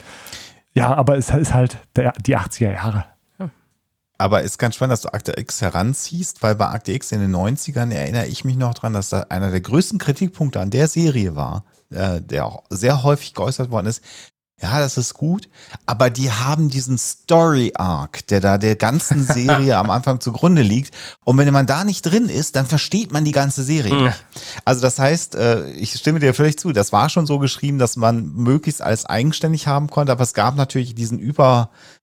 ja, 0.74 0.94
aber 0.94 1.16
es 1.18 1.30
ist 1.30 1.52
halt 1.54 1.78
der, 1.96 2.12
die 2.12 2.36
80er 2.36 2.72
Jahre. 2.72 3.04
Aber 4.20 4.42
ist 4.42 4.58
ganz 4.58 4.74
spannend, 4.74 4.92
dass 4.92 5.00
du 5.00 5.14
Akte 5.14 5.32
X 5.40 5.62
heranziehst, 5.62 6.42
weil 6.42 6.54
bei 6.54 6.66
Akte 6.66 6.92
X 6.92 7.10
in 7.10 7.20
den 7.20 7.34
90ern 7.34 7.90
erinnere 7.90 8.26
ich 8.26 8.44
mich 8.44 8.56
noch 8.56 8.74
dran, 8.74 8.92
dass 8.92 9.08
da 9.08 9.22
einer 9.30 9.50
der 9.50 9.62
größten 9.62 9.98
Kritikpunkte 9.98 10.60
an 10.60 10.68
der 10.68 10.88
Serie 10.88 11.36
war, 11.36 11.64
äh, 11.88 12.20
der 12.20 12.44
auch 12.44 12.64
sehr 12.68 13.02
häufig 13.02 13.32
geäußert 13.32 13.70
worden 13.70 13.86
ist. 13.86 14.02
Ja, 14.60 14.78
das 14.78 14.98
ist 14.98 15.14
gut, 15.14 15.48
aber 15.86 16.10
die 16.10 16.30
haben 16.30 16.68
diesen 16.68 16.98
Story 16.98 17.72
Arc, 17.76 18.26
der 18.26 18.40
da 18.40 18.58
der 18.58 18.76
ganzen 18.76 19.24
Serie 19.26 19.78
am 19.78 19.88
Anfang 19.88 20.20
zugrunde 20.20 20.60
liegt. 20.60 20.94
Und 21.24 21.38
wenn 21.38 21.50
man 21.50 21.64
da 21.64 21.84
nicht 21.84 22.02
drin 22.02 22.28
ist, 22.28 22.56
dann 22.56 22.66
versteht 22.66 23.12
man 23.12 23.24
die 23.24 23.32
ganze 23.32 23.62
Serie 23.62 23.94
nicht. 24.04 24.24
Also 24.66 24.82
das 24.82 24.98
heißt, 24.98 25.34
äh, 25.34 25.70
ich 25.70 25.94
stimme 25.94 26.20
dir 26.20 26.34
völlig 26.34 26.58
zu, 26.58 26.72
das 26.72 26.92
war 26.92 27.08
schon 27.08 27.24
so 27.24 27.38
geschrieben, 27.38 27.78
dass 27.78 27.96
man 27.96 28.34
möglichst 28.34 28.82
alles 28.82 29.06
eigenständig 29.06 29.66
haben 29.66 29.88
konnte, 29.88 30.12
aber 30.12 30.24
es 30.24 30.34
gab 30.34 30.56
natürlich 30.56 30.94
diesen 30.94 31.18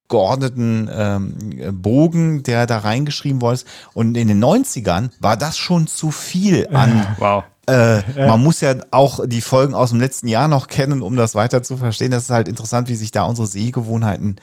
übergeordneten 0.07 0.89
ähm, 0.91 1.81
Bogen, 1.81 2.43
der 2.43 2.65
da 2.65 2.79
reingeschrieben 2.79 3.41
worden 3.41 3.55
ist. 3.55 3.67
Und 3.93 4.15
in 4.15 4.27
den 4.27 4.43
90ern 4.43 5.09
war 5.19 5.37
das 5.37 5.57
schon 5.57 5.87
zu 5.87 6.11
viel 6.11 6.67
an 6.71 7.05
Wow. 7.19 7.43
äh, 7.67 8.27
Man 8.27 8.41
muss 8.41 8.61
ja 8.61 8.75
auch 8.91 9.25
die 9.25 9.41
Folgen 9.41 9.73
aus 9.73 9.89
dem 9.89 9.99
letzten 9.99 10.27
Jahr 10.27 10.47
noch 10.47 10.67
kennen, 10.67 11.01
um 11.01 11.15
das 11.15 11.35
weiter 11.35 11.63
zu 11.63 11.77
verstehen. 11.77 12.11
Das 12.11 12.23
ist 12.23 12.29
halt 12.29 12.47
interessant, 12.47 12.87
wie 12.89 12.95
sich 12.95 13.11
da 13.11 13.23
unsere 13.23 13.47
Sehgewohnheiten 13.47 14.37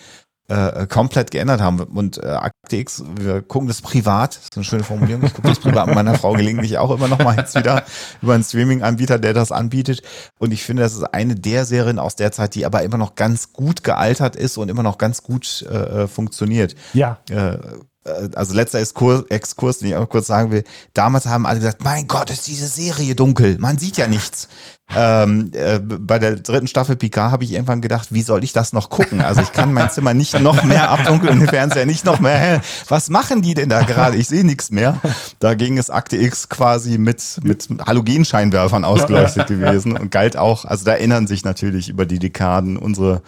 äh, 0.49 0.87
komplett 0.87 1.31
geändert 1.31 1.61
haben. 1.61 1.81
Und 1.81 2.23
äh, 2.23 2.27
Akte 2.27 2.77
X, 2.77 3.03
wir 3.19 3.43
gucken 3.43 3.69
das 3.69 3.83
privat, 3.83 4.37
das 4.37 4.45
ist 4.45 4.57
eine 4.57 4.65
schöne 4.65 4.85
Formulierung, 4.85 5.25
ich 5.25 5.35
gucke 5.35 5.49
das 5.49 5.59
privat 5.59 5.87
mit 5.87 5.95
meiner 5.95 6.15
Frau 6.15 6.33
gelegentlich 6.33 6.79
auch 6.79 6.91
immer 6.91 7.09
noch 7.09 7.19
mal 7.19 7.37
jetzt 7.37 7.55
wieder 7.55 7.83
über 8.23 8.35
einen 8.35 8.45
Streaming-Anbieter, 8.45 9.19
der 9.19 9.33
das 9.33 9.53
anbietet. 9.53 10.03
Und 10.39 10.53
ich 10.53 10.63
finde, 10.63 10.83
das 10.83 10.95
ist 10.95 11.05
eine 11.05 11.35
der 11.35 11.65
Serien 11.65 11.99
aus 11.99 12.17
der 12.17 12.33
Zeit, 12.33 12.55
die 12.55 12.67
aber 12.67 12.83
immer 12.83 12.99
noch 12.99 13.15
ganz 13.15 13.53
gut 13.53 13.85
gealtert 13.85 14.37
ist 14.37 14.59
und 14.59 14.69
immer 14.69 14.83
noch 14.83 14.99
ganz 14.99 15.23
gut 15.23 15.63
äh, 15.63 16.07
funktioniert. 16.07 16.75
Ja, 16.93 17.19
Äh, 17.31 17.59
also 18.05 18.55
letzter 18.55 18.81
Exkurs, 18.81 19.25
Exkurs, 19.31 19.79
den 19.79 19.89
ich 19.89 19.97
auch 19.97 20.09
kurz 20.09 20.27
sagen 20.27 20.51
will. 20.51 20.65
Damals 20.93 21.27
haben 21.27 21.47
alle 21.47 21.59
gesagt, 21.59 21.83
mein 21.85 22.07
Gott, 22.07 22.31
ist 22.31 22.47
diese 22.47 22.67
Serie 22.67 23.15
dunkel. 23.15 23.57
Man 23.59 23.79
sieht 23.79 23.97
ja 23.97 24.07
nichts. 24.07 24.49
ähm, 24.95 25.51
äh, 25.55 25.79
bei 25.79 26.19
der 26.19 26.37
dritten 26.37 26.67
Staffel 26.67 26.97
Picard 26.97 27.33
habe 27.33 27.45
ich 27.45 27.53
irgendwann 27.53 27.81
gedacht, 27.81 28.09
wie 28.11 28.21
soll 28.21 28.45
ich 28.45 28.53
das 28.53 28.75
noch 28.75 28.91
gucken? 28.91 29.23
Also 29.23 29.41
ich 29.41 29.53
kann 29.53 29.73
mein 29.73 29.91
Zimmer 29.91 30.13
nicht 30.13 30.39
noch 30.39 30.63
mehr 30.63 30.91
abdunkeln, 30.91 31.41
den 31.41 31.49
Fernseher 31.49 31.87
nicht 31.87 32.05
noch 32.05 32.21
mehr 32.21 32.37
hell. 32.37 32.61
Was 32.89 33.09
machen 33.09 33.41
die 33.41 33.55
denn 33.55 33.71
da 33.71 33.83
gerade? 33.83 34.17
Ich 34.19 34.29
sehe 34.29 34.45
nichts 34.45 34.71
mehr. 34.71 35.01
Dagegen 35.39 35.79
ist 35.79 35.89
Akte 35.89 36.17
X 36.19 36.51
quasi 36.51 36.99
mit, 36.99 37.41
mit 37.43 37.69
Halogenscheinwerfern 37.87 38.85
ausgeleuchtet 38.85 39.47
gewesen 39.47 39.97
und 39.97 40.11
galt 40.11 40.37
auch, 40.37 40.67
also 40.67 40.85
da 40.85 40.93
erinnern 40.93 41.27
sich 41.27 41.45
natürlich 41.45 41.89
über 41.89 42.05
die 42.05 42.19
Dekaden 42.19 42.77
unsere 42.77 43.23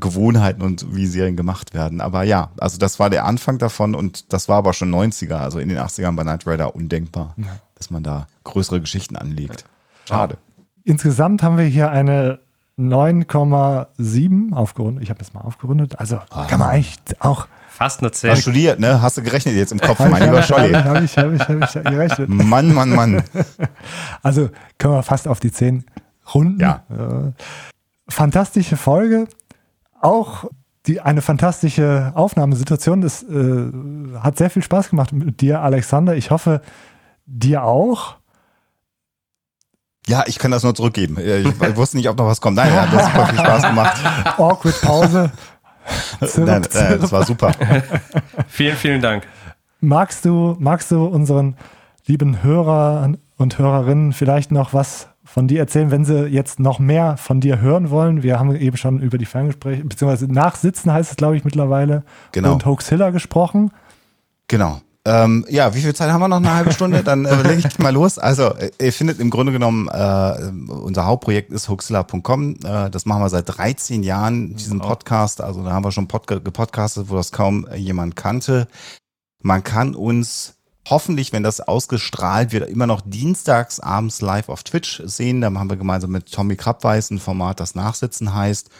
Gewohnheiten 0.00 0.62
und 0.62 0.94
wie 0.94 1.06
Serien 1.06 1.36
gemacht 1.36 1.74
werden. 1.74 2.00
Aber 2.00 2.22
ja, 2.22 2.50
also 2.58 2.78
das 2.78 2.98
war 2.98 3.10
der 3.10 3.24
Anfang 3.24 3.58
davon 3.58 3.94
und 3.94 4.32
das 4.32 4.48
war 4.48 4.58
aber 4.58 4.72
schon 4.72 4.92
90er, 4.92 5.36
also 5.36 5.58
in 5.58 5.68
den 5.68 5.78
80ern 5.78 6.16
bei 6.16 6.22
Knight 6.22 6.46
Rider 6.46 6.74
undenkbar, 6.74 7.34
dass 7.74 7.90
man 7.90 8.02
da 8.02 8.26
größere 8.44 8.80
Geschichten 8.80 9.16
anlegt. 9.16 9.64
Schade. 10.08 10.36
insgesamt 10.84 11.42
haben 11.42 11.58
wir 11.58 11.64
hier 11.64 11.90
eine 11.90 12.40
9,7 12.78 14.52
aufgerundet. 14.52 15.02
Ich 15.02 15.10
habe 15.10 15.18
das 15.18 15.34
mal 15.34 15.42
aufgerundet. 15.42 15.98
Also 15.98 16.18
ah. 16.30 16.46
kann 16.46 16.58
man 16.58 16.70
eigentlich 16.70 16.98
auch. 17.20 17.46
Fast 17.68 18.00
eine 18.00 18.10
10. 18.12 18.30
Hast 18.30 18.42
studiert, 18.42 18.80
ne? 18.80 19.00
Hast 19.00 19.16
du 19.16 19.22
gerechnet 19.22 19.54
jetzt 19.54 19.72
im 19.72 19.80
Kopf, 19.80 19.98
mein 19.98 20.22
lieber 20.22 20.42
Scholli? 20.42 20.72
Habe 20.74 21.04
ich, 21.04 21.16
habe 21.16 21.34
ich, 21.34 21.42
habe 21.42 21.64
ich, 21.64 21.74
hab 21.74 21.84
ich 21.84 21.90
gerechnet. 21.90 22.28
Mann, 22.28 22.72
Mann, 22.74 22.90
Mann. 22.90 23.22
Also 24.22 24.50
können 24.78 24.94
wir 24.94 25.02
fast 25.02 25.26
auf 25.26 25.40
die 25.40 25.50
10 25.50 25.84
runden. 26.34 26.60
Ja. 26.60 26.82
fantastische 28.08 28.76
Folge. 28.76 29.26
Auch 30.02 30.44
die, 30.86 31.00
eine 31.00 31.22
fantastische 31.22 32.12
Aufnahmesituation. 32.14 33.00
Das 33.00 33.22
äh, 33.22 33.70
hat 34.20 34.36
sehr 34.36 34.50
viel 34.50 34.62
Spaß 34.62 34.90
gemacht 34.90 35.12
mit 35.12 35.40
dir, 35.40 35.60
Alexander. 35.60 36.16
Ich 36.16 36.30
hoffe, 36.30 36.60
dir 37.24 37.62
auch. 37.64 38.16
Ja, 40.06 40.24
ich 40.26 40.38
kann 40.38 40.50
das 40.50 40.64
nur 40.64 40.74
zurückgeben. 40.74 41.16
Ich, 41.18 41.46
ich 41.46 41.76
wusste 41.76 41.96
nicht, 41.96 42.08
ob 42.08 42.18
noch 42.18 42.26
was 42.26 42.40
kommt. 42.40 42.56
Nein, 42.56 42.74
ja, 42.74 42.86
das 42.86 43.04
hat 43.04 43.12
super 43.12 43.26
viel 43.28 43.38
Spaß 43.38 43.62
gemacht. 43.62 43.96
Awkward 44.38 44.80
Pause. 44.82 45.32
Zirp, 46.26 46.46
nein, 46.46 46.62
nein, 46.72 47.00
das 47.00 47.10
war 47.10 47.24
super. 47.24 47.52
vielen, 48.48 48.76
vielen 48.76 49.00
Dank. 49.00 49.26
Magst 49.80 50.24
du, 50.24 50.56
magst 50.58 50.90
du 50.90 51.04
unseren 51.06 51.56
lieben 52.06 52.42
Hörern 52.42 53.18
und 53.36 53.58
Hörerinnen 53.58 54.12
vielleicht 54.12 54.52
noch 54.52 54.72
was 54.72 55.11
von 55.32 55.48
dir 55.48 55.60
erzählen, 55.60 55.90
wenn 55.90 56.04
sie 56.04 56.26
jetzt 56.26 56.60
noch 56.60 56.78
mehr 56.78 57.16
von 57.16 57.40
dir 57.40 57.58
hören 57.58 57.88
wollen. 57.88 58.22
Wir 58.22 58.38
haben 58.38 58.54
eben 58.54 58.76
schon 58.76 59.00
über 59.00 59.16
die 59.16 59.24
Ferngespräche, 59.24 59.82
beziehungsweise 59.82 60.30
Nachsitzen 60.30 60.92
heißt 60.92 61.12
es, 61.12 61.16
glaube 61.16 61.38
ich, 61.38 61.44
mittlerweile. 61.44 62.02
Genau. 62.32 62.52
Und 62.52 62.66
Hoaxilla 62.66 63.08
gesprochen. 63.08 63.70
Genau. 64.46 64.82
Ähm, 65.06 65.46
ja, 65.48 65.74
wie 65.74 65.80
viel 65.80 65.94
Zeit 65.94 66.10
haben 66.10 66.20
wir 66.20 66.28
noch? 66.28 66.36
Eine 66.36 66.54
halbe 66.54 66.70
Stunde? 66.70 67.02
Dann 67.02 67.24
äh, 67.24 67.42
lege 67.48 67.66
ich 67.66 67.78
mal 67.78 67.94
los. 67.94 68.18
Also, 68.18 68.54
äh, 68.56 68.72
ihr 68.78 68.92
findet 68.92 69.20
im 69.20 69.30
Grunde 69.30 69.52
genommen, 69.52 69.88
äh, 69.88 70.52
unser 70.70 71.06
Hauptprojekt 71.06 71.50
ist 71.50 71.66
hoaxilla.com. 71.66 72.56
Äh, 72.62 72.90
das 72.90 73.06
machen 73.06 73.22
wir 73.22 73.30
seit 73.30 73.56
13 73.56 74.02
Jahren, 74.02 74.54
diesen 74.54 74.80
Podcast. 74.80 75.40
Also, 75.40 75.64
da 75.64 75.72
haben 75.72 75.84
wir 75.84 75.92
schon 75.92 76.08
Podca 76.08 76.40
gepodcastet, 76.40 77.08
wo 77.08 77.16
das 77.16 77.32
kaum 77.32 77.66
jemand 77.74 78.16
kannte. 78.16 78.68
Man 79.40 79.64
kann 79.64 79.94
uns 79.94 80.58
hoffentlich, 80.88 81.32
wenn 81.32 81.42
das 81.42 81.60
ausgestrahlt 81.60 82.52
wird, 82.52 82.68
immer 82.68 82.86
noch 82.86 83.00
dienstags 83.02 83.80
abends 83.80 84.20
live 84.20 84.48
auf 84.48 84.62
Twitch 84.62 85.02
sehen. 85.04 85.40
Da 85.40 85.52
haben 85.52 85.70
wir 85.70 85.76
gemeinsam 85.76 86.10
mit 86.10 86.32
Tommy 86.32 86.56
Krabweis 86.56 87.10
ein 87.10 87.18
Format, 87.18 87.60
das 87.60 87.74
Nachsitzen 87.74 88.34
heißt. 88.34 88.70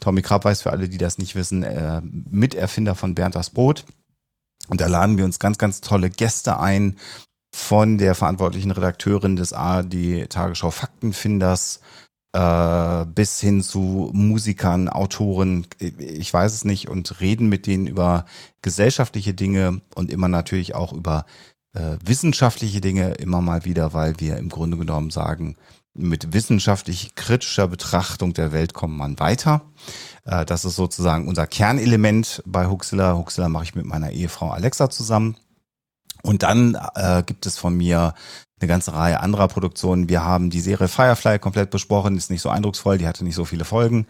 Tommy 0.00 0.22
Krabweis, 0.22 0.62
für 0.62 0.70
alle, 0.70 0.88
die 0.88 0.98
das 0.98 1.18
nicht 1.18 1.34
wissen, 1.34 1.62
äh, 1.62 2.00
Miterfinder 2.02 2.94
von 2.94 3.14
Bernd 3.14 3.34
das 3.34 3.50
Brot. 3.50 3.84
Und 4.68 4.80
da 4.80 4.86
laden 4.86 5.18
wir 5.18 5.24
uns 5.24 5.38
ganz, 5.38 5.58
ganz 5.58 5.80
tolle 5.80 6.10
Gäste 6.10 6.58
ein 6.58 6.96
von 7.54 7.98
der 7.98 8.14
verantwortlichen 8.14 8.70
Redakteurin 8.70 9.36
des 9.36 9.52
ARD 9.52 10.28
Tagesschau 10.28 10.70
Faktenfinders 10.70 11.80
äh, 12.32 13.04
bis 13.06 13.40
hin 13.40 13.62
zu 13.62 14.10
Musikern, 14.12 14.88
Autoren, 14.88 15.66
ich 15.78 16.32
weiß 16.32 16.54
es 16.54 16.64
nicht, 16.64 16.88
und 16.88 17.20
reden 17.20 17.48
mit 17.48 17.66
denen 17.66 17.86
über 17.86 18.24
gesellschaftliche 18.62 19.34
Dinge 19.34 19.82
und 19.94 20.10
immer 20.10 20.28
natürlich 20.28 20.74
auch 20.74 20.92
über 20.92 21.26
äh, 21.74 21.96
wissenschaftliche 22.04 22.80
Dinge 22.80 23.12
immer 23.14 23.40
mal 23.40 23.64
wieder, 23.64 23.92
weil 23.92 24.18
wir 24.18 24.36
im 24.36 24.48
Grunde 24.48 24.76
genommen 24.76 25.10
sagen, 25.10 25.56
mit 25.94 26.32
wissenschaftlich 26.32 27.14
kritischer 27.16 27.68
Betrachtung 27.68 28.32
der 28.32 28.52
Welt 28.52 28.72
kommt 28.72 28.96
man 28.96 29.18
weiter. 29.18 29.62
Äh, 30.24 30.44
das 30.44 30.64
ist 30.64 30.76
sozusagen 30.76 31.28
unser 31.28 31.46
Kernelement 31.46 32.42
bei 32.46 32.66
Huxilla. 32.66 33.16
Huxilla 33.16 33.48
mache 33.48 33.64
ich 33.64 33.74
mit 33.74 33.84
meiner 33.84 34.10
Ehefrau 34.10 34.50
Alexa 34.50 34.90
zusammen. 34.90 35.36
Und 36.22 36.44
dann 36.44 36.78
äh, 36.94 37.22
gibt 37.26 37.46
es 37.46 37.58
von 37.58 37.76
mir 37.76 38.14
eine 38.62 38.68
ganze 38.68 38.94
Reihe 38.94 39.20
anderer 39.20 39.48
Produktionen. 39.48 40.08
Wir 40.08 40.24
haben 40.24 40.50
die 40.50 40.60
Serie 40.60 40.88
Firefly 40.88 41.38
komplett 41.38 41.70
besprochen, 41.70 42.16
ist 42.16 42.30
nicht 42.30 42.42
so 42.42 42.48
eindrucksvoll, 42.48 42.98
die 42.98 43.06
hatte 43.06 43.24
nicht 43.24 43.34
so 43.34 43.44
viele 43.44 43.64
Folgen. 43.64 44.06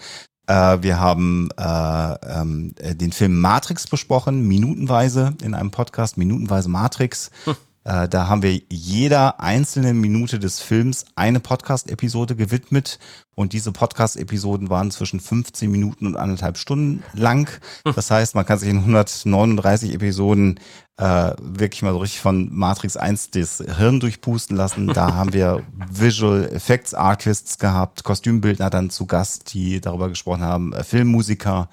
Äh, 0.47 0.79
wir 0.83 1.01
haben 1.01 1.49
äh, 1.59 2.15
ähm, 2.41 2.75
den 2.79 3.13
Film 3.13 3.41
Matrix 3.41 3.87
besprochen, 3.87 4.47
minutenweise 4.47 5.35
in 5.43 5.55
einem 5.55 5.71
Podcast, 5.71 6.17
minutenweise 6.17 6.69
Matrix. 6.69 7.31
Hm. 7.45 7.57
Äh, 7.85 8.09
da 8.09 8.29
haben 8.29 8.43
wir 8.43 8.61
jeder 8.71 9.41
einzelnen 9.41 10.01
Minute 10.01 10.39
des 10.39 10.61
Films 10.61 11.05
eine 11.17 11.41
Podcast-Episode 11.41 12.37
gewidmet 12.37 12.99
und 13.35 13.53
diese 13.53 13.73
Podcast-Episoden 13.73 14.71
waren 14.71 14.91
zwischen 14.91 15.19
15 15.19 15.71
Minuten 15.71 16.07
und 16.07 16.17
anderthalb 16.17 16.59
Stunden 16.59 17.03
lang. 17.13 17.51
Das 17.85 18.11
heißt, 18.11 18.35
man 18.35 18.47
kann 18.47 18.59
sich 18.59 18.69
in 18.69 18.79
139 18.79 19.95
Episoden 19.95 20.61
äh, 20.97 21.33
wirklich 21.41 21.83
mal 21.83 21.93
so 21.93 21.99
richtig 21.99 22.21
von 22.21 22.55
Matrix 22.55 22.97
1 22.97 23.31
das 23.31 23.63
Hirn 23.77 23.99
durchpusten 23.99 24.57
lassen. 24.57 24.87
Da 24.89 25.15
haben 25.15 25.33
wir 25.33 25.65
Visual 25.91 26.49
Effects 26.53 26.95
Artists 26.95 27.59
gehabt, 27.59 28.05
Kostümbildner 28.05 28.71
dann 28.71 28.91
zu 28.91 29.07
Gast, 29.07 29.53
die 29.55 29.81
darüber 29.81 30.09
gesprochen 30.09 30.43
haben, 30.43 30.73
äh, 30.73 30.85
Filmmusiker. 30.85 31.69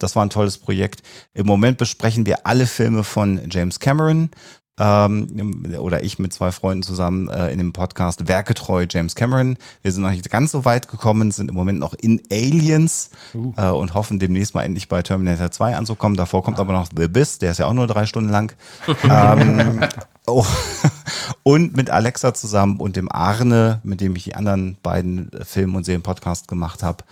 Das 0.00 0.16
war 0.16 0.24
ein 0.24 0.30
tolles 0.30 0.58
Projekt. 0.58 1.02
Im 1.34 1.46
Moment 1.46 1.78
besprechen 1.78 2.26
wir 2.26 2.46
alle 2.46 2.66
Filme 2.66 3.04
von 3.04 3.40
James 3.48 3.78
Cameron 3.78 4.30
ähm, 4.78 5.74
oder 5.78 6.02
ich 6.02 6.18
mit 6.18 6.32
zwei 6.32 6.50
Freunden 6.50 6.82
zusammen 6.82 7.28
äh, 7.28 7.50
in 7.50 7.58
dem 7.58 7.72
Podcast 7.72 8.26
Werketreu 8.26 8.86
James 8.88 9.14
Cameron. 9.14 9.56
Wir 9.82 9.92
sind 9.92 10.02
noch 10.02 10.10
nicht 10.10 10.28
ganz 10.30 10.50
so 10.50 10.64
weit 10.64 10.88
gekommen, 10.88 11.30
sind 11.30 11.48
im 11.48 11.54
Moment 11.54 11.78
noch 11.78 11.94
in 11.94 12.20
Aliens 12.30 13.10
uh. 13.34 13.52
äh, 13.56 13.68
und 13.68 13.94
hoffen 13.94 14.18
demnächst 14.18 14.54
mal 14.54 14.62
endlich 14.62 14.88
bei 14.88 15.02
Terminator 15.02 15.50
2 15.50 15.76
anzukommen. 15.76 16.16
Davor 16.16 16.42
kommt 16.42 16.58
aber 16.58 16.72
noch 16.72 16.88
The 16.94 17.04
Abyss, 17.04 17.38
der 17.38 17.52
ist 17.52 17.58
ja 17.58 17.66
auch 17.66 17.72
nur 17.72 17.86
drei 17.86 18.06
Stunden 18.06 18.30
lang. 18.30 18.52
ähm, 19.04 19.80
oh. 20.26 20.44
Und 21.42 21.76
mit 21.76 21.90
Alexa 21.90 22.32
zusammen 22.32 22.78
und 22.78 22.96
dem 22.96 23.12
Arne, 23.12 23.80
mit 23.82 24.00
dem 24.00 24.16
ich 24.16 24.24
die 24.24 24.34
anderen 24.34 24.78
beiden 24.82 25.30
Film- 25.44 25.74
und 25.74 25.84
Serien-Podcasts 25.84 26.48
gemacht 26.48 26.82
habe, 26.82 27.04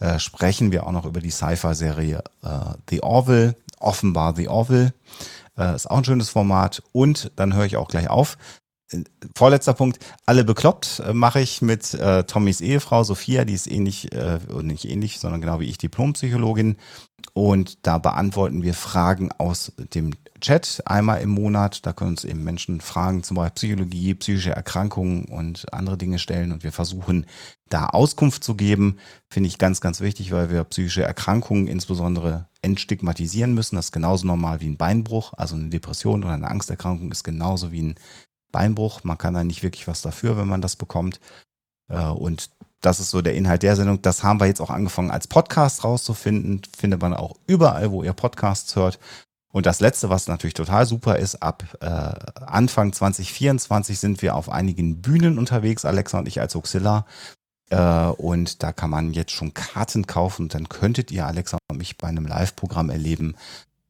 äh, 0.00 0.18
sprechen 0.18 0.72
wir 0.72 0.86
auch 0.86 0.92
noch 0.92 1.06
über 1.06 1.20
die 1.20 1.30
Sci-Fi-Serie 1.30 2.22
äh, 2.42 2.48
The 2.90 3.02
Orville, 3.02 3.56
offenbar 3.80 4.34
The 4.36 4.48
Orville. 4.48 4.92
Äh, 5.58 5.74
ist 5.74 5.90
auch 5.90 5.98
ein 5.98 6.04
schönes 6.04 6.30
Format. 6.30 6.82
Und 6.92 7.32
dann 7.36 7.54
höre 7.54 7.64
ich 7.64 7.76
auch 7.76 7.88
gleich 7.88 8.08
auf. 8.08 8.38
Vorletzter 9.36 9.74
Punkt, 9.74 9.98
alle 10.24 10.44
bekloppt 10.44 11.02
äh, 11.04 11.12
mache 11.12 11.40
ich 11.40 11.60
mit 11.60 11.92
äh, 11.94 12.24
Tommys 12.24 12.60
Ehefrau 12.60 13.04
Sophia, 13.04 13.44
die 13.44 13.52
ist 13.52 13.70
ähnlich, 13.70 14.12
äh, 14.12 14.38
nicht 14.62 14.86
ähnlich, 14.86 15.18
sondern 15.20 15.40
genau 15.40 15.60
wie 15.60 15.68
ich 15.68 15.78
Diplompsychologin. 15.78 16.76
Und 17.34 17.86
da 17.86 17.98
beantworten 17.98 18.62
wir 18.62 18.74
Fragen 18.74 19.30
aus 19.38 19.72
dem 19.94 20.14
Chat 20.40 20.82
einmal 20.86 21.20
im 21.20 21.30
Monat. 21.30 21.84
Da 21.86 21.92
können 21.92 22.10
uns 22.10 22.24
eben 22.24 22.42
Menschen 22.42 22.80
Fragen 22.80 23.22
zum 23.22 23.36
Beispiel 23.36 23.54
Psychologie, 23.54 24.14
psychische 24.14 24.50
Erkrankungen 24.50 25.26
und 25.26 25.72
andere 25.72 25.98
Dinge 25.98 26.18
stellen. 26.18 26.52
Und 26.52 26.64
wir 26.64 26.72
versuchen 26.72 27.26
da 27.68 27.86
Auskunft 27.86 28.42
zu 28.42 28.54
geben. 28.54 28.98
Finde 29.28 29.48
ich 29.48 29.58
ganz, 29.58 29.80
ganz 29.80 30.00
wichtig, 30.00 30.32
weil 30.32 30.50
wir 30.50 30.64
psychische 30.64 31.02
Erkrankungen 31.02 31.66
insbesondere 31.66 32.48
entstigmatisieren 32.62 33.54
müssen. 33.54 33.76
Das 33.76 33.86
ist 33.86 33.92
genauso 33.92 34.26
normal 34.26 34.60
wie 34.60 34.68
ein 34.68 34.76
Beinbruch. 34.76 35.32
Also 35.36 35.54
eine 35.54 35.68
Depression 35.68 36.24
oder 36.24 36.32
eine 36.32 36.48
Angsterkrankung 36.50 37.12
ist 37.12 37.24
genauso 37.24 37.72
wie 37.72 37.82
ein 37.82 37.94
Beinbruch. 38.52 39.04
Man 39.04 39.18
kann 39.18 39.34
da 39.34 39.44
nicht 39.44 39.62
wirklich 39.62 39.88
was 39.88 40.02
dafür, 40.02 40.36
wenn 40.36 40.48
man 40.48 40.60
das 40.60 40.76
bekommt. 40.76 41.20
Äh, 41.88 42.04
und 42.04 42.50
das 42.80 43.00
ist 43.00 43.10
so 43.10 43.22
der 43.22 43.34
Inhalt 43.34 43.62
der 43.62 43.76
Sendung. 43.76 44.02
Das 44.02 44.22
haben 44.22 44.40
wir 44.40 44.46
jetzt 44.46 44.60
auch 44.60 44.70
angefangen 44.70 45.10
als 45.10 45.26
Podcast 45.26 45.84
rauszufinden. 45.84 46.62
Findet 46.76 47.00
man 47.02 47.14
auch 47.14 47.36
überall, 47.46 47.90
wo 47.90 48.02
ihr 48.02 48.12
Podcasts 48.12 48.76
hört. 48.76 48.98
Und 49.50 49.66
das 49.66 49.80
Letzte, 49.80 50.10
was 50.10 50.28
natürlich 50.28 50.54
total 50.54 50.86
super 50.86 51.16
ist, 51.16 51.42
ab 51.42 51.64
äh, 51.80 51.86
Anfang 52.44 52.92
2024 52.92 53.98
sind 53.98 54.22
wir 54.22 54.36
auf 54.36 54.50
einigen 54.50 55.00
Bühnen 55.00 55.38
unterwegs, 55.38 55.84
Alexa 55.84 56.18
und 56.18 56.28
ich 56.28 56.40
als 56.40 56.54
Auxillar. 56.54 57.06
Äh, 57.70 57.78
und 57.78 58.62
da 58.62 58.72
kann 58.72 58.90
man 58.90 59.12
jetzt 59.12 59.32
schon 59.32 59.54
Karten 59.54 60.06
kaufen 60.06 60.42
und 60.42 60.54
dann 60.54 60.68
könntet 60.68 61.10
ihr 61.10 61.26
Alexa 61.26 61.58
und 61.70 61.78
mich 61.78 61.96
bei 61.96 62.08
einem 62.08 62.26
Live-Programm 62.26 62.90
erleben, 62.90 63.36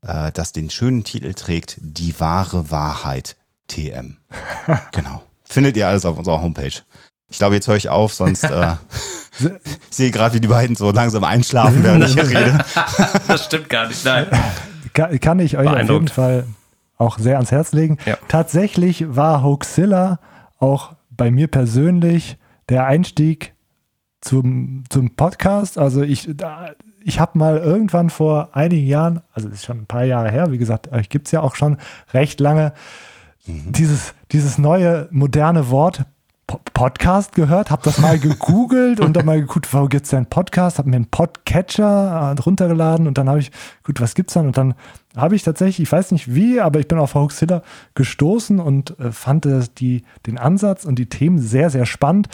äh, 0.02 0.30
das 0.32 0.52
den 0.52 0.70
schönen 0.70 1.04
Titel 1.04 1.34
trägt, 1.34 1.76
Die 1.80 2.18
wahre 2.20 2.70
Wahrheit 2.70 3.36
TM. 3.68 4.16
genau. 4.92 5.22
Findet 5.44 5.76
ihr 5.76 5.88
alles 5.88 6.04
auf 6.04 6.18
unserer 6.18 6.42
Homepage. 6.42 6.82
Ich 7.30 7.38
glaube, 7.38 7.54
jetzt 7.54 7.68
höre 7.68 7.76
ich 7.76 7.88
auf, 7.88 8.12
sonst 8.12 8.44
äh, 8.44 8.74
ich 9.40 9.50
sehe 9.90 10.10
gerade, 10.10 10.34
wie 10.34 10.40
die 10.40 10.48
beiden 10.48 10.76
so 10.76 10.90
langsam 10.90 11.24
einschlafen, 11.24 11.84
während 11.84 12.04
ich 12.04 12.14
hier 12.14 12.28
rede. 12.28 12.58
das 13.28 13.44
stimmt 13.44 13.68
gar 13.68 13.86
nicht, 13.86 14.04
nein. 14.04 14.26
Kann, 14.94 15.20
kann 15.20 15.38
ich 15.38 15.56
euch 15.56 15.68
auf 15.68 15.88
jeden 15.88 16.08
Fall 16.08 16.44
auch 16.96 17.18
sehr 17.18 17.36
ans 17.36 17.52
Herz 17.52 17.72
legen. 17.72 17.98
Ja. 18.04 18.18
Tatsächlich 18.28 19.14
war 19.14 19.42
Hoaxilla 19.42 20.18
auch 20.58 20.94
bei 21.10 21.30
mir 21.30 21.48
persönlich 21.48 22.36
der 22.68 22.86
Einstieg 22.86 23.54
zum, 24.20 24.84
zum 24.88 25.14
Podcast. 25.14 25.78
Also 25.78 26.02
ich, 26.02 26.28
ich 27.04 27.20
habe 27.20 27.38
mal 27.38 27.58
irgendwann 27.58 28.10
vor 28.10 28.50
einigen 28.52 28.86
Jahren, 28.86 29.20
also 29.32 29.48
das 29.48 29.58
ist 29.58 29.66
schon 29.66 29.78
ein 29.78 29.86
paar 29.86 30.04
Jahre 30.04 30.30
her, 30.30 30.50
wie 30.50 30.58
gesagt, 30.58 30.92
euch 30.92 31.08
gibt 31.08 31.26
es 31.26 31.32
ja 31.32 31.40
auch 31.40 31.54
schon 31.54 31.78
recht 32.12 32.40
lange, 32.40 32.72
mhm. 33.48 33.72
dieses, 33.72 34.14
dieses 34.30 34.58
neue 34.58 35.08
moderne 35.10 35.70
Wort 35.70 36.04
Podcast 36.46 37.34
gehört, 37.34 37.70
habe 37.70 37.82
das 37.84 37.98
mal 37.98 38.18
gegoogelt 38.20 39.00
und 39.00 39.14
dann 39.14 39.26
mal 39.26 39.40
geguckt, 39.40 39.72
wo 39.74 39.86
gibt 39.86 40.04
es 40.04 40.10
denn 40.10 40.26
Podcast, 40.26 40.78
habe 40.78 40.88
mir 40.88 40.96
einen 40.96 41.10
Podcatcher 41.10 42.34
äh, 42.36 42.40
runtergeladen 42.40 43.06
und 43.06 43.18
dann 43.18 43.28
habe 43.28 43.40
ich, 43.40 43.50
gut, 43.84 44.00
was 44.00 44.14
gibt's 44.14 44.32
dann? 44.32 44.46
Und 44.46 44.56
dann 44.56 44.74
habe 45.14 45.34
ich 45.36 45.42
tatsächlich, 45.42 45.80
ich 45.80 45.92
weiß 45.92 46.12
nicht 46.12 46.34
wie, 46.34 46.60
aber 46.60 46.80
ich 46.80 46.88
bin 46.88 46.98
auf 46.98 47.14
Hoaxilla 47.14 47.62
gestoßen 47.94 48.60
und 48.60 48.98
äh, 48.98 49.12
fand 49.12 49.44
äh, 49.44 49.60
die, 49.76 50.04
den 50.26 50.38
Ansatz 50.38 50.86
und 50.86 50.98
die 50.98 51.10
Themen 51.10 51.38
sehr, 51.38 51.68
sehr 51.68 51.84
spannend 51.84 52.28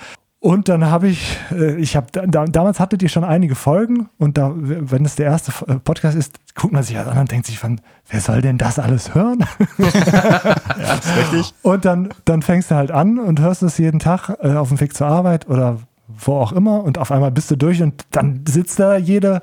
Und 0.45 0.69
dann 0.69 0.85
habe 0.85 1.09
ich, 1.09 1.39
äh, 1.53 1.77
ich 1.77 1.97
habe, 1.97 2.09
da, 2.13 2.45
damals 2.45 2.79
hattet 2.79 3.03
ihr 3.03 3.09
schon 3.09 3.25
einige 3.25 3.55
Folgen 3.55 4.11
und 4.19 4.37
da, 4.37 4.53
wenn 4.55 5.07
es 5.07 5.17
der 5.17 5.25
erste 5.25 5.53
äh, 5.67 5.77
Podcast 5.77 6.19
ist, 6.19 6.39
guckt 6.55 6.75
man 6.75 6.83
sich 6.83 6.95
das 6.95 7.09
an 7.09 7.17
und 7.17 7.31
denkt 7.31 7.47
sich, 7.47 7.59
von, 7.59 7.81
wer 8.11 8.21
soll 8.21 8.43
denn 8.43 8.59
das 8.59 8.79
alles 8.79 9.15
hören? 9.15 9.47
ja, 9.79 9.87
ist 9.87 11.17
richtig. 11.17 11.55
Und 11.63 11.87
dann, 11.87 12.11
dann 12.27 12.43
fängst 12.43 12.71
du 12.71 12.75
halt 12.75 12.91
an 12.91 13.19
und 13.19 13.41
hörst 13.41 13.63
es 13.63 13.79
jeden 13.79 14.01
Tag 14.01 14.37
äh, 14.43 14.53
auf 14.53 14.69
dem 14.69 14.79
Weg 14.81 14.95
zur 14.95 15.07
Arbeit 15.07 15.49
oder 15.49 15.79
wo 16.09 16.35
auch 16.35 16.53
immer 16.53 16.85
und 16.85 16.99
auf 16.99 17.11
einmal 17.11 17.31
bist 17.31 17.51
du 17.51 17.57
durch 17.57 17.83
und 17.83 18.05
dann 18.11 18.45
sitzt 18.47 18.79
da 18.79 18.99
jede 18.99 19.41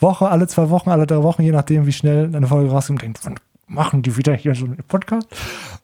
Woche, 0.00 0.30
alle 0.30 0.48
zwei 0.48 0.68
Wochen, 0.68 0.90
alle 0.90 1.06
drei 1.06 1.22
Wochen, 1.22 1.42
je 1.42 1.52
nachdem, 1.52 1.86
wie 1.86 1.92
schnell 1.92 2.34
eine 2.34 2.48
Folge 2.48 2.72
rauskommt, 2.72 3.02
denkt, 3.02 3.20
wann 3.22 3.36
machen 3.68 4.02
die 4.02 4.16
wieder 4.16 4.34
hier 4.34 4.56
so 4.56 4.64
einen 4.64 4.78
Podcast? 4.88 5.28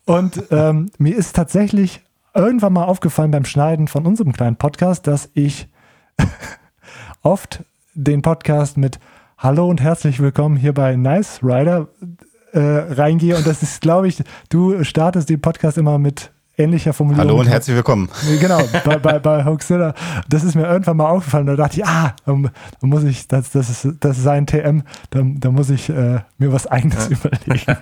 Und 0.06 0.42
ähm, 0.50 0.90
mir 0.98 1.14
ist 1.14 1.36
tatsächlich 1.36 2.02
irgendwann 2.36 2.74
mal 2.74 2.84
aufgefallen 2.84 3.30
beim 3.30 3.44
Schneiden 3.44 3.88
von 3.88 4.06
unserem 4.06 4.32
kleinen 4.32 4.56
Podcast, 4.56 5.06
dass 5.06 5.30
ich 5.34 5.68
oft 7.22 7.64
den 7.94 8.22
Podcast 8.22 8.76
mit 8.76 9.00
Hallo 9.38 9.68
und 9.68 9.80
herzlich 9.80 10.20
willkommen 10.20 10.56
hier 10.56 10.74
bei 10.74 10.96
Nice 10.96 11.40
Rider 11.42 11.88
äh, 12.52 12.60
reingehe. 12.60 13.36
Und 13.36 13.46
das 13.46 13.62
ist, 13.62 13.80
glaube 13.80 14.08
ich, 14.08 14.22
du 14.50 14.84
startest 14.84 15.30
den 15.30 15.40
Podcast 15.40 15.78
immer 15.78 15.98
mit 15.98 16.30
ähnlicher 16.58 16.92
Formulierung. 16.92 17.28
Hallo 17.28 17.40
und 17.40 17.48
herzlich 17.48 17.76
willkommen. 17.76 18.08
Genau, 18.40 18.60
bei, 18.84 18.98
bei, 18.98 19.18
bei 19.18 19.44
Hoaxilla. 19.44 19.94
Das 20.28 20.44
ist 20.44 20.54
mir 20.54 20.66
irgendwann 20.66 20.98
mal 20.98 21.08
aufgefallen. 21.08 21.46
Da 21.46 21.56
dachte 21.56 21.80
ich, 21.80 21.86
ah, 21.86 22.14
da 22.24 22.34
muss 22.86 23.04
ich, 23.04 23.28
das, 23.28 23.50
das, 23.50 23.70
ist, 23.70 23.96
das 24.00 24.18
ist 24.18 24.24
sein 24.24 24.46
TM, 24.46 24.82
da, 25.10 25.22
da 25.22 25.50
muss 25.50 25.70
ich 25.70 25.88
äh, 25.88 26.20
mir 26.38 26.52
was 26.52 26.66
Eigenes 26.66 27.08
ja. 27.08 27.16
überlegen. 27.24 27.76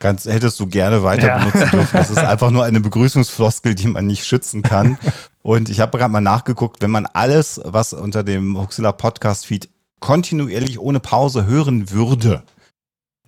Ganz, 0.00 0.24
hättest 0.24 0.58
du 0.58 0.66
gerne 0.66 1.02
weiter 1.02 1.26
ja. 1.28 1.38
benutzen 1.38 1.70
dürfen. 1.72 1.96
Das 1.96 2.10
ist 2.10 2.18
einfach 2.18 2.50
nur 2.50 2.64
eine 2.64 2.80
Begrüßungsfloskel, 2.80 3.74
die 3.74 3.86
man 3.86 4.06
nicht 4.06 4.24
schützen 4.24 4.62
kann. 4.62 4.98
Und 5.42 5.68
ich 5.68 5.80
habe 5.80 5.98
gerade 5.98 6.10
mal 6.10 6.22
nachgeguckt, 6.22 6.80
wenn 6.80 6.90
man 6.90 7.06
alles, 7.06 7.60
was 7.64 7.92
unter 7.92 8.24
dem 8.24 8.58
Huxilla 8.58 8.92
Podcast 8.92 9.46
Feed 9.46 9.68
kontinuierlich 10.00 10.78
ohne 10.78 11.00
Pause 11.00 11.46
hören 11.46 11.90
würde, 11.90 12.42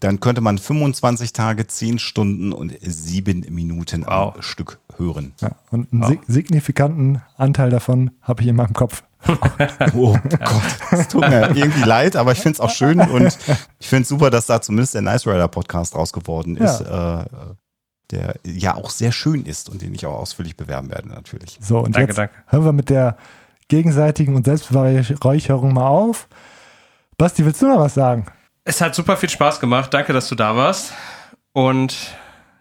dann 0.00 0.18
könnte 0.18 0.40
man 0.40 0.58
25 0.58 1.34
Tage, 1.34 1.66
10 1.66 1.98
Stunden 1.98 2.52
und 2.52 2.72
7 2.80 3.46
Minuten 3.50 4.04
wow. 4.06 4.34
am 4.34 4.42
Stück 4.42 4.80
hören. 4.96 5.34
Ja, 5.40 5.50
und 5.70 5.92
einen 5.92 6.02
wow. 6.02 6.18
signifikanten 6.26 7.20
Anteil 7.36 7.68
davon 7.68 8.12
habe 8.22 8.42
ich 8.42 8.48
in 8.48 8.56
meinem 8.56 8.72
Kopf. 8.72 9.04
Oh 9.94 10.16
Gott, 10.44 10.62
es 10.92 11.08
tut 11.08 11.28
mir 11.28 11.54
irgendwie 11.54 11.84
leid, 11.84 12.16
aber 12.16 12.32
ich 12.32 12.40
finde 12.40 12.56
es 12.56 12.60
auch 12.60 12.70
schön 12.70 13.00
und 13.00 13.38
ich 13.78 13.88
finde 13.88 14.02
es 14.02 14.08
super, 14.08 14.30
dass 14.30 14.46
da 14.46 14.60
zumindest 14.60 14.94
der 14.94 15.02
Nice 15.02 15.26
Rider 15.26 15.48
Podcast 15.48 15.94
raus 15.94 16.12
geworden 16.12 16.56
ist, 16.56 16.80
ja. 16.80 17.22
äh, 17.22 17.24
der 18.10 18.34
ja 18.44 18.74
auch 18.74 18.90
sehr 18.90 19.12
schön 19.12 19.44
ist 19.44 19.68
und 19.68 19.82
den 19.82 19.94
ich 19.94 20.06
auch 20.06 20.18
ausführlich 20.18 20.56
bewerben 20.56 20.90
werde 20.90 21.08
natürlich. 21.08 21.58
So, 21.60 21.78
und 21.78 21.94
danke, 21.96 22.08
jetzt 22.08 22.18
danke. 22.18 22.34
hören 22.46 22.64
wir 22.64 22.72
mit 22.72 22.90
der 22.90 23.16
gegenseitigen 23.68 24.34
und 24.34 24.44
Selbstbeweihräucherung 24.44 25.72
mal 25.72 25.86
auf. 25.86 26.28
Basti, 27.16 27.44
willst 27.44 27.62
du 27.62 27.68
noch 27.68 27.78
was 27.78 27.94
sagen? 27.94 28.26
Es 28.64 28.80
hat 28.80 28.94
super 28.94 29.16
viel 29.16 29.30
Spaß 29.30 29.60
gemacht. 29.60 29.92
Danke, 29.94 30.12
dass 30.12 30.28
du 30.28 30.34
da 30.34 30.56
warst. 30.56 30.92
Und 31.52 31.96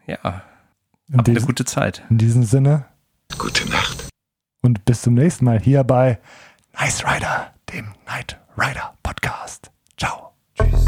ja, 0.08 0.44
hab 1.16 1.28
eine 1.28 1.42
gute 1.42 1.66
Zeit. 1.66 2.04
In 2.10 2.18
diesem 2.18 2.44
Sinne. 2.44 2.86
Gute 3.38 3.70
Nacht. 3.70 4.10
Und 4.62 4.86
bis 4.86 5.02
zum 5.02 5.14
nächsten 5.14 5.46
Mal 5.46 5.60
hier 5.60 5.84
bei 5.84 6.20
Nice 6.80 7.04
Rider, 7.06 7.54
dem 7.72 7.94
Night 8.08 8.40
Rider 8.58 8.94
Podcast. 9.04 9.72
Ciao. 9.98 10.34
Tschüss. 10.56 10.86